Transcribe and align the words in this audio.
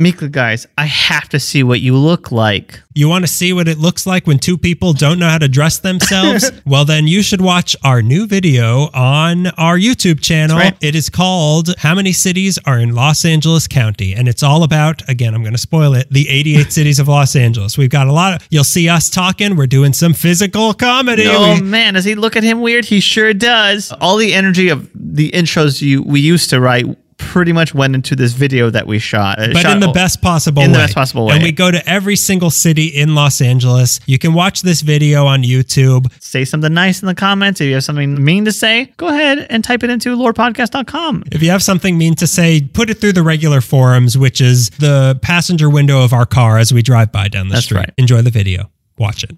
Mika, 0.00 0.28
guys, 0.28 0.66
I 0.76 0.86
have 0.86 1.28
to 1.28 1.38
see 1.38 1.62
what 1.62 1.80
you 1.80 1.96
look 1.96 2.32
like. 2.32 2.82
You 2.96 3.08
want 3.08 3.22
to 3.24 3.28
see 3.30 3.52
what 3.52 3.68
it 3.68 3.78
looks 3.78 4.08
like 4.08 4.26
when 4.26 4.40
two 4.40 4.58
people 4.58 4.92
don't 4.92 5.20
know 5.20 5.28
how 5.28 5.38
to 5.38 5.46
dress 5.46 5.78
themselves? 5.78 6.50
well, 6.66 6.84
then 6.84 7.06
you 7.06 7.22
should 7.22 7.40
watch 7.40 7.76
our 7.84 8.02
new 8.02 8.26
video 8.26 8.90
on 8.92 9.46
our 9.56 9.78
YouTube 9.78 10.20
channel. 10.20 10.56
Right. 10.56 10.76
It 10.82 10.96
is 10.96 11.08
called 11.08 11.76
How 11.78 11.94
Many 11.94 12.10
Cities 12.10 12.58
Are 12.66 12.80
in 12.80 12.92
Los 12.92 13.24
Angeles 13.24 13.68
County? 13.68 14.14
And 14.14 14.26
it's 14.26 14.42
all 14.42 14.64
about, 14.64 15.08
again, 15.08 15.32
I'm 15.32 15.42
going 15.42 15.54
to 15.54 15.58
spoil 15.58 15.94
it, 15.94 16.10
the 16.10 16.28
88 16.28 16.72
cities 16.72 16.98
of 16.98 17.06
Los 17.06 17.36
Angeles. 17.36 17.78
We've 17.78 17.88
got 17.88 18.08
a 18.08 18.12
lot 18.12 18.34
of, 18.34 18.48
you'll 18.50 18.64
see 18.64 18.88
us 18.88 19.08
talking. 19.08 19.54
We're 19.54 19.68
doing 19.68 19.92
some 19.92 20.12
physical 20.12 20.74
comedy. 20.74 21.22
Oh 21.28 21.54
We- 21.54 21.60
man, 21.62 21.94
does 21.94 22.04
he 22.04 22.16
look 22.16 22.34
at 22.34 22.42
him 22.42 22.62
weird? 22.62 22.84
He 22.84 22.98
sure 22.98 23.32
does. 23.32 23.92
All 24.00 24.16
the 24.16 24.34
energy 24.34 24.70
of 24.70 24.90
the 24.92 25.30
intros 25.30 25.80
you 25.80 26.02
we 26.02 26.18
used 26.18 26.50
to 26.50 26.60
write 26.60 26.86
pretty 27.16 27.52
much 27.52 27.74
went 27.74 27.94
into 27.94 28.14
this 28.16 28.32
video 28.32 28.70
that 28.70 28.86
we 28.86 28.98
shot. 28.98 29.38
Uh, 29.38 29.48
but 29.52 29.62
shot- 29.62 29.72
in 29.72 29.80
the 29.80 29.88
best 29.92 30.20
possible 30.22 30.62
in 30.62 30.70
way. 30.70 30.76
the 30.76 30.82
best 30.84 30.94
possible 30.94 31.26
way. 31.26 31.34
And 31.34 31.42
we 31.42 31.52
go 31.52 31.70
to 31.70 31.88
every 31.88 32.16
single 32.16 32.50
city 32.50 32.86
in 32.86 33.14
Los 33.14 33.40
Angeles. 33.40 34.00
You 34.06 34.18
can 34.18 34.34
watch 34.34 34.62
this 34.62 34.80
video 34.82 35.26
on 35.26 35.42
YouTube. 35.42 36.12
Say 36.22 36.44
something 36.44 36.72
nice 36.72 37.02
in 37.02 37.06
the 37.06 37.14
comments. 37.14 37.60
If 37.60 37.66
you 37.68 37.74
have 37.74 37.84
something 37.84 38.22
mean 38.22 38.44
to 38.46 38.52
say, 38.52 38.92
go 38.96 39.08
ahead 39.08 39.46
and 39.50 39.62
type 39.64 39.82
it 39.82 39.90
into 39.90 40.16
lordpodcast.com. 40.16 41.24
If 41.32 41.42
you 41.42 41.50
have 41.50 41.62
something 41.62 41.96
mean 41.98 42.14
to 42.16 42.26
say, 42.26 42.62
put 42.62 42.90
it 42.90 42.94
through 43.00 43.12
the 43.12 43.22
regular 43.22 43.60
forums, 43.60 44.16
which 44.18 44.40
is 44.40 44.70
the 44.70 45.18
passenger 45.22 45.68
window 45.70 46.02
of 46.02 46.12
our 46.12 46.26
car 46.26 46.58
as 46.58 46.72
we 46.72 46.82
drive 46.82 47.12
by 47.12 47.28
down 47.28 47.48
the 47.48 47.54
That's 47.54 47.66
street. 47.66 47.78
right. 47.78 47.90
Enjoy 47.98 48.22
the 48.22 48.30
video. 48.30 48.70
Watch 48.98 49.24
it. 49.24 49.30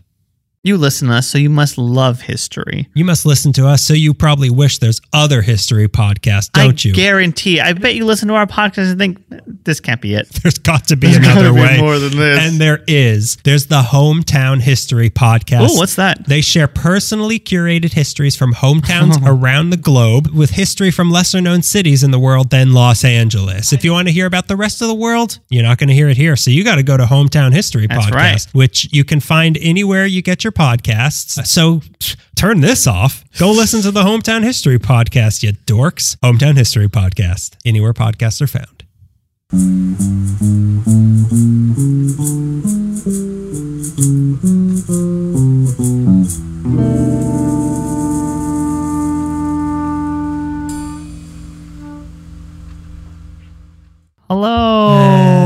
You 0.67 0.77
listen 0.77 1.07
to 1.07 1.15
us, 1.15 1.29
so 1.29 1.39
you 1.39 1.49
must 1.49 1.79
love 1.79 2.23
history. 2.23 2.89
You 2.93 3.05
must 3.05 3.25
listen 3.25 3.53
to 3.53 3.69
us, 3.69 3.85
so 3.85 3.95
you 3.95 4.13
probably 4.13 4.51
wish 4.51 4.81
there's 4.81 5.01
other 5.13 5.41
history 5.41 5.87
podcasts, 5.87 6.51
don't 6.51 6.85
I 6.85 6.89
you? 6.89 6.93
guarantee. 6.93 7.61
I 7.61 7.73
bet 7.73 7.95
you 7.95 8.05
listen 8.05 8.27
to 8.27 8.35
our 8.35 8.49
podcast 8.49 8.91
and 8.91 8.99
think 8.99 9.23
this 9.65 9.79
can't 9.79 10.01
be 10.01 10.15
it. 10.15 10.29
There's 10.43 10.59
got 10.59 10.89
to 10.89 10.97
be 10.97 11.07
There's 11.07 11.19
another 11.19 11.53
be 11.53 11.61
way. 11.61 11.81
more 11.81 12.01
than 12.01 12.17
this. 12.17 12.41
And 12.41 12.61
there 12.61 12.83
is. 12.89 13.37
There's 13.45 13.67
the 13.67 13.83
Hometown 13.83 14.61
History 14.61 15.09
podcast. 15.09 15.69
Oh, 15.71 15.79
what's 15.79 15.95
that? 15.95 16.27
They 16.27 16.41
share 16.41 16.67
personally 16.67 17.39
curated 17.39 17.93
histories 17.93 18.35
from 18.35 18.53
hometowns 18.53 19.23
around 19.25 19.71
the 19.71 19.77
globe 19.77 20.33
with 20.35 20.51
history 20.51 20.91
from 20.91 21.13
lesser 21.13 21.41
known 21.41 21.63
cities 21.63 22.03
in 22.03 22.11
the 22.11 22.19
world 22.19 22.51
than 22.51 22.73
Los 22.73 23.05
Angeles. 23.05 23.73
If 23.73 23.85
you 23.85 23.93
want 23.93 24.09
to 24.09 24.13
hear 24.13 24.27
about 24.27 24.49
the 24.49 24.57
rest 24.57 24.83
of 24.83 24.89
the 24.89 24.95
world, 24.95 25.39
you're 25.49 25.63
not 25.63 25.79
going 25.79 25.91
to 25.91 25.95
hear 25.95 26.09
it 26.09 26.17
here. 26.17 26.35
So 26.35 26.51
you 26.51 26.65
got 26.65 26.75
to 26.75 26.83
go 26.83 26.97
to 26.97 27.05
Hometown 27.05 27.53
History 27.53 27.87
That's 27.87 28.07
Podcast, 28.07 28.13
right. 28.15 28.47
which 28.53 28.93
you 28.93 29.05
can 29.05 29.21
find 29.21 29.57
anywhere 29.61 30.07
you 30.07 30.23
get 30.23 30.43
your 30.43 30.56
podcasts. 30.57 31.47
So 31.47 31.83
turn 32.35 32.61
this 32.61 32.87
off. 32.87 33.25
Go 33.39 33.51
listen 33.53 33.83
to 33.83 33.91
the 33.91 34.03
Hometown 34.03 34.43
History 34.43 34.79
Podcast, 34.79 35.43
you 35.43 35.53
dorks. 35.53 36.17
Hometown 36.19 36.57
History 36.57 36.89
Podcast, 36.89 37.57
anywhere 37.65 37.93
podcasts 37.93 38.41
are 38.41 38.47
found. 38.47 38.85
Hello. 54.29 55.46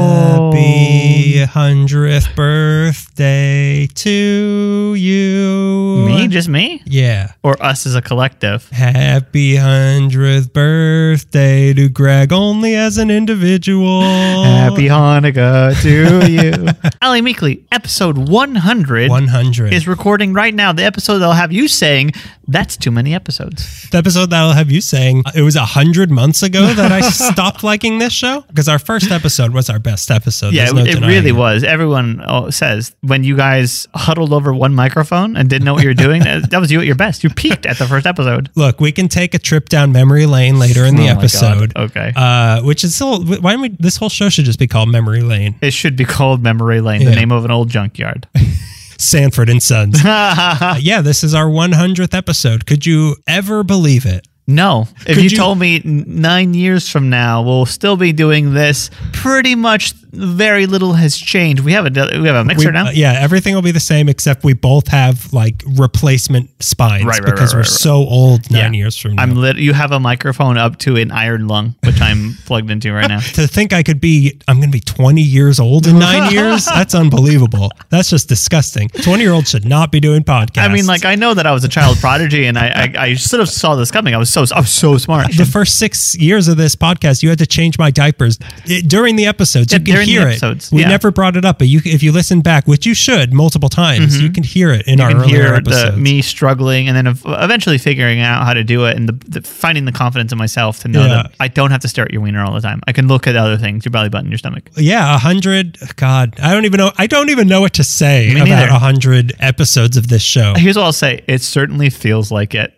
Hundredth 1.46 2.34
birthday 2.36 3.86
to 3.86 4.94
you. 4.96 5.89
Me? 6.22 6.28
Just 6.28 6.48
me? 6.48 6.82
Yeah. 6.86 7.32
Or 7.42 7.60
us 7.62 7.86
as 7.86 7.94
a 7.94 8.02
collective? 8.02 8.68
Happy 8.70 9.56
hundredth 9.56 10.52
birthday 10.52 11.72
to 11.72 11.88
Greg 11.88 12.32
only 12.32 12.74
as 12.74 12.98
an 12.98 13.10
individual. 13.10 14.02
Happy 14.02 14.88
Hanukkah 14.88 15.80
to 15.82 16.30
you. 16.30 16.91
Ali 17.02 17.22
Meekley, 17.22 17.64
episode 17.72 18.18
100 18.18 19.10
one 19.10 19.28
hundred. 19.28 19.72
is 19.72 19.86
recording 19.88 20.32
right 20.32 20.54
now. 20.54 20.72
The 20.72 20.84
episode 20.84 21.18
that'll 21.18 21.34
have 21.34 21.52
you 21.52 21.68
saying, 21.68 22.12
that's 22.48 22.76
too 22.76 22.91
many 22.91 23.14
episodes. 23.14 23.88
the 23.91 23.98
episode 23.98 24.30
that'll 24.30 24.53
have 24.53 24.70
you 24.70 24.80
saying 24.80 25.22
it 25.34 25.42
was 25.42 25.56
a 25.56 25.64
hundred 25.64 26.10
months 26.10 26.42
ago 26.42 26.72
that 26.72 26.92
I 26.92 27.00
stopped 27.10 27.62
liking 27.62 27.98
this 27.98 28.12
show 28.12 28.42
because 28.48 28.69
our 28.69 28.78
first 28.78 29.10
episode 29.10 29.53
was 29.53 29.70
our 29.70 29.78
best 29.78 30.10
episode. 30.10 30.53
Yeah, 30.53 30.70
no 30.70 30.82
it, 30.82 30.88
it 30.88 30.94
denying 30.94 31.10
really 31.10 31.32
was. 31.32 31.62
Everyone 31.64 32.22
oh, 32.26 32.50
says 32.50 32.94
when 33.03 33.25
you 33.25 33.36
guys 33.36 33.86
huddled 33.94 34.32
over 34.32 34.53
one 34.53 34.75
microphone 34.75 35.36
and 35.36 35.48
didn't 35.48 35.64
know 35.64 35.75
what 35.75 35.82
you 35.82 35.91
were 35.91 35.94
doing, 35.94 36.09
that, 36.19 36.50
that 36.50 36.59
was 36.60 36.71
you 36.72 36.81
at 36.81 36.87
your 36.87 36.97
best. 36.97 37.22
You 37.25 37.31
peaked 37.31 37.65
at 37.66 37.78
the 37.78 37.87
first 37.87 38.06
episode. 38.06 38.50
Look, 38.56 38.81
we 38.81 38.91
can 38.93 39.09
take 39.09 39.34
a 39.34 39.38
trip 39.38 39.69
down 39.69 39.93
memory 39.93 40.26
lane 40.26 40.59
later 40.59 40.84
in 40.84 40.97
the 40.97 41.09
Oh 41.09 41.19
episode. 41.19 41.72
Okay. 41.76 42.12
Uh, 42.16 42.62
which 42.62 42.82
is 42.84 42.94
still 42.94 43.25
why 43.25 43.53
don't 43.53 43.60
we? 43.60 43.69
This 43.78 43.97
whole 43.97 44.09
show 44.09 44.28
should 44.28 44.44
just 44.44 44.59
be 44.59 44.66
called 44.66 44.88
Memory 44.91 45.22
Lane. 45.22 45.54
It 45.62 45.72
should 45.72 45.97
be 45.97 46.04
called 46.04 46.43
Memory 46.43 46.81
Lane, 46.81 47.04
the 47.04 47.15
name 47.15 47.31
of 47.32 47.44
an 47.44 47.50
old 47.50 47.71
junkyard. 47.71 48.26
Sanford 48.98 49.48
and 49.48 49.62
Sons. 49.62 49.98
Uh, 50.04 50.76
yeah, 50.81 51.00
this 51.00 51.25
is 51.25 51.34
our 51.34 51.47
100th 51.47 52.15
episode. 52.15 52.66
Could 52.66 52.84
you 52.84 53.16
ever 53.27 53.62
believe 53.62 54.04
it? 54.04 54.27
No. 54.47 54.88
If 55.06 55.16
you, 55.16 55.25
you- 55.25 55.37
told 55.37 55.59
me 55.59 55.81
nine 55.84 56.54
years 56.54 56.88
from 56.88 57.09
now 57.09 57.42
we'll 57.42 57.66
still 57.66 57.97
be 57.97 58.12
doing 58.12 58.53
this, 58.53 58.91
pretty 59.12 59.54
much 59.54 59.94
very 60.12 60.66
little 60.66 60.94
has 60.94 61.16
changed. 61.16 61.62
We 61.62 61.72
have 61.72 61.87
a 61.87 61.91
we 62.21 62.26
have 62.26 62.37
a 62.37 62.44
mixer 62.44 62.69
We- 62.69 62.72
now. 62.72 62.87
uh, 62.88 62.91
yeah, 62.93 63.12
everything 63.21 63.54
will 63.54 63.62
be 63.62 63.71
the 63.71 63.81
same 63.81 64.09
except 64.09 64.44
we 64.44 64.53
both 64.54 64.88
have 64.88 65.32
like 65.32 65.62
replacement 65.66 66.50
spines 66.62 67.04
Right, 67.04 67.21
right, 67.21 67.25
because 67.25 67.54
right, 67.54 67.60
we're 67.60 67.65
so 67.65 67.94
old 67.97 68.50
nine 68.50 68.75
Yeah. 68.75 68.78
years 68.81 68.97
from 68.97 69.15
now. 69.15 69.22
I'm 69.22 69.34
lit. 69.34 69.56
You 69.56 69.72
have 69.72 69.93
a 69.93 70.00
microphone 70.00 70.56
up 70.59 70.78
to 70.81 70.97
an 70.97 71.10
iron 71.10 71.47
lung, 71.48 71.75
which 71.84 72.00
I'm 72.00 72.34
plugged 72.47 72.71
into 72.71 72.93
right 72.93 73.09
now. 73.09 73.21
to 73.21 73.47
think 73.47 73.72
I 73.72 73.82
could 73.82 74.00
be, 74.00 74.38
I'm 74.48 74.56
going 74.56 74.69
to 74.71 74.76
be 74.76 74.81
20 74.81 75.21
years 75.22 75.60
old 75.60 75.87
in 75.87 75.98
nine 75.98 76.32
years. 76.32 76.65
That's 76.66 76.94
unbelievable. 76.94 77.71
That's 77.91 78.10
just 78.10 78.28
disgusting. 78.28 78.88
20 78.88 79.22
year 79.22 79.32
olds 79.32 79.50
should 79.50 79.65
not 79.65 79.92
be 79.92 80.00
doing 80.00 80.22
podcasts. 80.22 80.59
I 80.65 80.69
mean, 80.69 80.87
like 80.87 81.04
I 81.04 81.15
know 81.15 81.34
that 81.34 81.47
I 81.47 81.53
was 81.53 81.65
a 81.65 81.69
child 81.69 81.98
prodigy, 81.98 82.47
and 82.47 82.59
I 82.59 82.69
I, 82.69 82.94
I 83.06 83.15
sort 83.15 83.41
of 83.42 83.48
saw 83.48 83.75
this 83.77 83.91
coming. 83.91 84.15
I 84.15 84.19
was 84.19 84.31
so 84.31 84.44
I 84.54 84.60
was 84.60 84.71
so 84.71 84.97
smart. 84.98 85.32
the 85.37 85.44
first 85.44 85.78
six 85.78 86.15
years 86.16 86.48
of 86.48 86.56
this 86.56 86.75
podcast, 86.77 87.22
you 87.22 87.28
had 87.28 87.38
to 87.38 87.47
change 87.47 87.78
my 87.78 87.91
diapers 87.91 88.38
during 88.87 89.16
the 89.16 89.27
episodes. 89.27 89.72
Yeah, 89.72 89.78
can 90.00 90.09
hear 90.09 90.28
episodes, 90.28 90.72
it. 90.72 90.75
We 90.77 90.83
yeah. 90.83 90.88
never 90.88 91.11
brought 91.11 91.37
it 91.37 91.44
up, 91.44 91.59
but 91.59 91.69
you, 91.69 91.81
if 91.84 92.03
you 92.03 92.12
listen 92.12 92.41
back, 92.41 92.66
which 92.66 92.87
you 92.87 92.94
should 92.94 93.33
multiple 93.33 93.69
times, 93.69 94.15
mm-hmm. 94.16 94.27
you 94.27 94.33
can 94.33 94.43
hear 94.43 94.71
it 94.71 94.87
in 94.87 94.99
you 94.99 95.05
our 95.05 95.11
can 95.11 95.21
earlier 95.21 95.44
hear 95.44 95.55
episodes. 95.55 95.94
the, 95.97 96.00
me 96.00 96.22
struggling, 96.22 96.88
and 96.88 96.97
then 96.97 97.19
eventually 97.27 97.78
figuring 97.78 98.21
out 98.21 98.44
how 98.44 98.55
to 98.55 98.65
do 98.65 98.84
it, 98.87 98.97
and 98.97 99.09
the, 99.09 99.41
the 99.41 99.43
finding 99.43 99.84
the 99.84 99.93
confidence 99.93 100.33
in 100.33 100.39
myself 100.39 100.81
to 100.81 100.89
know 100.89 101.03
Yeah. 101.03 101.09
that 101.09 101.34
I 101.41 101.49
don't 101.49 101.71
have 101.71 101.81
to 101.81 101.89
stare 101.89 102.05
at 102.05 102.12
your 102.12 102.22
wiener 102.22 102.43
all 102.43 102.53
the 102.55 102.60
time. 102.60 102.81
I 102.87 102.93
can 102.93 103.09
look 103.09 103.27
at 103.27 103.37
other 103.37 103.56
things, 103.56 103.84
your 103.84 103.91
belly 103.93 104.09
button, 104.09 104.31
your 104.31 104.39
stomach. 104.39 104.71
yeah, 104.77 105.15
a 105.15 105.19
hundred. 105.19 105.78
God, 105.97 106.39
I 106.41 106.53
don't 106.53 106.65
even 106.65 106.78
know. 106.78 106.93
I 106.97 107.06
don't 107.06 107.31
even 107.31 107.49
know 107.49 107.60
what 107.60 107.75
to 107.75 107.84
say 107.84 108.33
Me 108.33 108.41
about 108.41 108.69
a 108.69 108.78
hundred 108.78 109.33
episodes 109.41 109.97
of 109.97 110.09
this 110.09 110.22
show. 110.22 110.55
Here's 110.56 110.77
what 110.77 110.84
I'll 110.84 110.93
say: 110.93 111.25
it 111.27 111.43
certainly 111.43 111.91
feels 111.91 112.31
like 112.31 112.55
it. 112.55 112.75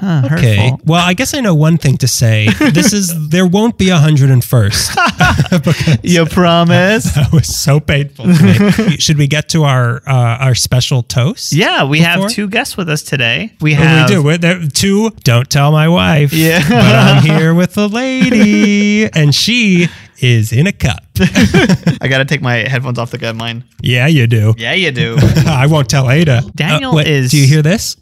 Huh, 0.00 0.28
Okay. 0.32 0.72
Well, 0.84 1.02
I 1.04 1.14
guess 1.14 1.34
I 1.34 1.40
know 1.40 1.54
one 1.54 1.76
thing 1.78 1.96
to 1.98 2.08
say. 2.08 2.48
This 2.72 2.92
is 2.92 3.28
there 3.30 3.46
won't 3.46 3.78
be 3.78 3.88
a 3.90 3.96
hundred 3.98 4.30
and 4.30 4.44
first. 4.44 4.90
You 6.02 6.26
promise? 6.26 7.04
That 7.18 7.32
was 7.32 7.46
so 7.48 7.80
painful. 7.80 8.26
Should 8.98 9.18
we 9.18 9.26
get 9.26 9.48
to 9.50 9.64
our 9.64 10.02
uh, 10.06 10.44
our 10.46 10.54
special 10.54 11.02
toast? 11.02 11.52
yeah, 11.52 11.84
we 11.84 11.98
Before? 11.98 12.10
have 12.22 12.30
two 12.30 12.48
guests 12.48 12.76
with 12.76 12.88
us 12.88 13.02
today. 13.02 13.52
We 13.60 13.74
have 13.74 14.08
do 14.08 14.22
we 14.22 14.32
do? 14.34 14.38
There- 14.38 14.68
two. 14.68 15.10
Don't 15.24 15.48
tell 15.50 15.72
my 15.72 15.88
wife. 15.88 16.32
Yeah. 16.32 16.62
but 16.68 16.94
I'm 16.94 17.22
here 17.22 17.54
with 17.54 17.76
a 17.78 17.86
lady, 17.88 19.10
and 19.12 19.34
she 19.34 19.88
is 20.20 20.52
in 20.52 20.66
a 20.66 20.72
cup. 20.72 21.02
I 22.00 22.06
got 22.08 22.18
to 22.18 22.24
take 22.24 22.40
my 22.42 22.68
headphones 22.68 22.98
off 22.98 23.10
to 23.10 23.18
get 23.18 23.34
mine. 23.36 23.64
Yeah, 23.82 24.06
you 24.06 24.26
do. 24.26 24.54
Yeah, 24.58 24.74
you 24.74 24.90
do. 24.92 25.16
I 25.46 25.66
won't 25.66 25.88
tell 25.88 26.10
Ada. 26.10 26.42
Daniel 26.54 26.92
Uh, 26.92 26.96
wait, 26.96 27.06
is- 27.08 27.30
Do 27.30 27.38
you 27.38 27.46
hear 27.48 27.62
this? 27.62 27.96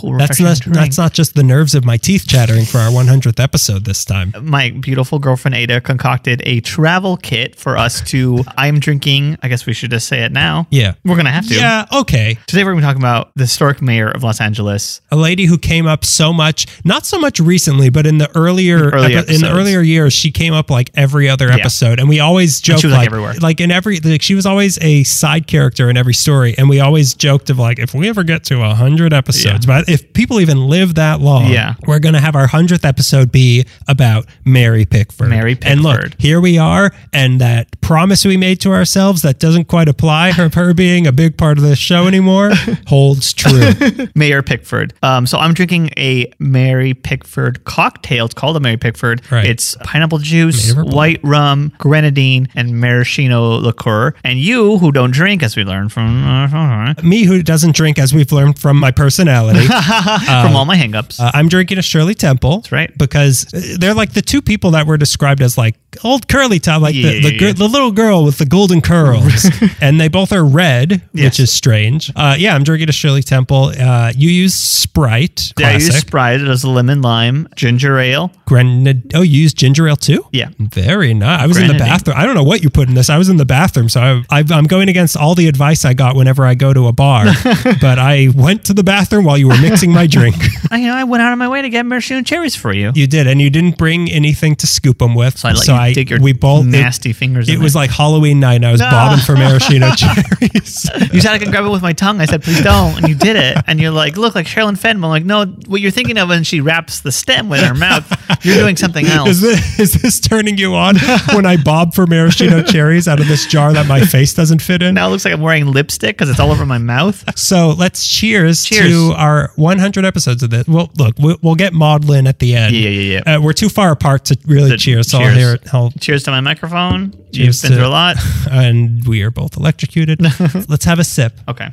Cool. 0.00 0.18
That's 0.18 0.40
not. 0.40 0.60
That's 0.66 0.98
not 0.98 1.12
just 1.12 1.34
the 1.34 1.42
nerves 1.42 1.74
of 1.74 1.84
my 1.84 1.96
teeth 1.96 2.26
chattering 2.26 2.64
for 2.64 2.78
our 2.78 2.90
100th 2.90 3.40
episode 3.40 3.84
this 3.84 4.04
time. 4.04 4.32
my 4.42 4.70
beautiful 4.70 5.18
girlfriend 5.18 5.54
Ada 5.54 5.80
concocted 5.80 6.42
a 6.44 6.60
travel 6.60 7.16
kit 7.16 7.56
for 7.56 7.76
us 7.76 8.00
to. 8.10 8.44
I'm 8.56 8.78
drinking. 8.80 9.36
I 9.42 9.48
guess 9.48 9.66
we 9.66 9.72
should 9.72 9.90
just 9.90 10.08
say 10.08 10.22
it 10.22 10.32
now. 10.32 10.66
Yeah. 10.70 10.94
We're 11.04 11.16
gonna 11.16 11.30
have 11.30 11.46
to. 11.48 11.54
Yeah. 11.54 11.86
Okay. 11.92 12.38
Today 12.46 12.64
we're 12.64 12.70
gonna 12.72 12.82
be 12.82 12.86
talking 12.86 13.02
about 13.02 13.32
the 13.34 13.44
historic 13.44 13.82
mayor 13.82 14.08
of 14.08 14.22
Los 14.22 14.40
Angeles. 14.40 15.00
a 15.10 15.16
lady 15.16 15.46
who 15.46 15.58
came 15.58 15.86
up 15.86 16.04
so 16.04 16.32
much, 16.32 16.66
not 16.84 17.04
so 17.06 17.18
much 17.18 17.40
recently, 17.40 17.88
but 17.90 18.06
in 18.06 18.18
the 18.18 18.30
earlier 18.36 18.90
Early 18.90 19.14
epi- 19.16 19.34
in 19.34 19.40
the 19.40 19.50
earlier 19.50 19.80
years, 19.80 20.12
she 20.12 20.30
came 20.30 20.52
up 20.52 20.70
like 20.70 20.90
every 20.94 21.28
other 21.28 21.50
episode, 21.50 21.98
and 21.98 22.08
we 22.08 22.20
always 22.20 22.60
joked 22.60 22.84
like, 22.84 22.92
like, 22.92 23.06
everywhere. 23.06 23.34
like 23.40 23.60
in 23.60 23.70
every 23.70 23.98
like 24.00 24.22
she 24.22 24.34
was 24.34 24.46
always 24.46 24.78
a 24.82 25.02
side 25.04 25.46
character 25.46 25.88
in 25.90 25.96
every 25.96 26.14
story, 26.14 26.54
and 26.58 26.68
we 26.68 26.80
always 26.80 27.14
joked 27.14 27.50
of 27.50 27.58
like 27.58 27.78
if 27.78 27.94
we 27.94 28.08
ever 28.08 28.22
get 28.24 28.44
to 28.44 28.62
a 28.62 28.74
hundred 28.74 29.12
episodes, 29.12 29.66
but 29.66 29.87
if 29.88 30.12
people 30.12 30.40
even 30.40 30.66
live 30.68 30.94
that 30.96 31.20
long, 31.20 31.46
Yeah. 31.50 31.74
we're 31.86 31.98
going 31.98 32.14
to 32.14 32.20
have 32.20 32.34
our 32.36 32.46
100th 32.46 32.84
episode 32.84 33.32
be 33.32 33.64
about 33.86 34.26
Mary 34.44 34.84
Pickford. 34.84 35.28
Mary 35.30 35.54
Pickford. 35.54 35.70
And 35.72 35.82
look, 35.82 36.20
here 36.20 36.40
we 36.40 36.58
are. 36.58 36.92
And 37.12 37.40
that 37.40 37.80
promise 37.80 38.24
we 38.24 38.36
made 38.36 38.60
to 38.60 38.70
ourselves 38.72 39.22
that 39.22 39.38
doesn't 39.38 39.64
quite 39.66 39.88
apply 39.88 40.30
of 40.38 40.54
her 40.54 40.74
being 40.74 41.06
a 41.06 41.12
big 41.12 41.36
part 41.38 41.58
of 41.58 41.64
this 41.64 41.78
show 41.78 42.06
anymore 42.06 42.50
holds 42.86 43.32
true. 43.32 43.70
Mayor 44.14 44.42
Pickford. 44.42 44.92
Um, 45.02 45.26
so 45.26 45.38
I'm 45.38 45.54
drinking 45.54 45.90
a 45.96 46.30
Mary 46.38 46.94
Pickford 46.94 47.64
cocktail. 47.64 48.26
It's 48.26 48.34
called 48.34 48.56
a 48.56 48.60
Mary 48.60 48.76
Pickford. 48.76 49.22
Right. 49.30 49.46
It's 49.46 49.76
pineapple 49.84 50.18
juice, 50.18 50.66
Made 50.68 50.70
of 50.80 50.88
her 50.88 50.94
white 50.96 51.20
rum, 51.22 51.72
grenadine, 51.78 52.48
and 52.54 52.78
maraschino 52.80 53.56
liqueur. 53.56 54.14
And 54.24 54.38
you, 54.38 54.78
who 54.78 54.92
don't 54.92 55.10
drink, 55.12 55.42
as 55.42 55.56
we 55.56 55.64
learned 55.64 55.92
from 55.92 56.24
uh, 56.26 56.94
Me, 57.02 57.24
who 57.24 57.42
doesn't 57.42 57.74
drink, 57.74 57.98
as 57.98 58.12
we've 58.14 58.32
learned 58.32 58.58
from 58.58 58.76
my 58.78 58.90
personality, 58.90 59.66
from 59.82 60.56
all 60.56 60.64
my 60.64 60.76
hangups. 60.76 61.20
Uh, 61.20 61.30
I'm 61.34 61.48
drinking 61.48 61.78
a 61.78 61.82
Shirley 61.82 62.14
Temple. 62.14 62.56
That's 62.58 62.72
right. 62.72 62.96
Because 62.98 63.42
they're 63.78 63.94
like 63.94 64.12
the 64.12 64.22
two 64.22 64.42
people 64.42 64.72
that 64.72 64.86
were 64.86 64.96
described 64.96 65.40
as 65.42 65.56
like 65.58 65.76
old 66.04 66.28
curly 66.28 66.58
top, 66.58 66.82
like 66.82 66.94
Yeah, 66.94 67.12
the, 67.12 67.20
the, 67.22 67.34
yeah, 67.34 67.52
the 67.52 67.66
little 67.68 67.92
girl 67.92 68.24
with 68.24 68.38
the 68.38 68.46
golden 68.46 68.80
curls. 68.80 69.46
and 69.80 70.00
they 70.00 70.08
both 70.08 70.32
are 70.32 70.44
red, 70.44 71.02
Yes. 71.12 71.24
which 71.24 71.40
is 71.40 71.52
strange. 71.52 72.12
Uh, 72.14 72.36
yeah, 72.38 72.54
I'm 72.54 72.64
drinking 72.64 72.88
a 72.88 72.92
Shirley 72.92 73.22
Temple. 73.22 73.72
Uh, 73.78 74.12
you 74.16 74.28
use 74.30 74.54
Sprite. 74.54 75.52
yeah, 75.58 75.68
I 75.68 75.72
use 75.74 75.96
Sprite. 75.96 76.40
It 76.40 76.46
has 76.46 76.64
lemon 76.64 77.02
lime, 77.02 77.48
ginger 77.56 77.98
ale. 77.98 78.30
Grenad- 78.46 79.12
oh, 79.14 79.22
you 79.22 79.42
use 79.42 79.54
ginger 79.54 79.88
ale 79.88 79.96
too? 79.96 80.24
Yeah. 80.32 80.48
Very 80.58 81.14
nice. 81.14 81.40
I 81.42 81.46
was 81.46 81.56
in 81.58 81.68
the 81.68 81.74
bathroom. 81.74 82.16
I 82.18 82.24
don't 82.26 82.34
know 82.34 82.42
what 82.44 82.62
you 82.62 82.70
put 82.70 82.88
in 82.88 82.94
this. 82.94 83.10
I 83.10 83.18
was 83.18 83.28
in 83.28 83.36
the 83.36 83.46
bathroom, 83.46 83.88
so 83.88 84.00
I, 84.00 84.38
I, 84.40 84.44
I'm 84.50 84.64
going 84.64 84.88
against 84.88 85.16
all 85.16 85.34
the 85.34 85.48
advice 85.48 85.84
I 85.84 85.94
got 85.94 86.16
whenever 86.16 86.44
I 86.44 86.54
go 86.54 86.72
to 86.72 86.86
a 86.86 86.92
bar. 86.92 87.24
but 87.80 87.98
I 87.98 88.28
went 88.34 88.64
to 88.66 88.74
the 88.74 88.82
bathroom 88.84 89.24
while 89.24 89.38
you 89.38 89.48
were 89.48 89.57
mixing 89.62 89.92
my 89.92 90.06
drink. 90.06 90.36
I, 90.70 90.78
you 90.78 90.86
know, 90.86 90.94
I 90.94 91.04
went 91.04 91.22
out 91.22 91.32
of 91.32 91.38
my 91.38 91.48
way 91.48 91.62
to 91.62 91.68
get 91.68 91.84
maraschino 91.86 92.22
cherries 92.22 92.54
for 92.56 92.72
you. 92.72 92.92
You 92.94 93.06
did, 93.06 93.26
and 93.26 93.40
you 93.40 93.50
didn't 93.50 93.78
bring 93.78 94.10
anything 94.10 94.56
to 94.56 94.66
scoop 94.66 94.98
them 94.98 95.14
with. 95.14 95.38
So 95.38 95.48
I 95.48 95.52
let 95.52 95.88
you 95.88 95.94
dig 95.94 96.10
your 96.10 96.20
we 96.20 96.32
both 96.32 96.64
it- 96.66 96.68
nasty 96.68 97.12
fingers 97.12 97.48
It, 97.48 97.58
was 97.58 97.74
like 97.74 97.90
Halloween 97.90 98.40
night. 98.40 98.56
and 98.56 98.66
I 98.66 98.72
was 98.72 98.80
bobbing 98.80 99.20
for 99.24 99.34
maraschino 99.34 99.90
cherries. 99.96 100.88
You 101.12 101.20
said 101.22 101.32
I 101.32 101.38
could 101.38 101.50
grab 101.50 101.64
it 101.64 101.70
with 101.70 101.82
my 101.82 101.92
tongue. 101.92 102.20
I 102.20 102.26
said, 102.26 102.42
please 102.42 102.62
don't. 102.62 102.96
And 102.98 103.08
you 103.08 103.14
did 103.14 103.36
it. 103.36 103.56
And 103.66 103.80
you're 103.80 103.90
like, 103.90 104.16
look 104.16 104.34
like 104.34 104.46
Sherilyn 104.46 104.76
Fenton. 104.78 105.02
I'm 105.02 105.10
like, 105.10 105.24
no, 105.24 105.46
what 105.66 105.80
you're 105.80 105.90
thinking 105.90 106.18
of 106.18 106.28
when 106.28 106.44
she 106.44 106.60
wraps 106.60 107.00
the 107.00 107.10
stem 107.12 107.48
with 107.48 107.60
her 107.62 107.74
mouth, 107.74 108.06
you're 108.44 108.56
doing 108.56 108.76
something 108.76 109.06
else. 109.06 109.28
Is 109.28 109.40
this, 109.40 109.78
is 109.80 109.92
this 110.02 110.20
turning 110.20 110.58
you 110.58 110.74
on 110.74 110.96
when 111.34 111.46
I 111.46 111.56
bob 111.56 111.94
for 111.94 112.06
maraschino 112.06 112.62
cherries 112.62 113.08
out 113.08 113.20
of 113.20 113.28
this 113.28 113.46
jar 113.46 113.72
that 113.72 113.86
my 113.86 114.00
face 114.00 114.34
doesn't 114.34 114.60
fit 114.62 114.82
in? 114.82 114.94
now 114.94 115.06
it 115.08 115.10
looks 115.10 115.24
like 115.24 115.34
I'm 115.34 115.40
wearing 115.40 115.66
lipstick 115.66 116.16
because 116.16 116.28
it's 116.30 116.40
all 116.40 116.50
over 116.50 116.66
my 116.66 116.78
mouth. 116.78 117.24
So 117.38 117.70
let's 117.70 118.06
cheers, 118.06 118.64
Cheers. 118.64 118.90
to 118.90 119.12
our 119.16 119.47
100 119.56 120.04
episodes 120.04 120.42
of 120.42 120.50
this. 120.50 120.66
Well, 120.66 120.90
look, 120.96 121.16
we'll, 121.18 121.36
we'll 121.42 121.54
get 121.54 121.72
maudlin 121.72 122.26
at 122.26 122.38
the 122.38 122.54
end. 122.54 122.74
Yeah, 122.74 122.88
yeah, 122.88 123.20
yeah. 123.26 123.36
Uh, 123.36 123.40
we're 123.40 123.52
too 123.52 123.68
far 123.68 123.90
apart 123.92 124.24
to 124.26 124.38
really 124.46 124.70
The- 124.70 124.76
cheers. 124.76 125.10
So 125.10 125.18
I'll 125.18 125.34
hear 125.34 125.54
it. 125.54 125.74
I'll, 125.74 125.90
Cheers 126.00 126.22
to 126.24 126.30
my 126.30 126.40
microphone. 126.40 127.12
Cheers 127.32 127.62
You've 127.62 127.62
been 127.62 127.70
to- 127.72 127.76
through 127.78 127.86
a 127.86 127.90
lot. 127.90 128.16
and 128.50 129.06
we 129.06 129.22
are 129.22 129.30
both 129.30 129.56
electrocuted. 129.56 130.20
let's 130.68 130.84
have 130.84 130.98
a 130.98 131.04
sip. 131.04 131.32
Okay. 131.48 131.68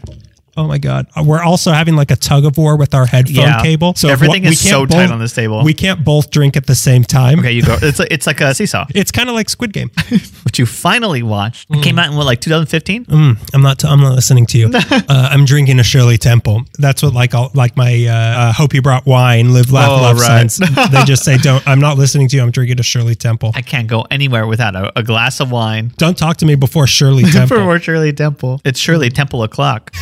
Oh 0.57 0.67
my 0.67 0.77
god, 0.77 1.07
Uh, 1.15 1.23
we're 1.23 1.41
also 1.43 1.71
having 1.71 1.95
like 1.95 2.11
a 2.11 2.15
tug 2.15 2.45
of 2.45 2.57
war 2.57 2.77
with 2.77 2.93
our 2.93 3.05
headphone 3.05 3.35
Yeah. 3.35 3.61
cable. 3.61 3.93
So 3.95 4.09
Everything 4.09 4.43
one- 4.43 4.53
is 4.53 4.59
so 4.59 4.85
tight 4.85 5.03
both- 5.07 5.11
on 5.11 5.19
this 5.19 5.33
table. 5.33 5.63
We 5.63 5.73
can't 5.73 6.03
both 6.03 6.31
drink 6.31 6.55
at 6.57 6.65
the 6.65 6.75
same 6.75 7.03
time. 7.03 7.39
Okay, 7.39 7.51
you 7.51 7.61
go. 7.61 7.77
It's 7.81 7.99
like, 7.99 8.07
it's 8.11 8.25
like 8.27 8.41
a 8.41 8.53
seesaw, 8.55 8.85
It's 8.95 9.11
kind 9.11 9.29
of 9.29 9.35
like 9.35 9.49
Squid 9.49 9.73
Game. 9.73 9.91
which 10.45 10.59
you 10.59 10.65
finally 10.65 11.23
watched. 11.23 11.67
It 11.69 11.83
came 11.83 11.99
out 11.99 12.07
in 12.09 12.15
what, 12.15 12.25
like 12.25 12.41
2015? 12.41 13.05
Mm, 13.05 13.37
I'm 13.53 13.61
not. 13.61 13.83
I'm 13.83 13.99
not 13.99 14.15
listening 14.15 14.45
to 14.47 14.57
you. 14.57 14.71
uh, 14.73 15.01
I'm 15.09 15.45
drinking 15.45 15.79
a 15.79 15.83
Shirley 15.83 16.17
Temple. 16.17 16.63
That's 16.79 17.03
what 17.03 17.13
like 17.13 17.33
all, 17.35 17.51
like 17.53 17.75
my 17.77 18.05
uh, 18.07 18.13
uh, 18.13 18.53
hope 18.53 18.73
you 18.73 18.81
brought 18.81 19.05
wine, 19.05 19.53
live, 19.53 19.71
laugh, 19.71 19.89
Oh, 19.89 20.01
love 20.01 20.19
right. 20.19 20.49
signs. 20.51 20.57
they 20.91 21.03
just 21.05 21.23
say 21.23 21.37
don't. 21.37 21.65
I'm 21.67 21.79
not 21.79 21.97
listening 21.97 22.27
to 22.29 22.35
you. 22.37 22.43
I'm 22.43 22.51
drinking 22.51 22.79
a 22.79 22.83
Shirley 22.83 23.15
Temple. 23.15 23.51
I 23.55 23.61
can't 23.61 23.87
go 23.87 24.05
anywhere 24.09 24.47
without 24.47 24.75
a, 24.75 24.97
a 24.97 25.03
glass 25.03 25.39
of 25.39 25.51
wine. 25.51 25.91
Don't 25.97 26.17
talk 26.17 26.37
to 26.37 26.45
me 26.45 26.55
before 26.55 26.87
Shirley 26.87 27.23
Temple. 27.23 27.57
before 27.57 27.79
Shirley 27.79 28.13
Temple. 28.13 28.61
It's 28.63 28.79
Shirley 28.79 29.09
Temple 29.09 29.43
o'clock 29.43 29.93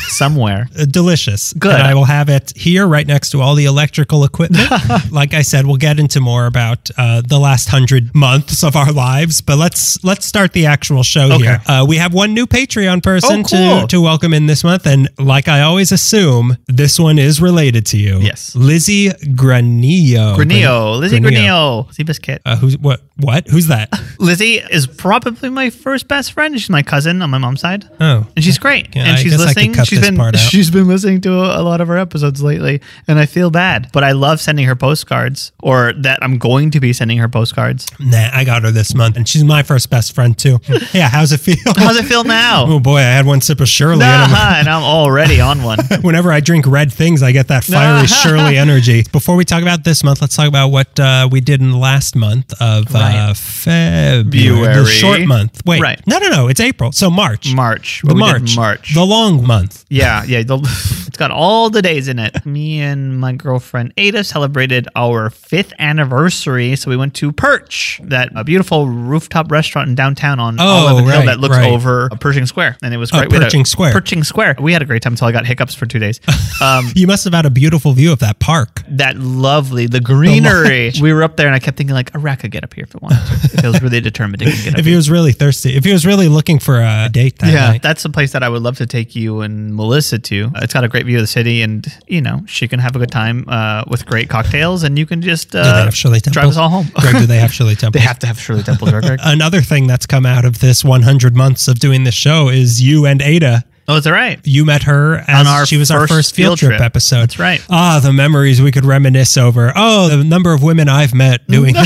somewhere. 0.48 0.68
Uh, 0.80 0.86
delicious. 0.86 1.54
Good. 1.54 1.74
And 1.74 1.84
I 1.84 1.94
will 1.94 2.06
have 2.06 2.30
it 2.30 2.54
here 2.56 2.88
right 2.88 3.06
next 3.08 3.32
to 3.32 3.42
all 3.42 3.56
the 3.56 3.66
electrical 3.66 4.24
equipment. 4.24 4.70
like 5.12 5.34
I 5.34 5.42
said, 5.42 5.66
we'll 5.66 5.78
get 5.78 6.00
into 6.00 6.20
more 6.20 6.46
about 6.46 6.90
uh, 6.98 7.22
the 7.22 7.40
last 7.40 7.70
hundred 7.70 8.14
months 8.16 8.64
of 8.64 8.76
our 8.76 8.92
lives, 8.92 9.42
but 9.42 9.58
let's 9.58 10.04
let's 10.04 10.26
start 10.26 10.54
the 10.54 10.66
actual 10.66 11.04
show 11.04 11.32
Okay. 11.34 11.44
here. 11.44 11.62
Uh, 11.68 11.86
we 11.88 11.98
have 11.98 12.14
one 12.14 12.34
new 12.34 12.46
Patreon 12.46 13.02
person 13.04 13.40
Oh, 13.42 13.44
to 13.44 13.56
cool. 13.80 13.88
to 13.88 14.02
welcome 14.02 14.34
in 14.34 14.48
this 14.48 14.64
month, 14.64 14.86
and 14.86 15.10
like 15.18 15.48
I 15.48 15.62
always 15.62 15.92
assume, 15.92 16.58
this 16.68 17.00
one 17.00 17.18
is 17.20 17.42
related 17.42 17.86
to 17.88 17.98
you. 17.98 18.20
Yes. 18.20 18.56
Lizzie 18.56 19.10
Granillo. 19.10 20.36
Granillo. 20.36 21.00
Lizzie 21.00 21.20
Granillo. 21.20 21.88
Lizzie 21.88 22.04
Biscuit. 22.04 22.42
Uh, 22.46 22.56
who's 22.58 22.78
what? 22.78 23.02
What? 23.18 23.48
Who's 23.48 23.68
that? 23.68 23.90
Lizzie 24.20 24.56
is 24.56 24.88
probably 24.88 25.50
my 25.50 25.70
first 25.70 26.08
best 26.08 26.32
friend. 26.34 26.60
She's 26.60 26.70
my 26.70 26.82
cousin 26.84 27.22
on 27.22 27.30
my 27.30 27.38
mom's 27.38 27.62
side. 27.62 27.88
Oh. 28.00 28.26
And 28.36 28.44
she's 28.44 28.58
great. 28.58 28.96
Yeah, 28.96 29.04
and 29.04 29.12
I 29.12 29.16
she's 29.18 29.32
guess 29.32 29.42
I 29.42 29.54
could 29.54 29.56
listening. 29.70 29.86
She's 29.86 30.00
this 30.00 30.08
been 30.10 30.18
out. 30.36 30.40
she's 30.42 30.70
been 30.72 30.88
listening 30.88 31.22
to 31.22 31.32
a, 31.34 31.62
a 31.62 31.64
lot 31.64 31.82
of 31.82 31.90
our 31.90 31.98
episodes 31.98 32.42
lately, 32.44 32.82
and 33.08 33.20
I 33.20 33.26
feel 33.26 33.50
bad. 33.52 33.90
But 33.94 34.04
I 34.04 34.12
love 34.12 34.40
sending 34.42 34.66
her 34.68 34.76
postcards, 34.76 35.52
or 35.62 35.94
that 35.94 36.20
I'm 36.22 36.38
going 36.38 36.72
to 36.72 36.80
be 36.80 36.94
sending 36.94 37.18
her 37.20 37.28
postcards. 37.30 37.88
Nah, 38.00 38.30
I 38.34 38.44
got 38.44 38.64
her 38.64 38.72
this 38.72 38.94
month, 38.96 39.18
and 39.18 39.28
she's 39.28 39.44
my 39.44 39.64
first 39.64 39.90
best 39.90 40.14
friend 40.16 40.38
too. 40.38 40.60
yeah, 40.94 41.10
how's 41.10 41.32
it 41.32 41.40
feel? 41.40 41.58
How's 41.76 41.98
it 41.98 42.06
feel 42.06 42.24
now? 42.24 42.66
Oh 42.68 42.80
boy, 42.80 42.98
I 42.98 43.02
had 43.02 43.26
one 43.26 43.42
sip 43.42 43.60
of 43.60 43.68
Shirley. 43.70 44.04
and 44.04 44.34
I'm- 44.34 44.60
and 44.60 44.68
I'm 44.68 44.84
already 44.84 45.40
on 45.42 45.64
one. 45.64 45.80
Whenever 46.02 46.32
I 46.32 46.40
drink 46.40 46.66
red 46.68 46.92
things, 46.92 47.24
I 47.24 47.32
get 47.32 47.48
that 47.48 47.64
fiery 47.64 48.08
Shirley 48.08 48.58
energy. 48.66 49.04
Before 49.12 49.36
we 49.36 49.46
talk 49.46 49.62
about 49.62 49.84
this 49.84 50.04
month, 50.04 50.22
let's 50.22 50.36
talk 50.36 50.48
about 50.48 50.70
what 50.70 51.00
uh, 51.00 51.28
we 51.32 51.42
did 51.42 51.62
in 51.62 51.72
the 51.72 51.78
last 51.78 52.16
month 52.16 52.54
of 52.62 52.88
uh, 52.94 53.34
February, 53.34 54.76
the 54.76 54.86
short 54.86 55.22
month. 55.22 55.62
Wait, 55.66 55.82
Right. 55.82 56.02
no, 56.08 56.18
no, 56.20 56.30
no, 56.30 56.48
it's 56.48 56.60
April, 56.60 56.92
so 56.92 57.10
March, 57.10 57.54
March. 57.54 58.02
the 58.04 58.16
March, 58.16 58.56
March. 58.56 58.94
the 58.94 59.04
long 59.06 59.46
month. 59.46 59.86
Yeah, 59.90 60.23
yeah. 60.26 60.44
The, 60.44 60.58
it's 61.08 61.18
got 61.18 61.32
all 61.32 61.70
the 61.70 61.82
days 61.82 62.08
in 62.08 62.20
it. 62.20 62.46
Me 62.46 62.80
and 62.82 63.20
my 63.20 63.34
girlfriend 63.34 63.94
Ada 63.98 64.24
celebrated 64.24 64.88
our 64.96 65.30
fifth 65.30 65.74
anniversary. 65.80 66.76
So 66.76 66.90
we 66.90 66.98
went 66.98 67.14
to 67.16 67.32
Perch, 67.32 68.00
that 68.04 68.32
a 68.36 68.44
beautiful 68.44 68.88
rooftop 68.88 69.52
restaurant 69.52 69.90
in 69.90 69.96
downtown 69.96 70.40
on 70.40 70.58
Oh, 70.60 70.64
Olive 70.88 71.06
Hill 71.06 71.18
right, 71.20 71.26
that 71.26 71.40
looks 71.40 71.56
right. 71.58 71.72
over 71.72 72.10
Pershing 72.20 72.46
Square. 72.46 72.78
And 72.84 72.94
it 72.94 72.98
was 72.98 73.12
Oh, 73.14 73.20
great. 73.20 73.30
We 73.32 73.36
had 73.36 73.44
a- 73.44 73.46
Pershing 73.46 73.66
Square. 73.66 73.94
Pershing 73.94 74.24
Square. 74.24 74.56
We 74.60 74.74
had 74.74 74.82
a 74.82 74.86
great 74.86 75.02
time 75.02 75.14
until 75.14 75.28
I 75.28 75.32
got 75.32 75.46
hiccups 75.46 75.76
for 75.76 75.86
two 75.86 76.00
days. 76.00 76.20
Um, 76.62 76.92
You 76.96 77.08
must 77.08 77.24
have 77.26 77.34
had 77.34 77.46
a 77.46 77.50
beautiful 77.50 77.92
view 77.94 78.12
of 78.14 78.20
that 78.20 78.40
park. 78.40 78.84
that 78.88 79.18
lovely, 79.18 79.86
the 79.88 80.00
greenery. 80.00 80.92
we 81.02 81.12
were 81.12 81.24
up 81.24 81.36
there 81.36 81.48
and 81.48 81.56
I 81.56 81.60
kept 81.60 81.78
thinking 81.78 81.94
like, 81.94 82.14
Iraq 82.16 82.40
could 82.40 82.52
get 82.52 82.64
up 82.64 82.74
here 82.74 82.84
if 82.84 82.96
it 82.96 83.02
wanted 83.02 83.18
to. 83.18 83.58
If 83.58 83.64
it 83.64 83.68
was 83.68 83.82
really 83.82 84.00
determined 84.00 84.42
it 84.42 84.46
could 84.54 84.64
get 84.64 84.74
up 84.76 84.80
If 84.84 84.86
he 84.86 84.96
was 84.96 85.10
really 85.10 85.34
thirsty, 85.34 85.76
if 85.76 85.84
he 85.84 85.92
was 85.92 86.06
really 86.06 86.28
looking 86.30 86.60
for 86.60 86.80
a 86.80 87.10
date 87.12 87.40
that 87.40 87.52
Yeah, 87.52 87.68
night. 87.72 87.82
that's 87.82 88.04
the 88.04 88.10
place 88.10 88.32
that 88.32 88.44
I 88.44 88.50
would 88.50 88.62
love 88.62 88.78
to 88.78 88.86
take 88.86 89.16
you 89.16 89.42
and 89.42 89.76
Melissa 89.76 90.03
to. 90.26 90.52
Uh, 90.56 90.60
It's 90.64 90.74
got 90.74 90.84
a 90.84 90.88
great 90.88 91.06
view 91.06 91.18
of 91.18 91.24
the 91.24 91.28
city, 91.28 91.62
and 91.62 91.86
you 92.08 92.22
know 92.22 92.42
she 92.48 92.68
can 92.68 92.80
have 92.80 92.96
a 92.96 93.00
good 93.00 93.12
time 93.12 93.46
uh, 93.48 93.84
with 93.88 94.06
great 94.06 94.30
cocktails, 94.30 94.84
and 94.84 94.98
you 95.00 95.06
can 95.06 95.22
just 95.22 95.56
uh, 95.56 95.64
Do 95.64 95.70
have 95.86 95.96
Shirley 95.96 96.20
Temple? 96.20 96.34
drive 96.42 96.50
us 96.50 96.58
all 96.58 96.70
home. 96.70 96.88
Greg, 96.96 97.18
do 97.20 97.26
they 97.26 97.38
have 97.40 97.54
Shirley 97.54 97.76
Temple? 97.82 98.00
they 98.00 98.06
have 98.06 98.20
to 98.20 98.28
have 98.28 98.40
Shirley 98.40 98.64
record. 98.64 99.20
Another 99.24 99.62
thing 99.62 99.88
that's 99.88 100.06
come 100.06 100.26
out 100.26 100.46
of 100.46 100.60
this 100.60 100.84
100 100.84 101.36
months 101.36 101.68
of 101.68 101.80
doing 101.80 102.04
this 102.04 102.16
show 102.16 102.50
is 102.50 102.82
you 102.82 103.06
and 103.06 103.22
Ada 103.22 103.64
oh, 103.88 103.98
is 103.98 104.04
that 104.06 104.12
right? 104.12 104.40
you 104.46 104.66
met 104.66 104.84
her 104.84 105.24
as 105.28 105.48
our 105.48 105.66
she 105.66 105.78
was 105.78 105.92
our 105.92 106.08
first 106.08 106.36
field 106.36 106.60
field 106.60 106.60
trip, 106.60 106.70
trip. 106.72 106.82
episode. 106.82 107.22
That's 107.22 107.40
right. 107.40 107.66
Ah, 107.70 108.00
the 108.02 108.12
memories 108.14 108.62
we 108.62 108.72
could 108.72 108.86
reminisce 108.86 109.38
over. 109.38 109.72
Oh, 109.76 110.10
the 110.10 110.24
number 110.24 110.54
of 110.54 110.62
women 110.64 110.90
I've 110.90 111.14
met 111.14 111.46
doing, 111.48 111.74
doing 111.74 111.86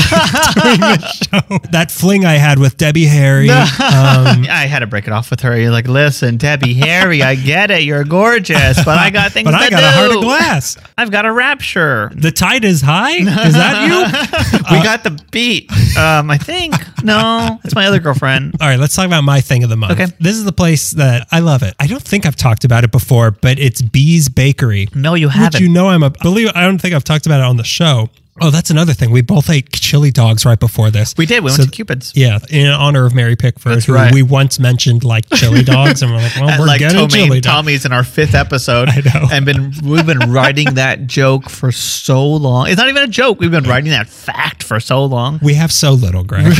this 0.80 1.18
show. 1.30 1.58
That 1.70 1.90
fling 1.90 2.24
I 2.24 2.34
had 2.34 2.58
with 2.58 2.76
Debbie 2.76 3.06
Harry. 3.06 3.48
Um, 3.88 4.46
I 4.50 4.66
had 4.66 4.80
to 4.80 4.86
break 4.86 5.06
it 5.06 5.12
off 5.12 5.30
with 5.30 5.40
her. 5.40 5.58
You're 5.58 5.70
like, 5.70 5.88
listen, 5.88 6.36
Debbie 6.36 6.74
Harry, 6.74 7.22
I 7.22 7.34
get 7.34 7.70
it, 7.70 7.82
you're 7.82 8.04
gorgeous, 8.04 8.82
but 8.84 8.98
I 8.98 9.10
got 9.10 9.32
things. 9.32 9.44
but 9.46 9.54
I 9.54 9.70
got 9.70 9.82
a 9.82 9.90
heart 9.90 10.14
of 10.16 10.22
glass. 10.22 10.76
I've 10.96 11.10
got 11.10 11.24
a 11.26 11.32
rapture. 11.32 12.10
The 12.14 12.30
tide 12.30 12.64
is 12.64 12.80
high. 12.82 13.16
Is 13.16 13.24
that 13.54 13.86
you? 13.88 14.76
we 14.76 14.82
got 14.82 15.04
the 15.04 15.20
beat. 15.30 15.70
Um, 15.96 16.30
I 16.30 16.38
think 16.38 16.74
no, 17.02 17.58
that's 17.62 17.74
my 17.74 17.86
other 17.86 17.98
girlfriend. 18.00 18.56
All 18.60 18.68
right, 18.68 18.78
let's 18.78 18.94
talk 18.94 19.06
about 19.06 19.24
my 19.24 19.40
thing 19.40 19.62
of 19.64 19.70
the 19.70 19.76
month. 19.76 19.92
Okay. 20.00 20.12
This 20.20 20.36
is 20.36 20.44
the 20.44 20.52
place 20.52 20.92
that 20.92 21.26
I 21.32 21.40
love 21.40 21.62
it. 21.62 21.74
I 21.80 21.86
don't 21.88 22.02
think 22.02 22.26
I've 22.26 22.36
talked 22.36 22.64
about 22.64 22.84
it 22.84 22.92
before, 22.92 23.30
but 23.30 23.58
it's 23.58 23.82
Bea's 23.82 24.28
Bakery. 24.28 24.88
No, 24.94 25.14
you 25.14 25.28
haven't. 25.28 25.60
you 25.60 25.68
know 25.68 25.88
I'm 25.88 26.02
a 26.02 26.10
believe 26.10 26.50
I 26.54 26.62
don't 26.64 26.78
think 26.80 26.94
I've 26.94 27.04
talked 27.04 27.26
about 27.26 27.40
it 27.40 27.44
on 27.44 27.56
the 27.56 27.64
show. 27.64 28.10
Oh, 28.40 28.50
that's 28.50 28.70
another 28.70 28.92
thing. 28.92 29.10
We 29.10 29.20
both 29.22 29.48
ate 29.50 29.70
chili 29.72 30.10
dogs 30.10 30.44
right 30.44 30.58
before 30.58 30.90
this. 30.90 31.14
We 31.16 31.26
did. 31.26 31.42
We 31.44 31.50
So- 31.50 31.58
went 31.62 31.70
to 31.72 31.76
Cupid's. 31.76 32.12
Yeah, 32.14 32.38
in 32.50 32.66
honor 32.68 33.04
of 33.06 33.14
Mary 33.14 33.36
Pickford, 33.36 33.72
That's 33.76 33.86
who 33.86 33.94
right. 33.94 34.12
we 34.12 34.22
once 34.22 34.58
mentioned 34.58 35.04
like 35.04 35.28
chili 35.34 35.62
dogs, 35.62 36.02
and 36.02 36.10
we're 36.12 36.18
like, 36.22 36.36
well, 36.36 36.56
we're 36.58 36.66
like 36.66 36.78
getting 36.80 36.98
Tomaine 36.98 37.10
chili 37.10 37.40
dogs. 37.40 37.46
Tommy's 37.46 37.84
in 37.84 37.92
our 37.92 38.04
fifth 38.04 38.34
episode. 38.34 38.88
I 38.92 39.00
know. 39.00 39.28
And 39.32 39.44
been 39.44 39.72
we've 39.84 40.06
been 40.06 40.18
writing 40.30 40.74
that 40.74 41.06
joke 41.06 41.48
for 41.48 41.72
so 41.72 42.24
long. 42.26 42.68
It's 42.68 42.76
not 42.78 42.88
even 42.88 43.02
a 43.02 43.06
joke. 43.08 43.40
We've 43.40 43.50
been 43.50 43.64
writing 43.64 43.90
that 43.90 44.08
fact 44.08 44.62
for 44.62 44.80
so 44.80 45.04
long. 45.04 45.38
We 45.42 45.54
have 45.54 45.72
so 45.72 45.92
little, 45.92 46.24
Greg. 46.24 46.54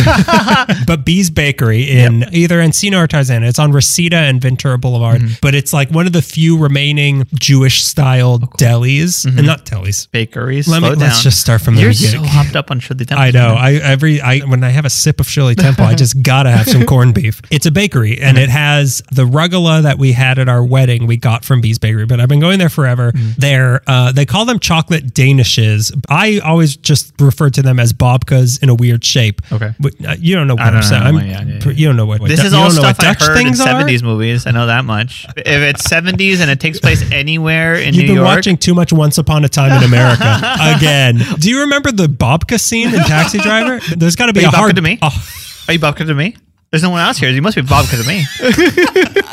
but 0.87 1.05
Bea's 1.05 1.31
Bakery 1.31 1.91
in 1.91 2.25
either 2.33 2.59
Encino 2.61 3.03
or 3.05 3.07
Tarzana. 3.07 3.49
It's 3.49 3.59
on 3.59 3.73
Reseda 3.73 4.17
and 4.17 4.41
Ventura 4.41 4.79
Boulevard, 4.79 5.21
Mm-hmm. 5.21 5.35
but 5.43 5.55
it's 5.55 5.73
like 5.73 5.91
one 5.91 6.07
of 6.07 6.13
the 6.13 6.23
few 6.23 6.59
remaining 6.59 7.27
Jewish 7.35 7.83
style 7.85 8.39
delis, 8.39 9.25
and 9.25 9.47
not 9.47 9.65
delis. 9.65 10.11
Bakeries. 10.11 10.69
Let 10.69 10.83
me- 10.83 10.91
down. 10.91 10.99
let's 10.99 11.23
just 11.23 11.41
start 11.41 11.61
from 11.69 11.75
the 11.77 11.83
You're 11.83 11.91
beginning. 11.93 12.25
so 12.25 12.31
hopped 12.31 12.57
up 12.57 12.71
on 12.71 12.81
Shirley 12.81 13.05
Temple. 13.05 13.25
I 13.25 13.31
know. 13.31 13.55
I 13.55 13.75
every 13.75 14.21
I 14.21 14.39
when 14.41 14.65
I 14.65 14.71
have 14.71 14.85
a 14.85 14.91
sip 14.91 15.21
of 15.21 15.29
Shirley 15.29 15.55
Temple, 15.55 15.85
I 15.85 15.95
just 15.95 16.23
gotta 16.23 16.51
have 16.51 16.67
some 16.67 16.87
corned 16.87 17.15
beef. 17.15 17.43
It's 17.51 17.67
a 17.67 17.71
bakery, 17.71 18.19
and 18.21 18.39
it 18.39 18.49
has 18.49 19.03
the 19.13 19.25
rugula 19.25 19.83
that 19.83 19.99
we 19.99 20.13
had 20.13 20.39
at 20.39 20.49
our 20.49 20.65
wedding. 20.65 21.07
We 21.07 21.17
got 21.17 21.45
from 21.45 21.61
Bea's 21.61 21.79
Bakery, 21.79 22.07
but 22.07 22.21
I've 22.21 22.29
been 22.29 22.41
going 22.41 22.59
there 22.59 22.69
forever. 22.71 23.13
They're 23.37 23.83
uh, 23.87 24.13
they 24.13 24.25
call 24.25 24.45
them 24.45 24.59
chocolate 24.59 25.13
danishes. 25.15 25.93
I 26.09 26.39
always 26.39 26.77
just 26.77 27.13
refer 27.21 27.51
to 27.51 27.63
them 27.63 27.79
as 27.79 27.93
babkas 27.93 28.63
in 28.63 28.69
a 28.69 28.75
weird 28.75 29.05
shape. 29.05 29.43
Okay. 29.53 29.73
But, 29.79 29.95
uh, 30.07 30.17
you 30.19 30.35
don't 30.35 30.47
know 30.47 30.55
what 30.55 30.63
I 30.63 30.69
I'm 30.69 30.73
don't 30.75 30.83
saying. 30.83 31.15
Yeah, 31.17 31.43
yeah, 31.43 31.59
yeah. 31.65 31.71
You 31.71 31.87
don't 31.89 31.97
know 31.97 32.07
what 32.07 32.23
This 32.27 32.43
is 32.45 32.53
all 32.55 32.71
stuff 32.71 32.97
I 33.01 33.15
heard 33.15 33.37
in 33.39 33.45
things 33.45 33.61
are. 33.61 33.83
70s 33.83 34.03
movies. 34.03 34.47
I 34.47 34.51
know 34.53 34.67
that 34.67 34.85
much. 34.85 35.27
If 35.37 35.47
it's 35.47 35.87
70s 35.87 36.41
and 36.41 36.51
it 36.51 36.61
takes 36.61 36.81
place 36.81 37.09
anywhere 37.13 37.75
in 37.75 37.95
You've 37.95 38.05
New 38.05 38.09
been 38.09 38.17
York, 38.17 38.27
watching 38.27 38.57
too 38.57 38.75
much 38.75 38.93
Once 38.93 39.19
Upon 39.19 39.45
a 39.45 39.49
Time 39.49 39.73
in 39.77 39.85
America 39.85 40.25
again. 40.77 41.21
Do 41.39 41.51
you 41.51 41.58
remember 41.61 41.93
the 41.93 42.07
babka 42.07 42.59
scene 42.61 42.89
in 42.95 43.01
Taxi 43.01 43.39
Driver? 43.43 43.81
There's 43.97 44.17
got 44.17 44.27
to 44.27 44.33
be 44.33 44.41
Are 44.41 44.43
you 44.45 44.49
a 44.49 44.53
hard. 44.53 44.77
to 44.77 44.83
me? 44.83 44.99
Oh, 45.03 45.29
are 45.69 45.75
you 45.75 45.79
Bobka 45.81 46.07
to 46.07 46.15
me? 46.15 46.37
There's 46.71 46.83
no 46.83 46.91
one 46.91 47.01
else 47.01 47.17
here. 47.17 47.31
You 47.31 47.41
must 47.41 47.57
be 47.57 47.63
Bobka 47.63 48.03
to 48.03 48.07
me. 48.07 48.25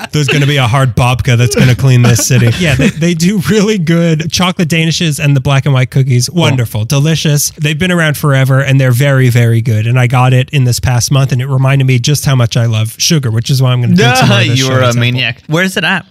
there's 0.11 0.27
going 0.27 0.39
to 0.41 0.47
be 0.47 0.55
a 0.55 0.67
hard 0.67 0.95
babka 0.95 1.37
that's 1.37 1.53
going 1.55 1.67
to 1.67 1.75
clean 1.75 2.01
this 2.01 2.25
city. 2.25 2.45
Yeah, 2.59 2.75
they, 2.75 2.89
they 2.89 3.13
do 3.13 3.39
really 3.49 3.77
good 3.77 4.31
chocolate 4.31 4.69
danishes 4.69 5.19
and 5.23 5.35
the 5.35 5.41
black 5.41 5.65
and 5.65 5.73
white 5.73 5.91
cookies. 5.91 6.29
Wonderful, 6.31 6.85
delicious. 6.85 7.49
They've 7.51 7.77
been 7.77 7.91
around 7.91 8.17
forever 8.17 8.61
and 8.63 8.79
they're 8.79 8.91
very, 8.93 9.29
very 9.29 9.61
good. 9.61 9.85
And 9.85 9.99
I 9.99 10.07
got 10.07 10.31
it 10.33 10.49
in 10.51 10.63
this 10.63 10.79
past 10.79 11.11
month 11.11 11.31
and 11.33 11.41
it 11.41 11.47
reminded 11.47 11.85
me 11.85 11.99
just 11.99 12.23
how 12.25 12.35
much 12.35 12.55
I 12.55 12.65
love 12.67 12.95
sugar, 12.97 13.29
which 13.31 13.49
is 13.49 13.61
why 13.61 13.71
I'm 13.73 13.81
going 13.81 13.91
to 13.91 13.95
do 13.97 14.03
you 14.03 14.55
Shirley 14.55 14.73
were 14.73 14.79
a 14.79 14.83
Temple. 14.85 14.99
maniac. 15.01 15.41
Where's 15.47 15.75
it 15.75 15.83
at? 15.83 16.05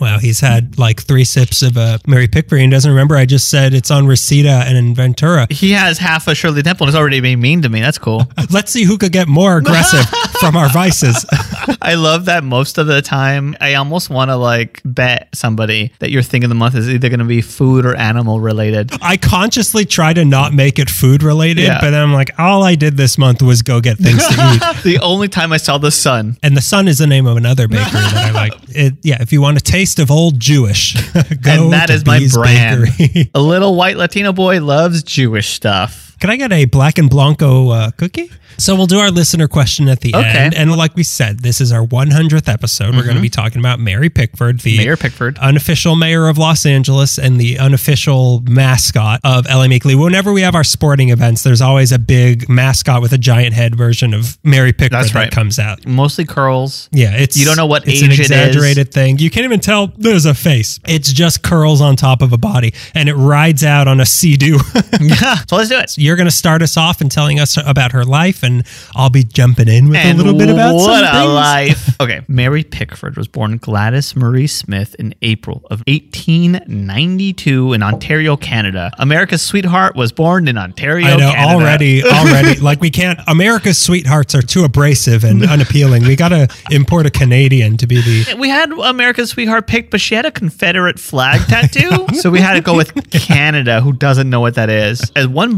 Wow, 0.00 0.18
he's 0.18 0.40
had 0.40 0.78
like 0.78 1.02
three 1.02 1.24
sips 1.24 1.62
of 1.62 1.76
uh, 1.76 1.98
Mary 2.06 2.26
Pickford 2.28 2.60
and 2.60 2.70
doesn't 2.70 2.90
remember. 2.90 3.16
I 3.16 3.26
just 3.26 3.48
said 3.48 3.74
it's 3.74 3.90
on 3.90 4.06
Reseda 4.06 4.64
and 4.66 4.76
in 4.76 4.94
Ventura. 4.94 5.46
He 5.50 5.72
has 5.72 5.98
half 5.98 6.26
a 6.28 6.34
Shirley 6.34 6.62
Temple 6.62 6.84
and 6.86 6.88
is 6.88 6.94
already 6.96 7.20
being 7.20 7.40
mean 7.40 7.62
to 7.62 7.68
me. 7.68 7.80
That's 7.80 7.98
cool. 7.98 8.26
Let's 8.50 8.72
see 8.72 8.84
who 8.84 8.96
could 8.98 9.12
get 9.12 9.28
more 9.28 9.58
aggressive 9.58 10.06
from 10.40 10.56
our 10.56 10.68
vices. 10.70 11.24
I 11.82 11.94
love 11.94 12.24
that 12.26 12.44
most 12.44 12.78
of 12.78 12.86
the 12.86 13.02
time. 13.02 13.56
I 13.60 13.74
almost 13.74 14.10
want 14.10 14.30
to 14.30 14.36
like 14.36 14.80
bet 14.84 15.28
somebody 15.34 15.92
that 15.98 16.10
your 16.10 16.22
thing 16.22 16.44
of 16.44 16.48
the 16.48 16.54
month 16.54 16.74
is 16.76 16.88
either 16.88 17.08
going 17.08 17.18
to 17.20 17.24
be 17.26 17.40
food 17.42 17.84
or 17.84 17.94
animal 17.96 18.40
related. 18.40 18.90
I 19.02 19.16
consciously 19.16 19.84
try 19.84 20.12
to 20.14 20.24
not 20.24 20.54
make 20.54 20.78
it 20.78 20.88
food 20.88 21.22
related, 21.22 21.64
Yeah. 21.64 21.80
but 21.80 21.90
then 21.90 22.02
I'm 22.02 22.12
like, 22.12 22.30
all 22.38 22.62
I 22.62 22.74
did 22.74 22.96
this 22.96 23.18
month 23.18 23.42
was 23.42 23.62
go 23.62 23.80
get 23.80 23.98
things 23.98 24.26
to 24.26 24.32
eat. 24.32 24.82
the 24.82 24.98
only 25.02 25.28
time 25.28 25.52
I 25.52 25.56
saw 25.58 25.78
the 25.78 25.90
sun. 25.90 26.36
And 26.42 26.56
the 26.56 26.60
Sun 26.70 26.86
is 26.88 26.98
the 26.98 27.06
name 27.06 27.26
of 27.26 27.36
another 27.36 27.66
bakery 27.66 28.00
that 28.00 28.14
I 28.28 28.30
like. 28.30 28.52
It, 28.68 28.94
yeah, 29.02 29.20
if 29.20 29.32
you 29.32 29.40
want 29.42 29.58
to 29.58 29.64
taste 29.64 29.89
of 29.98 30.10
old 30.10 30.38
Jewish, 30.38 30.94
and 31.14 31.72
that 31.72 31.90
is 31.90 32.06
my 32.06 32.18
Bea's 32.18 32.34
brand. 32.34 32.86
Bakery. 32.96 33.30
a 33.34 33.40
little 33.40 33.74
white 33.74 33.96
Latino 33.96 34.32
boy 34.32 34.60
loves 34.60 35.02
Jewish 35.02 35.48
stuff. 35.48 36.09
Can 36.20 36.30
I 36.30 36.36
get 36.36 36.52
a 36.52 36.66
black 36.66 36.98
and 36.98 37.08
blanco 37.08 37.70
uh, 37.70 37.90
cookie? 37.92 38.30
So 38.58 38.76
we'll 38.76 38.86
do 38.86 38.98
our 38.98 39.10
listener 39.10 39.48
question 39.48 39.88
at 39.88 40.00
the 40.00 40.14
Okay. 40.14 40.28
end. 40.28 40.54
And 40.54 40.70
like 40.76 40.94
we 40.94 41.02
said, 41.02 41.38
this 41.40 41.62
is 41.62 41.72
our 41.72 41.82
100th 41.86 42.46
episode. 42.46 42.94
We're 42.94 43.04
going 43.04 43.16
to 43.16 43.22
be 43.22 43.30
talking 43.30 43.58
about 43.58 43.80
Mary 43.80 44.10
Pickford, 44.10 44.60
the 44.60 44.76
Mayor 44.76 44.98
Pickford. 44.98 45.38
unofficial 45.38 45.96
mayor 45.96 46.28
of 46.28 46.36
Los 46.36 46.66
Angeles 46.66 47.18
and 47.18 47.40
the 47.40 47.58
unofficial 47.58 48.42
mascot 48.46 49.20
of 49.24 49.46
LA 49.46 49.66
Meekly. 49.68 49.94
Whenever 49.94 50.32
we 50.34 50.42
have 50.42 50.54
our 50.54 50.64
sporting 50.64 51.08
events, 51.08 51.42
there's 51.42 51.62
always 51.62 51.90
a 51.90 51.98
big 51.98 52.50
mascot 52.50 53.00
with 53.00 53.14
a 53.14 53.18
giant 53.18 53.54
head 53.54 53.74
version 53.74 54.12
of 54.12 54.36
Mary 54.44 54.72
Pickford 54.74 54.92
That's 54.92 55.14
right. 55.14 55.30
that 55.30 55.34
comes 55.34 55.58
out. 55.58 55.86
Mostly 55.86 56.26
curls. 56.26 56.90
Yeah, 56.92 57.16
it's 57.16 57.38
You 57.38 57.46
don't 57.46 57.56
know 57.56 57.64
what 57.66 57.88
it's 57.88 58.02
age 58.02 58.02
an 58.02 58.10
it 58.10 58.20
is. 58.20 58.30
exaggerated 58.30 58.92
thing. 58.92 59.18
You 59.18 59.30
can't 59.30 59.44
even 59.44 59.60
tell 59.60 59.86
there's 59.96 60.26
a 60.26 60.34
face. 60.34 60.78
It's 60.86 61.10
just 61.14 61.42
curls 61.42 61.80
on 61.80 61.96
top 61.96 62.20
of 62.20 62.34
a 62.34 62.38
body, 62.38 62.74
and 62.94 63.08
it 63.08 63.14
rides 63.14 63.64
out 63.64 63.88
on 63.88 64.00
a 64.00 64.06
sea-doo. 64.06 64.58
Yeah. 65.00 65.36
So 65.48 65.56
let's 65.56 65.70
do 65.70 65.78
it. 65.78 65.96
You're 65.96 66.09
going 66.16 66.28
to 66.28 66.34
start 66.34 66.62
us 66.62 66.76
off 66.76 67.00
and 67.00 67.10
telling 67.10 67.38
us 67.40 67.56
about 67.64 67.92
her 67.92 68.04
life, 68.04 68.42
and 68.42 68.64
I'll 68.94 69.10
be 69.10 69.24
jumping 69.24 69.68
in 69.68 69.88
with 69.88 69.96
And 69.98 70.18
a 70.18 70.22
little 70.22 70.38
bit 70.38 70.48
about 70.50 70.74
what 70.74 71.04
some 71.04 71.16
a 71.16 71.20
things. 71.20 71.32
life. 71.32 71.96
Okay, 72.00 72.22
Mary 72.28 72.64
Pickford 72.64 73.16
was 73.16 73.28
born 73.28 73.58
Gladys 73.58 74.16
Marie 74.16 74.46
Smith 74.46 74.94
in 74.98 75.14
April 75.22 75.62
of 75.70 75.82
1892 75.86 77.72
in 77.74 77.82
Ontario, 77.82 78.36
Canada. 78.36 78.90
America's 78.98 79.42
sweetheart 79.42 79.94
was 79.96 80.12
born 80.12 80.48
in 80.48 80.56
Ontario, 80.56 81.06
I 81.06 81.16
know 81.16 81.30
Canada. 81.32 81.52
already, 81.54 82.04
already. 82.04 82.60
like 82.60 82.80
we 82.80 82.90
can't. 82.90 83.18
America's 83.26 83.78
sweethearts 83.78 84.34
are 84.34 84.42
too 84.42 84.64
abrasive 84.64 85.24
and 85.24 85.44
unappealing. 85.44 86.04
We 86.04 86.16
got 86.16 86.30
to 86.30 86.48
import 86.70 87.06
a 87.06 87.10
Canadian 87.10 87.76
to 87.78 87.86
be 87.86 87.96
the. 88.00 88.36
We 88.38 88.48
had 88.48 88.70
America's 88.72 89.30
sweetheart 89.30 89.66
picked, 89.66 89.90
but 89.90 90.00
she 90.00 90.14
had 90.14 90.24
a 90.26 90.30
Confederate 90.30 90.98
flag 90.98 91.40
tattoo. 91.48 92.06
so 92.18 92.30
we 92.30 92.40
had 92.40 92.54
to 92.54 92.60
go 92.60 92.74
with 92.76 93.10
Canada, 93.10 93.80
who 93.80 93.92
doesn't 93.92 94.28
know 94.30 94.40
what 94.40 94.54
that 94.54 94.70
is. 94.70 95.10
As 95.16 95.26
one 95.28 95.54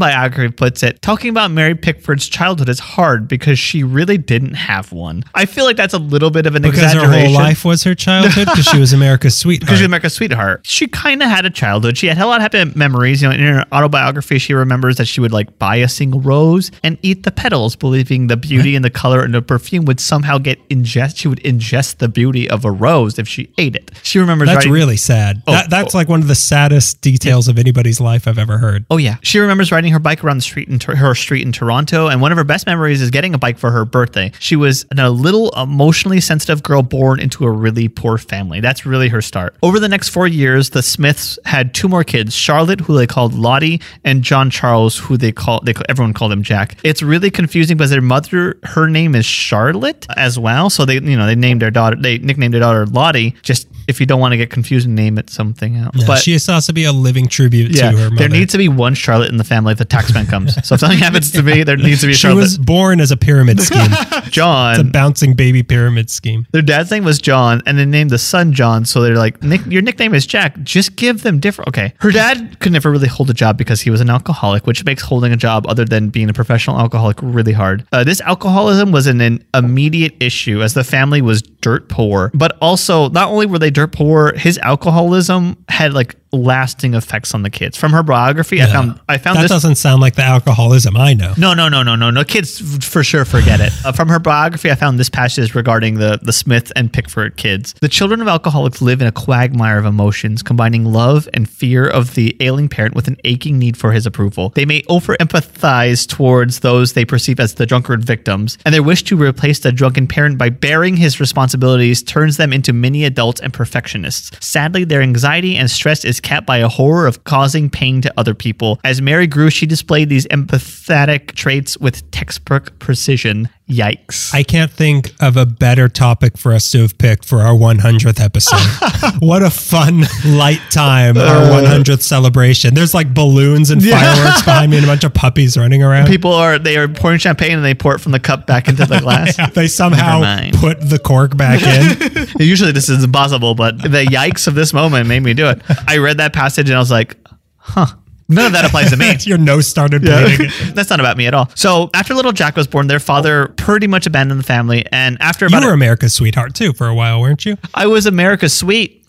puts 0.51 0.83
it, 0.83 1.01
talking 1.01 1.29
about 1.29 1.51
Mary 1.51 1.75
Pickford's 1.75 2.27
childhood 2.27 2.69
is 2.69 2.79
hard 2.79 3.27
because 3.27 3.59
she 3.59 3.83
really 3.83 4.17
didn't 4.17 4.53
have 4.53 4.91
one. 4.91 5.23
I 5.33 5.45
feel 5.45 5.65
like 5.65 5.77
that's 5.77 5.93
a 5.93 5.99
little 5.99 6.29
bit 6.31 6.45
of 6.45 6.55
an 6.55 6.61
Because 6.61 6.93
her 6.93 7.09
whole 7.09 7.31
life 7.31 7.65
was 7.65 7.83
her 7.83 7.95
childhood, 7.95 8.47
because 8.47 8.65
she 8.65 8.79
was 8.79 8.93
America's 8.93 9.37
sweetheart. 9.43 9.67
because 9.67 9.79
she's 9.79 9.85
America's 9.85 10.13
sweetheart. 10.13 10.61
She 10.65 10.87
kind 10.87 11.21
of 11.23 11.29
had 11.29 11.45
a 11.45 11.49
childhood. 11.49 11.97
She 11.97 12.07
had 12.07 12.17
a 12.17 12.25
lot 12.25 12.37
of 12.37 12.53
happy 12.53 12.77
memories. 12.77 13.21
You 13.21 13.29
know, 13.29 13.35
in 13.35 13.41
her 13.41 13.65
autobiography, 13.71 14.39
she 14.39 14.53
remembers 14.53 14.97
that 14.97 15.05
she 15.05 15.21
would 15.21 15.31
like 15.31 15.57
buy 15.59 15.77
a 15.77 15.87
single 15.87 16.21
rose 16.21 16.71
and 16.83 16.97
eat 17.01 17.23
the 17.23 17.31
petals, 17.31 17.75
believing 17.75 18.27
the 18.27 18.37
beauty 18.37 18.75
and 18.75 18.83
the 18.83 18.89
color 18.89 19.21
and 19.23 19.33
the 19.33 19.41
perfume 19.41 19.85
would 19.85 19.99
somehow 19.99 20.37
get 20.37 20.57
ingest. 20.69 21.17
She 21.17 21.27
would 21.27 21.41
ingest 21.43 21.97
the 21.97 22.07
beauty 22.07 22.49
of 22.49 22.65
a 22.65 22.71
rose 22.71 23.19
if 23.19 23.27
she 23.27 23.51
ate 23.57 23.75
it. 23.75 23.91
She 24.03 24.19
remembers 24.19 24.47
That's 24.47 24.57
writing- 24.57 24.71
really 24.73 24.97
sad. 24.97 25.43
Oh, 25.47 25.51
that, 25.51 25.69
that's 25.69 25.95
oh. 25.95 25.97
like 25.97 26.09
one 26.09 26.21
of 26.21 26.27
the 26.27 26.35
saddest 26.35 27.01
details 27.01 27.47
of 27.47 27.57
anybody's 27.57 27.99
life 27.99 28.27
I've 28.27 28.37
ever 28.37 28.57
heard. 28.57 28.85
Oh 28.89 28.97
yeah, 28.97 29.17
she 29.21 29.39
remembers 29.39 29.71
riding 29.71 29.91
her 29.93 29.99
bike 29.99 30.23
around 30.23 30.32
the 30.37 30.41
street 30.43 30.69
in 30.69 30.79
her 30.79 31.15
street 31.15 31.45
in 31.45 31.51
Toronto, 31.51 32.07
and 32.07 32.21
one 32.21 32.31
of 32.31 32.37
her 32.37 32.43
best 32.43 32.65
memories 32.65 33.01
is 33.01 33.09
getting 33.09 33.33
a 33.33 33.37
bike 33.37 33.57
for 33.57 33.71
her 33.71 33.85
birthday. 33.85 34.31
She 34.39 34.55
was 34.55 34.85
a 34.97 35.09
little 35.09 35.51
emotionally 35.51 36.19
sensitive 36.21 36.63
girl 36.63 36.81
born 36.81 37.19
into 37.19 37.45
a 37.45 37.51
really 37.51 37.87
poor 37.87 38.17
family. 38.17 38.59
That's 38.59 38.85
really 38.85 39.09
her 39.09 39.21
start. 39.21 39.55
Over 39.61 39.79
the 39.79 39.89
next 39.89 40.09
four 40.09 40.27
years, 40.27 40.71
the 40.71 40.81
Smiths 40.81 41.37
had 41.45 41.73
two 41.73 41.87
more 41.87 42.03
kids: 42.03 42.35
Charlotte, 42.35 42.81
who 42.81 42.95
they 42.95 43.07
called 43.07 43.33
Lottie, 43.33 43.81
and 44.03 44.23
John 44.23 44.49
Charles, 44.49 44.97
who 44.97 45.17
they 45.17 45.31
call 45.31 45.61
they 45.61 45.73
everyone 45.89 46.13
called 46.13 46.31
him 46.31 46.43
Jack. 46.43 46.77
It's 46.83 47.01
really 47.01 47.31
confusing 47.31 47.77
because 47.77 47.91
their 47.91 48.01
mother, 48.01 48.57
her 48.63 48.87
name 48.87 49.15
is 49.15 49.25
Charlotte 49.25 50.05
as 50.15 50.37
well, 50.39 50.69
so 50.69 50.85
they 50.85 50.95
you 50.95 51.17
know 51.17 51.25
they 51.25 51.35
named 51.35 51.61
their 51.61 51.71
daughter 51.71 51.95
they 51.95 52.17
nicknamed 52.17 52.53
their 52.53 52.61
daughter 52.61 52.85
Lottie. 52.85 53.35
Just 53.41 53.67
if 53.87 53.99
you 53.99 54.05
don't 54.05 54.19
want 54.19 54.31
to 54.31 54.37
get 54.37 54.49
confused, 54.49 54.87
name 54.87 55.17
it 55.17 55.29
something 55.29 55.75
else. 55.77 56.03
But 56.05 56.19
she 56.19 56.33
has 56.33 56.45
to 56.45 56.53
also 56.53 56.73
be 56.73 56.85
a 56.85 56.91
living 56.91 57.27
tribute 57.27 57.71
yeah, 57.71 57.91
to 57.91 57.97
her 57.97 58.09
mother. 58.09 58.15
there 58.15 58.29
needs 58.29 58.51
to 58.53 58.57
be 58.57 58.69
one 58.69 58.93
Charlotte 58.93 59.29
in 59.29 59.37
the 59.37 59.43
family 59.43 59.73
if 59.73 59.77
the 59.77 59.85
taxman 59.85 60.27
comes. 60.27 60.53
So 60.67 60.75
if 60.75 60.79
something 60.79 60.99
happens 60.99 61.31
to 61.31 61.43
me, 61.43 61.63
there 61.63 61.77
needs 61.77 62.01
to 62.01 62.07
be 62.07 62.13
a 62.13 62.15
she 62.15 62.21
Charlotte. 62.21 62.41
was 62.41 62.57
born 62.57 62.99
as 62.99 63.11
a 63.11 63.17
pyramid 63.17 63.61
scheme. 63.61 63.89
John. 64.29 64.63
It's 64.73 64.81
a 64.81 64.91
bouncing 64.91 65.33
baby 65.33 65.61
pyramid 65.61 66.09
scheme. 66.09 66.47
their 66.51 66.61
dad's 66.61 66.89
name 66.89 67.03
was 67.03 67.19
John, 67.19 67.61
and 67.65 67.77
they 67.77 67.85
named 67.85 68.09
the 68.09 68.17
son 68.17 68.53
John. 68.53 68.85
So 68.85 69.01
they're 69.01 69.15
like, 69.15 69.43
Nick, 69.43 69.65
your 69.65 69.81
nickname 69.81 70.13
is 70.13 70.25
Jack. 70.25 70.61
Just 70.63 70.95
give 70.95 71.23
them 71.23 71.39
different. 71.39 71.67
Okay. 71.69 71.93
Her 71.99 72.11
dad 72.11 72.59
could 72.59 72.71
never 72.71 72.89
really 72.91 73.07
hold 73.07 73.29
a 73.29 73.33
job 73.33 73.57
because 73.57 73.81
he 73.81 73.89
was 73.89 74.01
an 74.01 74.09
alcoholic, 74.09 74.65
which 74.65 74.85
makes 74.85 75.03
holding 75.03 75.31
a 75.31 75.35
job 75.37 75.65
other 75.67 75.85
than 75.85 76.09
being 76.09 76.29
a 76.29 76.33
professional 76.33 76.79
alcoholic 76.79 77.17
really 77.21 77.51
hard. 77.53 77.85
Uh, 77.91 78.03
this 78.03 78.21
alcoholism 78.21 78.91
was 78.91 79.07
an, 79.07 79.21
an 79.21 79.45
immediate 79.53 80.15
issue 80.19 80.61
as 80.61 80.73
the 80.73 80.83
family 80.83 81.21
was 81.21 81.41
dirt 81.63 81.89
poor, 81.89 82.29
but 82.35 82.55
also 82.61 83.09
not 83.09 83.29
only 83.29 83.47
were 83.47 83.57
they 83.57 83.71
dirt 83.71 83.91
poor, 83.91 84.33
his 84.37 84.59
alcoholism 84.59 85.57
had 85.69 85.93
like 85.93 86.15
lasting 86.33 86.95
effects 86.95 87.33
on 87.33 87.43
the 87.43 87.49
kids. 87.49 87.77
From 87.77 87.91
her 87.91 88.03
biography, 88.03 88.61
I 88.61 88.65
found 88.65 88.99
I 89.07 89.17
found 89.17 89.37
that 89.37 89.43
this 89.43 89.51
doesn't 89.51 89.75
sound 89.75 90.01
like 90.01 90.15
the 90.15 90.23
alcoholism 90.23 90.97
I 90.97 91.13
know. 91.13 91.33
No, 91.37 91.53
no, 91.53 91.69
no, 91.69 91.83
no, 91.83 91.95
no, 91.95 92.09
no. 92.09 92.23
Kids 92.23 92.85
for 92.85 93.03
sure 93.03 93.23
forget 93.23 93.59
it. 93.59 93.71
Uh, 93.85 93.91
from 93.91 94.09
her 94.09 94.19
biography, 94.19 94.71
I 94.71 94.75
found 94.75 94.99
this 94.99 95.09
passage 95.09 95.55
regarding 95.55 95.95
the 95.95 96.19
the 96.21 96.33
Smith 96.33 96.71
and 96.75 96.91
Pickford 96.91 97.37
kids. 97.37 97.73
The 97.81 97.87
children 97.87 98.21
of 98.21 98.27
alcoholics 98.27 98.81
live 98.81 99.01
in 99.01 99.07
a 99.07 99.11
quagmire 99.11 99.77
of 99.77 99.85
emotions, 99.85 100.43
combining 100.43 100.85
love 100.85 101.29
and 101.33 101.49
fear 101.49 101.87
of 101.87 102.15
the 102.15 102.35
ailing 102.39 102.69
parent 102.69 102.95
with 102.95 103.07
an 103.07 103.17
aching 103.23 103.59
need 103.59 103.77
for 103.77 103.91
his 103.91 104.05
approval. 104.05 104.49
They 104.49 104.65
may 104.65 104.83
over 104.89 105.15
empathize 105.17 106.07
towards 106.07 106.59
those 106.59 106.93
they 106.93 107.05
perceive 107.05 107.39
as 107.39 107.55
the 107.55 107.65
drunkard 107.65 108.03
victims, 108.03 108.57
and 108.65 108.73
their 108.73 108.83
wish 108.83 109.03
to 109.03 109.15
replace 109.15 109.59
the 109.59 109.71
drunken 109.71 110.07
parent 110.07 110.37
by 110.37 110.49
bearing 110.49 110.97
his 110.97 111.19
responsibilities 111.19 112.01
turns 112.01 112.37
them 112.37 112.51
into 112.51 112.73
mini 112.73 113.05
adults 113.05 113.41
and 113.41 113.53
perfectionists. 113.53 114.31
Sadly, 114.45 114.83
their 114.83 115.01
anxiety 115.01 115.55
and 115.55 115.69
stress 115.69 116.03
is 116.03 116.19
kept 116.23 116.47
by 116.47 116.57
a 116.57 116.67
horror 116.67 117.05
of 117.05 117.23
causing 117.23 117.69
pain 117.69 118.01
to 118.01 118.13
other 118.17 118.33
people. 118.33 118.79
As 118.83 119.01
Mary 119.01 119.27
grew, 119.27 119.49
she 119.49 119.65
displayed 119.65 120.09
these 120.09 120.25
empathetic 120.27 121.33
traits 121.33 121.77
with 121.77 122.09
textbook 122.11 122.79
precision. 122.79 123.49
Yikes. 123.69 124.33
I 124.33 124.43
can't 124.43 124.69
think 124.69 125.13
of 125.21 125.37
a 125.37 125.45
better 125.45 125.87
topic 125.87 126.37
for 126.37 126.51
us 126.51 126.69
to 126.71 126.79
have 126.81 126.97
picked 126.97 127.23
for 127.23 127.39
our 127.39 127.53
100th 127.53 128.19
episode. 128.19 129.19
what 129.25 129.41
a 129.41 129.49
fun, 129.49 130.03
light 130.25 130.59
time, 130.69 131.17
our 131.17 131.23
uh, 131.23 131.61
100th 131.63 132.01
celebration. 132.01 132.73
There's 132.73 132.93
like 132.93 133.13
balloons 133.13 133.69
and 133.71 133.81
Yeah. 133.85 133.99
fireworks 134.01 134.43
behind 134.43 134.71
me 134.71 134.77
and 134.77 134.85
a 134.85 134.89
bunch 134.89 135.05
of 135.05 135.13
puppies 135.13 135.57
running 135.57 135.81
around. 135.81 136.07
People 136.07 136.33
are 136.33 136.59
they 136.59 136.75
are 136.75 136.89
pouring 136.89 137.19
champagne 137.19 137.53
and 137.53 137.63
they 137.63 137.73
pour 137.73 137.95
it 137.95 137.99
from 137.99 138.11
the 138.11 138.19
cup 138.19 138.45
back 138.47 138.67
into 138.67 138.85
the 138.85 138.99
glass. 138.99 139.37
they 139.53 139.67
somehow 139.67 140.19
mind. 140.19 140.55
put 140.57 140.81
the 140.81 140.99
cork 140.99 141.37
back 141.37 141.61
in. 141.63 142.27
Usually 142.45 142.73
this 142.73 142.89
is 142.89 143.01
impossible, 143.03 143.55
but 143.55 143.81
the 143.81 144.05
yikes 144.05 144.45
of 144.47 144.55
this 144.55 144.73
moment 144.73 145.07
made 145.07 145.21
me 145.21 145.33
do 145.33 145.47
it. 145.47 145.61
I 145.87 145.99
read 145.99 146.17
that 146.17 146.33
passage 146.33 146.69
and 146.69 146.75
I 146.75 146.79
was 146.79 146.91
like, 146.91 147.15
huh. 147.57 147.85
None 148.29 148.45
of 148.45 148.51
that 148.53 148.65
applies 148.65 148.89
to 148.91 148.97
me. 148.97 149.15
Your 149.21 149.37
nose 149.37 149.67
started 149.67 150.01
bleeding. 150.01 150.49
That's 150.73 150.89
not 150.89 150.99
about 150.99 151.17
me 151.17 151.27
at 151.27 151.33
all. 151.33 151.49
So 151.55 151.89
after 151.93 152.13
little 152.13 152.31
Jack 152.31 152.55
was 152.55 152.67
born, 152.67 152.87
their 152.87 152.99
father 152.99 153.49
pretty 153.57 153.87
much 153.87 154.05
abandoned 154.05 154.39
the 154.39 154.45
family. 154.45 154.85
And 154.91 155.17
after 155.19 155.47
You 155.47 155.59
were 155.59 155.71
a, 155.71 155.73
America's 155.73 156.13
sweetheart 156.13 156.55
too 156.55 156.73
for 156.73 156.87
a 156.87 156.95
while, 156.95 157.21
weren't 157.21 157.45
you? 157.45 157.57
I 157.73 157.87
was 157.87 158.05
America's 158.05 158.53
sweet. 158.53 159.02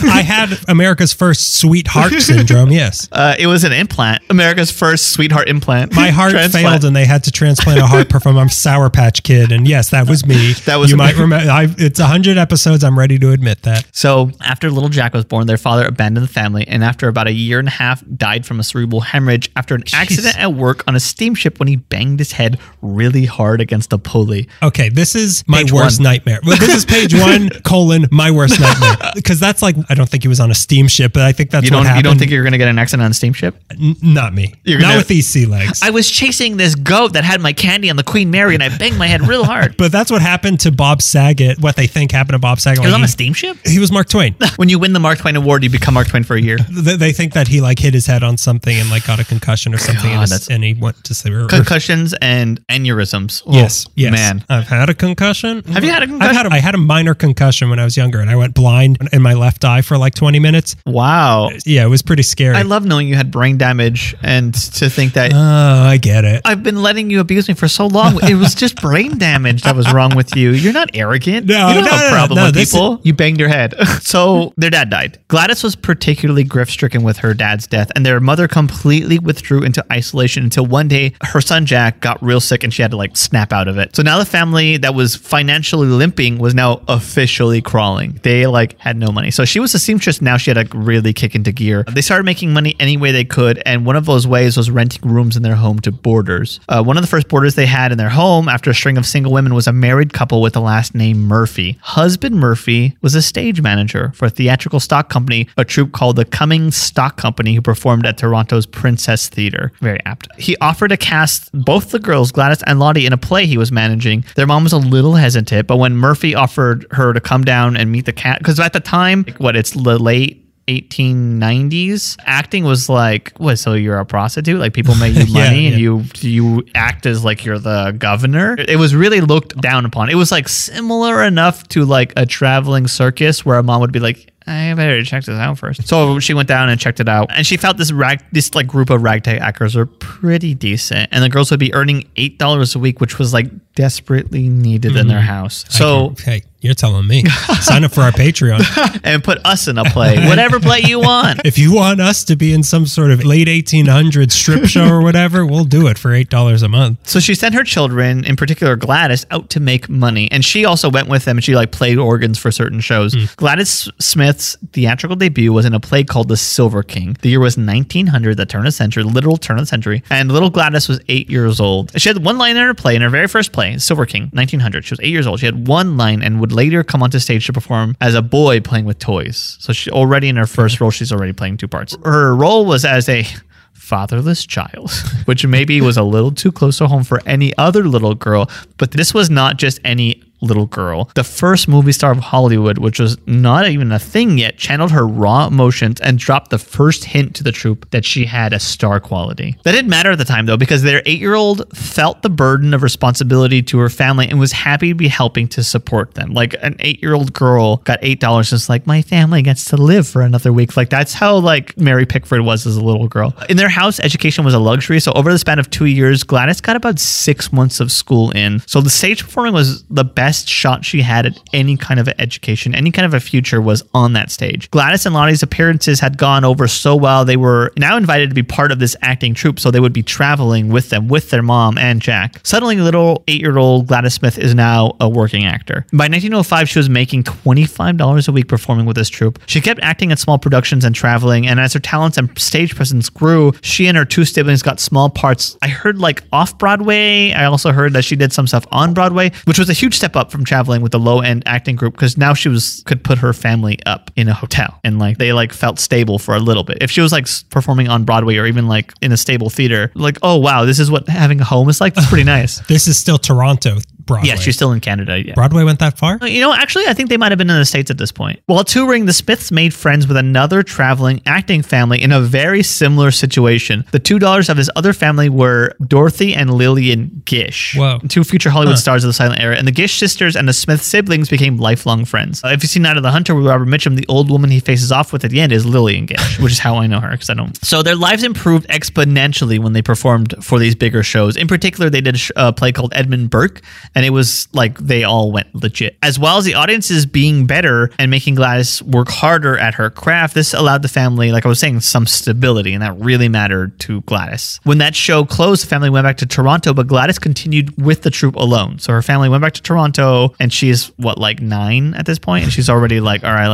I 0.10 0.22
had 0.22 0.50
America's 0.68 1.12
first 1.12 1.56
sweetheart 1.56 2.12
syndrome. 2.20 2.70
Yes. 2.70 3.08
Uh, 3.12 3.34
it 3.38 3.46
was 3.46 3.64
an 3.64 3.72
implant, 3.72 4.22
America's 4.30 4.70
first 4.70 5.10
sweetheart 5.12 5.48
implant. 5.48 5.94
My 5.94 6.10
heart 6.10 6.30
Transplant. 6.32 6.66
failed, 6.66 6.84
and 6.84 6.96
they 6.96 7.04
had 7.06 7.24
to 7.24 7.30
transplant 7.30 7.78
a 7.78 7.86
heart 7.86 8.10
from 8.10 8.36
a 8.36 8.48
Sour 8.48 8.90
Patch 8.90 9.22
Kid. 9.22 9.52
And 9.52 9.66
yes, 9.68 9.90
that 9.90 10.08
was 10.08 10.26
me. 10.26 10.52
That 10.64 10.76
was 10.76 10.90
you 10.90 10.96
might 10.96 11.16
remember. 11.16 11.50
I, 11.50 11.66
it's 11.78 12.00
hundred 12.00 12.38
episodes. 12.38 12.84
I'm 12.84 12.98
ready 12.98 13.18
to 13.18 13.30
admit 13.30 13.62
that. 13.62 13.86
So 13.92 14.30
after 14.42 14.70
little 14.70 14.88
Jack 14.88 15.14
was 15.14 15.24
born, 15.24 15.46
their 15.46 15.56
father 15.56 15.84
abandoned 15.86 16.26
the 16.26 16.32
family, 16.32 16.66
and 16.66 16.82
after 16.84 17.08
about 17.08 17.26
a 17.26 17.32
year 17.32 17.58
and 17.58 17.68
a 17.68 17.72
half, 17.72 18.02
died 18.16 18.46
from 18.46 18.60
a 18.60 18.62
cerebral 18.64 19.00
hemorrhage 19.00 19.50
after 19.56 19.74
an 19.74 19.84
accident 19.92 20.38
at 20.38 20.54
work 20.54 20.82
on 20.88 20.96
a 20.96 21.00
steamship 21.00 21.58
when 21.58 21.68
he 21.68 21.76
banged 21.76 22.18
his 22.18 22.32
head 22.32 22.58
really 22.82 23.24
hard 23.26 23.60
against 23.60 23.92
a 23.92 23.98
pulley. 23.98 24.48
Okay, 24.62 24.88
this 24.88 25.14
is 25.14 25.44
my 25.46 25.58
Page 25.62 25.72
worst 25.72 25.98
one. 26.00 26.04
nightmare. 26.04 26.40
Well, 26.44 26.56
this 26.58 26.74
is 26.74 26.84
page 26.84 27.14
one 27.14 27.50
colon 27.64 28.06
my 28.10 28.30
worst 28.30 28.58
nightmare 28.60 29.12
because 29.14 29.38
that's 29.40 29.62
like 29.62 29.76
I 29.90 29.94
don't 29.94 30.08
think 30.08 30.22
he 30.22 30.28
was 30.28 30.40
on 30.40 30.50
a 30.50 30.54
steamship, 30.54 31.12
but 31.12 31.22
I 31.22 31.32
think 31.32 31.50
that's 31.50 31.64
You 31.68 31.70
what 31.70 31.78
don't, 31.78 31.82
you 31.82 31.88
happened. 31.88 32.04
don't 32.04 32.18
think 32.18 32.30
you're 32.30 32.42
going 32.44 32.52
to 32.52 32.58
get 32.58 32.68
an 32.68 32.78
accident 32.78 33.04
on 33.04 33.10
a 33.10 33.14
steamship? 33.14 33.56
N- 33.72 33.96
not 34.02 34.32
me? 34.32 34.54
You're 34.64 34.78
not 34.78 34.86
gonna- 34.88 34.98
with 34.98 35.08
these 35.08 35.26
sea 35.28 35.46
legs. 35.46 35.82
I 35.82 35.90
was 35.90 36.10
chasing 36.10 36.56
this 36.56 36.74
goat 36.74 37.12
that 37.14 37.24
had 37.24 37.40
my 37.40 37.52
candy 37.52 37.90
on 37.90 37.96
the 37.96 38.02
Queen 38.04 38.30
Mary, 38.30 38.54
and 38.54 38.62
I 38.62 38.68
banged 38.76 38.96
my 38.98 39.06
head 39.08 39.26
real 39.26 39.44
hard. 39.44 39.76
but 39.78 39.90
that's 39.92 40.10
what 40.10 40.22
happened 40.22 40.60
to 40.60 40.70
Bob 40.72 41.02
Saget. 41.02 41.58
What 41.60 41.76
they 41.76 41.86
think 41.86 42.12
happened 42.12 42.34
to 42.34 42.38
Bob 42.38 42.60
Saget. 42.60 42.80
He 42.80 42.86
was 42.86 42.94
on 42.94 43.02
a 43.04 43.08
steamship? 43.08 43.56
he 43.66 43.78
was 43.78 43.90
Mark 43.92 44.08
Twain. 44.08 44.34
When 44.56 44.68
you 44.68 44.78
win 44.78 44.92
the 44.92 45.00
Mark 45.00 45.18
Twain 45.18 45.36
Award, 45.36 45.62
you 45.64 45.70
become 45.70 45.94
Mark 45.94 46.08
Twain 46.08 46.22
for 46.22 46.36
a 46.36 46.40
year. 46.40 46.58
they 46.70 46.96
they 46.96 47.12
think 47.12 47.32
that 47.32 47.48
he 47.48 47.60
like 47.60 47.78
hit 47.78 47.94
his 47.94 48.06
head 48.06 48.22
on 48.22 48.36
something 48.36 48.76
and 48.76 48.90
like 48.90 49.06
got 49.06 49.18
a 49.20 49.24
concussion 49.24 49.74
or 49.74 49.78
something, 49.78 50.04
and, 50.06 50.14
God, 50.16 50.20
his- 50.22 50.30
that's- 50.30 50.48
and 50.50 50.62
he 50.62 50.74
went 50.74 51.02
to 51.04 51.14
sleep. 51.14 51.48
Concussions 51.48 52.14
and 52.20 52.64
aneurysms. 52.68 53.42
Oh, 53.46 53.52
Yes, 53.54 53.86
yes. 53.94 54.12
Man. 54.12 54.44
I've 54.48 54.68
had 54.68 54.88
a 54.90 54.94
concussion. 54.94 55.62
Have 55.64 55.84
you 55.84 55.90
had 55.90 56.02
a 56.02 56.04
I've 56.04 56.08
concussion? 56.10 56.36
had 56.36 56.46
a, 56.46 56.50
I 56.52 56.58
had 56.58 56.74
a 56.74 56.78
minor 56.78 57.14
concussion 57.14 57.70
when 57.70 57.78
I 57.78 57.84
was 57.84 57.96
younger, 57.96 58.20
and 58.20 58.28
I 58.30 58.36
went 58.36 58.54
blind 58.54 58.98
in 59.12 59.22
my 59.22 59.34
left 59.34 59.64
eye 59.64 59.79
for 59.82 59.98
like 59.98 60.14
20 60.14 60.38
minutes. 60.38 60.76
Wow. 60.86 61.50
Yeah, 61.64 61.84
it 61.84 61.88
was 61.88 62.02
pretty 62.02 62.22
scary. 62.22 62.56
I 62.56 62.62
love 62.62 62.84
knowing 62.84 63.08
you 63.08 63.14
had 63.14 63.30
brain 63.30 63.58
damage 63.58 64.14
and 64.22 64.54
to 64.54 64.90
think 64.90 65.14
that 65.14 65.32
oh, 65.34 65.36
I 65.36 65.96
get 65.96 66.24
it. 66.24 66.42
I've 66.44 66.62
been 66.62 66.82
letting 66.82 67.10
you 67.10 67.20
abuse 67.20 67.48
me 67.48 67.54
for 67.54 67.68
so 67.68 67.86
long. 67.86 68.18
It 68.22 68.34
was 68.34 68.54
just 68.54 68.76
brain 68.82 69.18
damage 69.18 69.62
that 69.62 69.76
was 69.76 69.92
wrong 69.92 70.14
with 70.16 70.36
you. 70.36 70.50
You're 70.50 70.72
not 70.72 70.90
arrogant. 70.94 71.46
No, 71.46 71.68
you 71.68 71.74
don't 71.74 71.84
no, 71.84 71.90
have 71.90 72.12
a 72.12 72.14
problem 72.14 72.36
no, 72.36 72.46
with 72.46 72.54
people. 72.54 73.00
you 73.02 73.14
banged 73.14 73.40
your 73.40 73.48
head. 73.48 73.74
so 74.02 74.52
their 74.56 74.70
dad 74.70 74.90
died. 74.90 75.18
Gladys 75.28 75.62
was 75.62 75.76
particularly 75.76 76.44
grief 76.44 76.70
stricken 76.70 77.02
with 77.02 77.18
her 77.18 77.34
dad's 77.34 77.66
death, 77.66 77.90
and 77.94 78.04
their 78.04 78.20
mother 78.20 78.48
completely 78.48 79.18
withdrew 79.18 79.62
into 79.62 79.84
isolation 79.92 80.44
until 80.44 80.66
one 80.66 80.88
day 80.88 81.12
her 81.22 81.40
son 81.40 81.66
Jack 81.66 82.00
got 82.00 82.22
real 82.22 82.40
sick 82.40 82.64
and 82.64 82.72
she 82.72 82.82
had 82.82 82.90
to 82.90 82.96
like 82.96 83.16
snap 83.16 83.52
out 83.52 83.68
of 83.68 83.78
it. 83.78 83.94
So 83.96 84.02
now 84.02 84.18
the 84.18 84.24
family 84.24 84.76
that 84.78 84.94
was 84.94 85.16
financially 85.16 85.88
limping 85.88 86.38
was 86.38 86.54
now 86.54 86.82
officially 86.88 87.62
crawling. 87.62 88.18
They 88.22 88.46
like 88.46 88.78
had 88.78 88.96
no 88.96 89.10
money. 89.12 89.30
So 89.30 89.44
she 89.44 89.60
was 89.60 89.69
a 89.74 89.78
seamstress. 89.78 90.20
Now 90.20 90.36
she 90.36 90.50
had 90.50 90.70
to 90.70 90.78
really 90.78 91.12
kick 91.12 91.34
into 91.34 91.52
gear. 91.52 91.84
They 91.92 92.02
started 92.02 92.24
making 92.24 92.52
money 92.52 92.76
any 92.80 92.96
way 92.96 93.12
they 93.12 93.24
could, 93.24 93.62
and 93.66 93.86
one 93.86 93.96
of 93.96 94.06
those 94.06 94.26
ways 94.26 94.56
was 94.56 94.70
renting 94.70 95.10
rooms 95.10 95.36
in 95.36 95.42
their 95.42 95.56
home 95.56 95.78
to 95.80 95.92
boarders. 95.92 96.60
Uh, 96.68 96.82
one 96.82 96.96
of 96.96 97.02
the 97.02 97.08
first 97.08 97.28
boarders 97.28 97.54
they 97.54 97.66
had 97.66 97.92
in 97.92 97.98
their 97.98 98.08
home 98.08 98.48
after 98.48 98.70
a 98.70 98.74
string 98.74 98.96
of 98.96 99.06
single 99.06 99.32
women 99.32 99.54
was 99.54 99.66
a 99.66 99.72
married 99.72 100.12
couple 100.12 100.40
with 100.42 100.54
the 100.54 100.60
last 100.60 100.94
name 100.94 101.20
Murphy. 101.20 101.78
Husband 101.82 102.36
Murphy 102.36 102.96
was 103.02 103.14
a 103.14 103.22
stage 103.22 103.60
manager 103.60 104.12
for 104.14 104.26
a 104.26 104.30
theatrical 104.30 104.80
stock 104.80 105.08
company, 105.08 105.48
a 105.56 105.64
troupe 105.64 105.92
called 105.92 106.16
the 106.16 106.24
Cummings 106.24 106.76
Stock 106.76 107.16
Company, 107.16 107.54
who 107.54 107.62
performed 107.62 108.06
at 108.06 108.18
Toronto's 108.18 108.66
Princess 108.66 109.28
Theatre. 109.28 109.72
Very 109.80 110.00
apt. 110.06 110.28
He 110.38 110.56
offered 110.58 110.88
to 110.88 110.96
cast 110.96 111.50
both 111.52 111.90
the 111.90 111.98
girls, 111.98 112.32
Gladys 112.32 112.62
and 112.66 112.78
Lottie, 112.78 113.06
in 113.06 113.12
a 113.12 113.18
play 113.18 113.46
he 113.46 113.58
was 113.58 113.72
managing. 113.72 114.24
Their 114.36 114.46
mom 114.46 114.64
was 114.64 114.72
a 114.72 114.78
little 114.78 115.14
hesitant, 115.14 115.66
but 115.66 115.76
when 115.76 115.96
Murphy 115.96 116.34
offered 116.34 116.86
her 116.92 117.12
to 117.12 117.20
come 117.20 117.44
down 117.44 117.76
and 117.76 117.90
meet 117.90 118.06
the 118.06 118.12
cat, 118.12 118.38
because 118.38 118.58
at 118.60 118.72
the 118.72 118.80
time, 118.80 119.24
like, 119.26 119.40
what 119.40 119.49
it's 119.56 119.70
the 119.72 119.98
late 119.98 120.46
1890s 120.68 122.16
acting 122.26 122.62
was 122.64 122.88
like 122.88 123.32
what 123.38 123.56
so 123.56 123.74
you're 123.74 123.98
a 123.98 124.06
prostitute? 124.06 124.58
Like 124.58 124.72
people 124.72 124.94
make 124.94 125.14
you 125.14 125.24
Yeah, 125.28 125.44
money 125.44 125.66
and 125.66 125.74
yeah. 125.74 125.80
you 125.80 126.04
you 126.20 126.66
act 126.74 127.06
as 127.06 127.24
like 127.24 127.44
you're 127.44 127.58
the 127.58 127.92
governor? 127.98 128.56
It 128.58 128.76
was 128.76 128.94
really 128.94 129.20
looked 129.20 129.60
down 129.60 129.84
upon. 129.84 130.10
It 130.10 130.14
was 130.14 130.30
like 130.30 130.48
similar 130.48 131.24
enough 131.24 131.66
to 131.68 131.84
like 131.84 132.12
a 132.16 132.24
traveling 132.24 132.86
circus 132.86 133.44
where 133.44 133.58
a 133.58 133.62
mom 133.62 133.80
would 133.80 133.92
be 133.92 134.00
like 134.00 134.32
I 134.46 134.74
better 134.74 135.02
check 135.04 135.24
this 135.24 135.38
out 135.38 135.58
first. 135.58 135.86
So 135.86 136.18
she 136.18 136.34
went 136.34 136.48
down 136.48 136.68
and 136.68 136.80
checked 136.80 137.00
it 137.00 137.08
out, 137.08 137.28
and 137.30 137.46
she 137.46 137.56
felt 137.56 137.76
this 137.76 137.92
rag, 137.92 138.22
this 138.32 138.54
like 138.54 138.66
group 138.66 138.90
of 138.90 139.02
ragtag 139.02 139.40
actors 139.40 139.76
were 139.76 139.86
pretty 139.86 140.54
decent, 140.54 141.08
and 141.12 141.22
the 141.22 141.28
girls 141.28 141.50
would 141.50 141.60
be 141.60 141.72
earning 141.74 142.08
eight 142.16 142.38
dollars 142.38 142.74
a 142.74 142.78
week, 142.78 143.00
which 143.00 143.18
was 143.18 143.32
like 143.32 143.48
desperately 143.74 144.48
needed 144.48 144.96
in 144.96 145.06
their 145.08 145.18
mm-hmm. 145.18 145.26
house. 145.26 145.64
So 145.68 146.14
hey, 146.18 146.42
you're 146.60 146.74
telling 146.74 147.06
me. 147.06 147.24
Sign 147.60 147.84
up 147.84 147.92
for 147.92 148.02
our 148.02 148.10
Patreon. 148.10 149.00
and 149.04 149.24
put 149.24 149.38
us 149.46 149.66
in 149.66 149.78
a 149.78 149.84
play, 149.84 150.26
whatever 150.26 150.60
play 150.60 150.80
you 150.84 151.00
want. 151.00 151.40
If 151.44 151.58
you 151.58 151.74
want 151.74 152.00
us 152.00 152.24
to 152.24 152.36
be 152.36 152.52
in 152.52 152.62
some 152.62 152.84
sort 152.86 153.10
of 153.10 153.24
late 153.24 153.48
1800s 153.48 154.32
strip 154.32 154.66
show 154.66 154.86
or 154.86 155.00
whatever, 155.00 155.46
we'll 155.46 155.64
do 155.64 155.86
it 155.86 155.98
for 155.98 156.10
$8 156.10 156.62
a 156.62 156.68
month. 156.68 157.08
So 157.08 157.18
she 157.18 157.34
sent 157.34 157.54
her 157.54 157.64
children, 157.64 158.26
in 158.26 158.36
particular 158.36 158.76
Gladys, 158.76 159.24
out 159.30 159.48
to 159.50 159.60
make 159.60 159.88
money, 159.88 160.30
and 160.30 160.44
she 160.44 160.66
also 160.66 160.90
went 160.90 161.08
with 161.08 161.24
them. 161.24 161.38
and 161.38 161.44
She 161.44 161.54
like 161.54 161.72
played 161.72 161.96
organs 161.96 162.38
for 162.38 162.50
certain 162.50 162.80
shows. 162.80 163.14
Hmm. 163.14 163.24
Gladys 163.36 163.88
Smith's 164.30 164.56
theatrical 164.72 165.16
debut 165.16 165.52
was 165.52 165.64
in 165.64 165.74
a 165.74 165.80
play 165.80 166.04
called 166.04 166.28
The 166.28 166.36
Silver 166.36 166.84
King. 166.84 167.16
The 167.20 167.30
year 167.30 167.40
was 167.40 167.56
1900, 167.56 168.36
the 168.36 168.46
turn 168.46 168.60
of 168.60 168.66
the 168.66 168.70
century, 168.70 169.02
literal 169.02 169.36
turn 169.36 169.58
of 169.58 169.62
the 169.62 169.66
century, 169.66 170.04
and 170.08 170.30
little 170.30 170.50
Gladys 170.50 170.88
was 170.88 171.00
eight 171.08 171.28
years 171.28 171.58
old. 171.58 171.90
She 172.00 172.08
had 172.08 172.24
one 172.24 172.38
line 172.38 172.56
in 172.56 172.64
her 172.64 172.72
play, 172.72 172.94
in 172.94 173.02
her 173.02 173.08
very 173.08 173.26
first 173.26 173.50
play, 173.50 173.76
Silver 173.78 174.06
King, 174.06 174.30
1900. 174.32 174.84
She 174.84 174.92
was 174.92 175.00
eight 175.00 175.10
years 175.10 175.26
old. 175.26 175.40
She 175.40 175.46
had 175.46 175.66
one 175.66 175.96
line 175.96 176.22
and 176.22 176.38
would 176.38 176.52
later 176.52 176.84
come 176.84 177.02
onto 177.02 177.18
stage 177.18 177.44
to 177.46 177.52
perform 177.52 177.96
as 178.00 178.14
a 178.14 178.22
boy 178.22 178.60
playing 178.60 178.84
with 178.84 179.00
toys. 179.00 179.56
So 179.58 179.72
she 179.72 179.90
already 179.90 180.28
in 180.28 180.36
her 180.36 180.46
first 180.46 180.80
role, 180.80 180.92
she's 180.92 181.10
already 181.10 181.32
playing 181.32 181.56
two 181.56 181.66
parts. 181.66 181.96
Her 182.04 182.32
role 182.36 182.66
was 182.66 182.84
as 182.84 183.08
a 183.08 183.26
fatherless 183.72 184.46
child, 184.46 184.92
which 185.24 185.44
maybe 185.44 185.80
was 185.80 185.96
a 185.96 186.04
little 186.04 186.30
too 186.30 186.52
close 186.52 186.78
to 186.78 186.86
home 186.86 187.02
for 187.02 187.20
any 187.26 187.52
other 187.58 187.82
little 187.82 188.14
girl. 188.14 188.48
But 188.76 188.92
this 188.92 189.12
was 189.12 189.28
not 189.28 189.56
just 189.56 189.80
any 189.84 190.22
little 190.40 190.66
girl. 190.66 191.10
The 191.14 191.24
first 191.24 191.68
movie 191.68 191.92
star 191.92 192.12
of 192.12 192.18
Hollywood, 192.18 192.78
which 192.78 192.98
was 192.98 193.16
not 193.26 193.68
even 193.68 193.92
a 193.92 193.98
thing 193.98 194.38
yet, 194.38 194.56
channeled 194.56 194.90
her 194.92 195.06
raw 195.06 195.46
emotions 195.46 196.00
and 196.00 196.18
dropped 196.18 196.50
the 196.50 196.58
first 196.58 197.04
hint 197.04 197.34
to 197.36 197.42
the 197.42 197.52
troupe 197.52 197.90
that 197.90 198.04
she 198.04 198.24
had 198.24 198.52
a 198.52 198.58
star 198.58 199.00
quality. 199.00 199.56
That 199.64 199.72
didn't 199.72 199.90
matter 199.90 200.12
at 200.12 200.18
the 200.18 200.24
time 200.24 200.46
though, 200.46 200.56
because 200.56 200.82
their 200.82 201.02
eight 201.06 201.20
year 201.20 201.34
old 201.34 201.76
felt 201.76 202.22
the 202.22 202.30
burden 202.30 202.74
of 202.74 202.82
responsibility 202.82 203.62
to 203.62 203.78
her 203.78 203.88
family 203.88 204.28
and 204.28 204.38
was 204.38 204.52
happy 204.52 204.90
to 204.90 204.94
be 204.94 205.08
helping 205.08 205.48
to 205.48 205.62
support 205.62 206.14
them. 206.14 206.32
Like 206.32 206.54
an 206.62 206.76
eight 206.80 207.02
year 207.02 207.14
old 207.14 207.32
girl 207.32 207.78
got 207.78 207.98
eight 208.02 208.20
dollars, 208.20 208.50
just 208.50 208.68
like 208.68 208.86
my 208.86 209.02
family 209.02 209.42
gets 209.42 209.66
to 209.66 209.76
live 209.76 210.06
for 210.08 210.22
another 210.22 210.52
week. 210.52 210.76
Like 210.76 210.90
that's 210.90 211.12
how 211.14 211.36
like 211.36 211.76
Mary 211.78 212.06
Pickford 212.06 212.40
was 212.42 212.66
as 212.66 212.76
a 212.76 212.84
little 212.84 213.08
girl. 213.08 213.34
In 213.48 213.56
their 213.56 213.68
house, 213.68 214.00
education 214.00 214.44
was 214.44 214.54
a 214.54 214.58
luxury. 214.58 215.00
So 215.00 215.12
over 215.12 215.32
the 215.32 215.38
span 215.38 215.58
of 215.58 215.70
two 215.70 215.86
years, 215.86 216.22
Gladys 216.22 216.60
got 216.60 216.76
about 216.76 216.98
six 216.98 217.52
months 217.52 217.80
of 217.80 217.92
school 217.92 218.30
in. 218.32 218.60
So 218.66 218.80
the 218.80 218.90
stage 218.90 219.24
performing 219.24 219.52
was 219.52 219.84
the 219.84 220.04
best 220.04 220.29
shot 220.34 220.84
she 220.84 221.02
had 221.02 221.26
at 221.26 221.38
any 221.52 221.76
kind 221.76 222.00
of 222.00 222.08
education, 222.18 222.74
any 222.74 222.90
kind 222.90 223.06
of 223.06 223.14
a 223.14 223.20
future 223.20 223.60
was 223.60 223.82
on 223.94 224.12
that 224.14 224.30
stage. 224.30 224.70
Gladys 224.70 225.06
and 225.06 225.14
Lottie's 225.14 225.42
appearances 225.42 226.00
had 226.00 226.18
gone 226.18 226.44
over 226.44 226.68
so 226.68 226.96
well, 226.96 227.24
they 227.24 227.36
were 227.36 227.72
now 227.76 227.96
invited 227.96 228.28
to 228.30 228.34
be 228.34 228.42
part 228.42 228.72
of 228.72 228.78
this 228.78 228.96
acting 229.02 229.34
troupe. 229.34 229.60
So 229.60 229.70
they 229.70 229.80
would 229.80 229.92
be 229.92 230.02
traveling 230.02 230.68
with 230.68 230.90
them, 230.90 231.08
with 231.08 231.30
their 231.30 231.42
mom 231.42 231.78
and 231.78 232.00
Jack. 232.00 232.40
Suddenly, 232.42 232.76
little 232.76 233.24
eight 233.28 233.40
year 233.40 233.58
old 233.58 233.86
Gladys 233.86 234.14
Smith 234.14 234.38
is 234.38 234.54
now 234.54 234.96
a 235.00 235.08
working 235.08 235.44
actor. 235.44 235.86
By 235.92 236.08
1905, 236.08 236.68
she 236.68 236.78
was 236.78 236.88
making 236.88 237.24
$25 237.24 238.28
a 238.28 238.32
week 238.32 238.48
performing 238.48 238.86
with 238.86 238.96
this 238.96 239.08
troupe. 239.08 239.38
She 239.46 239.60
kept 239.60 239.80
acting 239.82 240.12
at 240.12 240.18
small 240.18 240.38
productions 240.38 240.84
and 240.84 240.94
traveling, 240.94 241.46
and 241.46 241.58
as 241.60 241.72
her 241.72 241.80
talents 241.80 242.16
and 242.18 242.36
stage 242.38 242.74
presence 242.74 243.08
grew, 243.08 243.52
she 243.62 243.86
and 243.86 243.96
her 243.96 244.04
two 244.04 244.24
siblings 244.24 244.62
got 244.62 244.80
small 244.80 245.08
parts. 245.10 245.56
I 245.62 245.68
heard 245.68 245.98
like 245.98 246.22
off 246.32 246.58
Broadway. 246.58 247.32
I 247.32 247.44
also 247.44 247.72
heard 247.72 247.92
that 247.94 248.02
she 248.04 248.16
did 248.16 248.32
some 248.32 248.46
stuff 248.46 248.66
on 248.70 248.94
Broadway, 248.94 249.32
which 249.44 249.58
was 249.58 249.70
a 249.70 249.74
huge 249.74 249.94
step 249.94 250.16
up 250.16 250.19
up 250.20 250.30
from 250.30 250.44
traveling 250.44 250.82
with 250.82 250.92
the 250.92 250.98
low 250.98 251.20
end 251.20 251.42
acting 251.46 251.74
group 251.74 251.94
because 251.94 252.16
now 252.16 252.34
she 252.34 252.48
was 252.48 252.82
could 252.86 253.02
put 253.02 253.18
her 253.18 253.32
family 253.32 253.78
up 253.86 254.10
in 254.16 254.28
a 254.28 254.34
hotel 254.34 254.78
and 254.84 254.98
like 254.98 255.18
they 255.18 255.32
like 255.32 255.52
felt 255.52 255.78
stable 255.80 256.18
for 256.18 256.34
a 256.34 256.38
little 256.38 256.62
bit. 256.62 256.78
If 256.80 256.90
she 256.90 257.00
was 257.00 257.10
like 257.10 257.26
performing 257.50 257.88
on 257.88 258.04
Broadway 258.04 258.36
or 258.36 258.46
even 258.46 258.68
like 258.68 258.92
in 259.00 259.10
a 259.12 259.16
stable 259.16 259.50
theater, 259.50 259.90
like 259.94 260.18
oh 260.22 260.36
wow, 260.36 260.64
this 260.64 260.78
is 260.78 260.90
what 260.90 261.08
having 261.08 261.40
a 261.40 261.44
home 261.44 261.68
is 261.68 261.80
like. 261.80 261.96
It's 261.96 262.06
pretty 262.08 262.24
nice. 262.38 262.60
This 262.68 262.86
is 262.86 262.98
still 262.98 263.18
Toronto 263.18 263.78
Broadway. 264.10 264.28
Yeah, 264.28 264.34
she's 264.36 264.56
still 264.56 264.72
in 264.72 264.80
Canada. 264.80 265.24
Yeah. 265.24 265.34
Broadway 265.34 265.64
went 265.64 265.78
that 265.78 265.96
far? 265.98 266.18
You 266.26 266.40
know, 266.40 266.52
actually, 266.52 266.86
I 266.86 266.94
think 266.94 267.08
they 267.08 267.16
might 267.16 267.32
have 267.32 267.38
been 267.38 267.50
in 267.50 267.58
the 267.58 267.64
States 267.64 267.90
at 267.90 267.98
this 267.98 268.12
point. 268.12 268.40
While 268.46 268.64
touring, 268.64 269.06
the 269.06 269.12
Smiths 269.12 269.50
made 269.52 269.72
friends 269.72 270.06
with 270.06 270.16
another 270.16 270.62
traveling 270.62 271.22
acting 271.26 271.62
family 271.62 272.02
in 272.02 272.12
a 272.12 272.20
very 272.20 272.62
similar 272.62 273.10
situation. 273.10 273.84
The 273.92 273.98
two 273.98 274.18
daughters 274.18 274.48
of 274.48 274.56
his 274.56 274.70
other 274.76 274.92
family 274.92 275.28
were 275.28 275.74
Dorothy 275.86 276.34
and 276.34 276.52
Lillian 276.52 277.22
Gish, 277.24 277.74
Whoa. 277.76 277.98
two 278.08 278.24
future 278.24 278.50
Hollywood 278.50 278.78
stars 278.78 279.04
of 279.04 279.08
the 279.08 279.12
silent 279.14 279.40
era. 279.40 279.56
And 279.56 279.66
the 279.66 279.72
Gish 279.72 279.98
sisters 279.98 280.36
and 280.36 280.48
the 280.48 280.52
Smith 280.52 280.82
siblings 280.82 281.28
became 281.28 281.56
lifelong 281.56 282.04
friends. 282.04 282.42
Uh, 282.44 282.48
if 282.48 282.62
you've 282.62 282.70
seen 282.70 282.82
Night 282.82 282.96
of 282.96 283.02
the 283.02 283.10
Hunter 283.10 283.34
with 283.34 283.46
Robert 283.46 283.66
Mitchum, 283.68 283.96
the 283.96 284.06
old 284.08 284.30
woman 284.30 284.50
he 284.50 284.60
faces 284.60 284.90
off 284.92 285.12
with 285.12 285.24
at 285.24 285.30
the 285.30 285.40
end 285.40 285.52
is 285.52 285.64
Lillian 285.64 286.06
Gish, 286.06 286.38
which 286.40 286.52
is 286.52 286.58
how 286.58 286.76
I 286.76 286.86
know 286.86 287.00
her 287.00 287.10
because 287.10 287.30
I 287.30 287.34
don't. 287.34 287.56
So 287.64 287.82
their 287.82 287.94
lives 287.96 288.22
improved 288.24 288.66
exponentially 288.68 289.58
when 289.58 289.72
they 289.72 289.82
performed 289.82 290.34
for 290.42 290.58
these 290.58 290.74
bigger 290.74 291.02
shows. 291.02 291.36
In 291.36 291.46
particular, 291.48 291.90
they 291.90 292.00
did 292.00 292.14
a 292.14 292.18
sh- 292.18 292.30
a 292.36 292.52
play 292.52 292.72
called 292.72 292.92
Edmund 292.94 293.30
Burke, 293.30 293.60
and 293.94 293.99
it 294.04 294.10
was 294.10 294.48
like 294.52 294.78
they 294.78 295.04
all 295.04 295.32
went 295.32 295.54
legit. 295.54 295.96
As 296.02 296.18
well 296.18 296.38
as 296.38 296.44
the 296.44 296.54
audiences 296.54 297.06
being 297.06 297.46
better 297.46 297.90
and 297.98 298.10
making 298.10 298.34
Gladys 298.34 298.82
work 298.82 299.08
harder 299.08 299.58
at 299.58 299.74
her 299.74 299.90
craft, 299.90 300.34
this 300.34 300.54
allowed 300.54 300.82
the 300.82 300.88
family, 300.88 301.32
like 301.32 301.44
I 301.44 301.48
was 301.48 301.58
saying, 301.58 301.80
some 301.80 302.06
stability, 302.06 302.72
and 302.72 302.82
that 302.82 302.96
really 302.98 303.28
mattered 303.28 303.78
to 303.80 304.00
Gladys. 304.02 304.60
When 304.64 304.78
that 304.78 304.94
show 304.94 305.24
closed, 305.24 305.62
the 305.62 305.66
family 305.66 305.90
went 305.90 306.04
back 306.04 306.18
to 306.18 306.26
Toronto, 306.26 306.72
but 306.72 306.86
Gladys 306.86 307.18
continued 307.18 307.82
with 307.82 308.02
the 308.02 308.10
troupe 308.10 308.36
alone. 308.36 308.78
So 308.78 308.92
her 308.92 309.02
family 309.02 309.28
went 309.28 309.42
back 309.42 309.54
to 309.54 309.62
Toronto, 309.62 310.34
and 310.40 310.52
she's 310.52 310.88
what, 310.96 311.18
like 311.18 311.40
nine 311.40 311.94
at 311.94 312.06
this 312.06 312.18
point, 312.18 312.44
and 312.44 312.52
she's 312.52 312.70
already 312.70 313.00
like, 313.00 313.24
all 313.24 313.32
right, 313.32 313.48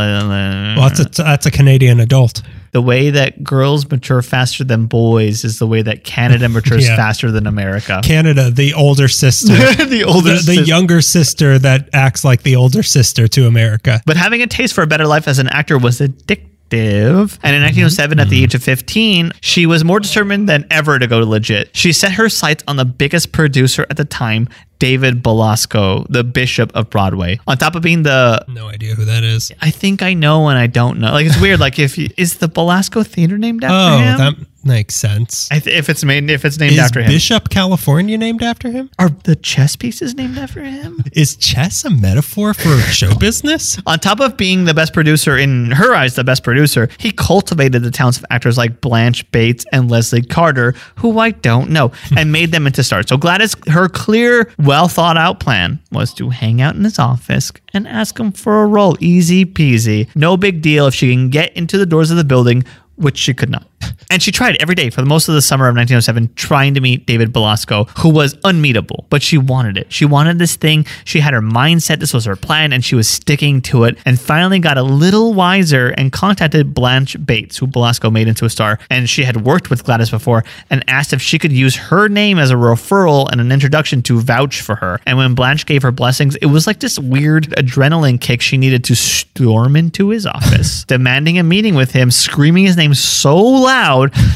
Well, 0.76 0.90
that's 0.90 1.16
that's 1.16 1.46
a 1.46 1.50
Canadian 1.50 2.00
adult. 2.00 2.42
The 2.76 2.82
way 2.82 3.08
that 3.08 3.42
girls 3.42 3.90
mature 3.90 4.20
faster 4.20 4.62
than 4.62 4.84
boys 4.84 5.44
is 5.44 5.58
the 5.58 5.66
way 5.66 5.80
that 5.80 6.04
Canada 6.04 6.46
matures 6.46 6.84
Yeah. 6.86 6.94
faster 6.94 7.30
than 7.30 7.46
America. 7.46 8.02
Canada, 8.04 8.50
the 8.50 8.74
older 8.74 9.08
sister. 9.08 9.54
the 9.86 10.04
older 10.06 10.34
the, 10.34 10.56
the 10.56 10.62
younger 10.62 11.00
sister 11.00 11.58
that 11.58 11.88
acts 11.94 12.22
like 12.22 12.42
the 12.42 12.54
older 12.54 12.82
sister 12.82 13.28
to 13.28 13.46
America. 13.46 14.02
But 14.04 14.18
having 14.18 14.42
a 14.42 14.46
taste 14.46 14.74
for 14.74 14.82
a 14.82 14.86
better 14.86 15.06
life 15.06 15.26
as 15.26 15.38
an 15.38 15.48
actor 15.48 15.78
was 15.78 16.00
addictive. 16.00 17.38
And 17.42 17.56
in 17.56 17.62
mm-hmm. 17.62 17.80
1907, 17.80 18.20
at 18.20 18.28
the 18.28 18.36
mm-hmm. 18.36 18.44
age 18.44 18.54
of 18.54 18.62
15, 18.62 19.32
she 19.40 19.64
was 19.64 19.82
more 19.82 19.98
determined 20.00 20.46
than 20.46 20.66
ever 20.70 20.98
to 20.98 21.06
go 21.06 21.20
legit. 21.20 21.74
She 21.74 21.94
set 21.94 22.12
her 22.12 22.28
sights 22.28 22.62
on 22.68 22.76
the 22.76 22.84
biggest 22.84 23.32
producer 23.32 23.86
at 23.88 23.96
the 23.96 24.04
time, 24.04 24.48
David 24.78 25.22
Belasco, 25.22 26.06
the 26.08 26.24
Bishop 26.24 26.70
of 26.74 26.90
Broadway. 26.90 27.38
On 27.46 27.56
top 27.56 27.74
of 27.74 27.82
being 27.82 28.02
the 28.02 28.44
No 28.48 28.68
idea 28.68 28.94
who 28.94 29.04
that 29.04 29.24
is. 29.24 29.52
I 29.60 29.70
think 29.70 30.02
I 30.02 30.14
know 30.14 30.48
and 30.48 30.58
I 30.58 30.66
don't 30.66 30.98
know. 30.98 31.12
Like 31.12 31.26
it's 31.26 31.40
weird. 31.40 31.60
Like 31.60 31.78
if 31.78 31.96
you, 31.98 32.08
is 32.16 32.38
the 32.38 32.48
Belasco 32.48 33.02
Theater 33.02 33.38
named 33.38 33.64
after 33.64 33.74
Oh, 33.76 33.98
him? 33.98 34.18
that 34.18 34.46
makes 34.64 34.96
sense. 34.96 35.48
Th- 35.48 35.66
if 35.66 35.88
it's 35.88 36.02
made 36.02 36.28
if 36.28 36.44
it's 36.44 36.58
named 36.58 36.72
Is 36.72 36.78
after 36.80 37.00
him, 37.00 37.08
Bishop, 37.10 37.50
California 37.50 38.18
named 38.18 38.42
after 38.42 38.70
him? 38.70 38.90
are 38.98 39.10
the 39.24 39.36
chess 39.36 39.76
pieces 39.76 40.14
named 40.14 40.36
after 40.38 40.62
him? 40.62 41.02
Is 41.12 41.36
chess 41.36 41.84
a 41.84 41.90
metaphor 41.90 42.52
for 42.52 42.76
show 42.80 43.14
business? 43.14 43.78
On 43.86 43.98
top 43.98 44.18
of 44.20 44.36
being 44.36 44.64
the 44.64 44.74
best 44.74 44.92
producer 44.92 45.38
in 45.38 45.70
her 45.70 45.94
eyes, 45.94 46.16
the 46.16 46.24
best 46.24 46.42
producer, 46.42 46.88
he 46.98 47.12
cultivated 47.12 47.82
the 47.82 47.90
talents 47.92 48.18
of 48.18 48.24
actors 48.30 48.58
like 48.58 48.80
Blanche 48.80 49.30
Bates 49.30 49.64
and 49.72 49.88
Leslie 49.90 50.22
Carter, 50.22 50.74
who 50.96 51.18
I 51.20 51.30
don't 51.30 51.70
know, 51.70 51.92
and 52.16 52.32
made 52.32 52.50
them 52.50 52.66
into 52.66 52.82
stars. 52.82 53.06
So 53.08 53.16
Gladys, 53.16 53.54
her 53.68 53.88
clear, 53.88 54.52
well 54.66 54.88
thought 54.88 55.16
out 55.16 55.40
plan 55.40 55.79
was 55.92 56.12
to 56.14 56.31
hang 56.31 56.61
out 56.61 56.74
in 56.74 56.85
his 56.85 56.98
office 56.98 57.52
and 57.72 57.87
ask 57.87 58.18
him 58.18 58.33
for 58.33 58.62
a 58.62 58.66
role. 58.66 58.96
Easy 59.00 59.44
peasy. 59.44 60.09
No 60.16 60.37
big 60.37 60.61
deal 60.61 60.87
if 60.87 60.94
she 60.94 61.12
can 61.12 61.31
get 61.31 61.57
into 61.57 61.79
the 61.79 61.87
doors 61.87 62.11
of 62.11 62.16
the 62.16 62.24
building, 62.24 62.64
which 62.96 63.16
she 63.16 63.33
could 63.33 63.50
not. 63.50 63.66
And 64.11 64.22
she 64.22 64.33
tried 64.33 64.57
every 64.61 64.75
day 64.75 64.90
for 64.90 65.01
the 65.01 65.07
most 65.07 65.29
of 65.29 65.35
the 65.35 65.42
summer 65.42 65.68
of 65.68 65.77
1907, 65.77 66.35
trying 66.35 66.75
to 66.75 66.81
meet 66.81 67.07
David 67.07 67.33
Belasco, 67.33 67.85
who 67.99 68.09
was 68.09 68.35
unmeetable, 68.44 69.07
but 69.11 69.22
she 69.22 69.38
wanted 69.38 69.77
it. 69.77 69.92
She 69.92 70.05
wanted 70.05 70.38
this 70.38 70.57
thing. 70.57 70.87
She 71.05 71.20
had 71.20 71.35
her 71.35 71.40
mindset. 71.40 72.01
This 72.01 72.14
was 72.14 72.25
her 72.25 72.37
plan, 72.37 72.72
and 72.72 72.85
she 72.85 72.94
was 72.94 73.09
sticking 73.09 73.61
to 73.62 73.85
it. 73.85 73.99
And 74.05 74.20
finally 74.20 74.59
got 74.59 74.79
a 74.79 74.83
little 74.83 75.35
wiser 75.35 75.88
and 75.88 76.12
contacted 76.12 76.75
Blanche 76.75 77.16
Bates, 77.25 77.57
who 77.59 77.66
Belasco 77.66 78.11
made 78.11 78.29
into 78.29 78.44
a 78.44 78.51
star. 78.51 78.79
And 78.90 79.09
she 79.09 79.25
had 79.25 79.44
worked 79.44 79.70
with 79.70 79.85
Gladys 79.85 80.11
before 80.11 80.44
and 80.70 80.85
asked 80.88 81.12
if 81.12 81.22
she 81.22 81.38
could 81.38 81.53
use 81.53 81.77
her 81.77 82.09
name 82.09 82.38
as 82.38 82.51
a 82.51 82.55
referral 82.55 83.31
and 83.31 83.40
an 83.40 83.53
introduction 83.53 84.03
to 84.03 84.20
vouch 84.20 84.61
for 84.61 84.77
her. 84.77 85.01
And 85.07 85.18
when 85.18 85.35
Blanche 85.35 85.66
gave 85.66 85.83
her 85.83 85.92
blessings, 85.92 86.37
it 86.37 86.46
was 86.46 86.66
like 86.66 86.81
this 86.81 86.99
weird 86.99 87.44
adrenaline 87.51 88.20
kick 88.20 88.40
she 88.40 88.57
needed 88.57 88.85
to 88.85 88.96
storm 88.96 89.77
into 89.77 90.11
his 90.11 90.27
office, 90.27 90.85
demanding 90.88 91.38
a 91.38 91.42
meeting 91.42 91.75
with 91.75 91.92
him, 91.92 92.11
screaming 92.11 92.64
his 92.64 92.77
name 92.77 92.94
so 92.94 93.37
loud 93.37 93.75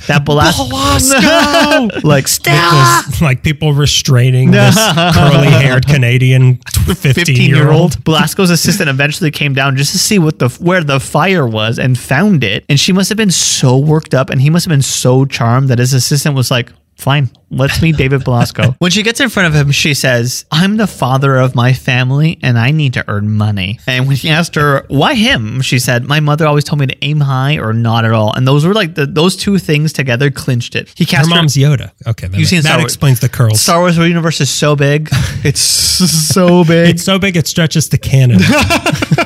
that 0.07 0.23
Belasco, 0.25 0.69
Belasco! 0.69 2.01
like 2.07 2.25
It 2.25 2.29
stop. 2.29 3.07
was 3.07 3.23
like 3.23 3.43
people 3.43 3.73
restraining 3.73 4.51
this 4.53 4.75
curly 5.15 5.49
haired 5.49 5.87
Canadian 5.87 6.57
15 6.87 7.37
year 7.49 7.71
old. 7.71 8.03
Belasco's 8.05 8.51
assistant 8.51 8.89
eventually 8.89 9.31
came 9.31 9.55
down 9.55 9.77
just 9.77 9.93
to 9.93 9.99
see 9.99 10.19
what 10.19 10.39
the 10.39 10.49
where 10.61 10.83
the 10.85 11.01
fire 11.01 11.47
was 11.47 11.79
and 11.79 11.99
found 11.99 12.45
it. 12.45 12.65
And 12.69 12.79
she 12.79 12.93
must 12.93 13.09
have 13.09 13.19
been 13.19 13.31
so 13.31 13.79
worked 13.79 14.15
up 14.15 14.31
and 14.31 14.41
he 14.41 14.51
must 14.51 14.65
have 14.67 14.71
been 14.71 14.83
so 14.83 15.25
charmed 15.25 15.69
that 15.69 15.79
his 15.79 15.93
assistant 15.95 16.35
was 16.35 16.51
like, 16.51 16.73
Fine, 17.01 17.31
let's 17.51 17.81
meet 17.81 17.97
David 17.97 18.25
Belasco. 18.25 18.73
when 18.79 18.91
she 18.91 19.03
gets 19.03 19.21
in 19.21 19.31
front 19.31 19.49
of 19.49 19.55
him, 19.55 19.71
she 19.73 19.95
says, 19.95 20.45
I'm 20.51 20.77
the 20.77 20.87
father 20.87 21.37
of 21.37 21.55
my 21.55 21.73
family 21.73 22.39
and 22.43 22.59
I 22.59 22.73
need 22.73 22.93
to 22.95 23.05
earn 23.09 23.31
money. 23.31 23.81
And 23.87 24.07
when 24.07 24.17
he 24.17 24.29
asked 24.29 24.55
her, 24.57 24.85
why 24.89 25.15
him? 25.15 25.63
She 25.63 25.79
said, 25.79 26.05
My 26.05 26.21
mother 26.21 26.47
always 26.47 26.65
told 26.65 26.81
me 26.81 26.87
to 26.89 26.97
aim 27.05 27.21
high 27.21 27.57
or 27.59 27.73
not 27.73 28.05
at 28.05 28.13
all. 28.13 28.35
And 28.37 28.47
those 28.47 28.67
were 28.67 28.75
like 28.75 28.95
the, 28.97 29.07
those 29.07 29.35
two 29.35 29.59
things 29.59 29.93
together 29.95 30.31
clinched 30.31 30.75
it. 30.77 30.93
He 30.95 31.05
Her 31.05 31.09
cast 31.11 31.31
her, 31.31 31.37
mom's 31.37 31.55
Yoda. 31.57 31.91
Okay, 32.07 32.29
that, 32.29 32.39
You've 32.39 32.49
seen 32.49 32.59
that 32.63 32.69
Star 32.69 32.79
Wars- 32.79 32.93
explains 32.93 33.21
the 33.21 33.29
curls. 33.31 33.61
Star 33.61 33.81
Wars 33.81 33.97
universe 33.97 34.41
is 34.41 34.51
so 34.51 34.77
big. 34.77 35.09
It's 35.43 35.61
so 35.61 36.65
big. 36.73 36.91
it's 36.91 37.03
so 37.03 37.19
big 37.19 37.35
it 37.37 37.47
stretches 37.47 37.89
to 37.89 37.99
Canada. 37.99 38.45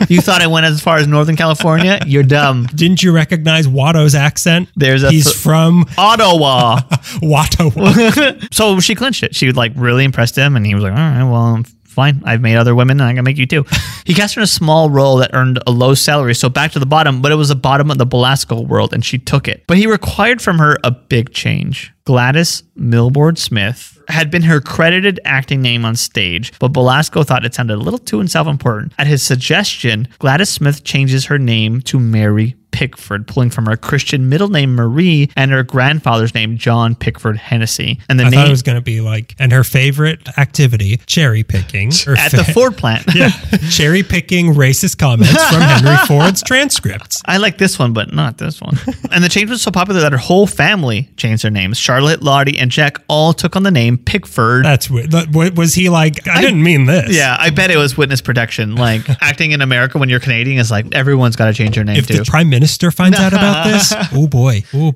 you 0.08 0.20
thought 0.20 0.40
I 0.42 0.46
went 0.46 0.64
as 0.66 0.80
far 0.80 0.98
as 0.98 1.08
Northern 1.08 1.34
California? 1.36 1.98
You're 2.06 2.22
dumb. 2.22 2.66
Didn't 2.66 3.02
you 3.02 3.10
recognize 3.12 3.66
Watto's 3.66 4.14
accent? 4.14 4.68
There's 4.76 5.02
a 5.02 5.10
He's 5.10 5.24
th- 5.24 5.36
from 5.36 5.84
Ottawa. 5.98 6.80
Watto. 7.20 7.63
so 8.52 8.80
she 8.80 8.94
clinched 8.94 9.22
it. 9.22 9.34
She 9.34 9.46
would 9.46 9.56
like 9.56 9.72
really 9.76 10.04
impressed 10.04 10.36
him, 10.36 10.56
and 10.56 10.66
he 10.66 10.74
was 10.74 10.82
like, 10.82 10.92
"All 10.92 10.98
right, 10.98 11.22
well, 11.24 11.34
I'm 11.34 11.64
fine. 11.64 12.22
I've 12.24 12.40
made 12.40 12.56
other 12.56 12.74
women, 12.74 13.00
and 13.00 13.08
I 13.08 13.14
can 13.14 13.24
make 13.24 13.38
you 13.38 13.46
too." 13.46 13.64
he 14.04 14.14
cast 14.14 14.34
her 14.34 14.40
in 14.40 14.44
a 14.44 14.48
small 14.48 14.90
role 14.90 15.16
that 15.18 15.30
earned 15.34 15.58
a 15.66 15.70
low 15.70 15.94
salary, 15.94 16.34
so 16.34 16.48
back 16.48 16.72
to 16.72 16.78
the 16.78 16.86
bottom. 16.86 17.22
But 17.22 17.32
it 17.32 17.36
was 17.36 17.48
the 17.48 17.56
bottom 17.56 17.90
of 17.90 17.98
the 17.98 18.06
Belasco 18.06 18.60
world, 18.60 18.92
and 18.92 19.04
she 19.04 19.18
took 19.18 19.48
it. 19.48 19.64
But 19.66 19.78
he 19.78 19.86
required 19.86 20.42
from 20.42 20.58
her 20.58 20.78
a 20.84 20.90
big 20.90 21.32
change. 21.32 21.92
Gladys 22.04 22.62
Milboard 22.78 23.38
Smith 23.38 23.93
had 24.08 24.30
been 24.30 24.42
her 24.42 24.60
credited 24.60 25.20
acting 25.24 25.62
name 25.62 25.84
on 25.84 25.96
stage, 25.96 26.52
but 26.58 26.68
Belasco 26.68 27.22
thought 27.22 27.44
it 27.44 27.54
sounded 27.54 27.74
a 27.74 27.80
little 27.80 27.98
too 27.98 28.24
self-important. 28.26 28.92
At 28.98 29.06
his 29.06 29.22
suggestion, 29.22 30.08
Gladys 30.18 30.48
Smith 30.48 30.84
changes 30.84 31.26
her 31.26 31.38
name 31.38 31.80
to 31.82 31.98
Mary 31.98 32.56
Pickford, 32.74 33.28
pulling 33.28 33.50
from 33.50 33.66
her 33.66 33.76
Christian 33.76 34.28
middle 34.28 34.48
name 34.48 34.74
Marie 34.74 35.30
and 35.36 35.52
her 35.52 35.62
grandfather's 35.62 36.34
name 36.34 36.58
John 36.58 36.96
Pickford 36.96 37.36
Hennessy. 37.36 38.00
And 38.08 38.18
the 38.18 38.24
I 38.24 38.30
thought 38.30 38.36
name 38.36 38.46
it 38.48 38.50
was 38.50 38.62
going 38.62 38.74
to 38.74 38.82
be 38.82 39.00
like, 39.00 39.36
and 39.38 39.52
her 39.52 39.62
favorite 39.62 40.28
activity, 40.36 40.96
cherry 41.06 41.44
picking. 41.44 41.92
At 42.18 42.32
the 42.32 42.42
Ford 42.52 42.76
plant. 42.76 43.04
yeah, 43.14 43.28
cherry 43.70 44.02
picking 44.02 44.54
racist 44.54 44.98
comments 44.98 45.30
from 45.30 45.60
Henry 45.60 45.96
Ford's 46.08 46.42
transcripts. 46.42 47.22
I 47.26 47.36
like 47.36 47.58
this 47.58 47.78
one, 47.78 47.92
but 47.92 48.12
not 48.12 48.38
this 48.38 48.60
one. 48.60 48.76
and 49.12 49.22
the 49.22 49.28
change 49.28 49.50
was 49.50 49.62
so 49.62 49.70
popular 49.70 50.00
that 50.00 50.10
her 50.10 50.18
whole 50.18 50.48
family 50.48 51.08
changed 51.16 51.44
their 51.44 51.52
names. 51.52 51.78
Charlotte, 51.78 52.22
Lottie, 52.22 52.58
and 52.58 52.72
Jack 52.72 52.98
all 53.06 53.32
took 53.32 53.54
on 53.54 53.62
the 53.62 53.70
name 53.70 53.93
Pickford. 53.98 54.64
That's 54.64 54.90
weird. 54.90 55.12
Was 55.56 55.74
he 55.74 55.88
like, 55.88 56.26
I, 56.28 56.40
didn't 56.40 56.62
mean 56.62 56.86
this. 56.86 57.14
yeah, 57.16 57.36
I 57.38 57.50
bet 57.50 57.70
it 57.70 57.76
was 57.76 57.96
witness 57.96 58.20
protection. 58.20 58.74
Like 58.76 59.02
acting 59.22 59.52
in 59.52 59.60
America 59.62 59.98
when 59.98 60.08
you're 60.08 60.20
Canadian 60.20 60.58
is 60.58 60.70
like 60.70 60.94
everyone's 60.94 61.36
got 61.36 61.46
to 61.46 61.52
change 61.54 61.74
their 61.74 61.84
name 61.84 61.96
If 61.96 62.06
too. 62.06 62.18
the 62.18 62.24
prime 62.24 62.48
minister 62.50 62.90
finds 62.90 63.18
out 63.18 63.32
about 63.32 63.66
this, 63.70 63.92
oh 64.12 64.26
boy. 64.26 64.64
Oh. 64.74 64.94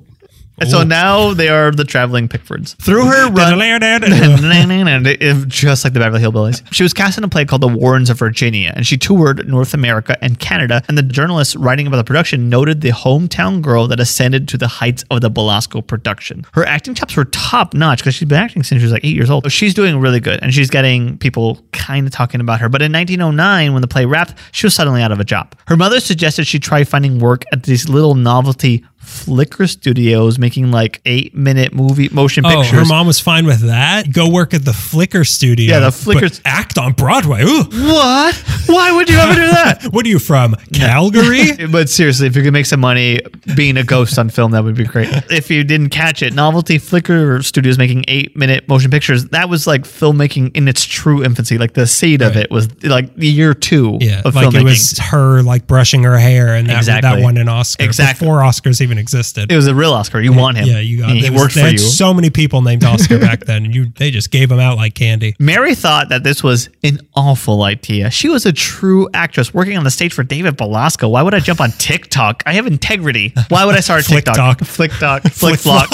And 0.61 0.71
so 0.71 0.83
now 0.83 1.35
they 1.35 1.49
are 1.49 1.71
the 1.71 1.85
traveling 1.85 2.29
Pickfords. 2.29 2.75
Through 2.75 3.07
her 3.07 3.31
run, 3.33 3.59
just 5.49 5.85
like 5.85 5.93
the 5.93 6.01
Beverly 6.01 6.23
Hillbillies. 6.23 6.63
She 6.73 6.83
was 6.83 6.93
cast 6.93 7.19
in 7.19 7.25
a 7.25 7.29
play 7.29 7.45
called 7.45 7.63
The 7.63 7.69
Warrens 7.69 8.11
of 8.11 8.19
Virginia, 8.19 8.73
and 8.75 8.87
she 8.87 8.97
toured 8.97 9.49
North 9.49 9.75
America 9.75 10.17
and 10.23 10.39
Canada. 10.39 10.83
And 10.89 10.99
the 10.99 11.03
journalists 11.03 11.57
writing 11.57 11.87
about 11.87 11.99
the 11.99 12.05
production 12.05 12.49
noted 12.49 12.81
the 12.81 12.91
hometown 12.91 13.63
girl 13.63 13.87
that 13.89 14.01
ascended 14.01 14.49
to 14.49 14.59
the 14.59 14.69
heights 14.69 15.05
of 15.11 15.21
the 15.21 15.31
Belasco 15.31 15.81
production. 15.81 16.45
Her 16.53 16.65
acting 16.65 16.95
chops 16.95 17.17
were 17.17 17.25
top 17.27 17.75
notch 17.75 18.01
because 18.01 18.15
she's 18.15 18.29
been 18.29 18.39
acting 18.39 18.63
since 18.63 18.81
she 18.81 18.85
was 18.85 18.93
like 18.93 19.05
eight 19.05 19.15
years 19.15 19.31
old. 19.31 19.45
So 19.45 19.49
she's 19.49 19.75
doing 19.75 19.99
really 19.99 20.21
good, 20.21 20.41
and 20.43 20.53
she's 20.53 20.71
getting 20.71 21.19
people 21.19 21.61
kind 21.73 22.07
of 22.07 22.13
talking 22.13 22.41
about 22.41 22.61
her. 22.61 22.69
But 22.69 22.83
in 22.83 22.93
1909, 22.93 23.73
when 23.73 23.83
the 23.83 23.89
play 23.89 24.07
wrapped, 24.07 24.35
she 24.53 24.67
was 24.67 24.75
suddenly 24.75 25.03
out 25.03 25.13
of 25.13 25.21
a 25.21 25.25
job. 25.25 25.55
Her 25.67 25.77
mother 25.77 26.01
suggested 26.01 26.47
she 26.47 26.59
try 26.59 26.85
finding 26.85 27.19
work 27.19 27.45
at 27.53 27.65
these 27.65 27.89
little 27.89 28.15
novelty 28.15 28.85
Flickr 29.09 29.69
Studios, 29.69 30.39
making 30.39 30.71
like 30.71 31.01
eight 31.07 31.35
minute 31.35 31.73
movie 31.75 32.09
motion 32.11 32.45
Oh, 32.45 32.51
pictures. 32.63 32.79
her 32.79 32.85
mom 32.85 33.07
was 33.07 33.19
fine 33.21 33.47
with 33.47 33.61
that. 33.61 34.13
Go 34.13 34.29
work 34.29 34.53
at 34.55 34.65
the 34.65 34.71
Flickr 34.73 35.27
studio. 35.27 35.75
Yeah, 35.75 35.81
the 35.81 35.89
Flickr- 35.89 36.41
act 36.45 36.77
on 36.79 36.93
Broadway. 36.93 37.43
Ooh. 37.43 37.65
what? 37.65 38.35
Why 38.67 38.93
would 38.93 39.09
you 39.09 39.17
ever 39.19 39.35
do 39.35 39.47
that? 39.49 39.85
What 39.93 40.05
are 40.05 40.09
you 40.09 40.19
from? 40.19 40.55
Calgary? 40.73 41.53
But 41.71 41.89
seriously, 41.89 42.27
if 42.27 42.37
you 42.37 42.43
could 42.43 42.53
make 42.53 42.67
some 42.67 42.81
money 42.81 43.21
being 43.57 43.77
a 43.77 43.85
ghost 43.85 44.19
on 44.19 44.29
film, 44.31 44.53
that 44.53 44.63
would 44.65 44.75
be 44.77 44.85
great. 44.85 45.09
If 45.31 45.51
you 45.51 45.65
didn't 45.65 45.89
catch 45.91 46.23
it, 46.23 46.35
Novelty 46.35 46.79
Flickr 46.79 47.43
Studios 47.45 47.79
making 47.79 48.05
eight 48.09 48.37
minute 48.37 48.69
motion 48.69 48.91
pictures. 48.91 49.25
That 49.27 49.49
was 49.49 49.67
like 49.67 49.83
filmmaking 49.83 50.57
in 50.57 50.69
its 50.69 50.85
true 50.85 51.25
infancy. 51.25 51.59
Like 51.59 51.73
the 51.75 51.87
seed 51.87 52.23
of 52.23 52.37
it 52.37 52.51
was 52.51 52.69
like 52.85 53.15
the 53.17 53.27
year 53.29 53.55
two 53.55 53.99
Yeah, 54.01 54.23
of 54.25 54.35
like 54.35 54.49
filmmaking. 54.49 54.61
it 54.61 54.65
was 54.65 54.99
her 54.99 55.43
like 55.43 55.67
brushing 55.67 56.03
her 56.05 56.19
hair, 56.19 56.55
and 56.55 56.69
that 56.69 56.77
Exactly. 56.79 57.11
that 57.17 57.23
won 57.23 57.37
an 57.39 57.49
Oscar 57.49 57.85
Exactly. 57.85 58.27
before 58.27 58.41
Oscars 58.41 58.81
even 58.81 58.98
existed. 58.99 59.51
It 59.51 59.57
was 59.57 59.67
a 59.67 59.75
real 59.75 59.93
Oscar. 59.93 60.21
You 60.21 60.33
want 60.33 60.57
him. 60.59 60.67
yeah, 60.69 60.81
you 60.81 60.99
got. 60.99 61.11
He 61.11 61.25
it 61.27 61.31
was- 61.33 61.41
worked 61.43 61.55
for 61.55 61.67
you. 61.69 61.79
so 61.79 62.13
many 62.13 62.31
people 62.31 62.61
named 62.63 62.85
Oscar 62.85 63.19
back 63.19 63.41
then, 63.47 63.65
and 63.65 63.75
you 63.75 63.87
they 63.97 64.11
just 64.11 64.31
gave 64.31 64.49
them 64.49 64.61
out 64.61 64.77
like 64.77 64.95
candy. 64.95 65.35
Mary 65.39 65.75
thought 65.75 66.09
that 66.11 66.23
this 66.25 66.43
was 66.43 66.69
an 66.83 67.01
awful 67.15 67.63
idea. 67.63 68.11
She 68.11 68.29
was 68.29 68.45
a 68.47 68.53
true 68.53 69.09
actress 69.15 69.55
working 69.55 69.77
on 69.79 69.85
the 69.85 69.91
stage 69.91 70.13
for 70.13 70.23
David 70.23 70.57
Belasco. 70.57 71.09
Why 71.09 71.23
would 71.23 71.35
I 71.35 71.41
jump 71.41 71.61
on 71.61 71.71
TikTok? 71.73 72.43
I 72.47 72.55
have 72.55 72.67
integrity. 72.67 73.33
Why 73.49 73.65
would 73.65 73.75
I 73.77 73.81
start 73.81 74.03
a 74.03 74.05
TikTok? 74.09 74.59
Flick 74.65 74.91
Flick 74.93 75.01
Talk. 75.01 75.23
Flick 75.25 75.59
Flock. 75.61 75.89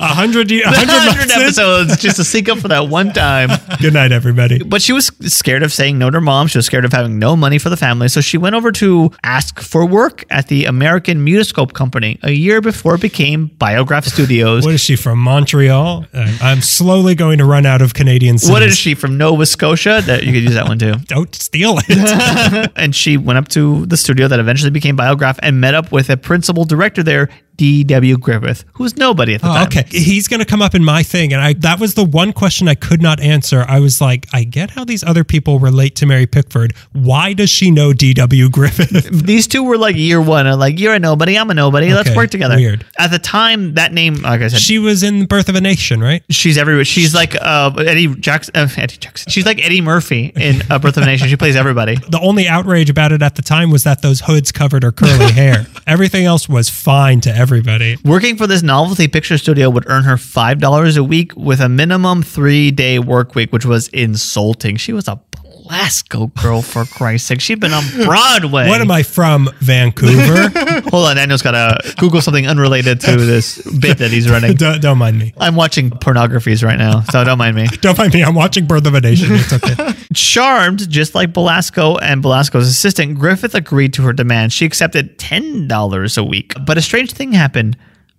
A 0.00 0.06
hundred, 0.08 0.50
ye- 0.50 0.62
a 0.62 0.68
hundred 0.68 0.88
100 0.88 1.18
months 1.18 1.34
in. 1.36 1.42
episodes 1.42 1.96
just 2.02 2.16
to 2.16 2.24
sync 2.24 2.48
up 2.48 2.58
for 2.58 2.68
that 2.68 2.88
one 2.88 3.12
time. 3.12 3.50
Good 3.80 3.92
night, 3.94 4.12
everybody. 4.12 4.62
But 4.62 4.82
she 4.82 4.92
was 4.92 5.10
scared 5.22 5.62
of 5.62 5.72
saying 5.72 5.98
no 5.98 6.10
to 6.10 6.16
her 6.16 6.20
mom. 6.20 6.46
She 6.48 6.58
was 6.58 6.66
scared 6.66 6.84
of 6.84 6.92
having 6.92 7.18
no 7.18 7.36
money 7.36 7.58
for 7.58 7.68
the 7.68 7.76
family. 7.76 8.08
So 8.08 8.20
she 8.20 8.38
went 8.38 8.54
over 8.56 8.72
to 8.72 9.10
ask 9.22 9.60
for 9.60 9.86
work 9.86 10.24
at 10.30 10.48
the 10.48 10.64
American 10.66 11.24
Mutoscope 11.26 11.72
Company 11.72 12.18
a 12.22 12.30
year 12.32 12.60
before 12.60 12.94
it 12.96 13.00
became 13.00 13.46
Biograph 13.58 14.04
Studios. 14.06 14.64
What 14.64 14.74
is 14.74 14.80
she 14.80 14.96
from 14.96 15.18
Montreal? 15.18 16.06
I'm- 16.14 16.34
I'm 16.42 16.60
slowly 16.62 17.14
going 17.14 17.38
to 17.38 17.44
run 17.44 17.66
out 17.66 17.82
of 17.82 17.94
Canadian 17.94 18.38
cities. 18.38 18.50
What 18.52 18.62
is 18.62 18.76
she 18.76 18.94
from 18.94 19.16
Nova 19.18 19.46
Scotia? 19.46 20.02
That 20.06 20.24
you 20.24 20.32
could 20.32 20.42
use 20.42 20.54
that 20.54 20.68
one 20.68 20.78
too. 20.78 20.94
Don't 21.06 21.34
steal 21.34 21.76
it. 21.78 22.70
and 22.76 22.94
she 22.94 23.16
went 23.16 23.38
up 23.38 23.48
to 23.48 23.86
the 23.86 23.96
studio 23.96 24.28
that 24.28 24.38
eventually 24.38 24.70
became 24.70 24.96
Biograph 24.96 25.38
and 25.42 25.60
met 25.60 25.74
up 25.74 25.92
with 25.92 26.10
a 26.10 26.16
principal 26.16 26.64
director 26.64 27.02
there, 27.02 27.28
D.W. 27.56 28.18
Griffith, 28.18 28.64
who 28.74 28.82
was 28.82 28.96
nobody 28.96 29.34
at 29.34 29.40
the 29.40 29.48
Oh, 29.48 29.54
time. 29.54 29.66
okay, 29.66 29.84
he's 29.90 30.28
going 30.28 30.40
to 30.40 30.46
come 30.46 30.62
up 30.62 30.74
in 30.74 30.84
my 30.84 31.02
thing, 31.02 31.32
and 31.32 31.42
I 31.42 31.52
that 31.54 31.80
was 31.80 31.94
the 31.94 32.04
one 32.04 32.32
question 32.32 32.68
I 32.68 32.74
could 32.74 33.02
not 33.02 33.20
answer. 33.20 33.64
I 33.68 33.80
was 33.80 34.00
like, 34.00 34.26
I 34.32 34.44
get 34.44 34.70
how 34.70 34.84
these 34.84 35.02
other 35.04 35.24
people 35.24 35.58
relate 35.58 35.94
to 35.96 36.06
Mary 36.06 36.26
Pickford. 36.26 36.74
Why 36.92 37.32
does 37.32 37.50
she 37.50 37.70
know 37.70 37.92
D.W. 37.92 38.50
Griffith? 38.50 38.86
These 39.26 39.46
two 39.46 39.64
were 39.64 39.78
like 39.78 39.96
year 39.96 40.20
one, 40.20 40.46
and 40.46 40.58
like 40.58 40.78
you're 40.78 40.94
a 40.94 40.98
nobody, 40.98 41.38
I'm 41.38 41.50
a 41.50 41.54
nobody. 41.54 41.92
Let's 41.92 42.14
work 42.14 42.30
together. 42.30 42.56
weird. 42.56 42.84
At 42.98 43.10
the 43.10 43.18
time, 43.18 43.74
that 43.74 43.92
name, 43.92 44.16
like 44.16 44.40
I 44.40 44.48
said, 44.48 44.60
she 44.60 44.78
was 44.78 45.02
in 45.02 45.26
Birth 45.26 45.48
of 45.48 45.54
a 45.54 45.60
Nation, 45.60 46.00
right? 46.00 46.22
she's 46.30 46.58
everywhere. 46.58 46.84
She's 46.84 47.14
like 47.14 47.34
uh, 47.34 47.72
Eddie 47.78 48.14
Jackson. 48.16 48.54
Uh, 48.56 48.68
Eddie 48.76 48.96
Jackson. 48.96 49.30
She's 49.30 49.46
like 49.46 49.64
Eddie 49.64 49.80
Murphy 49.80 50.32
in 50.36 50.62
uh, 50.70 50.78
Birth 50.78 50.96
of 50.96 51.02
a 51.02 51.06
Nation. 51.06 51.28
She 51.28 51.36
plays 51.36 51.56
everybody. 51.56 51.96
The 52.16 52.20
only 52.20 52.48
outrage 52.48 52.88
about 52.88 53.12
it 53.12 53.20
at 53.20 53.34
the 53.34 53.42
time 53.42 53.70
was 53.70 53.84
that 53.84 54.00
those 54.00 54.20
hoods 54.20 54.50
covered 54.52 54.84
her 54.84 54.92
curly 54.92 55.32
hair. 55.32 55.66
Everything 55.86 56.24
else 56.24 56.48
was 56.48 56.70
fine 56.70 57.20
to 57.22 57.34
everybody. 57.34 57.96
Working 58.04 58.36
for 58.36 58.46
this 58.46 58.62
novelty 58.62 59.06
picture 59.08 59.36
studio 59.36 59.70
would 59.76 59.88
earn 59.88 60.04
her 60.04 60.16
five 60.16 60.58
dollars 60.58 60.96
a 60.96 61.04
week 61.04 61.36
with 61.36 61.60
a 61.60 61.68
minimum 61.68 62.22
three 62.22 62.70
day 62.72 62.98
work 62.98 63.34
week, 63.34 63.52
which 63.52 63.66
was 63.66 63.88
insulting. 63.88 64.76
She 64.76 64.92
was 64.92 65.06
a 65.06 65.20
Belasco 65.66 66.28
girl 66.40 66.62
for 66.62 66.84
Christ's 66.84 67.28
sake. 67.28 67.40
She'd 67.40 67.60
been 67.60 67.72
on 67.72 67.84
Broadway. 68.04 68.68
What 68.68 68.80
am 68.80 68.90
I 68.90 69.02
from? 69.02 69.50
Vancouver? 69.60 70.48
Hold 70.90 71.06
on, 71.06 71.16
Daniel's 71.16 71.42
gotta 71.42 71.78
Google 71.98 72.20
something 72.22 72.46
unrelated 72.46 73.00
to 73.00 73.16
this 73.16 73.60
bit 73.78 73.98
that 73.98 74.10
he's 74.10 74.30
running. 74.30 74.54
don't, 74.56 74.80
don't 74.80 74.96
mind 74.96 75.18
me. 75.18 75.34
I'm 75.36 75.56
watching 75.56 75.90
pornographies 75.90 76.64
right 76.64 76.78
now, 76.78 77.02
so 77.02 77.22
don't 77.24 77.38
mind 77.38 77.56
me. 77.56 77.66
Don't 77.80 77.98
mind 77.98 78.14
me. 78.14 78.24
I'm 78.24 78.34
watching 78.34 78.66
Birth 78.66 78.86
of 78.86 78.94
a 78.94 79.00
Nation. 79.00 79.28
It's 79.32 79.52
okay. 79.52 79.92
Charmed, 80.14 80.88
just 80.88 81.14
like 81.14 81.32
Belasco 81.32 81.96
and 81.96 82.22
Belasco's 82.22 82.68
assistant, 82.68 83.18
Griffith 83.18 83.54
agreed 83.54 83.92
to 83.94 84.02
her 84.02 84.12
demand. 84.14 84.52
She 84.52 84.64
accepted 84.64 85.18
$10 85.18 86.18
a 86.18 86.24
week. 86.24 86.54
But 86.64 86.78
a 86.78 86.82
strange 86.82 87.12
thing 87.12 87.32
happened. 87.32 87.76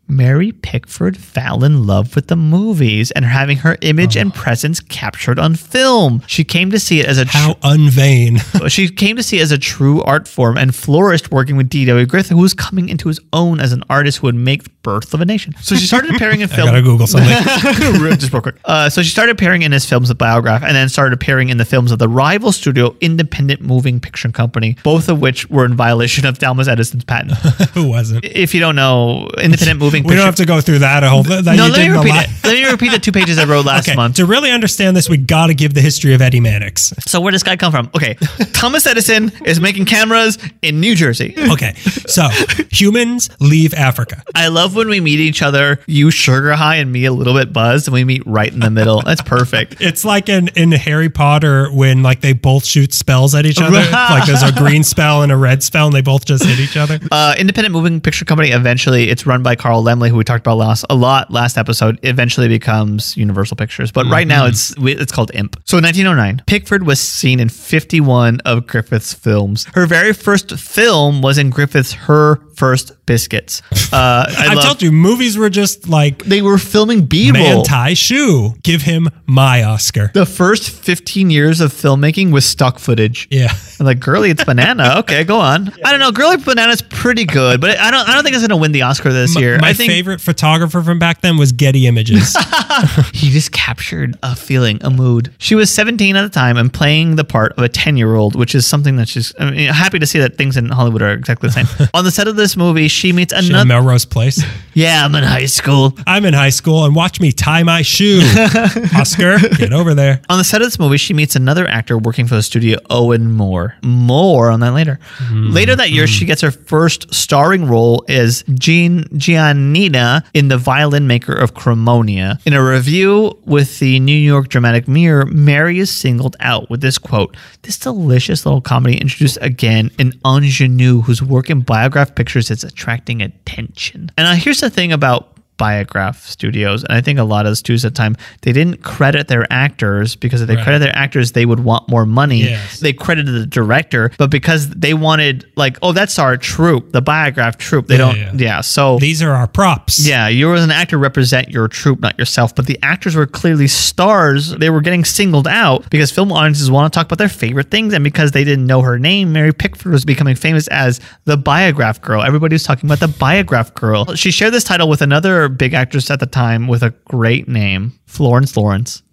Mary 0.07 0.51
Pickford 0.51 1.17
fell 1.17 1.63
in 1.63 1.85
love 1.85 2.15
with 2.15 2.27
the 2.27 2.35
movies 2.35 3.11
and 3.11 3.25
having 3.25 3.57
her 3.57 3.77
image 3.81 4.15
and 4.15 4.31
oh. 4.31 4.35
presence 4.35 4.79
captured 4.79 5.37
on 5.37 5.55
film. 5.55 6.23
She 6.27 6.43
came 6.43 6.71
to 6.71 6.79
see 6.79 6.99
it 7.01 7.05
as 7.05 7.17
a 7.17 7.25
tr- 7.25 7.37
How 7.37 7.53
unvain. 7.55 8.69
she 8.71 8.87
came 8.87 9.17
to 9.17 9.23
see 9.23 9.39
it 9.39 9.43
as 9.43 9.51
a 9.51 9.57
true 9.57 10.01
art 10.03 10.27
form 10.27 10.57
and 10.57 10.73
flourished 10.73 11.31
working 11.31 11.57
with 11.57 11.69
D.W. 11.69 12.05
Griffith, 12.05 12.31
who 12.31 12.37
was 12.37 12.53
coming 12.53 12.87
into 12.89 13.09
his 13.09 13.19
own 13.33 13.59
as 13.59 13.73
an 13.73 13.83
artist 13.89 14.19
who 14.19 14.27
would 14.27 14.35
make 14.35 14.76
Birth 14.87 15.13
of 15.13 15.19
a 15.19 15.25
Nation. 15.25 15.53
So 15.61 15.75
she 15.75 15.85
started 15.85 16.11
appearing 16.15 16.39
in 16.39 16.47
films. 16.47 16.69
I 16.69 16.71
gotta 16.71 16.81
Google 16.81 17.07
something. 17.07 17.29
just 18.17 18.31
real 18.31 18.41
quick. 18.41 18.55
Uh, 18.63 18.89
so 18.89 19.01
she 19.01 19.09
started 19.09 19.33
appearing 19.33 19.63
in 19.63 19.73
his 19.73 19.85
films 19.85 20.07
with 20.07 20.17
Biograph, 20.17 20.63
and 20.63 20.73
then 20.75 20.87
started 20.87 21.13
appearing 21.13 21.49
in 21.49 21.57
the 21.57 21.65
films 21.65 21.91
of 21.91 21.99
the 21.99 22.07
rival 22.07 22.51
studio, 22.53 22.95
Independent 23.01 23.59
Moving 23.61 23.99
Picture 23.99 24.31
Company, 24.31 24.77
both 24.83 25.09
of 25.09 25.19
which 25.19 25.49
were 25.49 25.65
in 25.65 25.75
violation 25.75 26.25
of 26.25 26.39
Thomas 26.39 26.67
Edison's 26.69 27.03
patent. 27.03 27.33
Who 27.73 27.89
wasn't? 27.89 28.23
if 28.23 28.53
you 28.53 28.59
don't 28.61 28.75
know, 28.77 29.27
Independent 29.41 29.79
Moving 29.79 30.03
picture 30.03 30.03
company. 30.03 30.03
We 30.03 30.09
Picture. 30.09 30.15
don't 30.15 30.25
have 30.25 30.35
to 30.35 30.45
go 30.45 30.61
through 30.61 30.79
that 30.79 31.03
a 31.03 31.09
whole. 31.09 31.23
That 31.23 31.43
no, 31.45 31.65
you 31.65 31.71
let 31.71 31.89
me 31.89 31.97
repeat 31.97 32.15
it. 32.15 32.29
Let 32.45 32.53
me 32.53 32.71
repeat 32.71 32.91
the 32.91 32.99
two 32.99 33.11
pages 33.11 33.37
I 33.37 33.43
wrote 33.45 33.65
last 33.65 33.87
Okay, 33.89 33.95
month. 33.95 34.15
to 34.15 34.25
really 34.25 34.51
understand 34.51 34.95
this, 34.95 35.09
we 35.09 35.17
got 35.17 35.47
to 35.47 35.53
give 35.53 35.73
the 35.73 35.81
history 35.81 36.13
of 36.13 36.21
Eddie 36.21 36.39
Mannix. 36.39 36.93
So 37.05 37.19
where 37.19 37.31
does 37.31 37.41
this 37.41 37.49
guy 37.49 37.57
come 37.57 37.71
from? 37.73 37.89
Okay, 37.93 38.13
Thomas 38.53 38.87
Edison 38.87 39.31
is 39.45 39.59
making 39.59 39.85
cameras 39.85 40.37
in 40.61 40.79
New 40.79 40.95
Jersey. 40.95 41.35
Okay, 41.51 41.73
so 42.07 42.29
humans 42.71 43.29
leave 43.41 43.73
Africa. 43.73 44.23
I 44.33 44.47
love 44.47 44.75
when 44.77 44.87
we 44.89 44.99
meet 44.99 45.19
each 45.19 45.41
other. 45.41 45.79
You 45.87 46.11
sugar 46.11 46.53
high 46.53 46.75
and 46.75 46.91
me 46.91 47.05
a 47.05 47.11
little 47.13 47.33
bit 47.33 47.51
buzzed, 47.51 47.87
and 47.87 47.93
we 47.93 48.03
meet 48.03 48.25
right 48.25 48.51
in 48.51 48.59
the 48.59 48.69
middle. 48.69 49.01
That's 49.01 49.21
perfect. 49.21 49.75
It's 49.87 50.03
like 50.03 50.27
in, 50.29 50.49
in 50.49 50.71
Harry 50.73 51.09
Potter 51.09 51.69
when 51.71 52.03
like 52.03 52.21
they 52.21 52.33
both 52.33 52.65
shoot 52.65 52.93
spells 52.93 53.33
at 53.35 53.45
each 53.45 53.59
other. 53.61 53.79
like 53.91 54.25
there's 54.25 54.43
a 54.43 54.51
green 54.57 54.83
spell 54.83 55.23
and 55.23 55.31
a 55.31 55.37
red 55.37 55.63
spell, 55.63 55.87
and 55.87 55.95
they 55.95 56.01
both 56.01 56.25
just 56.25 56.43
hit 56.43 56.59
each 56.59 56.75
other. 56.77 56.99
uh, 57.11 57.35
independent 57.37 57.73
moving 57.73 57.99
picture 58.01 58.25
company 58.25 58.49
eventually 58.51 59.09
it's 59.09 59.25
run 59.25 59.41
by 59.43 59.55
carl 59.55 59.83
laemmle 59.83 60.09
who 60.09 60.15
we 60.17 60.23
talked 60.23 60.45
about 60.45 60.57
last 60.57 60.85
a 60.89 60.95
lot 60.95 61.31
last 61.31 61.57
episode 61.57 61.99
eventually 62.03 62.47
becomes 62.47 63.15
universal 63.17 63.55
pictures 63.55 63.91
but 63.91 64.05
right 64.07 64.27
now 64.27 64.45
it's 64.45 64.73
it's 64.79 65.11
called 65.11 65.31
imp 65.33 65.55
so 65.65 65.77
in 65.77 65.83
1909 65.83 66.43
pickford 66.47 66.83
was 66.85 66.99
seen 66.99 67.39
in 67.39 67.49
51 67.49 68.39
of 68.41 68.67
griffith's 68.67 69.13
films 69.13 69.65
her 69.73 69.85
very 69.85 70.13
first 70.13 70.51
film 70.59 71.21
was 71.21 71.37
in 71.37 71.49
griffith's 71.49 71.93
her 71.93 72.35
first 72.57 72.93
biscuits 73.05 73.61
uh, 73.93 74.25
I, 74.27 74.47
I 74.49 74.53
love, 74.55 74.65
told 74.65 74.81
you, 74.81 74.91
movies 74.91 75.37
were 75.37 75.49
just 75.49 75.87
like 75.87 76.23
they 76.23 76.41
were 76.41 76.57
filming 76.57 77.05
b-roll 77.05 77.33
man 77.33 77.63
tie 77.63 77.93
shoe. 77.93 78.55
Give 78.63 78.81
him 78.81 79.09
my 79.25 79.63
Oscar. 79.63 80.11
the 80.13 80.25
first 80.25 80.69
15 80.69 81.29
years 81.29 81.61
of 81.61 81.71
filmmaking 81.71 82.31
was 82.31 82.45
stock 82.45 82.79
footage 82.79 83.27
Yeah. 83.31 83.53
I'm 83.79 83.85
like 83.85 83.99
girly, 83.99 84.29
it's 84.31 84.43
banana. 84.43 84.95
Okay, 85.07 85.23
go 85.23 85.39
on. 85.39 85.71
I 85.85 85.91
don't 85.91 85.99
know. 85.99 86.11
Girly 86.11 86.37
banana's 86.37 86.81
pretty 86.81 87.25
good, 87.25 87.61
but 87.61 87.77
I 87.77 87.91
don't. 87.91 88.09
I 88.09 88.15
don't 88.15 88.23
think 88.23 88.35
it's 88.35 88.45
gonna 88.45 88.59
win 88.59 88.71
the 88.71 88.81
Oscar 88.81 89.13
this 89.13 89.35
year. 89.39 89.57
My 89.59 89.69
I 89.69 89.73
think 89.73 89.91
favorite 89.91 90.19
photographer 90.19 90.81
from 90.81 90.97
back 90.97 91.21
then 91.21 91.37
was 91.37 91.51
Getty 91.51 91.85
Images. 91.87 92.35
he 93.13 93.29
just 93.29 93.51
captured 93.51 94.17
a 94.23 94.35
feeling, 94.35 94.79
a 94.83 94.89
mood. 94.89 95.33
She 95.37 95.55
was 95.55 95.69
17 95.69 96.15
at 96.15 96.23
the 96.23 96.29
time 96.29 96.57
and 96.57 96.73
playing 96.73 97.15
the 97.15 97.23
part 97.23 97.53
of 97.53 97.63
a 97.63 97.69
10 97.69 97.95
year 97.95 98.15
old, 98.15 98.35
which 98.35 98.55
is 98.55 98.65
something 98.65 98.95
that's 98.95 99.13
just. 99.13 99.39
I 99.39 99.51
mean, 99.51 99.71
happy 99.71 99.99
to 99.99 100.07
see 100.07 100.19
that 100.19 100.35
things 100.35 100.57
in 100.57 100.69
Hollywood 100.69 101.01
are 101.01 101.11
exactly 101.13 101.49
the 101.49 101.53
same. 101.63 101.89
On 101.93 102.03
the 102.03 102.11
set 102.11 102.27
of 102.27 102.35
this 102.35 102.46
movie, 102.55 102.87
she 102.87 103.11
meets 103.11 103.33
in 103.33 103.45
another. 103.45 103.65
Melrose 103.65 104.05
Place. 104.05 104.43
Yeah, 104.77 105.03
I'm 105.03 105.15
in 105.15 105.23
high 105.23 105.47
school. 105.47 105.97
I'm 106.05 106.23
in 106.23 106.35
high 106.35 106.51
school 106.51 106.85
and 106.85 106.93
watch 106.93 107.19
me 107.19 107.31
tie 107.31 107.63
my 107.63 107.81
shoe. 107.81 108.19
Oscar, 108.95 109.39
get 109.57 109.73
over 109.73 109.95
there. 109.95 110.21
On 110.29 110.37
the 110.37 110.43
set 110.43 110.61
of 110.61 110.67
this 110.67 110.77
movie, 110.77 110.97
she 110.97 111.15
meets 111.15 111.35
another 111.35 111.67
actor 111.67 111.97
working 111.97 112.27
for 112.27 112.35
the 112.35 112.43
studio, 112.43 112.77
Owen 112.91 113.31
Moore. 113.31 113.75
More 113.81 114.51
on 114.51 114.59
that 114.59 114.73
later. 114.73 114.99
Hmm. 115.13 115.49
Later 115.49 115.75
that 115.75 115.89
year, 115.89 116.05
she 116.05 116.25
hmm. 116.25 116.27
gets 116.27 116.41
her 116.41 116.51
first 116.51 117.11
starring 117.11 117.65
role 117.65 118.05
as 118.07 118.43
Jean 118.53 119.05
Giannina 119.05 120.23
in 120.35 120.49
The 120.49 120.59
Violin 120.59 121.07
Maker 121.07 121.33
of 121.33 121.55
Cremona. 121.55 122.37
In 122.45 122.53
a 122.53 122.63
review 122.63 123.35
with 123.45 123.79
the 123.79 123.99
New 123.99 124.15
York 124.15 124.49
Dramatic 124.49 124.87
Mirror, 124.87 125.25
Mary 125.25 125.79
is 125.79 125.89
singled 125.89 126.35
out 126.39 126.69
with 126.69 126.81
this 126.81 126.99
quote 126.99 127.35
This 127.63 127.79
delicious 127.79 128.45
little 128.45 128.61
comedy 128.61 128.99
introduced 128.99 129.39
again 129.41 129.89
an 129.97 130.13
ingenue 130.23 131.01
whose 131.01 131.23
work 131.23 131.49
in 131.49 131.61
biograph 131.61 132.13
pictures 132.13 132.36
is 132.37 132.63
attracting 132.63 133.21
attention. 133.21 134.11
And 134.17 134.27
uh, 134.27 134.33
here's 134.33 134.61
the 134.61 134.69
thing 134.69 134.91
about 134.91 135.36
Biograph 135.57 136.23
Studios, 136.25 136.83
and 136.83 136.93
I 136.93 137.01
think 137.01 137.19
a 137.19 137.23
lot 137.23 137.45
of 137.45 137.51
the 137.51 137.55
studios 137.55 137.83
at 137.85 137.93
the 137.93 137.97
time 137.97 138.15
they 138.41 138.51
didn't 138.53 138.83
credit 138.83 139.27
their 139.27 139.45
actors 139.51 140.15
because 140.15 140.41
if 140.41 140.47
they 140.47 140.55
Right. 140.55 140.63
credit 140.63 140.79
their 140.79 140.95
actors, 140.95 141.31
they 141.33 141.45
would 141.45 141.59
want 141.59 141.89
more 141.89 142.05
money. 142.05 142.43
Yes. 142.43 142.79
They 142.79 142.93
credited 142.93 143.33
the 143.33 143.45
director, 143.45 144.11
but 144.17 144.29
because 144.29 144.69
they 144.69 144.93
wanted 144.93 145.45
like, 145.55 145.77
oh, 145.81 145.91
that's 145.91 146.17
our 146.19 146.37
troupe, 146.37 146.91
the 146.91 147.01
Biograph 147.01 147.57
troupe. 147.57 147.87
They 147.87 147.95
Yeah, 147.95 147.97
don't, 147.99 148.17
yeah. 148.17 148.31
yeah. 148.35 148.61
So 148.61 148.97
These 148.99 149.21
are 149.21 149.31
our 149.31 149.47
props. 149.47 150.05
yeah, 150.07 150.27
you 150.27 150.53
as 150.53 150.63
an 150.63 150.71
actor 150.71 150.97
represent 150.97 151.49
your 151.49 151.67
troupe, 151.67 151.99
not 151.99 152.17
yourself. 152.17 152.55
But 152.55 152.65
the 152.67 152.79
actors 152.81 153.15
were 153.15 153.25
clearly 153.25 153.67
stars. 153.67 154.51
They 154.51 154.69
were 154.69 154.81
getting 154.81 155.03
singled 155.05 155.47
out 155.47 155.89
because 155.89 156.11
film 156.11 156.31
audiences 156.31 156.69
want 156.71 156.91
to 156.91 156.97
talk 156.97 157.07
about 157.07 157.17
their 157.17 157.29
favorite 157.29 157.71
things. 157.71 157.93
And 157.93 158.03
because 158.03 158.31
they 158.31 158.43
didn't 158.43 158.65
know 158.67 158.81
her 158.81 158.99
name, 158.99 159.33
Mary 159.33 159.53
Pickford 159.53 159.91
was 159.91 160.05
becoming 160.05 160.35
famous 160.35 160.67
as 160.67 160.99
the 161.25 161.37
Biograph 161.37 162.01
Girl. 162.01 162.21
Everybody 162.23 162.53
was 162.55 162.63
talking 162.63 162.87
about 162.89 162.99
the 162.99 163.07
Biograph 163.07 163.73
Girl. 163.73 164.13
She 164.15 164.31
shared 164.31 164.53
this 164.53 164.63
title 164.63 164.87
with 164.89 165.01
another 165.01 165.46
big 165.49 165.73
actress 165.73 166.09
at 166.11 166.19
the 166.19 166.25
time 166.25 166.67
with 166.67 166.83
a 166.83 166.91
great 167.05 167.47
name, 167.47 167.99
Florence 168.05 168.55
Lawrence. 168.55 169.03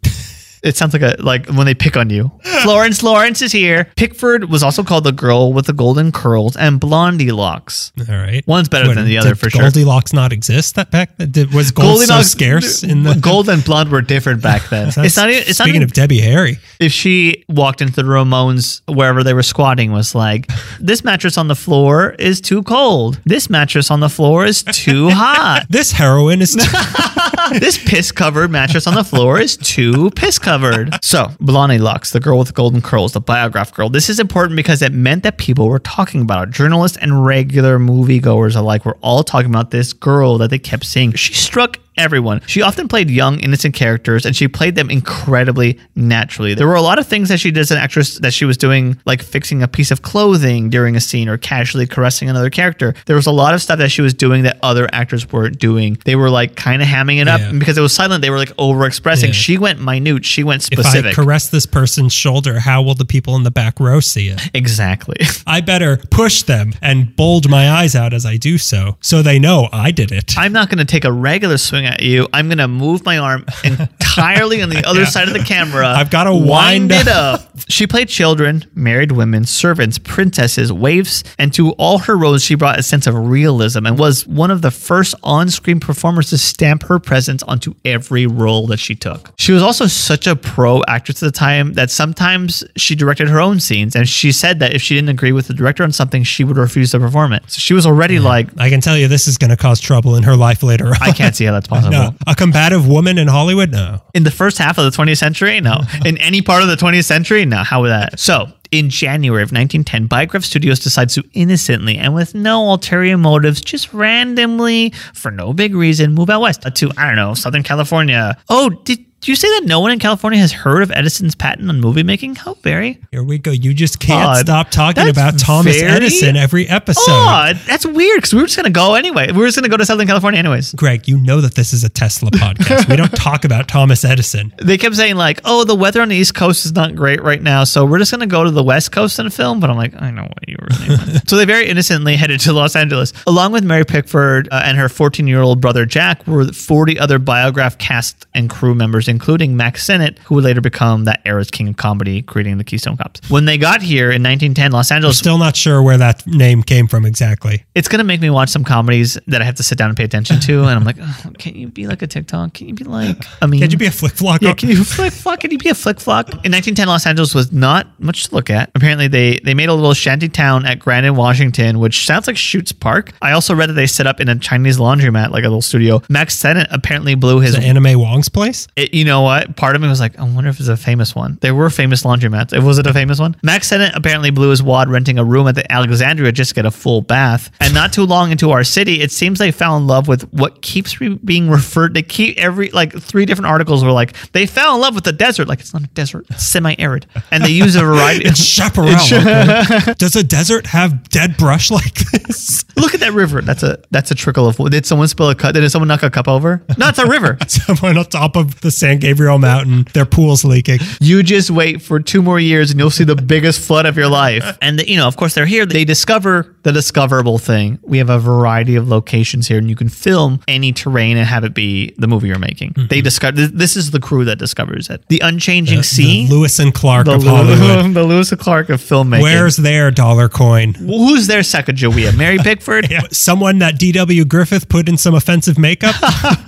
It 0.65 0.77
sounds 0.77 0.93
like 0.95 1.03
a 1.03 1.17
like 1.21 1.47
when 1.49 1.67
they 1.67 1.75
pick 1.75 1.97
on 1.97 2.09
you. 2.11 2.31
Florence 2.63 3.03
Lawrence 3.03 3.43
is 3.43 3.53
here. 3.53 3.91
Pickford 3.97 4.49
was 4.51 4.63
also 4.63 4.83
called 4.83 5.05
the 5.05 5.13
girl 5.13 5.53
with 5.53 5.67
the 5.67 5.73
golden 5.75 6.11
curls 6.11 6.57
and 6.57 6.81
blondie 6.81 7.33
locks. 7.33 7.93
All 8.09 8.15
right. 8.17 8.43
One's 8.47 8.71
better 8.71 8.89
What, 8.89 8.95
than 8.95 9.05
the 9.05 9.19
other 9.19 9.35
for 9.35 9.51
sure. 9.51 9.61
Goldilocks 9.63 10.13
not 10.15 10.33
exist 10.33 10.75
that 10.77 10.91
back? 10.91 11.11
Did, 11.19 11.53
was 11.53 11.71
gold 11.71 12.01
so 12.01 12.23
scarce 12.23 12.83
in 12.83 13.03
the? 13.03 13.15
gold 13.21 13.49
and 13.51 13.63
blonde 13.63 13.91
were 13.91 14.01
different 14.01 14.43
back 14.43 14.63
then. 14.71 14.89
it's 14.89 14.97
not. 14.97 15.29
It's 15.29 15.59
not. 15.59 15.67
Speaking 15.67 15.75
even- 15.77 15.83
of 15.83 15.93
Debbie 15.93 16.21
Harry, 16.21 16.59
if 16.81 16.93
she 16.93 17.45
walked 17.49 17.83
into 17.83 17.93
the 17.95 18.03
Ramones 18.03 18.81
wherever 18.89 19.23
they 19.23 19.35
were 19.35 19.43
squatting, 19.43 19.93
was 19.93 20.15
like, 20.15 20.49
"This 20.81 21.05
mattress 21.05 21.37
on 21.37 21.49
the 21.49 21.55
floor 21.57 22.15
is 22.19 22.41
too 22.41 22.63
cold. 22.63 23.21
This 23.27 23.51
mattress 23.51 23.91
on 23.91 24.01
the 24.01 24.09
floor 24.09 24.47
is 24.47 24.63
too 24.63 25.11
hot. 25.11 25.67
this 25.69 25.93
heroin 25.93 26.41
is. 26.41 26.55
Too- 26.57 27.59
this 27.59 27.77
piss 27.85 28.11
covered 28.13 28.51
mattress 28.51 28.87
on 28.87 28.95
the 28.95 29.05
floor 29.05 29.39
is 29.39 29.59
too 29.59 30.11
piss 30.13 30.39
covered." 30.39 30.54
So, 31.05 31.31
Blondie 31.39 31.79
Locks, 31.79 32.11
the 32.11 32.19
girl 32.19 32.39
with 32.39 32.49
the 32.49 32.55
golden 32.55 32.81
curls, 32.83 33.13
the 33.13 33.21
biograph 33.21 33.73
girl. 33.73 33.89
This 33.89 34.09
is 34.09 34.19
important 34.19 34.57
because 34.57 34.83
it 34.83 34.93
meant 34.93 35.23
that 35.23 35.39
people 35.39 35.69
were 35.69 35.79
talking 35.79 36.23
about 36.23 36.49
it. 36.49 36.55
Journalists 36.55 36.97
and 36.97 37.25
regular 37.25 37.79
moviegoers 37.79 38.57
alike 38.57 38.85
were 38.85 38.97
all 39.01 39.23
talking 39.23 39.51
about 39.51 39.71
this 39.71 39.93
girl 39.93 40.39
that 40.39 40.51
they 40.51 40.59
kept 40.59 40.85
seeing. 40.87 41.13
She 41.13 41.35
struck 41.35 41.79
everyone. 41.97 42.41
She 42.47 42.63
often 42.63 42.89
played 42.89 43.11
young, 43.11 43.41
innocent 43.41 43.75
characters, 43.75 44.25
and 44.27 44.35
she 44.35 44.49
played 44.49 44.75
them 44.75 44.91
incredibly 44.91 45.79
naturally. 45.95 46.55
There 46.55 46.67
were 46.67 46.75
a 46.75 46.83
lot 46.83 46.99
of 46.99 47.07
things 47.07 47.29
that 47.29 47.39
she 47.41 47.51
did 47.51 47.61
as 47.61 47.71
an 47.71 47.79
actress 47.79 48.19
that 48.19 48.33
she 48.35 48.45
was 48.45 48.57
doing, 48.57 48.99
like 49.07 49.23
fixing 49.23 49.63
a 49.63 49.69
piece 49.69 49.91
of 49.91 50.03
clothing 50.03 50.71
during 50.71 50.97
a 50.97 51.01
scene 51.01 51.29
or 51.29 51.37
casually 51.39 51.87
caressing 51.87 52.29
another 52.29 52.51
character. 52.51 52.95
There 53.07 53.17
was 53.17 53.27
a 53.27 53.31
lot 53.33 53.55
of 53.55 53.63
stuff 53.63 53.79
that 53.79 53.91
she 53.91 54.03
was 54.03 54.15
doing 54.15 54.43
that 54.43 54.59
other 54.63 54.89
actors 54.93 55.31
weren't 55.33 55.59
doing. 55.59 55.99
They 56.05 56.17
were 56.17 56.31
like 56.31 56.57
kind 56.57 56.83
of 56.83 56.89
hamming 56.89 57.21
it 57.21 57.29
up 57.29 57.41
Yeah. 57.41 57.51
and 57.51 57.59
because 57.61 57.79
it 57.79 57.81
was 57.83 57.95
silent. 57.95 58.23
They 58.23 58.31
were 58.31 58.39
like 58.39 58.55
overexpressing. 58.57 59.29
Yeah. 59.29 59.33
She 59.33 59.59
went 59.59 59.81
minute. 59.81 60.25
She 60.25 60.43
went 60.45 60.63
specific. 60.63 61.13
if 61.13 61.19
I 61.19 61.23
caress 61.23 61.49
this 61.49 61.67
person's 61.67 62.13
shoulder, 62.13 62.61
how 62.61 62.83
will 62.83 62.95
the 62.95 63.05
people 63.05 63.37
in 63.37 63.43
the 63.43 63.51
back 63.51 63.79
row 63.81 64.01
see 64.01 64.29
it? 64.29 64.51
exactly. 64.55 65.17
I 65.47 65.61
better 65.61 65.99
push 66.11 66.43
them 66.43 66.73
and 66.83 67.15
bulge 67.17 67.49
my 67.49 67.71
eyes 67.71 67.95
out 67.95 68.13
as 68.13 68.27
I 68.27 68.37
do 68.37 68.59
so, 68.59 68.97
so 69.01 69.23
they 69.23 69.39
know 69.39 69.69
I 69.73 69.91
did 69.91 70.11
it. 70.13 70.35
I'm 70.37 70.53
not 70.53 70.69
going 70.69 70.79
to 70.79 70.85
take 70.85 71.05
a 71.05 71.13
regular 71.13 71.59
swing 71.59 71.84
at 71.85 72.03
you. 72.03 72.27
I'm 72.33 72.49
going 72.49 72.59
to 72.59 72.69
move 72.69 73.05
my 73.05 73.19
arm 73.19 73.45
entirely 73.65 74.63
on 74.63 74.69
the 74.71 74.87
other 74.87 75.01
Yeah. 75.01 75.07
side 75.07 75.29
of 75.29 75.35
the 75.35 75.43
camera. 75.43 75.89
I've 75.89 76.11
gotta 76.11 76.35
wind 76.35 76.91
it 76.93 77.09
up. 77.09 77.43
She 77.69 77.87
played 77.87 78.09
children, 78.09 78.65
married 78.75 79.13
women, 79.13 79.45
servants, 79.45 79.99
princesses, 79.99 80.73
waifs, 80.73 81.25
and 81.39 81.53
to 81.55 81.71
all 81.73 81.99
her 81.99 82.17
roles, 82.17 82.43
she 82.45 82.55
brought 82.55 82.79
a 82.79 82.83
sense 82.83 83.07
of 83.07 83.15
realism 83.17 83.87
and 83.87 83.99
was 83.99 84.27
one 84.27 84.51
of 84.51 84.63
the 84.63 84.71
first 84.71 85.15
on 85.23 85.49
screen 85.51 85.81
performers 85.81 86.31
to 86.31 86.39
stamp 86.39 86.85
her 86.85 86.99
presence 86.99 87.43
onto 87.45 87.75
every 87.85 88.27
role 88.27 88.67
that 88.69 88.79
she 88.79 88.95
took. 88.95 89.33
She 89.37 89.53
was 89.53 89.63
also 89.63 89.87
such 89.87 90.27
a 90.27 90.37
pro 90.37 90.83
actress 90.89 91.23
at 91.23 91.27
the 91.33 91.39
time 91.39 91.73
that 91.75 91.91
sometimes 91.91 92.63
she 92.77 92.95
directed 92.95 93.29
her 93.29 93.41
own 93.41 93.61
scenes, 93.61 93.97
and 93.97 94.09
she 94.09 94.33
said 94.33 94.59
that 94.61 94.75
if 94.75 94.83
she 94.83 94.95
didn't 94.95 95.11
agree 95.11 95.33
with 95.33 95.49
the 95.49 95.55
director 95.55 95.83
on 95.83 95.93
something, 95.93 96.23
she 96.23 96.45
would 96.45 96.57
refuse 96.57 96.91
to 96.93 96.99
perform 97.01 97.33
it. 97.33 97.43
So 97.49 97.59
she 97.61 97.75
was 97.75 97.87
already 97.87 98.19
like, 98.19 98.49
I 98.59 98.71
can 98.71 98.81
tell 98.81 98.97
you 98.97 99.09
this 99.09 99.27
is 99.27 99.39
going 99.39 99.51
to 99.51 99.57
cause 99.57 99.81
trouble 99.81 100.17
in 100.17 100.23
her 100.25 100.37
life 100.37 100.63
later 100.63 100.89
on. 100.89 100.95
I 101.01 101.13
can't 101.13 101.35
see 101.35 101.45
how 101.45 101.53
that's 101.53 101.67
possible. 101.67 101.74
No, 101.91 102.15
a 102.27 102.35
combative 102.35 102.87
woman 102.89 103.19
in 103.19 103.29
Hollywood? 103.29 103.71
No. 103.71 104.01
in 104.15 104.25
the 104.25 104.31
first 104.31 104.59
half 104.59 104.79
of 104.79 104.85
the 104.85 104.91
20th 105.03 105.19
century? 105.19 105.61
No. 105.61 105.81
In 106.05 106.19
any 106.19 106.43
part 106.43 106.63
of 106.63 106.69
the 106.69 106.77
20th 106.77 107.05
century? 107.05 107.45
No. 107.45 107.59
How 107.63 107.81
would 107.83 107.89
that? 107.91 108.19
So, 108.21 108.47
in 108.71 108.91
January 108.91 109.43
of 109.43 109.53
1910, 109.53 110.07
Biograph 110.07 110.45
Studios 110.45 110.81
decides 110.81 111.15
to 111.15 111.25
innocently 111.33 111.97
and 111.97 112.15
with 112.15 112.35
no 112.35 112.69
ulterior 112.71 113.17
motives, 113.17 113.61
just 113.61 113.93
randomly, 113.93 114.91
for 115.15 115.31
no 115.31 115.53
big 115.53 115.75
reason, 115.75 116.13
move 116.13 116.29
out 116.31 116.41
west 116.41 116.63
to, 116.63 116.91
I 116.97 117.07
don't 117.07 117.17
know, 117.17 117.35
Southern 117.35 117.63
California. 117.63 118.37
Oh, 118.49 118.71
did, 118.71 119.05
did 119.25 119.29
you 119.31 119.37
say 119.37 119.49
that 119.59 119.63
no 119.67 119.81
one 119.81 119.91
in 119.91 119.99
California 119.99 120.39
has 120.39 120.53
heard 120.53 120.83
of 120.83 120.91
Edison's 120.91 121.35
patent 121.35 121.71
on 121.71 121.81
movie 121.81 122.03
making? 122.03 122.35
How 122.35 122.53
very 122.55 123.01
Here 123.11 123.23
we 123.23 123.39
go. 123.39 123.53
You 123.53 123.73
just 123.73 123.99
can't 123.99 124.29
Odd. 124.29 124.37
stop 124.41 124.71
talking 124.71 125.03
That's 125.03 125.17
about 125.17 125.39
Thomas 125.39 125.81
Edison 125.81 126.37
every 126.37 126.69
episode. 126.69 127.11
odd. 127.11 127.57
That's 127.67 127.87
weird 127.87 128.19
because 128.19 128.35
we 128.35 128.41
were 128.43 128.47
just 128.47 128.57
going 128.59 128.67
to 128.67 128.71
go 128.71 128.97
anyway. 128.97 129.33
We 129.33 129.39
were 129.39 129.47
just 129.47 129.57
going 129.57 129.65
to 129.65 129.71
go 129.71 129.79
to 129.79 129.87
Southern 129.87 130.07
California 130.09 130.39
anyways. 130.41 130.75
Greg, 130.75 131.09
you 131.09 131.17
know 131.17 131.41
that 131.41 131.55
this 131.55 131.73
is 131.73 131.85
a 131.85 131.89
Tesla 131.89 132.31
podcast. 132.33 132.87
we 132.87 132.97
don't 132.97 133.13
talk 133.17 133.47
about 133.47 133.67
Thomas 133.67 134.05
Edison. 134.05 134.53
they 134.59 134.77
kept 134.77 134.95
saying 134.95 135.17
like, 135.17 135.41
"Oh, 135.47 135.65
the 135.65 135.75
weather 135.75 136.03
on 136.03 136.09
the 136.11 136.17
East 136.17 136.35
Coast 136.35 136.67
is 136.67 136.73
not 136.75 136.95
great 136.95 137.23
right 137.23 137.41
now, 137.41 137.65
so 137.65 137.87
we're 137.87 137.99
just 138.01 138.11
gonna 138.11 138.27
go 138.27 138.45
to 138.45 138.51
the 138.51 138.63
West 138.63 138.93
Coast 138.93 139.19
and 139.19 139.33
film." 139.33 139.59
But 139.59 139.71
I'm 139.71 139.77
like, 139.79 139.95
I 140.03 140.11
know 140.11 140.25
what 140.25 140.47
you 140.47 140.59
really 140.61 140.89
meant. 141.13 141.31
so 141.31 141.37
they 141.39 141.47
very 141.47 141.67
innocently 141.67 142.17
headed 142.17 142.41
to 142.41 142.53
Los 142.53 142.77
Angeles, 142.77 143.15
along 143.27 143.53
with 143.53 143.65
Mary 143.65 143.87
Pickford 143.87 144.51
uh, 144.53 144.61
and 144.67 144.77
her 144.77 144.91
14 144.91 145.27
year 145.27 145.41
old 145.41 145.63
brother 145.63 145.87
Jack, 145.87 146.27
were 146.27 146.45
40 146.53 146.99
other 146.99 147.19
Biograph 147.19 147.79
cast 147.79 148.27
and 148.35 148.51
crew 148.51 148.75
members, 148.75 149.09
including 149.15 149.57
Max 149.57 149.85
Sennett, 149.85 150.19
who 150.25 150.35
would 150.35 150.45
later 150.45 150.61
become 150.61 151.05
that 151.05 151.21
era's 151.25 151.51
king 151.51 151.69
of 151.69 151.77
comedy, 151.77 152.21
creating 152.21 152.59
the 152.59 152.65
Keystone 152.65 152.97
Cops. 152.97 153.21
When 153.31 153.45
they 153.45 153.57
got 153.57 153.81
here 153.81 154.07
in 154.11 154.23
1910, 154.23 154.73
Los 154.73 154.91
Angeles, 154.91 155.19
I'm 155.19 155.23
Still 155.25 155.39
not 155.39 155.55
sure 155.57 155.81
where 155.83 155.97
that 155.97 156.27
name 156.27 156.63
came 156.63 156.89
from 156.89 157.07
exactly. 157.07 157.65
it's 157.75 157.87
gonna 157.89 158.05
make 158.05 158.21
me 158.21 158.29
watch 158.29 158.49
some 158.51 158.65
comedies 158.65 159.17
that 159.29 159.41
I 159.41 159.45
have 159.45 159.55
to 159.55 159.63
sit 159.63 159.79
down 159.79 159.89
and 159.89 159.97
pay 159.97 160.05
attention 160.05 160.41
to, 160.41 160.61
and 160.63 160.71
I'm 160.71 160.85
like, 160.85 160.97
oh, 161.01 161.33
can't 161.39 161.55
you 161.57 161.69
be 161.69 161.87
like 161.87 162.03
a 162.03 162.07
TikTok? 162.09 162.55
Can 162.55 162.69
you 162.69 162.75
be 162.75 162.85
like, 162.85 163.17
I 163.43 163.47
mean, 163.47 163.61
Can 163.61 163.71
you 163.71 163.79
be 163.79 163.87
a 163.87 163.91
flick 163.93 164.13
flock? 164.15 164.43
yeah, 164.43 164.53
can 164.55 164.69
you 164.69 164.83
flick 164.85 165.13
flock? 165.13 165.41
Can 165.41 165.51
you 165.53 165.59
be 165.59 165.69
a 165.69 165.75
flick 165.75 166.01
flock? 166.01 166.29
In 166.29 166.53
1910, 166.53 166.89
Los 166.89 167.07
Angeles 167.07 167.35
was 167.35 167.53
not 167.53 167.87
much 168.01 168.29
to 168.29 168.35
look 168.35 168.51
at. 168.51 168.71
Apparently, 168.75 169.07
they 169.09 169.39
they 169.45 169.55
made 169.55 169.69
a 169.69 169.75
little 169.75 169.95
shanty 169.95 170.29
town 170.29 170.67
at 170.67 170.79
Grand 170.81 171.07
and, 171.07 171.17
Washington, 171.17 171.79
which 171.79 172.05
sounds 172.05 172.27
like 172.27 172.37
Chutes 172.37 172.73
Park. 172.73 173.13
I 173.23 173.33
also 173.33 173.55
read 173.55 173.69
that 173.71 173.75
they 173.75 173.87
set 173.87 174.07
up 174.07 174.21
in 174.21 174.29
a 174.29 174.37
Chinese 174.39 174.79
laundromat, 174.79 175.31
like 175.31 175.45
a 175.45 175.49
little 175.49 175.63
studio. 175.63 176.03
Max 176.09 176.37
Sennett 176.37 176.67
apparently 176.71 177.15
blew 177.15 177.41
his. 177.41 177.55
Anna 177.55 177.81
May 177.81 177.95
Wong's 177.97 178.29
place? 178.29 178.67
It, 178.77 178.93
you 178.93 179.04
know 179.05 179.23
what? 179.23 179.57
Part 179.57 179.77
of 179.77 179.83
me 179.83 179.89
was 179.89 180.01
like, 180.01 180.19
I 180.19 180.23
wonder 180.23 180.51
if 180.51 180.59
it's 180.61 180.69
a 180.69 180.77
famous 180.77 181.15
one. 181.15 181.39
There 181.41 181.55
were 181.55 181.71
famous 181.71 182.03
laundromats. 182.03 182.53
It 182.53 182.63
was 182.63 182.79
it 182.79 182.87
a 182.87 182.93
famous 182.93 183.19
one? 183.19 183.37
Max 183.43 183.69
Sennett 183.69 183.95
apparently 183.95 184.31
blew 184.31 184.51
his 184.51 184.63
wad 184.63 184.89
renting 184.89 185.19
a 185.19 185.25
room 185.25 185.47
at 185.49 185.55
the 185.55 185.71
Alexandria 185.71 186.33
just 186.33 186.51
to 186.51 186.55
get 186.55 186.67
a 186.67 186.71
full 186.71 187.01
bath. 187.01 187.51
And 187.61 187.75
not 187.75 187.93
too 187.93 188.05
long 188.05 188.31
into 188.31 188.51
our 188.51 188.65
city, 188.65 189.01
it 189.01 189.13
seems 189.13 189.39
they 189.39 189.51
fell 189.53 189.77
in 189.77 189.87
love 189.87 190.09
with 190.09 190.23
what 190.33 190.63
keeps 190.63 191.01
re- 191.01 191.19
being 191.25 191.49
referred. 191.51 191.95
They 191.95 192.03
keep 192.03 192.39
every 192.39 192.71
like 192.71 192.93
three 193.01 193.25
different 193.27 193.47
articles 193.49 193.85
were 193.85 193.93
like 193.93 194.15
they 194.33 194.47
fell 194.47 194.75
in 194.75 194.81
love 194.81 194.95
with 194.95 195.05
the 195.05 195.13
desert. 195.13 195.49
Like 195.49 195.61
it's 195.61 195.73
not 195.73 195.83
a 195.83 195.89
desert, 195.89 196.27
it's 196.31 196.47
semi-arid, 196.47 197.07
and 197.31 197.45
they 197.45 197.51
use 197.51 197.77
a 197.77 197.85
variety. 197.85 198.25
It's 198.27 198.43
chaparral. 198.45 198.91
okay? 198.95 199.95
Does 199.99 200.17
a 200.17 200.23
desert 200.23 200.67
have 200.67 201.09
dead 201.09 201.37
brush 201.37 201.71
like 201.71 201.95
this? 202.11 202.65
Look 202.77 202.95
at 202.95 203.01
that 203.01 203.13
river. 203.13 203.41
That's 203.43 203.63
a 203.63 203.79
that's 203.91 204.11
a 204.11 204.15
trickle 204.15 204.47
of. 204.49 204.57
Did 204.71 204.87
someone 204.87 205.09
spill 205.09 205.31
a 205.31 205.35
cup? 205.35 205.55
Did 205.55 205.69
someone 205.71 205.89
knock 205.89 206.03
a 206.03 206.11
cup 206.11 206.29
over? 206.29 206.63
No, 206.79 206.89
it's 206.89 206.99
a 206.99 207.07
river. 207.07 207.39
Someone 207.49 207.97
on 207.97 208.05
top 208.07 208.37
of 208.37 208.61
the 208.61 208.71
San 208.95 209.01
Gabriel 209.01 209.39
Mountain, 209.39 209.87
their 209.93 210.05
pool's 210.05 210.45
leaking. 210.45 210.79
You 211.01 211.23
just 211.23 211.51
wait 211.51 211.83
for 211.83 211.99
two 211.99 212.23
more 212.23 212.39
years 212.39 212.71
and 212.71 212.79
you'll 212.79 212.91
see 212.91 213.05
the 213.05 213.17
biggest 213.17 213.61
flood 213.61 213.87
of 213.87 213.97
your 213.97 214.09
life. 214.09 214.57
And, 214.63 214.81
you 214.87 214.97
know, 214.97 215.09
of 215.09 215.17
course, 215.17 215.35
they're 215.35 215.47
here. 215.47 215.67
They 215.67 215.85
discover 215.85 216.55
the 216.63 216.73
discoverable 216.73 217.39
thing. 217.39 217.81
We 217.83 217.99
have 217.99 218.09
a 218.09 218.19
variety 218.19 218.77
of 218.77 218.89
locations 218.89 219.49
here 219.49 219.59
and 219.59 219.69
you 219.69 219.75
can 219.75 219.89
film 219.89 220.41
any 220.47 220.73
terrain 220.73 221.17
and 221.17 221.27
have 221.27 221.43
it 221.45 221.55
be 221.55 221.93
the 221.99 222.07
movie 222.07 222.29
you're 222.29 222.39
making. 222.39 222.71
Mm-hmm. 222.75 222.87
They 222.87 223.01
discover 223.01 223.49
this 223.49 223.77
is 223.77 223.91
the 223.91 224.01
crew 224.01 224.25
that 224.27 224.39
discovers 224.39 224.89
it. 224.89 225.05
The 225.09 225.21
unchanging 225.21 225.83
sea. 225.83 226.27
The 226.29 226.35
Lewis 226.35 226.59
and 226.61 226.73
Clark 226.73 227.07
the, 227.07 227.15
of 227.15 227.25
Hollywood. 227.25 227.95
The 227.95 228.05
Lewis 228.05 228.31
and 228.33 228.41
Clark 228.41 228.71
of 228.71 228.81
filmmaking. 228.81 229.23
Where's 229.23 229.57
their 229.57 229.91
dollar 229.91 230.29
coin? 230.29 230.75
who's 230.75 231.27
their 231.27 231.41
Sacagawea? 231.41 232.17
Mary 232.17 232.39
Pickford? 232.43 232.91
Yeah. 232.91 233.03
Someone 233.11 233.59
that 233.59 233.79
D.W. 233.79 234.25
Griffith 234.25 234.69
put 234.69 234.89
in 234.89 234.97
some 234.97 235.15
offensive 235.15 235.59
makeup? 235.59 235.95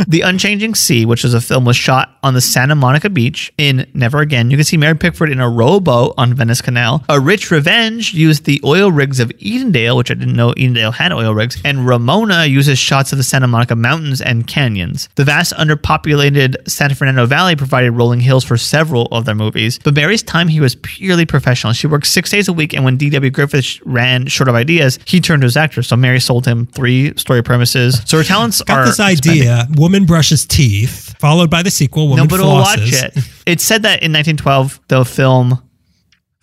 The 0.06 0.20
Unchanging 0.20 0.74
Sea, 0.74 1.04
which 1.04 1.24
is 1.24 1.34
a 1.34 1.40
film, 1.40 1.64
was 1.64 1.76
shot 1.76 2.16
on 2.26 2.34
the 2.34 2.40
Santa 2.40 2.74
Monica 2.74 3.08
Beach 3.08 3.52
in 3.56 3.86
Never 3.94 4.18
Again. 4.18 4.50
You 4.50 4.56
can 4.56 4.64
see 4.64 4.76
Mary 4.76 4.96
Pickford 4.96 5.30
in 5.30 5.38
a 5.38 5.48
rowboat 5.48 6.14
on 6.18 6.34
Venice 6.34 6.60
Canal. 6.60 7.04
A 7.08 7.20
Rich 7.20 7.52
Revenge 7.52 8.14
used 8.14 8.46
the 8.46 8.60
oil 8.64 8.90
rigs 8.90 9.20
of 9.20 9.28
Edendale, 9.38 9.96
which 9.96 10.10
I 10.10 10.14
didn't 10.14 10.34
know 10.34 10.50
Edendale 10.54 10.92
had 10.92 11.12
oil 11.12 11.32
rigs. 11.34 11.60
And 11.64 11.86
Ramona 11.86 12.46
uses 12.46 12.80
shots 12.80 13.12
of 13.12 13.18
the 13.18 13.22
Santa 13.22 13.46
Monica 13.46 13.76
mountains 13.76 14.20
and 14.20 14.44
canyons. 14.44 15.08
The 15.14 15.22
vast 15.24 15.52
underpopulated 15.54 16.68
Santa 16.68 16.96
Fernando 16.96 17.26
Valley 17.26 17.54
provided 17.54 17.92
rolling 17.92 18.18
hills 18.18 18.42
for 18.42 18.56
several 18.56 19.06
of 19.12 19.24
their 19.24 19.36
movies. 19.36 19.78
But 19.84 19.94
Mary's 19.94 20.24
time 20.24 20.48
here 20.48 20.62
was 20.62 20.74
purely 20.74 21.26
professional. 21.26 21.74
She 21.74 21.86
worked 21.86 22.08
six 22.08 22.30
days 22.30 22.48
a 22.48 22.52
week, 22.52 22.74
and 22.74 22.84
when 22.84 22.96
D.W. 22.96 23.30
Griffith 23.30 23.80
ran 23.84 24.26
short 24.26 24.48
of 24.48 24.56
ideas, 24.56 24.98
he 25.04 25.20
turned 25.20 25.42
to 25.42 25.46
his 25.46 25.56
actors. 25.56 25.86
So 25.86 25.94
Mary 25.94 26.18
sold 26.18 26.44
him 26.44 26.66
three 26.66 27.16
story 27.16 27.44
premises. 27.44 28.02
So 28.04 28.18
her 28.18 28.24
talents 28.24 28.62
Got 28.62 28.78
are 28.78 28.86
this 28.86 28.98
idea. 28.98 29.68
Woman 29.76 30.06
brushes 30.06 30.44
teeth, 30.44 31.14
followed 31.20 31.50
by 31.50 31.62
the 31.62 31.70
sequel. 31.70 32.15
Woman 32.16 32.28
No, 32.28 32.36
but 32.36 32.44
we'll 32.44 32.54
watch 32.54 32.78
it. 32.82 33.16
It 33.46 33.60
said 33.60 33.82
that 33.82 34.02
in 34.02 34.12
1912, 34.12 34.80
the 34.88 35.04
film 35.04 35.62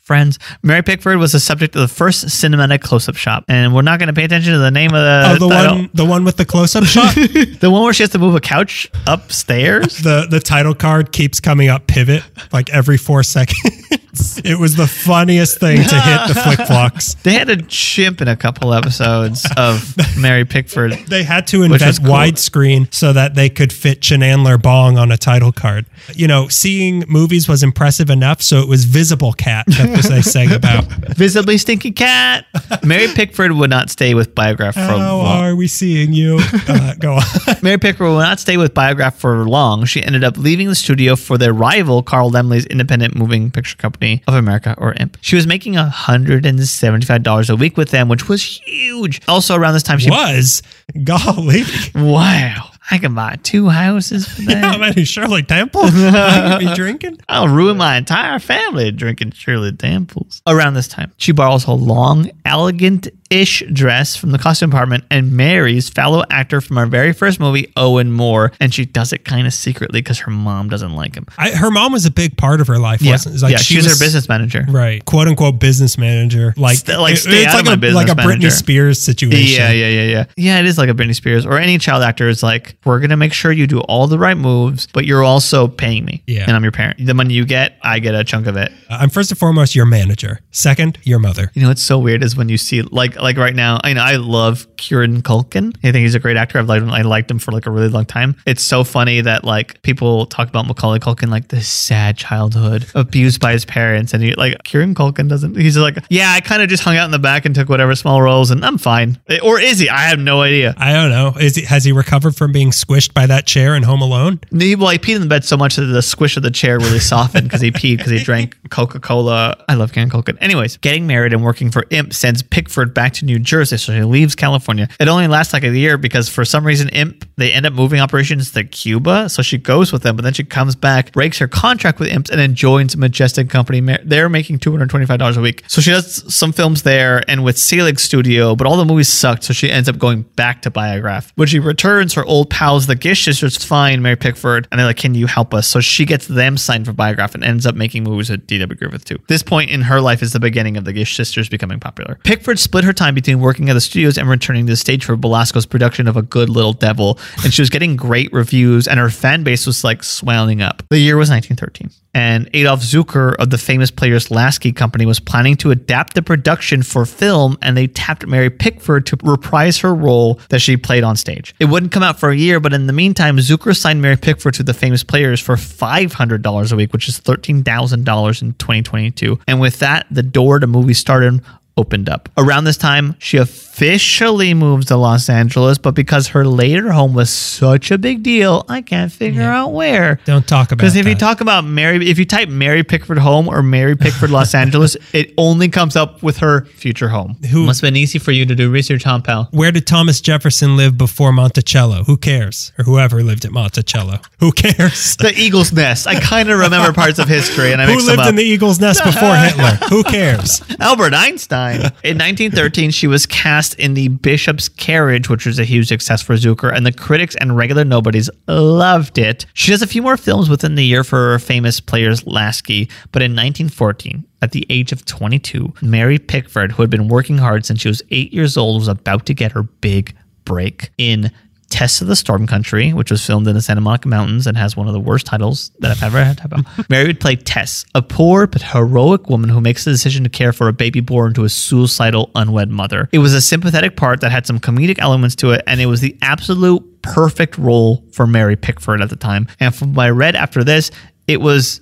Friends, 0.04 0.38
Mary 0.62 0.82
Pickford 0.82 1.18
was 1.18 1.32
the 1.32 1.40
subject 1.40 1.74
of 1.78 1.82
the 1.82 1.88
first 1.88 2.26
cinematic 2.26 2.82
close-up 2.82 3.16
shot, 3.16 3.46
and 3.48 3.74
we're 3.74 3.84
not 3.84 4.00
going 4.00 4.08
to 4.08 4.14
pay 4.14 4.26
attention 4.26 4.52
to 4.52 4.60
the 4.60 4.70
name 4.70 4.94
of 4.94 5.02
the 5.02 5.24
Oh, 5.46 5.48
the 5.48 5.56
title. 5.56 5.76
one, 5.78 5.90
the 5.94 6.04
one 6.06 6.26
with 6.26 6.36
the 6.36 6.44
close-up 6.44 6.84
shot. 6.84 7.16
the 7.16 7.70
one 7.72 7.84
where 7.84 7.94
she 7.94 8.04
has 8.04 8.10
to 8.10 8.20
move 8.20 8.36
a 8.36 8.42
couch 8.42 8.92
upstairs. 9.08 10.00
the 10.00 10.28
the 10.30 10.42
title 10.42 10.76
card 10.76 11.14
keeps 11.14 11.40
coming 11.40 11.70
up 11.70 11.88
pivot 11.88 12.22
like 12.52 12.70
every 12.72 12.98
four 12.98 13.24
seconds. 13.24 13.62
it 14.44 14.60
was 14.60 14.76
the 14.76 14.88
funniest 14.88 15.60
thing 15.60 15.78
to 15.78 16.00
hit 16.02 16.28
the 16.28 16.36
flick 16.36 16.68
flocks. 16.68 17.16
They 17.24 17.36
had 17.36 17.50
a 17.50 17.56
chimp 17.62 18.22
in 18.22 18.28
a 18.28 18.36
couple 18.36 18.74
episodes 18.74 19.48
of 19.56 19.96
Mary 20.18 20.44
Pickford. 20.44 20.92
They 21.08 21.24
had 21.24 21.48
to 21.48 21.64
invent 21.64 22.00
cool. 22.00 22.12
widescreen 22.14 22.94
so 22.94 23.14
that 23.14 23.36
they 23.36 23.50
could 23.50 23.72
fit 23.72 24.02
Chanandler 24.02 24.62
Bong 24.62 24.98
on 24.98 25.10
a 25.12 25.16
title 25.18 25.54
card. 25.54 25.86
You 26.14 26.28
know, 26.28 26.50
seeing 26.50 27.06
movies 27.08 27.48
was 27.48 27.64
impressive 27.64 28.10
enough, 28.10 28.42
so 28.42 28.60
it 28.60 28.68
was 28.68 28.84
Visible 28.84 29.32
Cat 29.32 29.66
was 29.96 30.10
they 30.10 30.22
sang 30.22 30.52
about. 30.52 30.86
Visibly 31.16 31.58
stinky 31.58 31.92
cat. 31.92 32.46
Mary 32.84 33.08
Pickford 33.08 33.52
would 33.54 33.70
not 33.70 33.90
stay 33.90 34.14
with 34.14 34.34
Biograph 34.36 34.74
for 34.76 34.82
How 34.82 34.98
long. 34.98 35.44
are 35.44 35.56
we 35.56 35.68
seeing 35.68 36.14
you? 36.14 36.40
Uh, 36.68 36.94
go 37.00 37.14
on. 37.14 37.24
Mary 37.62 37.78
Pickford 37.78 38.08
would 38.08 38.20
not 38.20 38.40
stay 38.40 38.58
with 38.58 38.74
Biograph 38.74 39.16
for 39.18 39.46
long. 39.48 39.86
She 39.86 40.04
ended 40.04 40.24
up 40.24 40.38
leaving 40.38 40.68
the 40.68 40.76
studio 40.76 41.16
for 41.16 41.38
their 41.38 41.54
rival, 41.54 42.04
Carl 42.04 42.32
Laemmle's 42.32 42.66
Independent 42.66 43.16
Moving 43.16 43.52
Picture 43.52 43.78
Company 43.78 44.24
of 44.28 44.34
America, 44.34 44.76
or 44.78 44.94
IMP. 44.96 45.18
She 45.22 45.36
was 45.36 45.48
making 45.48 45.74
$175 45.76 47.50
a 47.50 47.56
week 47.56 47.78
with 47.78 47.90
them, 47.90 48.10
which 48.10 48.28
was 48.28 48.44
huge. 48.44 49.22
Also, 49.28 49.56
around 49.56 49.74
this 49.74 49.84
time, 49.84 50.00
she. 50.00 50.10
was 50.10 50.62
golly. 51.04 51.64
Wow. 51.96 52.70
I 52.92 52.98
can 52.98 53.16
buy 53.16 53.38
two 53.44 53.70
houses 53.70 54.28
for 54.28 54.42
that. 54.48 54.64
How 54.64 54.78
many 54.78 55.04
Shirley 55.06 55.44
Temple? 55.44 55.82
I 55.86 56.58
could 56.60 56.68
be 56.68 56.74
drinking. 56.76 57.20
I'll 57.30 57.48
ruin 57.48 57.78
my 57.78 57.98
entire 57.98 58.40
family 58.40 58.92
drinking 58.92 59.32
Shirley 59.32 59.72
Temples. 59.72 60.42
Around 60.48 60.74
this 60.74 60.88
time, 60.88 61.12
she 61.18 61.32
borrows 61.32 61.66
a 61.66 61.72
long, 61.74 62.30
elegant 62.46 63.08
ish 63.34 63.64
dress 63.74 64.16
from 64.16 64.32
the 64.32 64.38
costume 64.38 64.70
department 64.70 65.04
and 65.10 65.32
marries 65.32 65.90
fellow 65.90 66.24
actor 66.30 66.62
from 66.62 66.78
our 66.78 66.86
very 66.86 67.12
first 67.14 67.40
movie, 67.40 67.72
Owen 67.76 68.12
Moore. 68.12 68.52
And 68.60 68.74
she 68.74 68.86
does 68.86 69.12
it 69.12 69.26
kind 69.26 69.48
of 69.48 69.54
secretly 69.54 70.02
because 70.02 70.20
her 70.20 70.32
mom 70.32 70.70
doesn't 70.70 70.94
like 70.94 71.16
him. 71.16 71.26
I, 71.38 71.52
her 71.52 71.72
mom 71.72 71.92
was 71.94 72.06
a 72.06 72.12
big 72.12 72.38
part 72.38 72.62
of 72.62 72.68
her 72.68 72.78
life, 72.78 73.02
wasn't 73.04 73.36
it? 73.36 73.42
It's 73.44 73.52
yeah, 73.52 73.58
she, 73.58 73.78
was, 73.78 73.86
her 73.88 74.04
business 74.06 74.30
manager. 74.30 74.66
right, 74.70 75.04
quote 75.06 75.28
unquote 75.28 75.60
business 75.60 75.98
manager, 75.98 76.54
like 76.58 76.78
St- 76.78 77.00
like, 77.00 77.16
it- 77.16 77.26
it's 77.26 77.54
out 77.54 77.62
of 77.62 77.68
like 77.68 77.82
a 77.84 77.92
like 77.94 78.10
a 78.10 78.16
business 78.16 78.36
Britney. 78.38 78.52
Spears 78.52 79.02
situation. 79.02 79.62
Yeah, 79.62 79.72
yeah, 79.72 79.88
yeah, 79.88 80.04
yeah. 80.04 80.26
Yeah, 80.38 80.60
it 80.60 80.66
is 80.66 80.78
like 80.78 80.90
a 80.90 80.94
Britney 80.94 81.16
Spears 81.16 81.46
or 81.46 81.58
any 81.58 81.78
child 81.80 82.04
actor 82.04 82.28
is 82.30 82.44
like, 82.44 82.76
we're 82.86 83.00
going 83.00 83.10
to 83.10 83.18
make 83.18 83.34
sure 83.34 83.52
you 83.52 83.66
do 83.68 83.80
all 83.82 84.08
the 84.08 84.20
right 84.20 84.38
moves, 84.38 84.88
but 84.94 85.06
you're 85.06 85.24
also 85.24 85.68
paying 85.68 86.06
me. 86.06 86.22
Yeah. 86.28 86.44
And 86.44 86.52
I'm 86.56 86.64
your 86.64 86.72
parent. 86.72 87.04
The 87.06 87.14
money 87.14 87.34
you 87.34 87.46
get, 87.46 87.78
I 87.82 88.00
get 88.00 88.14
a 88.16 88.24
chunk 88.24 88.48
of 88.48 88.58
it. 88.58 88.72
Uh, 88.90 88.98
I'm 89.02 89.10
first 89.10 89.32
and 89.32 89.40
foremost 89.40 89.76
your 89.76 89.86
manager. 89.86 90.40
Second, 90.52 90.98
your 91.04 91.20
mother. 91.20 91.52
You 91.54 91.62
know 91.64 91.70
what's 91.70 91.84
so 91.84 91.98
weird 92.00 92.24
is 92.24 92.36
when 92.36 92.50
you 92.50 92.58
see 92.58 92.82
like 92.82 93.16
like 93.24 93.38
right 93.38 93.56
now. 93.56 93.80
I 93.84 93.94
know 93.94 94.02
I 94.02 94.18
love 94.18 94.68
Kieran 94.78 95.22
Culkin. 95.22 95.76
I 95.78 95.92
think 95.92 96.04
he's 96.04 96.16
a 96.16 96.20
great 96.20 96.38
actor. 96.38 96.60
I've 96.60 96.68
liked 96.68 96.84
him. 96.84 96.92
I 96.92 97.02
liked 97.02 97.32
him 97.32 97.40
for 97.40 97.52
like 97.52 97.66
a 97.66 97.72
really 97.72 97.88
long 97.88 98.06
time. 98.06 98.36
It's 98.46 98.62
so 98.62 98.84
funny 98.84 99.22
that 99.22 99.44
like 99.44 99.82
people 99.82 100.26
talk 100.28 100.50
about 100.50 100.68
Macaulay 100.68 101.00
Culkin 101.00 101.30
like 101.30 101.48
this 101.48 101.68
sad 101.68 102.18
childhood, 102.18 102.86
abused 102.94 103.42
by 103.42 103.54
his 103.54 103.66
parents, 103.66 104.14
and 104.14 104.22
he 104.22 104.34
like 104.36 104.62
Kieran 104.64 104.94
Culkin 104.94 105.30
doesn't. 105.30 105.56
He's 105.56 105.78
like, 105.78 105.98
yeah, 106.10 106.32
I 106.32 106.42
kind 106.42 106.62
of 106.62 106.70
just 106.70 106.84
hung 106.84 106.98
out 106.98 107.06
in 107.06 107.12
the 107.12 107.20
back 107.20 107.46
and 107.46 107.56
took 107.56 107.70
whatever 107.70 107.96
small 107.96 108.22
roles, 108.22 108.52
and 108.52 108.64
I'm 108.64 108.78
fine. 108.78 109.20
Or 109.42 109.60
is 109.60 109.80
he? 109.80 109.90
I 109.90 110.02
have 110.02 110.20
no 110.20 110.42
idea. 110.42 110.76
I 110.78 110.94
don't 110.94 111.10
know. 111.10 111.34
Is 111.40 111.56
he, 111.56 111.64
has 111.64 111.84
he 111.86 111.92
recovered 111.92 112.36
from 112.36 112.52
being 112.52 112.72
squished 112.72 113.14
by 113.14 113.26
that 113.26 113.46
chair 113.46 113.76
in 113.76 113.84
Home 113.84 114.02
Alone? 114.02 114.40
He, 114.52 114.76
well, 114.76 114.90
he 114.90 114.98
peed 114.98 115.16
in 115.16 115.22
the 115.22 115.28
bed 115.28 115.46
so 115.46 115.56
much 115.56 115.78
that 115.78 115.86
the 115.86 116.02
squish 116.02 116.36
of 116.36 116.44
the 116.44 116.52
chair 116.52 116.78
really 116.78 117.00
softened 117.00 117.46
because 117.46 117.62
he 117.62 117.72
peed 117.72 117.98
because 117.98 118.12
he 118.12 118.20
drank 118.20 118.58
Coca 118.70 119.00
Cola. 119.00 119.64
I 119.70 119.76
love 119.76 119.94
Kieran 119.94 120.10
Culkin. 120.10 120.38
Anyways, 120.42 120.78
getting 120.78 121.08
married 121.08 121.32
and 121.32 121.44
working 121.44 121.72
for 121.72 121.86
Imp 121.90 122.14
sends 122.14 122.44
Pickford 122.44 122.94
back 122.94 123.13
to 123.16 123.26
New 123.26 123.40
Jersey, 123.40 123.78
so 123.78 123.94
she 123.94 124.04
leaves 124.04 124.36
California. 124.36 124.88
It 125.00 125.08
only 125.08 125.28
lasts 125.28 125.54
like 125.54 125.64
a 125.64 125.76
year 125.76 125.98
because 125.98 126.30
for 126.30 126.46
some 126.46 126.66
reason 126.66 126.90
Imp 126.90 127.26
they 127.38 127.52
end 127.52 127.66
up 127.66 127.74
moving 127.74 128.00
operations 128.00 128.52
to 128.52 128.64
Cuba, 128.64 129.30
so 129.30 129.42
she 129.42 129.58
goes 129.58 129.92
with 129.92 130.04
them, 130.04 130.16
but 130.16 130.24
then 130.24 130.34
she 130.34 130.44
comes 130.44 130.76
back, 130.76 131.12
breaks 131.14 131.40
her 131.40 131.48
contract 131.48 132.00
with 132.00 132.10
Imp, 132.10 132.30
and 132.30 132.40
then 132.40 132.54
joins 132.56 132.96
Majestic 132.96 133.50
Company. 133.50 133.82
They're 134.04 134.30
making 134.30 134.60
two 134.60 134.72
hundred 134.72 134.90
twenty 134.90 135.06
five 135.06 135.20
dollars 135.20 135.38
a 135.38 135.42
week, 135.42 135.64
so 135.68 135.82
she 135.82 135.92
does 135.92 136.34
some 136.34 136.52
films 136.52 136.84
there 136.84 137.24
and 137.28 137.44
with 137.44 137.58
Selig 137.58 138.00
Studio, 138.00 138.56
but 138.56 138.68
all 138.68 138.78
the 138.78 138.86
movies 138.86 139.08
sucked, 139.10 139.44
so 139.44 139.54
she 139.54 139.72
ends 139.72 139.90
up 139.90 139.98
going 139.98 140.24
back 140.36 140.62
to 140.64 140.72
Biograph. 140.72 141.32
When 141.36 141.48
she 141.48 141.60
returns, 141.60 142.14
her 142.14 142.26
old 142.26 142.50
pals, 142.50 142.88
the 142.88 142.96
Gish 142.96 143.26
sisters, 143.26 143.64
find 143.64 144.02
Mary 144.04 144.16
Pickford, 144.16 144.68
and 144.72 144.80
they're 144.80 144.88
like, 144.88 144.98
"Can 144.98 145.16
you 145.16 145.28
help 145.28 145.54
us?" 145.54 145.68
So 145.68 145.80
she 145.80 146.06
gets 146.06 146.28
them 146.28 146.58
signed 146.58 146.86
for 146.86 146.94
Biograph 146.94 147.36
and 147.36 147.44
ends 147.44 147.66
up 147.66 147.76
making 147.76 148.04
movies 148.04 148.30
with 148.30 148.46
D.W. 148.48 148.78
Griffith 148.78 149.06
too. 149.06 149.18
This 149.28 149.44
point 149.44 149.70
in 149.72 149.82
her 149.82 150.02
life 150.02 150.22
is 150.22 150.34
the 150.34 150.40
beginning 150.40 150.78
of 150.78 150.86
the 150.86 150.94
Gish 150.94 151.16
sisters 151.16 151.50
becoming 151.50 151.80
popular. 151.80 152.20
Pickford 152.24 152.60
split 152.60 152.84
her 152.84 152.93
time 152.94 153.16
between 153.16 153.40
working 153.40 153.70
at 153.70 153.74
the 153.74 153.82
studios 153.82 154.18
and 154.18 154.30
returning 154.30 154.66
to 154.66 154.72
the 154.72 154.78
stage 154.78 155.06
for 155.06 155.16
Belasco's 155.16 155.66
production 155.66 156.08
of 156.08 156.18
A 156.18 156.22
Good 156.22 156.50
Little 156.50 156.74
Devil, 156.74 157.20
and 157.44 157.54
she 157.54 157.62
was 157.62 157.70
getting 157.70 157.96
great 157.96 158.32
reviews, 158.32 158.88
and 158.88 159.00
her 159.00 159.10
fan 159.10 159.44
base 159.44 159.66
was 159.66 159.84
like 159.84 160.04
swelling 160.04 160.62
up. 160.62 160.84
The 160.90 161.00
year 161.00 161.18
was 161.18 161.30
1913 161.30 161.92
and 162.14 162.50
Adolph 162.54 162.82
Zukor 162.82 163.36
of 163.36 163.50
the 163.50 163.58
famous 163.58 163.90
Players 163.90 164.30
Lasky 164.30 164.72
Company 164.72 165.06
was 165.06 165.20
planning 165.20 165.56
to 165.58 165.72
adapt 165.72 166.14
the 166.14 166.22
production 166.22 166.84
for 166.84 167.06
film, 167.06 167.58
and 167.62 167.76
they 167.76 167.88
tapped 167.88 168.28
Mary 168.28 168.50
Pickford 168.50 169.06
to 169.08 169.18
reprise 169.24 169.80
her 169.80 169.96
role 169.96 170.40
that 170.50 170.60
she 170.60 170.78
played 170.78 171.04
on 171.04 171.16
stage. 171.16 171.56
It 171.60 171.66
wouldn't 171.66 171.92
come 171.92 172.04
out 172.04 172.20
for 172.20 172.30
a 172.30 172.36
year, 172.36 172.60
but 172.60 172.74
in 172.74 172.88
the 172.88 172.94
meantime, 172.94 173.38
Zukor 173.38 173.76
signed 173.76 174.02
Mary 174.02 174.18
Pickford 174.18 174.54
to 174.56 174.64
the 174.64 174.74
famous 174.74 175.04
Players 175.04 175.40
for 175.40 175.56
$500 175.56 176.72
a 176.72 176.76
week, 176.76 176.94
which 176.94 177.10
is 177.10 177.20
$13,000 177.20 178.42
in 178.42 178.54
2022. 178.54 179.40
And 179.48 179.60
with 179.60 179.80
that, 179.80 180.06
the 180.12 180.24
door 180.24 180.60
to 180.60 180.68
movie 180.68 180.94
stardom 180.94 181.42
opened 181.78 182.08
up. 182.10 182.30
Around 182.38 182.66
this 182.66 182.78
time, 182.78 183.16
she 183.20 183.38
officially 183.38 184.54
moves 184.54 184.86
to 184.88 184.96
Los 184.98 185.28
Angeles, 185.30 185.78
but 185.80 185.96
because 185.96 186.28
her 186.30 186.46
later 186.46 186.92
home 186.92 187.14
was 187.16 187.32
such 187.32 187.90
a 187.90 187.98
big 187.98 188.22
deal, 188.22 188.64
I 188.70 188.82
can't 188.82 189.12
figure 189.12 189.42
out 189.50 189.70
where. 189.74 190.20
Don't 190.26 190.48
talk 190.48 190.72
about 190.72 190.78
Because 190.78 190.96
if 190.96 191.08
you 191.08 191.16
talk 191.16 191.42
about 191.42 191.66
Mary, 191.66 192.08
if 192.10 192.20
you 192.20 192.26
type 192.26 192.50
Mary 192.50 192.84
Pickford 192.84 193.18
home 193.18 193.48
or 193.48 193.64
Mary 193.64 193.96
Pickford 193.96 194.30
Los 194.30 194.54
Angeles, 194.64 194.96
it 195.14 195.34
only 195.38 195.68
comes 195.70 195.96
up 195.96 196.22
with 196.22 196.38
her 196.38 196.66
future 196.66 197.10
home. 197.10 197.36
Who- 197.50 197.66
must 197.66 197.82
have 197.82 197.88
been 197.88 197.96
easy 197.98 198.20
for 198.20 198.32
you 198.32 198.46
to 198.46 198.54
do 198.54 198.70
research 198.70 199.08
on, 199.08 199.24
pal? 199.24 199.48
Where 199.52 199.72
did 199.72 199.88
Thomas 199.88 200.22
Jefferson 200.22 200.78
live 200.78 200.96
before 200.98 201.32
Monticello? 201.32 202.04
Who 202.04 202.18
cares? 202.18 202.72
Or 202.78 202.84
whoever 202.84 203.24
lived 203.24 203.46
at 203.46 203.52
Monticello? 203.52 204.20
Who 204.40 204.52
cares? 204.52 205.16
The 205.18 205.34
Eagle's 205.36 205.74
Nest. 205.74 206.06
I 206.06 206.20
kind 206.20 206.50
of 206.50 206.60
remember 206.60 206.94
parts 206.94 207.18
of 207.18 207.28
history, 207.28 207.74
and 207.74 207.82
I 207.82 207.86
Who 207.92 207.98
lived 208.06 208.28
in 208.28 208.36
the 208.36 208.44
Eagle's 208.44 208.80
Nest 208.80 209.04
before 209.04 209.36
Hitler? 209.38 209.78
Who 209.90 210.04
cares? 210.04 210.62
Albert 210.80 211.14
Einstein. 211.16 211.63
In 212.04 212.18
1913, 212.18 212.92
she 212.92 213.08
was 213.08 213.26
cast 213.26 213.76
in 213.76 213.94
The 213.94 214.08
Bishop's 214.10 214.70
Carriage, 214.70 215.30
which 215.30 215.46
was 215.46 215.60
a 215.60 215.64
huge 215.64 215.88
success 215.88 216.22
for 216.22 216.36
Zukor, 216.36 216.74
and 216.74 216.86
the 216.86 216.92
critics 216.92 217.36
and 217.36 217.56
regular 217.56 217.84
nobodies 217.84 218.30
loved 218.48 219.18
it. 219.18 219.46
She 219.54 219.72
does 219.72 219.82
a 219.82 219.88
few 219.88 220.02
more 220.02 220.18
films 220.18 220.50
within 220.50 220.76
the 220.76 220.84
year 220.84 221.04
for 221.04 221.32
her 221.32 221.40
famous 221.40 221.80
Players 221.80 222.26
Lasky, 222.26 222.90
but 223.12 223.22
in 223.22 223.32
1914, 223.32 224.26
at 224.42 224.52
the 224.52 224.66
age 224.70 224.92
of 224.92 225.06
22, 225.06 225.74
Mary 225.82 226.20
Pickford, 226.20 226.74
who 226.74 226.84
had 226.84 226.90
been 226.90 227.08
working 227.08 227.38
hard 227.38 227.66
since 227.66 227.82
she 227.82 227.88
was 227.88 228.02
eight 228.12 228.34
years 228.34 228.58
old, 228.58 228.82
was 228.82 228.88
about 228.88 229.26
to 229.28 229.34
get 229.34 229.54
her 229.54 229.64
big 229.64 230.16
break 230.46 230.92
in 230.98 231.32
Tess 231.74 232.02
of 232.02 232.08
the 232.08 232.16
Storm 232.16 232.46
Country, 232.46 232.94
which 232.94 233.10
was 233.10 233.26
filmed 233.26 233.48
in 233.48 233.56
the 233.56 233.62
Santa 233.62 233.82
Monica 233.82 234.08
Mountains 234.08 234.46
and 234.46 234.56
has 234.56 234.78
one 234.78 234.86
of 234.86 234.94
the 234.94 235.00
worst 235.00 235.26
titles 235.26 235.72
that 235.80 235.90
I've 235.90 236.04
ever 236.04 236.24
had. 236.24 236.40
Mary 236.90 237.08
would 237.08 237.20
play 237.20 237.36
Tess, 237.36 237.84
a 237.96 238.02
poor 238.04 238.46
but 238.46 238.62
heroic 238.62 239.28
woman 239.28 239.50
who 239.50 239.60
makes 239.60 239.84
the 239.84 239.90
decision 239.90 240.24
to 240.24 240.30
care 240.30 240.54
for 240.54 240.68
a 240.68 240.74
baby 240.74 241.00
born 241.00 241.34
to 241.34 241.46
a 241.46 241.50
suicidal 241.50 242.30
unwed 242.36 242.70
mother. 242.70 243.10
It 243.12 243.18
was 243.18 243.34
a 243.34 243.42
sympathetic 243.42 243.98
part 243.98 244.22
that 244.22 244.32
had 244.32 244.46
some 244.46 244.60
comedic 244.60 245.00
elements 245.00 245.36
to 245.38 245.50
it, 245.50 245.64
and 245.66 245.82
it 245.82 245.88
was 245.88 246.00
the 246.00 246.16
absolute 246.22 247.02
perfect 247.02 247.58
role 247.58 248.06
for 248.12 248.28
Mary 248.28 248.56
Pickford 248.56 249.02
at 249.02 249.10
the 249.10 249.16
time. 249.16 249.48
And 249.60 249.74
from 249.74 249.96
what 249.96 250.06
I 250.06 250.10
read 250.12 250.36
after 250.36 250.64
this, 250.64 250.92
it 251.28 251.42
was 251.42 251.82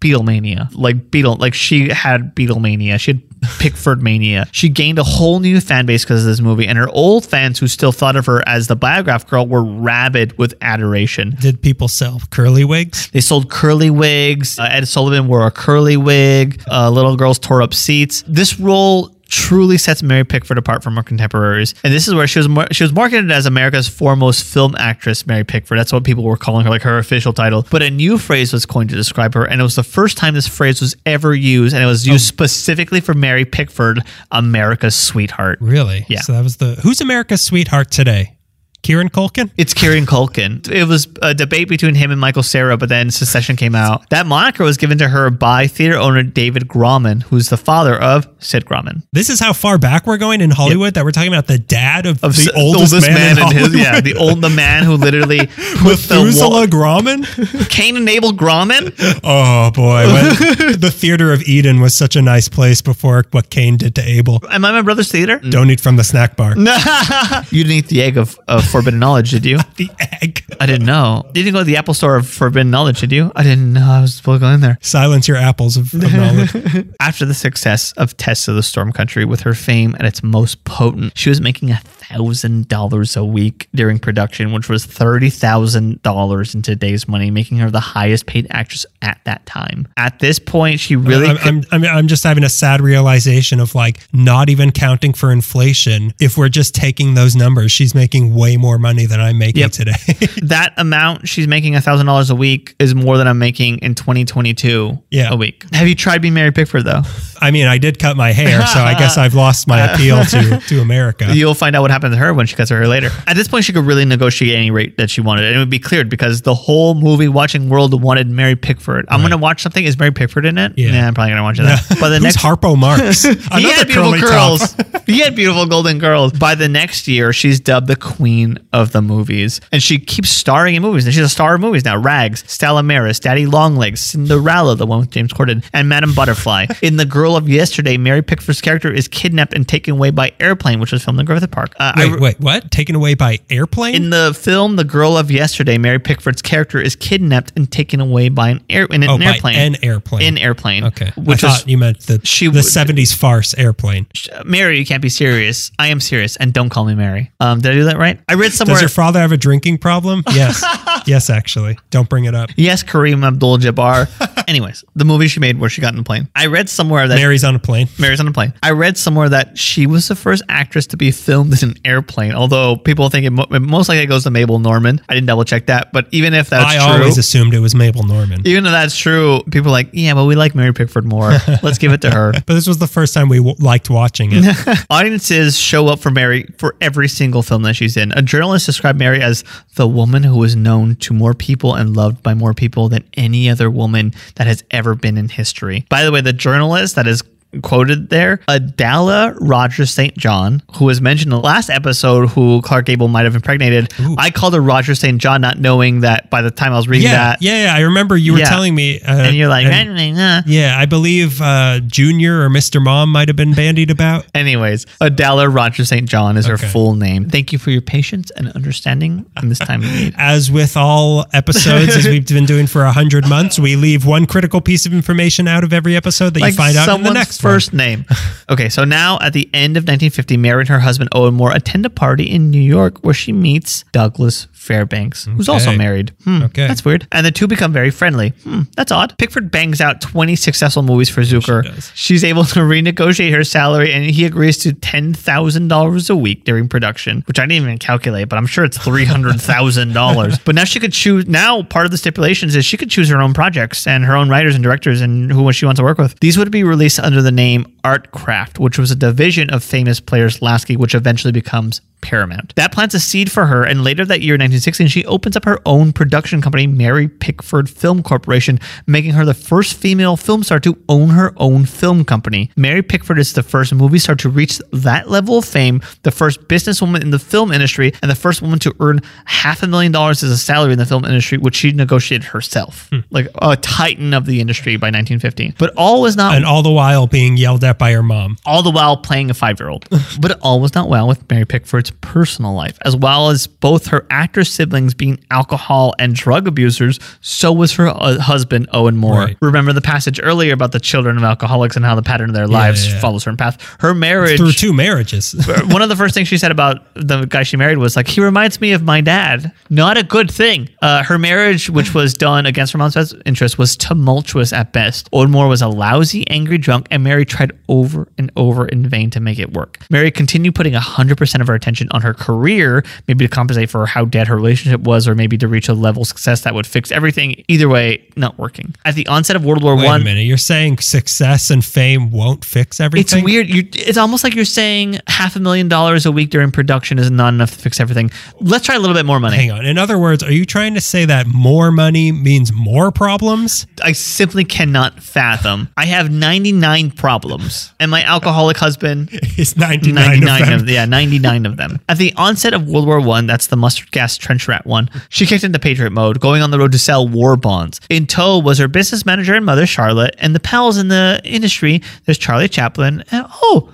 Beatlemania. 0.00 0.68
Like 0.74 1.10
Beatle, 1.10 1.38
like 1.38 1.54
she 1.54 1.88
had 1.88 2.34
Beatlemania. 2.34 3.00
She 3.00 3.12
had 3.12 3.22
Pickford 3.58 4.02
mania. 4.02 4.46
She 4.52 4.68
gained 4.68 4.98
a 4.98 5.04
whole 5.04 5.40
new 5.40 5.60
fan 5.60 5.86
base 5.86 6.04
because 6.04 6.22
of 6.22 6.26
this 6.26 6.40
movie, 6.40 6.66
and 6.66 6.76
her 6.78 6.88
old 6.88 7.24
fans 7.24 7.58
who 7.58 7.68
still 7.68 7.92
thought 7.92 8.16
of 8.16 8.26
her 8.26 8.46
as 8.48 8.66
the 8.66 8.76
biograph 8.76 9.26
girl 9.26 9.46
were 9.46 9.62
rabid 9.62 10.36
with 10.38 10.54
adoration. 10.60 11.36
Did 11.40 11.62
people 11.62 11.88
sell 11.88 12.20
curly 12.30 12.64
wigs? 12.64 13.10
They 13.10 13.20
sold 13.20 13.50
curly 13.50 13.90
wigs. 13.90 14.58
Uh, 14.58 14.68
Ed 14.70 14.88
Sullivan 14.88 15.28
wore 15.28 15.46
a 15.46 15.50
curly 15.50 15.96
wig. 15.96 16.62
Uh, 16.70 16.90
little 16.90 17.16
girls 17.16 17.38
tore 17.38 17.62
up 17.62 17.74
seats. 17.74 18.24
This 18.26 18.58
role 18.60 19.14
truly 19.30 19.78
sets 19.78 20.02
Mary 20.02 20.24
Pickford 20.24 20.58
apart 20.58 20.82
from 20.82 20.96
her 20.96 21.02
contemporaries. 21.02 21.74
And 21.82 21.92
this 21.92 22.06
is 22.06 22.14
where 22.14 22.26
she 22.26 22.38
was 22.38 22.48
mar- 22.48 22.68
she 22.72 22.84
was 22.84 22.92
marketed 22.92 23.30
as 23.30 23.46
America's 23.46 23.88
foremost 23.88 24.44
film 24.44 24.74
actress, 24.76 25.26
Mary 25.26 25.44
Pickford. 25.44 25.78
That's 25.78 25.92
what 25.92 26.04
people 26.04 26.24
were 26.24 26.36
calling 26.36 26.64
her, 26.64 26.70
like 26.70 26.82
her 26.82 26.98
official 26.98 27.32
title. 27.32 27.66
But 27.70 27.82
a 27.82 27.90
new 27.90 28.18
phrase 28.18 28.52
was 28.52 28.66
coined 28.66 28.90
to 28.90 28.96
describe 28.96 29.34
her, 29.34 29.44
and 29.44 29.60
it 29.60 29.64
was 29.64 29.76
the 29.76 29.82
first 29.82 30.16
time 30.16 30.34
this 30.34 30.48
phrase 30.48 30.80
was 30.80 30.96
ever 31.06 31.34
used, 31.34 31.74
and 31.74 31.82
it 31.82 31.86
was 31.86 32.06
used 32.06 32.26
oh. 32.26 32.34
specifically 32.34 33.00
for 33.00 33.14
Mary 33.14 33.44
Pickford, 33.44 34.00
America's 34.30 34.96
sweetheart. 34.96 35.58
Really? 35.60 36.04
Yeah. 36.08 36.20
So 36.20 36.32
that 36.32 36.42
was 36.42 36.56
the 36.56 36.74
who's 36.82 37.00
America's 37.00 37.42
sweetheart 37.42 37.90
today? 37.90 38.36
Kieran 38.82 39.10
Culkin? 39.10 39.50
It's 39.56 39.74
Kieran 39.74 40.06
Culkin. 40.06 40.68
It 40.70 40.84
was 40.84 41.06
a 41.22 41.34
debate 41.34 41.68
between 41.68 41.94
him 41.94 42.10
and 42.10 42.20
Michael 42.20 42.42
Cera, 42.42 42.76
but 42.76 42.88
then 42.88 43.10
Succession 43.10 43.56
came 43.56 43.74
out. 43.74 44.08
That 44.10 44.26
moniker 44.26 44.64
was 44.64 44.76
given 44.78 44.98
to 44.98 45.08
her 45.08 45.30
by 45.30 45.66
theater 45.66 45.96
owner 45.96 46.22
David 46.22 46.66
Grauman, 46.68 47.22
who's 47.24 47.48
the 47.50 47.56
father 47.56 47.94
of 48.00 48.26
Sid 48.38 48.64
Grauman. 48.64 49.02
This 49.12 49.28
is 49.28 49.38
how 49.38 49.52
far 49.52 49.76
back 49.78 50.06
we're 50.06 50.16
going 50.16 50.40
in 50.40 50.50
Hollywood 50.50 50.94
that 50.94 51.04
we're 51.04 51.10
talking 51.10 51.32
about 51.32 51.46
the 51.46 51.58
dad 51.58 52.06
of, 52.06 52.24
Of 52.24 52.34
the 52.36 52.42
s- 52.42 52.48
oldest, 52.56 53.06
man, 53.06 53.36
in 53.38 53.44
in 53.44 53.52
his, 53.52 53.66
Hollywood. 53.66 53.72
yeah, 53.78 54.00
the 54.00 54.14
old 54.16 54.40
the 54.40 54.48
man 54.50 54.84
who 54.84 54.94
literally 54.96 55.38
put 55.46 55.98
the 55.98 56.14
Methuselah 56.24 56.48
wall, 56.50 56.66
Grauman? 56.66 57.68
Cain 57.68 57.96
and 57.96 58.08
Abel 58.08 58.32
Grauman. 58.32 58.94
Oh 59.22 59.70
boy, 59.72 60.06
when 60.12 60.80
the 60.80 60.90
Theater 60.90 61.32
of 61.32 61.42
Eden 61.42 61.80
was 61.80 61.94
such 61.94 62.16
a 62.16 62.22
nice 62.22 62.48
place 62.48 62.80
before 62.82 63.24
what 63.30 63.50
Cain 63.50 63.76
did 63.76 63.94
to 63.96 64.02
Abel. 64.02 64.40
Am 64.50 64.64
I 64.64 64.72
my 64.72 64.82
brother's 64.82 65.10
theater? 65.12 65.38
Don't 65.38 65.70
eat 65.70 65.80
from 65.80 65.96
the 65.96 66.04
snack 66.04 66.36
bar. 66.36 66.56
you 67.50 67.62
didn't 67.64 67.72
eat 67.72 67.88
the 67.88 68.02
egg 68.02 68.16
of, 68.16 68.38
of 68.48 68.69
forbidden 68.70 69.00
knowledge, 69.00 69.30
did 69.30 69.44
you? 69.44 69.58
The 69.80 69.88
egg. 70.20 70.44
I 70.60 70.66
didn't 70.66 70.84
know. 70.84 71.22
You 71.28 71.42
didn't 71.42 71.54
go 71.54 71.60
to 71.60 71.64
the 71.64 71.78
Apple 71.78 71.94
Store 71.94 72.16
of 72.16 72.28
forbidden 72.28 72.70
knowledge, 72.70 73.00
did 73.00 73.12
you? 73.12 73.32
I 73.34 73.42
didn't 73.42 73.72
know 73.72 73.90
I 73.90 74.02
was 74.02 74.14
supposed 74.14 74.42
to 74.42 74.46
go 74.46 74.52
in 74.52 74.60
there. 74.60 74.76
Silence 74.82 75.26
your 75.26 75.38
apples 75.38 75.78
of, 75.78 75.94
of 75.94 76.12
knowledge. 76.12 76.86
After 77.00 77.24
the 77.24 77.32
success 77.32 77.92
of 77.92 78.14
Tess 78.18 78.46
of 78.46 78.56
the 78.56 78.62
Storm 78.62 78.92
Country 78.92 79.24
with 79.24 79.40
her 79.40 79.54
fame 79.54 79.96
at 79.98 80.04
its 80.04 80.22
most 80.22 80.62
potent, 80.64 81.16
she 81.16 81.30
was 81.30 81.40
making 81.40 81.70
a 81.70 81.80
thousand 82.10 82.68
dollars 82.68 83.16
a 83.16 83.24
week 83.24 83.68
during 83.74 83.98
production, 83.98 84.52
which 84.52 84.68
was 84.68 84.84
thirty 84.84 85.30
thousand 85.30 86.02
dollars 86.02 86.54
in 86.54 86.60
today's 86.60 87.08
money, 87.08 87.30
making 87.30 87.56
her 87.58 87.70
the 87.70 87.80
highest 87.80 88.26
paid 88.26 88.46
actress 88.50 88.84
at 89.00 89.18
that 89.24 89.46
time. 89.46 89.88
At 89.96 90.18
this 90.18 90.38
point, 90.38 90.80
she 90.80 90.96
really 90.96 91.26
I'm, 91.26 91.38
I'm, 91.42 91.64
I'm, 91.70 91.84
I'm 91.84 92.08
just 92.08 92.24
having 92.24 92.44
a 92.44 92.50
sad 92.50 92.82
realization 92.82 93.60
of 93.60 93.74
like 93.74 94.00
not 94.12 94.50
even 94.50 94.72
counting 94.72 95.14
for 95.14 95.32
inflation. 95.32 96.12
If 96.20 96.36
we're 96.36 96.50
just 96.50 96.74
taking 96.74 97.14
those 97.14 97.34
numbers, 97.34 97.72
she's 97.72 97.94
making 97.94 98.34
way 98.34 98.58
more 98.60 98.78
money 98.78 99.06
than 99.06 99.20
I'm 99.20 99.38
making 99.38 99.60
Yep. 99.62 99.70
today. 99.72 99.92
that 100.42 100.74
amount 100.76 101.28
she's 101.28 101.48
making 101.48 101.74
a 101.74 101.80
thousand 101.80 102.06
dollars 102.06 102.30
a 102.30 102.34
week 102.36 102.74
is 102.78 102.94
more 102.94 103.18
than 103.18 103.26
I'm 103.26 103.38
making 103.38 103.78
in 103.78 103.94
2022 103.94 104.98
Yeah. 105.10 105.32
a 105.32 105.36
week. 105.36 105.64
Have 105.72 105.88
you 105.88 105.94
tried 105.94 106.22
being 106.22 106.34
Mary 106.34 106.52
Pickford 106.52 106.84
though? 106.84 107.02
I 107.42 107.50
mean, 107.52 107.66
I 107.66 107.78
did 107.78 107.98
cut 107.98 108.16
my 108.18 108.32
hair, 108.32 108.66
so 108.66 108.80
I 108.80 108.92
guess 108.98 109.16
I've 109.16 109.32
lost 109.34 109.66
my 109.66 109.80
appeal 109.92 110.22
to, 110.26 110.60
to 110.68 110.80
America. 110.82 111.28
You'll 111.32 111.54
find 111.54 111.74
out 111.74 111.80
what 111.80 111.90
happened 111.90 112.12
to 112.12 112.18
her 112.18 112.34
when 112.34 112.46
she 112.46 112.54
cuts 112.54 112.68
her 112.68 112.76
hair 112.76 112.86
later. 112.86 113.08
At 113.26 113.34
this 113.34 113.48
point, 113.48 113.64
she 113.64 113.72
could 113.72 113.86
really 113.86 114.04
negotiate 114.04 114.54
any 114.54 114.70
rate 114.70 114.98
that 114.98 115.08
she 115.08 115.22
wanted, 115.22 115.46
and 115.46 115.56
it 115.56 115.58
would 115.58 115.70
be 115.70 115.78
cleared 115.78 116.10
because 116.10 116.42
the 116.42 116.54
whole 116.54 116.94
movie 116.94 117.28
watching 117.28 117.70
world 117.70 118.00
wanted 118.02 118.28
Mary 118.28 118.56
Pickford. 118.56 119.06
I'm 119.08 119.22
gonna 119.22 119.38
watch 119.38 119.62
something. 119.62 119.82
Is 119.82 119.98
Mary 119.98 120.10
Pickford 120.12 120.44
in 120.44 120.58
it? 120.58 120.74
Yeah. 120.76 120.90
Nah, 120.92 121.06
I'm 121.08 121.14
probably 121.14 121.30
gonna 121.30 121.42
watch 121.42 121.56
that. 121.58 121.96
But 121.98 122.10
the 122.10 122.20
next. 122.20 122.36
Harpo 122.36 122.76
Marx? 122.78 123.22
he 123.22 123.32
had 123.70 123.86
beautiful 123.86 124.12
curly 124.12 124.20
curls. 124.20 124.76
he 125.06 125.20
had 125.20 125.34
beautiful 125.34 125.64
golden 125.64 125.98
curls. 125.98 126.32
By 126.34 126.54
the 126.56 126.68
next 126.68 127.08
year, 127.08 127.32
she's 127.32 127.58
dubbed 127.58 127.86
the 127.86 127.96
queen 127.96 128.49
of 128.72 128.92
the 128.92 129.02
movies, 129.02 129.60
and 129.72 129.82
she 129.82 129.98
keeps 129.98 130.30
starring 130.30 130.74
in 130.74 130.82
movies. 130.82 131.04
And 131.04 131.14
she's 131.14 131.24
a 131.24 131.28
star 131.28 131.54
of 131.54 131.60
movies 131.60 131.84
now. 131.84 131.96
Rags, 131.96 132.44
Stella 132.50 132.82
Maris, 132.82 133.20
Daddy 133.20 133.46
Longlegs, 133.46 134.00
Cinderella, 134.00 134.76
the 134.76 134.86
one 134.86 135.00
with 135.00 135.10
James 135.10 135.32
Corden, 135.32 135.64
and 135.72 135.88
Madame 135.88 136.14
Butterfly. 136.14 136.66
in 136.82 136.96
The 136.96 137.04
Girl 137.04 137.36
of 137.36 137.48
Yesterday, 137.48 137.96
Mary 137.96 138.22
Pickford's 138.22 138.60
character 138.60 138.92
is 138.92 139.08
kidnapped 139.08 139.54
and 139.54 139.66
taken 139.68 139.94
away 139.94 140.10
by 140.10 140.32
airplane, 140.40 140.80
which 140.80 140.92
was 140.92 141.04
filmed 141.04 141.20
in 141.20 141.26
Griffith 141.26 141.50
Park. 141.50 141.74
Uh, 141.78 141.92
I- 141.96 142.10
Wait, 142.10 142.20
wait, 142.20 142.40
what? 142.40 142.70
Taken 142.70 142.94
away 142.96 143.14
by 143.14 143.38
airplane? 143.50 143.94
in 143.94 144.10
the 144.10 144.36
film 144.38 144.76
The 144.76 144.84
Girl 144.84 145.16
of 145.16 145.30
Yesterday, 145.30 145.78
Mary 145.78 145.98
Pickford's 145.98 146.42
character 146.42 146.80
is 146.80 146.96
kidnapped 146.96 147.52
and 147.56 147.70
taken 147.70 148.00
away 148.00 148.28
by 148.28 148.50
an 148.50 148.64
air 148.68 148.86
in 148.86 149.02
an 149.02 149.10
oh, 149.10 149.18
by 149.18 149.24
airplane. 149.24 149.54
an 149.56 149.84
airplane. 149.84 150.22
In 150.22 150.38
airplane. 150.38 150.84
Okay. 150.84 151.12
Which 151.16 151.44
I 151.44 151.48
was 151.48 151.58
thought 151.60 151.68
you 151.68 151.78
meant 151.78 152.00
the, 152.00 152.20
she 152.24 152.48
the 152.48 152.60
70s 152.60 153.14
farce 153.14 153.54
airplane. 153.54 154.06
Mary, 154.44 154.78
you 154.78 154.86
can't 154.86 155.02
be 155.02 155.08
serious. 155.08 155.70
I 155.78 155.88
am 155.88 156.00
serious, 156.00 156.36
and 156.36 156.52
don't 156.52 156.68
call 156.70 156.84
me 156.84 156.94
Mary. 156.94 157.30
Um, 157.40 157.60
did 157.60 157.72
I 157.72 157.74
do 157.74 157.84
that 157.84 157.98
right? 157.98 158.18
I 158.28 158.34
read 158.40 158.52
somewhere. 158.52 158.74
Does 158.76 158.82
your 158.82 158.88
father 158.88 159.20
have 159.20 159.32
a 159.32 159.36
drinking 159.36 159.78
problem? 159.78 160.22
Yes. 160.40 160.64
yes, 161.06 161.28
actually. 161.30 161.76
Don't 161.90 162.08
bring 162.08 162.24
it 162.24 162.34
up. 162.34 162.50
yes, 162.56 162.82
Kareem 162.82 163.24
Abdul-Jabbar. 163.26 164.44
Anyways, 164.48 164.84
the 164.94 165.04
movie 165.04 165.28
she 165.28 165.38
made 165.40 165.58
where 165.58 165.68
she 165.68 165.80
got 165.80 165.92
in 165.92 165.96
the 165.98 166.02
plane. 166.02 166.28
I 166.34 166.46
read 166.46 166.68
somewhere 166.68 167.06
that 167.08 167.14
Mary's 167.16 167.44
on 167.44 167.54
a 167.54 167.58
plane. 167.58 167.88
Mary's 167.98 168.20
on 168.20 168.28
a 168.28 168.32
plane. 168.32 168.52
I 168.62 168.70
read 168.70 168.96
somewhere 168.96 169.28
that 169.28 169.58
she 169.58 169.86
was 169.86 170.08
the 170.08 170.14
first 170.16 170.42
actress 170.48 170.86
to 170.88 170.96
be 170.96 171.10
filmed 171.10 171.62
in 171.62 171.70
an 171.70 171.74
airplane. 171.84 172.32
Although 172.32 172.76
people 172.76 173.08
think 173.10 173.26
it, 173.26 173.30
mo- 173.30 173.46
it 173.50 173.60
most 173.60 173.88
likely 173.88 174.06
goes 174.06 174.24
to 174.24 174.30
Mabel 174.30 174.58
Normand. 174.60 175.02
I 175.08 175.14
didn't 175.14 175.26
double 175.26 175.44
check 175.44 175.66
that, 175.66 175.92
but 175.92 176.06
even 176.10 176.32
if 176.34 176.48
that's 176.50 176.64
I 176.64 176.78
true, 176.78 177.00
always 177.02 177.18
assumed 177.18 177.54
it 177.54 177.60
was 177.60 177.74
Mabel 177.74 178.02
Normand. 178.04 178.46
even 178.46 178.64
if 178.66 178.72
that's 178.72 178.96
true, 178.96 179.40
people 179.50 179.68
are 179.68 179.72
like, 179.72 179.90
yeah, 179.92 180.14
but 180.14 180.24
we 180.24 180.34
like 180.36 180.54
Mary 180.54 180.72
Pickford 180.72 181.04
more. 181.04 181.32
Let's 181.62 181.78
give 181.78 181.92
it 181.92 182.00
to 182.02 182.10
her. 182.10 182.32
But 182.46 182.54
this 182.54 182.66
was 182.66 182.78
the 182.78 182.86
first 182.88 183.14
time 183.14 183.28
we 183.28 183.38
w- 183.38 183.56
liked 183.58 183.90
watching 183.90 184.30
it. 184.32 184.56
Audiences 184.90 185.56
show 185.58 185.86
up 185.88 186.00
for 186.00 186.10
Mary 186.10 186.46
for 186.58 186.76
every 186.80 187.08
single 187.08 187.42
film 187.42 187.62
that 187.62 187.74
she's 187.74 187.96
in. 187.96 188.12
A 188.12 188.22
journalist 188.30 188.64
describe 188.64 188.96
Mary 188.96 189.20
as 189.20 189.42
the 189.74 189.88
woman 189.88 190.22
who 190.22 190.38
was 190.38 190.54
known 190.54 190.94
to 190.94 191.12
more 191.12 191.34
people 191.34 191.74
and 191.74 191.96
loved 191.96 192.22
by 192.22 192.32
more 192.32 192.54
people 192.54 192.88
than 192.88 193.02
any 193.14 193.50
other 193.50 193.68
woman 193.68 194.14
that 194.36 194.46
has 194.46 194.62
ever 194.70 194.94
been 194.94 195.18
in 195.18 195.28
history. 195.28 195.84
By 195.88 196.04
the 196.04 196.12
way, 196.12 196.20
the 196.20 196.32
journalist 196.32 196.94
that 196.94 197.08
is 197.08 197.24
quoted 197.62 198.10
there, 198.10 198.40
Adela 198.48 199.34
Rogers 199.40 199.90
St. 199.90 200.16
John, 200.16 200.62
who 200.76 200.84
was 200.84 201.00
mentioned 201.00 201.32
in 201.32 201.38
the 201.38 201.44
last 201.44 201.68
episode, 201.70 202.28
who 202.28 202.62
Clark 202.62 202.86
Gable 202.86 203.08
might 203.08 203.24
have 203.24 203.34
impregnated. 203.34 203.92
I 204.18 204.30
called 204.30 204.54
her 204.54 204.60
Roger 204.60 204.94
St. 204.94 205.20
John, 205.20 205.40
not 205.40 205.58
knowing 205.58 206.00
that 206.00 206.30
by 206.30 206.42
the 206.42 206.50
time 206.50 206.72
I 206.72 206.76
was 206.76 206.88
reading 206.88 207.08
yeah, 207.08 207.30
that. 207.30 207.42
yeah, 207.42 207.64
yeah. 207.64 207.74
I 207.74 207.80
remember 207.80 208.16
you 208.16 208.32
were 208.34 208.38
Yeah. 208.38 208.48
telling 208.48 208.74
me. 208.74 209.00
Uh, 209.00 209.16
And 209.30 209.36
you're 209.36 209.48
like, 209.48 209.66
and- 209.66 210.46
yeah, 210.46 210.76
I 210.78 210.86
believe 210.86 211.40
uh, 211.42 211.80
Junior 211.80 212.42
or 212.42 212.48
Mr. 212.48 212.82
Mom 212.82 213.10
might 213.10 213.28
have 213.28 213.36
been 213.36 213.54
bandied 213.54 213.90
about. 213.90 214.26
Anyways, 214.34 214.86
Adela 215.00 215.48
Roger 215.48 215.84
St. 215.84 216.08
John 216.08 216.36
is 216.36 216.46
her 216.46 216.56
full 216.56 216.94
name. 216.94 217.28
Thank 217.28 217.52
you 217.52 217.58
for 217.58 217.70
your 217.70 217.82
patience 217.82 218.30
and 218.36 218.48
understanding 218.52 219.26
in 219.42 219.48
this 219.48 219.58
time 219.58 219.82
of 219.82 219.90
need. 219.90 220.14
As 220.18 220.50
with 220.50 220.76
all 220.76 221.26
episodes, 221.32 221.96
as 221.96 222.06
we've 222.06 222.26
been 222.26 222.46
doing 222.46 222.66
for 222.66 222.84
a 222.84 222.92
hundred 222.92 223.26
months, 223.28 223.58
we 223.58 223.76
leave 223.76 224.06
one 224.06 224.26
critical 224.26 224.60
piece 224.60 224.86
of 224.86 224.92
information 224.94 225.48
out 225.48 225.64
of 225.64 225.72
every 225.72 225.96
episode 225.96 226.34
that 226.34 226.40
you 226.40 226.52
find 226.52 226.76
out 226.76 226.88
in 226.96 227.02
the 227.02 227.12
next. 227.12 227.39
First 227.40 227.72
name. 227.72 228.04
Okay, 228.50 228.68
so 228.68 228.82
now 228.82 229.16
at 229.20 229.32
the 229.32 229.48
end 229.54 229.76
of 229.76 229.82
1950, 229.84 230.36
Mary 230.36 230.62
and 230.62 230.68
her 230.70 230.80
husband 230.80 231.08
Owen 231.14 231.34
Moore 231.34 231.52
attend 231.52 231.86
a 231.86 231.90
party 231.90 232.24
in 232.24 232.50
New 232.50 232.60
York 232.60 232.98
where 233.04 233.14
she 233.14 233.30
meets 233.32 233.84
Douglas 233.92 234.48
Fairbanks, 234.60 235.24
who's 235.24 235.48
also 235.48 235.72
married. 235.74 236.12
Hmm, 236.24 236.42
Okay. 236.42 236.66
That's 236.68 236.84
weird. 236.84 237.08
And 237.12 237.24
the 237.24 237.30
two 237.32 237.46
become 237.46 237.72
very 237.72 237.90
friendly. 237.90 238.34
Hmm, 238.44 238.62
that's 238.76 238.92
odd. 238.92 239.16
Pickford 239.16 239.50
bangs 239.50 239.80
out 239.80 240.00
20 240.02 240.36
successful 240.36 240.82
movies 240.82 241.08
for 241.08 241.22
Zukor. 241.22 241.64
does. 241.64 241.90
She's 241.94 242.22
able 242.24 242.44
to 242.44 242.60
renegotiate 242.60 243.32
her 243.34 243.42
salary 243.42 243.90
and 243.92 244.04
he 244.04 244.26
agrees 244.26 244.58
to 244.58 244.72
$10,000 244.74 246.10
a 246.10 246.16
week 246.16 246.44
during 246.44 246.68
production, 246.68 247.22
which 247.26 247.38
I 247.38 247.44
didn't 247.46 247.62
even 247.64 247.78
calculate, 247.78 248.28
but 248.28 248.36
I'm 248.36 248.46
sure 248.46 248.64
it's 248.64 248.76
$300,000. 248.78 250.40
but 250.44 250.54
now 250.54 250.64
she 250.64 250.78
could 250.78 250.92
choose, 250.92 251.26
now 251.26 251.62
part 251.62 251.86
of 251.86 251.90
the 251.90 251.98
stipulations 251.98 252.54
is 252.54 252.64
she 252.64 252.76
could 252.76 252.90
choose 252.90 253.08
her 253.08 253.20
own 253.20 253.32
projects 253.32 253.86
and 253.86 254.04
her 254.04 254.14
own 254.14 254.28
writers 254.28 254.54
and 254.54 254.62
directors 254.62 255.00
and 255.00 255.32
who 255.32 255.50
she 255.52 255.64
wants 255.64 255.78
to 255.78 255.84
work 255.84 255.98
with. 255.98 256.18
These 256.20 256.36
would 256.38 256.50
be 256.50 256.64
released 256.64 256.98
under 256.98 257.22
the 257.22 257.32
name 257.32 257.64
Artcraft, 257.84 258.58
which 258.58 258.78
was 258.78 258.90
a 258.90 258.96
division 258.96 259.50
of 259.50 259.64
famous 259.64 260.00
players 260.00 260.42
Lasky, 260.42 260.76
which 260.76 260.94
eventually 260.94 261.32
becomes 261.32 261.80
Paramount. 262.00 262.54
That 262.56 262.72
plants 262.72 262.94
a 262.94 263.00
seed 263.00 263.30
for 263.30 263.46
her, 263.46 263.64
and 263.64 263.84
later 263.84 264.04
that 264.04 264.20
year, 264.20 264.34
1916, 264.34 264.88
she 264.88 265.04
opens 265.06 265.36
up 265.36 265.44
her 265.44 265.60
own 265.66 265.92
production 265.92 266.40
company, 266.42 266.66
Mary 266.66 267.08
Pickford 267.08 267.68
Film 267.68 268.02
Corporation, 268.02 268.58
making 268.86 269.12
her 269.12 269.24
the 269.24 269.34
first 269.34 269.74
female 269.74 270.16
film 270.16 270.42
star 270.42 270.60
to 270.60 270.78
own 270.88 271.10
her 271.10 271.32
own 271.36 271.64
film 271.64 272.04
company. 272.04 272.50
Mary 272.56 272.82
Pickford 272.82 273.18
is 273.18 273.32
the 273.32 273.42
first 273.42 273.74
movie 273.74 273.98
star 273.98 274.14
to 274.16 274.28
reach 274.28 274.60
that 274.72 275.10
level 275.10 275.38
of 275.38 275.44
fame, 275.44 275.80
the 276.02 276.10
first 276.10 276.48
businesswoman 276.48 277.02
in 277.02 277.10
the 277.10 277.18
film 277.18 277.52
industry, 277.52 277.92
and 278.02 278.10
the 278.10 278.16
first 278.16 278.42
woman 278.42 278.58
to 278.60 278.74
earn 278.80 279.00
half 279.24 279.62
a 279.62 279.66
million 279.66 279.92
dollars 279.92 280.22
as 280.22 280.30
a 280.30 280.38
salary 280.38 280.72
in 280.72 280.78
the 280.78 280.86
film 280.86 281.04
industry, 281.04 281.38
which 281.38 281.56
she 281.56 281.72
negotiated 281.72 282.26
herself, 282.28 282.88
hmm. 282.90 283.00
like 283.10 283.28
a 283.40 283.56
titan 283.56 284.14
of 284.14 284.26
the 284.26 284.40
industry 284.40 284.76
by 284.76 284.86
1915. 284.86 285.54
But 285.58 285.74
all 285.76 286.02
was 286.02 286.16
not 286.16 286.34
and 286.34 286.44
all 286.44 286.62
the 286.62 286.70
while 286.70 287.06
being 287.06 287.36
yelled 287.36 287.64
at 287.64 287.78
by 287.78 287.92
her 287.92 288.02
mom. 288.02 288.36
all 288.44 288.62
the 288.62 288.70
while 288.70 288.96
playing 288.96 289.30
a 289.30 289.34
five 289.34 289.60
year 289.60 289.68
old. 289.68 289.88
but 290.20 290.38
all 290.40 290.60
was 290.60 290.74
not 290.74 290.88
well 290.88 291.06
with 291.06 291.28
Mary 291.30 291.44
Pickford's 291.44 291.89
Pickford's 291.90 292.10
personal 292.10 292.54
life, 292.54 292.78
as 292.84 292.96
well 292.96 293.30
as 293.30 293.46
both 293.46 293.86
her 293.86 294.06
actor 294.10 294.44
siblings 294.44 294.94
being 294.94 295.22
alcohol 295.30 295.94
and 295.98 296.14
drug 296.14 296.48
abusers. 296.48 296.98
So 297.20 297.52
was 297.52 297.72
her 297.74 297.88
uh, 297.88 298.18
husband, 298.18 298.68
Owen 298.72 298.96
Moore. 298.96 299.18
Right. 299.18 299.36
Remember 299.40 299.72
the 299.72 299.80
passage 299.80 300.20
earlier 300.22 300.52
about 300.52 300.72
the 300.72 300.80
children 300.80 301.16
of 301.16 301.22
alcoholics 301.22 301.76
and 301.76 301.84
how 301.84 301.94
the 301.94 302.02
pattern 302.02 302.30
of 302.30 302.34
their 302.34 302.46
lives 302.46 302.86
yeah, 302.86 302.94
yeah. 302.94 303.00
follows 303.00 303.22
a 303.22 303.24
certain 303.24 303.36
path. 303.36 303.62
Her 303.80 303.94
marriage. 303.94 304.38
Through 304.38 304.52
two 304.52 304.72
marriages. 304.72 305.32
one 305.66 305.82
of 305.82 305.88
the 305.88 305.96
first 305.96 306.14
things 306.14 306.28
she 306.28 306.38
said 306.38 306.50
about 306.50 306.82
the 306.94 307.26
guy 307.26 307.42
she 307.42 307.56
married 307.56 307.78
was 307.78 307.96
like, 307.96 308.08
he 308.08 308.20
reminds 308.20 308.60
me 308.60 308.72
of 308.72 308.82
my 308.82 309.00
dad. 309.00 309.52
Not 309.68 309.96
a 309.96 310.02
good 310.02 310.30
thing. 310.30 310.68
Uh, 310.82 311.04
her 311.04 311.18
marriage, 311.18 311.70
which 311.70 311.94
was 311.94 312.14
done 312.14 312.46
against 312.46 312.72
her 312.72 312.78
mom's 312.78 312.94
best 312.94 313.14
interest, 313.24 313.58
was 313.58 313.76
tumultuous 313.76 314.52
at 314.52 314.72
best. 314.72 315.08
Owen 315.12 315.30
Moore 315.30 315.48
was 315.48 315.62
a 315.62 315.68
lousy, 315.68 316.28
angry 316.28 316.58
drunk, 316.58 316.88
and 316.90 317.04
Mary 317.04 317.24
tried 317.24 317.52
over 317.68 318.08
and 318.18 318.30
over 318.36 318.66
in 318.66 318.88
vain 318.88 319.10
to 319.10 319.20
make 319.20 319.38
it 319.38 319.52
work. 319.52 319.78
Mary 319.90 320.10
continued 320.10 320.54
putting 320.54 320.74
100% 320.74 321.40
of 321.40 321.46
her 321.46 321.54
attention 321.54 321.79
on 321.90 322.02
her 322.02 322.14
career, 322.14 322.84
maybe 323.08 323.26
to 323.26 323.30
compensate 323.30 323.70
for 323.70 323.86
how 323.86 324.04
dead 324.04 324.28
her 324.28 324.36
relationship 324.36 324.80
was, 324.82 325.08
or 325.08 325.14
maybe 325.14 325.36
to 325.38 325.48
reach 325.48 325.68
a 325.68 325.74
level 325.74 326.02
of 326.02 326.08
success 326.08 326.42
that 326.42 326.54
would 326.54 326.66
fix 326.66 326.90
everything. 326.92 327.44
Either 327.48 327.68
way, 327.68 328.06
not 328.16 328.38
working. 328.38 328.74
At 328.84 328.94
the 328.94 329.06
onset 329.06 329.36
of 329.36 329.44
World 329.44 329.62
War 329.62 329.76
Wait 329.76 329.86
One, 329.86 330.00
a 330.00 330.04
minute. 330.04 330.22
You're 330.22 330.36
saying 330.36 330.78
success 330.78 331.50
and 331.50 331.64
fame 331.64 332.10
won't 332.10 332.44
fix 332.44 332.80
everything. 332.80 333.18
it's 333.18 333.24
weird. 333.24 333.48
You, 333.48 333.68
it's 333.72 333.98
almost 333.98 334.24
like 334.24 334.34
you're 334.34 334.44
saying 334.44 334.98
half 335.06 335.36
a 335.36 335.40
million 335.40 335.68
dollars 335.68 336.06
a 336.06 336.12
week 336.12 336.30
during 336.30 336.50
production 336.50 336.98
is 336.98 337.10
not 337.10 337.32
enough 337.34 337.52
to 337.52 337.58
fix 337.58 337.80
everything. 337.80 338.10
Let's 338.40 338.66
try 338.66 338.74
a 338.74 338.78
little 338.78 338.94
bit 338.94 339.06
more 339.06 339.20
money. 339.20 339.36
Hang 339.36 339.50
on. 339.50 339.64
In 339.64 339.78
other 339.78 339.98
words, 339.98 340.22
are 340.22 340.32
you 340.32 340.44
trying 340.44 340.74
to 340.74 340.80
say 340.80 341.04
that 341.04 341.26
more 341.26 341.70
money 341.70 342.12
means 342.12 342.52
more 342.52 342.90
problems? 342.90 343.66
I 343.82 343.92
simply 343.92 344.44
cannot 344.44 345.02
fathom. 345.02 345.68
I 345.76 345.86
have 345.86 346.10
99 346.10 346.92
problems, 346.92 347.72
and 347.80 347.90
my 347.90 348.02
alcoholic 348.02 348.56
husband. 348.56 349.10
is 349.38 349.56
99, 349.56 349.94
99 350.20 350.42
of 350.42 350.48
them. 350.48 350.60
of 350.60 350.68
yeah, 350.68 350.84
99 350.84 351.46
of 351.46 351.56
them. 351.56 351.69
At 351.88 351.98
the 351.98 352.12
onset 352.16 352.54
of 352.54 352.68
World 352.68 352.86
War 352.86 353.00
One, 353.00 353.26
that's 353.26 353.46
the 353.48 353.56
mustard 353.56 353.90
gas 353.90 354.16
trench 354.16 354.48
rat 354.48 354.66
one, 354.66 354.90
she 355.08 355.26
kicked 355.26 355.44
into 355.44 355.58
patriot 355.58 355.90
mode, 355.90 356.20
going 356.20 356.42
on 356.42 356.50
the 356.50 356.58
road 356.58 356.72
to 356.72 356.78
sell 356.78 357.06
war 357.06 357.36
bonds. 357.36 357.80
In 357.88 358.06
tow 358.06 358.38
was 358.38 358.58
her 358.58 358.68
business 358.68 359.06
manager 359.06 359.34
and 359.34 359.44
mother, 359.44 359.66
Charlotte, 359.66 360.14
and 360.18 360.34
the 360.34 360.40
pals 360.40 360.76
in 360.78 360.88
the 360.88 361.20
industry. 361.24 361.82
There's 362.04 362.18
Charlie 362.18 362.48
Chaplin. 362.48 363.04
And, 363.10 363.26
oh, 363.42 363.72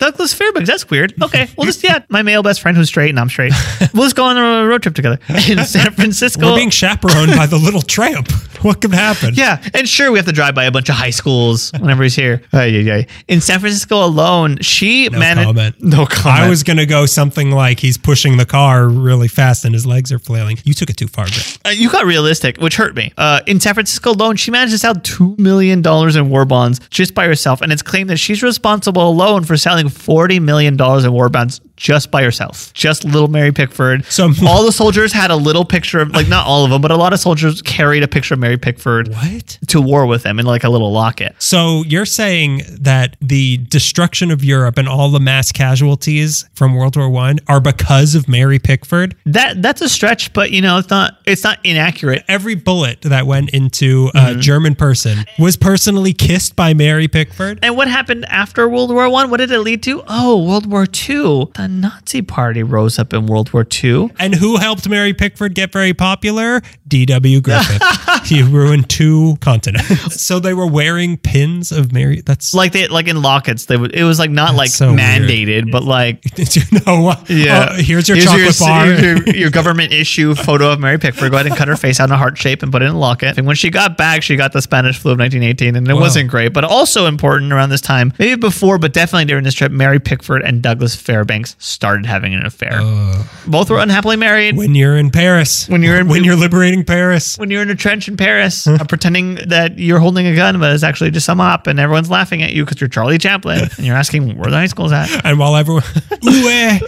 Douglas 0.00 0.34
Fairbanks. 0.34 0.68
That's 0.68 0.88
weird. 0.90 1.14
Okay, 1.22 1.48
well, 1.56 1.66
just 1.66 1.84
yeah, 1.84 2.00
my 2.08 2.22
male 2.22 2.42
best 2.42 2.60
friend 2.62 2.76
who's 2.76 2.88
straight 2.88 3.10
and 3.10 3.20
I'm 3.20 3.28
straight. 3.28 3.52
We'll 3.92 4.04
just 4.04 4.14
go 4.16 4.24
on 4.24 4.36
a 4.38 4.66
road 4.66 4.82
trip 4.82 4.94
together 4.94 5.18
in 5.48 5.64
San 5.64 5.90
Francisco. 5.92 6.46
We're 6.50 6.56
being 6.56 6.70
chaperoned 6.70 7.34
by 7.36 7.46
the 7.46 7.56
little 7.58 7.82
tramp. 7.82 8.30
What 8.62 8.80
could 8.80 8.92
happen? 8.94 9.34
Yeah, 9.34 9.62
and 9.74 9.88
sure, 9.88 10.12
we 10.12 10.18
have 10.18 10.26
to 10.26 10.32
drive 10.32 10.54
by 10.54 10.64
a 10.64 10.70
bunch 10.70 10.88
of 10.90 10.94
high 10.94 11.10
schools 11.10 11.72
whenever 11.72 12.02
he's 12.02 12.14
here. 12.14 12.42
Ay, 12.52 12.88
ay. 12.90 13.06
In 13.26 13.40
San 13.40 13.58
Francisco 13.58 14.04
alone, 14.04 14.58
she 14.60 15.08
No 15.08 15.18
managed. 15.18 15.46
comment. 15.46 15.82
No 15.82 16.06
comment. 16.06 16.42
I 16.44 16.48
was 16.48 16.62
going 16.62 16.76
to 16.76 16.86
go 16.86 17.04
something 17.06 17.50
like 17.50 17.80
he's 17.80 17.98
pushing 17.98 18.36
the 18.36 18.44
car 18.46 18.86
really 18.88 19.28
fast 19.28 19.64
and 19.64 19.74
his 19.74 19.86
legs 19.86 20.12
are 20.12 20.18
flailing. 20.18 20.58
You 20.64 20.74
took 20.74 20.88
it 20.90 20.96
too 20.96 21.08
far, 21.08 21.24
Greg. 21.26 21.44
Uh, 21.64 21.68
you 21.70 21.90
got 21.90 22.04
realistic, 22.06 22.58
which 22.58 22.76
hurt 22.76 22.94
me. 22.94 23.12
Uh, 23.18 23.40
in 23.46 23.60
San 23.60 23.74
Francisco 23.74 24.12
alone, 24.12 24.36
she 24.36 24.50
managed 24.50 24.72
to 24.72 24.78
sell 24.78 24.94
$2 24.94 25.38
million 25.38 25.82
in 25.84 26.30
war 26.30 26.44
bonds 26.44 26.80
just 26.90 27.14
by 27.14 27.26
herself. 27.26 27.60
And 27.62 27.72
it's 27.72 27.82
claimed 27.82 28.08
that 28.10 28.18
she's 28.18 28.42
responsible 28.42 29.08
alone 29.08 29.44
for 29.44 29.56
selling 29.56 29.88
$40 29.90 30.40
million 30.40 30.74
in 30.74 31.12
war 31.12 31.28
bonds 31.28 31.60
just 31.80 32.10
by 32.10 32.22
herself. 32.22 32.72
Just 32.74 33.04
little 33.04 33.26
Mary 33.28 33.52
Pickford. 33.52 34.04
So- 34.04 34.30
all 34.46 34.64
the 34.66 34.70
soldiers 34.72 35.14
had 35.14 35.30
a 35.30 35.36
little 35.36 35.64
picture 35.64 35.98
of, 36.00 36.10
like, 36.14 36.28
not 36.28 36.46
all 36.46 36.62
of 36.64 36.70
them, 36.70 36.82
but 36.82 36.90
a 36.90 36.96
lot 36.96 37.14
of 37.14 37.20
soldiers 37.20 37.62
carried 37.62 38.02
a 38.02 38.08
picture 38.08 38.34
of 38.34 38.40
Mary 38.40 38.58
Pickford 38.58 39.08
What? 39.08 39.58
to 39.68 39.80
war 39.80 40.04
with 40.04 40.22
them 40.22 40.38
in 40.38 40.44
like 40.44 40.62
a 40.62 40.68
little 40.68 40.92
locket. 40.92 41.34
So 41.38 41.82
you're 41.84 42.04
saying 42.04 42.62
that 42.82 43.16
the 43.22 43.56
destruction 43.56 44.30
of 44.30 44.44
Europe 44.44 44.76
and 44.76 44.86
all 44.88 45.10
the 45.10 45.20
mass 45.20 45.52
casualties 45.52 46.44
from 46.54 46.74
World 46.74 46.96
War 46.96 47.08
One 47.08 47.38
are 47.48 47.60
because 47.60 48.14
of 48.14 48.28
Mary 48.28 48.58
Pickford? 48.58 49.16
That 49.24 49.62
that's 49.62 49.80
a 49.80 49.88
stretch, 49.88 50.32
but 50.34 50.50
you 50.50 50.60
know, 50.60 50.76
it's 50.78 50.90
not 50.90 51.16
it's 51.24 51.44
not 51.44 51.58
inaccurate. 51.64 52.24
Every 52.28 52.54
bullet 52.56 53.00
that 53.02 53.26
went 53.26 53.50
into 53.50 54.10
a 54.14 54.20
Mm-hmm. 54.20 54.40
German 54.40 54.74
person 54.74 55.24
was 55.38 55.56
personally 55.56 56.12
kissed 56.12 56.54
by 56.54 56.74
Mary 56.74 57.08
Pickford. 57.08 57.58
And 57.62 57.74
what 57.76 57.88
happened 57.88 58.26
after 58.26 58.68
World 58.68 58.90
War 58.90 59.08
One? 59.08 59.30
What 59.30 59.38
did 59.38 59.50
it 59.50 59.60
lead 59.60 59.82
to? 59.84 60.02
Oh, 60.06 60.44
World 60.44 60.66
War 60.70 60.84
Two. 60.86 61.50
The 61.56 61.68
Nazi 61.70 62.22
Party 62.22 62.62
rose 62.62 62.98
up 62.98 63.12
in 63.12 63.26
World 63.26 63.52
War 63.52 63.64
Two. 63.64 64.10
And 64.18 64.34
who 64.34 64.56
helped 64.56 64.88
Mary 64.88 65.14
Pickford 65.14 65.54
get 65.54 65.72
very 65.72 65.94
popular? 65.94 66.60
D.W. 66.88 67.40
Griffith. 67.40 67.82
he 68.24 68.42
ruined 68.42 68.88
two 68.88 69.36
continents. 69.40 70.20
so 70.22 70.38
they 70.40 70.54
were 70.54 70.66
wearing 70.66 71.16
pins 71.16 71.72
of 71.72 71.92
Mary. 71.92 72.20
That's 72.20 72.54
Like 72.54 72.72
they 72.72 72.88
like 72.88 73.08
in 73.08 73.22
lockets. 73.22 73.66
They 73.66 73.76
would. 73.76 73.94
It 73.94 74.04
was 74.04 74.18
like 74.18 74.30
not 74.30 74.54
like 74.54 74.70
so 74.70 74.88
weird. 74.88 75.00
mandated, 75.00 75.70
but 75.72 75.82
like 75.82 76.20
Did 76.34 76.56
you 76.56 76.62
know 76.86 77.00
what? 77.02 77.28
yeah. 77.30 77.68
Oh, 77.72 77.74
here's 77.82 78.08
your 78.08 78.18
chocolate 78.18 78.58
bar. 78.58 78.86
Here's 78.86 79.26
your, 79.26 79.36
your 79.36 79.50
government 79.50 79.92
issue 79.92 80.34
photo 80.34 80.72
of 80.72 80.80
Mary 80.80 80.98
Pickford. 80.98 81.30
Go 81.30 81.36
ahead 81.36 81.46
and 81.46 81.56
cut 81.56 81.68
her 81.68 81.76
face 81.76 82.00
out 82.00 82.08
in 82.08 82.12
a 82.12 82.16
heart 82.16 82.36
shape 82.38 82.62
and 82.62 82.70
put 82.72 82.82
it 82.82 82.86
in 82.86 82.92
a 82.92 82.98
locket. 82.98 83.38
And 83.38 83.46
when 83.46 83.56
she 83.56 83.70
got 83.70 83.96
back, 83.96 84.22
she 84.22 84.36
got 84.36 84.52
the 84.52 84.62
Spanish 84.62 84.98
flu 84.98 85.12
of 85.12 85.18
1918, 85.18 85.76
and 85.76 85.88
it 85.88 85.94
wasn't 85.94 86.30
great. 86.30 86.52
But 86.52 86.64
also 86.64 87.06
important 87.06 87.52
around 87.52 87.70
this 87.70 87.80
time, 87.80 88.12
maybe 88.18 88.36
before, 88.40 88.78
but 88.78 88.92
definitely 88.92 89.26
during 89.26 89.44
this 89.44 89.54
trip, 89.54 89.72
Mary 89.72 89.98
Pickford 90.00 90.42
and 90.42 90.62
Douglas 90.62 90.94
Fairbanks 90.96 91.56
started 91.58 92.06
having 92.06 92.34
an 92.34 92.44
affair. 92.44 92.80
Uh, 92.82 93.24
Both 93.46 93.70
were 93.70 93.78
unhappily 93.78 94.16
married. 94.16 94.56
when 94.56 94.74
you're 94.74 94.96
in 94.96 95.10
Paris. 95.10 95.68
When 95.68 95.82
you're 95.82 95.98
in- 96.00 96.08
when 96.08 96.24
you're 96.24 96.36
liberating 96.36 96.84
Paris. 96.84 97.38
when 97.38 97.50
you're 97.50 97.62
in 97.62 97.70
a 97.70 97.74
trench 97.76 98.08
in 98.10 98.16
Paris, 98.16 98.66
uh, 98.66 98.84
pretending 98.88 99.36
that 99.48 99.78
you're 99.78 100.00
holding 100.00 100.26
a 100.26 100.34
gun, 100.34 100.58
but 100.60 100.72
it's 100.72 100.82
actually 100.82 101.10
just 101.10 101.24
some 101.26 101.40
op, 101.40 101.66
and 101.66 101.78
everyone's 101.80 102.10
laughing 102.10 102.42
at 102.42 102.52
you 102.52 102.64
because 102.64 102.80
you're 102.80 102.88
Charlie 102.88 103.18
Chaplin, 103.18 103.60
and 103.76 103.86
you're 103.86 103.96
asking 103.96 104.36
where 104.36 104.50
the 104.50 104.56
high 104.56 104.66
school's 104.66 104.92
at. 104.92 105.08
And 105.24 105.38
while 105.38 105.56
everyone. 105.56 105.84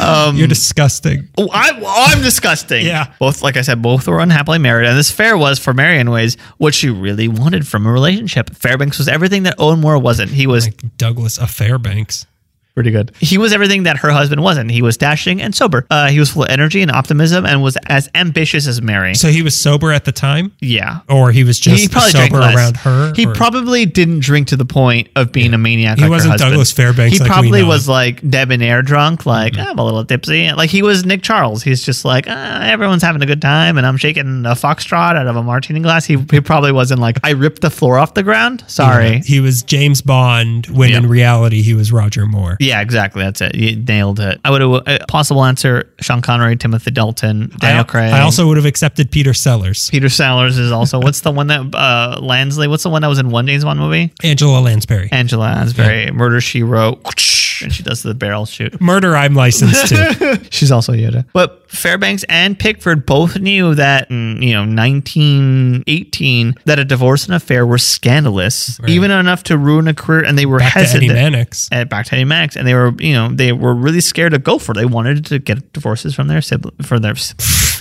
Um, 0.00 0.36
you're 0.36 0.48
disgusting. 0.48 1.28
Oh, 1.36 1.48
I, 1.52 1.78
oh, 1.78 2.04
I'm 2.08 2.22
disgusting. 2.22 2.86
Yeah. 2.86 3.12
Both, 3.18 3.42
like 3.42 3.58
I 3.58 3.60
said, 3.60 3.82
both 3.82 4.08
were 4.08 4.18
unhappily 4.18 4.58
married, 4.58 4.88
and 4.88 4.98
this 4.98 5.10
fair 5.10 5.36
was 5.36 5.58
for 5.58 5.74
Mary, 5.74 5.98
anyways, 5.98 6.36
what 6.56 6.74
she 6.74 6.88
really 6.88 7.28
wanted 7.28 7.68
from 7.68 7.86
a 7.86 7.92
relationship. 7.92 8.50
Fairbanks 8.56 8.98
was 8.98 9.08
everything 9.08 9.42
that 9.42 9.56
Owen 9.58 9.80
Moore 9.80 9.98
wasn't. 9.98 10.30
He 10.30 10.46
was 10.46 10.66
Like 10.66 10.96
Douglas 10.96 11.36
a 11.36 11.46
Fairbanks. 11.46 12.26
Pretty 12.74 12.90
good. 12.90 13.12
He 13.20 13.38
was 13.38 13.52
everything 13.52 13.84
that 13.84 13.98
her 13.98 14.10
husband 14.10 14.42
wasn't. 14.42 14.70
He 14.70 14.82
was 14.82 14.96
dashing 14.96 15.40
and 15.42 15.54
sober. 15.54 15.86
Uh, 15.90 16.08
he 16.08 16.18
was 16.18 16.30
full 16.30 16.44
of 16.44 16.50
energy 16.50 16.82
and 16.82 16.90
optimism, 16.90 17.44
and 17.46 17.62
was 17.62 17.76
as 17.86 18.08
ambitious 18.14 18.66
as 18.66 18.80
Mary. 18.82 19.14
So 19.14 19.28
he 19.28 19.42
was 19.42 19.58
sober 19.60 19.92
at 19.92 20.04
the 20.04 20.12
time, 20.12 20.52
yeah. 20.60 21.00
or 21.08 21.32
he 21.32 21.44
was 21.44 21.58
just 21.58 21.80
he 21.82 21.88
probably 21.88 22.10
sober 22.10 22.38
less. 22.40 22.54
around 22.56 22.76
her. 22.78 23.12
He 23.14 23.26
or- 23.26 23.34
probably 23.34 23.86
didn't 23.86 24.20
drink 24.20 24.48
to 24.48 24.56
the 24.56 24.64
point 24.64 25.08
of 25.16 25.32
being 25.32 25.54
a 25.54 25.58
maniac. 25.58 25.96
He 25.98 26.02
like 26.02 26.10
wasn't 26.10 26.32
husband. 26.32 26.50
Douglas 26.52 26.72
Fairbanks 26.72 27.14
He 27.14 27.18
like 27.20 27.28
we 27.28 27.32
probably 27.32 27.62
know. 27.62 27.68
was 27.68 27.88
like 27.88 28.28
debonair 28.28 28.82
drunk. 28.82 29.26
Like 29.26 29.54
Mm-hmm. 29.54 29.68
I'm 29.70 29.78
a 29.78 29.84
little 29.84 30.04
tipsy. 30.04 30.52
Like 30.52 30.70
he 30.70 30.82
was 30.82 31.04
Nick 31.04 31.22
Charles. 31.22 31.62
He's 31.62 31.82
just 31.82 32.04
like 32.04 32.26
ah, 32.28 32.62
everyone's 32.62 33.02
having 33.02 33.22
a 33.22 33.26
good 33.26 33.42
time, 33.42 33.78
and 33.78 33.86
I'm 33.86 33.96
shaking 33.96 34.46
a 34.46 34.50
foxtrot 34.50 35.16
out 35.16 35.26
of 35.26 35.36
a 35.36 35.42
martini 35.42 35.80
glass. 35.80 36.04
He, 36.04 36.16
he 36.30 36.40
probably 36.40 36.72
wasn't 36.72 37.00
like 37.00 37.16
I 37.24 37.30
ripped 37.30 37.62
the 37.62 37.70
floor 37.70 37.98
off 37.98 38.14
the 38.14 38.22
ground. 38.22 38.64
Sorry. 38.68 39.20
He 39.20 39.40
was 39.40 39.62
James 39.62 40.02
Bond 40.02 40.66
when 40.66 40.90
Yep. 40.90 41.04
in 41.04 41.08
reality 41.10 41.62
he 41.62 41.74
was 41.74 41.92
Roger 41.92 42.26
Moore. 42.26 42.56
Yeah, 42.60 42.82
exactly. 42.82 43.22
That's 43.22 43.40
it. 43.40 43.54
You 43.54 43.76
nailed 43.76 44.20
it. 44.20 44.38
I 44.44 44.50
would 44.50 44.60
have 44.60 44.70
uh, 44.86 44.98
possible 45.08 45.42
answer: 45.44 45.90
Sean 46.00 46.20
Connery, 46.20 46.56
Timothy 46.56 46.90
Dalton, 46.90 47.50
Daniel 47.58 47.80
I, 47.80 47.84
Craig. 47.84 48.12
I 48.12 48.20
also 48.20 48.46
would 48.46 48.58
have 48.58 48.66
accepted 48.66 49.10
Peter 49.10 49.32
Sellers, 49.32 49.88
Peter 49.88 50.10
Sellers 50.10 50.58
is 50.58 50.70
also. 50.70 51.00
What's 51.02 51.22
the 51.22 51.30
one 51.30 51.46
that 51.46 51.60
uh 51.74 52.20
Lansley? 52.20 52.68
What's 52.68 52.82
the 52.82 52.90
one 52.90 53.00
that 53.00 53.08
was 53.08 53.18
in 53.18 53.30
one 53.30 53.46
James 53.46 53.64
Bond 53.64 53.80
movie? 53.80 54.12
Angela 54.22 54.60
Lansbury. 54.60 55.08
Angela 55.10 55.44
Lansbury, 55.44 56.10
Murder 56.10 56.42
She 56.42 56.62
Wrote, 56.62 57.00
and 57.62 57.72
she 57.72 57.82
does 57.82 58.02
the 58.02 58.14
barrel 58.14 58.44
shoot. 58.44 58.78
Murder, 58.78 59.16
I'm 59.16 59.34
licensed 59.34 59.88
to. 59.88 60.40
She's 60.50 60.70
also 60.70 60.92
Yoda. 60.92 61.24
But 61.32 61.59
Fairbanks 61.70 62.24
and 62.28 62.58
Pickford 62.58 63.06
both 63.06 63.38
knew 63.38 63.74
that, 63.76 64.10
in, 64.10 64.42
you 64.42 64.52
know, 64.54 64.64
1918, 64.66 66.54
that 66.64 66.78
a 66.78 66.84
divorce 66.84 67.26
and 67.26 67.34
affair 67.34 67.64
were 67.66 67.78
scandalous, 67.78 68.80
even 68.88 69.10
enough 69.10 69.42
to 69.44 69.56
ruin 69.56 69.88
a 69.88 69.94
career, 69.94 70.24
and 70.24 70.36
they 70.36 70.46
were 70.46 70.58
Back 70.58 70.72
to 70.74 70.78
Eddie 70.80 70.88
hesitant. 71.06 71.12
Mannix. 71.12 71.68
At 71.72 71.88
back 71.88 72.06
to 72.06 72.14
Eddie 72.14 72.24
Max, 72.24 72.56
and 72.56 72.66
they 72.66 72.74
were, 72.74 72.92
you 72.98 73.12
know, 73.14 73.28
they 73.32 73.52
were 73.52 73.74
really 73.74 74.00
scared 74.00 74.32
to 74.32 74.38
go 74.38 74.58
for 74.58 74.72
it. 74.72 74.76
They 74.76 74.84
wanted 74.84 75.24
to 75.26 75.38
get 75.38 75.72
divorces 75.72 76.14
from 76.14 76.28
their 76.28 76.42
sibling, 76.42 76.74
from 76.82 77.02
their, 77.02 77.14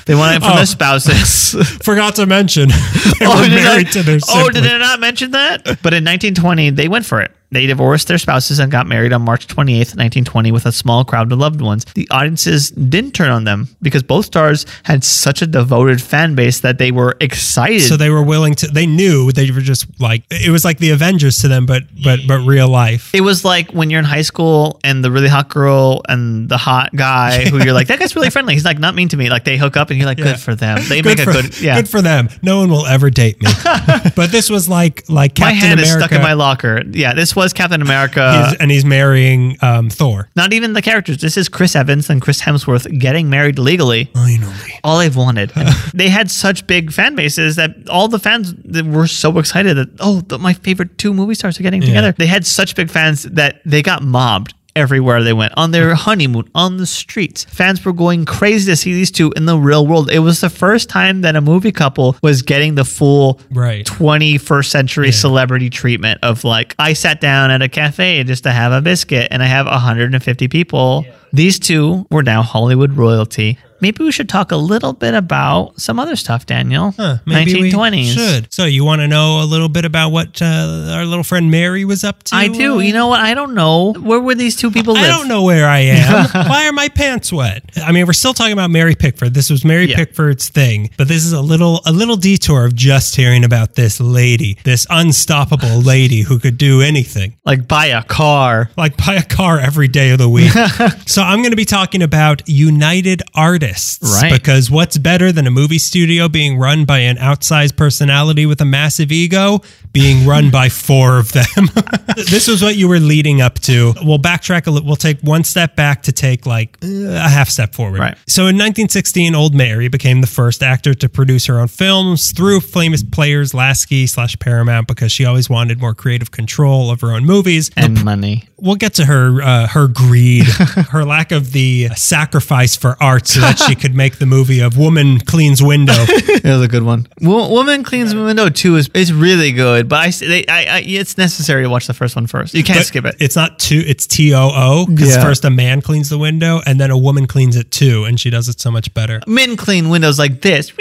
they 0.06 0.16
wanted 0.16 0.42
from 0.44 0.54
Oh. 0.54 0.56
their 0.58 0.66
spouses. 0.66 1.56
Forgot 1.84 2.16
to 2.16 2.26
mention 2.26 2.70
they 3.20 3.26
Oh, 3.26 3.42
were 3.42 3.48
did 3.48 3.56
married 3.56 3.88
I- 3.88 3.92
to 3.92 4.04
their 4.04 4.20
Oh, 4.30 4.50
did 4.50 4.66
I 4.66 4.78
not 4.78 5.00
mention 5.00 5.32
that? 5.32 5.64
But 5.66 5.94
in 5.94 6.04
1920, 6.06 6.70
they 6.72 6.88
went 6.88 7.06
for 7.06 7.22
it. 7.22 7.32
They 7.52 7.66
divorced 7.66 8.08
their 8.08 8.18
spouses 8.20 8.60
and 8.60 8.72
got 8.72 8.86
married 8.88 9.12
on 9.14 9.24
March 9.24 9.48
28th, 9.48 9.96
1920, 9.98 10.52
with 10.52 10.66
a 10.66 10.72
small 10.72 11.04
crowd 11.04 11.32
of 11.32 11.40
loved 11.40 11.62
ones. 11.62 11.84
The 11.96 12.08
audiences 12.12 12.70
didn't 12.72 13.12
turn 13.14 13.30
on 13.32 13.44
them 13.44 13.70
because 13.82 14.04
both 14.04 14.26
stars 14.26 14.66
had 14.84 15.04
such 15.04 15.42
a 15.42 15.48
devoted 15.48 16.02
fan 16.02 16.36
base 16.36 16.60
that 16.60 16.78
they 16.78 16.92
were 16.92 17.18
excited. 17.20 17.82
So 17.82 17.98
they 17.98 18.10
were 18.10 18.22
willing 18.24 18.54
to. 18.56 18.68
They 18.68 18.86
knew 18.86 19.32
they 19.32 19.50
were 19.52 19.62
just 19.62 19.88
like 20.00 20.24
it 20.30 20.50
was 20.52 20.64
like 20.64 20.78
the 20.78 20.92
Avengers 20.92 21.40
to 21.40 21.48
them, 21.48 21.66
but 21.66 21.84
but 22.04 22.20
but 22.28 22.40
real 22.46 22.68
life. 22.70 23.14
it 23.16 23.22
was 23.22 23.44
like 23.44 23.72
when 23.72 23.90
you're 23.90 24.00
in 24.00 24.06
high 24.06 24.22
school 24.22 24.80
and 24.84 25.04
the 25.04 25.10
really 25.12 25.28
hot 25.28 25.50
girl 25.50 26.02
and 26.08 26.50
the 26.50 26.58
hot 26.58 26.96
guy 26.96 27.46
who 27.50 27.64
you're 27.64 27.74
like, 27.74 27.88
that 27.88 28.00
guy's 28.00 28.16
really 28.16 28.30
friendly. 28.30 28.54
He's 28.54 28.66
like 28.66 28.78
not 28.80 28.94
mean 28.96 29.10
to 29.10 29.18
me. 29.18 29.30
Like 29.30 29.44
they 29.44 29.58
hook 29.58 29.76
up 29.76 29.90
and 29.90 29.98
you're 29.98 30.06
like, 30.08 30.18
Yeah. 30.20 30.26
good 30.26 30.40
for 30.40 30.54
them. 30.56 30.80
They 30.88 31.02
Good 31.02 31.18
make 31.18 31.20
for, 31.26 31.32
a 31.32 31.34
good, 31.42 31.60
yeah. 31.62 31.76
good 31.78 31.90
for 31.90 32.02
them. 32.02 32.30
No 32.44 32.60
one 32.60 32.70
will 32.70 32.86
ever 32.86 33.10
date 33.10 33.42
me. 33.42 33.50
but 34.16 34.32
this 34.32 34.50
was 34.50 34.70
like 34.70 35.10
like 35.10 35.38
my 35.40 35.52
Captain 35.52 35.60
hand 35.60 35.80
America. 35.80 35.98
is 35.98 36.04
stuck 36.04 36.12
in 36.12 36.22
my 36.22 36.34
locker. 36.34 36.84
Yeah, 36.92 37.14
this 37.14 37.36
was 37.40 37.54
Captain 37.54 37.82
America. 37.82 38.32
He's- 38.50 38.56
and 38.60 38.70
he's 38.70 38.86
marrying 38.86 39.58
um, 39.62 39.90
Thor. 39.90 40.30
Not 40.36 40.54
even 40.54 40.74
the 40.74 40.82
characters. 40.82 41.18
This 41.18 41.38
is 41.38 41.48
Chris 41.50 41.76
Evans 41.76 42.10
and 42.10 42.22
Chris 42.22 42.42
Hemsworth 42.42 42.86
getting 43.00 43.30
married 43.30 43.58
legally. 43.58 44.06
Finally. 44.14 44.80
All 44.84 45.00
they've 45.00 45.16
wanted. 45.16 45.52
And 45.56 45.70
they 45.94 46.10
had 46.10 46.30
such 46.30 46.68
big 46.68 46.92
fan 46.92 47.16
bases 47.16 47.56
that 47.56 47.72
all 47.90 48.08
the 48.08 48.20
fans 48.20 48.54
that 48.66 48.86
were 48.86 49.08
so 49.08 49.38
excited 49.40 49.76
that 49.78 49.90
oh, 50.00 50.22
the, 50.22 50.38
my 50.38 50.54
favorite 50.54 50.98
two 50.98 51.14
movie 51.14 51.34
stars 51.34 51.60
are 51.60 51.64
getting 51.64 51.82
together. 51.82 52.12
They 52.12 52.28
had 52.28 52.46
such 52.46 52.76
big 52.76 52.90
fans 52.90 53.24
that 53.24 53.62
they 53.66 53.82
got 53.82 54.04
mobbed 54.04 54.54
everywhere 54.76 55.24
they 55.24 55.34
went 55.34 55.54
on 55.58 55.72
their 55.72 55.96
honeymoon 55.96 56.50
on 56.56 56.78
the 56.78 56.86
streets. 56.86 57.44
Fans 57.46 57.84
were 57.84 57.94
going 57.94 58.26
crazy 58.26 58.72
to 58.72 58.76
see 58.76 58.94
these 58.94 59.12
two 59.12 59.32
in 59.36 59.46
the 59.46 59.58
real 59.58 59.86
world. 59.86 60.10
It 60.12 60.20
was 60.20 60.42
the 60.42 60.50
first 60.50 60.90
time 60.90 61.22
that 61.22 61.36
a 61.36 61.42
movie 61.42 61.72
couple 61.72 62.16
was 62.22 62.42
getting 62.42 62.76
the 62.76 62.86
full 62.86 63.40
Right. 63.52 63.86
21st 63.86 64.66
century 64.70 65.12
celebrity 65.12 65.70
treatment 65.70 66.20
of 66.24 66.44
like 66.44 66.76
I 66.80 66.94
sat 66.94 67.22
down 67.22 67.52
at 67.52 67.62
a 67.62 67.70
cafe 67.70 68.24
just 68.24 68.44
to 68.44 68.52
have 68.52 68.72
a 68.72 68.82
biscuit 68.82 69.28
and 69.32 69.42
I 69.44 69.48
have 69.48 69.66
150 69.66 70.48
people. 70.48 71.06
These 71.34 71.60
two 71.60 72.08
were 72.12 72.24
now 72.24 72.42
Hollywood 72.42 72.94
royalty. 72.94 73.58
Maybe 73.82 74.04
we 74.04 74.12
should 74.12 74.28
talk 74.28 74.52
a 74.52 74.58
little 74.58 74.92
bit 74.92 75.14
about 75.14 75.80
some 75.80 76.02
other 76.02 76.18
stuff, 76.18 76.46
Daniel. 76.46 76.94
Huh, 76.98 77.20
maybe 77.26 77.62
we 77.62 77.72
1920s. 77.72 78.14
should. 78.14 78.54
So 78.54 78.66
you 78.66 78.84
want 78.84 79.00
to 79.00 79.08
know 79.08 79.42
a 79.42 79.46
little 79.46 79.70
bit 79.70 79.86
about 79.86 80.10
what 80.10 80.42
uh, 80.42 80.92
our 80.96 81.06
little 81.06 81.24
friend 81.24 81.50
Mary 81.50 81.86
was 81.86 82.04
up 82.04 82.22
to? 82.24 82.36
I 82.36 82.50
do. 82.50 82.82
You 82.82 82.92
know 82.92 83.08
what? 83.08 83.22
I 83.22 83.34
don't 83.34 83.54
know. 83.54 83.94
Where 83.94 84.20
were 84.20 84.36
these 84.36 84.58
two 84.58 84.70
people 84.70 84.96
live? 84.96 85.06
I 85.06 85.08
don't 85.08 85.30
know 85.30 85.44
where 85.44 85.66
I 85.66 85.80
am. 85.80 86.26
Why 86.50 86.68
are 86.68 86.74
my 86.74 86.90
pants 86.90 87.32
wet? 87.32 87.64
I 87.78 87.94
mean, 87.94 88.06
we're 88.06 88.12
still 88.12 88.34
talking 88.34 88.52
about 88.52 88.70
Mary 88.70 88.96
Pickford. 88.96 89.34
This 89.34 89.50
was 89.50 89.64
Mary 89.64 89.86
Yeah. 89.86 89.96
Pickford's 89.96 90.50
thing, 90.50 90.90
but 90.98 91.08
this 91.08 91.24
is 91.24 91.32
a 91.32 91.40
little 91.42 91.80
a 91.86 91.94
little 91.94 92.18
detour 92.18 92.66
of 92.66 92.76
just 92.76 93.16
hearing 93.16 93.46
about 93.46 93.76
this 93.76 94.02
lady, 94.02 94.58
this 94.66 94.88
unstoppable 94.90 95.80
lady 95.84 96.24
who 96.24 96.38
could 96.38 96.58
do 96.58 96.82
anything. 96.82 97.38
Like 97.46 97.66
buy 97.66 97.86
a 97.86 98.04
car. 98.04 98.72
Like 98.76 98.98
buy 98.98 99.14
a 99.16 99.24
car 99.24 99.58
every 99.58 99.88
day 99.88 100.10
of 100.12 100.18
the 100.18 100.28
week. 100.28 100.52
so 101.06 101.19
I'm 101.22 101.40
going 101.40 101.52
to 101.52 101.58
be 101.58 101.66
talking 101.66 102.02
about 102.02 102.42
United 102.48 103.22
Artists, 103.36 104.00
Right. 104.22 104.32
Because 104.32 104.70
what's 104.72 104.98
better 104.98 105.32
than 105.32 105.48
a 105.48 105.52
movie 105.52 105.80
studio 105.80 106.28
being 106.30 106.58
run 106.58 106.86
by 106.86 107.00
an 107.00 107.18
outsized 107.18 107.76
personality 107.78 108.46
with 108.46 108.62
a 108.62 108.66
massive 108.66 109.12
ego, 109.12 109.62
being 109.92 110.28
run 110.28 110.50
by 110.52 110.70
four 110.88 111.18
of 111.18 111.32
them? 111.32 111.68
this 112.16 112.48
was 112.48 112.62
what 112.62 112.76
you 112.76 112.88
were 112.88 113.00
leading 113.00 113.42
up 113.42 113.56
to. 113.62 113.94
We'll 114.04 114.20
backtrack 114.20 114.68
a 114.68 114.72
little. 114.72 114.88
We'll 114.88 114.96
take 114.96 115.20
one 115.22 115.44
step 115.44 115.76
back 115.76 116.04
to 116.04 116.12
take 116.12 116.46
like 116.46 116.78
uh, 116.84 116.88
a 116.88 117.30
half 117.30 117.50
step 117.50 117.74
forward. 117.74 118.00
Right. 118.00 118.18
So 118.28 118.44
in 118.44 118.56
1916, 118.56 119.36
Old 119.36 119.54
Mary 119.54 119.88
became 119.88 120.22
the 120.22 120.28
first 120.28 120.64
actor 120.64 120.94
to 120.94 121.10
produce 121.10 121.46
her 121.48 121.60
own 121.60 121.68
films 121.68 122.32
through 122.32 122.62
famous 122.62 123.04
players 123.04 123.54
Lasky 123.54 124.08
slash 124.08 124.38
Paramount 124.40 124.88
because 124.88 125.12
she 125.12 125.26
always 125.26 125.50
wanted 125.50 125.80
more 125.80 125.94
creative 125.94 126.32
control 126.32 126.92
of 126.92 127.02
her 127.02 127.12
own 127.12 127.26
movies. 127.26 127.72
And 127.76 128.04
money. 128.04 128.46
We'll 128.58 128.76
get 128.76 128.96
to 128.96 129.06
her 129.06 129.42
uh, 129.42 129.68
her 129.68 129.88
greed, 129.88 130.44
her 130.92 131.06
lack 131.10 131.32
of 131.34 131.52
the 131.52 131.90
sacrifice 131.96 132.76
for 132.76 132.96
art, 133.02 133.28
so 133.28 133.42
that 133.42 133.60
she 133.60 133.76
could 133.82 133.96
make 133.96 134.18
the 134.20 134.26
movie 134.26 134.62
of 134.62 134.78
Woman 134.78 135.20
Cleans 135.20 135.62
Window. 135.62 135.94
It 136.40 136.46
was 136.46 136.62
a 136.62 136.68
good 136.70 136.84
one. 136.84 137.06
Wo- 137.22 137.50
Woman 137.50 137.84
Cleans 137.84 138.16
Window 138.16 138.48
2 138.50 138.76
is, 138.78 138.90
is 138.94 139.12
really 139.12 139.52
good, 139.52 139.90
but 139.90 139.98
I, 140.08 140.10
they, 140.12 140.46
I, 140.48 140.78
I, 140.78 140.84
it's 140.86 141.18
necessary 141.18 141.64
to 141.64 141.70
watch 141.70 141.86
the 141.88 141.94
first 141.94 142.16
one 142.16 142.28
first. 142.28 142.54
You 142.54 142.64
can't 142.64 142.80
But 142.80 142.86
skip 142.86 143.06
it. 143.06 143.16
It's 143.20 143.36
not 143.36 143.60
two. 143.60 143.84
It's 143.86 144.08
T 144.08 144.34
O 144.34 144.50
O 144.54 144.86
because 144.86 145.16
Yeah. 145.16 145.22
first 145.24 145.44
a 145.44 145.50
man 145.50 145.82
cleans 145.82 146.10
the 146.10 146.18
window 146.18 146.62
and 146.66 146.80
then 146.80 146.92
a 146.92 146.98
woman 146.98 147.28
cleans 147.28 147.56
it 147.58 147.72
too, 147.72 148.06
and 148.06 148.18
she 148.20 148.30
does 148.30 148.48
it 148.48 148.62
so 148.62 148.72
much 148.72 148.94
better. 148.94 149.20
Men 149.28 149.58
clean 149.58 149.90
windows 149.90 150.18
like 150.18 150.42
this, 150.42 150.72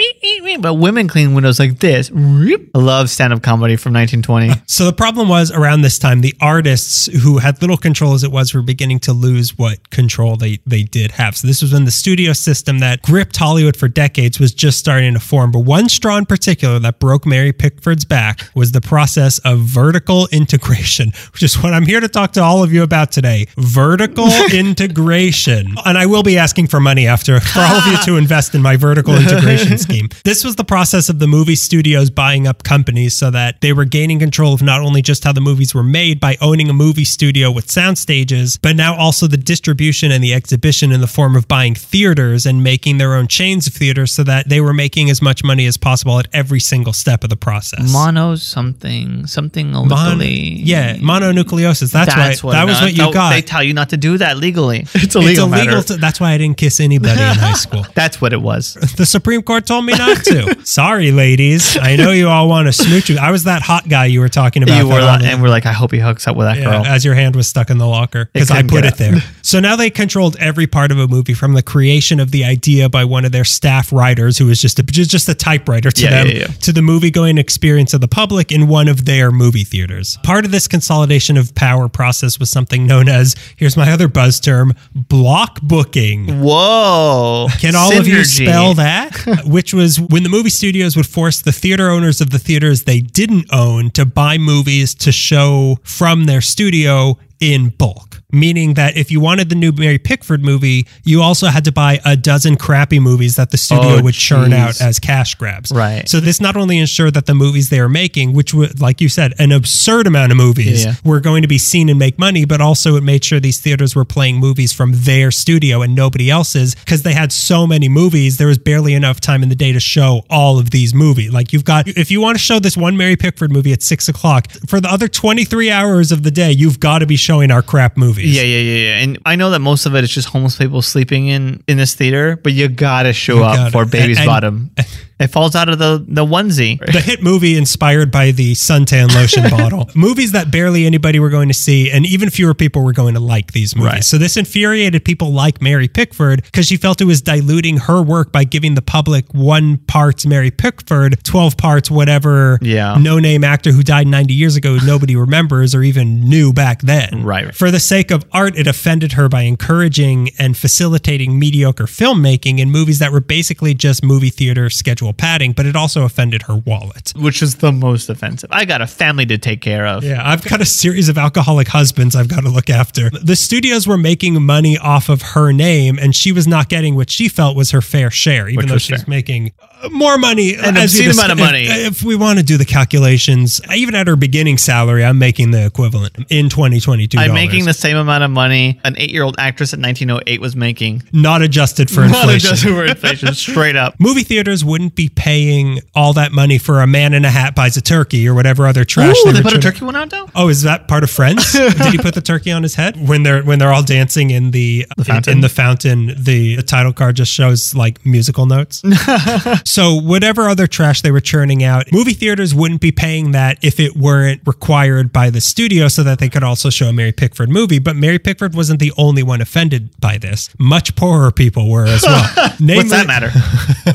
but 0.59 0.75
women 0.75 1.07
clean 1.09 1.33
windows 1.33 1.59
like 1.59 1.79
this. 1.79 2.09
I 2.13 2.77
love 2.77 3.09
stand 3.09 3.33
up 3.33 3.41
comedy 3.41 3.75
from 3.75 3.93
1920. 3.93 4.61
So 4.79 4.85
the 4.85 4.93
problem 4.93 5.27
was 5.27 5.51
around 5.51 5.81
this 5.81 5.97
time, 5.99 6.21
the 6.21 6.33
artists 6.39 7.07
who 7.23 7.39
had 7.39 7.59
little 7.61 7.75
control 7.77 8.13
as 8.13 8.23
it 8.23 8.31
was 8.31 8.53
were 8.53 8.61
beginning 8.61 8.99
to 9.01 9.13
lose 9.13 9.57
what 9.57 9.89
control 9.89 10.18
they, 10.37 10.59
they 10.65 10.83
did 10.83 11.11
have. 11.11 11.37
So 11.37 11.47
this 11.47 11.61
was 11.61 11.73
when 11.73 11.85
the 11.85 11.91
studio 11.91 12.33
system 12.33 12.79
that 12.79 13.01
gripped 13.01 13.37
Hollywood 13.37 13.77
for 13.77 13.87
decades 13.87 14.39
was 14.39 14.53
just 14.53 14.77
starting 14.79 15.13
to 15.13 15.19
form. 15.19 15.51
But 15.51 15.61
one 15.61 15.89
straw 15.89 16.17
in 16.17 16.25
particular 16.25 16.79
that 16.79 16.99
broke 16.99 17.25
Mary 17.25 17.53
Pickford's 17.53 18.05
back 18.05 18.49
was 18.55 18.71
the 18.71 18.81
process 18.81 19.39
of 19.39 19.59
vertical 19.59 20.27
integration, 20.31 21.11
which 21.33 21.43
is 21.43 21.61
what 21.61 21.73
I'm 21.73 21.85
here 21.85 21.99
to 21.99 22.07
talk 22.07 22.33
to 22.33 22.43
all 22.43 22.63
of 22.63 22.73
you 22.73 22.83
about 22.83 23.11
today. 23.11 23.47
Vertical 23.57 24.27
integration. 24.53 25.75
And 25.85 25.97
I 25.97 26.05
will 26.05 26.23
be 26.23 26.37
asking 26.37 26.67
for 26.67 26.79
money 26.79 27.07
after 27.07 27.39
for 27.39 27.59
all 27.59 27.75
of 27.75 27.87
you 27.87 27.97
to 28.05 28.17
invest 28.17 28.55
in 28.55 28.61
my 28.61 28.75
vertical 28.75 29.15
integration 29.15 29.77
scheme. 29.77 30.09
This 30.23 30.43
was 30.43 30.55
the 30.55 30.63
process 30.63 31.09
of 31.09 31.19
the 31.19 31.27
movie 31.27 31.55
studios 31.55 32.09
buying 32.09 32.47
up 32.47 32.63
companies 32.63 33.15
so 33.15 33.31
that 33.31 33.61
they 33.61 33.73
were 33.73 33.85
gaining 33.85 34.19
control 34.19 34.53
of 34.53 34.61
not 34.61 34.81
only 34.81 35.01
just 35.01 35.23
how 35.23 35.31
the 35.31 35.41
movies 35.41 35.73
were 35.73 35.83
made 35.83 36.19
by 36.19 36.37
owning 36.41 36.69
a 36.69 36.73
movie 36.73 37.05
studio 37.05 37.51
with 37.51 37.69
sound 37.69 37.97
stages, 37.97 38.57
but 38.57 38.75
now 38.75 38.95
also 38.95 39.27
the 39.27 39.37
distribution 39.37 40.08
and 40.11 40.23
the 40.23 40.33
exhibition 40.33 40.91
in 40.91 41.01
the 41.01 41.07
form 41.07 41.35
of 41.35 41.47
buying 41.47 41.75
theaters 41.75 42.45
and 42.45 42.63
making 42.63 42.97
their 42.97 43.15
own 43.15 43.27
chains 43.27 43.67
of 43.67 43.73
theaters 43.73 44.13
so 44.13 44.23
that 44.23 44.49
they 44.49 44.61
were 44.61 44.73
making 44.73 45.09
as 45.09 45.21
much 45.21 45.43
money 45.43 45.65
as 45.65 45.77
possible 45.77 46.19
at 46.19 46.27
every 46.33 46.59
single 46.59 46.93
step 46.93 47.23
of 47.23 47.29
the 47.29 47.37
process. 47.37 47.91
Mono 47.91 48.35
something, 48.35 49.25
something 49.27 49.71
Mon- 49.71 50.19
yeah, 50.21 50.95
mononucleosis. 50.97 51.91
That's, 51.91 52.13
That's 52.13 52.17
right. 52.17 52.43
what 52.43 52.51
that 52.53 52.65
was 52.65 52.81
what 52.81 52.91
you 52.91 53.13
got. 53.13 53.31
They 53.31 53.41
tell 53.41 53.63
you 53.63 53.73
not 53.73 53.89
to 53.89 53.97
do 53.97 54.17
that 54.17 54.37
legally. 54.37 54.85
It's 55.09 55.15
it's 55.15 55.39
illegal. 55.39 55.81
To, 55.83 55.97
that's 55.97 56.19
why 56.19 56.31
I 56.33 56.37
didn't 56.37 56.57
kiss 56.57 56.79
anybody 56.79 57.19
in 57.19 57.35
high 57.35 57.53
school. 57.53 57.85
That's 57.95 58.21
what 58.21 58.33
it 58.33 58.41
was. 58.41 58.77
The 58.99 59.05
Supreme 59.05 59.41
Court 59.41 59.65
told 59.65 59.85
me 59.85 59.93
not 59.93 60.23
to. 60.25 60.55
Sorry, 60.65 61.11
ladies. 61.11 61.77
I 61.77 61.95
know 61.95 62.11
you 62.11 62.27
all 62.27 62.49
want 62.49 62.67
to 62.67 62.73
smooch 62.73 63.09
you. 63.09 63.17
I 63.17 63.31
was 63.31 63.45
that 63.45 63.61
hot 63.61 63.87
guy 63.87 64.05
you 64.05 64.19
were 64.19 64.29
talking 64.29 64.61
about. 64.63 64.77
you 64.77 64.87
were 64.87 64.95
that 64.95 65.05
like, 65.05 65.21
all- 65.21 65.27
and 65.27 65.41
we're 65.41 65.49
like, 65.49 65.65
I 65.65 65.71
hope 65.71 65.91
he 65.91 65.99
hooks 65.99 66.27
up 66.27 66.35
with 66.35 66.47
that 66.47 66.57
yeah, 66.57 66.65
girl. 66.65 66.85
as 66.85 67.05
your 67.05 67.15
hand 67.15 67.35
was 67.35 67.47
stuck 67.47 67.69
in 67.69 67.77
the 67.77 67.87
locker 67.87 68.29
because 68.33 68.51
I 68.51 68.63
put 68.63 68.85
it 68.85 68.97
there. 68.97 69.15
So 69.41 69.59
now 69.59 69.75
they 69.75 69.89
controlled 69.99 70.37
every 70.39 70.65
part 70.65 70.91
of 70.93 70.97
a 70.97 71.07
movie 71.09 71.33
from 71.33 71.51
the 71.53 71.61
creation 71.61 72.21
of 72.21 72.31
the 72.31 72.45
idea 72.45 72.87
by 72.87 73.03
one 73.03 73.25
of 73.25 73.33
their 73.33 73.43
staff 73.43 73.91
writers 73.91 74.37
who 74.37 74.45
was 74.45 74.61
just 74.61 74.79
a, 74.79 74.83
just 74.83 75.11
just 75.11 75.27
a 75.27 75.35
typewriter 75.35 75.91
to 75.91 76.03
Yeah, 76.03 76.09
them 76.09 76.27
yeah, 76.27 76.33
yeah. 76.39 76.47
to 76.47 76.71
the 76.71 76.81
movie 76.81 77.11
going 77.11 77.37
experience 77.37 77.93
of 77.93 77.99
the 77.99 78.07
public 78.07 78.49
in 78.51 78.69
one 78.69 78.87
of 78.87 79.03
their 79.03 79.29
movie 79.29 79.65
theaters. 79.65 80.17
Part 80.23 80.45
of 80.45 80.51
this 80.51 80.69
consolidation 80.69 81.35
of 81.35 81.53
power 81.53 81.89
process 81.89 82.39
was 82.39 82.49
something 82.49 82.87
known 82.87 83.09
as 83.09 83.35
here's 83.57 83.75
my 83.75 83.91
other 83.91 84.07
buzz 84.07 84.39
term 84.39 84.73
block 84.95 85.59
booking. 85.61 86.39
Whoa! 86.41 87.47
Can 87.59 87.75
all 87.75 87.97
of 87.97 88.07
you 88.07 88.23
spell 88.23 88.75
that? 88.75 89.43
Which 89.45 89.73
was 89.73 89.99
when 89.99 90.23
the 90.23 90.29
movie 90.29 90.49
studios 90.49 90.95
would 90.95 91.07
force 91.07 91.41
the 91.41 91.51
theater 91.51 91.89
owners 91.89 92.21
of 92.21 92.29
the 92.29 92.39
theaters 92.39 92.83
they 92.83 93.01
didn't 93.01 93.47
own 93.51 93.89
to 93.91 94.05
buy 94.05 94.37
movies 94.37 94.95
to 94.95 95.11
show 95.11 95.77
from 95.83 96.23
their 96.23 96.39
studio 96.41 97.17
in 97.41 97.69
bulk. 97.69 98.18
Meaning 98.31 98.75
that 98.75 98.95
if 98.95 99.09
you 99.09 99.19
wanted 99.19 99.49
the 99.49 99.55
new 99.55 99.71
Mary 99.71 99.97
Pickford 99.97 100.43
movie, 100.43 100.85
you 101.03 101.21
also 101.21 101.47
had 101.47 101.65
to 101.65 101.71
buy 101.71 101.99
a 102.05 102.15
dozen 102.15 102.57
crappy 102.57 102.99
movies 102.99 103.37
that 103.37 103.49
the 103.49 103.57
studio 103.57 103.97
Oh, 103.97 104.03
would 104.03 104.13
churn 104.13 104.53
out 104.53 104.79
as 104.79 104.99
cash 104.99 105.33
grabs. 105.33 105.71
Right. 105.71 106.07
So 106.07 106.19
this 106.19 106.39
not 106.39 106.55
only 106.55 106.77
ensured 106.77 107.15
that 107.15 107.25
the 107.25 107.33
movies 107.33 107.69
they 107.69 107.81
were 107.81 107.89
making, 107.89 108.33
which 108.33 108.53
was, 108.53 108.79
like 108.79 109.01
you 109.01 109.09
said, 109.09 109.33
an 109.39 109.51
absurd 109.51 110.05
amount 110.05 110.31
of 110.31 110.37
movies, 110.37 110.85
Yeah. 110.85 110.93
were 111.03 111.19
going 111.19 111.41
to 111.41 111.47
be 111.47 111.57
seen 111.57 111.89
and 111.89 111.97
make 111.97 112.19
money, 112.19 112.45
but 112.45 112.61
also 112.61 112.95
it 112.97 113.01
made 113.03 113.23
sure 113.23 113.39
these 113.39 113.59
theaters 113.59 113.95
were 113.95 114.05
playing 114.05 114.37
movies 114.37 114.73
from 114.73 114.91
their 114.93 115.31
studio 115.31 115.81
and 115.81 115.95
nobody 115.95 116.29
else's 116.29 116.75
because 116.75 117.01
they 117.01 117.13
had 117.13 117.31
so 117.31 117.65
many 117.65 117.89
movies. 117.89 118.37
There 118.37 118.47
was 118.47 118.59
barely 118.59 118.93
enough 118.93 119.19
time 119.19 119.41
in 119.41 119.49
the 119.49 119.55
day 119.55 119.71
to 119.71 119.79
show 119.79 120.23
all 120.29 120.59
of 120.59 120.69
these 120.69 120.93
movies. 120.93 121.31
Like 121.33 121.51
you've 121.51 121.65
got, 121.65 121.87
if 121.87 122.11
you 122.11 122.21
want 122.21 122.37
to 122.37 122.43
show 122.43 122.59
this 122.59 122.77
one 122.77 122.95
Mary 122.95 123.15
Pickford 123.15 123.51
movie 123.51 123.73
at 123.73 123.81
six 123.81 124.07
o'clock, 124.07 124.51
for 124.67 124.79
the 124.79 124.87
other 124.91 125.07
23 125.07 125.71
hours 125.71 126.11
of 126.11 126.21
the 126.21 126.29
day, 126.31 126.51
you've 126.51 126.79
got 126.79 126.99
to 126.99 127.07
be 127.07 127.15
showing 127.15 127.49
our 127.49 127.63
crap 127.63 127.97
movies. 128.19 128.35
Yeah, 128.35 128.43
yeah, 128.43 128.59
yeah, 128.59 128.89
yeah. 128.97 129.03
And 129.03 129.17
I 129.25 129.35
know 129.35 129.49
that 129.51 129.59
most 129.59 129.85
of 129.85 129.95
it 129.95 130.03
is 130.03 130.11
just 130.11 130.27
homeless 130.29 130.57
people 130.57 130.81
sleeping 130.81 131.27
in 131.27 131.63
in 131.67 131.77
this 131.77 131.93
theater, 131.95 132.35
but 132.35 132.53
you 132.53 132.67
gotta 132.67 133.13
show 133.13 133.37
You 133.37 133.43
up 133.43 133.55
gotta. 133.55 133.71
for 133.71 133.85
Baby's 133.85 134.17
And- 134.19 134.25
Bottom. 134.27 134.71
It 135.19 135.27
falls 135.27 135.55
out 135.55 135.67
of 135.69 135.79
the 135.79 136.03
the 136.07 136.25
onesie. 136.25 136.79
the 136.91 137.01
hit 137.01 137.21
movie 137.21 137.57
inspired 137.57 138.09
by 138.11 138.31
the 138.31 138.53
suntan 138.53 139.13
lotion 139.13 139.43
bottle. 139.49 139.89
Movies 139.95 140.31
that 140.31 140.49
barely 140.51 140.85
anybody 140.85 141.19
were 141.19 141.29
going 141.29 141.49
to 141.49 141.53
see, 141.53 141.91
and 141.91 142.05
even 142.05 142.29
fewer 142.29 142.53
people 142.53 142.83
were 142.83 142.93
going 142.93 143.15
to 143.15 143.19
like 143.19 143.51
these 143.51 143.75
movies. 143.75 143.91
Right. 143.93 144.03
So 144.03 144.17
this 144.17 144.37
infuriated 144.37 145.03
people 145.03 145.31
like 145.33 145.61
Mary 145.61 145.87
Pickford 145.89 146.43
because 146.43 146.67
she 146.67 146.77
felt 146.77 147.01
it 147.01 147.05
was 147.05 147.21
diluting 147.21 147.77
her 147.77 148.01
work 148.01 148.31
by 148.31 148.45
giving 148.45 148.75
the 148.75 148.81
public 148.81 149.25
one 149.33 149.77
parts 149.77 150.25
Mary 150.25 150.51
Pickford, 150.51 151.21
12 151.23 151.57
parts 151.57 151.91
whatever 151.91 152.57
Yeah. 152.61 152.95
no 152.99 153.19
name 153.19 153.43
actor 153.43 153.71
who 153.71 153.83
died 153.83 154.07
90 154.07 154.33
years 154.33 154.55
ago 154.55 154.77
nobody 154.85 155.15
remembers 155.15 155.75
or 155.75 155.83
even 155.83 156.21
knew 156.29 156.53
back 156.53 156.81
then. 156.81 157.23
Right. 157.23 157.53
For 157.53 157.71
the 157.71 157.79
sake 157.79 158.11
of 158.11 158.23
art, 158.31 158.57
it 158.57 158.67
offended 158.67 159.13
her 159.13 159.27
by 159.27 159.41
encouraging 159.41 160.29
and 160.39 160.55
facilitating 160.57 161.37
mediocre 161.37 161.85
filmmaking 161.85 162.59
in 162.59 162.71
movies 162.71 162.99
that 162.99 163.11
were 163.11 163.19
basically 163.21 163.73
just 163.73 164.03
movie 164.03 164.29
theater 164.29 164.69
schedule 164.69 165.08
padding, 165.13 165.51
but 165.53 165.65
it 165.65 165.75
also 165.75 166.03
offended 166.03 166.43
her 166.43 166.55
wallet. 166.55 167.13
Which 167.15 167.41
is 167.41 167.55
the 167.55 167.71
most 167.71 168.09
offensive. 168.09 168.49
I 168.51 168.65
got 168.65 168.81
a 168.81 168.87
family 168.87 169.25
to 169.27 169.37
take 169.37 169.61
care 169.61 169.87
of. 169.87 170.03
Yeah, 170.03 170.21
I've 170.23 170.43
got 170.43 170.61
a 170.61 170.65
series 170.65 171.09
of 171.09 171.17
alcoholic 171.17 171.67
husbands 171.67 172.15
I've 172.15 172.27
got 172.27 172.41
to 172.41 172.49
look 172.49 172.69
after. 172.69 173.09
The 173.09 173.35
studios 173.35 173.87
were 173.87 173.97
making 173.97 174.41
money 174.41 174.77
off 174.77 175.09
of 175.09 175.21
her 175.21 175.51
name, 175.51 175.97
and 175.99 176.15
she 176.15 176.31
was 176.31 176.47
not 176.47 176.69
getting 176.69 176.95
what 176.95 177.09
she 177.09 177.27
felt 177.27 177.55
was 177.55 177.71
her 177.71 177.81
fair 177.81 178.11
share, 178.11 178.47
even 178.47 178.57
Which 178.57 178.67
though 178.67 178.73
was 178.75 178.81
she 178.83 178.93
was 178.93 179.07
making 179.07 179.51
more 179.91 180.17
money. 180.17 180.55
An 180.55 180.77
obscene 180.77 181.11
amount 181.11 181.31
of 181.31 181.37
money. 181.37 181.63
If, 181.67 182.01
if 182.01 182.03
we 182.03 182.15
want 182.15 182.39
to 182.39 182.45
do 182.45 182.57
the 182.57 182.65
calculations, 182.65 183.61
even 183.73 183.95
at 183.95 184.07
her 184.07 184.15
beginning 184.15 184.57
salary, 184.57 185.03
I'm 185.05 185.17
making 185.19 185.51
the 185.51 185.65
equivalent 185.65 186.15
in 186.29 186.49
2022. 186.49 187.17
I'm 187.17 187.33
making 187.33 187.65
the 187.65 187.73
same 187.73 187.97
amount 187.97 188.23
of 188.23 188.31
money 188.31 188.79
an 188.83 188.95
eight-year-old 188.97 189.35
actress 189.37 189.73
in 189.73 189.81
1908 189.81 190.41
was 190.41 190.55
making. 190.55 191.03
not 191.13 191.41
adjusted 191.41 191.89
for 191.89 192.01
Not 192.01 192.15
inflation. 192.23 192.47
adjusted 192.49 192.69
for 192.69 192.85
inflation, 192.89 193.33
straight 193.33 193.75
up. 193.75 193.95
Movie 193.99 194.23
theaters 194.23 194.63
wouldn't 194.65 194.95
be 194.95 195.09
paying 195.09 195.79
all 195.95 196.13
that 196.13 196.31
money 196.31 196.57
for 196.57 196.81
a 196.81 196.87
man 196.87 197.13
in 197.13 197.25
a 197.25 197.29
hat 197.29 197.55
buys 197.55 197.77
a 197.77 197.81
turkey 197.81 198.27
or 198.27 198.33
whatever 198.33 198.67
other 198.67 198.83
trash. 198.85 199.15
Ooh, 199.25 199.31
they 199.31 199.39
they 199.39 199.41
put 199.43 199.53
a 199.55 199.59
turkey 199.59 199.85
one 199.85 199.95
out 199.95 200.09
though. 200.09 200.27
Oh, 200.35 200.49
is 200.49 200.63
that 200.63 200.87
part 200.87 201.03
of 201.03 201.09
Friends? 201.09 201.51
Did 201.53 201.73
he 201.91 201.97
put 201.97 202.13
the 202.15 202.21
turkey 202.21 202.51
on 202.51 202.63
his 202.63 202.75
head 202.75 203.07
when 203.07 203.23
they're 203.23 203.41
when 203.43 203.59
they're 203.59 203.71
all 203.73 203.83
dancing 203.83 204.29
in 204.29 204.51
the, 204.51 204.85
in- 204.97 205.03
fountain? 205.03 205.33
In, 205.33 205.41
the 205.41 205.49
fountain? 205.49 206.07
The, 206.17 206.55
the 206.57 206.63
title 206.63 206.93
card 206.93 207.15
just 207.15 207.31
shows 207.31 207.73
like 207.75 208.05
musical 208.05 208.45
notes. 208.45 208.81
so 209.69 209.93
whatever 209.93 210.49
other 210.49 210.65
trash 210.65 211.03
they 211.03 211.11
were 211.11 211.19
churning 211.19 211.63
out, 211.63 211.91
movie 211.91 212.13
theaters 212.13 212.55
wouldn't 212.55 212.81
be 212.81 212.91
paying 212.91 213.33
that 213.33 213.59
if 213.61 213.79
it 213.79 213.95
weren't 213.95 214.41
required 214.47 215.13
by 215.13 215.29
the 215.29 215.39
studio, 215.39 215.87
so 215.87 216.01
that 216.01 216.17
they 216.17 216.27
could 216.27 216.43
also 216.43 216.71
show 216.71 216.87
a 216.87 216.93
Mary 216.93 217.11
Pickford 217.11 217.49
movie. 217.49 217.77
But 217.77 217.95
Mary 217.95 218.17
Pickford 218.17 218.55
wasn't 218.55 218.79
the 218.79 218.91
only 218.97 219.21
one 219.21 219.41
offended 219.41 219.91
by 219.99 220.17
this. 220.17 220.49
Much 220.57 220.95
poorer 220.95 221.31
people 221.31 221.69
were 221.69 221.85
as 221.85 222.01
well. 222.01 222.23
What's 222.59 222.89
that 222.89 223.05
matter? 223.05 223.29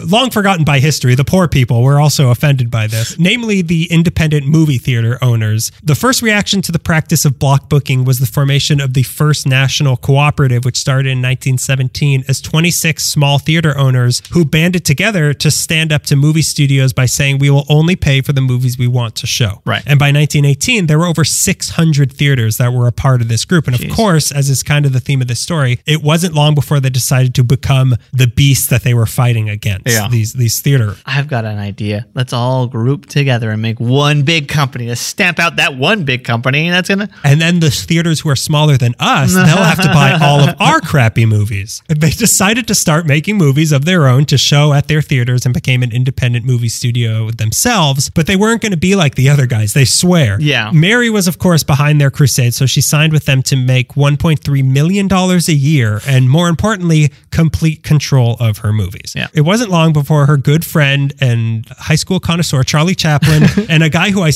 long 0.06 0.30
forgotten 0.30 0.64
by 0.64 0.78
history, 0.78 1.16
the 1.16 1.24
poor 1.24 1.48
people 1.48 1.82
were 1.82 1.98
also 1.98 2.30
offended 2.30 2.70
by 2.70 2.86
this, 2.86 3.18
namely 3.18 3.60
the 3.60 3.90
independent 3.90 4.46
movie 4.46 4.78
theater 4.78 5.18
owners. 5.22 5.72
The 5.82 5.96
first 5.96 6.22
reaction 6.22 6.62
to 6.62 6.72
the 6.72 6.78
practice 6.78 7.24
of 7.24 7.40
block 7.40 7.68
booking 7.68 8.04
was 8.04 8.20
the 8.20 8.26
formation 8.26 8.80
of 8.80 8.94
the 8.94 9.02
First 9.02 9.44
National 9.44 9.96
Cooperative, 9.96 10.64
which 10.64 10.76
started 10.76 11.10
in 11.10 11.18
1917 11.18 12.24
as 12.28 12.40
26 12.40 13.02
small 13.02 13.40
theater 13.40 13.76
owners 13.76 14.22
who 14.30 14.44
banded 14.44 14.84
together 14.84 15.34
to 15.34 15.50
stand 15.64 15.92
up 15.92 16.04
to 16.04 16.16
movie 16.16 16.42
studios 16.42 16.92
by 16.92 17.06
saying, 17.06 17.38
We 17.38 17.50
will 17.50 17.66
only 17.68 17.96
pay 17.96 18.20
for 18.20 18.32
the 18.32 18.40
movies 18.40 18.78
we 18.78 18.86
want 18.86 19.16
to 19.16 19.26
show. 19.26 19.62
Right. 19.64 19.82
And 19.86 19.98
by 19.98 20.12
1918, 20.12 20.86
there 20.86 20.98
were 20.98 21.06
over 21.06 21.24
600 21.24 22.12
theaters 22.12 22.58
that 22.58 22.72
were 22.72 22.86
a 22.86 22.92
part 22.92 23.20
of 23.20 23.28
this 23.28 23.44
group. 23.44 23.66
And 23.66 23.74
of 23.74 23.96
course, 23.96 24.30
as 24.30 24.50
is 24.50 24.62
kind 24.62 24.86
of 24.86 24.92
the 24.92 25.00
theme 25.00 25.20
of 25.20 25.28
this 25.28 25.40
story, 25.40 25.80
it 25.86 26.02
wasn't 26.02 26.34
long 26.34 26.54
before 26.54 26.80
they 26.80 26.90
decided 26.90 27.34
to 27.34 27.44
become 27.44 27.96
the 28.12 28.26
beast 28.26 28.70
that 28.70 28.82
they 28.82 28.94
were 28.94 29.06
fighting 29.06 29.48
against. 29.48 29.86
Yeah. 29.86 30.08
These 30.08 30.34
these 30.34 30.60
theater. 30.60 30.96
I've 31.06 31.28
got 31.28 31.44
an 31.44 31.58
idea. 31.58 32.06
Let's 32.14 32.32
all 32.32 32.66
group 32.66 33.06
together 33.06 33.50
and 33.50 33.62
make 33.62 33.80
one 33.80 34.22
big 34.22 34.48
company 34.48 34.86
to 34.86 34.96
stamp 34.96 35.38
out 35.38 35.56
that 35.56 35.76
one 35.76 36.04
big 36.04 36.24
company. 36.24 36.70
That's 36.70 36.88
gonna. 36.88 37.08
And 37.24 37.40
then 37.40 37.60
the 37.60 37.70
theaters 37.70 38.20
who 38.20 38.28
are 38.28 38.36
smaller 38.36 38.76
than 38.76 38.94
us, 39.00 39.32
they'll 39.34 39.44
have 39.44 39.80
to 39.82 39.88
buy 39.88 40.18
all 40.20 40.40
of 40.40 40.54
our 40.60 40.80
crappy 40.80 41.26
movies. 41.26 41.82
They 41.88 42.10
decided 42.10 42.68
to 42.68 42.74
start 42.74 43.06
making 43.06 43.38
movies 43.38 43.72
of 43.72 43.84
their 43.84 44.06
own 44.06 44.26
to 44.26 44.38
show 44.38 44.72
at 44.72 44.88
their 44.88 45.02
theaters 45.02 45.46
and 45.46 45.53
became 45.54 45.82
an 45.82 45.92
independent 45.92 46.44
movie 46.44 46.68
studio 46.68 47.30
themselves, 47.30 48.10
but 48.10 48.26
they 48.26 48.36
weren't 48.36 48.60
going 48.60 48.72
to 48.72 48.78
be 48.78 48.94
like 48.94 49.14
the 49.14 49.28
other 49.30 49.46
guys, 49.46 49.72
they 49.72 49.84
swear. 49.84 50.38
Yeah. 50.40 50.70
Mary 50.72 51.08
was, 51.08 51.26
of 51.26 51.38
course, 51.38 51.62
behind 51.62 52.00
their 52.00 52.10
crusade, 52.10 52.52
so 52.54 52.66
she 52.66 52.80
signed 52.80 53.12
with 53.12 53.24
them 53.24 53.42
to 53.44 53.56
make 53.56 53.94
$1.3 53.94 54.64
million 54.64 55.10
a 55.12 55.52
year 55.52 56.00
and, 56.06 56.28
more 56.28 56.48
importantly, 56.48 57.10
complete 57.30 57.82
control 57.82 58.36
of 58.40 58.58
her 58.58 58.72
movies. 58.72 59.14
Yeah. 59.16 59.28
It 59.32 59.42
wasn't 59.42 59.70
long 59.70 59.92
before 59.92 60.26
her 60.26 60.36
good 60.36 60.64
friend 60.66 61.14
and 61.20 61.66
high 61.70 61.94
school 61.94 62.20
connoisseur, 62.20 62.62
Charlie 62.64 62.94
Chaplin, 62.94 63.44
and 63.68 63.82
a 63.82 63.88
guy 63.88 64.10
who 64.10 64.22
I, 64.22 64.32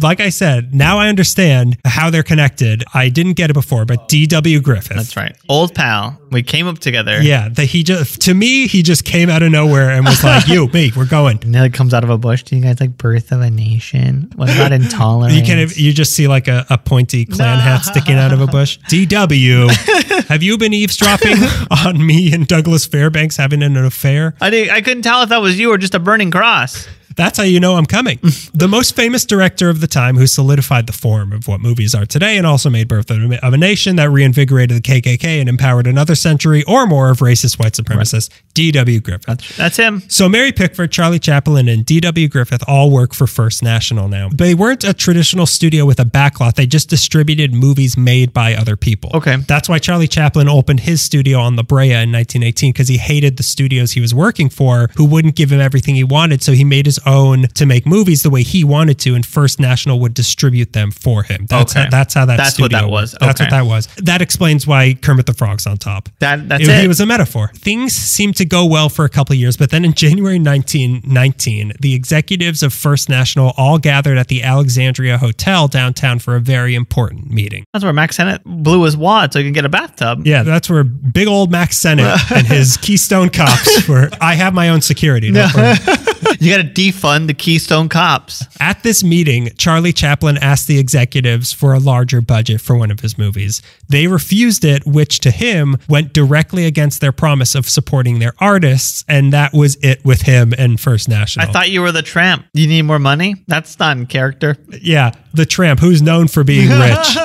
like 0.00 0.20
I 0.20 0.28
said, 0.28 0.74
now 0.74 0.98
I 0.98 1.08
understand 1.08 1.78
how 1.84 2.10
they're 2.10 2.22
connected. 2.22 2.84
I 2.92 3.08
didn't 3.08 3.34
get 3.34 3.50
it 3.50 3.54
before, 3.54 3.84
but 3.84 4.08
D.W. 4.08 4.60
Griffith. 4.60 4.96
That's 4.96 5.16
right. 5.16 5.36
Old 5.48 5.74
pal. 5.74 6.20
We 6.30 6.42
came 6.42 6.66
up 6.66 6.78
together. 6.78 7.22
Yeah, 7.22 7.48
that 7.50 7.64
he 7.64 7.82
just 7.82 8.20
to 8.22 8.34
me 8.34 8.66
he 8.66 8.82
just 8.82 9.04
came 9.04 9.30
out 9.30 9.42
of 9.42 9.50
nowhere 9.50 9.90
and 9.90 10.04
was 10.04 10.22
like, 10.22 10.47
"You, 10.48 10.68
me, 10.68 10.92
we're 10.96 11.06
going." 11.06 11.38
And 11.42 11.54
then 11.54 11.64
it 11.64 11.72
comes 11.72 11.92
out 11.94 12.04
of 12.04 12.10
a 12.10 12.18
bush. 12.18 12.42
Do 12.42 12.56
you 12.56 12.62
guys 12.62 12.80
like 12.80 12.96
Birth 12.98 13.32
of 13.32 13.40
a 13.40 13.50
Nation? 13.50 14.30
What 14.36 14.48
about 14.54 14.72
intolerance? 14.72 15.34
You 15.36 15.42
can 15.42 15.68
you 15.74 15.92
just 15.92 16.14
see 16.14 16.26
like 16.28 16.48
a, 16.48 16.66
a 16.70 16.78
pointy 16.78 17.24
clan 17.24 17.58
hat 17.58 17.82
sticking 17.84 18.16
out 18.16 18.32
of 18.32 18.40
a 18.40 18.46
bush. 18.46 18.78
DW, 18.88 20.26
have 20.28 20.42
you 20.42 20.58
been 20.58 20.72
eavesdropping 20.72 21.36
on 21.84 22.04
me 22.04 22.32
and 22.32 22.46
Douglas 22.46 22.86
Fairbanks 22.86 23.36
having 23.36 23.62
an 23.62 23.76
affair? 23.76 24.34
I, 24.40 24.50
didn't- 24.50 24.74
I 24.74 24.80
couldn't 24.80 25.02
tell 25.02 25.22
if 25.22 25.28
that 25.30 25.40
was 25.40 25.58
you 25.58 25.70
or 25.72 25.78
just 25.78 25.94
a 25.94 25.98
burning 25.98 26.30
cross. 26.30 26.86
That's 27.16 27.38
how 27.38 27.44
you 27.44 27.60
know 27.60 27.74
I'm 27.76 27.86
coming. 27.86 28.18
the 28.54 28.68
most 28.68 28.94
famous 28.94 29.24
director 29.24 29.68
of 29.68 29.80
the 29.80 29.86
time 29.86 30.16
who 30.16 30.26
solidified 30.26 30.86
the 30.86 30.92
form 30.92 31.32
of 31.32 31.48
what 31.48 31.60
movies 31.60 31.94
are 31.94 32.06
today 32.06 32.36
and 32.36 32.46
also 32.46 32.70
made 32.70 32.88
Birth 32.88 33.10
of 33.10 33.52
a 33.52 33.56
Nation 33.56 33.96
that 33.96 34.10
reinvigorated 34.10 34.76
the 34.76 34.80
KKK 34.80 35.40
and 35.40 35.48
empowered 35.48 35.86
another 35.86 36.14
century 36.14 36.62
or 36.64 36.86
more 36.86 37.10
of 37.10 37.18
racist 37.18 37.58
white 37.58 37.72
supremacists, 37.72 38.30
D.W. 38.54 39.00
Griffith. 39.00 39.56
That's 39.56 39.76
him. 39.76 40.02
So 40.08 40.28
Mary 40.28 40.52
Pickford, 40.52 40.92
Charlie 40.92 41.18
Chaplin, 41.18 41.68
and 41.68 41.84
D.W. 41.84 42.28
Griffith 42.28 42.62
all 42.68 42.90
work 42.90 43.14
for 43.14 43.26
First 43.26 43.62
National 43.62 44.08
now. 44.08 44.28
They 44.32 44.54
weren't 44.54 44.84
a 44.84 44.94
traditional 44.94 45.46
studio 45.46 45.86
with 45.86 46.00
a 46.00 46.04
backlot. 46.04 46.54
They 46.54 46.66
just 46.66 46.88
distributed 46.88 47.52
movies 47.52 47.96
made 47.96 48.32
by 48.32 48.54
other 48.54 48.76
people. 48.76 49.10
Okay. 49.14 49.36
That's 49.36 49.68
why 49.68 49.78
Charlie 49.78 50.08
Chaplin 50.08 50.48
opened 50.48 50.80
his 50.80 51.00
studio 51.02 51.38
on 51.38 51.56
La 51.56 51.62
Brea 51.62 51.90
in 51.92 52.12
1918 52.12 52.72
because 52.72 52.88
he 52.88 52.98
hated 52.98 53.36
the 53.36 53.42
studios 53.42 53.92
he 53.92 54.00
was 54.00 54.14
working 54.14 54.48
for 54.48 54.88
who 54.96 55.04
wouldn't 55.04 55.34
give 55.36 55.50
him 55.52 55.60
everything 55.60 55.94
he 55.94 56.04
wanted. 56.04 56.42
So 56.42 56.52
he 56.52 56.64
made 56.64 56.86
his 56.86 56.97
own 57.06 57.42
to 57.54 57.66
make 57.66 57.86
movies 57.86 58.22
the 58.22 58.30
way 58.30 58.42
he 58.42 58.64
wanted 58.64 58.98
to, 59.00 59.14
and 59.14 59.24
First 59.24 59.60
National 59.60 59.98
would 60.00 60.14
distribute 60.14 60.72
them 60.72 60.90
for 60.90 61.22
him. 61.22 61.46
That's 61.48 61.72
Okay. 61.72 61.84
how, 61.84 61.90
that's 61.90 62.14
how 62.14 62.24
that 62.26 62.36
That's 62.36 62.58
what 62.60 62.70
that 62.72 62.88
was. 62.90 63.12
worked. 63.12 63.20
That's 63.20 63.40
what 63.40 63.50
that 63.50 63.66
was. 63.66 63.88
That 63.98 64.22
explains 64.22 64.66
why 64.66 64.94
Kermit 64.94 65.26
the 65.26 65.34
Frog's 65.34 65.66
on 65.66 65.76
top. 65.76 66.08
That 66.20 66.48
that's 66.48 66.62
It, 66.64 66.68
it. 66.70 66.84
it 66.84 66.88
was 66.88 67.00
a 67.00 67.06
metaphor. 67.06 67.50
Things 67.54 67.92
seemed 67.94 68.36
to 68.36 68.44
go 68.44 68.64
well 68.66 68.88
for 68.88 69.04
a 69.04 69.08
couple 69.08 69.34
of 69.34 69.38
years, 69.38 69.56
but 69.56 69.70
then 69.70 69.84
in 69.84 69.92
January 69.94 70.38
1919, 70.38 71.72
the 71.80 71.94
executives 71.94 72.62
of 72.62 72.72
First 72.72 73.08
National 73.08 73.52
all 73.56 73.78
gathered 73.78 74.18
at 74.18 74.28
the 74.28 74.42
Alexandria 74.42 75.18
Hotel 75.18 75.68
downtown 75.68 76.18
for 76.18 76.36
a 76.36 76.40
very 76.40 76.74
important 76.74 77.30
meeting. 77.30 77.64
That's 77.72 77.84
where 77.84 77.92
Max 77.92 78.16
Sennett 78.16 78.42
blew 78.44 78.84
his 78.84 78.96
wad 78.96 79.32
so 79.32 79.38
he 79.38 79.44
could 79.46 79.54
get 79.54 79.64
a 79.64 79.68
bathtub. 79.68 80.26
Yeah, 80.26 80.42
that's 80.42 80.68
where 80.70 80.84
big 80.84 81.28
old 81.28 81.50
Max 81.50 81.76
Sennett 81.78 82.30
and 82.32 82.46
his 82.46 82.76
Keystone 82.82 83.28
Cops 83.30 83.86
were. 83.88 84.10
I 84.20 84.34
have 84.34 84.54
my 84.54 84.68
own 84.70 84.80
security. 84.80 85.30
You 86.40 86.54
got 86.56 86.62
to 86.62 86.68
defund 86.82 87.26
the 87.26 87.34
Keystone 87.34 87.88
Cops. 87.88 88.44
At 88.60 88.82
this 88.82 89.02
meeting, 89.02 89.50
Charlie 89.56 89.92
Chaplin 89.92 90.38
asked 90.38 90.68
the 90.68 90.78
executives 90.78 91.52
for 91.52 91.72
a 91.72 91.78
larger 91.78 92.20
budget 92.20 92.60
for 92.60 92.76
one 92.76 92.90
of 92.90 93.00
his 93.00 93.18
movies. 93.18 93.60
They 93.88 94.06
refused 94.06 94.64
it, 94.64 94.86
which 94.86 95.18
to 95.20 95.30
him 95.30 95.78
went 95.88 96.12
directly 96.12 96.64
against 96.66 97.00
their 97.00 97.12
promise 97.12 97.54
of 97.54 97.68
supporting 97.68 98.18
their 98.18 98.34
artists, 98.38 99.04
and 99.08 99.32
that 99.32 99.52
was 99.52 99.76
it 99.82 100.04
with 100.04 100.22
him 100.22 100.52
and 100.56 100.78
First 100.78 101.08
National. 101.08 101.48
I 101.48 101.52
thought 101.52 101.70
you 101.70 101.80
were 101.80 101.92
the 101.92 102.02
tramp. 102.02 102.46
You 102.52 102.66
need 102.66 102.82
more 102.82 102.98
money? 102.98 103.42
That's 103.48 103.78
not 103.78 103.96
in 103.96 104.06
character. 104.06 104.56
yeah, 104.80 105.12
the 105.34 105.46
tramp 105.46 105.80
who's 105.80 106.02
known 106.02 106.28
for 106.28 106.44
being 106.44 106.68
rich. 106.80 107.16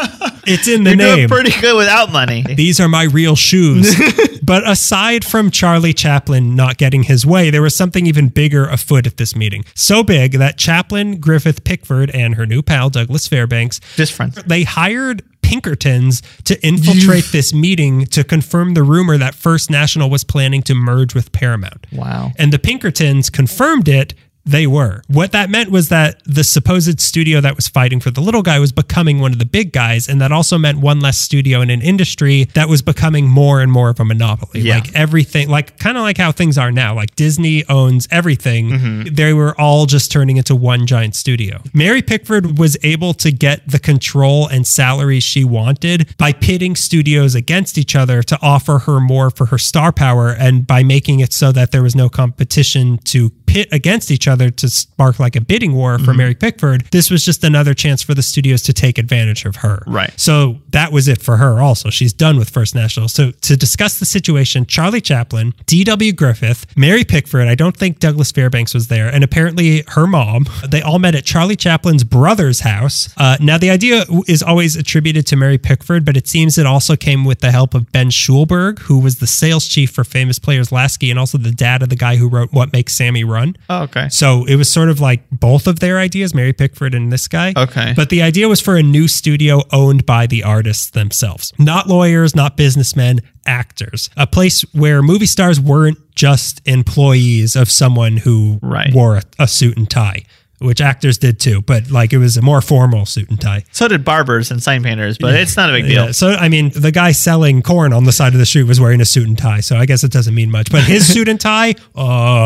It's 0.45 0.67
in 0.67 0.83
the 0.83 0.91
You're 0.91 0.97
doing 0.97 1.15
name. 1.21 1.29
pretty 1.29 1.51
good 1.61 1.75
without 1.77 2.11
money. 2.11 2.43
These 2.55 2.79
are 2.79 2.87
my 2.89 3.03
real 3.03 3.35
shoes. 3.35 3.95
but 4.43 4.67
aside 4.69 5.23
from 5.25 5.51
Charlie 5.51 5.93
Chaplin 5.93 6.55
not 6.55 6.77
getting 6.77 7.03
his 7.03 7.25
way, 7.25 7.49
there 7.49 7.61
was 7.61 7.75
something 7.75 8.05
even 8.05 8.29
bigger 8.29 8.67
afoot 8.67 9.07
at 9.07 9.17
this 9.17 9.35
meeting. 9.35 9.63
So 9.75 10.03
big 10.03 10.33
that 10.33 10.57
Chaplin, 10.57 11.19
Griffith, 11.19 11.63
Pickford, 11.63 12.09
and 12.11 12.35
her 12.35 12.45
new 12.45 12.61
pal, 12.61 12.89
Douglas 12.89 13.27
Fairbanks, 13.27 13.79
Just 13.95 14.13
friends. 14.13 14.35
they 14.45 14.63
hired 14.63 15.23
Pinkertons 15.41 16.21
to 16.45 16.59
infiltrate 16.65 17.25
this 17.31 17.53
meeting 17.53 18.05
to 18.07 18.23
confirm 18.23 18.73
the 18.73 18.81
rumor 18.83 19.17
that 19.17 19.35
First 19.35 19.69
National 19.69 20.09
was 20.09 20.23
planning 20.23 20.63
to 20.63 20.73
merge 20.73 21.13
with 21.13 21.31
Paramount. 21.31 21.85
Wow. 21.91 22.31
And 22.37 22.51
the 22.51 22.59
Pinkertons 22.59 23.29
confirmed 23.29 23.87
it. 23.87 24.13
They 24.45 24.67
were. 24.67 25.01
What 25.07 25.31
that 25.31 25.49
meant 25.49 25.71
was 25.71 25.89
that 25.89 26.21
the 26.25 26.43
supposed 26.43 26.99
studio 26.99 27.39
that 27.39 27.55
was 27.55 27.67
fighting 27.69 28.01
for 28.01 28.11
the 28.11 28.19
little 28.19 28.41
guy 28.41 28.59
was 28.59 28.73
becoming 28.73 29.19
one 29.19 29.31
of 29.31 29.39
the 29.39 29.45
big 29.45 29.71
guys. 29.71 30.09
And 30.09 30.19
that 30.19 30.31
also 30.33 30.57
meant 30.57 30.79
one 30.79 30.99
less 30.99 31.17
studio 31.17 31.61
in 31.61 31.69
an 31.69 31.81
industry 31.81 32.45
that 32.53 32.67
was 32.67 32.81
becoming 32.81 33.27
more 33.27 33.61
and 33.61 33.71
more 33.71 33.89
of 33.89 33.99
a 34.01 34.05
monopoly. 34.05 34.61
Yeah. 34.61 34.75
Like 34.75 34.93
everything, 34.95 35.49
like 35.49 35.79
kind 35.79 35.97
of 35.97 36.03
like 36.03 36.17
how 36.17 36.33
things 36.33 36.57
are 36.57 36.71
now. 36.71 36.93
Like 36.93 37.15
Disney 37.15 37.63
owns 37.69 38.07
everything. 38.11 38.69
Mm-hmm. 38.69 39.15
They 39.15 39.33
were 39.33 39.59
all 39.59 39.85
just 39.85 40.11
turning 40.11 40.35
into 40.35 40.55
one 40.55 40.87
giant 40.87 41.15
studio. 41.15 41.61
Mary 41.73 42.01
Pickford 42.01 42.57
was 42.59 42.77
able 42.83 43.13
to 43.15 43.31
get 43.31 43.65
the 43.65 43.79
control 43.79 44.47
and 44.47 44.67
salary 44.67 45.21
she 45.21 45.45
wanted 45.45 46.17
by 46.17 46.33
pitting 46.33 46.75
studios 46.75 47.33
against 47.33 47.77
each 47.77 47.95
other 47.95 48.21
to 48.23 48.37
offer 48.41 48.79
her 48.79 48.99
more 48.99 49.29
for 49.29 49.45
her 49.47 49.57
star 49.57 49.93
power 49.93 50.31
and 50.37 50.67
by 50.67 50.83
making 50.83 51.21
it 51.21 51.31
so 51.31 51.53
that 51.53 51.71
there 51.71 51.81
was 51.81 51.95
no 51.95 52.09
competition 52.09 52.97
to 53.05 53.29
pit 53.45 53.69
against 53.71 54.11
each 54.11 54.27
other 54.27 54.32
other 54.33 54.49
to 54.49 54.67
spark 54.69 55.19
like 55.19 55.35
a 55.35 55.41
bidding 55.41 55.73
war 55.73 55.93
Mm-hmm. 55.93 56.05
for 56.05 56.13
Mary 56.15 56.33
Pickford. 56.35 56.85
This 56.91 57.11
was 57.11 57.23
just 57.23 57.43
another 57.43 57.73
chance 57.75 58.01
for 58.01 58.13
the 58.15 58.23
studios 58.23 58.61
to 58.63 58.73
take 58.73 58.97
advantage 58.97 59.45
of 59.45 59.57
her. 59.57 59.83
Right. 59.85 60.11
So 60.19 60.59
that 60.71 60.91
was 60.91 61.07
it 61.07 61.21
for 61.21 61.37
her 61.37 61.61
also. 61.61 61.89
She's 61.91 62.13
done 62.13 62.37
with 62.37 62.49
First 62.49 62.73
National. 62.73 63.07
So 63.07 63.29
to 63.31 63.55
discuss 63.55 63.99
the 63.99 64.05
situation, 64.05 64.65
Charlie 64.65 65.01
Chaplin, 65.01 65.53
D.W. 65.67 66.13
Griffith, 66.13 66.65
Mary 66.75 67.03
Pickford, 67.03 67.47
I 67.47 67.55
don't 67.55 67.77
think 67.77 67.99
Douglas 67.99 68.31
Fairbanks 68.31 68.73
was 68.73 68.87
there, 68.87 69.07
and 69.13 69.23
apparently 69.23 69.83
her 69.89 70.07
mom, 70.07 70.47
they 70.67 70.81
all 70.81 70.97
met 70.99 71.13
at 71.15 71.25
Charlie 71.25 71.55
Chaplin's 71.55 72.03
brother's 72.03 72.61
house. 72.61 73.13
Uh, 73.17 73.37
now, 73.39 73.57
the 73.59 73.69
idea 73.69 74.05
is 74.27 74.41
always 74.41 74.75
attributed 74.75 75.27
to 75.27 75.35
Mary 75.35 75.57
Pickford, 75.59 76.05
but 76.05 76.17
it 76.17 76.27
seems 76.27 76.57
it 76.57 76.65
also 76.65 76.95
came 76.95 77.23
with 77.25 77.39
the 77.41 77.51
help 77.51 77.73
of 77.75 77.91
Ben 77.91 78.09
Schulberg, 78.09 78.79
who 78.79 78.97
was 78.99 79.17
the 79.19 79.27
sales 79.27 79.67
chief 79.67 79.91
for 79.91 80.03
Famous 80.03 80.39
Players 80.39 80.71
Lasky 80.71 81.11
and 81.11 81.19
also 81.19 81.37
the 81.37 81.51
dad 81.51 81.83
of 81.83 81.89
the 81.89 81.95
guy 81.95 82.15
who 82.15 82.27
wrote 82.29 82.51
What 82.51 82.73
Makes 82.73 82.93
Sammy 82.93 83.23
Run. 83.23 83.55
Oh, 83.69 83.83
okay. 83.83 84.07
So 84.09 84.22
it 84.47 84.55
was 84.55 84.71
sort 84.71 84.89
of 84.89 84.99
like 84.99 85.21
both 85.31 85.67
of 85.67 85.79
their 85.79 85.97
ideas, 85.99 86.33
Mary 86.33 86.53
Pickford 86.53 86.93
and 86.95 87.11
this 87.11 87.27
guy. 87.27 87.53
Okay. 87.55 87.93
But 87.95 88.09
the 88.09 88.21
idea 88.21 88.47
was 88.47 88.61
for 88.61 88.75
a 88.75 88.83
new 88.83 89.07
studio 89.07 89.61
owned 89.71 90.05
by 90.05 90.27
the 90.27 90.43
artists 90.43 90.89
themselves, 90.89 91.51
not 91.59 91.87
lawyers, 91.87 92.35
not 92.35 92.55
businessmen, 92.57 93.19
actors. 93.45 94.09
A 94.17 94.25
place 94.27 94.61
where 94.73 95.01
movie 95.01 95.25
stars 95.25 95.59
weren't 95.59 95.97
just 96.15 96.61
employees 96.65 97.55
of 97.55 97.69
someone 97.69 98.17
who 98.17 98.59
Right. 98.61 98.93
wore 98.93 99.17
a, 99.17 99.23
a 99.39 99.47
suit 99.47 99.77
and 99.77 99.89
tie, 99.89 100.23
which 100.59 100.79
actors 100.79 101.17
did 101.17 101.39
too, 101.39 101.61
but 101.61 101.89
like 101.91 102.13
it 102.13 102.19
was 102.19 102.37
a 102.37 102.41
more 102.41 102.61
formal 102.61 103.05
suit 103.05 103.29
and 103.29 103.41
tie. 103.41 103.63
So 103.71 103.87
did 103.87 104.05
barbers 104.05 104.49
and 104.51 104.61
sign 104.63 104.83
painters, 104.83 105.17
but 105.17 105.33
it's 105.35 105.57
not 105.57 105.69
a 105.69 105.73
big 105.73 105.85
deal. 105.85 106.05
Yeah, 106.05 106.11
so 106.11 106.29
I 106.31 106.47
mean, 106.49 106.69
the 106.75 106.91
guy 106.91 107.11
selling 107.11 107.61
corn 107.61 107.91
on 107.93 108.05
the 108.05 108.11
side 108.13 108.33
of 108.33 108.39
the 108.39 108.45
street 108.45 108.63
was 108.63 108.79
wearing 108.79 109.01
a 109.01 109.05
suit 109.05 109.27
and 109.27 109.37
tie, 109.37 109.59
so 109.59 109.75
I 109.75 109.85
guess 109.85 110.03
it 110.03 110.11
doesn't 110.11 110.33
mean 110.35 110.51
much. 110.51 110.71
But 110.71 110.83
his 110.83 111.05
suit 111.13 111.27
and 111.27 111.41
tie, 111.41 111.73
oh, 111.95 112.45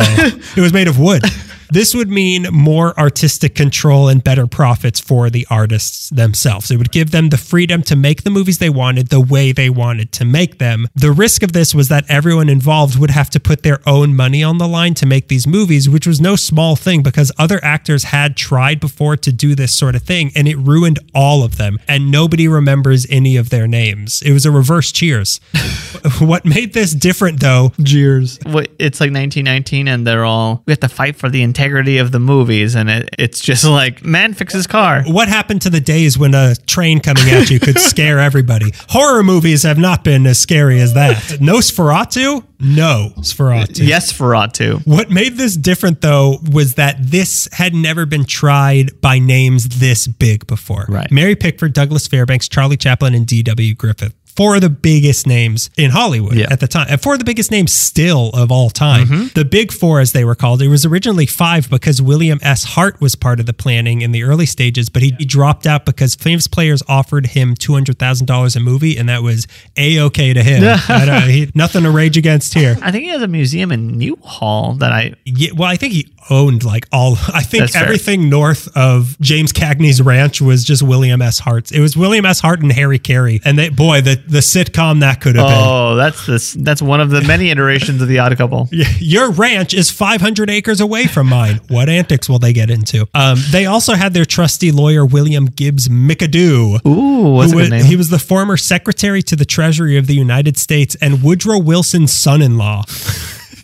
it 0.55 0.61
was 0.61 0.73
made 0.73 0.87
of 0.87 0.97
wood. 0.97 1.23
This 1.69 1.93
would 1.93 2.09
mean 2.09 2.47
more 2.51 2.97
artistic 2.99 3.55
control 3.55 4.07
and 4.07 4.23
better 4.23 4.47
profits 4.47 4.99
for 4.99 5.29
the 5.29 5.45
artists 5.49 6.09
themselves. 6.09 6.71
It 6.71 6.77
would 6.77 6.91
give 6.91 7.11
them 7.11 7.29
the 7.29 7.37
freedom 7.37 7.81
to 7.83 7.95
make 7.95 8.23
the 8.23 8.29
movies 8.29 8.57
they 8.57 8.69
wanted 8.69 9.09
the 9.09 9.21
way 9.21 9.51
they 9.51 9.69
wanted 9.69 10.11
to 10.13 10.25
make 10.25 10.57
them. 10.57 10.87
The 10.95 11.11
risk 11.11 11.43
of 11.43 11.53
this 11.53 11.75
was 11.75 11.89
that 11.89 12.05
everyone 12.09 12.49
involved 12.49 12.99
would 12.99 13.11
have 13.11 13.29
to 13.31 13.39
put 13.39 13.63
their 13.63 13.79
own 13.87 14.15
money 14.15 14.43
on 14.43 14.57
the 14.57 14.67
line 14.67 14.93
to 14.95 15.05
make 15.05 15.27
these 15.27 15.47
movies, 15.47 15.89
which 15.89 16.07
was 16.07 16.21
no 16.21 16.35
small 16.35 16.75
thing 16.75 17.03
because 17.03 17.31
other 17.37 17.59
actors 17.63 18.05
had 18.05 18.37
tried 18.37 18.79
before 18.79 19.17
to 19.17 19.31
do 19.31 19.55
this 19.55 19.73
sort 19.73 19.95
of 19.95 20.03
thing 20.03 20.31
and 20.35 20.47
it 20.47 20.57
ruined 20.57 20.99
all 21.13 21.43
of 21.43 21.57
them. 21.57 21.79
And 21.87 22.11
nobody 22.11 22.47
remembers 22.47 23.05
any 23.09 23.37
of 23.37 23.49
their 23.49 23.67
names. 23.67 24.21
It 24.21 24.31
was 24.31 24.45
a 24.45 24.51
reverse 24.51 24.91
cheers. 24.91 25.39
what 26.19 26.45
made 26.45 26.73
this 26.73 26.93
different 26.93 27.39
though, 27.39 27.71
Cheers. 27.83 28.37
It's 28.79 28.99
like 28.99 29.11
1919, 29.11 29.87
and 29.87 30.05
they're 30.05 30.25
all 30.25 30.63
we 30.65 30.71
have 30.71 30.79
to 30.81 30.89
fight 30.89 31.15
for 31.15 31.29
the 31.29 31.41
integrity 31.57 31.97
of 31.97 32.11
the 32.11 32.19
movies, 32.19 32.75
and 32.75 32.89
it, 32.89 33.09
it's 33.17 33.39
just 33.39 33.65
like 33.79 34.03
man 34.03 34.33
fixes 34.33 34.67
car. 34.67 35.03
what 35.07 35.27
happened 35.27 35.61
to 35.63 35.69
the 35.69 35.79
days 35.79 36.17
when 36.17 36.35
a 36.35 36.55
train 36.67 36.99
coming 36.99 37.27
at 37.29 37.49
you 37.49 37.59
could 37.59 37.79
scare 37.91 38.19
everybody? 38.19 38.71
Horror 38.89 39.23
movies 39.23 39.63
have 39.63 39.77
not 39.77 40.03
been 40.03 40.27
as 40.27 40.39
scary 40.39 40.79
as 40.79 40.93
that. 40.93 41.15
Nosferatu? 41.39 42.43
No, 42.59 43.11
Nosferatu. 43.15 43.87
Yes, 43.87 44.11
Ferratu. 44.13 44.85
What 44.85 45.09
made 45.09 45.37
this 45.37 45.55
different, 45.55 46.01
though, 46.01 46.37
was 46.51 46.75
that 46.75 46.97
this 46.99 47.47
had 47.51 47.73
never 47.73 48.05
been 48.05 48.25
tried 48.25 48.99
by 49.01 49.19
names 49.19 49.79
this 49.79 50.07
big 50.07 50.47
before. 50.47 50.85
Right. 50.87 51.11
Mary 51.11 51.35
Pickford, 51.35 51.73
Douglas 51.73 52.07
Fairbanks, 52.07 52.47
Charlie 52.47 52.77
Chaplin, 52.77 53.13
and 53.13 53.25
D.W. 53.27 53.75
Griffith. 53.75 54.13
Four 54.37 54.55
of 54.55 54.61
the 54.61 54.69
biggest 54.69 55.25
names 55.27 55.69
in 55.77 55.89
Hollywood 55.91 56.35
Yeah. 56.35 56.45
at 56.49 56.59
the 56.59 56.67
time, 56.67 56.85
and 56.89 57.01
four 57.01 57.13
of 57.13 57.19
the 57.19 57.25
biggest 57.25 57.49
names 57.51 57.73
still 57.73 58.29
of 58.35 58.51
all 58.51 58.69
time. 58.69 59.07
Mm-hmm. 59.07 59.27
The 59.33 59.43
Big 59.43 59.71
Four, 59.73 59.99
as 59.99 60.11
they 60.13 60.23
were 60.23 60.35
called, 60.35 60.61
it 60.61 60.67
was 60.69 60.85
originally 60.85 61.25
five 61.25 61.69
because 61.69 62.01
William 62.03 62.37
S. 62.43 62.63
Hart 62.63 63.01
was 63.01 63.15
part 63.15 63.39
of 63.39 63.47
the 63.47 63.53
planning 63.53 64.01
in 64.03 64.11
the 64.11 64.21
early 64.23 64.45
stages, 64.45 64.89
but 64.89 65.01
he, 65.01 65.13
he 65.17 65.25
dropped 65.25 65.65
out 65.65 65.85
because 65.85 66.13
famous 66.15 66.47
players 66.47 66.83
offered 66.87 67.25
him 67.27 67.55
$200,000 67.55 68.55
a 68.55 68.59
movie, 68.59 68.95
and 68.97 69.09
that 69.09 69.23
was 69.23 69.47
A 69.75 69.97
OK 69.99 70.33
to 70.33 70.43
him. 70.43 70.77
He- 71.27 71.51
nothing 71.55 71.83
to 71.83 71.89
rage 71.91 72.15
against 72.17 72.53
here. 72.53 72.77
I 72.81 72.91
think 72.91 73.03
he 73.05 73.09
has 73.09 73.21
a 73.23 73.27
museum 73.27 73.71
in 73.71 73.97
Newhall 73.97 74.73
that 74.75 74.91
I. 74.91 75.13
Yeah, 75.25 75.51
well, 75.55 75.67
I 75.67 75.75
think 75.77 75.93
he 75.93 76.13
owned 76.29 76.63
like 76.63 76.87
all. 76.91 77.13
I 77.33 77.43
think 77.43 77.63
That's 77.63 77.73
fair. 77.73 77.83
everything 77.83 78.29
north 78.29 78.69
of 78.75 79.19
James 79.19 79.51
Cagney's 79.53 80.01
ranch 80.01 80.41
was 80.41 80.63
just 80.63 80.83
William 80.83 81.21
S. 81.21 81.39
Hart's. 81.39 81.71
It 81.71 81.79
was 81.79 81.95
William 81.97 82.25
S. 82.25 82.39
Hart 82.39 82.61
and 82.61 82.71
Harry 82.71 82.99
Carey, 82.99 83.41
and 83.45 83.57
they 83.57 83.69
boy, 83.69 84.01
the 84.01 84.15
the 84.15 84.39
sitcom 84.39 84.99
that 85.01 85.21
could 85.21 85.35
have 85.35 85.47
been. 85.47 85.57
Oh, 85.57 85.95
that's 85.95 86.25
this. 86.25 86.53
That's 86.53 86.81
one 86.81 87.01
of 87.01 87.09
the 87.09 87.21
many 87.21 87.49
iterations 87.49 88.01
of 88.01 88.07
the 88.07 88.19
Odd 88.19 88.35
Couple. 88.37 88.67
Your 88.71 89.31
ranch 89.31 89.73
is 89.73 89.89
500 89.91 90.49
acres 90.49 90.81
away 90.81 91.05
from 91.07 91.27
mine. 91.27 91.59
What 91.67 91.89
antics 91.89 92.29
will 92.29 92.39
they 92.39 92.53
get 92.53 92.69
into? 92.69 93.07
Um, 93.13 93.37
they 93.51 93.65
also 93.65 93.93
had 93.93 94.13
their 94.13 94.25
trusty 94.25 94.71
lawyer 94.71 95.05
William 95.05 95.45
Gibbs 95.45 95.87
McAdoo. 95.87 96.85
Ooh, 96.85 97.33
what's 97.33 97.51
a 97.53 97.55
good 97.55 97.69
name? 97.69 97.85
He 97.85 97.95
was 97.95 98.09
the 98.09 98.19
former 98.19 98.57
secretary 98.57 99.21
to 99.23 99.35
the 99.35 99.45
Treasury 99.45 99.97
of 99.97 100.07
the 100.07 100.15
United 100.15 100.57
States 100.57 100.95
and 101.01 101.23
Woodrow 101.23 101.59
Wilson's 101.59 102.13
son-in-law. 102.13 102.83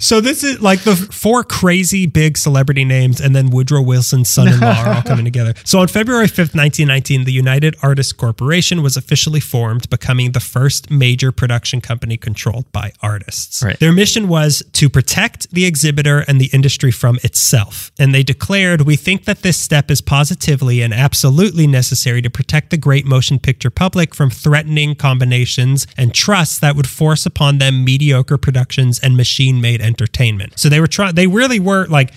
So 0.03 0.19
this 0.19 0.43
is 0.43 0.61
like 0.61 0.81
the 0.81 0.97
four 0.97 1.45
crazy 1.45 2.07
big 2.07 2.37
celebrity 2.37 2.83
names, 2.83 3.21
and 3.21 3.33
then 3.33 3.49
Woodrow 3.49 3.81
Wilson's 3.81 4.29
son-in-law 4.29 4.83
are 4.83 4.93
all 4.95 5.01
coming 5.01 5.23
together. 5.31 5.53
So 5.63 5.79
on 5.79 5.87
February 5.87 6.27
fifth, 6.27 6.53
nineteen 6.53 6.89
nineteen, 6.89 7.23
the 7.23 7.31
United 7.31 7.77
Artists 7.81 8.11
Corporation 8.11 8.83
was 8.83 8.97
officially 8.97 9.39
formed, 9.39 9.89
becoming 9.89 10.33
the 10.33 10.41
first 10.41 10.91
major 10.91 11.31
production 11.31 11.79
company 11.79 12.17
controlled 12.17 12.69
by 12.73 12.91
artists. 13.01 13.63
Right. 13.63 13.79
Their 13.79 13.93
mission 13.93 14.27
was 14.27 14.61
to 14.73 14.89
protect 14.89 15.49
the 15.51 15.65
exhibitor 15.65 16.25
and 16.27 16.41
the 16.41 16.49
industry 16.51 16.91
from 16.91 17.17
itself, 17.23 17.89
and 17.97 18.13
they 18.13 18.23
declared, 18.23 18.81
"We 18.81 18.97
think 18.97 19.23
that 19.23 19.41
this 19.41 19.57
step 19.57 19.89
is 19.89 20.01
positively 20.01 20.81
and 20.81 20.93
absolutely 20.93 21.65
necessary 21.65 22.21
to 22.23 22.29
protect 22.29 22.71
the 22.71 22.77
great 22.77 23.05
motion 23.05 23.39
picture 23.39 23.69
public 23.69 24.13
from 24.13 24.29
threatening 24.29 24.95
combinations 24.95 25.87
and 25.95 26.13
trusts 26.13 26.59
that 26.59 26.75
would 26.75 26.87
force 26.87 27.25
upon 27.25 27.59
them 27.59 27.85
mediocre 27.85 28.37
productions 28.37 28.99
and 28.99 29.15
machine-made 29.15 29.79
entertainment." 29.93 30.59
So 30.59 30.69
they 30.69 30.79
were 30.79 30.87
trying. 30.87 31.15
They 31.15 31.27
really 31.27 31.59
were 31.59 31.85
like. 31.87 32.11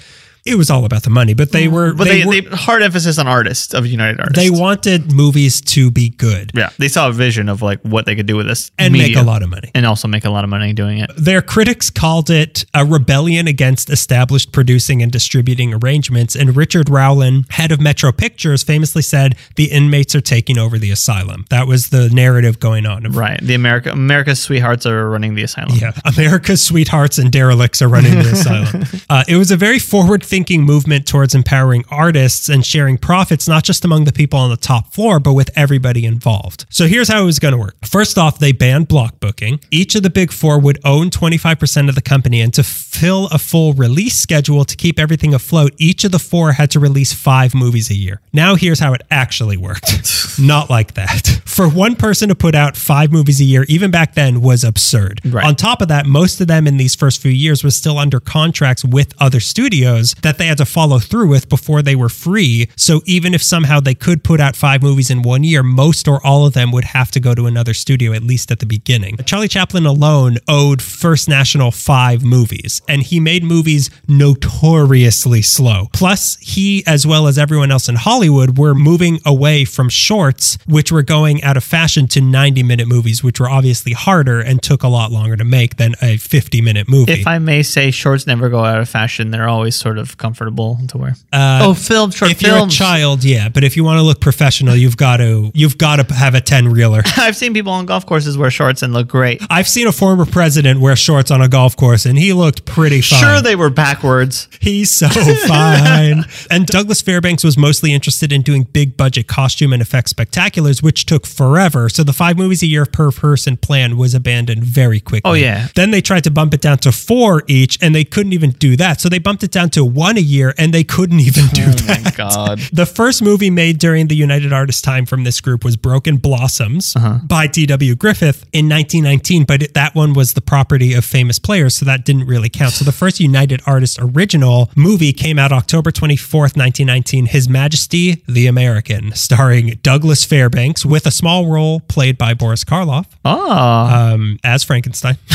It 0.47 0.57
was 0.57 0.71
all 0.71 0.85
about 0.85 1.03
the 1.03 1.11
money, 1.11 1.35
but 1.35 1.53
they 1.53 1.69
were. 1.69 1.95
But 1.95 2.05
they, 2.05 2.21
they, 2.21 2.27
were, 2.27 2.51
they, 2.51 2.57
hard 2.57 2.83
emphasis 2.83 3.19
on 3.19 3.27
artists 3.27 3.75
of 3.75 3.87
United 3.87 4.21
Artists. 4.21 4.43
they 4.43 4.51
wanted 4.51 5.13
movies 5.13 5.61
to 5.61 5.91
be 5.91 6.11
good 6.11 6.53
yeah, 6.55 6.71
they 6.79 6.89
saw 6.89 7.09
a 7.09 7.13
vision 7.13 7.49
of 7.49 7.63
like 7.63 7.81
what 7.83 8.07
they 8.07 8.15
could 8.17 8.27
do 8.27 8.37
with 8.37 8.47
this 8.47 8.71
and 8.79 8.93
make 8.93 9.17
a 9.17 9.23
lot 9.23 9.43
of 9.43 9.51
money. 9.51 9.71
and 9.75 9.85
also 9.87 10.09
make 10.09 10.25
a 10.25 10.31
lot 10.31 10.45
of 10.45 10.51
money 10.51 10.73
doing 10.73 10.99
it. 10.99 11.11
Their 11.17 11.43
critics 11.43 11.91
called 11.91 12.31
it 12.31 12.65
a 12.75 12.85
rebellion 12.85 13.47
against 13.47 13.91
established 13.91 14.53
producing 14.53 15.03
and 15.03 15.13
distributing 15.13 15.75
arrangements. 15.75 16.35
And 16.35 16.57
Richard 16.57 16.89
Rowland, 16.89 17.47
head 17.51 17.73
of 17.73 17.81
Metro 17.81 18.13
Pictures, 18.13 18.63
famously 18.63 19.03
said, 19.03 19.37
The 19.57 19.67
inmates 19.67 20.15
are 20.15 20.21
taking 20.21 20.59
over 20.59 20.79
the 20.79 20.91
asylum. 20.91 21.45
That 21.51 21.67
was 21.67 21.91
the 21.91 22.09
narrative 22.09 22.59
going 22.59 22.87
on. 22.87 23.05
Right. 23.13 23.41
The 23.41 23.55
America 23.55 23.91
America's 23.91 24.41
sweethearts 24.41 24.87
are 24.87 25.09
running 25.09 25.35
the 25.35 25.43
asylum. 25.43 25.77
Yeah, 25.79 25.93
America's 26.05 26.65
sweethearts 26.65 27.19
and 27.19 27.31
derelicts 27.31 27.83
are 27.83 27.89
running 27.89 28.15
the 28.15 28.31
asylum. 28.33 28.85
Uh, 29.09 29.23
it 29.29 29.37
was 29.37 29.51
a 29.51 29.57
very 29.57 29.79
forward 29.79 30.25
thinking 30.25 30.36
movement 30.45 31.07
towards 31.07 31.35
empowering 31.35 31.85
artists 31.91 32.49
and 32.49 32.65
sharing 32.65 32.99
profits, 32.99 33.49
not 33.49 33.65
just 33.65 33.85
among 33.85 34.05
the 34.05 34.13
people 34.13 34.39
on 34.39 34.51
the 34.51 34.57
top 34.57 34.93
floor, 34.93 35.19
but 35.19 35.33
with 35.33 35.51
everybody 35.57 36.05
involved. 36.05 36.67
So 36.69 36.87
here's 36.87 37.09
how 37.09 37.23
it 37.23 37.25
was 37.25 37.39
going 37.39 37.53
to 37.53 37.59
work. 37.59 37.77
First 37.85 38.19
off, 38.19 38.39
they 38.39 38.53
banned 38.53 38.89
block 38.89 39.19
booking. 39.19 39.61
Each 39.71 39.95
of 39.95 40.03
the 40.03 40.11
big 40.11 40.33
four 40.33 40.61
would 40.61 40.79
own 40.85 41.11
25% 41.11 41.89
of 41.89 41.95
the 41.95 42.03
company, 42.03 42.41
and 42.41 42.53
to 42.55 42.63
fill 42.63 43.29
a 43.29 43.39
full 43.39 43.73
release 43.73 44.15
schedule 44.15 44.65
to 44.65 44.77
keep 44.77 44.99
everything 44.99 45.33
afloat, 45.33 45.73
each 45.79 46.05
of 46.05 46.13
the 46.13 46.19
four 46.19 46.53
had 46.53 46.71
to 46.73 46.81
release 46.81 47.13
five 47.13 47.55
movies 47.55 47.91
a 47.91 47.95
year. 47.95 48.21
Now 48.33 48.55
here's 48.55 48.81
how 48.81 48.93
it 48.93 49.03
actually 49.11 49.57
worked. 49.57 50.39
not 50.39 50.69
like 50.69 50.95
that. 50.95 51.41
For 51.45 51.69
one 51.69 51.97
person 51.97 52.29
to 52.29 52.35
put 52.35 52.55
out 52.55 52.77
five 52.77 53.13
movies 53.13 53.41
a 53.41 53.45
year, 53.45 53.65
even 53.69 53.91
back 53.91 54.15
then, 54.15 54.41
was 54.41 54.65
absurd. 54.65 55.21
Right. 55.25 55.45
On 55.45 55.55
top 55.55 55.81
of 55.81 55.89
that, 55.89 56.07
most 56.07 56.41
of 56.41 56.47
them 56.47 56.67
in 56.67 56.77
these 56.77 56.95
first 56.95 57.21
few 57.23 57.31
years 57.31 57.65
was 57.65 57.77
still 57.77 57.99
under 57.99 58.21
contracts 58.21 58.85
with 58.85 59.15
other 59.21 59.41
studios 59.41 60.15
that 60.27 60.39
they 60.39 60.47
had 60.47 60.59
to 60.59 60.65
follow 60.67 60.99
through 60.99 61.29
with 61.29 61.49
before 61.49 61.83
they 61.83 61.95
were 61.95 62.09
free. 62.09 62.69
So 62.77 63.01
even 63.07 63.33
if 63.33 63.43
somehow 63.43 63.79
they 63.79 63.95
could 63.95 64.25
put 64.25 64.41
out 64.41 64.57
five 64.57 64.83
movies 64.83 65.09
in 65.09 65.23
one 65.23 65.45
year, 65.45 65.63
most 65.63 66.09
or 66.09 66.25
all 66.27 66.47
of 66.47 66.53
them 66.53 66.73
would 66.73 66.85
have 66.85 67.13
to 67.13 67.21
go 67.21 67.35
to 67.35 67.47
another 67.47 67.73
studio, 67.73 68.13
at 68.13 68.25
least 68.25 68.51
at 68.51 68.59
the 68.59 68.67
beginning. 68.67 69.17
Charlie 69.19 69.47
Chaplin 69.47 69.87
alone 69.87 70.39
owed 70.49 70.83
First 70.83 71.29
National 71.29 71.71
five 71.71 72.25
movies, 72.25 72.83
and 72.89 73.03
he 73.03 73.21
made 73.21 73.45
movies 73.45 73.89
notoriously 74.09 75.43
slow. 75.43 75.89
Plus, 75.93 76.37
he, 76.41 76.85
as 76.87 77.07
well 77.07 77.29
as 77.29 77.39
everyone 77.39 77.71
else 77.71 77.89
in 77.89 77.95
Hollywood, 77.95 78.59
were 78.59 78.75
moving 78.75 79.21
away 79.25 79.65
from 79.65 79.89
shorts, 79.89 80.59
which 80.67 80.91
were 80.91 81.03
going 81.03 81.43
out 81.45 81.57
of 81.57 81.63
fashion, 81.63 82.09
to 82.09 82.21
90 82.21 82.65
minute 82.65 82.89
movies, 82.89 83.23
which 83.23 83.39
were 83.39 83.49
obviously 83.49 83.93
harder 83.93 84.41
and 84.41 84.61
took 84.61 84.83
a 84.83 84.89
lot 84.89 85.13
longer 85.13 85.37
to 85.37 85.45
make 85.45 85.77
than 85.77 85.95
a 86.03 86.17
50 86.17 86.61
minute 86.61 86.89
movie. 86.89 87.13
If 87.13 87.27
I 87.29 87.39
may 87.39 87.63
say, 87.63 87.93
shorts 87.93 88.27
never 88.27 88.49
go 88.49 88.65
out 88.65 88.81
of 88.81 88.89
fashion. 88.89 89.31
They're 89.31 89.49
always 89.49 89.77
sort 89.77 89.99
of 89.99 90.16
of 90.17 90.19
comfortable 90.19 90.79
to 90.89 90.99
wear. 90.99 91.15
Uh, 91.33 91.61
oh, 91.63 91.75
film 91.75 92.11
short 92.11 92.31
if 92.31 92.43
you're 92.43 92.67
a 92.67 92.69
child, 92.69 93.25
yeah, 93.25 93.49
but 93.49 93.65
if 93.65 93.77
you 93.77 93.85
want 93.85 93.99
to 93.99 94.03
look 94.03 94.21
professional, 94.21 94.75
you've 94.75 94.97
got 94.97 95.19
to 95.19 95.51
you've 95.55 95.79
got 95.79 95.97
to 95.97 96.15
have 96.15 96.35
a 96.35 96.41
ten 96.41 96.69
reeler. 96.69 97.03
I've 97.17 97.37
seen 97.37 97.55
people 97.55 97.73
on 97.73 97.87
golf 97.87 98.07
courses 98.07 98.37
wear 98.37 98.51
shorts 98.51 98.83
and 98.83 98.93
look 98.93 99.09
great. 99.09 99.43
I've 99.51 99.69
seen 99.69 99.87
a 99.87 99.93
former 99.93 100.27
president 100.27 100.81
wear 100.81 100.97
shorts 100.97 101.31
on 101.31 101.41
a 101.41 101.49
golf 101.49 101.77
course, 101.77 102.07
and 102.07 102.19
he 102.19 102.33
looked 102.33 102.65
pretty 102.65 103.01
fine. 103.01 103.21
Sure, 103.21 103.41
they 103.41 103.57
were 103.57 103.71
backwards. 103.71 104.49
He's 104.61 104.91
so 104.91 105.09
fine. 105.47 106.25
and 106.51 106.67
Douglas 106.67 107.03
Fairbanks 107.03 107.45
was 107.45 107.57
mostly 107.57 107.93
interested 107.93 108.33
in 108.33 108.43
doing 108.43 108.65
big 108.65 108.97
budget 108.97 109.27
costume 109.27 109.73
and 109.73 109.83
effects 109.83 110.13
spectaculars, 110.13 110.83
which 110.83 111.07
took 111.07 111.27
forever. 111.27 111.89
So 111.89 112.03
the 112.03 112.13
five 112.13 112.37
movies 112.37 112.63
a 112.63 112.67
year 112.67 112.87
per 112.87 113.11
person 113.11 113.57
plan 113.57 113.97
was 113.97 114.15
abandoned 114.15 114.65
very 114.65 115.01
quickly. 115.01 115.31
Oh, 115.31 115.35
yeah. 115.35 115.69
Then 115.75 115.91
they 115.91 116.01
tried 116.01 116.25
to 116.25 116.31
bump 116.31 116.55
it 116.55 116.61
down 116.61 116.79
to 116.79 116.93
four 116.93 117.43
each, 117.47 117.79
and 117.83 117.95
they 117.95 118.05
couldn't 118.05 118.33
even 118.33 118.51
do 118.53 118.77
that. 118.77 119.01
So 119.01 119.09
they 119.09 119.19
bumped 119.19 119.43
it 119.43 119.51
down 119.51 119.71
to 119.71 119.85
one 119.97 120.17
a 120.17 120.21
year, 120.21 120.55
and 120.59 120.73
they 120.73 120.85
couldn't 120.85 121.21
even 121.21 121.47
do 121.49 121.63
Oh 121.67 121.71
that. 121.71 122.05
my 122.05 122.11
god. 122.13 122.61
The 122.73 122.87
first 122.87 123.23
movie 123.23 123.51
made 123.51 123.79
during 123.79 124.09
the 124.09 124.15
United 124.17 124.53
Artists 124.53 124.83
time 124.83 125.07
from 125.07 125.25
this 125.25 125.41
group 125.41 125.65
was 125.65 125.77
Broken 125.77 126.19
Blossoms 126.19 126.95
by 127.25 127.47
D.W. 127.47 127.95
Griffith 127.97 128.43
in 128.53 128.69
1919, 128.69 129.45
but 129.45 129.63
it, 129.63 129.75
that 129.75 129.95
one 129.95 130.13
was 130.13 130.35
the 130.35 130.41
property 130.41 130.93
of 130.95 131.05
famous 131.05 131.39
players, 131.39 131.77
so 131.77 131.85
that 131.87 132.05
didn't 132.05 132.27
really 132.27 132.49
count. 132.49 132.73
So 132.75 132.85
the 132.85 132.93
first 132.93 133.19
United 133.21 133.63
Artists 133.67 133.99
original 134.01 134.71
movie 134.77 135.13
came 135.13 135.39
out 135.39 135.53
October 135.53 135.91
24th, 135.91 136.57
1919, 136.57 137.27
His 137.27 137.49
Majesty 137.49 138.23
the 138.29 138.47
American, 138.47 139.13
starring 139.13 139.79
Douglas 139.83 140.25
Fairbanks 140.25 140.85
with 140.85 141.07
a 141.07 141.11
small 141.11 141.47
role 141.47 141.81
played 141.81 142.19
by 142.19 142.35
Boris 142.35 142.63
Karloff 142.65 143.07
Oh. 143.25 143.51
um, 143.51 144.39
as 144.45 144.63
Frankenstein. 144.65 145.17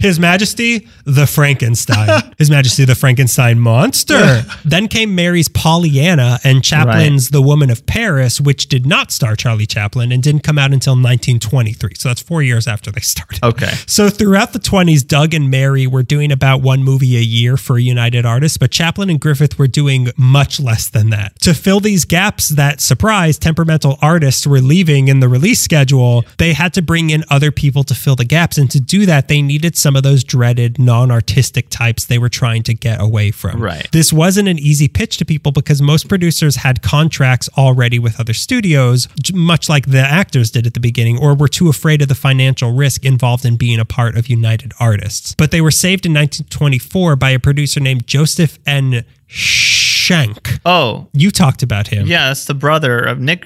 His 0.00 0.18
Majesty 0.18 0.88
the 1.04 1.26
Frankenstein. 1.26 2.32
His 2.38 2.50
Majesty 2.50 2.84
the 2.84 2.94
Frankenstein 2.94 3.58
monster. 3.68 4.42
then 4.64 4.88
came 4.88 5.14
Mary's 5.14 5.48
Pollyanna 5.48 6.38
and 6.44 6.64
Chaplin's 6.64 7.30
The 7.30 7.42
Woman 7.42 7.70
of 7.70 7.84
Paris, 7.86 8.40
which 8.40 8.68
did 8.68 8.86
not 8.86 9.12
star 9.12 9.36
Charlie 9.36 9.66
Chaplin 9.66 10.10
and 10.10 10.22
didn't 10.22 10.42
come 10.42 10.58
out 10.58 10.72
until 10.72 10.92
1923. 10.92 11.94
So 11.96 12.08
that's 12.08 12.22
four 12.22 12.42
years 12.42 12.66
after 12.66 12.90
they 12.90 13.00
started. 13.00 13.42
Okay. 13.42 13.72
So 13.88 14.10
throughout 14.10 14.52
the 14.52 14.58
20s, 14.58 15.06
Doug 15.06 15.34
and 15.34 15.50
Mary 15.50 15.86
were 15.86 16.02
doing 16.02 16.30
about 16.30 16.62
one 16.62 16.84
movie 16.84 17.16
a 17.16 17.20
year 17.20 17.56
for 17.56 17.78
United 17.78 18.24
Artists, 18.26 18.58
but 18.58 18.70
Chaplin 18.70 19.10
and 19.10 19.18
Griffith 19.18 19.58
were 19.58 19.66
doing 19.66 20.10
much 20.16 20.60
less 20.60 20.88
than 20.88 21.10
that. 21.10 21.38
To 21.40 21.54
fill 21.54 21.80
these 21.80 22.04
gaps 22.04 22.50
that 22.50 22.80
surprise 22.80 23.38
temperamental 23.38 23.98
artists 24.02 24.46
were 24.46 24.60
leaving 24.60 25.08
in 25.08 25.20
the 25.20 25.28
release 25.28 25.60
schedule, 25.60 26.24
they 26.36 26.52
had 26.52 26.74
to 26.74 26.82
bring 26.82 27.10
in 27.10 27.24
other 27.30 27.50
people 27.50 27.82
to 27.84 27.94
fill 27.94 28.14
the 28.14 28.24
gaps. 28.24 28.58
And 28.58 28.70
to 28.70 28.78
do 28.78 29.06
that, 29.06 29.28
they 29.28 29.42
needed 29.42 29.76
some 29.76 29.96
of 29.96 30.02
those 30.02 30.22
dreaded 30.22 30.78
non 30.78 31.10
artistic 31.10 31.70
types 31.70 32.04
they 32.04 32.18
were 32.18 32.28
trying 32.28 32.62
to 32.64 32.74
get 32.74 33.00
away 33.00 33.30
from. 33.30 33.57
Right. 33.60 33.90
This 33.92 34.12
wasn't 34.12 34.48
an 34.48 34.58
easy 34.58 34.88
pitch 34.88 35.16
to 35.18 35.24
people 35.24 35.52
because 35.52 35.82
most 35.82 36.08
producers 36.08 36.56
had 36.56 36.82
contracts 36.82 37.48
already 37.56 37.98
with 37.98 38.18
other 38.20 38.34
studios, 38.34 39.08
much 39.32 39.68
like 39.68 39.86
the 39.86 40.00
actors 40.00 40.50
did 40.50 40.66
at 40.66 40.74
the 40.74 40.80
beginning, 40.80 41.18
or 41.18 41.34
were 41.34 41.48
too 41.48 41.68
afraid 41.68 42.02
of 42.02 42.08
the 42.08 42.14
financial 42.14 42.72
risk 42.72 43.04
involved 43.04 43.44
in 43.44 43.56
being 43.56 43.78
a 43.78 43.84
part 43.84 44.16
of 44.16 44.28
United 44.28 44.72
Artists. 44.80 45.34
But 45.36 45.50
they 45.50 45.60
were 45.60 45.70
saved 45.70 46.06
in 46.06 46.12
1924 46.12 47.16
by 47.16 47.30
a 47.30 47.38
producer 47.38 47.80
named 47.80 48.06
Joseph 48.06 48.58
N. 48.66 49.04
Schenck. 49.26 50.60
Oh. 50.64 51.08
You 51.12 51.30
talked 51.30 51.62
about 51.62 51.88
him. 51.88 52.06
Yeah, 52.06 52.28
that's 52.28 52.46
the 52.46 52.54
brother 52.54 52.98
of 52.98 53.20
Nick 53.20 53.44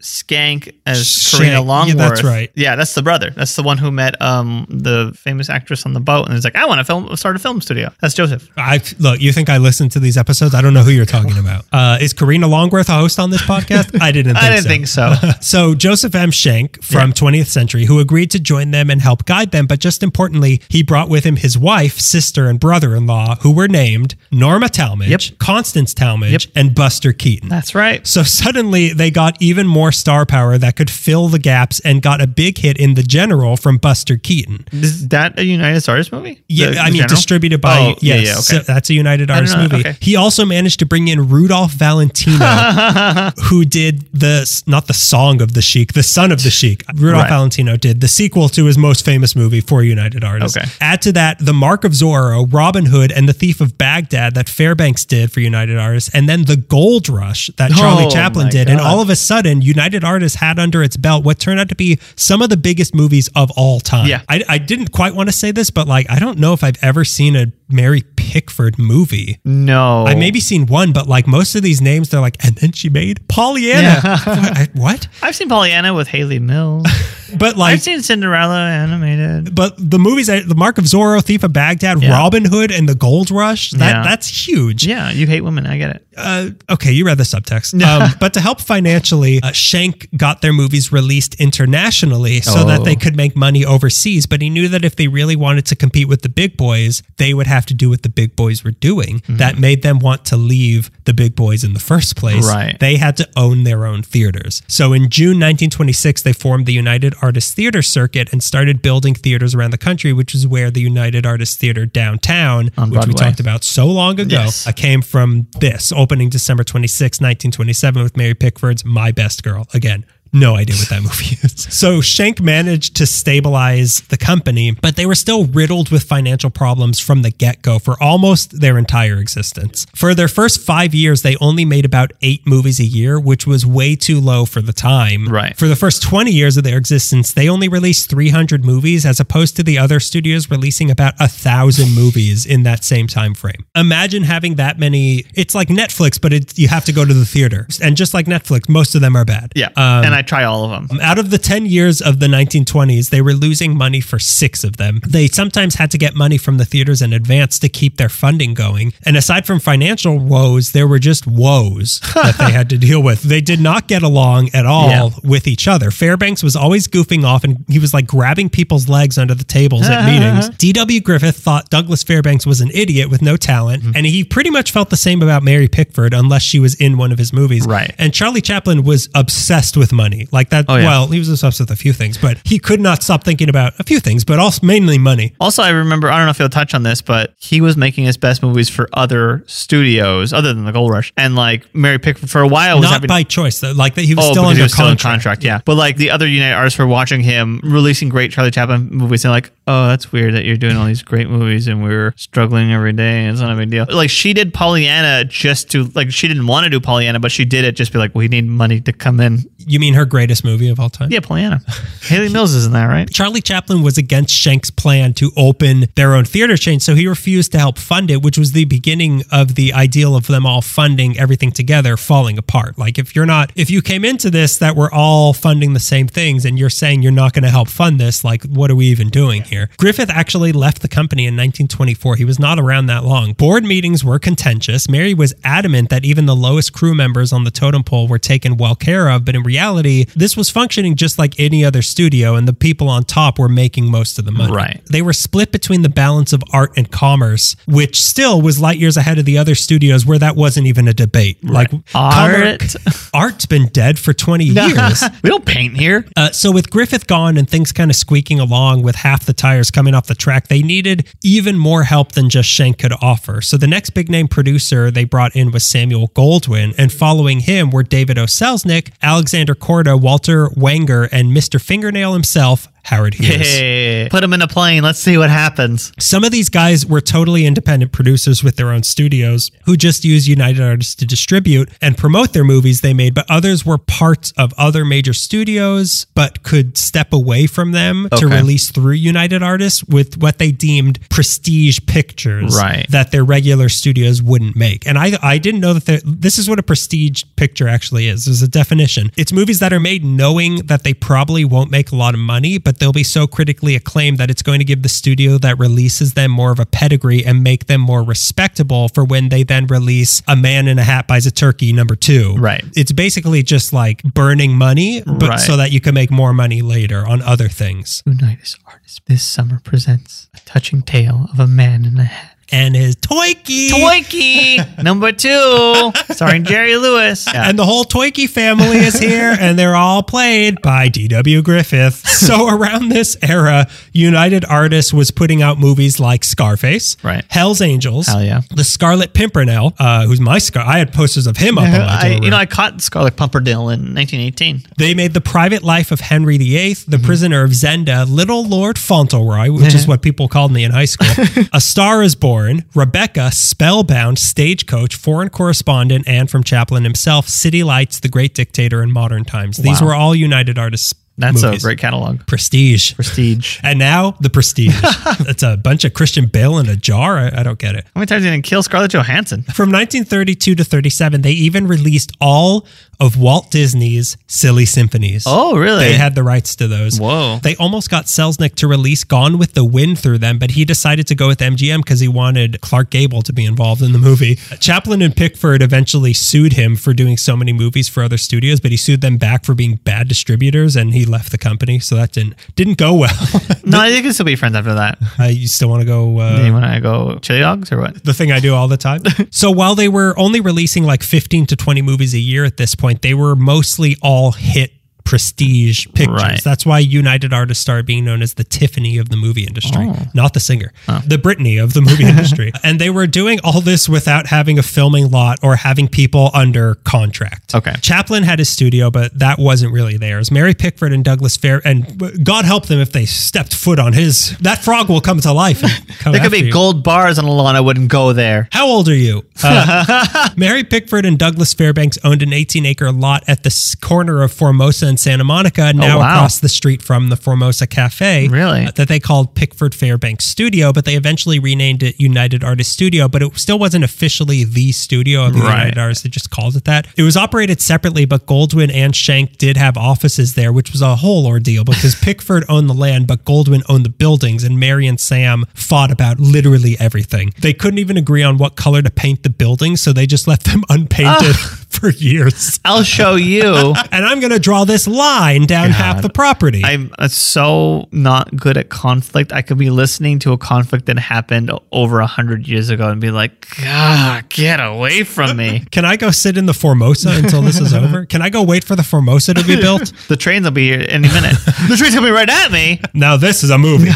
Skank 0.00 0.74
as 0.84 1.06
Shank. 1.06 1.40
Karina 1.42 1.54
Yeah, 1.54 1.58
Longworth. 1.60 1.96
that's 1.96 2.22
right. 2.24 2.50
Yeah, 2.54 2.76
that's 2.76 2.94
the 2.94 3.02
brother. 3.02 3.30
That's 3.30 3.56
the 3.56 3.62
one 3.62 3.78
who 3.78 3.90
met 3.90 4.20
um 4.22 4.66
the 4.68 5.12
famous 5.16 5.48
actress 5.50 5.84
on 5.86 5.92
the 5.94 6.00
boat 6.00 6.28
and 6.28 6.36
is 6.36 6.44
like, 6.44 6.56
I 6.56 6.66
want 6.66 6.78
to 6.78 6.84
film 6.84 7.14
start 7.16 7.36
a 7.36 7.38
film 7.38 7.60
studio. 7.60 7.90
That's 8.00 8.14
Joseph. 8.14 8.48
I 8.56 8.80
look. 8.98 9.20
You 9.20 9.32
think 9.32 9.48
I 9.48 9.58
listened 9.58 9.92
to 9.92 10.00
these 10.00 10.16
episodes? 10.16 10.54
I 10.54 10.60
don't 10.60 10.74
know 10.74 10.82
who 10.82 10.90
you're 10.90 11.04
talking 11.06 11.38
about. 11.38 11.64
Uh, 11.76 11.98
is 12.00 12.12
Karina 12.14 12.46
Longworth 12.46 12.88
a 12.88 12.92
host 12.94 13.18
on 13.18 13.28
this 13.30 13.42
podcast? 13.42 14.00
I 14.00 14.10
didn't. 14.10 14.34
Think 14.36 14.44
I 14.44 14.50
didn't 14.50 14.62
so. 14.64 14.68
think 14.68 14.86
so. 14.86 15.30
So 15.40 15.74
Joseph 15.74 16.14
M. 16.14 16.30
Schenck 16.30 16.82
from 16.82 17.12
20th 17.12 17.46
Century, 17.48 17.84
who 17.84 18.00
agreed 18.00 18.30
to 18.30 18.40
join 18.40 18.70
them 18.70 18.88
and 18.88 19.02
help 19.02 19.24
guide 19.26 19.50
them, 19.50 19.66
but 19.66 19.78
just 19.78 20.02
importantly, 20.02 20.62
he 20.68 20.82
brought 20.82 21.08
with 21.10 21.24
him 21.24 21.36
his 21.36 21.58
wife, 21.58 21.98
sister, 21.98 22.48
and 22.48 22.58
brother-in-law, 22.58 23.36
who 23.42 23.52
were 23.52 23.68
named 23.68 24.14
Norma 24.32 24.68
Talmadge, 24.68 25.30
Yep. 25.30 25.38
Constance 25.38 25.92
Talmadge, 25.92 26.46
Yep. 26.46 26.52
and 26.56 26.74
Buster 26.74 27.12
Keaton. 27.12 27.48
That's 27.48 27.74
right. 27.74 28.06
So 28.06 28.22
suddenly 28.22 28.92
they 28.92 29.10
got 29.10 29.40
even 29.42 29.66
more 29.66 29.85
star 29.92 30.26
power 30.26 30.58
that 30.58 30.76
could 30.76 30.90
fill 30.90 31.28
the 31.28 31.38
gaps 31.38 31.80
and 31.80 32.02
got 32.02 32.20
a 32.20 32.26
big 32.26 32.58
hit 32.58 32.78
in 32.78 32.94
The 32.94 33.02
General 33.02 33.56
from 33.56 33.76
Buster 33.78 34.16
Keaton. 34.16 34.66
Is 34.72 35.08
that 35.08 35.38
a 35.38 35.44
United 35.44 35.88
Artists 35.88 36.12
movie? 36.12 36.42
Yeah, 36.48 36.70
The- 36.70 36.78
I 36.80 36.84
the 36.86 36.90
mean, 36.92 36.92
General? 37.02 37.08
distributed 37.08 37.60
by 37.60 37.78
Oh, 37.78 37.88
yes, 37.88 38.02
yeah, 38.02 38.14
yeah, 38.16 38.32
okay. 38.32 38.40
so 38.40 38.58
that's 38.60 38.90
a 38.90 38.94
United 38.94 39.30
Artists 39.30 39.56
movie. 39.56 39.76
okay. 39.76 39.96
He 40.00 40.16
also 40.16 40.44
managed 40.44 40.78
to 40.80 40.86
bring 40.86 41.08
in 41.08 41.28
Rudolph 41.28 41.72
Valentino, 41.72 42.36
who 43.44 43.64
did 43.64 44.06
the 44.12 44.62
not 44.66 44.86
the 44.86 44.94
song 44.94 45.40
of 45.42 45.52
the 45.54 45.62
Sheik, 45.62 45.92
the 45.92 46.02
son 46.02 46.32
of 46.32 46.42
the 46.42 46.50
Sheik. 46.50 46.84
Rudolph 46.94 47.22
Right. 47.22 47.28
Valentino 47.30 47.76
did 47.76 48.00
the 48.00 48.08
sequel 48.08 48.48
to 48.50 48.66
his 48.66 48.76
most 48.78 49.04
famous 49.04 49.34
movie 49.34 49.60
for 49.60 49.82
United 49.82 50.22
Artists. 50.24 50.56
Okay. 50.56 50.66
Add 50.80 51.02
to 51.02 51.12
that 51.12 51.38
the 51.38 51.52
Mark 51.52 51.84
of 51.84 51.92
Zorro, 51.92 52.46
Robin 52.52 52.86
Hood, 52.86 53.10
and 53.12 53.28
the 53.28 53.32
Thief 53.32 53.60
of 53.60 53.78
Baghdad 53.78 54.34
that 54.34 54.48
Fairbanks 54.48 55.04
did 55.04 55.32
for 55.32 55.40
United 55.40 55.78
Artists, 55.78 56.10
and 56.12 56.28
then 56.28 56.44
the 56.44 56.56
Gold 56.56 57.08
Rush 57.08 57.50
that 57.56 57.70
Charlie 57.72 58.04
Oh, 58.06 58.10
Chaplin 58.10 58.48
did, 58.48 58.68
and 58.68 58.80
all 58.80 59.00
of 59.00 59.08
a 59.10 59.16
sudden, 59.16 59.62
United 59.76 60.04
Artists 60.04 60.38
had 60.38 60.58
under 60.58 60.82
its 60.82 60.96
belt 60.96 61.22
what 61.22 61.38
turned 61.38 61.60
out 61.60 61.68
to 61.68 61.74
be 61.74 61.98
some 62.16 62.40
of 62.40 62.48
the 62.48 62.56
biggest 62.56 62.94
movies 62.94 63.28
of 63.36 63.50
all 63.56 63.78
time. 63.78 64.06
Yeah. 64.06 64.22
I, 64.26 64.42
I 64.48 64.56
didn't 64.56 64.90
quite 64.90 65.14
want 65.14 65.28
to 65.28 65.34
say 65.34 65.50
this, 65.50 65.68
but 65.70 65.86
like, 65.86 66.08
I 66.08 66.18
don't 66.18 66.38
know 66.38 66.54
if 66.54 66.64
I've 66.64 66.82
ever 66.82 67.04
seen 67.04 67.36
a 67.36 67.52
Mary 67.68 68.02
Pickford 68.16 68.78
movie. 68.78 69.38
No. 69.44 70.06
I 70.06 70.14
maybe 70.14 70.40
seen 70.40 70.66
one, 70.66 70.92
but 70.92 71.06
like 71.08 71.26
most 71.26 71.54
of 71.54 71.62
these 71.62 71.80
names, 71.80 72.10
they're 72.10 72.20
like, 72.20 72.36
and 72.44 72.54
then 72.56 72.72
she 72.72 72.88
made 72.88 73.26
Pollyanna. 73.28 74.00
what? 74.24 74.28
I- 74.28 74.68
what? 74.74 75.08
I've 75.22 75.34
seen 75.36 75.48
Pollyanna 75.48 75.94
with 75.94 76.08
Hayley 76.08 76.38
Mills. 76.38 76.86
But 77.36 77.56
like, 77.56 77.72
I've 77.72 77.82
seen 77.82 78.02
Cinderella 78.02 78.56
animated. 78.56 79.52
but 79.52 79.74
the 79.78 79.98
movies, 79.98 80.28
the 80.28 80.54
Mark 80.56 80.78
of 80.78 80.84
Zorro, 80.84 81.20
Thief 81.22 81.42
of 81.42 81.52
Baghdad, 81.52 82.00
Yeah. 82.00 82.12
Robin 82.12 82.44
Hood, 82.44 82.70
and 82.70 82.88
the 82.88 82.94
Gold 82.94 83.32
Rush, 83.32 83.72
that 83.72 83.94
Yeah. 83.96 84.02
that's 84.04 84.28
huge. 84.46 84.86
Yeah, 84.86 85.10
you 85.10 85.26
hate 85.26 85.40
women. 85.40 85.66
I 85.66 85.76
get 85.76 85.96
it. 85.96 86.06
Uh, 86.16 86.50
okay, 86.70 86.92
you 86.92 87.04
read 87.04 87.18
the 87.18 87.24
subtext. 87.24 87.74
Um, 87.86 88.12
but 88.20 88.32
to 88.34 88.40
help 88.40 88.60
financially, 88.60 89.40
uh, 89.42 89.50
Schenck 89.50 90.08
got 90.16 90.40
their 90.40 90.52
movies 90.52 90.92
released 90.92 91.34
internationally 91.40 92.40
so 92.42 92.64
that 92.64 92.80
Oh. 92.80 92.84
they 92.84 92.94
could 92.94 93.16
make 93.16 93.34
money 93.34 93.64
overseas. 93.64 94.26
But 94.26 94.40
he 94.40 94.48
knew 94.48 94.68
that 94.68 94.84
if 94.84 94.94
they 94.94 95.08
really 95.08 95.34
wanted 95.36 95.66
to 95.66 95.76
compete 95.76 96.06
with 96.06 96.22
the 96.22 96.28
big 96.28 96.56
boys, 96.56 97.02
they 97.16 97.34
would 97.34 97.48
have 97.48 97.55
to 97.66 97.72
do 97.74 97.88
what 97.88 98.02
the 98.02 98.10
big 98.10 98.36
boys 98.36 98.62
were 98.62 98.72
doing. 98.72 99.22
That 99.28 99.58
made 99.58 99.80
them 99.82 100.00
want 100.00 100.26
to 100.26 100.36
leave 100.36 100.90
the 101.04 101.14
big 101.14 101.34
boys 101.34 101.64
in 101.64 101.72
the 101.72 101.80
first 101.80 102.14
place. 102.16 102.46
Right. 102.46 102.78
They 102.78 102.96
had 102.96 103.16
to 103.16 103.28
own 103.36 103.64
their 103.64 103.86
own 103.86 104.02
theaters. 104.02 104.60
So 104.68 104.92
in 104.92 105.08
June 105.08 105.38
1926, 105.40 106.22
they 106.22 106.34
formed 106.34 106.66
the 106.66 106.74
United 106.74 107.14
Artists 107.22 107.54
Theater 107.54 107.80
Circuit 107.80 108.28
and 108.32 108.42
started 108.42 108.82
building 108.82 109.14
theaters 109.14 109.54
around 109.54 109.70
the 109.70 109.78
country, 109.78 110.12
which 110.12 110.34
is 110.34 110.46
where 110.46 110.70
the 110.70 110.80
United 110.82 111.24
Artists 111.24 111.56
Theater 111.56 111.86
downtown, 111.86 112.70
On 112.76 112.90
which 112.90 113.06
we 113.06 113.14
talked 113.14 113.40
about 113.40 113.64
so 113.64 113.86
long 113.86 114.20
ago, 114.20 114.36
Yes. 114.36 114.66
uh, 114.66 114.72
came 114.72 115.00
from 115.00 115.46
this 115.60 115.92
opening 115.92 116.28
December 116.28 116.64
26, 116.64 117.20
1927, 117.20 118.02
with 118.02 118.16
Mary 118.16 118.34
Pickford's 118.34 118.84
My 118.84 119.12
Best 119.12 119.42
Girl. 119.42 119.66
Again, 119.72 120.04
no 120.36 120.56
idea 120.56 120.76
what 120.76 120.88
that 120.88 121.02
movie 121.02 121.36
is. 121.42 121.66
So 121.74 122.00
Schenck 122.00 122.40
managed 122.40 122.96
to 122.96 123.06
stabilize 123.06 124.00
the 124.08 124.16
company, 124.16 124.70
but 124.72 124.96
they 124.96 125.06
were 125.06 125.14
still 125.14 125.46
riddled 125.46 125.90
with 125.90 126.02
financial 126.04 126.50
problems 126.50 127.00
from 127.00 127.22
the 127.22 127.30
get 127.30 127.62
go 127.62 127.78
for 127.78 128.00
almost 128.02 128.60
their 128.60 128.78
entire 128.78 129.16
existence. 129.18 129.86
For 129.94 130.14
their 130.14 130.28
first 130.28 130.60
five 130.60 130.94
years, 130.94 131.22
they 131.22 131.36
only 131.36 131.64
made 131.64 131.84
about 131.84 132.12
eight 132.22 132.46
movies 132.46 132.78
a 132.80 132.84
year, 132.84 133.18
which 133.18 133.46
was 133.46 133.64
way 133.66 133.96
too 133.96 134.20
low 134.20 134.44
for 134.44 134.60
the 134.60 134.72
time. 134.72 135.26
Right. 135.28 135.56
For 135.56 135.68
the 135.68 135.76
first 135.76 136.02
20 136.02 136.30
years 136.30 136.56
of 136.56 136.64
their 136.64 136.78
existence, 136.78 137.32
they 137.32 137.48
only 137.48 137.68
released 137.68 138.10
300 138.10 138.64
movies 138.64 139.04
as 139.06 139.20
opposed 139.20 139.56
to 139.56 139.62
the 139.62 139.78
other 139.78 140.00
studios 140.00 140.50
releasing 140.50 140.90
about 140.90 141.14
a 141.20 141.28
thousand 141.28 141.94
movies 141.94 142.46
in 142.46 142.62
that 142.64 142.84
same 142.84 143.06
time 143.06 143.34
frame. 143.34 143.64
Imagine 143.74 144.22
having 144.22 144.56
that 144.56 144.78
many. 144.78 145.24
It's 145.34 145.54
like 145.54 145.68
Netflix, 145.68 146.20
but 146.20 146.32
it, 146.32 146.58
you 146.58 146.68
have 146.68 146.84
to 146.84 146.92
go 146.92 147.04
to 147.04 147.14
the 147.14 147.24
theater. 147.24 147.66
And 147.82 147.96
just 147.96 148.14
like 148.14 148.26
Netflix, 148.26 148.68
most 148.68 148.94
of 148.94 149.00
them 149.00 149.16
are 149.16 149.24
bad. 149.24 149.52
Yeah, 149.54 149.68
Um, 149.76 150.04
and 150.04 150.14
I 150.14 150.22
try 150.26 150.44
all 150.44 150.64
of 150.64 150.70
them. 150.70 150.88
Um, 150.90 151.00
out 151.00 151.18
of 151.18 151.30
the 151.30 151.38
10 151.38 151.66
years 151.66 152.00
of 152.00 152.20
the 152.20 152.26
1920s, 152.26 153.10
they 153.10 153.20
were 153.22 153.32
losing 153.32 153.76
money 153.76 154.00
for 154.00 154.18
six 154.18 154.64
of 154.64 154.76
them. 154.76 155.00
They 155.06 155.26
sometimes 155.28 155.76
had 155.76 155.90
to 155.92 155.98
get 155.98 156.14
money 156.14 156.38
from 156.38 156.58
the 156.58 156.64
theaters 156.64 157.02
in 157.02 157.12
advance 157.12 157.58
to 157.60 157.68
keep 157.68 157.96
their 157.96 158.08
funding 158.08 158.54
going. 158.54 158.92
And 159.04 159.16
aside 159.16 159.46
from 159.46 159.60
financial 159.60 160.18
woes, 160.18 160.72
there 160.72 160.86
were 160.86 160.98
just 160.98 161.26
woes 161.26 162.00
that 162.14 162.36
they 162.38 162.50
had 162.52 162.68
to 162.70 162.78
deal 162.78 163.02
with. 163.02 163.22
They 163.22 163.40
did 163.40 163.60
not 163.60 163.88
get 163.88 164.02
along 164.02 164.50
at 164.54 164.66
all 164.66 164.88
Yeah. 164.88 165.08
with 165.22 165.46
each 165.46 165.68
other. 165.68 165.90
Fairbanks 165.90 166.42
was 166.42 166.56
always 166.56 166.88
goofing 166.88 167.24
off 167.24 167.44
and 167.44 167.64
he 167.68 167.78
was 167.78 167.92
like 167.94 168.06
grabbing 168.06 168.48
people's 168.50 168.88
legs 168.88 169.18
under 169.18 169.34
the 169.34 169.44
tables 169.44 169.86
at 169.88 170.04
meetings. 170.10 170.48
D.W. 170.56 171.00
Griffith 171.00 171.36
thought 171.36 171.70
Douglas 171.70 172.02
Fairbanks 172.02 172.46
was 172.46 172.60
an 172.60 172.70
idiot 172.74 173.10
with 173.10 173.22
no 173.22 173.36
talent. 173.36 173.82
Mm-hmm. 173.82 173.92
And 173.96 174.06
he 174.06 174.24
pretty 174.24 174.50
much 174.50 174.72
felt 174.72 174.90
the 174.90 174.96
same 174.96 175.22
about 175.22 175.42
Mary 175.42 175.68
Pickford 175.68 176.14
unless 176.14 176.42
she 176.42 176.58
was 176.58 176.74
in 176.76 176.96
one 176.98 177.12
of 177.12 177.18
his 177.18 177.32
movies. 177.32 177.66
Right. 177.66 177.94
And 177.98 178.12
Charlie 178.12 178.40
Chaplin 178.40 178.82
was 178.82 179.08
obsessed 179.14 179.76
with 179.76 179.92
money. 179.92 180.15
Money. 180.16 180.28
Like 180.32 180.50
that. 180.50 180.64
Oh, 180.68 180.76
yeah. 180.76 180.84
Well, 180.86 181.06
he 181.08 181.18
was 181.18 181.28
obsessed 181.28 181.60
with 181.60 181.70
a 181.70 181.76
few 181.76 181.92
things, 181.92 182.18
but 182.18 182.38
he 182.44 182.58
could 182.58 182.80
not 182.80 183.02
stop 183.02 183.24
thinking 183.24 183.48
about 183.48 183.78
a 183.78 183.84
few 183.84 184.00
things, 184.00 184.24
but 184.24 184.38
also 184.38 184.66
mainly 184.66 184.98
money. 184.98 185.34
Also, 185.40 185.62
I 185.62 185.70
remember, 185.70 186.08
I 186.10 186.16
don't 186.16 186.26
know 186.26 186.30
if 186.30 186.38
you'll 186.38 186.48
touch 186.48 186.74
on 186.74 186.82
this, 186.82 187.02
but 187.02 187.34
he 187.38 187.60
was 187.60 187.76
making 187.76 188.04
his 188.04 188.16
best 188.16 188.42
movies 188.42 188.68
for 188.68 188.88
other 188.92 189.44
studios 189.46 190.32
other 190.32 190.54
than 190.54 190.64
the 190.64 190.72
Gold 190.72 190.90
Rush. 190.90 191.12
And 191.16 191.34
like 191.34 191.74
Mary 191.74 191.98
Pickford 191.98 192.30
for 192.30 192.40
a 192.40 192.48
while 192.48 192.76
was 192.76 192.84
Not 192.84 192.92
having. 192.94 193.08
by 193.08 193.22
choice. 193.22 193.60
though. 193.60 193.72
Like 193.72 193.94
that, 193.94 194.02
he 194.02 194.14
was 194.14 194.26
Oh, 194.26 194.32
still 194.32 194.44
under 194.44 194.56
he 194.56 194.62
was 194.62 194.72
still 194.72 194.86
contract. 194.86 195.02
contract, 195.22 195.44
yeah. 195.44 195.60
But 195.64 195.74
like 195.76 195.96
the 195.96 196.10
other 196.10 196.26
United 196.26 196.54
artists 196.54 196.78
were 196.78 196.86
watching 196.86 197.20
him 197.20 197.60
releasing 197.62 198.08
great 198.08 198.30
Charlie 198.32 198.50
Chaplin 198.50 198.88
movies 198.90 199.24
and 199.24 199.32
like, 199.32 199.50
oh, 199.66 199.88
that's 199.88 200.12
weird 200.12 200.34
that 200.34 200.44
you're 200.44 200.56
doing 200.56 200.76
all 200.76 200.86
these 200.86 201.02
great 201.02 201.28
movies 201.28 201.66
and 201.68 201.82
we're 201.82 202.12
struggling 202.16 202.72
every 202.72 202.92
day. 202.92 203.26
It's 203.26 203.40
not 203.40 203.52
a 203.52 203.56
big 203.56 203.70
deal. 203.70 203.86
Like 203.90 204.10
she 204.10 204.32
did 204.32 204.54
Pollyanna 204.54 205.24
just 205.24 205.70
to 205.72 205.84
like 205.94 206.10
she 206.10 206.28
didn't 206.28 206.46
want 206.46 206.64
to 206.64 206.70
do 206.70 206.80
Pollyanna, 206.80 207.20
but 207.20 207.32
she 207.32 207.44
did 207.44 207.64
it 207.64 207.72
just 207.72 207.92
be 207.92 207.98
like, 207.98 208.14
we 208.14 208.28
need 208.28 208.46
money 208.46 208.80
to 208.80 208.92
come 208.92 209.20
in. 209.20 209.40
You 209.58 209.80
mean 209.80 209.94
her 209.96 210.04
greatest 210.04 210.44
movie 210.44 210.68
of 210.68 210.78
all 210.78 210.90
time? 210.90 211.10
Yeah, 211.10 211.20
Pollyanna. 211.20 211.62
Hayley 212.02 212.28
Mills 212.28 212.54
is 212.54 212.66
in 212.66 212.72
that, 212.72 212.86
right? 212.86 213.10
Charlie 213.10 213.40
Chaplin 213.40 213.82
was 213.82 213.98
against 213.98 214.34
Schenck's 214.34 214.70
plan 214.70 215.14
to 215.14 215.32
open 215.36 215.86
their 215.96 216.14
own 216.14 216.24
theater 216.24 216.56
chain, 216.56 216.80
so 216.80 216.94
he 216.94 217.06
refused 217.06 217.52
to 217.52 217.58
help 217.58 217.78
fund 217.78 218.10
it, 218.10 218.22
which 218.22 218.38
was 218.38 218.52
the 218.52 218.64
beginning 218.64 219.22
of 219.32 219.54
the 219.54 219.72
ideal 219.72 220.14
of 220.14 220.26
them 220.26 220.46
all 220.46 220.62
funding 220.62 221.18
everything 221.18 221.50
together 221.50 221.96
falling 221.96 222.38
apart. 222.38 222.78
Like 222.78 222.98
if 222.98 223.16
you're 223.16 223.26
not, 223.26 223.52
if 223.56 223.70
you 223.70 223.82
came 223.82 224.04
into 224.04 224.30
this 224.30 224.58
that 224.58 224.76
we're 224.76 224.90
all 224.90 225.32
funding 225.32 225.72
the 225.72 225.80
same 225.80 226.06
things 226.06 226.44
and 226.44 226.58
you're 226.58 226.70
saying 226.70 227.02
you're 227.02 227.12
not 227.12 227.32
going 227.32 227.42
to 227.44 227.50
help 227.50 227.68
fund 227.68 227.98
this, 227.98 228.24
like 228.24 228.44
what 228.44 228.70
are 228.70 228.76
we 228.76 228.86
even 228.86 229.08
doing 229.08 229.42
here? 229.42 229.70
Griffith 229.78 230.10
actually 230.10 230.52
left 230.52 230.82
the 230.82 230.88
company 230.88 231.24
in 231.24 231.34
1924. 231.34 232.16
He 232.16 232.24
was 232.24 232.38
not 232.38 232.58
around 232.58 232.86
that 232.86 233.04
long. 233.04 233.32
Board 233.32 233.64
meetings 233.64 234.04
were 234.04 234.18
contentious. 234.18 234.88
Mary 234.88 235.14
was 235.14 235.34
adamant 235.44 235.90
that 235.90 236.04
even 236.04 236.26
the 236.26 236.36
lowest 236.36 236.72
crew 236.72 236.94
members 236.94 237.32
on 237.32 237.44
the 237.44 237.50
totem 237.50 237.82
pole 237.82 238.08
were 238.08 238.18
taken 238.18 238.56
well 238.56 238.74
care 238.74 239.08
of, 239.08 239.24
but 239.24 239.34
in 239.34 239.42
reality, 239.42 239.85
this 240.14 240.36
was 240.36 240.50
functioning 240.50 240.94
just 240.96 241.18
like 241.18 241.38
any 241.38 241.64
other 241.64 241.82
studio, 241.82 242.34
and 242.34 242.46
the 242.46 242.52
people 242.52 242.88
on 242.88 243.04
top 243.04 243.38
were 243.38 243.48
making 243.48 243.90
most 243.90 244.18
of 244.18 244.24
the 244.24 244.32
money. 244.32 244.52
Right. 244.52 244.82
They 244.90 245.02
were 245.02 245.12
split 245.12 245.52
between 245.52 245.82
the 245.82 245.88
balance 245.88 246.32
of 246.32 246.42
art 246.52 246.72
and 246.76 246.90
commerce, 246.90 247.56
which 247.66 248.02
still 248.02 248.40
was 248.42 248.60
light 248.60 248.78
years 248.78 248.96
ahead 248.96 249.18
of 249.18 249.24
the 249.24 249.38
other 249.38 249.54
studios 249.54 250.04
where 250.06 250.18
that 250.18 250.36
wasn't 250.36 250.66
even 250.66 250.88
a 250.88 250.94
debate. 250.94 251.42
Like 251.44 251.70
Art. 251.94 252.74
art's 253.14 253.46
been 253.46 253.68
dead 253.68 253.98
for 253.98 254.12
20 254.12 254.44
years. 254.44 255.02
we 255.22 255.30
don't 255.30 255.46
paint 255.46 255.76
here. 255.76 256.06
Uh, 256.16 256.30
so 256.30 256.52
with 256.52 256.70
Griffith 256.70 257.06
gone 257.06 257.36
and 257.36 257.48
things 257.48 257.72
kind 257.72 257.90
of 257.90 257.96
squeaking 257.96 258.40
along 258.40 258.82
with 258.82 258.96
half 258.96 259.24
the 259.24 259.32
tires 259.32 259.70
coming 259.70 259.94
off 259.94 260.06
the 260.06 260.14
track, 260.14 260.48
they 260.48 260.62
needed 260.62 261.06
even 261.22 261.58
more 261.58 261.84
help 261.84 262.12
than 262.12 262.28
just 262.28 262.48
Schenck 262.48 262.78
could 262.78 262.92
offer. 263.00 263.40
So 263.40 263.56
the 263.56 263.66
next 263.66 263.90
big 263.90 264.08
name 264.08 264.28
producer 264.28 264.90
they 264.90 265.04
brought 265.04 265.34
in 265.34 265.50
was 265.50 265.64
Samuel 265.64 266.08
Goldwyn, 266.08 266.74
and 266.78 266.92
following 266.92 267.40
him 267.40 267.70
were 267.70 267.82
David 267.82 268.18
O. 268.18 268.24
Selznick, 268.24 268.92
Alexander 269.02 269.54
Korda, 269.76 270.00
Walter 270.00 270.48
Wanger 270.48 271.06
and 271.12 271.32
Mr. 271.32 271.60
Fingernail 271.60 272.14
himself, 272.14 272.68
Howard 272.86 273.14
Hughes. 273.18 273.36
Hey, 273.46 274.08
put 274.10 274.22
him 274.24 274.32
in 274.32 274.42
a 274.42 274.48
plane. 274.48 274.82
Let's 274.82 274.98
see 274.98 275.18
what 275.18 275.28
happens. 275.30 275.92
Some 275.98 276.24
of 276.24 276.30
these 276.30 276.48
guys 276.48 276.86
were 276.86 277.00
totally 277.00 277.44
independent 277.44 277.92
producers 277.92 278.42
with 278.44 278.56
their 278.56 278.70
own 278.70 278.82
studios 278.84 279.50
who 279.64 279.76
just 279.76 280.04
used 280.04 280.26
United 280.28 280.62
Artists 280.62 280.94
to 280.96 281.04
distribute 281.06 281.68
and 281.82 281.98
promote 281.98 282.32
their 282.32 282.44
movies 282.44 282.80
they 282.82 282.94
made, 282.94 283.14
but 283.14 283.26
others 283.28 283.66
were 283.66 283.78
parts 283.78 284.32
of 284.36 284.54
other 284.56 284.84
major 284.84 285.12
studios 285.12 286.06
but 286.14 286.42
could 286.42 286.78
step 286.78 287.12
away 287.12 287.46
from 287.46 287.72
them 287.72 288.08
to 288.16 288.26
release 288.28 288.70
through 288.70 288.92
United 288.92 289.42
Artists 289.42 289.82
with 289.84 290.18
what 290.18 290.38
they 290.38 290.52
deemed 290.52 290.98
prestige 291.10 291.80
pictures 291.86 292.56
Right. 292.56 292.86
that 292.90 293.10
their 293.10 293.24
regular 293.24 293.68
studios 293.68 294.22
wouldn't 294.22 294.56
make. 294.56 294.86
And 294.86 294.96
I 294.98 295.18
I 295.22 295.38
didn't 295.38 295.60
know 295.60 295.74
that 295.74 296.02
this 296.04 296.38
is 296.38 296.48
what 296.48 296.58
a 296.58 296.62
prestige 296.62 297.24
picture 297.36 297.68
actually 297.68 298.06
is. 298.08 298.24
There's 298.26 298.42
a 298.42 298.48
definition. 298.48 299.10
It's 299.16 299.32
movies 299.32 299.58
that 299.58 299.72
are 299.72 299.80
made 299.80 300.04
knowing 300.04 300.66
that 300.66 300.84
they 300.84 300.94
probably 300.94 301.44
won't 301.44 301.70
make 301.70 301.90
a 301.92 301.96
lot 301.96 302.14
of 302.14 302.20
money, 302.20 302.58
but 302.58 302.75
they'll 302.78 302.92
be 302.92 303.02
so 303.02 303.26
critically 303.26 303.74
acclaimed 303.74 304.18
that 304.18 304.30
it's 304.30 304.42
going 304.42 304.58
to 304.58 304.64
give 304.64 304.82
the 304.82 304.88
studio 304.88 305.38
that 305.38 305.58
releases 305.58 306.14
them 306.14 306.30
more 306.30 306.50
of 306.52 306.58
a 306.60 306.66
pedigree 306.66 307.24
and 307.24 307.42
make 307.42 307.66
them 307.66 307.80
more 307.80 308.02
respectable 308.02 308.88
for 308.88 309.04
when 309.04 309.28
they 309.28 309.42
then 309.42 309.66
release 309.66 310.22
A 310.28 310.36
Man 310.36 310.68
in 310.68 310.78
a 310.78 310.82
Hat 310.84 311.06
Buys 311.06 311.26
a 311.26 311.30
Turkey 311.30 311.72
number 311.72 311.96
two. 311.96 312.34
Right. 312.36 312.64
It's 312.76 312.92
basically 312.92 313.42
just 313.42 313.72
like 313.72 314.02
burning 314.02 314.56
money, 314.56 315.02
but 315.06 315.28
Right. 315.28 315.40
so 315.40 315.56
that 315.56 315.72
you 315.72 315.80
can 315.80 315.94
make 315.94 316.10
more 316.10 316.32
money 316.32 316.62
later 316.62 317.06
on 317.06 317.22
other 317.22 317.48
things. 317.48 318.02
United 318.06 318.54
Artists 318.66 319.00
this 319.06 319.22
summer 319.24 319.60
presents 319.64 320.28
a 320.34 320.40
touching 320.40 320.82
tale 320.82 321.28
of 321.32 321.40
a 321.40 321.46
man 321.46 321.84
in 321.84 321.98
a 321.98 322.04
hat. 322.04 322.35
And 322.52 322.76
his 322.76 322.94
Toiki. 322.96 323.70
Twinkie 323.70 324.82
number 324.82 325.10
two, 325.12 325.92
starring 326.14 326.44
Jerry 326.44 326.76
Lewis. 326.76 327.26
Yeah. 327.26 327.48
And 327.48 327.58
the 327.58 327.64
whole 327.64 327.84
Toiki 327.84 328.28
family 328.28 328.78
is 328.78 328.98
here, 328.98 329.36
and 329.40 329.58
they're 329.58 329.74
all 329.74 330.02
played 330.02 330.62
by 330.62 330.88
D.W. 330.88 331.42
Griffith. 331.42 331.94
So 332.06 332.48
around 332.56 332.88
this 332.90 333.16
era, 333.22 333.66
United 333.92 334.44
Artists 334.44 334.92
was 334.92 335.10
putting 335.10 335.42
out 335.42 335.58
movies 335.58 335.98
like 335.98 336.22
Scarface, 336.24 336.96
Right. 337.02 337.24
Hell's 337.28 337.60
Angels, 337.60 338.06
Hell 338.06 338.22
yeah. 338.22 338.42
The 338.54 338.64
Scarlet 338.64 339.12
Pimpernel, 339.12 339.74
uh, 339.78 340.06
who's 340.06 340.20
my 340.20 340.38
Scar. 340.38 340.64
I 340.64 340.78
had 340.78 340.92
posters 340.92 341.26
of 341.26 341.36
him 341.36 341.58
up 341.58 341.64
on 341.64 341.70
my 341.72 341.86
I, 342.00 342.18
you 342.22 342.30
know, 342.30 342.36
I 342.36 342.46
caught 342.46 342.80
Scarlet 342.80 343.16
Pimpernel 343.16 343.70
in 343.70 343.94
1918. 343.94 344.62
They 344.78 344.94
made 344.94 345.14
The 345.14 345.20
Private 345.20 345.62
Life 345.64 345.90
of 345.90 346.00
Henry 346.00 346.38
VIII, 346.38 346.56
Mm-hmm. 346.76 346.90
The 346.90 346.98
Prisoner 346.98 347.42
of 347.44 347.50
Zenda, 347.50 348.08
Little 348.08 348.44
Lord 348.44 348.78
Fauntleroy, 348.78 349.50
which 349.50 349.74
is 349.74 349.86
what 349.88 350.02
people 350.02 350.28
called 350.28 350.52
me 350.52 350.64
in 350.64 350.70
high 350.72 350.84
school, 350.84 351.06
A 351.52 351.60
Star 351.60 352.02
is 352.02 352.14
Born, 352.14 352.35
Rebecca, 352.74 353.30
Spellbound, 353.32 354.18
Stagecoach, 354.18 354.94
Foreign 354.96 355.28
Correspondent, 355.30 356.06
and 356.06 356.30
from 356.30 356.42
Chaplin 356.44 356.84
himself, 356.84 357.28
City 357.28 357.62
Lights, 357.62 358.00
The 358.00 358.08
Great 358.08 358.34
Dictator 358.34 358.82
in 358.82 358.92
Modern 358.92 359.24
Times. 359.24 359.56
These 359.58 359.80
Wow. 359.80 359.86
were 359.88 359.94
all 359.94 360.14
United 360.14 360.58
Artists. 360.58 360.94
That's 361.18 361.42
movies. 361.42 361.64
a 361.64 361.66
great 361.66 361.78
catalog. 361.78 362.26
Prestige. 362.26 362.94
Prestige. 362.94 363.60
And 363.66 363.78
now 363.78 364.12
the 364.20 364.30
prestige. 364.30 364.74
it's 365.20 365.42
a 365.42 365.56
bunch 365.56 365.84
of 365.84 365.92
Christian 365.94 366.26
Bale 366.26 366.58
in 366.58 366.68
a 366.68 366.76
jar. 366.76 367.18
I, 367.18 367.40
I 367.40 367.42
don't 367.42 367.58
get 367.58 367.74
it. 367.74 367.84
How 367.94 368.00
many 368.00 368.06
times 368.06 368.22
did 368.22 368.32
he 368.32 368.42
kill 368.42 368.62
Scarlett 368.62 368.92
Johansson? 368.92 369.42
From 369.54 369.72
1932 369.72 370.54
to 370.54 370.64
37, 370.64 371.22
they 371.22 371.32
even 371.32 371.66
released 371.66 372.12
all 372.20 372.66
of 373.00 373.18
Walt 373.18 373.50
Disney's 373.50 374.16
Silly 374.26 374.64
Symphonies. 374.64 375.24
Oh, 375.26 375.56
really? 375.56 375.84
They 375.84 375.94
had 375.94 376.14
the 376.14 376.22
rights 376.22 376.56
to 376.56 376.68
those. 376.68 376.98
Whoa. 376.98 377.38
They 377.42 377.56
almost 377.56 377.90
got 377.90 378.06
Selznick 378.06 378.54
to 378.56 378.68
release 378.68 379.04
Gone 379.04 379.38
with 379.38 379.54
the 379.54 379.64
Wind 379.64 379.98
through 379.98 380.18
them, 380.18 380.38
but 380.38 380.52
he 380.52 380.64
decided 380.64 381.06
to 381.08 381.14
go 381.14 381.28
with 381.28 381.38
MGM 381.38 381.78
because 381.78 382.00
he 382.00 382.08
wanted 382.08 382.60
Clark 382.60 382.90
Gable 382.90 383.22
to 383.22 383.32
be 383.32 383.44
involved 383.44 383.82
in 383.82 383.92
the 383.92 383.98
movie. 383.98 384.36
Chaplin 384.60 385.02
and 385.02 385.14
Pickford 385.14 385.62
eventually 385.62 386.12
sued 386.12 386.54
him 386.54 386.76
for 386.76 386.94
doing 386.94 387.16
so 387.16 387.36
many 387.36 387.52
movies 387.52 387.88
for 387.88 388.02
other 388.02 388.18
studios, 388.18 388.60
but 388.60 388.70
he 388.70 388.76
sued 388.76 389.00
them 389.00 389.18
back 389.18 389.44
for 389.44 389.54
being 389.54 389.76
bad 389.76 390.08
distributors 390.08 390.76
and 390.76 390.94
he 390.94 391.04
left 391.08 391.30
the 391.32 391.38
company. 391.38 391.78
So 391.78 391.96
that 391.96 392.12
didn't 392.12 392.34
didn't 392.54 392.78
go 392.78 392.94
well. 392.94 393.16
No, 393.66 393.80
I 393.86 393.90
think 393.90 394.04
can 394.04 394.12
still 394.12 394.24
be 394.26 394.36
friends 394.36 394.54
after 394.54 394.74
that. 394.74 394.98
uh, 395.18 395.24
you 395.24 395.48
still 395.48 395.68
want 395.68 395.80
to 395.80 395.86
go 395.86 396.20
uh, 396.20 396.40
you 396.44 396.52
want 396.52 396.72
to 396.72 396.80
go 396.80 397.18
chili 397.18 397.40
dogs 397.40 397.72
or 397.72 397.80
what? 397.80 398.04
the 398.04 398.14
thing 398.14 398.30
I 398.30 398.38
do 398.38 398.54
all 398.54 398.68
the 398.68 398.76
time. 398.76 399.02
so 399.30 399.50
while 399.50 399.74
they 399.74 399.88
were 399.88 400.14
only 400.16 400.40
releasing 400.40 400.84
like 400.84 401.02
15 401.02 401.46
to 401.46 401.56
20 401.56 401.82
movies 401.82 402.14
a 402.14 402.18
year 402.18 402.44
at 402.44 402.58
this 402.58 402.76
point, 402.76 403.02
they 403.02 403.12
were 403.14 403.34
mostly 403.34 403.96
all 404.02 404.32
hit 404.32 404.72
prestige 405.06 405.86
pictures. 405.94 406.08
Right. 406.22 406.42
That's 406.44 406.66
why 406.66 406.80
United 406.80 407.32
Artists 407.32 407.62
started 407.62 407.86
being 407.86 408.04
known 408.04 408.20
as 408.20 408.34
the 408.34 408.44
Tiffany 408.44 408.98
of 408.98 409.08
the 409.08 409.16
movie 409.16 409.44
industry, 409.44 409.86
Oh. 409.88 409.96
not 410.14 410.34
the 410.34 410.40
singer, 410.40 410.72
the 410.86 411.16
Britney 411.16 411.62
of 411.62 411.72
the 411.72 411.80
movie 411.80 412.04
industry. 412.08 412.52
And 412.62 412.78
they 412.78 412.90
were 412.90 413.06
doing 413.06 413.38
all 413.42 413.60
this 413.62 413.88
without 413.88 414.26
having 414.26 414.58
a 414.58 414.62
filming 414.62 415.10
lot 415.10 415.38
or 415.42 415.56
having 415.56 415.88
people 415.88 416.30
under 416.34 416.74
contract. 416.84 417.54
Okay. 417.54 417.72
Chaplin 417.80 418.24
had 418.24 418.38
his 418.38 418.48
studio, 418.48 418.90
but 418.90 419.18
that 419.18 419.38
wasn't 419.38 419.72
really 419.72 419.96
theirs. 419.96 420.30
Mary 420.30 420.54
Pickford 420.54 420.92
and 420.92 421.04
Douglas 421.04 421.36
Fair, 421.36 421.62
and 421.64 422.24
God 422.24 422.44
help 422.44 422.66
them 422.66 422.80
if 422.80 422.92
they 422.92 423.06
stepped 423.06 423.54
foot 423.54 423.78
on 423.78 423.92
his. 423.94 424.36
That 424.40 424.62
frog 424.62 424.88
will 424.88 425.00
come 425.00 425.20
to 425.20 425.32
life. 425.32 425.62
come 426.00 426.12
There 426.12 426.20
could 426.20 426.32
be 426.32 426.46
you. 426.46 426.52
gold 426.52 426.82
bars 426.82 427.18
on 427.18 427.24
the 427.24 427.30
lawn. 427.30 427.56
I 427.56 427.60
wouldn't 427.60 427.88
go 427.88 428.12
there. 428.12 428.48
How 428.52 428.66
old 428.66 428.88
are 428.88 428.94
you? 428.94 429.24
Uh, 429.42 430.28
Mary 430.36 430.64
Pickford 430.64 431.06
and 431.06 431.18
Douglas 431.18 431.54
Fairbanks 431.54 431.96
owned 432.04 432.22
an 432.22 432.32
18 432.32 432.66
acre 432.66 432.90
lot 432.92 433.22
at 433.28 433.42
the 433.44 433.76
corner 433.80 434.22
of 434.22 434.32
Formosa 434.32 434.86
and 434.86 434.95
Santa 434.96 435.24
Monica, 435.24 435.72
now 435.72 435.96
Oh, 435.96 435.98
wow. 436.00 436.16
across 436.16 436.38
the 436.40 436.48
street 436.48 436.82
from 436.82 437.08
the 437.08 437.16
Formosa 437.16 437.66
Cafe. 437.66 438.28
Really? 438.28 438.66
uh, 438.66 438.70
that 438.72 438.88
they 438.88 439.00
called 439.00 439.34
Pickford 439.34 439.74
Fairbanks 439.74 440.24
Studio, 440.24 440.72
but 440.72 440.84
they 440.84 440.94
eventually 440.96 441.38
renamed 441.38 441.82
it 441.82 442.00
United 442.00 442.42
Artists 442.44 442.72
Studio, 442.72 443.08
but 443.08 443.22
it 443.22 443.36
still 443.38 443.58
wasn't 443.58 443.84
officially 443.84 444.44
the 444.44 444.72
studio 444.72 445.26
of 445.26 445.32
the 445.34 445.40
Right. 445.40 445.58
United 445.58 445.78
Artists. 445.78 446.02
They 446.04 446.10
just 446.10 446.30
called 446.30 446.56
it 446.56 446.64
that. 446.64 446.86
It 446.96 447.02
was 447.02 447.16
operated 447.16 447.60
separately, 447.60 448.04
but 448.04 448.26
Goldwyn 448.26 448.72
and 448.72 448.94
Schenck 448.94 449.38
did 449.38 449.56
have 449.56 449.76
offices 449.76 450.34
there, 450.34 450.52
which 450.52 450.72
was 450.72 450.82
a 450.82 450.96
whole 450.96 451.26
ordeal 451.26 451.64
because 451.64 451.94
Pickford 452.00 452.44
owned 452.48 452.68
the 452.68 452.74
land, 452.74 453.06
but 453.06 453.24
Goldwyn 453.24 453.62
owned 453.68 453.84
the 453.84 453.90
buildings, 453.90 454.44
and 454.44 454.58
Mary 454.60 454.86
and 454.86 454.98
Sam 455.00 455.44
fought 455.54 455.90
about 455.90 456.18
literally 456.20 456.76
everything. 456.80 457.32
They 457.40 457.52
couldn't 457.52 457.78
even 457.78 457.96
agree 457.96 458.22
on 458.22 458.38
what 458.38 458.56
color 458.56 458.82
to 458.82 458.90
paint 458.90 459.22
the 459.22 459.30
buildings, 459.30 459.80
so 459.80 459.92
they 459.92 460.06
just 460.06 460.26
left 460.26 460.44
them 460.44 460.62
unpainted 460.68 461.36
for 461.76 461.90
years. 461.90 462.58
I'll 462.64 462.82
show 462.82 463.14
you. 463.16 463.74
And 463.96 464.04
I'm 464.04 464.20
going 464.20 464.32
to 464.32 464.38
draw 464.38 464.64
this 464.64 464.86
line 464.86 465.46
down 465.46 465.70
half 465.70 466.02
the 466.02 466.10
property. 466.10 466.62
I'm 466.64 466.92
uh, 466.98 467.08
so 467.08 467.88
not 467.92 468.34
good 468.36 468.58
at 468.58 468.68
conflict. 468.68 469.32
I 469.32 469.40
could 469.42 469.56
be 469.56 469.70
listening 469.70 470.18
to 470.20 470.32
a 470.32 470.38
conflict 470.38 470.86
that 470.86 470.98
happened 470.98 471.50
over 471.72 472.00
a 472.00 472.06
hundred 472.06 472.46
years 472.46 472.68
ago 472.68 472.88
and 472.90 473.00
be 473.00 473.10
like, 473.10 473.46
God, 473.62 474.28
get 474.28 474.60
away 474.60 475.04
from 475.04 475.36
me. 475.36 475.64
Can 475.70 475.84
I 475.86 475.96
go 475.96 476.10
sit 476.10 476.36
in 476.36 476.44
the 476.46 476.52
Formosa 476.52 477.10
until 477.10 477.40
this 477.42 477.58
is 477.58 477.72
over? 477.72 478.04
Can 478.04 478.20
I 478.20 478.28
go 478.28 478.42
wait 478.42 478.64
for 478.64 478.76
the 478.76 478.82
Formosa 478.82 479.34
to 479.34 479.44
be 479.44 479.56
built? 479.56 479.92
The 480.08 480.16
trains 480.16 480.44
will 480.44 480.50
be 480.50 480.68
here 480.68 480.84
any 480.86 481.08
minute. 481.08 481.36
the 481.68 481.76
train's 481.78 481.94
coming 481.94 482.12
right 482.12 482.28
at 482.28 482.50
me. 482.52 482.80
Now 482.92 483.16
this 483.16 483.42
is 483.42 483.50
a 483.50 483.58
movie, 483.58 483.90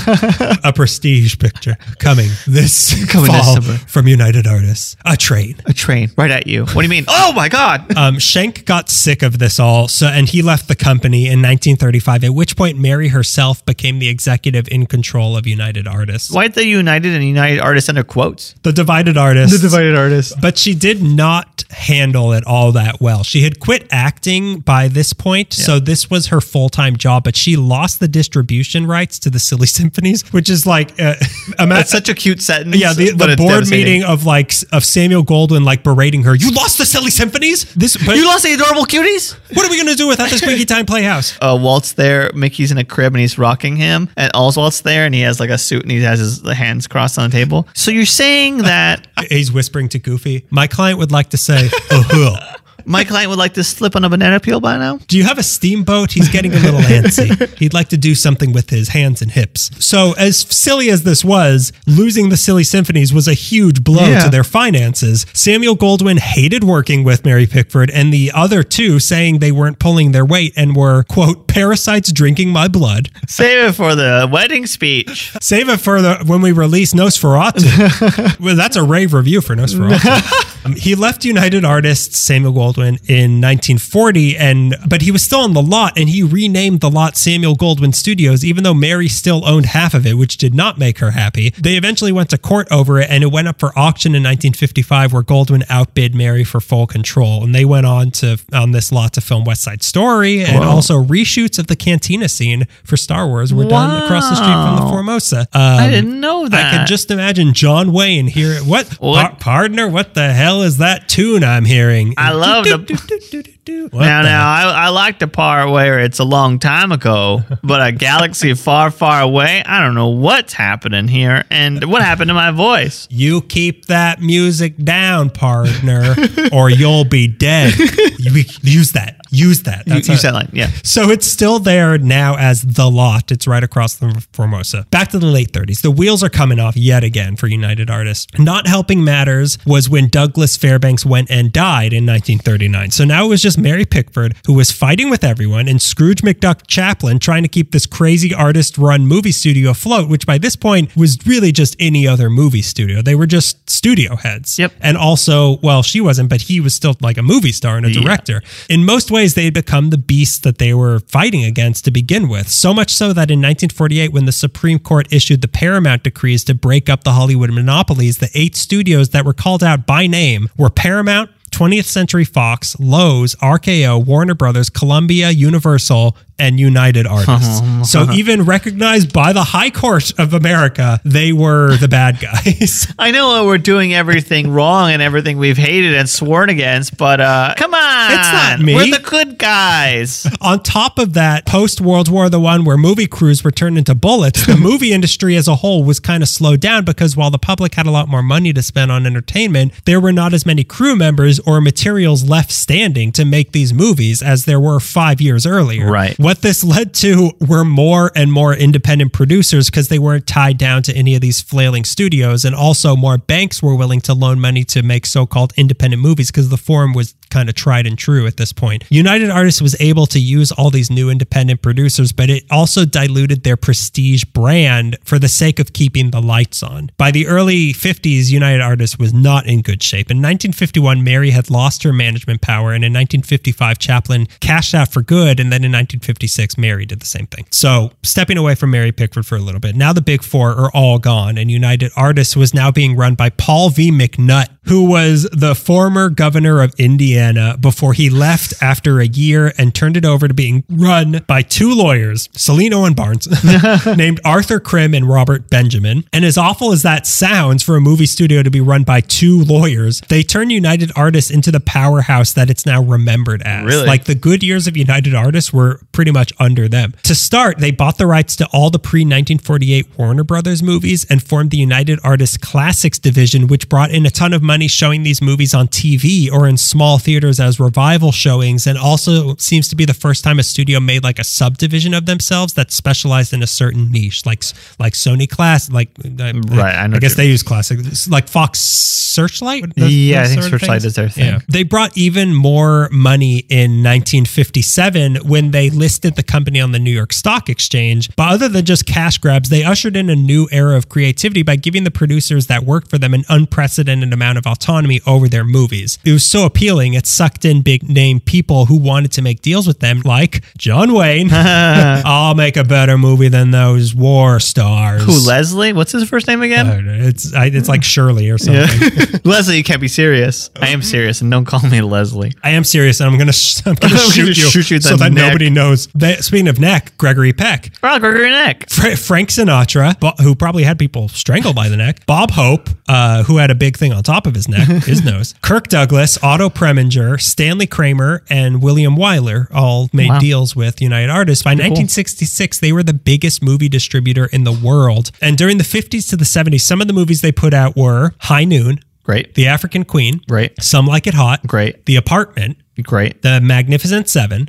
a 0.64 0.72
prestige 0.72 1.38
picture 1.38 1.76
coming 1.98 2.28
this 2.46 2.94
Coming 3.10 3.32
this 3.32 3.42
fall 3.44 3.60
summer. 3.60 3.78
from 3.86 4.08
United 4.08 4.46
Artists. 4.46 4.96
A 5.04 5.16
train. 5.16 5.56
A 5.66 5.74
train 5.74 6.10
right 6.16 6.30
at 6.30 6.46
you. 6.46 6.64
What 6.64 6.74
do 6.76 6.82
you 6.82 6.88
mean? 6.88 7.04
Oh 7.08 7.32
my 7.34 7.48
God. 7.48 7.59
Um, 7.96 8.18
Schenck 8.18 8.64
got 8.64 8.88
sick 8.88 9.22
of 9.22 9.38
this 9.38 9.58
all, 9.60 9.86
so 9.88 10.06
and 10.06 10.28
he 10.28 10.40
left 10.42 10.68
the 10.68 10.74
company 10.76 11.24
in 11.26 11.42
1935. 11.42 12.24
At 12.24 12.34
which 12.34 12.56
point, 12.56 12.78
Mary 12.78 13.08
herself 13.08 13.64
became 13.66 13.98
the 13.98 14.08
executive 14.08 14.66
in 14.68 14.86
control 14.86 15.36
of 15.36 15.46
United 15.46 15.86
Artists, 15.86 16.30
Why 16.30 16.48
the 16.48 16.64
United 16.64 17.12
and 17.14 17.22
United 17.24 17.60
Artists 17.60 17.88
under 17.88 18.02
quotes? 18.04 18.54
the 18.62 18.72
divided 18.72 19.16
artists. 19.18 19.60
The 19.60 19.68
divided 19.68 19.96
artists. 19.96 20.34
but 20.40 20.56
she 20.56 20.74
did 20.74 21.02
not 21.02 21.64
handle 21.70 22.32
it 22.32 22.44
all 22.46 22.72
that 22.72 23.00
well. 23.00 23.22
She 23.24 23.42
had 23.42 23.60
quit 23.60 23.86
acting 23.90 24.60
by 24.60 24.88
this 24.88 25.12
point, 25.12 25.52
so 25.52 25.78
this 25.78 26.08
was 26.08 26.28
her 26.28 26.40
full 26.40 26.68
time 26.70 26.96
job. 26.96 27.24
But 27.24 27.36
she 27.36 27.56
lost 27.56 28.00
the 28.00 28.08
distribution 28.08 28.86
rights 28.86 29.18
to 29.20 29.30
the 29.30 29.38
Silly 29.38 29.66
Symphonies, 29.78 30.22
which 30.32 30.48
is 30.48 30.66
like, 30.66 30.98
uh, 31.00 31.14
ima- 31.58 31.74
That's 31.74 31.90
such 31.90 32.08
a 32.08 32.14
cute 32.14 32.40
sentence. 32.40 32.76
yeah, 32.76 32.92
the, 32.94 33.10
the 33.10 33.34
board 33.36 33.68
meeting 33.68 34.04
of 34.04 34.24
like 34.24 34.52
of 34.72 34.84
Samuel 34.84 35.24
Goldwyn 35.24 35.64
like 35.64 35.82
berating 35.82 36.22
her. 36.22 36.34
You 36.34 36.50
lost 36.52 36.78
the 36.78 36.86
Silly 36.86 37.10
Symphonies. 37.10 37.49
This, 37.76 37.96
but 37.96 38.16
You 38.16 38.26
lost 38.26 38.44
the 38.44 38.52
adorable 38.52 38.84
cuties? 38.86 39.36
what 39.54 39.66
are 39.66 39.70
we 39.70 39.76
gonna 39.76 39.94
do 39.94 40.08
without 40.08 40.30
the 40.30 40.38
Squeaky 40.38 40.64
Time 40.64 40.86
Playhouse? 40.86 41.36
uh, 41.42 41.58
Walt's 41.60 41.92
there. 41.92 42.30
Mickey's 42.34 42.70
in 42.70 42.78
a 42.78 42.84
crib 42.84 43.14
and 43.14 43.20
he's 43.20 43.38
rocking 43.38 43.76
him. 43.76 44.08
And 44.16 44.30
Oswald's 44.34 44.82
there 44.82 45.04
and 45.06 45.14
he 45.14 45.22
has 45.22 45.40
like 45.40 45.50
a 45.50 45.58
suit 45.58 45.82
and 45.82 45.90
he 45.90 46.00
has 46.02 46.18
his 46.18 46.48
hands 46.48 46.86
crossed 46.86 47.18
on 47.18 47.30
the 47.30 47.36
table. 47.36 47.68
So 47.74 47.90
you're 47.90 48.06
saying 48.06 48.58
that 48.58 49.06
He's 49.28 49.52
whispering 49.52 49.88
to 49.90 49.98
Goofy. 49.98 50.46
My 50.50 50.66
client 50.66 50.98
would 50.98 51.12
like 51.12 51.30
to 51.30 51.36
say, 51.36 51.66
uh-huh. 51.90 52.56
My 52.84 53.04
client 53.04 53.30
would 53.30 53.38
like 53.38 53.54
to 53.54 53.64
slip 53.64 53.96
on 53.96 54.04
a 54.04 54.08
banana 54.08 54.40
peel 54.40 54.60
by 54.60 54.76
now? 54.78 54.98
Do 55.08 55.16
you 55.16 55.24
have 55.24 55.38
a 55.38 55.42
steamboat? 55.42 56.12
He's 56.12 56.28
getting 56.28 56.52
a 56.52 56.58
little 56.58 56.80
antsy. 56.96 57.56
He'd 57.58 57.74
like 57.74 57.88
to 57.90 57.96
do 57.96 58.14
something 58.14 58.52
with 58.52 58.70
his 58.70 58.88
hands 58.88 59.22
and 59.22 59.30
hips. 59.30 59.70
So, 59.84 60.12
as 60.18 60.38
silly 60.38 60.90
as 60.90 61.02
this 61.02 61.24
was, 61.24 61.72
losing 61.86 62.28
the 62.28 62.36
Silly 62.36 62.64
Symphonies 62.64 63.12
was 63.12 63.28
a 63.28 63.34
huge 63.34 63.82
blow 63.84 64.08
Yeah. 64.08 64.24
to 64.24 64.30
their 64.30 64.44
finances. 64.44 65.26
Samuel 65.32 65.76
Goldwyn 65.76 66.18
hated 66.18 66.64
working 66.64 67.04
with 67.04 67.24
Mary 67.24 67.46
Pickford, 67.46 67.90
and 67.90 68.12
the 68.12 68.30
other 68.34 68.62
two 68.62 68.98
saying 68.98 69.38
they 69.38 69.52
weren't 69.52 69.78
pulling 69.78 70.12
their 70.12 70.24
weight 70.24 70.52
and 70.56 70.74
were, 70.76 71.04
quote, 71.04 71.46
parasites 71.48 72.12
drinking 72.12 72.50
my 72.50 72.68
blood. 72.68 73.08
Save 73.28 73.68
it 73.70 73.72
for 73.72 73.94
the 73.94 74.28
wedding 74.30 74.66
speech. 74.66 75.32
Save 75.40 75.68
it 75.68 75.78
for 75.80 76.00
the 76.02 76.22
when 76.26 76.40
we 76.42 76.52
release 76.52 76.92
Nosferatu. 76.94 78.40
well, 78.40 78.56
that's 78.56 78.76
a 78.76 78.82
rave 78.82 79.14
review 79.14 79.40
for 79.40 79.54
Nosferatu. 79.56 80.46
Um, 80.62 80.74
he 80.74 80.94
left 80.94 81.24
United 81.24 81.64
Artists, 81.64 82.18
Samuel 82.18 82.52
Goldwyn, 82.52 82.69
in 82.78 83.40
1940, 83.40 84.36
and 84.36 84.76
but 84.88 85.02
he 85.02 85.10
was 85.10 85.22
still 85.22 85.40
on 85.40 85.52
the 85.54 85.62
lot, 85.62 85.98
and 85.98 86.08
he 86.08 86.22
renamed 86.22 86.80
the 86.80 86.90
lot 86.90 87.16
Samuel 87.16 87.54
Goldwyn 87.56 87.94
Studios, 87.94 88.44
even 88.44 88.64
though 88.64 88.74
Mary 88.74 89.08
still 89.08 89.46
owned 89.46 89.66
half 89.66 89.94
of 89.94 90.06
it, 90.06 90.14
which 90.14 90.36
did 90.36 90.54
not 90.54 90.78
make 90.78 90.98
her 90.98 91.12
happy. 91.12 91.50
They 91.58 91.76
eventually 91.76 92.12
went 92.12 92.30
to 92.30 92.38
court 92.38 92.68
over 92.70 93.00
it, 93.00 93.08
and 93.10 93.22
it 93.24 93.28
went 93.32 93.48
up 93.48 93.58
for 93.60 93.76
auction 93.78 94.12
in 94.14 94.22
1955, 94.22 95.12
where 95.12 95.22
Goldwyn 95.22 95.64
outbid 95.68 96.14
Mary 96.14 96.44
for 96.44 96.60
full 96.60 96.86
control, 96.86 97.42
and 97.44 97.54
they 97.54 97.64
went 97.64 97.86
on 97.86 98.10
to 98.12 98.38
on 98.52 98.72
this 98.72 98.92
lot 98.92 99.12
to 99.14 99.20
film 99.20 99.44
West 99.44 99.62
Side 99.62 99.82
Story, 99.82 100.42
and 100.44 100.60
Whoa. 100.64 100.68
also 100.70 101.02
reshoots 101.02 101.58
of 101.58 101.66
the 101.66 101.76
cantina 101.76 102.28
scene 102.28 102.66
for 102.84 102.96
Star 102.96 103.26
Wars 103.26 103.52
were 103.54 103.64
done 103.64 104.02
across 104.04 104.28
the 104.30 104.36
street 104.36 104.46
from 104.46 104.76
the 104.76 104.82
Wow. 104.82 104.90
Formosa. 104.90 105.46
I 105.52 105.84
Um, 105.86 105.90
didn't 105.90 106.20
know 106.20 106.48
that. 106.48 106.74
I 106.74 106.78
could 106.78 106.86
just 106.86 107.10
imagine 107.10 107.52
John 107.54 107.92
Wayne 107.92 108.26
here. 108.26 108.56
What, 108.62 108.86
What? 109.00 109.38
Par- 109.40 109.60
partner? 109.60 109.88
What 109.88 110.14
the 110.14 110.32
hell 110.32 110.62
is 110.62 110.78
that 110.78 111.08
tune 111.08 111.42
I'm 111.44 111.64
hearing? 111.64 112.14
I 112.16 112.32
love 112.32 112.59
the- 112.64 113.59
What 113.66 113.92
now, 113.92 114.22
now, 114.22 114.48
I, 114.48 114.86
I 114.86 114.88
like 114.88 115.18
the 115.18 115.28
part 115.28 115.70
where 115.70 115.98
it's 115.98 116.18
a 116.18 116.24
long 116.24 116.58
time 116.58 116.92
ago, 116.92 117.42
but 117.62 117.86
a 117.86 117.92
galaxy 117.92 118.54
far, 118.54 118.90
far 118.90 119.20
away. 119.20 119.62
I 119.64 119.80
don't 119.80 119.94
know 119.94 120.08
what's 120.08 120.54
happening 120.54 121.08
here, 121.08 121.44
and 121.50 121.84
what 121.84 122.02
happened 122.02 122.28
to 122.28 122.34
my 122.34 122.52
voice. 122.52 123.06
You 123.10 123.42
keep 123.42 123.86
that 123.86 124.20
music 124.20 124.76
down, 124.78 125.30
partner, 125.30 126.14
or 126.52 126.70
you'll 126.70 127.04
be 127.04 127.26
dead. 127.28 127.74
You, 128.20 128.44
use 128.60 128.92
that. 128.92 129.16
Use 129.30 129.62
that. 129.62 129.86
That's 129.86 130.08
you 130.08 130.16
said 130.16 130.34
like, 130.34 130.48
yeah. 130.52 130.68
So 130.82 131.10
it's 131.10 131.26
still 131.26 131.58
there 131.58 131.96
now 131.96 132.36
as 132.36 132.60
the 132.62 132.90
lot. 132.90 133.30
It's 133.32 133.46
right 133.46 133.64
across 133.64 133.96
from 133.96 134.20
Formosa. 134.32 134.86
Back 134.90 135.08
to 135.10 135.18
the 135.18 135.26
late 135.26 135.52
30s. 135.52 135.80
The 135.80 135.90
wheels 135.90 136.22
are 136.22 136.28
coming 136.28 136.58
off 136.58 136.76
yet 136.76 137.02
again 137.02 137.36
for 137.36 137.46
United 137.46 137.88
Artists. 137.88 138.26
Not 138.38 138.66
helping 138.66 139.02
matters 139.04 139.56
was 139.64 139.88
when 139.88 140.08
Douglas 140.08 140.56
Fairbanks 140.56 141.06
went 141.06 141.30
and 141.30 141.50
died 141.50 141.92
in 141.92 142.04
1939. 142.04 142.90
So 142.90 143.04
now 143.04 143.24
it 143.24 143.28
was 143.28 143.40
just 143.40 143.49
Mary 143.58 143.84
Pickford 143.84 144.34
who 144.46 144.52
was 144.54 144.70
fighting 144.70 145.10
with 145.10 145.24
everyone 145.24 145.68
and 145.68 145.80
Scrooge 145.80 146.22
McDuck 146.22 146.66
Chaplin 146.66 147.18
trying 147.18 147.42
to 147.42 147.48
keep 147.48 147.72
this 147.72 147.86
crazy 147.86 148.32
artist 148.34 148.78
run 148.78 149.06
movie 149.06 149.32
studio 149.32 149.70
afloat, 149.70 150.08
which 150.08 150.26
by 150.26 150.38
this 150.38 150.56
point 150.56 150.94
was 150.96 151.18
really 151.26 151.52
just 151.52 151.76
any 151.78 152.06
other 152.06 152.30
movie 152.30 152.62
studio. 152.62 153.02
They 153.02 153.14
were 153.14 153.26
just 153.26 153.68
studio 153.70 154.16
heads. 154.16 154.58
Yep. 154.58 154.72
And 154.80 154.96
also, 154.96 155.58
well, 155.62 155.82
she 155.82 156.00
wasn't, 156.00 156.28
but 156.28 156.42
he 156.42 156.60
was 156.60 156.74
still 156.74 156.96
like 157.00 157.18
a 157.18 157.22
movie 157.22 157.52
star 157.52 157.76
and 157.76 157.86
a 157.86 157.90
Yeah. 157.90 158.00
director. 158.02 158.42
In 158.68 158.84
most 158.84 159.10
ways, 159.10 159.34
they 159.34 159.44
had 159.44 159.54
become 159.54 159.90
the 159.90 159.98
beasts 159.98 160.38
that 160.38 160.58
they 160.58 160.74
were 160.74 161.00
fighting 161.00 161.44
against 161.44 161.84
to 161.84 161.90
begin 161.90 162.28
with. 162.28 162.48
So 162.48 162.72
much 162.74 162.90
so 162.92 163.12
that 163.12 163.30
in 163.30 163.40
1948, 163.40 164.12
when 164.12 164.24
the 164.26 164.32
Supreme 164.32 164.78
Court 164.78 165.06
issued 165.12 165.40
the 165.42 165.48
Paramount 165.48 166.02
decrees 166.04 166.44
to 166.44 166.54
break 166.54 166.88
up 166.88 167.04
the 167.04 167.12
Hollywood 167.12 167.50
monopolies, 167.50 168.18
the 168.18 168.30
eight 168.34 168.56
studios 168.56 169.10
that 169.10 169.24
were 169.24 169.32
called 169.34 169.62
out 169.62 169.86
by 169.86 170.06
name 170.06 170.48
were 170.56 170.70
Paramount. 170.70 171.30
20th 171.60 171.84
Century 171.84 172.24
Fox, 172.24 172.74
Loew's, 172.80 173.36
RKO, 173.36 174.02
Warner 174.02 174.34
Brothers, 174.34 174.70
Columbia, 174.70 175.28
Universal, 175.28 176.16
and 176.40 176.58
United 176.58 177.06
Artists. 177.06 177.60
so 177.92 178.10
even 178.12 178.44
recognized 178.44 179.12
by 179.12 179.32
the 179.32 179.44
High 179.44 179.70
Court 179.70 180.18
of 180.18 180.34
America, 180.34 181.00
they 181.04 181.32
were 181.32 181.76
the 181.76 181.88
bad 181.88 182.18
guys. 182.20 182.92
I 182.98 183.10
know 183.10 183.44
we're 183.46 183.58
doing 183.58 183.94
everything 183.94 184.50
wrong 184.50 184.90
and 184.90 185.02
everything 185.02 185.38
we've 185.38 185.56
hated 185.56 185.94
and 185.94 186.08
sworn 186.08 186.48
against, 186.48 186.96
but 186.96 187.20
uh, 187.20 187.54
come 187.56 187.74
on, 187.74 188.12
It's 188.12 188.32
not 188.32 188.60
me. 188.60 188.74
We're 188.74 188.90
the 188.98 189.02
good 189.02 189.38
guys. 189.38 190.26
On 190.40 190.62
top 190.62 190.98
of 190.98 191.12
that, 191.14 191.46
post 191.46 191.80
World 191.80 192.08
War 192.10 192.28
the 192.28 192.40
One, 192.40 192.64
where 192.64 192.76
movie 192.76 193.06
crews 193.06 193.44
were 193.44 193.50
turned 193.50 193.78
into 193.78 193.94
bullets, 193.94 194.46
the 194.46 194.56
movie 194.56 194.92
industry 194.92 195.36
as 195.36 195.46
a 195.48 195.56
whole 195.56 195.84
was 195.84 196.00
kind 196.00 196.22
of 196.22 196.28
slowed 196.28 196.60
down 196.60 196.84
because 196.84 197.16
while 197.16 197.30
the 197.30 197.38
public 197.38 197.74
had 197.74 197.86
a 197.86 197.90
lot 197.90 198.08
more 198.08 198.22
money 198.22 198.52
to 198.52 198.62
spend 198.62 198.90
on 198.90 199.06
entertainment, 199.06 199.72
there 199.84 200.00
were 200.00 200.12
not 200.12 200.32
as 200.32 200.46
many 200.46 200.64
crew 200.64 200.96
members 200.96 201.38
or 201.40 201.60
materials 201.60 202.24
left 202.28 202.50
standing 202.50 203.12
to 203.12 203.24
make 203.24 203.52
these 203.52 203.72
movies 203.74 204.22
as 204.22 204.44
there 204.44 204.60
were 204.60 204.80
five 204.80 205.20
years 205.20 205.46
earlier. 205.46 205.90
Right. 205.90 206.18
What 206.30 206.42
this 206.42 206.62
led 206.62 206.94
to 206.94 207.32
were 207.40 207.64
more 207.64 208.12
and 208.14 208.30
more 208.30 208.54
independent 208.54 209.12
producers 209.12 209.68
because 209.68 209.88
they 209.88 209.98
weren't 209.98 210.28
tied 210.28 210.58
down 210.58 210.84
to 210.84 210.94
any 210.94 211.16
of 211.16 211.20
these 211.20 211.40
flailing 211.40 211.84
studios, 211.84 212.44
and 212.44 212.54
also 212.54 212.94
more 212.94 213.18
banks 213.18 213.60
were 213.60 213.74
willing 213.74 214.00
to 214.02 214.14
loan 214.14 214.38
money 214.38 214.62
to 214.66 214.84
make 214.84 215.06
so-called 215.06 215.52
independent 215.56 216.00
movies 216.00 216.30
because 216.30 216.48
the 216.48 216.56
form 216.56 216.92
was 216.92 217.16
kind 217.30 217.48
of 217.48 217.54
tried 217.54 217.86
and 217.86 217.96
true 217.98 218.26
at 218.26 218.36
this 218.36 218.52
point. 218.52 218.84
United 218.90 219.30
Artists 219.30 219.62
was 219.62 219.80
able 219.80 220.06
to 220.06 220.18
use 220.18 220.52
all 220.52 220.70
these 220.70 220.90
new 220.90 221.10
independent 221.10 221.62
producers, 221.62 222.12
but 222.12 222.30
it 222.30 222.44
also 222.50 222.84
diluted 222.84 223.42
their 223.42 223.56
prestige 223.56 224.24
brand 224.24 224.98
for 225.04 225.18
the 225.18 225.28
sake 225.28 225.58
of 225.58 225.72
keeping 225.72 226.10
the 226.10 226.20
lights 226.20 226.62
on. 226.62 226.90
By 226.96 227.10
the 227.10 227.26
early 227.26 227.72
50s, 227.72 228.30
United 228.30 228.60
Artists 228.60 228.98
was 228.98 229.12
not 229.14 229.46
in 229.46 229.62
good 229.62 229.82
shape. 229.82 230.10
In 230.10 230.18
1951, 230.18 231.02
Mary 231.04 231.30
had 231.30 231.50
lost 231.50 231.82
her 231.82 231.92
management 231.92 232.40
power, 232.40 232.72
and 232.72 232.84
in 232.84 232.92
1955, 232.92 233.78
Chaplin 233.78 234.26
cashed 234.40 234.74
out 234.74 234.92
for 234.92 235.02
good, 235.02 235.40
and 235.40 235.52
then 235.52 235.64
in 235.64 235.72
1956, 235.72 236.58
Mary 236.58 236.86
did 236.86 237.00
the 237.00 237.06
same 237.06 237.26
thing. 237.26 237.46
So, 237.50 237.92
stepping 238.02 238.38
away 238.38 238.54
from 238.54 238.70
Mary 238.70 238.92
Pickford 238.92 239.26
for 239.26 239.36
a 239.36 239.40
little 239.40 239.60
bit, 239.60 239.76
now 239.76 239.92
the 239.92 240.02
big 240.02 240.22
four 240.22 240.50
are 240.50 240.70
all 240.72 240.98
gone, 240.98 241.38
and 241.38 241.50
United 241.50 241.92
Artists 241.96 242.36
was 242.36 242.54
now 242.54 242.70
being 242.70 242.96
run 242.96 243.14
by 243.14 243.30
Paul 243.30 243.70
V. 243.70 243.90
McNutt, 243.90 244.48
who 244.70 244.84
was 244.84 245.28
the 245.32 245.52
former 245.52 246.08
governor 246.08 246.62
of 246.62 246.72
Indiana 246.78 247.56
before 247.58 247.92
he 247.92 248.08
left 248.08 248.54
after 248.62 249.00
a 249.00 249.06
year 249.06 249.52
and 249.58 249.74
turned 249.74 249.96
it 249.96 250.04
over 250.04 250.28
to 250.28 250.32
being 250.32 250.62
run 250.70 251.24
by 251.26 251.42
two 251.42 251.74
lawyers, 251.74 252.28
Salino 252.28 252.86
and 252.86 252.94
Barnes, 252.94 253.26
named 253.96 254.20
Arthur 254.24 254.60
Krim 254.60 254.94
and 254.94 255.08
Robert 255.08 255.50
Benjamin. 255.50 256.04
And 256.12 256.24
as 256.24 256.38
awful 256.38 256.70
as 256.70 256.84
that 256.84 257.04
sounds 257.04 257.64
for 257.64 257.74
a 257.74 257.80
movie 257.80 258.06
studio 258.06 258.44
to 258.44 258.50
be 258.50 258.60
run 258.60 258.84
by 258.84 259.00
two 259.00 259.42
lawyers, 259.42 260.02
they 260.02 260.22
turned 260.22 260.52
United 260.52 260.92
Artists 260.94 261.32
into 261.32 261.50
the 261.50 261.58
powerhouse 261.58 262.32
that 262.34 262.48
it's 262.48 262.64
now 262.64 262.80
remembered 262.80 263.42
as. 263.42 263.64
Really? 263.64 263.88
Like 263.88 264.04
the 264.04 264.14
good 264.14 264.44
years 264.44 264.68
of 264.68 264.76
United 264.76 265.16
Artists 265.16 265.52
were 265.52 265.80
pretty 265.90 266.12
much 266.12 266.32
under 266.38 266.68
them. 266.68 266.94
To 267.02 267.16
start, 267.16 267.58
they 267.58 267.72
bought 267.72 267.98
the 267.98 268.06
rights 268.06 268.36
to 268.36 268.46
all 268.52 268.70
the 268.70 268.78
pre 268.78 269.00
1948 269.00 269.98
Warner 269.98 270.22
Brothers 270.22 270.62
movies 270.62 271.04
and 271.10 271.20
formed 271.20 271.50
the 271.50 271.56
United 271.56 271.98
Artists 272.04 272.36
Classics 272.36 273.00
division, 273.00 273.48
which 273.48 273.68
brought 273.68 273.90
in 273.90 274.06
a 274.06 274.10
ton 274.10 274.32
of 274.32 274.44
money 274.44 274.59
money 274.60 274.68
showing 274.68 275.02
these 275.04 275.22
movies 275.22 275.54
on 275.54 275.66
TV 275.68 276.30
or 276.30 276.46
in 276.46 276.58
small 276.58 276.98
theaters 276.98 277.40
as 277.40 277.58
revival 277.58 278.12
showings, 278.12 278.66
and 278.66 278.76
also 278.76 279.34
seems 279.36 279.68
to 279.68 279.74
be 279.74 279.86
the 279.86 279.94
first 279.94 280.22
time 280.22 280.38
a 280.38 280.42
studio 280.42 280.78
made 280.78 281.02
like 281.02 281.18
a 281.18 281.24
subdivision 281.24 281.94
of 281.94 282.04
themselves 282.04 282.52
that 282.52 282.70
specialized 282.70 283.32
in 283.32 283.42
a 283.42 283.46
certain 283.46 283.90
niche, 283.90 284.26
like 284.26 284.44
like 284.78 284.92
Sony 284.92 285.26
Class, 285.26 285.70
like 285.70 285.88
uh, 286.04 286.32
Right, 286.34 286.74
I 286.74 286.84
I 286.84 286.98
guess 286.98 287.14
they 287.14 287.26
use 287.26 287.42
classic, 287.42 287.78
like 288.10 288.28
Fox 288.28 288.60
Searchlight. 288.60 289.64
those- 289.76 289.94
Yeah, 289.94 290.22
I 290.22 290.26
think 290.26 290.42
Searchlight 290.42 290.84
is 290.84 290.94
their 290.94 291.08
thing. 291.08 291.40
They 291.48 291.62
brought 291.62 291.96
even 291.96 292.34
more 292.34 292.90
money 292.92 293.46
in 293.48 293.82
1957 293.82 295.16
when 295.26 295.52
they 295.52 295.70
listed 295.70 296.16
the 296.16 296.22
company 296.22 296.60
on 296.60 296.72
the 296.72 296.78
New 296.78 296.90
York 296.92 297.12
Stock 297.14 297.48
Exchange. 297.48 298.14
But 298.14 298.30
other 298.30 298.48
than 298.48 298.64
just 298.66 298.84
cash 298.86 299.16
grabs, 299.18 299.48
they 299.48 299.64
ushered 299.64 299.96
in 299.96 300.10
a 300.10 300.16
new 300.16 300.48
era 300.52 300.76
of 300.76 300.88
creativity 300.90 301.42
by 301.42 301.56
giving 301.56 301.84
the 301.84 301.90
producers 301.90 302.46
that 302.48 302.64
worked 302.64 302.90
for 302.90 302.98
them 302.98 303.14
an 303.14 303.24
unprecedented 303.30 304.12
amount 304.12 304.36
of 304.38 304.39
autonomy 304.46 305.00
over 305.06 305.28
their 305.28 305.44
movies. 305.44 305.98
It 306.04 306.12
was 306.12 306.24
so 306.24 306.44
appealing, 306.44 306.94
it 306.94 307.06
sucked 307.06 307.44
in 307.44 307.62
big 307.62 307.88
name 307.88 308.20
people 308.20 308.66
who 308.66 308.76
wanted 308.78 309.12
to 309.12 309.22
make 309.22 309.40
deals 309.42 309.66
with 309.66 309.80
them, 309.80 310.02
like 310.04 310.42
John 310.58 310.92
Wayne. 310.92 311.28
I'll 311.32 312.34
make 312.34 312.56
a 312.56 312.64
better 312.64 312.98
movie 312.98 313.28
than 313.28 313.50
those 313.50 313.94
war 313.94 314.40
stars. 314.40 315.02
Who, 315.04 315.26
Leslie? 315.26 315.72
What's 315.72 315.92
his 315.92 316.08
first 316.08 316.26
name 316.26 316.42
again? 316.42 316.66
Uh, 316.66 316.80
It's 317.08 317.34
I, 317.34 317.46
it's 317.46 317.68
like 317.68 317.82
Shirley 317.82 318.30
or 318.30 318.38
something. 318.38 319.20
Leslie, 319.24 319.56
you 319.56 319.64
can't 319.64 319.80
be 319.80 319.88
serious. 319.88 320.50
I 320.60 320.68
am 320.68 320.82
serious, 320.82 321.20
and 321.20 321.30
don't 321.30 321.44
call 321.44 321.60
me 321.68 321.80
Leslie. 321.80 322.32
I 322.42 322.50
am 322.50 322.64
serious, 322.64 323.00
and 323.00 323.10
I'm 323.10 323.18
gonna 323.18 323.32
sh- 323.32 323.62
I'm 323.66 323.74
gonna 323.74 323.96
shoot 323.98 324.28
you, 324.28 324.34
shoot 324.34 324.70
you 324.70 324.80
so 324.80 324.96
that 324.96 325.12
neck. 325.12 325.26
nobody 325.28 325.50
knows. 325.50 325.88
That, 325.94 326.24
speaking 326.24 326.48
of 326.48 326.58
neck, 326.60 326.96
Gregory 326.98 327.32
Peck, 327.32 327.72
Oh, 327.82 327.98
Gregory 327.98 328.30
Neck. 328.30 328.68
Fra- 328.70 328.96
Frank 328.96 329.30
Sinatra, 329.30 329.96
who 330.20 330.34
probably 330.34 330.64
had 330.64 330.78
people 330.78 331.08
strangled 331.08 331.56
by 331.56 331.68
the 331.68 331.76
neck, 331.76 332.06
Bob 332.06 332.30
Hope, 332.30 332.68
uh, 332.88 333.22
who 333.24 333.36
had 333.38 333.50
a 333.50 333.54
big 333.54 333.76
thing 333.76 333.92
on 333.92 334.02
top 334.02 334.26
of 334.26 334.29
his 334.34 334.48
neck, 334.48 334.68
his 334.84 335.04
nose, 335.04 335.34
Kirk 335.42 335.68
Douglas, 335.68 336.18
Otto 336.22 336.48
Preminger, 336.50 337.20
Stanley 337.20 337.66
Kramer, 337.66 338.22
and 338.30 338.62
William 338.62 338.96
Wyler 338.96 339.46
all 339.52 339.88
made 339.92 340.08
Wow. 340.10 340.18
deals 340.18 340.56
with 340.56 340.80
United 340.80 341.10
Artists. 341.10 341.42
By 341.44 341.50
1966, 341.52 342.58
they 342.58 342.72
were 342.72 342.82
the 342.82 342.92
biggest 342.94 343.42
movie 343.42 343.68
distributor 343.68 344.26
in 344.26 344.44
the 344.44 344.52
world, 344.52 345.10
and 345.20 345.36
during 345.36 345.58
the 345.58 345.64
50s 345.64 346.08
to 346.10 346.16
the 346.16 346.24
70s, 346.24 346.60
some 346.62 346.80
of 346.80 346.86
the 346.86 346.92
movies 346.92 347.20
they 347.20 347.32
put 347.32 347.54
out 347.54 347.76
were 347.76 348.12
High 348.20 348.44
Noon, 348.44 348.80
Great. 349.02 349.34
The 349.34 349.46
African 349.48 349.84
Queen, 349.84 350.20
Great. 350.28 350.62
Some 350.62 350.86
Like 350.86 351.06
It 351.06 351.14
Hot, 351.14 351.44
Great. 351.46 351.86
The 351.86 351.96
Apartment, 351.96 352.58
Great. 352.82 353.22
The 353.22 353.40
Magnificent 353.40 354.08
Seven. 354.08 354.48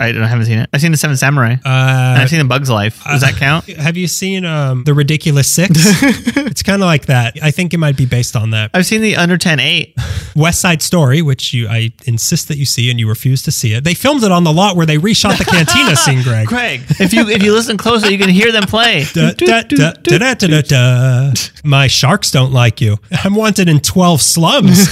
I, 0.00 0.12
don't, 0.12 0.22
I 0.22 0.28
haven't 0.28 0.46
seen 0.46 0.58
it. 0.58 0.70
I've 0.72 0.80
seen 0.80 0.92
The 0.92 0.96
Seven 0.98 1.16
Samurai. 1.16 1.52
and 1.52 1.60
Uh, 1.64 2.20
I've 2.22 2.30
seen 2.30 2.38
The 2.38 2.44
Bug's 2.44 2.70
Life. 2.70 3.02
Does 3.04 3.20
that 3.22 3.34
count? 3.34 3.66
have 3.66 3.96
you 3.96 4.06
seen 4.06 4.44
um, 4.44 4.84
The 4.84 4.94
Ridiculous 4.94 5.50
Six? 5.50 5.70
it's 5.76 6.62
kind 6.62 6.82
of 6.82 6.86
like 6.86 7.06
that. 7.06 7.36
I 7.42 7.50
think 7.50 7.74
it 7.74 7.78
might 7.78 7.96
be 7.96 8.06
based 8.06 8.36
on 8.36 8.50
that. 8.50 8.70
I've 8.74 8.86
seen 8.86 9.02
the 9.02 9.16
Under 9.16 9.36
10 9.36 9.58
8. 9.60 9.94
West 10.36 10.60
Side 10.60 10.82
Story, 10.82 11.20
which 11.20 11.52
you 11.52 11.66
I 11.68 11.92
insist 12.04 12.46
that 12.48 12.58
you 12.58 12.64
see 12.64 12.90
and 12.90 13.00
you 13.00 13.08
refuse 13.08 13.42
to 13.42 13.50
see 13.50 13.72
it. 13.72 13.82
They 13.82 13.94
filmed 13.94 14.22
it 14.22 14.30
on 14.30 14.44
the 14.44 14.52
lot 14.52 14.76
where 14.76 14.86
they 14.86 14.96
reshot 14.98 15.36
the 15.36 15.44
cantina 15.44 15.96
scene, 15.96 16.22
Greg. 16.22 16.46
Craig, 16.46 16.82
if 17.00 17.12
you 17.12 17.28
if 17.28 17.42
you 17.42 17.52
listen 17.52 17.76
closely, 17.76 18.12
you 18.12 18.18
can 18.18 18.28
hear 18.30 18.52
them 18.52 18.62
play. 18.64 19.04
Da, 19.14 19.32
da, 19.32 19.62
da, 19.62 19.92
da, 19.94 20.18
da, 20.18 20.34
da, 20.34 20.46
da, 20.46 20.60
da. 20.60 21.32
My 21.64 21.88
sharks 21.88 22.30
don't 22.30 22.52
like 22.52 22.80
you. 22.80 22.98
I'm 23.24 23.34
wanted 23.34 23.68
in 23.68 23.80
12 23.80 24.22
slums. 24.22 24.86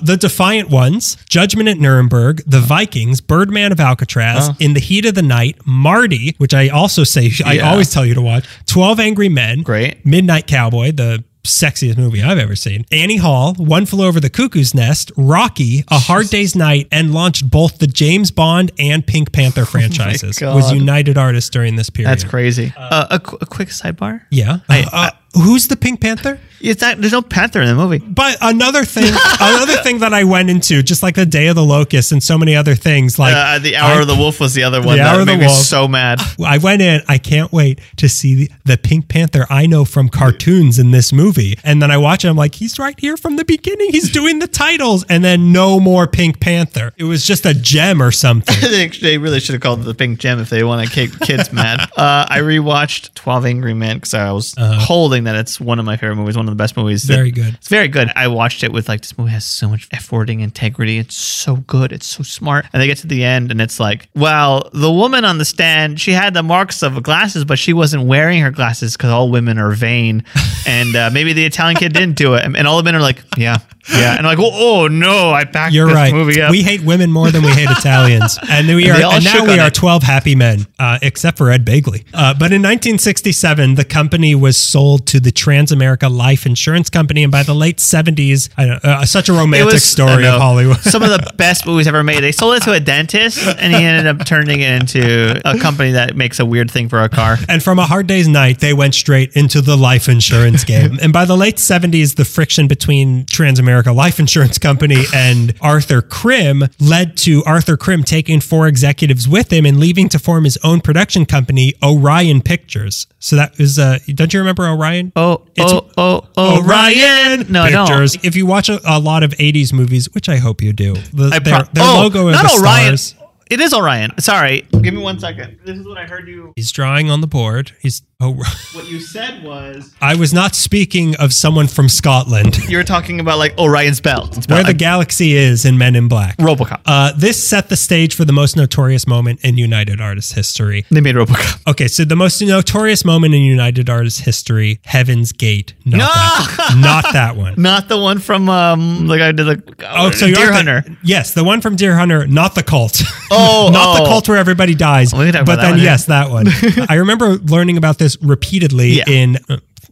the 0.00 0.16
Defiant 0.20 0.70
Ones, 0.70 1.16
Judgment 1.28 1.68
at 1.68 1.78
Nuremberg, 1.78 2.42
The 2.46 2.60
Vikings, 2.60 3.20
Birdman 3.20 3.72
of 3.72 3.80
Alcatraz, 3.80 4.43
In 4.60 4.74
the 4.74 4.80
Heat 4.80 5.04
of 5.06 5.14
the 5.14 5.22
Night, 5.22 5.56
Marty, 5.64 6.34
which 6.38 6.54
I 6.54 6.68
also 6.68 7.04
say, 7.04 7.30
I 7.44 7.54
Yeah. 7.54 7.70
always 7.70 7.90
tell 7.92 8.04
you 8.06 8.14
to 8.14 8.22
watch, 8.22 8.46
12 8.66 9.00
Angry 9.00 9.28
Men, 9.28 9.62
Great. 9.62 10.04
Midnight 10.06 10.46
Cowboy, 10.46 10.92
the 10.92 11.24
sexiest 11.44 11.98
movie 11.98 12.22
I've 12.22 12.38
ever 12.38 12.56
seen, 12.56 12.86
Annie 12.90 13.18
Hall, 13.18 13.52
One 13.58 13.84
Flew 13.84 14.06
Over 14.06 14.18
the 14.18 14.30
Cuckoo's 14.30 14.74
Nest, 14.74 15.12
Rocky, 15.14 15.84
A 15.88 15.98
Hard 15.98 16.28
Day's 16.30 16.56
Night, 16.56 16.88
and 16.90 17.12
launched 17.12 17.50
both 17.50 17.78
the 17.78 17.86
James 17.86 18.30
Bond 18.30 18.72
and 18.78 19.06
Pink 19.06 19.30
Panther 19.30 19.64
franchises. 19.66 20.38
God. 20.38 20.56
Was 20.56 20.72
United 20.72 21.18
Artists 21.18 21.50
during 21.50 21.76
this 21.76 21.90
period. 21.90 22.10
That's 22.10 22.24
crazy. 22.24 22.72
Uh, 22.76 23.06
a, 23.10 23.20
qu- 23.20 23.36
a 23.42 23.46
quick 23.46 23.68
sidebar. 23.68 24.22
Yeah. 24.30 24.60
I- 24.70 24.84
Uh, 24.90 25.10
who's 25.34 25.68
the 25.68 25.76
Pink 25.76 26.00
Panther? 26.00 26.40
It's 26.60 26.80
not, 26.80 26.96
there's 26.98 27.12
no 27.12 27.20
Panther 27.20 27.60
in 27.60 27.68
the 27.68 27.74
movie. 27.74 27.98
But 27.98 28.38
another 28.40 28.84
thing, 28.86 29.04
another 29.40 29.76
thing 29.82 29.98
that 29.98 30.14
I 30.14 30.24
went 30.24 30.48
into, 30.48 30.82
just 30.82 31.02
like 31.02 31.14
the 31.14 31.26
Day 31.26 31.48
of 31.48 31.56
the 31.56 31.64
Locust 31.64 32.10
and 32.10 32.22
so 32.22 32.38
many 32.38 32.56
other 32.56 32.74
things, 32.74 33.18
like 33.18 33.34
Uh, 33.34 33.58
the 33.58 33.76
Hour 33.76 33.98
I, 33.98 34.00
of 34.00 34.06
the 34.06 34.14
Wolf 34.14 34.40
was 34.40 34.54
the 34.54 34.62
other 34.62 34.80
one 34.80 34.96
The 34.96 35.02
that 35.02 35.14
Hour 35.14 35.20
of 35.20 35.26
the 35.26 35.32
made 35.32 35.40
me 35.40 35.46
Wolf. 35.46 35.58
so 35.58 35.86
mad. 35.86 36.20
I 36.42 36.56
went 36.56 36.80
in. 36.80 37.02
I 37.06 37.18
can't 37.18 37.52
wait 37.52 37.80
to 37.96 38.08
see 38.08 38.34
the, 38.34 38.50
the 38.64 38.78
Pink 38.78 39.08
Panther 39.08 39.46
I 39.50 39.66
know 39.66 39.84
from 39.84 40.08
cartoons 40.08 40.78
in 40.78 40.90
this 40.90 41.12
movie. 41.12 41.58
And 41.64 41.82
then 41.82 41.90
I 41.90 41.98
watch 41.98 42.24
it. 42.24 42.28
I'm 42.28 42.36
like, 42.36 42.54
he's 42.54 42.78
right 42.78 42.98
here 42.98 43.18
from 43.18 43.36
the 43.36 43.44
beginning. 43.44 43.88
He's 43.90 44.10
doing 44.10 44.38
the 44.38 44.48
titles, 44.48 45.04
and 45.10 45.22
then 45.22 45.52
no 45.52 45.78
more 45.80 46.06
Pink 46.06 46.40
Panther. 46.40 46.94
It 46.96 47.04
was 47.04 47.26
just 47.26 47.44
a 47.44 47.52
gem 47.52 48.00
or 48.02 48.10
something. 48.10 48.56
they 48.62 48.88
they 48.88 49.18
really 49.18 49.40
should 49.40 49.52
have 49.52 49.60
called 49.62 49.80
it 49.80 49.84
the 49.84 49.94
Pink 49.94 50.18
Gem 50.18 50.38
if 50.40 50.48
they 50.48 50.64
want 50.64 50.88
to 50.88 50.94
keep 50.94 51.20
kids 51.20 51.52
mad. 51.52 51.80
Uh, 51.94 52.24
I 52.28 52.38
rewatched 52.40 53.12
12 53.14 53.44
Angry 53.44 53.74
Men 53.74 53.96
because 53.98 54.14
I 54.14 54.32
was 54.32 54.54
holding 54.58 55.23
that 55.24 55.36
it's 55.36 55.60
one 55.60 55.78
of 55.78 55.84
my 55.84 55.96
favorite 55.96 56.16
movies, 56.16 56.36
one 56.36 56.46
of 56.46 56.52
the 56.52 56.56
best 56.62 56.76
movies. 56.76 57.04
that- 57.04 57.14
Very 57.14 57.30
good. 57.30 57.54
It's 57.54 57.68
very 57.68 57.88
good. 57.88 58.10
I 58.16 58.28
watched 58.28 58.62
it 58.62 58.72
with 58.72 58.88
like 58.88 59.00
this 59.02 59.16
movie 59.18 59.30
has 59.32 59.44
so 59.44 59.68
much 59.68 59.88
F-wording 59.92 60.40
integrity. 60.40 60.98
It's 60.98 61.14
so 61.14 61.56
good. 61.56 61.92
It's 61.92 62.06
so 62.06 62.22
smart. 62.22 62.66
And 62.72 62.80
they 62.82 62.86
get 62.86 62.98
to 62.98 63.06
the 63.06 63.24
end 63.24 63.50
and 63.50 63.60
it's 63.60 63.78
like, 63.80 64.08
well, 64.14 64.70
the 64.72 64.90
woman 64.92 65.24
on 65.24 65.38
the 65.38 65.44
stand, 65.44 66.00
she 66.00 66.12
had 66.12 66.34
the 66.34 66.42
marks 66.42 66.82
of 66.82 67.02
glasses, 67.02 67.44
but 67.44 67.58
she 67.58 67.72
wasn't 67.72 68.04
wearing 68.06 68.40
her 68.42 68.50
glasses 68.50 68.96
because 68.96 69.10
all 69.10 69.30
women 69.30 69.58
are 69.58 69.72
vain. 69.72 70.24
and 70.66 70.94
uh, 70.96 71.10
maybe 71.12 71.32
the 71.32 71.44
Italian 71.44 71.76
kid 71.76 71.92
didn't 71.92 72.16
do 72.16 72.34
it. 72.34 72.44
And, 72.44 72.56
and 72.56 72.66
all 72.68 72.76
the 72.76 72.82
men 72.82 72.94
are 72.94 73.00
like, 73.00 73.22
yeah, 73.36 73.58
yeah. 73.92 74.16
And 74.16 74.26
like, 74.26 74.38
oh, 74.38 74.50
oh 74.52 74.88
no, 74.88 75.30
I 75.30 75.44
backed 75.44 75.74
You're 75.74 75.86
this 75.86 75.94
right. 75.94 76.12
movie 76.12 76.40
up. 76.40 76.50
We 76.50 76.62
hate 76.62 76.82
women 76.82 77.10
more 77.12 77.30
than 77.30 77.42
we 77.42 77.50
hate 77.50 77.68
Italians, 77.78 78.38
and 78.48 78.66
we 78.68 78.90
are. 78.90 79.00
And 79.00 79.24
now 79.24 79.44
we 79.44 79.58
are 79.58 79.68
it. 79.68 79.74
twelve 79.74 80.02
happy 80.02 80.34
men, 80.34 80.66
uh, 80.78 80.98
except 81.02 81.38
for 81.38 81.50
Ed 81.50 81.64
Begley. 81.64 82.04
Uh, 82.14 82.32
but 82.34 82.52
in 82.52 82.62
1967, 82.62 83.74
the 83.74 83.84
company 83.84 84.34
was 84.34 84.56
sold 84.56 85.06
to 85.08 85.20
the 85.20 85.30
Transamerica 85.30 86.10
Life 86.14 86.46
Insurance 86.46 86.88
Company, 86.90 87.22
and 87.22 87.32
by 87.32 87.42
the 87.42 87.54
late 87.54 87.78
70s, 87.78 88.48
I 88.56 88.66
don't, 88.66 88.84
uh, 88.84 89.04
such 89.04 89.28
a 89.28 89.32
romantic 89.32 89.74
I 89.74 89.78
story 89.78 90.26
of 90.26 90.40
Hollywood. 90.40 90.78
some 90.78 91.02
of 91.02 91.10
the 91.10 91.32
best 91.36 91.66
movies 91.66 91.86
ever 91.86 92.02
made. 92.02 92.20
They 92.22 92.32
sold 92.32 92.56
it 92.56 92.62
to 92.64 92.72
a 92.72 92.80
dentist, 92.80 93.46
and 93.58 93.74
he 93.74 93.82
ended 93.82 94.06
up 94.06 94.26
turning 94.26 94.60
it 94.60 94.80
into 94.82 95.40
a 95.44 95.58
company 95.58 95.92
that 95.92 96.16
makes 96.16 96.38
a 96.40 96.46
weird 96.46 96.70
thing 96.70 96.88
for 96.88 97.00
a 97.02 97.08
car. 97.08 97.36
And 97.48 97.62
from 97.62 97.78
a 97.78 97.84
hard 97.84 98.06
day's 98.06 98.28
night, 98.28 98.60
they 98.60 98.72
went 98.72 98.94
straight 98.94 99.32
into 99.34 99.60
the 99.60 99.76
life 99.76 100.08
insurance 100.08 100.64
game. 100.64 100.98
and 101.02 101.12
by 101.12 101.24
the 101.24 101.36
late 101.36 101.56
70s, 101.56 102.16
the 102.16 102.24
friction 102.24 102.68
between 102.68 103.24
Transamerica 103.26 103.73
Life 103.82 104.20
Insurance 104.20 104.58
Company 104.58 105.04
and 105.14 105.54
Arthur 105.60 106.00
Krim 106.02 106.64
led 106.80 107.16
to 107.18 107.42
Arthur 107.44 107.76
Krim 107.76 108.04
taking 108.04 108.40
four 108.40 108.66
executives 108.68 109.28
with 109.28 109.52
him 109.52 109.66
and 109.66 109.78
leaving 109.80 110.08
to 110.10 110.18
form 110.18 110.44
his 110.44 110.58
own 110.62 110.80
production 110.80 111.26
company, 111.26 111.74
Orion 111.82 112.42
Pictures. 112.42 113.06
So 113.18 113.36
that 113.36 113.58
was, 113.58 113.78
uh, 113.78 113.98
don't 114.14 114.32
you 114.32 114.40
remember 114.40 114.66
Orion? 114.68 115.12
Oh, 115.16 115.42
It's- 115.56 115.72
oh, 115.72 115.88
oh, 115.96 116.28
oh, 116.36 116.62
Ryan! 116.62 117.46
No, 117.50 117.62
I 117.62 117.70
Pictures. 117.72 118.12
don't. 118.14 118.24
If 118.24 118.36
you 118.36 118.46
watch 118.46 118.68
a, 118.68 118.80
a 118.84 118.98
lot 118.98 119.22
of 119.22 119.32
80s 119.32 119.72
movies, 119.72 120.08
which 120.14 120.28
I 120.28 120.36
hope 120.36 120.62
you 120.62 120.72
do, 120.72 120.94
the, 121.12 121.30
I 121.32 121.38
their, 121.38 121.62
their 121.72 121.84
oh, 121.84 122.00
logo 122.02 122.28
is 122.28 122.34
not 122.34 122.50
the 122.52 122.58
Orion. 122.60 122.96
stars. 122.98 123.14
It 123.50 123.60
is 123.60 123.74
Orion. 123.74 124.18
Sorry, 124.20 124.62
give 124.82 124.94
me 124.94 125.02
one 125.02 125.20
second. 125.20 125.58
This 125.64 125.78
is 125.78 125.86
what 125.86 125.98
I 125.98 126.06
heard 126.06 126.26
you. 126.26 126.52
He's 126.56 126.72
drawing 126.72 127.10
on 127.10 127.20
the 127.20 127.26
board. 127.26 127.72
He's, 127.80 128.00
oh, 128.20 128.34
What 128.72 128.88
you 128.88 129.00
said 129.00 129.42
was 129.44 129.94
I 130.00 130.14
was 130.16 130.32
not 130.34 130.54
speaking 130.54 131.14
of 131.16 131.32
someone 131.32 131.66
from 131.68 131.88
Scotland. 131.88 132.58
you 132.68 132.76
were 132.76 132.84
talking 132.84 133.20
about 133.20 133.38
like 133.38 133.56
Orion's 133.58 134.00
belt. 134.00 134.36
It's 134.36 134.48
where 134.48 134.58
about, 134.60 134.66
the 134.66 134.72
like, 134.72 134.78
galaxy 134.78 135.34
is 135.34 135.64
in 135.64 135.78
Men 135.78 135.94
in 135.96 136.08
Black. 136.08 136.36
RoboCop. 136.38 136.80
Uh, 136.86 137.12
this 137.16 137.48
set 137.48 137.68
the 137.68 137.76
stage 137.76 138.14
for 138.14 138.24
the 138.24 138.32
most 138.32 138.56
notorious 138.56 139.06
moment 139.06 139.44
in 139.44 139.56
United 139.58 140.00
Artists 140.00 140.32
history. 140.32 140.84
they 140.90 141.00
made 141.00 141.14
RoboCop. 141.14 141.70
Okay, 141.70 141.88
so 141.88 142.04
the 142.04 142.16
most 142.16 142.40
notorious 142.42 143.04
moment 143.04 143.34
in 143.34 143.42
United 143.42 143.88
Artists 143.88 144.20
history, 144.20 144.80
Heaven's 144.84 145.32
Gate. 145.32 145.74
Not, 145.84 145.98
No! 145.98 146.04
that, 146.06 146.76
not 146.78 147.12
that 147.12 147.36
one. 147.44 147.54
Not 147.56 147.88
the 147.88 147.98
one 147.98 148.18
from 148.18 148.48
um 148.48 149.06
the 149.06 149.18
guy 149.18 149.32
did 149.32 149.44
the 149.46 149.74
Oh, 149.90 150.10
so 150.10 150.26
you're 150.26 150.36
Deer 150.36 150.46
the- 150.48 150.52
Hunter. 150.52 150.84
yes, 151.02 151.34
the 151.34 151.44
one 151.44 151.60
from 151.60 151.76
Deer 151.76 151.96
Hunter, 151.96 152.26
not 152.26 152.54
the 152.54 152.62
cult. 152.62 153.02
Oh, 153.30 153.70
not 153.72 153.96
the 153.98 154.02
oh. 154.02 154.06
cult 154.06 154.28
where 154.28 154.38
everybody 154.38 154.74
dies. 154.74 155.12
We 155.12 155.30
but 155.32 155.44
then, 155.46 155.70
one, 155.72 155.78
yeah. 155.78 155.84
yes, 155.84 156.06
that 156.06 156.30
one. 156.30 156.46
I 156.88 156.94
remember 156.96 157.36
learning 157.36 157.76
about 157.76 157.98
this 157.98 158.13
repeatedly 158.22 158.98
Yeah. 158.98 159.04
in 159.08 159.38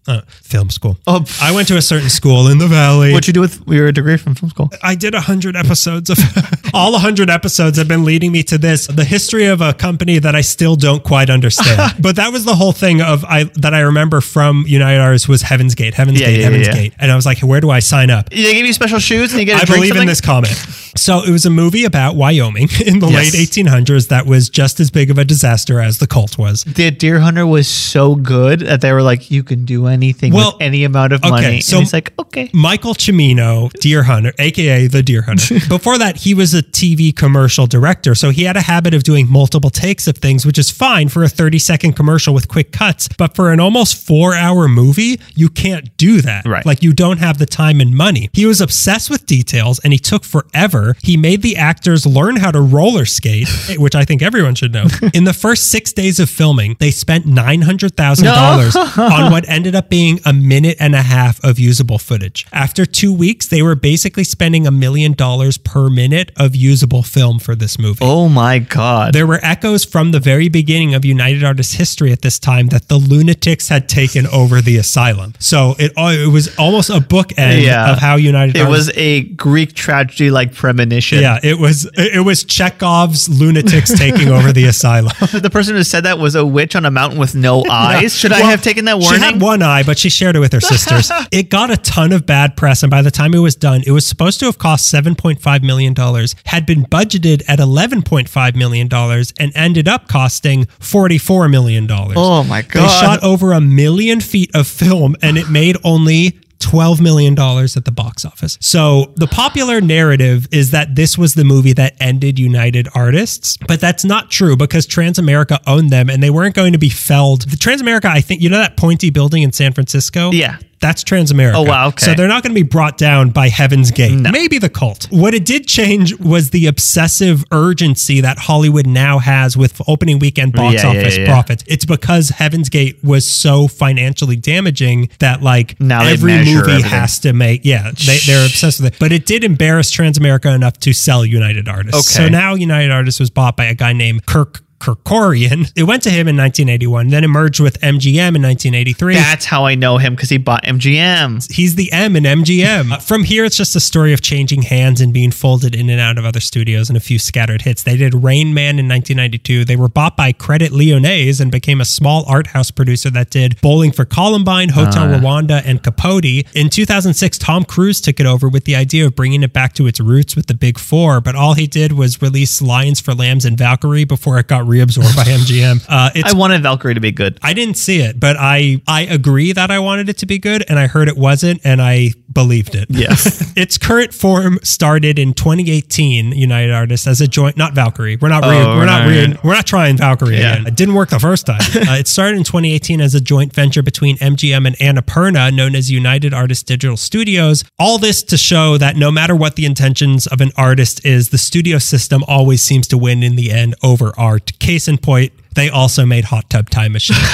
uh, 0.09 0.21
film 0.27 0.69
school. 0.71 0.97
Oh. 1.07 1.25
I 1.41 1.53
went 1.53 1.69
to 1.69 1.77
a 1.77 1.83
certain 1.83 2.09
school 2.11 2.49
in 2.49 2.59
the 2.59 2.67
valley. 2.67 3.13
What'd 3.13 3.27
you 3.29 3.33
do 3.33 3.41
with 3.41 3.63
your 3.69 3.93
degree 3.93 4.17
from 4.17 4.35
film 4.35 4.51
school? 4.51 4.71
I 4.83 4.95
did 4.95 5.15
a 5.15 5.21
hundred 5.21 5.55
episodes 5.57 6.11
of 6.11 6.19
all 6.75 6.95
a 6.95 6.99
hundred 6.99 7.31
episodes 7.31 7.79
have 7.79 7.89
been 7.89 8.05
leading 8.05 8.33
me 8.33 8.43
to 8.45 8.59
this 8.59 8.87
the 8.87 9.05
history 9.05 9.47
of 9.47 9.61
a 9.61 9.73
company 9.73 10.19
that 10.19 10.35
I 10.35 10.41
still 10.41 10.75
don't 10.77 11.03
quite 11.05 11.31
understand. 11.31 11.95
but 12.01 12.17
that 12.17 12.33
was 12.33 12.45
the 12.45 12.55
whole 12.55 12.73
thing 12.73 13.01
of 13.01 13.25
I 13.25 13.45
that 13.57 13.75
I 13.75 13.81
remember 13.81 14.21
from 14.21 14.65
United 14.67 15.01
Artists 15.01 15.29
was 15.29 15.43
Heaven's 15.43 15.75
Gate, 15.75 15.95
Heaven's 15.95 16.21
Yeah, 16.21 16.27
Gate, 16.27 16.39
yeah, 16.39 16.45
Heaven's 16.45 16.67
yeah. 16.67 16.75
Gate, 16.75 16.95
and 16.99 17.13
I 17.13 17.17
was 17.17 17.25
like, 17.27 17.39
where 17.41 17.61
do 17.61 17.71
I 17.71 17.79
sign 17.79 18.11
up? 18.11 18.31
They 18.31 18.55
give 18.55 18.67
you 18.67 18.73
special 18.73 18.99
shoes 18.99 19.33
and 19.33 19.41
you 19.41 19.47
get 19.47 19.61
a 19.61 19.63
I 19.73 19.75
believe 19.77 19.97
in 19.97 20.07
this 20.07 20.21
comment. 20.21 20.55
So 20.97 21.23
it 21.25 21.31
was 21.31 21.47
a 21.47 21.51
movie 21.51 21.85
about 21.85 22.17
Wyoming 22.17 22.69
in 22.87 22.99
the 22.99 23.09
Yes. 23.09 23.35
late 23.35 23.49
1800s 23.49 24.09
that 24.09 24.27
was 24.27 24.49
just 24.49 24.81
as 24.81 24.91
big 24.91 25.11
of 25.11 25.19
a 25.19 25.25
disaster 25.25 25.81
as 25.81 25.99
the 25.99 26.07
cult 26.07 26.39
was. 26.39 26.65
The 26.65 26.91
Deer 26.91 27.21
Hunter 27.21 27.47
was 27.47 27.67
so 27.69 28.15
good 28.15 28.61
that 28.61 28.81
they 28.83 28.93
were 28.93 29.03
like, 29.03 29.31
you 29.31 29.43
can 29.43 29.65
do 29.65 29.87
anything 29.87 29.92
Well, 30.33 30.53
with 30.53 30.63
any 30.63 30.85
amount 30.85 31.13
of 31.13 31.21
okay, 31.23 31.31
money. 31.31 31.61
so- 31.61 31.79
and 31.79 31.85
he's 31.85 31.93
like, 31.93 32.13
okay. 32.19 32.51
Michael 32.53 32.95
Cimino, 32.95 33.71
Deer 33.75 34.03
Hunter, 34.05 34.33
aka 34.39 34.87
the 34.87 35.03
Deer 35.03 35.23
Hunter. 35.23 35.55
Before 35.69 35.99
that, 35.99 36.17
he 36.17 36.35
was 36.35 36.55
a 36.55 36.63
TV 36.63 37.15
commercial 37.15 37.67
director, 37.67 38.15
so 38.15 38.31
he 38.31 38.45
had 38.45 38.57
a 38.57 38.63
habit 38.63 38.95
of 38.95 39.03
doing 39.03 39.29
multiple 39.31 39.71
takes 39.71 40.07
of 40.07 40.17
things, 40.19 40.45
which 40.47 40.59
is 40.59 40.71
fine 40.71 41.09
for 41.09 41.23
a 41.23 41.29
30 41.29 41.59
second 41.59 41.93
commercial 41.95 42.35
with 42.35 42.49
quick 42.49 42.73
cuts. 42.73 43.09
But 43.19 43.35
for 43.35 43.53
an 43.53 43.61
almost 43.61 44.07
four 44.07 44.35
hour 44.35 44.69
movie, 44.69 45.21
you 45.35 45.49
can't 45.49 45.97
do 45.97 46.21
that. 46.23 46.45
Right. 46.47 46.65
Like 46.65 46.83
you 46.83 46.93
don't 46.93 47.19
have 47.19 47.39
the 47.39 47.47
time 47.47 47.81
and 47.81 47.95
money. 47.97 48.31
He 48.33 48.47
was 48.47 48.61
obsessed 48.61 49.11
with 49.11 49.27
details 49.27 49.79
and 49.81 49.93
he 49.93 49.99
took 49.99 50.25
forever. 50.25 50.97
He 51.03 51.17
made 51.17 51.43
the 51.43 51.57
actors 51.57 52.07
learn 52.07 52.37
how 52.37 52.51
to 52.51 52.61
roller 52.61 53.05
skate, 53.05 53.49
which 53.79 53.95
I 53.95 54.05
think 54.05 54.23
everyone 54.23 54.55
should 54.55 54.73
know. 54.73 54.87
In 55.15 55.25
the 55.25 55.33
first 55.33 55.71
six 55.71 55.93
days 55.93 56.19
of 56.21 56.29
filming, 56.31 56.77
they 56.81 56.91
spent 56.91 57.27
$900,000 57.27 58.99
on 58.99 59.33
what 59.33 59.49
ended 59.49 59.75
up 59.75 59.82
being 59.89 60.21
a 60.25 60.33
minute 60.33 60.77
and 60.81 60.95
a 60.95 61.03
half 61.03 61.43
of 61.45 61.59
usable 61.59 61.99
footage. 61.99 62.47
After 62.53 62.85
two 62.87 63.13
weeks, 63.13 63.47
they 63.47 63.63
were 63.63 63.75
basically 63.75 64.25
spending 64.25 64.67
a 64.67 64.71
million 64.71 65.13
dollars 65.13 65.59
per 65.59 65.89
minute 65.91 66.33
of 66.37 66.55
usable 66.57 67.03
film 67.03 67.39
for 67.39 67.55
this 67.55 67.79
movie. 67.79 67.99
Oh 68.03 68.29
my 68.29 68.59
God. 68.59 69.13
There 69.15 69.27
were 69.27 69.41
echoes 69.43 69.85
from 69.85 70.11
the 70.13 70.21
very 70.21 70.49
beginning 70.49 70.95
of 70.95 71.05
United 71.05 71.45
Artists 71.45 71.75
history 71.75 72.13
at 72.13 72.23
this 72.23 72.39
time 72.39 72.69
that 72.69 72.89
the 72.89 72.97
lunatics 72.99 73.69
had 73.69 73.89
taken 73.89 74.27
over 74.29 74.61
the 74.61 74.77
asylum. 74.77 75.35
So 75.39 75.75
it 75.79 75.93
uh, 75.97 76.13
it 76.19 76.33
was 76.33 76.57
almost 76.59 76.91
a 76.91 76.95
bookend 77.01 77.63
Yeah. 77.63 77.93
of 77.93 77.99
how 77.99 78.17
United 78.17 78.57
It 78.57 78.61
Artists 78.63 78.89
was 78.89 78.97
a 78.97 79.23
Greek 79.23 79.75
tragedy 79.75 80.31
like 80.31 80.55
premonition. 80.55 81.21
yeah, 81.21 81.39
it 81.43 81.59
was 81.59 81.89
it 81.97 82.25
was 82.25 82.45
Chekhov's 82.45 83.29
lunatics 83.29 83.93
taking 83.99 84.29
over 84.29 84.53
the 84.53 84.67
asylum. 84.67 85.13
The 85.43 85.51
person 85.51 85.75
who 85.75 85.83
said 85.83 86.05
that 86.05 86.19
was 86.19 86.35
a 86.35 86.45
witch 86.47 86.77
on 86.77 86.85
a 86.85 86.91
mountain 86.91 87.19
with 87.19 87.35
no 87.35 87.65
eyes. 87.71 88.15
Should 88.17 88.33
I 88.33 88.41
have 88.41 88.63
taken 88.63 88.85
that 88.85 88.99
warning? 88.99 89.19
She 89.21 89.25
had 89.25 89.41
one 89.41 89.63
eye, 89.63 89.72
but 89.83 89.99
she 89.99 90.11
shared 90.11 90.37
it 90.37 90.41
with 90.41 90.53
her 90.53 90.61
sisters. 90.61 91.11
it 91.33 91.49
got 91.49 91.71
a 91.71 91.77
ton 91.79 92.13
of 92.13 92.27
bad 92.27 92.57
press, 92.57 92.83
and 92.83 92.91
by 92.91 93.01
the 93.01 93.11
time 93.11 93.33
it 93.33 93.39
was 93.39 93.55
done, 93.55 93.83
it 93.87 93.93
was 93.93 94.07
supposed 94.07 94.41
to 94.41 94.47
have 94.47 94.59
cost 94.59 94.89
seven 94.89 95.15
point 95.15 95.41
five 95.41 95.63
million 95.63 95.95
dollars, 95.95 96.35
had 96.45 96.67
been 96.67 96.85
budgeted 96.85 97.43
at 97.49 97.61
eleven 97.61 98.03
point 98.03 98.29
five 98.29 98.57
million 98.57 98.89
dollars, 98.89 99.33
and 99.39 99.53
ended 99.55 99.89
up 99.89 100.09
costing 100.09 100.67
forty 100.81 101.17
four 101.19 101.49
million 101.49 101.87
dollars. 101.87 102.17
Oh 102.19 102.45
my 102.45 102.63
God. 102.63 102.83
They 102.83 102.89
shot 102.89 103.23
over 103.23 103.53
a 103.53 103.61
million 103.61 104.21
feet 104.21 104.51
of 104.55 104.67
film, 104.67 105.17
and 105.23 105.39
it 105.39 105.49
made 105.49 105.77
only. 105.85 106.39
$12 106.63 107.01
million 107.01 107.33
at 107.33 107.85
the 107.85 107.93
box 107.93 108.25
office. 108.25 108.59
So 108.61 109.13
the 109.17 109.27
popular 109.27 109.81
narrative 109.81 110.47
is 110.53 110.71
that 110.71 110.95
this 110.95 111.19
was 111.19 111.35
the 111.35 111.45
movie 111.45 111.73
that 111.75 111.95
ended 112.01 112.39
United 112.39 112.89
Artists, 112.95 113.57
but 113.69 113.81
that's 113.81 114.05
not 114.05 114.31
true 114.31 114.57
because 114.57 114.87
Transamerica 114.87 115.59
owned 115.67 115.91
them 115.91 116.09
and 116.09 116.23
they 116.23 116.31
weren't 116.31 116.55
going 116.55 116.73
to 116.73 116.79
be 116.79 116.91
felled. 116.91 117.43
The 117.43 117.57
Transamerica, 117.57 118.07
I 118.07 118.21
think, 118.21 118.41
you 118.41 118.49
know 118.49 118.59
that 118.59 118.77
pointy 118.77 119.11
building 119.11 119.43
in 119.43 119.53
San 119.53 119.73
Francisco? 119.73 120.31
Yeah. 120.31 120.59
That's 120.83 121.03
Transamerica. 121.05 121.55
Oh, 121.55 121.63
wow, 121.63 121.89
okay. 121.89 122.05
So 122.05 122.15
they're 122.15 122.29
not 122.29 122.43
going 122.43 122.55
to 122.55 122.61
be 122.61 122.69
brought 122.69 122.99
down 122.99 123.31
by 123.31 123.49
Heaven's 123.49 123.91
Gate. 123.91 124.13
Maybe 124.31 124.59
the 124.59 124.69
cult. 124.69 125.07
What 125.11 125.33
it 125.33 125.47
did 125.47 125.67
change 125.67 126.19
was 126.19 126.51
the 126.51 126.67
obsessive 126.67 127.45
urgency 127.53 128.21
that 128.21 128.37
Hollywood 128.39 128.87
now 128.87 129.19
has 129.21 129.57
with 129.57 129.81
opening 129.89 130.19
weekend 130.19 130.53
box 130.53 130.83
Yeah, 130.83 130.93
yeah, 130.93 131.01
office 131.01 131.17
yeah. 131.19 131.27
profits. 131.27 131.65
It's 131.67 131.85
because 131.87 132.29
Heaven's 132.31 132.69
Gate 132.69 132.99
was 133.03 133.27
so 133.31 133.69
financially 133.69 134.37
damaging 134.37 135.09
that 135.21 135.41
like 135.43 135.81
Now 135.81 136.05
every 136.05 136.33
movie 136.39 136.51
everything. 136.53 136.83
has 136.83 137.21
to 137.21 137.33
make 137.33 137.65
yeah 137.65 137.93
they, 137.93 138.19
they're 138.27 138.45
obsessed 138.45 138.81
with 138.81 138.95
it. 138.95 138.99
But 138.99 139.13
it 139.13 139.25
did 139.25 139.45
embarrass 139.45 139.91
Transamerica 139.95 140.55
enough 140.55 140.79
to 140.81 140.93
sell 140.93 141.25
United 141.25 141.69
Artists. 141.69 142.17
Okay. 142.17 142.25
So 142.25 142.29
now 142.29 142.55
United 142.55 142.91
Artists 142.91 143.21
was 143.21 143.31
bought 143.31 143.57
by 143.57 143.67
a 143.67 143.75
guy 143.75 143.93
named 143.93 144.27
Kirk. 144.27 144.61
Kerkorian. 144.83 145.73
It 145.77 145.85
went 145.85 146.03
to 146.03 146.11
him 146.11 146.27
in 146.27 146.37
1981, 146.37 147.09
then 147.09 147.23
it 147.23 147.29
merged 147.29 147.61
with 147.61 147.81
MGM 147.81 148.35
in 148.35 148.43
1983 148.43 149.15
That's 149.15 149.45
how 149.45 149.65
I 149.65 149.77
know 149.77 149.99
him 149.99 150.15
because 150.17 150.29
he 150.29 150.39
bought 150.39 150.65
MGM. 150.65 151.51
he's 151.53 151.77
the 151.77 151.93
M 151.93 152.17
in 152.17 152.25
MGM. 152.25 152.93
Uh, 152.93 152.99
From 152.99 153.23
here, 153.23 153.45
it's 153.45 153.57
just 153.57 153.77
a 153.77 153.81
story 153.81 154.13
of 154.13 154.21
changing 154.23 154.63
hands 154.63 155.01
and 155.01 155.13
being 155.13 155.31
folded 155.31 155.75
in 155.77 155.89
and 155.89 156.01
out 156.01 156.19
of 156.19 156.25
other 156.25 156.41
studios 156.41 156.89
and 156.91 156.97
a 156.97 157.01
few 157.01 157.19
scattered 157.21 157.63
hits. 157.63 157.85
They 157.85 157.97
did 157.97 158.13
Rain 158.15 158.53
Man 158.55 158.79
in 158.81 158.89
1992. 158.89 159.65
They 159.65 159.77
were 159.77 159.89
bought 159.89 160.17
by 160.17 160.33
Credit 160.33 160.73
Lyonnais 160.73 161.41
and 161.41 161.53
became 161.53 161.81
a 161.81 161.85
small 161.85 162.25
art 162.27 162.49
house 162.49 162.73
producer 162.73 163.09
that 163.11 163.31
did 163.31 163.61
Bowling 163.61 163.93
for 163.93 164.05
Columbine, 164.05 164.71
Hotel 164.71 165.07
Rwanda, 165.07 165.63
and 165.65 165.83
Capote. 165.83 166.25
In 166.55 166.69
2006, 166.69 167.39
Tom 167.39 167.65
Cruise 167.65 168.01
took 168.01 168.19
it 168.19 168.27
over 168.27 168.49
with 168.49 168.65
the 168.65 168.75
idea 168.75 169.07
of 169.07 169.15
bringing 169.15 169.45
it 169.45 169.53
back 169.53 169.75
to 169.75 169.87
its 169.87 170.01
roots 170.01 170.35
with 170.35 170.47
the 170.47 170.55
Big 170.55 170.79
Four, 170.79 171.21
but 171.21 171.37
all 171.37 171.55
he 171.55 171.67
did 171.69 171.93
was 171.93 172.21
release 172.21 172.61
Lions 172.61 173.01
for 173.01 173.15
Lambs 173.15 173.45
and 173.45 173.57
Valkyrie 173.57 174.05
before 174.05 174.39
it 174.39 174.49
got 174.49 174.67
reabsorbed 174.73 175.17
by 175.17 175.25
MGM. 175.25 175.87
Uh, 175.93 176.11
it's 176.15 176.33
I 176.33 176.37
wanted 176.37 176.63
Valkyrie 176.63 176.95
to 176.95 177.01
be 177.01 177.13
good. 177.13 177.39
I 177.43 177.53
didn't 177.53 177.77
see 177.77 178.01
it, 178.01 178.19
but 178.19 178.37
I 178.39 178.81
I 178.89 179.03
agree 179.03 179.53
that 179.53 179.71
I 179.71 179.79
wanted 179.79 180.09
it 180.09 180.19
to 180.19 180.27
be 180.27 180.39
good, 180.39 180.65
and 180.69 180.79
I 180.79 180.87
heard 180.87 181.09
it 181.09 181.17
wasn't, 181.17 181.61
and 181.65 181.83
I 181.83 182.13
believed 182.33 182.75
it. 182.75 182.87
Yes. 182.89 183.53
its 183.57 183.79
current 183.79 184.15
form 184.15 184.59
started 184.63 185.19
in 185.19 185.35
2018. 185.35 186.33
United 186.33 186.73
Artists 186.73 187.07
as 187.07 187.21
a 187.21 187.29
joint, 187.29 187.57
not 187.57 187.75
Valkyrie. 187.75 188.17
We're 188.17 188.29
not 188.29 188.45
re- 188.45 188.63
Oh, 188.63 188.77
we're 188.77 188.87
not 188.87 189.07
re- 189.09 189.37
we're 189.43 189.55
not 189.55 189.67
trying 189.67 189.97
Valkyrie 189.97 190.39
Yeah. 190.39 190.55
again. 190.55 190.67
It 190.69 190.77
didn't 190.77 190.95
work 190.95 191.11
the 191.11 191.19
first 191.19 191.47
time. 191.47 191.61
uh, 191.89 191.97
it 191.99 192.07
started 192.09 192.37
in 192.39 192.45
2018 192.45 193.01
as 193.01 193.15
a 193.15 193.21
joint 193.21 193.53
venture 193.53 193.83
between 193.83 194.17
MGM 194.19 194.67
and 194.67 194.77
Annapurna, 194.77 195.53
known 195.55 195.75
as 195.75 195.91
United 195.91 196.33
Artists 196.33 196.63
Digital 196.63 196.97
Studios. 196.97 197.65
All 197.79 197.99
this 197.99 198.23
to 198.25 198.37
show 198.37 198.79
that 198.79 198.97
no 198.97 199.11
matter 199.11 199.35
what 199.37 199.57
the 199.57 199.67
intentions 199.67 200.27
of 200.27 200.41
an 200.41 200.51
artist 200.57 201.05
is, 201.05 201.31
the 201.31 201.39
studio 201.39 201.79
system 201.79 202.23
always 202.29 202.63
seems 202.63 202.87
to 202.89 202.99
win 202.99 203.23
in 203.23 203.37
the 203.37 203.51
end 203.51 203.75
over 203.83 204.13
art. 204.19 204.59
Case 204.59 204.89
in 204.89 204.99
point. 204.99 205.33
They 205.55 205.69
also 205.69 206.07
made 206.07 206.25
Hot 206.25 206.49
Tub 206.51 206.71
Time 206.71 206.93
Machine. 206.93 207.17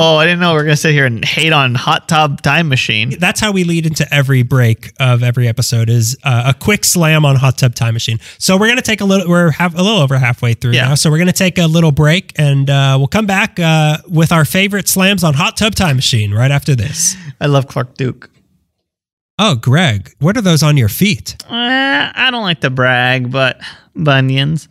Oh, 0.00 0.16
I 0.16 0.26
didn't 0.26 0.38
know 0.40 0.52
we 0.54 0.60
are 0.60 0.62
gonna 0.62 0.76
sit 0.76 0.92
here 0.92 1.06
and 1.06 1.24
hate 1.24 1.52
on 1.52 1.74
Hot 1.74 2.08
Tub 2.08 2.40
Time 2.40 2.68
Machine. 2.68 3.18
That's 3.18 3.40
how 3.40 3.50
we 3.50 3.64
lead 3.64 3.84
into 3.84 4.06
every 4.14 4.42
break 4.44 4.92
of 5.00 5.24
every 5.24 5.48
episode 5.48 5.88
is 5.90 6.16
uh, 6.22 6.52
a 6.54 6.58
quick 6.58 6.84
slam 6.84 7.24
on 7.24 7.34
Hot 7.36 7.58
Tub 7.58 7.74
Time 7.74 7.94
Machine. 7.94 8.20
So 8.38 8.56
we're 8.56 8.68
gonna 8.68 8.80
take 8.82 9.00
a 9.00 9.04
little. 9.04 9.28
We're 9.28 9.50
half, 9.50 9.74
a 9.74 9.82
little 9.82 9.98
over 9.98 10.16
halfway 10.16 10.54
through 10.54 10.72
Yeah. 10.72 10.88
now. 10.90 10.94
So 10.94 11.10
we're 11.10 11.18
gonna 11.18 11.32
take 11.32 11.58
a 11.58 11.66
little 11.66 11.90
break 11.90 12.32
and 12.38 12.70
uh, 12.70 12.94
we'll 12.96 13.08
come 13.08 13.26
back 13.26 13.58
uh, 13.58 13.98
with 14.08 14.30
our 14.30 14.44
favorite 14.44 14.88
slams 14.88 15.24
on 15.24 15.34
Hot 15.34 15.56
Tub 15.56 15.74
Time 15.74 15.96
Machine 15.96 16.32
right 16.32 16.50
after 16.52 16.76
this. 16.76 17.16
I 17.40 17.46
love 17.46 17.66
Clark 17.66 17.96
Duke. 17.96 18.30
Oh, 19.40 19.56
Greg, 19.56 20.12
what 20.20 20.36
are 20.36 20.42
those 20.42 20.62
on 20.62 20.76
your 20.76 20.88
feet? 20.88 21.36
Uh, 21.44 21.52
I 22.14 22.28
don't 22.30 22.42
like 22.42 22.60
to 22.60 22.70
brag, 22.70 23.30
but 23.32 23.60
bunions. 23.96 24.68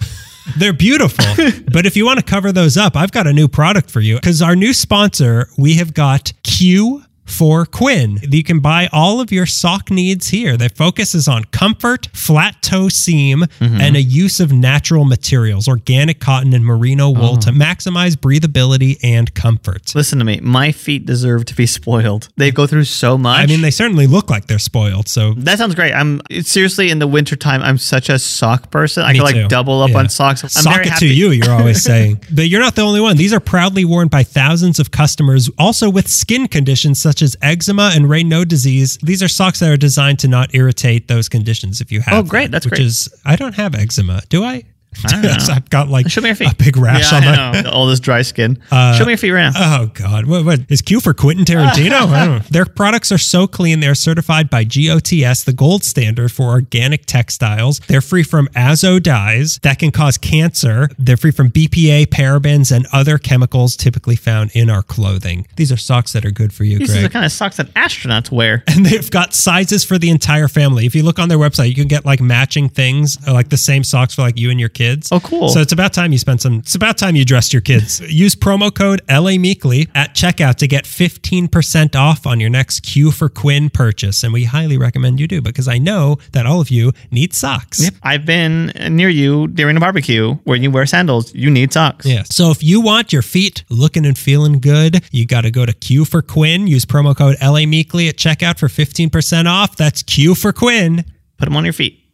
They're 0.55 0.73
beautiful. 0.73 1.25
but 1.71 1.85
if 1.85 1.97
you 1.97 2.05
want 2.05 2.19
to 2.19 2.25
cover 2.25 2.51
those 2.51 2.77
up, 2.77 2.95
I've 2.95 3.11
got 3.11 3.27
a 3.27 3.33
new 3.33 3.47
product 3.47 3.89
for 3.91 3.99
you. 3.99 4.15
Because 4.15 4.41
our 4.41 4.55
new 4.55 4.73
sponsor, 4.73 5.49
we 5.57 5.75
have 5.75 5.93
got 5.93 6.31
Q 6.43 7.03
for 7.27 7.65
Quinn. 7.65 8.19
You 8.23 8.43
can 8.43 8.59
buy 8.59 8.89
all 8.91 9.19
of 9.19 9.31
your 9.31 9.45
sock 9.45 9.91
needs 9.91 10.29
here. 10.29 10.57
Their 10.57 10.69
focus 10.69 11.13
is 11.13 11.27
on 11.27 11.43
comfort, 11.45 12.07
flat 12.13 12.61
toe 12.61 12.89
seam, 12.89 13.41
mm-hmm. 13.59 13.79
and 13.81 13.95
a 13.95 14.01
use 14.01 14.39
of 14.39 14.51
natural 14.51 15.05
materials, 15.05 15.67
organic 15.67 16.19
cotton 16.19 16.53
and 16.53 16.65
merino 16.65 17.09
wool 17.09 17.33
oh. 17.33 17.39
to 17.41 17.51
maximize 17.51 18.15
breathability 18.15 18.97
and 19.03 19.33
comfort. 19.33 19.93
Listen 19.95 20.19
to 20.19 20.25
me. 20.25 20.39
My 20.41 20.71
feet 20.71 21.05
deserve 21.05 21.45
to 21.45 21.55
be 21.55 21.65
spoiled. 21.77 22.29
They 22.37 22.51
go 22.51 22.65
through 22.67 22.85
so 22.85 23.17
much. 23.17 23.39
I 23.41 23.45
mean, 23.45 23.61
they 23.61 23.71
certainly 23.71 24.07
look 24.07 24.29
like 24.29 24.47
they're 24.47 24.59
spoiled. 24.59 25.07
So 25.07 25.33
that 25.33 25.57
sounds 25.57 25.75
great. 25.75 25.93
I'm 25.93 26.21
seriously 26.41 26.89
in 26.89 26.99
the 26.99 27.07
wintertime. 27.07 27.61
I'm 27.61 27.77
such 27.77 28.09
a 28.09 28.17
sock 28.19 28.71
person. 28.71 29.03
I 29.03 29.13
Me 29.13 29.19
can 29.19 29.25
like 29.25 29.35
too. 29.35 29.47
double 29.47 29.81
up 29.81 29.91
Yeah. 29.91 29.99
on 29.99 30.09
socks. 30.09 30.43
I'm 30.43 30.49
Sock 30.49 30.73
very 30.73 30.85
it 30.87 30.89
happy. 30.91 31.09
to 31.09 31.13
you, 31.13 31.31
you're 31.31 31.51
always 31.51 31.81
saying. 31.83 32.21
But 32.31 32.49
you're 32.49 32.61
not 32.61 32.75
the 32.75 32.81
only 32.83 33.01
one. 33.01 33.17
These 33.17 33.33
are 33.33 33.39
proudly 33.39 33.85
worn 33.85 34.07
by 34.07 34.23
thousands 34.23 34.79
of 34.79 34.91
customers, 34.91 35.49
also 35.57 35.89
with 35.89 36.07
skin 36.07 36.47
conditions 36.47 36.99
such 36.99 37.16
as 37.21 37.35
eczema 37.41 37.91
and 37.93 38.05
Raynaud 38.05 38.47
disease. 38.47 38.97
These 39.01 39.21
are 39.23 39.27
socks 39.27 39.59
that 39.59 39.69
are 39.71 39.77
designed 39.77 40.19
to 40.19 40.27
not 40.27 40.53
irritate 40.55 41.07
those 41.07 41.29
conditions 41.29 41.81
if 41.81 41.91
you 41.91 42.01
have. 42.01 42.13
Oh, 42.13 42.23
great. 42.27 42.43
them, 42.45 42.51
That's 42.51 42.65
which 42.65 42.75
great. 42.75 42.85
is 42.85 43.09
I 43.25 43.35
don't 43.35 43.55
have 43.55 43.75
eczema, 43.75 44.21
do 44.29 44.43
I? 44.43 44.63
I've 45.49 45.69
got 45.69 45.89
like 45.89 46.09
Show 46.09 46.21
me 46.21 46.29
your 46.29 46.35
feet. 46.35 46.51
a 46.51 46.55
big 46.55 46.77
rash 46.77 47.11
yeah, 47.11 47.17
on 47.17 47.23
I 47.23 47.51
my. 47.51 47.61
know. 47.61 47.69
All 47.71 47.87
this 47.87 47.99
dry 47.99 48.21
skin. 48.21 48.61
Show 48.71 49.05
me 49.05 49.11
your 49.11 49.17
feet 49.17 49.31
right 49.31 49.51
now. 49.53 49.81
Oh 49.83 49.91
God! 49.93 50.25
What, 50.25 50.45
what 50.45 50.59
is 50.69 50.81
Q 50.81 50.99
for 50.99 51.13
Quentin 51.13 51.45
Tarantino? 51.45 51.91
I 52.11 52.25
don't 52.25 52.37
know. 52.37 52.39
Their 52.49 52.65
products 52.65 53.11
are 53.11 53.17
so 53.17 53.47
clean; 53.47 53.79
they're 53.79 53.95
certified 53.95 54.49
by 54.49 54.63
GOTS, 54.63 55.43
the 55.43 55.53
gold 55.55 55.83
standard 55.83 56.31
for 56.31 56.49
organic 56.49 57.05
textiles. 57.05 57.79
They're 57.87 58.01
free 58.01 58.23
from 58.23 58.49
azo 58.55 58.99
dyes 58.99 59.59
that 59.63 59.79
can 59.79 59.91
cause 59.91 60.17
cancer. 60.17 60.89
They're 60.97 61.17
free 61.17 61.31
from 61.31 61.49
BPA, 61.49 62.07
parabens, 62.07 62.75
and 62.75 62.85
other 62.93 63.17
chemicals 63.17 63.75
typically 63.75 64.15
found 64.15 64.51
in 64.53 64.69
our 64.69 64.81
clothing. 64.83 65.47
These 65.55 65.71
are 65.71 65.77
socks 65.77 66.13
that 66.13 66.25
are 66.25 66.31
good 66.31 66.53
for 66.53 66.63
you, 66.63 66.79
These 66.79 66.95
are 66.95 67.01
the 67.01 67.09
kind 67.09 67.25
of 67.25 67.31
socks 67.31 67.57
that 67.57 67.73
astronauts 67.73 68.31
wear. 68.31 68.63
and 68.67 68.85
they've 68.85 69.09
got 69.11 69.33
sizes 69.33 69.83
for 69.83 69.97
the 69.97 70.09
entire 70.09 70.47
family. 70.47 70.85
If 70.85 70.95
you 70.95 71.03
look 71.03 71.19
on 71.19 71.29
their 71.29 71.37
website, 71.37 71.69
you 71.69 71.75
can 71.75 71.87
get 71.87 72.05
like 72.05 72.21
matching 72.21 72.69
things, 72.69 73.17
uh, 73.27 73.33
like 73.33 73.49
the 73.49 73.57
same 73.57 73.83
socks 73.83 74.15
for 74.15 74.21
like 74.21 74.37
you 74.37 74.49
and 74.49 74.59
your 74.59 74.69
kids. 74.69 74.86
Kids. 74.87 75.09
Oh, 75.11 75.19
cool. 75.19 75.49
So 75.49 75.59
it's 75.59 75.71
about 75.71 75.93
time 75.93 76.11
you 76.11 76.17
spent 76.17 76.41
some. 76.41 76.59
It's 76.59 76.75
about 76.75 76.97
time 76.97 77.15
you 77.15 77.25
dressed 77.25 77.53
your 77.53 77.61
kids. 77.61 77.99
Use 78.11 78.35
promo 78.35 78.73
code 78.73 79.01
LA 79.09 79.37
Meekly 79.37 79.87
at 79.95 80.15
checkout 80.15 80.55
to 80.55 80.67
get 80.67 80.85
15% 80.85 81.95
off 81.95 82.25
on 82.25 82.39
your 82.39 82.49
next 82.49 82.81
Q 82.81 83.11
for 83.11 83.29
Quinn 83.29 83.69
purchase, 83.69 84.23
and 84.23 84.33
we 84.33 84.45
highly 84.45 84.77
recommend 84.77 85.19
you 85.19 85.27
do 85.27 85.41
because 85.41 85.67
I 85.67 85.77
know 85.77 86.17
that 86.31 86.45
all 86.45 86.61
of 86.61 86.69
you 86.69 86.91
need 87.11 87.33
socks. 87.33 87.81
Yep. 87.83 87.93
I've 88.03 88.25
been 88.25 88.71
near 88.89 89.09
you 89.09 89.47
during 89.47 89.77
a 89.77 89.79
barbecue 89.79 90.35
where 90.43 90.57
you 90.57 90.71
wear 90.71 90.85
sandals. 90.85 91.33
You 91.33 91.49
need 91.49 91.73
socks. 91.73 92.05
Yeah. 92.05 92.23
So 92.23 92.51
if 92.51 92.63
you 92.63 92.81
want 92.81 93.13
your 93.13 93.21
feet 93.21 93.63
looking 93.69 94.05
and 94.05 94.17
feeling 94.17 94.59
good, 94.59 95.03
you 95.11 95.25
got 95.25 95.41
to 95.41 95.51
go 95.51 95.65
to 95.65 95.73
Q 95.73 96.05
for 96.05 96.21
Quinn. 96.21 96.67
Use 96.67 96.85
promo 96.85 97.15
code 97.15 97.37
LA 97.41 97.65
Meekly 97.65 98.09
at 98.09 98.17
checkout 98.17 98.59
for 98.59 98.67
15% 98.67 99.45
off. 99.45 99.75
That's 99.75 100.03
Q 100.03 100.35
for 100.35 100.53
Quinn. 100.53 101.05
Put 101.37 101.45
them 101.45 101.55
on 101.55 101.63
your 101.63 101.73
feet. 101.73 102.06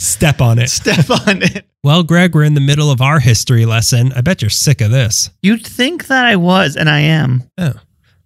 Step 0.00 0.40
on 0.40 0.58
it. 0.58 0.70
Step 0.70 1.10
on 1.10 1.42
it. 1.42 1.66
Well, 1.84 2.02
Greg, 2.02 2.34
we're 2.34 2.44
in 2.44 2.54
the 2.54 2.60
middle 2.60 2.90
of 2.90 3.02
our 3.02 3.20
history 3.20 3.66
lesson. 3.66 4.12
I 4.14 4.22
bet 4.22 4.40
you're 4.40 4.48
sick 4.48 4.80
of 4.80 4.90
this. 4.90 5.28
You'd 5.42 5.66
think 5.66 6.06
that 6.06 6.24
I 6.24 6.36
was, 6.36 6.74
and 6.74 6.88
I 6.88 7.00
am. 7.00 7.44
Oh. 7.58 7.74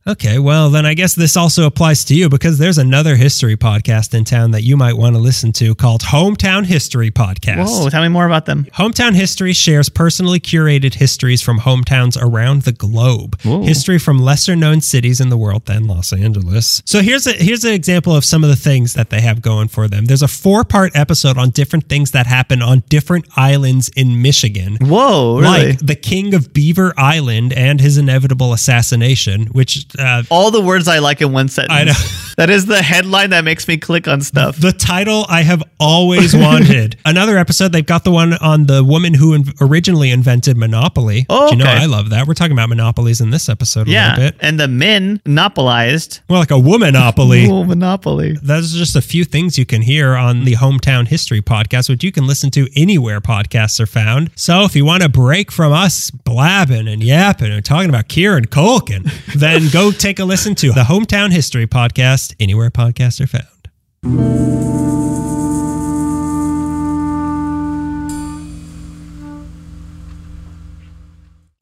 Okay, 0.06 0.38
well, 0.38 0.68
then 0.68 0.84
I 0.84 0.92
guess 0.92 1.14
this 1.14 1.34
also 1.34 1.64
applies 1.64 2.04
to 2.04 2.14
you 2.14 2.28
because 2.28 2.58
there's 2.58 2.76
another 2.76 3.16
history 3.16 3.56
podcast 3.56 4.12
in 4.12 4.26
town 4.26 4.50
that 4.50 4.60
you 4.60 4.76
might 4.76 4.98
want 4.98 5.16
to 5.16 5.22
listen 5.22 5.50
to 5.52 5.74
called 5.74 6.02
Hometown 6.02 6.66
History 6.66 7.10
Podcast. 7.10 7.64
Whoa, 7.64 7.88
tell 7.88 8.02
me 8.02 8.08
more 8.08 8.26
about 8.26 8.44
them. 8.44 8.66
Hometown 8.74 9.14
History 9.14 9.54
shares 9.54 9.88
personally 9.88 10.40
curated 10.40 10.92
histories 10.92 11.40
from 11.40 11.60
hometowns 11.60 12.20
around 12.20 12.62
the 12.62 12.72
globe. 12.72 13.40
Whoa. 13.40 13.62
History 13.62 13.98
from 13.98 14.18
lesser 14.18 14.54
known 14.54 14.82
cities 14.82 15.22
in 15.22 15.30
the 15.30 15.38
world 15.38 15.64
than 15.64 15.86
Los 15.86 16.12
Angeles. 16.12 16.82
So 16.84 17.00
here's 17.00 17.26
a 17.26 17.32
here's 17.32 17.64
an 17.64 17.72
example 17.72 18.14
of 18.14 18.26
some 18.26 18.44
of 18.44 18.50
the 18.50 18.56
things 18.56 18.92
that 18.92 19.08
they 19.08 19.22
have 19.22 19.40
going 19.40 19.68
for 19.68 19.88
them. 19.88 20.04
There's 20.04 20.20
a 20.20 20.28
four-part 20.28 20.94
episode 20.94 21.38
on 21.38 21.48
different 21.48 21.88
things 21.88 22.10
that 22.10 22.26
happen 22.26 22.60
on 22.60 22.82
different 22.90 23.26
islands 23.38 23.88
in 23.96 24.20
Michigan. 24.20 24.76
Whoa, 24.82 25.40
really? 25.40 25.68
Like 25.68 25.78
the 25.78 25.96
king 25.96 26.34
of 26.34 26.52
Beaver 26.52 26.92
Island 26.98 27.54
and 27.54 27.80
his 27.80 27.96
inevitable 27.96 28.52
assassination, 28.52 29.46
which 29.46 29.86
uh, 29.98 30.22
All 30.30 30.50
the 30.50 30.60
words 30.60 30.88
I 30.88 30.98
like 30.98 31.20
in 31.20 31.32
one 31.32 31.48
sentence. 31.48 31.72
I 31.72 31.84
know. 31.84 31.92
That 32.36 32.50
is 32.50 32.66
the 32.66 32.82
headline 32.82 33.30
that 33.30 33.44
makes 33.44 33.68
me 33.68 33.76
click 33.76 34.08
on 34.08 34.20
stuff. 34.20 34.56
the 34.56 34.72
title 34.72 35.24
I 35.28 35.42
have 35.42 35.62
always 35.78 36.34
wanted. 36.36 36.96
Another 37.04 37.38
episode, 37.38 37.70
they've 37.70 37.86
got 37.86 38.02
the 38.02 38.10
one 38.10 38.32
on 38.32 38.66
the 38.66 38.82
woman 38.82 39.14
who 39.14 39.34
in- 39.34 39.44
originally 39.60 40.10
invented 40.10 40.56
Monopoly. 40.56 41.26
Oh, 41.28 41.48
Do 41.48 41.56
you 41.56 41.62
know, 41.62 41.70
okay. 41.70 41.82
I 41.82 41.86
love 41.86 42.10
that. 42.10 42.26
We're 42.26 42.34
talking 42.34 42.50
about 42.52 42.70
monopolies 42.70 43.20
in 43.20 43.30
this 43.30 43.48
episode 43.48 43.86
a 43.86 43.90
yeah. 43.92 44.16
little 44.16 44.30
bit. 44.32 44.36
And 44.40 44.58
the 44.58 44.66
men 44.66 45.20
monopolized. 45.24 46.20
More 46.28 46.40
like 46.40 46.50
a 46.50 46.54
womanopoly. 46.54 47.48
Ooh, 47.48 47.64
monopoly. 47.64 48.32
Those 48.42 48.74
are 48.74 48.78
just 48.78 48.96
a 48.96 49.02
few 49.02 49.24
things 49.24 49.56
you 49.56 49.66
can 49.66 49.82
hear 49.82 50.16
on 50.16 50.44
the 50.44 50.54
Hometown 50.54 51.06
History 51.06 51.40
podcast, 51.40 51.88
which 51.88 52.02
you 52.02 52.10
can 52.10 52.26
listen 52.26 52.50
to 52.52 52.66
anywhere 52.74 53.20
podcasts 53.20 53.78
are 53.78 53.86
found. 53.86 54.30
So 54.34 54.64
if 54.64 54.74
you 54.74 54.84
want 54.84 55.04
a 55.04 55.08
break 55.08 55.52
from 55.52 55.72
us 55.72 56.10
blabbing 56.10 56.88
and 56.88 57.02
yapping 57.02 57.52
and 57.52 57.64
talking 57.64 57.90
about 57.90 58.08
Kieran 58.08 58.46
Culkin, 58.46 59.04
then 59.34 59.68
go 59.72 59.83
take 59.92 60.18
a 60.18 60.24
listen 60.24 60.54
to 60.56 60.72
the 60.72 60.84
Hometown 60.84 61.32
History 61.32 61.66
podcast 61.66 62.34
anywhere 62.38 62.70
podcasts 62.70 63.20
are 63.20 63.26
found. 63.26 63.48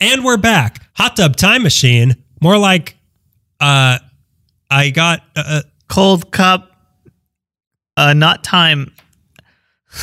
And 0.00 0.24
we're 0.24 0.36
back. 0.36 0.86
Hot 0.94 1.16
tub 1.16 1.36
time 1.36 1.62
machine. 1.62 2.16
More 2.40 2.58
like 2.58 2.96
uh 3.60 3.98
I 4.70 4.90
got 4.90 5.22
uh, 5.36 5.62
Cold 5.88 6.32
cup. 6.32 6.70
Uh, 7.96 8.14
not 8.14 8.42
time. 8.42 8.94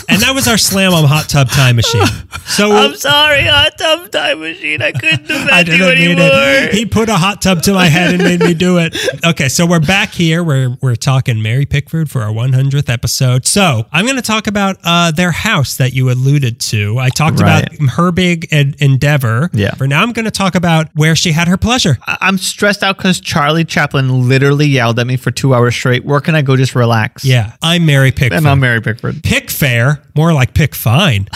And 0.07 0.21
that 0.21 0.33
was 0.35 0.47
our 0.47 0.57
slam 0.57 0.93
on 0.93 1.03
hot 1.05 1.29
tub 1.29 1.49
time 1.49 1.75
machine. 1.75 2.05
So 2.45 2.71
I'm 2.71 2.95
sorry, 2.95 3.43
hot 3.43 3.77
tub 3.77 4.11
time 4.11 4.39
machine. 4.39 4.81
I 4.81 4.91
couldn't 4.91 5.27
defend 5.27 5.49
I 5.49 5.63
didn't 5.63 5.87
mean 5.99 6.19
anymore. 6.19 6.29
it. 6.31 6.73
He 6.73 6.85
put 6.85 7.09
a 7.09 7.15
hot 7.15 7.41
tub 7.41 7.61
to 7.63 7.73
my 7.73 7.87
head 7.87 8.13
and 8.13 8.23
made 8.23 8.39
me 8.39 8.53
do 8.53 8.77
it. 8.77 8.95
Okay, 9.25 9.49
so 9.49 9.65
we're 9.65 9.79
back 9.79 10.11
here. 10.11 10.43
We're 10.43 10.77
we're 10.81 10.95
talking 10.95 11.41
Mary 11.41 11.65
Pickford 11.65 12.09
for 12.09 12.21
our 12.21 12.31
100th 12.31 12.89
episode. 12.89 13.45
So 13.47 13.85
I'm 13.91 14.05
going 14.05 14.15
to 14.17 14.21
talk 14.21 14.47
about 14.47 14.77
uh, 14.83 15.11
their 15.11 15.31
house 15.31 15.77
that 15.77 15.93
you 15.93 16.11
alluded 16.11 16.59
to. 16.61 16.97
I 16.99 17.09
talked 17.09 17.39
Right. 17.39 17.65
about 17.73 17.89
her 17.91 18.11
big 18.11 18.47
en- 18.51 18.75
endeavor. 18.79 19.49
Yeah. 19.53 19.73
For 19.75 19.87
now, 19.87 20.01
I'm 20.03 20.11
going 20.11 20.25
to 20.25 20.31
talk 20.31 20.55
about 20.55 20.87
where 20.95 21.15
she 21.15 21.31
had 21.31 21.47
her 21.47 21.57
pleasure. 21.57 21.97
I- 22.07 22.17
I'm 22.21 22.37
stressed 22.37 22.83
out 22.83 22.97
because 22.97 23.19
Charlie 23.19 23.65
Chaplin 23.65 24.27
literally 24.29 24.67
yelled 24.67 24.99
at 24.99 25.07
me 25.07 25.17
for 25.17 25.31
two 25.31 25.53
hours 25.55 25.75
straight. 25.75 26.05
Where 26.05 26.21
can 26.21 26.35
I 26.35 26.41
go 26.41 26.55
just 26.55 26.75
relax? 26.75 27.23
Yeah, 27.25 27.53
I'm 27.61 27.85
Mary 27.85 28.11
Pickford. 28.11 28.37
And 28.37 28.47
I'm 28.47 28.59
Mary 28.59 28.81
Pickford. 28.81 29.23
Pick 29.23 29.49
fair, 29.49 29.78
more 30.15 30.33
like 30.33 30.53
pick 30.53 30.75
fine. 30.75 31.27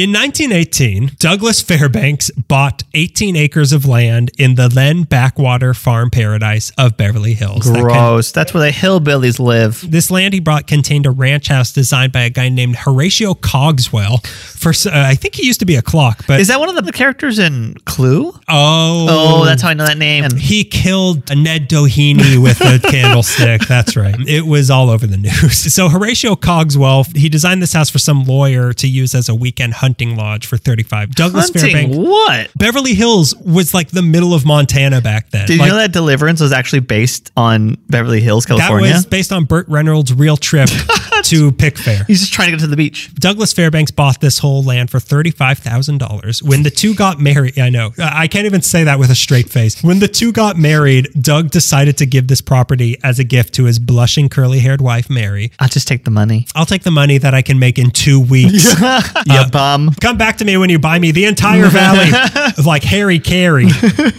In 0.00 0.12
1918, 0.14 1.16
Douglas 1.18 1.60
Fairbanks 1.60 2.30
bought 2.30 2.84
18 2.94 3.36
acres 3.36 3.70
of 3.70 3.84
land 3.84 4.30
in 4.38 4.54
the 4.54 4.66
then 4.68 5.02
backwater 5.02 5.74
farm 5.74 6.08
paradise 6.08 6.72
of 6.78 6.96
Beverly 6.96 7.34
Hills. 7.34 7.66
That 7.66 7.74
con- 7.74 7.82
Gross. 7.82 8.32
That's 8.32 8.54
where 8.54 8.62
the 8.64 8.70
hillbillies 8.74 9.38
live. 9.38 9.84
this 9.90 10.10
land 10.10 10.32
he 10.32 10.40
bought 10.40 10.66
contained 10.66 11.04
a 11.04 11.10
ranch 11.10 11.48
house 11.48 11.70
designed 11.70 12.14
by 12.14 12.22
a 12.22 12.30
guy 12.30 12.48
named 12.48 12.76
Horatio 12.76 13.34
Cogswell. 13.34 14.24
For 14.26 14.70
uh, 14.70 14.90
I 15.06 15.16
think 15.16 15.34
he 15.34 15.44
used 15.46 15.60
to 15.60 15.66
be 15.66 15.76
a 15.76 15.82
clock, 15.82 16.24
but 16.26 16.40
Is 16.40 16.48
that 16.48 16.58
one 16.58 16.70
of 16.74 16.82
the 16.82 16.92
characters 16.92 17.38
in 17.38 17.74
Clue? 17.84 18.28
oh, 18.48 19.06
Oh, 19.10 19.44
that's 19.44 19.60
how 19.60 19.68
I 19.68 19.74
know 19.74 19.84
that 19.84 19.98
name. 19.98 20.30
he 20.38 20.64
killed 20.64 21.28
Ned 21.36 21.68
Doheny 21.68 22.42
with 22.42 22.58
a 22.62 22.78
candlestick. 22.90 23.68
That's 23.68 23.96
right. 23.96 24.16
It 24.26 24.46
was 24.46 24.70
all 24.70 24.88
over 24.88 25.06
the 25.06 25.18
news. 25.18 25.74
So 25.80 25.90
Horatio 25.90 26.36
Cogswell, 26.36 27.04
he 27.14 27.28
designed 27.28 27.60
this 27.60 27.74
house 27.74 27.90
for 27.90 27.98
some 27.98 28.24
lawyer 28.24 28.72
to 28.72 28.88
use 28.88 29.14
as 29.14 29.28
a 29.28 29.34
weekend 29.34 29.74
hunting 29.74 29.89
lodge 29.98 30.46
for 30.46 30.56
35. 30.56 31.14
Douglas 31.14 31.46
Hunting 31.52 31.72
Fairbanks. 31.72 31.96
what? 31.96 32.50
Beverly 32.56 32.94
Hills 32.94 33.34
was 33.36 33.74
like 33.74 33.88
the 33.90 34.02
middle 34.02 34.34
of 34.34 34.44
Montana 34.46 35.00
back 35.00 35.30
then. 35.30 35.46
Did 35.46 35.58
Like, 35.58 35.66
you 35.66 35.72
know 35.72 35.78
that 35.78 35.92
Deliverance 35.92 36.40
was 36.40 36.52
actually 36.52 36.80
based 36.80 37.30
on 37.36 37.76
Beverly 37.88 38.20
Hills, 38.20 38.46
California? 38.46 38.88
that 38.88 38.94
was 38.94 39.06
based 39.06 39.32
on 39.32 39.44
Burt 39.44 39.68
Reynolds' 39.68 40.12
real 40.14 40.36
trip 40.36 40.68
to 41.24 41.52
Pickfair. 41.52 42.06
He's 42.06 42.20
just 42.20 42.32
trying 42.32 42.46
to 42.48 42.52
get 42.56 42.60
to 42.60 42.66
the 42.66 42.76
beach. 42.76 43.14
Douglas 43.14 43.52
Fairbanks 43.52 43.90
bought 43.90 44.20
this 44.20 44.38
whole 44.38 44.62
land 44.62 44.90
for 44.90 44.98
$35,000. 44.98 46.42
When 46.42 46.62
the 46.62 46.70
two 46.70 46.94
got 46.94 47.18
married, 47.18 47.58
I 47.58 47.70
know, 47.70 47.90
I 47.98 48.28
can't 48.28 48.46
even 48.46 48.62
say 48.62 48.84
that 48.84 48.98
with 48.98 49.10
a 49.10 49.14
straight 49.14 49.48
face. 49.48 49.82
When 49.82 49.98
the 49.98 50.08
two 50.08 50.32
got 50.32 50.56
married, 50.56 51.08
Doug 51.20 51.50
decided 51.50 51.96
to 51.98 52.06
give 52.06 52.28
this 52.28 52.40
property 52.40 52.96
as 53.02 53.18
a 53.18 53.24
gift 53.24 53.54
to 53.54 53.64
his 53.64 53.78
blushing 53.78 54.28
curly 54.28 54.60
haired 54.60 54.80
wife, 54.80 55.10
Mary. 55.10 55.52
I'll 55.58 55.68
just 55.68 55.88
take 55.88 56.04
the 56.04 56.10
money. 56.10 56.46
I'll 56.54 56.66
take 56.66 56.82
the 56.82 56.90
money 56.90 57.18
that 57.18 57.34
I 57.34 57.42
can 57.42 57.58
make 57.58 57.78
in 57.78 57.90
two 57.90 58.20
weeks. 58.20 58.74
You 59.26 59.36
uh, 59.36 59.48
bum. 59.70 59.94
Come 60.00 60.16
back 60.16 60.38
to 60.38 60.44
me 60.44 60.56
when 60.56 60.70
you 60.70 60.78
buy 60.78 60.98
me 60.98 61.12
the 61.12 61.24
entire 61.24 61.68
valley 61.68 62.10
of 62.58 62.66
like 62.66 62.82
Harry 62.84 63.18
Carey 63.18 63.66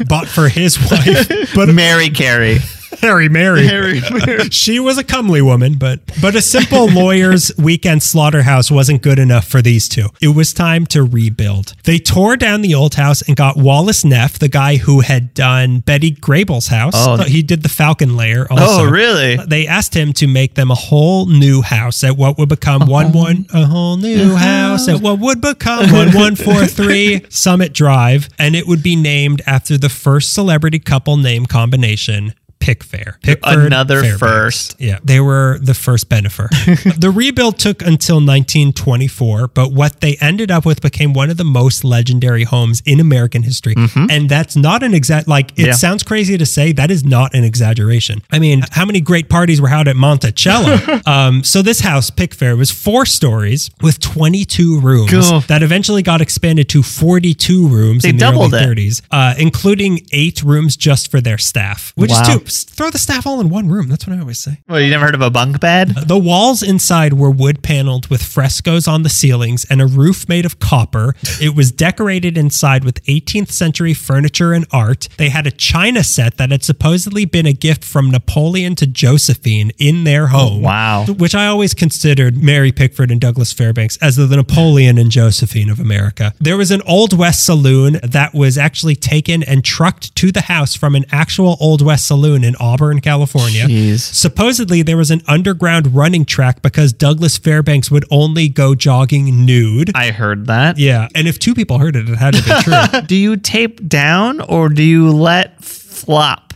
bought 0.07 0.27
for 0.27 0.49
his 0.49 0.79
wife. 0.79 1.29
But 1.55 1.69
Mary 1.69 2.09
Carey. 2.09 2.59
Harry 2.99 3.29
Mary. 3.29 3.65
Mary. 3.65 4.01
She 4.51 4.79
was 4.79 4.97
a 4.97 5.03
comely 5.03 5.41
woman, 5.41 5.75
but 5.75 5.99
but 6.21 6.35
a 6.35 6.41
simple 6.41 6.87
lawyer's 6.87 7.51
weekend 7.57 8.03
slaughterhouse 8.03 8.69
wasn't 8.69 9.01
good 9.01 9.17
enough 9.17 9.47
for 9.47 9.61
these 9.61 9.87
two. 9.87 10.07
It 10.21 10.29
was 10.29 10.53
time 10.53 10.85
to 10.87 11.03
rebuild. 11.03 11.73
They 11.83 11.99
tore 11.99 12.37
down 12.37 12.61
the 12.61 12.75
old 12.75 12.95
house 12.95 13.21
and 13.21 13.35
got 13.35 13.57
Wallace 13.57 14.03
Neff, 14.03 14.39
the 14.39 14.49
guy 14.49 14.77
who 14.77 15.01
had 15.01 15.33
done 15.33 15.79
Betty 15.79 16.11
Grable's 16.11 16.67
house. 16.67 16.93
Oh. 16.95 17.23
he 17.23 17.41
did 17.41 17.63
the 17.63 17.69
Falcon 17.69 18.15
Lair. 18.15 18.47
Oh, 18.49 18.57
also. 18.57 18.87
Oh, 18.87 18.89
really? 18.89 19.37
They 19.37 19.67
asked 19.67 19.95
him 19.95 20.13
to 20.13 20.27
make 20.27 20.55
them 20.55 20.69
a 20.69 20.75
whole 20.75 21.25
new 21.27 21.61
house 21.61 22.03
at 22.03 22.17
what 22.17 22.37
would 22.37 22.49
become 22.49 22.83
uh-huh. 22.83 22.91
one 22.91 23.11
one 23.11 23.45
a 23.53 23.65
whole 23.65 23.97
new 23.97 24.33
uh-huh. 24.33 24.37
house 24.37 24.87
at 24.87 25.01
what 25.01 25.19
would 25.19 25.41
become 25.41 25.91
one 25.91 26.11
one 26.13 26.35
four 26.35 26.65
three 26.65 27.25
Summit 27.29 27.73
Drive, 27.73 28.29
and 28.37 28.55
it 28.55 28.67
would 28.67 28.83
be 28.83 28.95
named 28.95 29.41
after 29.45 29.77
the 29.77 29.89
first 29.89 30.33
celebrity 30.33 30.79
couple 30.79 31.17
name 31.17 31.45
combination. 31.45 32.33
Pickfair. 32.61 33.19
Pickford 33.21 33.65
Another 33.65 34.01
Fairbanks. 34.01 34.19
first. 34.19 34.75
Yeah, 34.79 34.99
they 35.03 35.19
were 35.19 35.57
the 35.61 35.73
first 35.73 36.07
Bennifer. 36.09 36.47
the 36.99 37.09
rebuild 37.11 37.57
took 37.59 37.81
until 37.81 38.17
1924, 38.17 39.47
but 39.49 39.71
what 39.71 39.99
they 40.01 40.15
ended 40.21 40.51
up 40.51 40.65
with 40.65 40.81
became 40.81 41.13
one 41.13 41.29
of 41.29 41.37
the 41.37 41.43
most 41.43 41.83
legendary 41.83 42.43
homes 42.43 42.81
in 42.85 42.99
American 42.99 43.43
history. 43.43 43.75
And 43.95 44.29
that's 44.29 44.55
not 44.55 44.83
an 44.83 44.93
exact, 44.93 45.27
like, 45.27 45.51
it 45.51 45.61
Mm-hmm. 45.61 45.65
Yeah. 45.67 45.73
sounds 45.73 46.03
crazy 46.03 46.37
to 46.37 46.45
say, 46.45 46.71
that 46.73 46.89
is 46.91 47.03
not 47.03 47.33
an 47.35 47.43
exaggeration. 47.43 48.21
I 48.31 48.39
mean, 48.39 48.63
how 48.71 48.85
many 48.85 48.99
great 49.01 49.29
parties 49.29 49.61
were 49.61 49.67
held 49.67 49.87
at 49.87 49.95
Monticello? 49.95 50.99
um, 51.05 51.43
so 51.43 51.61
this 51.61 51.79
house, 51.81 52.09
Pickfair, 52.11 52.57
was 52.57 52.71
four 52.71 53.05
stories 53.05 53.69
with 53.81 53.99
22 53.99 54.79
rooms 54.79 55.11
Cool. 55.11 55.39
that 55.41 55.63
eventually 55.63 56.01
got 56.03 56.19
expanded 56.21 56.67
to 56.69 56.83
42 56.83 57.67
rooms 57.67 58.03
They 58.03 58.09
in 58.09 58.17
the 58.17 58.19
doubled 58.25 58.53
early 58.53 58.63
it. 58.63 58.77
30s, 58.77 59.01
uh, 59.11 59.33
including 59.37 59.99
eight 60.11 60.41
rooms 60.43 60.75
just 60.75 61.09
for 61.11 61.21
their 61.21 61.37
staff, 61.37 61.91
which 61.95 62.11
Wow. 62.11 62.21
is 62.21 62.27
too. 62.27 62.45
Throw 62.51 62.89
the 62.89 62.97
staff 62.97 63.25
all 63.25 63.39
in 63.39 63.49
one 63.49 63.67
room. 63.67 63.87
That's 63.87 64.07
what 64.07 64.15
I 64.15 64.19
always 64.19 64.39
say. 64.39 64.59
Well, 64.67 64.79
you 64.79 64.89
never 64.89 65.05
heard 65.05 65.15
of 65.15 65.21
a 65.21 65.29
bunk 65.29 65.59
bed? 65.59 65.89
The 66.07 66.17
walls 66.17 66.61
inside 66.63 67.13
were 67.13 67.31
wood 67.31 67.63
paneled 67.63 68.07
with 68.07 68.23
frescoes 68.23 68.87
on 68.87 69.03
the 69.03 69.09
ceilings 69.09 69.65
and 69.69 69.81
a 69.81 69.87
roof 69.87 70.27
made 70.27 70.45
of 70.45 70.59
copper. 70.59 71.15
It 71.41 71.55
was 71.55 71.71
decorated 71.71 72.37
inside 72.37 72.83
with 72.83 73.03
18th 73.05 73.51
century 73.51 73.93
furniture 73.93 74.53
and 74.53 74.65
art. 74.71 75.07
They 75.17 75.29
had 75.29 75.47
a 75.47 75.51
china 75.51 76.03
set 76.03 76.37
that 76.37 76.51
had 76.51 76.63
supposedly 76.63 77.25
been 77.25 77.45
a 77.45 77.53
gift 77.53 77.83
from 77.83 78.11
Napoleon 78.11 78.75
to 78.75 78.87
Josephine 78.87 79.71
in 79.77 80.03
their 80.03 80.25
oh, 80.25 80.27
home. 80.27 80.61
wow. 80.61 81.05
Which 81.05 81.35
I 81.35 81.47
always 81.47 81.73
considered 81.73 82.41
Mary 82.41 82.71
Pickford 82.71 83.11
and 83.11 83.19
Douglas 83.19 83.53
Fairbanks 83.53 83.97
as 83.97 84.15
the 84.15 84.27
Napoleon 84.27 84.97
and 84.97 85.11
Josephine 85.11 85.69
of 85.69 85.79
America. 85.79 86.33
There 86.39 86.57
was 86.57 86.71
an 86.71 86.81
Old 86.83 87.17
West 87.17 87.45
saloon 87.45 87.99
that 88.03 88.33
was 88.33 88.57
actually 88.57 88.95
taken 88.95 89.43
and 89.43 89.63
trucked 89.63 90.15
to 90.15 90.31
the 90.31 90.41
house 90.41 90.75
from 90.75 90.95
an 90.95 91.05
actual 91.11 91.57
Old 91.59 91.81
West 91.81 92.07
saloon 92.07 92.40
in 92.43 92.55
Auburn, 92.59 93.01
California. 93.01 93.65
Jeez. 93.65 93.99
Supposedly, 93.99 94.81
there 94.81 94.97
was 94.97 95.11
an 95.11 95.21
underground 95.27 95.95
running 95.95 96.25
track 96.25 96.61
because 96.61 96.93
Douglas 96.93 97.37
Fairbanks 97.37 97.89
would 97.91 98.05
only 98.11 98.49
go 98.49 98.75
jogging 98.75 99.45
nude. 99.45 99.91
I 99.95 100.11
heard 100.11 100.47
that. 100.47 100.77
yeah. 100.77 101.07
And 101.15 101.27
if 101.27 101.39
two 101.39 101.53
people 101.53 101.79
heard 101.79 101.95
it, 101.95 102.07
it 102.09 102.15
had 102.17 102.33
to 102.33 102.43
be 102.43 102.51
true. 102.61 103.01
Do 103.07 103.15
you 103.15 103.37
tape 103.37 103.87
down 103.87 104.41
or 104.41 104.69
do 104.69 104.83
you 104.83 105.11
let 105.11 105.63
flop? 105.63 106.50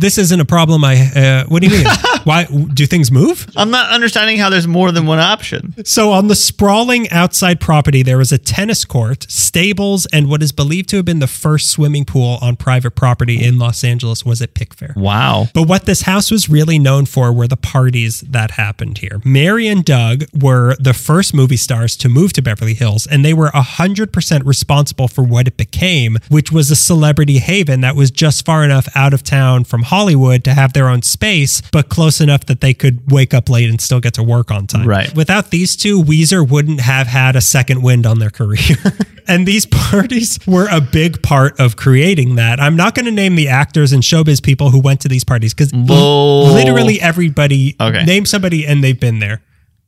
This 0.00 0.16
isn't 0.16 0.38
a 0.38 0.44
problem. 0.44 0.84
I, 0.84 1.10
uh, 1.10 1.44
what 1.48 1.60
do 1.60 1.68
you 1.68 1.76
mean? 1.76 1.86
Why 2.22 2.44
do 2.44 2.86
things 2.86 3.10
move? 3.10 3.48
I'm 3.56 3.72
not 3.72 3.90
understanding 3.90 4.38
how 4.38 4.48
there's 4.48 4.68
more 4.68 4.92
than 4.92 5.06
one 5.06 5.18
option. 5.18 5.74
So, 5.84 6.12
on 6.12 6.28
the 6.28 6.36
sprawling 6.36 7.10
outside 7.10 7.58
property, 7.58 8.04
there 8.04 8.16
was 8.16 8.30
a 8.30 8.38
tennis 8.38 8.84
court, 8.84 9.26
stables, 9.28 10.06
and 10.12 10.28
what 10.28 10.40
is 10.40 10.52
believed 10.52 10.88
to 10.90 10.96
have 10.96 11.04
been 11.04 11.18
the 11.18 11.26
first 11.26 11.70
swimming 11.70 12.04
pool 12.04 12.38
on 12.40 12.54
private 12.54 12.92
property 12.92 13.42
in 13.42 13.58
Los 13.58 13.82
Angeles 13.82 14.24
was 14.24 14.40
at 14.40 14.54
Pickfair. 14.54 14.94
Wow. 14.94 15.46
But 15.52 15.66
what 15.66 15.86
this 15.86 16.02
house 16.02 16.30
was 16.30 16.48
really 16.48 16.78
known 16.78 17.04
for 17.04 17.32
were 17.32 17.48
the 17.48 17.56
parties 17.56 18.20
that 18.20 18.52
happened 18.52 18.98
here. 18.98 19.20
Mary 19.24 19.66
and 19.66 19.84
Doug 19.84 20.26
were 20.32 20.76
the 20.78 20.94
first 20.94 21.34
movie 21.34 21.56
stars 21.56 21.96
to 21.96 22.08
move 22.08 22.32
to 22.34 22.42
Beverly 22.42 22.74
Hills, 22.74 23.04
and 23.08 23.24
they 23.24 23.34
were 23.34 23.48
100% 23.48 24.46
responsible 24.46 25.08
for 25.08 25.24
what 25.24 25.48
it 25.48 25.56
became, 25.56 26.18
which 26.28 26.52
was 26.52 26.70
a 26.70 26.76
celebrity 26.76 27.38
haven 27.38 27.80
that 27.80 27.96
was 27.96 28.12
just 28.12 28.46
far 28.46 28.62
enough 28.62 28.88
out 28.94 29.12
of 29.12 29.24
town 29.24 29.64
from 29.64 29.87
Hollywood 29.88 30.44
to 30.44 30.54
have 30.54 30.72
their 30.72 30.88
own 30.88 31.02
space, 31.02 31.60
but 31.72 31.88
close 31.88 32.20
enough 32.20 32.46
that 32.46 32.60
they 32.60 32.74
could 32.74 33.10
wake 33.10 33.34
up 33.34 33.48
late 33.48 33.68
and 33.68 33.80
still 33.80 34.00
get 34.00 34.14
to 34.14 34.22
work 34.22 34.50
on 34.50 34.66
time. 34.66 34.86
Right. 34.86 35.14
Without 35.14 35.50
these 35.50 35.76
two, 35.76 36.02
Weezer 36.02 36.48
wouldn't 36.48 36.80
have 36.80 37.06
had 37.06 37.36
a 37.36 37.40
second 37.40 37.82
wind 37.82 38.06
on 38.06 38.18
their 38.18 38.30
career. 38.30 38.76
and 39.28 39.46
these 39.46 39.66
parties 39.66 40.38
were 40.46 40.68
a 40.70 40.80
big 40.80 41.22
part 41.22 41.58
of 41.58 41.76
creating 41.76 42.36
that. 42.36 42.60
I'm 42.60 42.76
not 42.76 42.94
going 42.94 43.06
to 43.06 43.12
name 43.12 43.34
the 43.34 43.48
actors 43.48 43.92
and 43.92 44.02
showbiz 44.02 44.42
people 44.42 44.70
who 44.70 44.80
went 44.80 45.00
to 45.02 45.08
these 45.08 45.24
parties 45.24 45.54
because 45.54 45.72
literally 45.72 47.00
everybody 47.00 47.76
Okay. 47.80 48.04
name 48.04 48.24
somebody 48.26 48.66
and 48.66 48.82
they've 48.82 48.98
been 48.98 49.18
there 49.18 49.42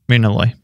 Minimally. 0.09 0.55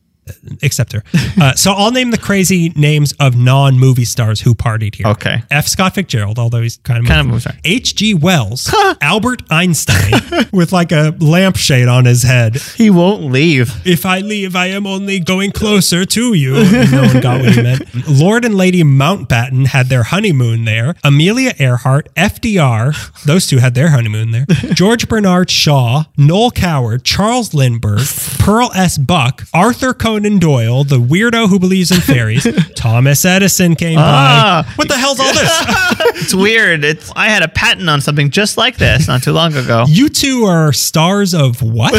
Except 0.62 0.92
her. 0.92 1.02
Uh, 1.38 1.52
so 1.54 1.72
I'll 1.72 1.90
name 1.90 2.12
the 2.12 2.18
crazy 2.18 2.72
names 2.76 3.12
of 3.20 3.36
non-movie 3.36 4.06
stars 4.06 4.40
who 4.40 4.54
partied 4.54 4.94
here. 4.94 5.06
Okay. 5.08 5.42
F. 5.50 5.66
Scott 5.68 5.94
Fitzgerald, 5.94 6.38
although 6.38 6.62
he's 6.62 6.78
kind 6.78 7.00
of 7.00 7.06
Kind 7.06 7.20
of 7.20 7.26
moves 7.26 7.46
on. 7.46 7.58
H.G. 7.62 8.14
Wells, 8.14 8.72
Albert 9.02 9.42
Einstein, 9.50 10.46
with 10.52 10.72
like 10.72 10.92
a 10.92 11.14
lampshade 11.20 11.88
on 11.88 12.06
his 12.06 12.22
head. 12.22 12.56
He 12.56 12.88
won't 12.88 13.24
leave. 13.24 13.86
If 13.86 14.06
I 14.06 14.20
leave, 14.20 14.56
I 14.56 14.66
am 14.68 14.86
only 14.86 15.20
going 15.20 15.50
closer 15.52 16.06
to 16.06 16.32
you. 16.32 16.54
No 16.90 17.02
one 17.02 17.20
got 17.20 17.40
what 17.42 17.52
he 17.54 17.62
meant. 17.62 17.82
Lord 18.08 18.46
and 18.46 18.54
Lady 18.54 18.82
Mountbatten 18.82 19.66
had 19.66 19.88
their 19.88 20.04
honeymoon 20.04 20.64
there. 20.64 20.94
Amelia 21.04 21.52
Earhart, 21.58 22.08
FDR, 22.14 23.24
those 23.24 23.46
two 23.46 23.58
had 23.58 23.74
their 23.74 23.90
honeymoon 23.90 24.30
there. 24.30 24.46
George 24.72 25.06
Bernard 25.06 25.50
Shaw, 25.50 26.04
Noel 26.16 26.50
Coward, 26.50 27.04
Charles 27.04 27.52
Lindbergh, 27.52 28.06
Pearl 28.38 28.70
S. 28.74 28.96
Buck, 28.96 29.42
Arthur 29.52 29.92
Conan 30.16 30.38
Doyle, 30.38 30.82
the 30.82 30.98
weirdo 30.98 31.46
who 31.50 31.58
believes 31.58 31.90
in 31.90 32.00
fairies. 32.00 32.46
Thomas 32.74 33.22
Edison 33.26 33.76
came 33.76 33.98
Ah. 34.00 34.64
by. 34.66 34.72
What 34.76 34.88
the 34.88 34.96
hell's 34.96 35.20
all 35.20 35.30
this? 35.34 35.64
It's 36.22 36.34
weird. 36.34 36.82
It's 36.84 37.12
I 37.14 37.28
had 37.28 37.42
a 37.42 37.48
patent 37.48 37.88
on 37.90 38.00
something 38.00 38.30
just 38.30 38.56
like 38.56 38.78
this 38.78 39.06
not 39.06 39.22
too 39.22 39.32
long 39.32 39.54
ago. 39.54 39.84
you 39.88 40.08
two 40.08 40.44
are 40.44 40.72
stars 40.72 41.34
of 41.34 41.60
what? 41.60 41.92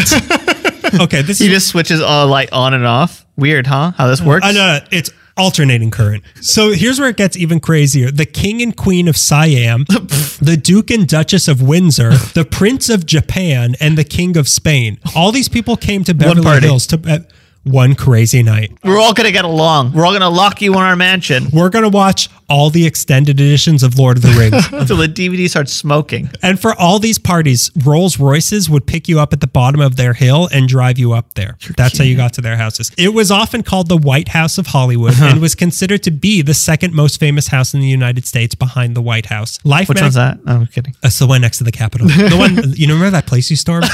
Okay, 0.99 1.21
this 1.21 1.37
He 1.37 1.45
is 1.45 1.51
just 1.51 1.67
switches 1.67 2.01
all 2.01 2.25
light 2.27 2.51
on 2.51 2.73
and 2.73 2.85
off. 2.87 3.23
Weird, 3.37 3.67
huh? 3.67 3.91
How 3.95 4.07
this 4.07 4.19
works? 4.19 4.43
I 4.45 4.51
know 4.53 4.79
it's 4.91 5.11
alternating 5.37 5.91
current. 5.91 6.23
So 6.41 6.71
here's 6.71 6.99
where 6.99 7.09
it 7.09 7.17
gets 7.17 7.37
even 7.37 7.59
crazier: 7.59 8.09
the 8.09 8.25
king 8.25 8.61
and 8.63 8.75
queen 8.75 9.07
of 9.07 9.15
Siam, 9.15 9.85
the 9.87 10.59
duke 10.61 10.89
and 10.89 11.07
duchess 11.07 11.47
of 11.47 11.61
Windsor, 11.61 12.09
the 12.33 12.43
prince 12.49 12.89
of 12.89 13.05
Japan, 13.05 13.75
and 13.79 13.95
the 13.97 14.03
king 14.03 14.35
of 14.35 14.47
Spain. 14.49 14.99
All 15.15 15.31
these 15.31 15.47
people 15.47 15.77
came 15.77 16.03
to 16.05 16.15
Beverly. 16.15 16.61
Hills 16.61 16.87
to. 16.87 16.99
Uh, 17.07 17.19
one 17.67 17.95
crazy 17.95 18.43
night. 18.43 18.77
We're 18.83 18.99
all 18.99 19.13
gonna 19.13 19.31
get 19.31 19.45
along. 19.45 19.93
We're 19.93 20.05
all 20.05 20.13
gonna 20.13 20.29
lock 20.29 20.61
you 20.61 20.73
in 20.73 20.79
our 20.79 20.95
mansion 20.95 21.47
We're 21.51 21.69
going 21.69 21.83
to 21.83 21.89
watch 21.89 22.29
all 22.49 22.69
the 22.69 22.85
extended 22.85 23.39
editions 23.39 23.83
of 23.83 23.99
Lord 23.99 24.17
of 24.17 24.23
the 24.23 24.29
Rings. 24.29 24.67
until 24.71 24.97
the 24.97 25.07
DVD 25.07 25.49
starts 25.49 25.73
smoking. 25.73 26.29
and 26.41 26.59
for 26.59 26.73
all 26.73 26.97
these 26.99 27.17
parties, 27.17 27.71
Rolls 27.83 28.19
Royces 28.19 28.69
would 28.69 28.87
pick 28.87 29.09
you 29.09 29.19
up 29.19 29.33
at 29.33 29.41
the 29.41 29.47
bottom 29.47 29.81
of 29.81 29.97
their 29.97 30.13
hill 30.13 30.47
and 30.51 30.67
drive 30.67 30.97
you 30.97 31.11
up 31.11 31.33
there. 31.33 31.57
That's 31.75 31.97
how 31.97 32.05
you 32.05 32.15
got 32.15 32.33
to 32.33 32.41
their 32.41 32.55
houses. 32.55 32.91
It 32.97 33.13
was 33.13 33.31
often 33.31 33.63
called 33.63 33.89
the 33.89 33.97
White 33.97 34.29
House 34.29 34.57
of 34.57 34.67
Hollywood 34.67 35.13
uh-huh. 35.13 35.25
and 35.25 35.41
was 35.41 35.55
considered 35.55 36.03
to 36.03 36.11
be 36.11 36.41
the 36.41 36.53
second 36.53 36.93
most 36.93 37.19
famous 37.19 37.47
house 37.47 37.73
in 37.73 37.81
the 37.81 37.87
United 37.87 38.25
States 38.25 38.55
behind 38.55 38.95
the 38.95 39.01
White 39.01 39.25
House. 39.25 39.59
Life 39.65 39.89
Which 39.89 39.97
Mag- 39.97 40.03
one's 40.03 40.15
that? 40.15 40.39
Oh, 40.47 40.53
I'm 40.53 40.67
kidding. 40.67 40.93
Uh, 41.03 41.07
it's 41.07 41.19
the 41.19 41.27
one 41.27 41.41
next 41.41 41.57
to 41.57 41.65
the 41.65 41.71
Capitol. 41.71 42.07
The 42.07 42.37
one, 42.37 42.71
you 42.75 42.87
remember 42.87 43.11
that 43.11 43.25
place 43.25 43.49
you 43.49 43.57
stormed 43.57 43.87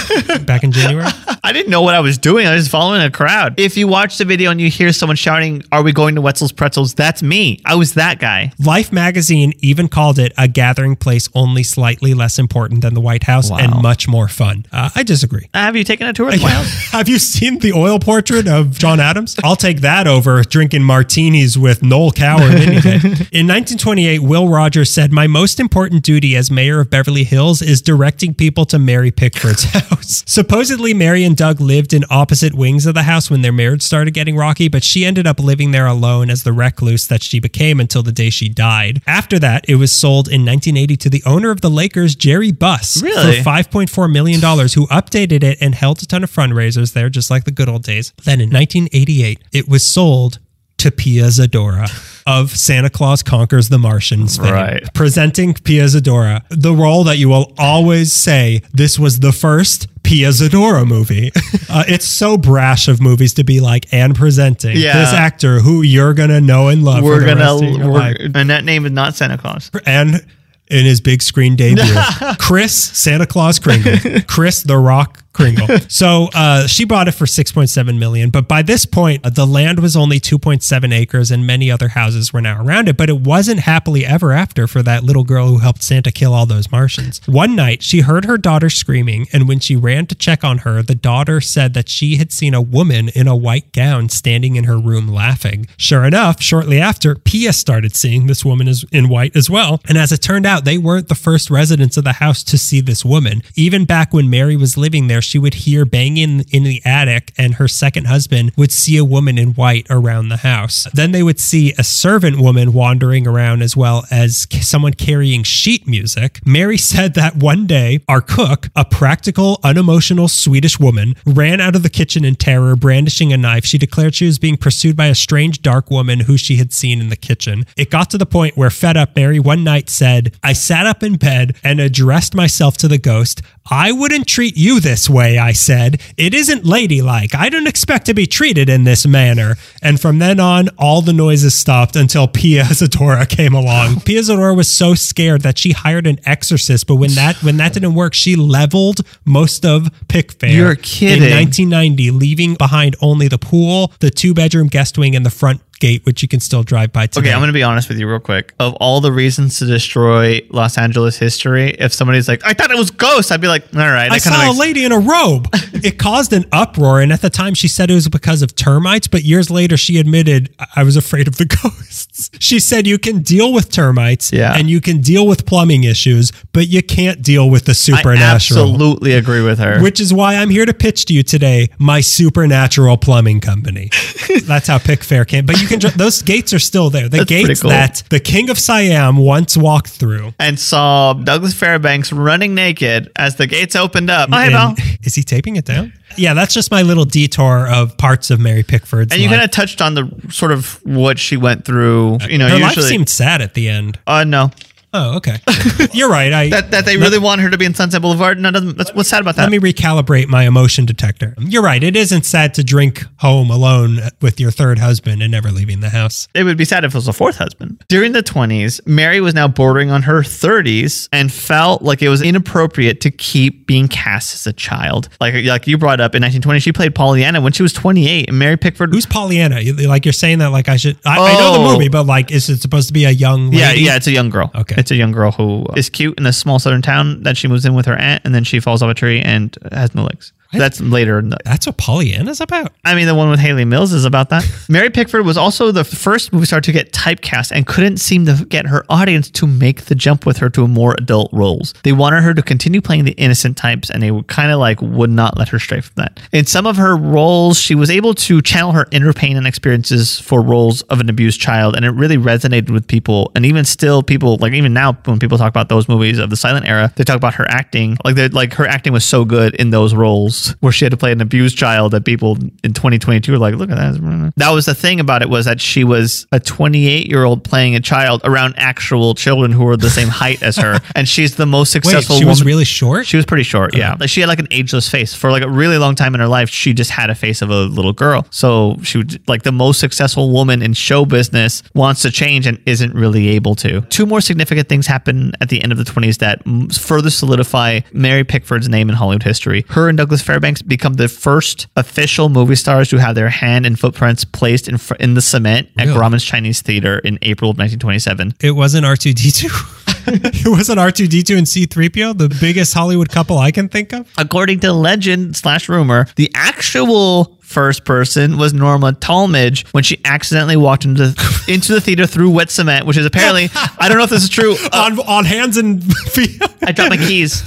back 0.45 0.63
in 0.63 0.71
January? 0.71 1.09
I 1.43 1.53
didn't 1.53 1.71
know 1.71 1.81
what 1.81 1.95
I 1.95 1.99
was 2.01 2.17
doing. 2.17 2.45
I 2.45 2.53
was 2.53 2.67
following 2.67 3.01
a 3.01 3.11
crowd. 3.11 3.59
If 3.63 3.77
you 3.77 3.87
watch 3.87 4.17
the 4.17 4.25
video 4.25 4.51
and 4.51 4.59
you 4.59 4.69
hear 4.69 4.91
someone 4.91 5.15
shouting, 5.15 5.63
"Are 5.71 5.83
we 5.83 5.93
going 5.93 6.15
to 6.15 6.21
Wetzel's 6.21 6.51
Pretzels?" 6.51 6.93
That's 6.95 7.23
me. 7.23 7.61
I 7.65 7.75
was 7.75 7.93
that 7.93 8.19
guy. 8.19 8.51
Life 8.59 8.91
magazine 8.91 9.53
even 9.59 9.87
called 9.87 10.19
it 10.19 10.33
a 10.37 10.49
gathering 10.49 10.97
place 10.97 11.29
only 11.33 11.63
slightly 11.63 12.13
less 12.13 12.37
important 12.37 12.81
than 12.81 12.93
the 12.93 12.99
White 12.99 13.23
House 13.23 13.49
Wow. 13.49 13.57
and 13.59 13.81
much 13.81 14.05
more 14.05 14.27
fun. 14.27 14.65
Uh, 14.73 14.89
I 14.93 15.03
disagree. 15.03 15.47
Uh, 15.53 15.59
Have 15.59 15.77
you 15.77 15.85
taken 15.85 16.07
a 16.07 16.11
tour 16.13 16.27
of 16.27 16.35
the 16.35 16.41
White 16.41 16.51
house? 16.51 16.73
Have 16.91 17.07
you 17.07 17.19
seen 17.19 17.59
the 17.59 17.71
oil 17.71 17.99
portrait 17.99 18.49
of 18.49 18.77
John 18.77 18.99
Adams? 18.99 19.37
I'll 19.45 19.55
take 19.55 19.79
that 19.79 20.07
over 20.07 20.41
drinking 20.43 20.83
martinis 20.83 21.57
with 21.57 21.81
Noel 21.83 22.11
Coward 22.11 22.55
any 22.55 22.81
day. 22.81 22.95
In 23.31 23.47
1928, 23.47 24.19
Will 24.19 24.49
Rogers 24.49 24.93
said, 24.93 25.13
My 25.13 25.27
most 25.27 25.61
important 25.61 26.03
duty 26.03 26.35
as 26.35 26.51
mayor 26.51 26.81
of 26.81 26.89
Beverly 26.89 27.23
Hills 27.23 27.61
is 27.61 27.81
directing 27.81 28.33
people 28.33 28.65
to 28.65 28.77
Mary 28.77 29.09
Pickford's 29.11 29.63
house. 29.73 30.21
Supposedly, 30.27 30.93
Mary 30.93 31.23
and 31.23 31.37
Doug 31.37 31.61
lived 31.61 31.93
in 31.93 32.03
opposite 32.09 32.53
wings 32.53 32.85
of 32.85 32.93
the 32.93 33.03
house 33.03 33.31
when 33.31 33.41
their 33.41 33.52
marriage 33.53 33.81
started 33.81 34.13
getting 34.13 34.35
rocky, 34.35 34.67
but 34.67 34.83
she 34.83 35.05
ended 35.05 35.25
up 35.27 35.39
living 35.39 35.71
there 35.71 35.85
alone 35.85 36.29
as 36.29 36.43
the 36.43 36.51
recluse 36.53 37.07
that 37.07 37.23
she 37.23 37.39
became 37.39 37.79
until 37.79 38.03
the 38.03 38.11
day 38.11 38.29
she 38.29 38.49
died. 38.49 39.01
After 39.07 39.39
that, 39.39 39.65
it 39.69 39.75
was 39.75 39.91
sold 39.91 40.27
in 40.27 40.41
1980 40.45 40.97
to 40.97 41.09
the 41.09 41.23
owner 41.25 41.51
of 41.51 41.61
the 41.61 41.69
Lakers, 41.69 42.15
Jerry 42.15 42.51
Buss, 42.51 43.01
Really? 43.01 43.37
for 43.41 43.49
$5.4 43.49 44.11
million, 44.11 44.39
who 44.41 44.87
updated 44.87 45.43
it 45.43 45.57
and 45.61 45.75
held 45.75 46.01
a 46.01 46.05
ton 46.05 46.23
of 46.23 46.31
fundraisers 46.31 46.93
there, 46.93 47.09
just 47.09 47.29
like 47.31 47.45
the 47.45 47.51
good 47.51 47.69
old 47.69 47.83
days. 47.83 48.13
Then 48.23 48.41
in 48.41 48.49
1988, 48.49 49.39
it 49.51 49.67
was 49.67 49.85
sold 49.87 50.39
to 50.77 50.91
Pia 50.91 51.25
Zadora 51.25 51.87
of 52.25 52.51
Santa 52.51 52.89
Claus 52.89 53.23
Conquers 53.23 53.69
the 53.69 53.77
Martians 53.79 54.37
fame. 54.37 54.51
Right. 54.53 54.93
Presenting 54.93 55.53
Pia 55.53 55.85
Zadora, 55.85 56.43
the 56.49 56.73
role 56.73 57.03
that 57.05 57.17
you 57.17 57.29
will 57.29 57.53
always 57.57 58.13
say 58.13 58.61
this 58.73 58.97
was 58.99 59.19
the 59.19 59.31
first 59.31 59.87
Pia 60.03 60.29
Zadora 60.29 60.85
movie. 60.87 61.31
uh, 61.69 61.83
it's 61.87 62.07
so 62.07 62.37
brash 62.37 62.87
of 62.87 63.01
movies 63.01 63.33
to 63.35 63.43
be 63.43 63.59
like, 63.59 63.91
and 63.93 64.15
presenting 64.15 64.77
Yeah. 64.77 64.97
this 64.99 65.13
actor 65.13 65.59
who 65.59 65.81
you're 65.81 66.13
going 66.13 66.29
to 66.29 66.41
know 66.41 66.67
and 66.67 66.83
love. 66.83 67.03
We're 67.03 67.25
gonna, 67.25 67.39
rest 67.41 67.63
of 67.63 67.69
your 67.69 67.87
life 67.87 68.17
we're, 68.19 68.31
and 68.35 68.49
that 68.49 68.63
name 68.65 68.85
is 68.85 68.91
not 68.91 69.15
Santa 69.15 69.37
Claus. 69.37 69.71
and 69.85 70.25
in 70.67 70.85
his 70.85 71.01
big 71.01 71.21
screen 71.21 71.55
debut, 71.55 71.83
Chris 72.39 72.73
Santa 72.73 73.25
Claus 73.25 73.59
Kringle, 73.59 73.97
Chris 74.27 74.63
the 74.63 74.77
Rock 74.77 75.22
Kringle. 75.33 75.67
So 75.89 76.29
uh, 76.33 76.65
she 76.65 76.85
bought 76.85 77.07
it 77.07 77.11
for 77.11 77.25
6.7 77.25 77.99
million, 77.99 78.29
but 78.29 78.47
by 78.47 78.61
this 78.61 78.85
point, 78.85 79.25
uh, 79.25 79.29
the 79.29 79.45
land 79.45 79.79
was 79.79 79.95
only 79.95 80.19
2.7 80.19 80.93
acres, 80.93 81.29
and 81.29 81.45
many 81.45 81.69
other 81.69 81.89
houses 81.89 82.33
were 82.33 82.41
now 82.41 82.63
around 82.63 82.87
it. 82.87 82.97
But 82.97 83.09
it 83.09 83.19
wasn't 83.19 83.61
happily 83.61 84.05
ever 84.05 84.31
after 84.31 84.65
for 84.65 84.81
that 84.83 85.03
little 85.03 85.23
girl 85.23 85.47
who 85.47 85.59
helped 85.59 85.83
Santa 85.83 86.11
kill 86.11 86.33
all 86.33 86.45
those 86.45 86.71
Martians. 86.71 87.21
One 87.25 87.55
night, 87.55 87.83
she 87.83 88.01
heard 88.01 88.25
her 88.25 88.37
daughter 88.37 88.69
screaming, 88.69 89.27
and 89.33 89.47
when 89.47 89.59
she 89.59 89.75
ran 89.75 90.07
to 90.07 90.15
check 90.15 90.43
on 90.43 90.59
her, 90.59 90.81
the 90.81 90.95
daughter 90.95 91.41
said 91.41 91.73
that 91.73 91.89
she 91.89 92.15
had 92.15 92.31
seen 92.31 92.53
a 92.53 92.61
woman 92.61 93.09
in 93.09 93.27
a 93.27 93.35
white 93.35 93.71
gown 93.71 94.09
standing 94.09 94.55
in 94.55 94.63
her 94.63 94.79
room 94.79 95.07
laughing. 95.07 95.67
Sure 95.77 96.05
enough, 96.05 96.41
shortly 96.41 96.79
after, 96.79 97.15
Pia 97.15 97.53
started 97.53 97.95
seeing 97.95 98.27
this 98.27 98.45
woman 98.45 98.67
is 98.67 98.85
in 98.91 99.09
white 99.09 99.35
as 99.35 99.49
well. 99.49 99.81
And 99.87 99.97
as 99.97 100.11
it 100.11 100.21
turned 100.21 100.45
out, 100.45 100.65
they 100.65 100.77
weren't 100.77 101.09
the 101.09 101.15
first 101.15 101.49
residents 101.49 101.97
of 101.97 102.03
the 102.03 102.13
house 102.13 102.43
to 102.45 102.57
see 102.57 102.81
this 102.81 103.03
woman. 103.05 103.41
Even 103.55 103.85
back 103.85 104.13
when 104.13 104.29
Mary 104.29 104.55
was 104.55 104.77
living 104.77 105.07
there, 105.07 105.21
she 105.23 105.39
would 105.39 105.53
hear 105.55 105.85
banging 105.85 106.41
in 106.51 106.63
the 106.63 106.81
attic, 106.85 107.31
and 107.37 107.55
her 107.55 107.67
second 107.67 108.05
husband 108.05 108.51
would 108.55 108.71
see 108.71 108.97
a 108.97 109.05
woman 109.05 109.37
in 109.37 109.49
white 109.53 109.87
around 109.89 110.29
the 110.29 110.37
house. 110.37 110.87
Then 110.93 111.11
they 111.11 111.23
would 111.23 111.39
see 111.39 111.73
a 111.77 111.83
servant 111.83 112.39
woman 112.39 112.73
wandering 112.73 113.27
around 113.27 113.61
as 113.61 113.75
well 113.75 114.05
as 114.11 114.47
someone 114.61 114.93
carrying 114.93 115.43
sheet 115.43 115.87
music. 115.87 116.39
Mary 116.45 116.77
said 116.93 117.13
that 117.15 117.35
one 117.37 117.65
day, 117.65 117.99
our 118.07 118.21
cook, 118.21 118.69
a 118.75 118.85
practical, 118.85 119.59
unemotional 119.63 120.27
Swedish 120.27 120.79
woman, 120.79 121.15
ran 121.25 121.61
out 121.61 121.75
of 121.75 121.83
the 121.83 121.89
kitchen 121.89 122.25
in 122.25 122.35
terror, 122.35 122.75
brandishing 122.75 123.33
a 123.33 123.37
knife. 123.37 123.65
She 123.65 123.77
declared 123.77 124.15
she 124.15 124.25
was 124.25 124.39
being 124.39 124.57
pursued 124.57 124.95
by 124.95 125.07
a 125.07 125.15
strange, 125.15 125.61
dark 125.61 125.89
woman 125.89 126.21
who 126.21 126.37
she 126.37 126.57
had 126.57 126.73
seen 126.73 126.99
in 126.99 127.09
the 127.09 127.15
kitchen. 127.15 127.65
It 127.77 127.89
got 127.89 128.09
to 128.11 128.17
the 128.17 128.25
point 128.25 128.57
where, 128.57 128.69
fed 128.69 128.97
up, 128.97 129.15
Mary 129.15 129.39
one 129.39 129.63
night 129.63 129.89
said, 129.89 130.35
I 130.43 130.53
sat 130.53 130.85
up 130.85 131.03
in 131.03 131.15
bed 131.15 131.55
and 131.63 131.79
addressed 131.79 132.35
myself 132.35 132.77
to 132.77 132.87
the 132.87 132.97
ghost. 132.97 133.41
I 133.69 133.91
wouldn't 133.91 134.27
treat 134.27 134.57
you 134.57 134.79
this 134.79 135.09
way, 135.13 135.37
I 135.37 135.51
said. 135.53 136.01
It 136.17 136.33
isn't 136.33 136.65
ladylike. 136.65 137.35
I 137.35 137.49
don't 137.49 137.67
expect 137.67 138.07
to 138.07 138.13
be 138.13 138.25
treated 138.25 138.69
in 138.69 138.83
this 138.83 139.05
manner. 139.05 139.55
And 139.81 139.99
from 139.99 140.19
then 140.19 140.39
on, 140.39 140.69
all 140.77 141.01
the 141.01 141.13
noises 141.13 141.55
stopped 141.55 141.95
until 141.95 142.27
Pia 142.27 142.63
Zadora 142.79 143.29
came 143.29 143.53
along. 143.53 144.01
Pia 144.01 144.21
Zadora 144.21 144.55
was 144.55 144.69
so 144.69 144.95
scared 144.95 145.41
that 145.41 145.57
she 145.57 145.71
hired 145.71 146.07
an 146.07 146.19
exorcist, 146.25 146.87
but 146.87 146.95
when 146.95 147.11
that 147.11 147.41
when 147.43 147.57
that 147.57 147.73
didn't 147.73 147.93
work, 147.93 148.13
she 148.13 148.35
leveled 148.35 149.01
most 149.25 149.65
of 149.65 149.89
Pick 150.07 150.23
Pickfair 150.23 150.55
You're 150.55 150.75
kidding. 150.75 151.23
in 151.23 151.35
1990, 151.35 152.11
leaving 152.11 152.55
behind 152.55 152.95
only 153.01 153.27
the 153.27 153.37
pool, 153.37 153.93
the 153.99 154.09
two 154.09 154.33
bedroom 154.33 154.67
guest 154.67 154.97
wing, 154.97 155.15
and 155.15 155.25
the 155.25 155.29
front 155.29 155.61
gate, 155.79 156.05
which 156.05 156.21
you 156.21 156.27
can 156.27 156.39
still 156.39 156.63
drive 156.63 156.91
by 156.91 157.07
today. 157.07 157.27
Okay, 157.27 157.33
I'm 157.33 157.39
going 157.39 157.47
to 157.47 157.53
be 157.53 157.63
honest 157.63 157.89
with 157.89 157.97
you 157.97 158.07
real 158.09 158.19
quick. 158.19 158.53
Of 158.59 158.73
all 158.75 159.01
the 159.01 159.11
reasons 159.11 159.59
to 159.59 159.65
destroy 159.65 160.41
Los 160.49 160.77
Angeles 160.77 161.17
history, 161.17 161.71
if 161.71 161.93
somebody's 161.93 162.27
like, 162.27 162.45
I 162.45 162.53
thought 162.53 162.71
it 162.71 162.77
was 162.77 162.91
ghosts, 162.91 163.31
I'd 163.31 163.41
be 163.41 163.47
like, 163.47 163.63
all 163.75 163.81
right. 163.81 164.11
I 164.11 164.17
saw 164.17 164.51
a 164.51 164.55
lady 164.57 164.85
in 164.85 164.91
a 164.91 164.99
robe. 164.99 165.53
it 165.83 165.97
caused 165.99 166.33
an 166.33 166.45
uproar, 166.51 167.01
and 167.01 167.11
at 167.11 167.21
the 167.21 167.29
time 167.29 167.53
she 167.53 167.67
said 167.67 167.89
it 167.91 167.95
was 167.95 168.07
because 168.07 168.41
of 168.41 168.55
termites, 168.55 169.07
but 169.07 169.23
years 169.23 169.49
later 169.49 169.77
she 169.77 169.97
admitted 169.99 170.53
"I- 170.75 170.83
was 170.83 170.95
afraid 170.95 171.27
of 171.27 171.37
the 171.37 171.45
ghosts. 171.63 172.29
She 172.39 172.59
said 172.59 172.85
you 172.87 172.97
can 172.97 173.21
deal 173.21 173.53
with 173.53 173.71
termites 173.71 174.31
Yeah. 174.31 174.55
and 174.57 174.69
you 174.69 174.81
can 174.81 175.01
deal 175.01 175.27
with 175.27 175.45
plumbing 175.45 175.83
issues, 175.83 176.31
but 176.53 176.67
you 176.67 176.81
can't 176.83 177.21
deal 177.21 177.49
with 177.49 177.65
the 177.65 177.73
supernatural. 177.73 178.21
I 178.23 178.35
absolutely 178.35 179.13
agree 179.13 179.41
with 179.41 179.59
her. 179.59 179.81
Which 179.81 179.99
is 179.99 180.13
why 180.13 180.35
I'm 180.35 180.49
here 180.49 180.65
to 180.65 180.73
pitch 180.73 181.05
to 181.05 181.13
you 181.13 181.23
today 181.23 181.69
my 181.77 182.01
supernatural 182.01 182.97
plumbing 182.97 183.39
company. 183.41 183.89
That's 184.45 184.67
how 184.67 184.77
Pickfair 184.77 185.27
came. 185.27 185.45
But 185.45 185.61
you 185.61 185.67
can 185.67 185.79
those 185.97 186.21
gates 186.21 186.53
are 186.53 186.59
still 186.59 186.89
there. 186.89 187.09
The 187.09 187.17
That's 187.19 187.29
gates 187.29 187.61
cool. 187.61 187.69
that 187.71 188.03
the 188.09 188.19
king 188.19 188.49
of 188.49 188.57
Siam 188.59 189.17
once 189.17 189.57
walked 189.57 189.89
through. 189.89 190.33
and 190.39 190.59
saw 190.59 191.13
Douglas 191.13 191.53
Fairbanks 191.53 192.11
running 192.13 192.55
naked 192.55 193.11
as 193.15 193.35
the 193.35 193.47
gates 193.47 193.75
opened 193.75 194.09
up. 194.09 194.29
Hi, 194.29 194.47
And- 194.47 194.77
is 195.03 195.15
he 195.15 195.23
taping 195.23 195.55
it 195.55 195.65
down? 195.65 195.72
Yeah, 196.15 196.33
that's 196.35 196.53
just 196.53 196.69
my 196.69 196.83
little 196.83 197.05
detour 197.05 197.67
of 197.67 197.97
parts 197.97 198.29
of 198.29 198.39
Mary 198.39 198.61
Pickford's 198.63 199.11
And 199.11 199.19
you 199.21 199.27
life. 199.29 199.37
kind 199.37 199.45
of 199.45 199.51
touched 199.51 199.81
on 199.81 199.95
the 199.95 200.09
sort 200.29 200.51
of 200.51 200.79
what 200.85 201.17
she 201.17 201.37
went 201.37 201.65
through. 201.65 202.19
You 202.29 202.37
know, 202.37 202.47
Her 202.49 202.57
usually. 202.57 202.83
life 202.83 202.89
seemed 202.89 203.09
sad 203.09 203.41
at 203.41 203.55
the 203.55 203.67
end. 203.69 203.97
uh, 204.05 204.23
no, 204.23 204.51
Oh, 204.93 205.17
okay. 205.17 205.37
You're 205.93 206.09
right. 206.09 206.31
I 206.31 206.49
that 206.49 206.71
that 206.71 206.85
they 206.85 206.97
really 206.97 207.17
want 207.19 207.41
her 207.41 207.49
to 207.49 207.57
be 207.57 207.65
in 207.65 207.73
Sunset 207.73 208.01
Boulevard. 208.01 208.39
No, 208.39 208.51
doesn't. 208.51 208.77
That's, 208.77 208.93
what's 208.93 209.09
sad 209.09 209.21
about 209.21 209.35
that? 209.37 209.49
let 209.49 209.51
me 209.51 209.57
recalibrate 209.73 210.27
my 210.27 210.43
emotion 210.45 210.85
detector. 210.85 211.33
You're 211.39 211.63
right. 211.63 211.83
It 211.83 211.95
isn't 211.95 212.23
sad 212.25 212.53
to 212.55 212.63
drink 212.63 213.03
home 213.17 213.49
alone 213.49 213.99
with 214.21 214.39
your 214.39 214.51
third 214.51 214.77
husband 214.79 215.21
and 215.23 215.31
never 215.31 215.49
leaving 215.49 215.79
the 215.79 215.89
house. 215.89 216.27
it 216.35 216.43
would 216.43 216.57
be 216.57 216.65
sad 216.65 216.83
if 216.85 216.93
it 216.93 216.95
was 216.97 217.07
a 217.07 217.13
fourth 217.13 217.37
husband. 217.37 217.83
During 217.89 218.11
the 218.11 218.21
20s, 218.23 218.85
Mary 218.85 219.19
was 219.21 219.33
now 219.33 219.47
bordering 219.47 219.89
on 219.89 220.03
her 220.03 220.21
30s 220.21 221.09
and 221.11 221.31
felt 221.31 221.81
like 221.81 222.01
it 222.01 222.09
was 222.09 222.21
inappropriate 222.21 223.01
to 223.01 223.11
keep 223.11 223.65
being 223.65 223.87
cast 223.87 224.33
as 224.35 224.45
a 224.47 224.53
child. 224.53 225.09
Like 225.19 225.33
like 225.45 225.65
you 225.67 225.77
brought 225.77 226.01
up 226.01 226.13
in 226.15 226.21
1920, 226.21 226.59
she 226.59 226.71
played 226.71 226.93
Pollyanna 226.93 227.41
when 227.41 227.51
she 227.53 227.63
was 227.63 227.73
28, 227.73 228.29
and 228.29 228.37
Mary 228.37 228.57
Pickford. 228.57 228.91
Who's 228.93 229.05
Pollyanna? 229.05 229.61
Like 229.87 230.05
you're 230.05 230.13
saying 230.13 230.39
that 230.39 230.47
like 230.47 230.69
I 230.69 230.77
should. 230.77 230.97
I, 231.05 231.17
I 231.19 231.33
know 231.39 231.53
the 231.53 231.59
Oh. 231.63 231.73
movie, 231.73 231.87
but 231.89 232.05
like 232.05 232.31
is 232.31 232.49
it 232.49 232.57
supposed 232.61 232.87
to 232.87 232.93
be 232.93 233.05
a 233.05 233.09
young 233.11 233.45
lady? 233.45 233.57
yeah, 233.57 233.71
yeah, 233.73 233.95
it's 233.95 234.07
a 234.07 234.11
young 234.11 234.29
girl. 234.29 234.51
Okay. 234.53 234.75
It's 234.83 234.91
a 234.91 234.95
young 234.95 235.13
girl 235.13 235.31
who 235.31 235.65
uh, 235.69 235.75
is 235.77 235.89
cute 235.89 236.19
in 236.19 236.25
a 236.25 236.33
small 236.33 236.59
southern 236.59 236.81
town 236.81 237.23
that 237.23 237.37
she 237.37 237.47
moves 237.47 237.63
in 237.65 237.73
with 237.73 237.85
her 237.85 237.95
aunt, 237.95 238.21
and 238.25 238.35
then 238.35 238.43
she 238.43 238.59
falls 238.59 238.81
off 238.81 238.91
a 238.91 238.93
tree 238.93 239.21
and 239.21 239.57
has 239.71 239.95
no 239.95 240.03
legs. 240.03 240.33
That's 240.59 240.79
later. 240.81 241.19
In 241.19 241.29
the, 241.29 241.37
That's 241.45 241.65
what 241.65 241.77
Pollyanna's 241.77 242.41
about. 242.41 242.73
I 242.85 242.95
mean, 242.95 243.07
the 243.07 243.15
one 243.15 243.29
with 243.29 243.39
Hayley 243.39 243.65
Mills 243.65 243.93
is 243.93 244.05
about 244.05 244.29
that. 244.29 244.43
Mary 244.69 244.89
Pickford 244.89 245.25
was 245.25 245.37
also 245.37 245.71
the 245.71 245.83
first 245.83 246.31
movie 246.31 246.45
star 246.45 246.61
to 246.61 246.71
get 246.71 246.91
typecast 246.93 247.51
and 247.51 247.65
couldn't 247.65 247.97
seem 247.97 248.25
to 248.25 248.45
get 248.45 248.67
her 248.67 248.85
audience 248.89 249.29
to 249.31 249.47
make 249.47 249.85
the 249.85 249.95
jump 249.95 250.25
with 250.25 250.37
her 250.37 250.49
to 250.51 250.67
more 250.67 250.95
adult 250.97 251.31
roles. 251.33 251.73
They 251.83 251.91
wanted 251.91 252.23
her 252.23 252.33
to 252.33 252.41
continue 252.41 252.81
playing 252.81 253.05
the 253.05 253.13
innocent 253.13 253.57
types, 253.57 253.89
and 253.89 254.01
they 254.01 254.11
would 254.11 254.27
kind 254.27 254.51
of 254.51 254.59
like 254.59 254.81
would 254.81 255.09
not 255.09 255.37
let 255.37 255.49
her 255.49 255.59
stray 255.59 255.81
from 255.81 255.93
that. 255.95 256.19
In 256.31 256.45
some 256.45 256.65
of 256.65 256.77
her 256.77 256.95
roles, 256.95 257.59
she 257.59 257.75
was 257.75 257.89
able 257.89 258.13
to 258.15 258.41
channel 258.41 258.71
her 258.71 258.87
inner 258.91 259.13
pain 259.13 259.37
and 259.37 259.47
experiences 259.47 260.19
for 260.19 260.41
roles 260.41 260.81
of 260.83 260.99
an 260.99 261.09
abused 261.09 261.41
child, 261.41 261.75
and 261.75 261.85
it 261.85 261.91
really 261.91 262.17
resonated 262.17 262.69
with 262.69 262.87
people. 262.87 263.31
And 263.35 263.45
even 263.45 263.65
still, 263.65 264.03
people 264.03 264.37
like 264.37 264.53
even 264.53 264.73
now 264.73 264.93
when 265.05 265.19
people 265.19 265.37
talk 265.37 265.49
about 265.49 265.69
those 265.69 265.87
movies 265.87 266.19
of 266.19 266.29
the 266.29 266.35
silent 266.35 266.67
era, 266.67 266.91
they 266.95 267.03
talk 267.03 267.17
about 267.17 267.35
her 267.35 267.45
acting. 267.49 267.97
Like 268.03 268.33
like 268.33 268.53
her 268.53 268.67
acting 268.67 268.93
was 268.93 269.05
so 269.05 269.25
good 269.25 269.55
in 269.55 269.69
those 269.69 269.93
roles 269.93 270.42
where 270.59 270.71
she 270.71 270.85
had 270.85 270.91
to 270.91 270.97
play 270.97 271.11
an 271.11 271.21
abused 271.21 271.57
child 271.57 271.91
that 271.91 272.05
people 272.05 272.37
in 272.63 272.73
2022 272.73 273.31
were 273.31 273.37
like, 273.37 273.55
look 273.55 273.69
at 273.69 273.75
that. 273.77 274.33
That 274.37 274.51
was 274.51 274.65
the 274.65 274.75
thing 274.75 274.99
about 274.99 275.21
it 275.21 275.29
was 275.29 275.45
that 275.45 275.59
she 275.61 275.83
was 275.83 276.25
a 276.31 276.39
28 276.39 277.07
year 277.09 277.23
old 277.23 277.43
playing 277.43 277.75
a 277.75 277.79
child 277.79 278.21
around 278.23 278.55
actual 278.57 279.15
children 279.15 279.51
who 279.51 279.63
were 279.63 279.77
the 279.77 279.89
same 279.89 280.07
height 280.23 280.41
as 280.43 280.57
her, 280.57 280.79
and 280.95 281.07
she's 281.07 281.35
the 281.35 281.45
most 281.45 281.73
Wait, 281.75 281.83
successful. 281.83 282.17
she 282.17 282.25
was 282.25 282.39
woman- 282.39 282.47
really 282.47 282.65
short. 282.65 283.05
she 283.05 283.17
was 283.17 283.25
pretty 283.25 283.43
short, 283.43 283.75
yeah. 283.75 283.95
Like 283.99 284.09
she 284.09 284.21
had 284.21 284.27
like 284.29 284.39
an 284.39 284.47
ageless 284.51 284.89
face 284.89 285.13
for 285.13 285.31
like 285.31 285.43
a 285.43 285.49
really 285.49 285.77
long 285.77 285.95
time 285.95 286.13
in 286.15 286.21
her 286.21 286.27
life. 286.27 286.49
She 286.49 286.73
just 286.73 286.89
had 286.91 287.09
a 287.09 287.15
face 287.15 287.41
of 287.41 287.49
a 287.49 287.63
little 287.63 287.93
girl. 287.93 288.25
So 288.31 288.77
she 288.83 288.97
would 288.99 289.27
like 289.27 289.43
the 289.43 289.51
most 289.51 289.79
successful 289.79 290.31
woman 290.31 290.61
in 290.61 290.73
show 290.73 291.05
business 291.05 291.63
wants 291.73 292.01
to 292.03 292.11
change 292.11 292.47
and 292.47 292.61
isn't 292.65 292.93
really 292.93 293.29
able 293.29 293.55
to. 293.55 293.81
Two 293.89 294.05
more 294.05 294.21
significant 294.21 294.69
things 294.69 294.87
happen 294.87 295.31
at 295.41 295.49
the 295.49 295.61
end 295.61 295.71
of 295.71 295.77
the 295.77 295.83
20s 295.83 296.17
that 296.19 296.41
further 296.75 297.09
solidify 297.09 297.79
Mary 297.91 298.23
Pickford's 298.23 298.69
name 298.69 298.89
in 298.89 298.95
Hollywood 298.95 299.23
history. 299.23 299.65
Her 299.69 299.89
and 299.89 299.97
Douglas 299.97 300.21
Fairbanks 300.21 300.32
become 300.39 300.93
the 300.95 301.07
first 301.07 301.67
official 301.75 302.29
movie 302.29 302.55
stars 302.55 302.89
to 302.89 302.97
have 302.97 303.15
their 303.15 303.29
hand 303.29 303.65
and 303.65 303.79
footprints 303.79 304.25
placed 304.25 304.67
in 304.67 304.77
fr- 304.77 304.95
in 304.99 305.13
the 305.13 305.21
cement 305.21 305.69
at 305.77 305.87
Really? 305.87 305.97
Grauman's 305.99 306.23
Chinese 306.23 306.61
Theater 306.61 306.99
in 306.99 307.17
April 307.21 307.51
of 307.51 307.57
1927. 307.57 308.33
it 308.41 308.51
wasn't 308.51 308.85
R 308.85 308.95
two 308.95 309.13
D 309.13 309.31
two. 309.31 309.49
It 310.05 310.47
wasn't 310.47 310.79
R 310.79 310.91
two 310.91 311.07
D 311.07 311.23
two 311.23 311.37
and 311.37 311.47
C 311.47 311.65
three 311.65 311.87
PO, 311.89 312.13
the 312.13 312.27
biggest 312.41 312.73
Hollywood 312.73 313.07
couple 313.09 313.37
I 313.37 313.51
can 313.51 313.69
think 313.69 313.93
of. 313.93 314.11
According 314.17 314.59
to 314.59 314.73
legend 314.73 315.37
slash 315.37 315.69
rumor, 315.69 316.07
the 316.17 316.29
actual 316.35 317.37
first 317.43 317.85
person 317.85 318.37
was 318.37 318.53
Norma 318.53 318.93
Talmadge 318.93 319.65
when 319.73 319.83
she 319.83 319.99
accidentally 320.05 320.55
walked 320.55 320.85
into 320.85 321.03
into 321.47 321.73
the 321.73 321.81
theater 321.81 322.07
through 322.07 322.31
wet 322.31 322.49
cement, 322.49 322.85
which 322.85 322.97
is 322.97 323.05
apparently 323.05 323.49
I 323.53 323.87
don't 323.89 323.97
know 323.97 324.03
if 324.05 324.09
this 324.09 324.23
is 324.23 324.29
true. 324.29 324.55
Uh, 324.73 324.89
on 324.91 324.99
on 325.01 325.25
hands 325.25 325.57
and 325.57 325.83
feet. 326.11 326.41
I 326.61 326.71
dropped 326.71 326.91
my 326.91 326.97
keys. 326.97 327.43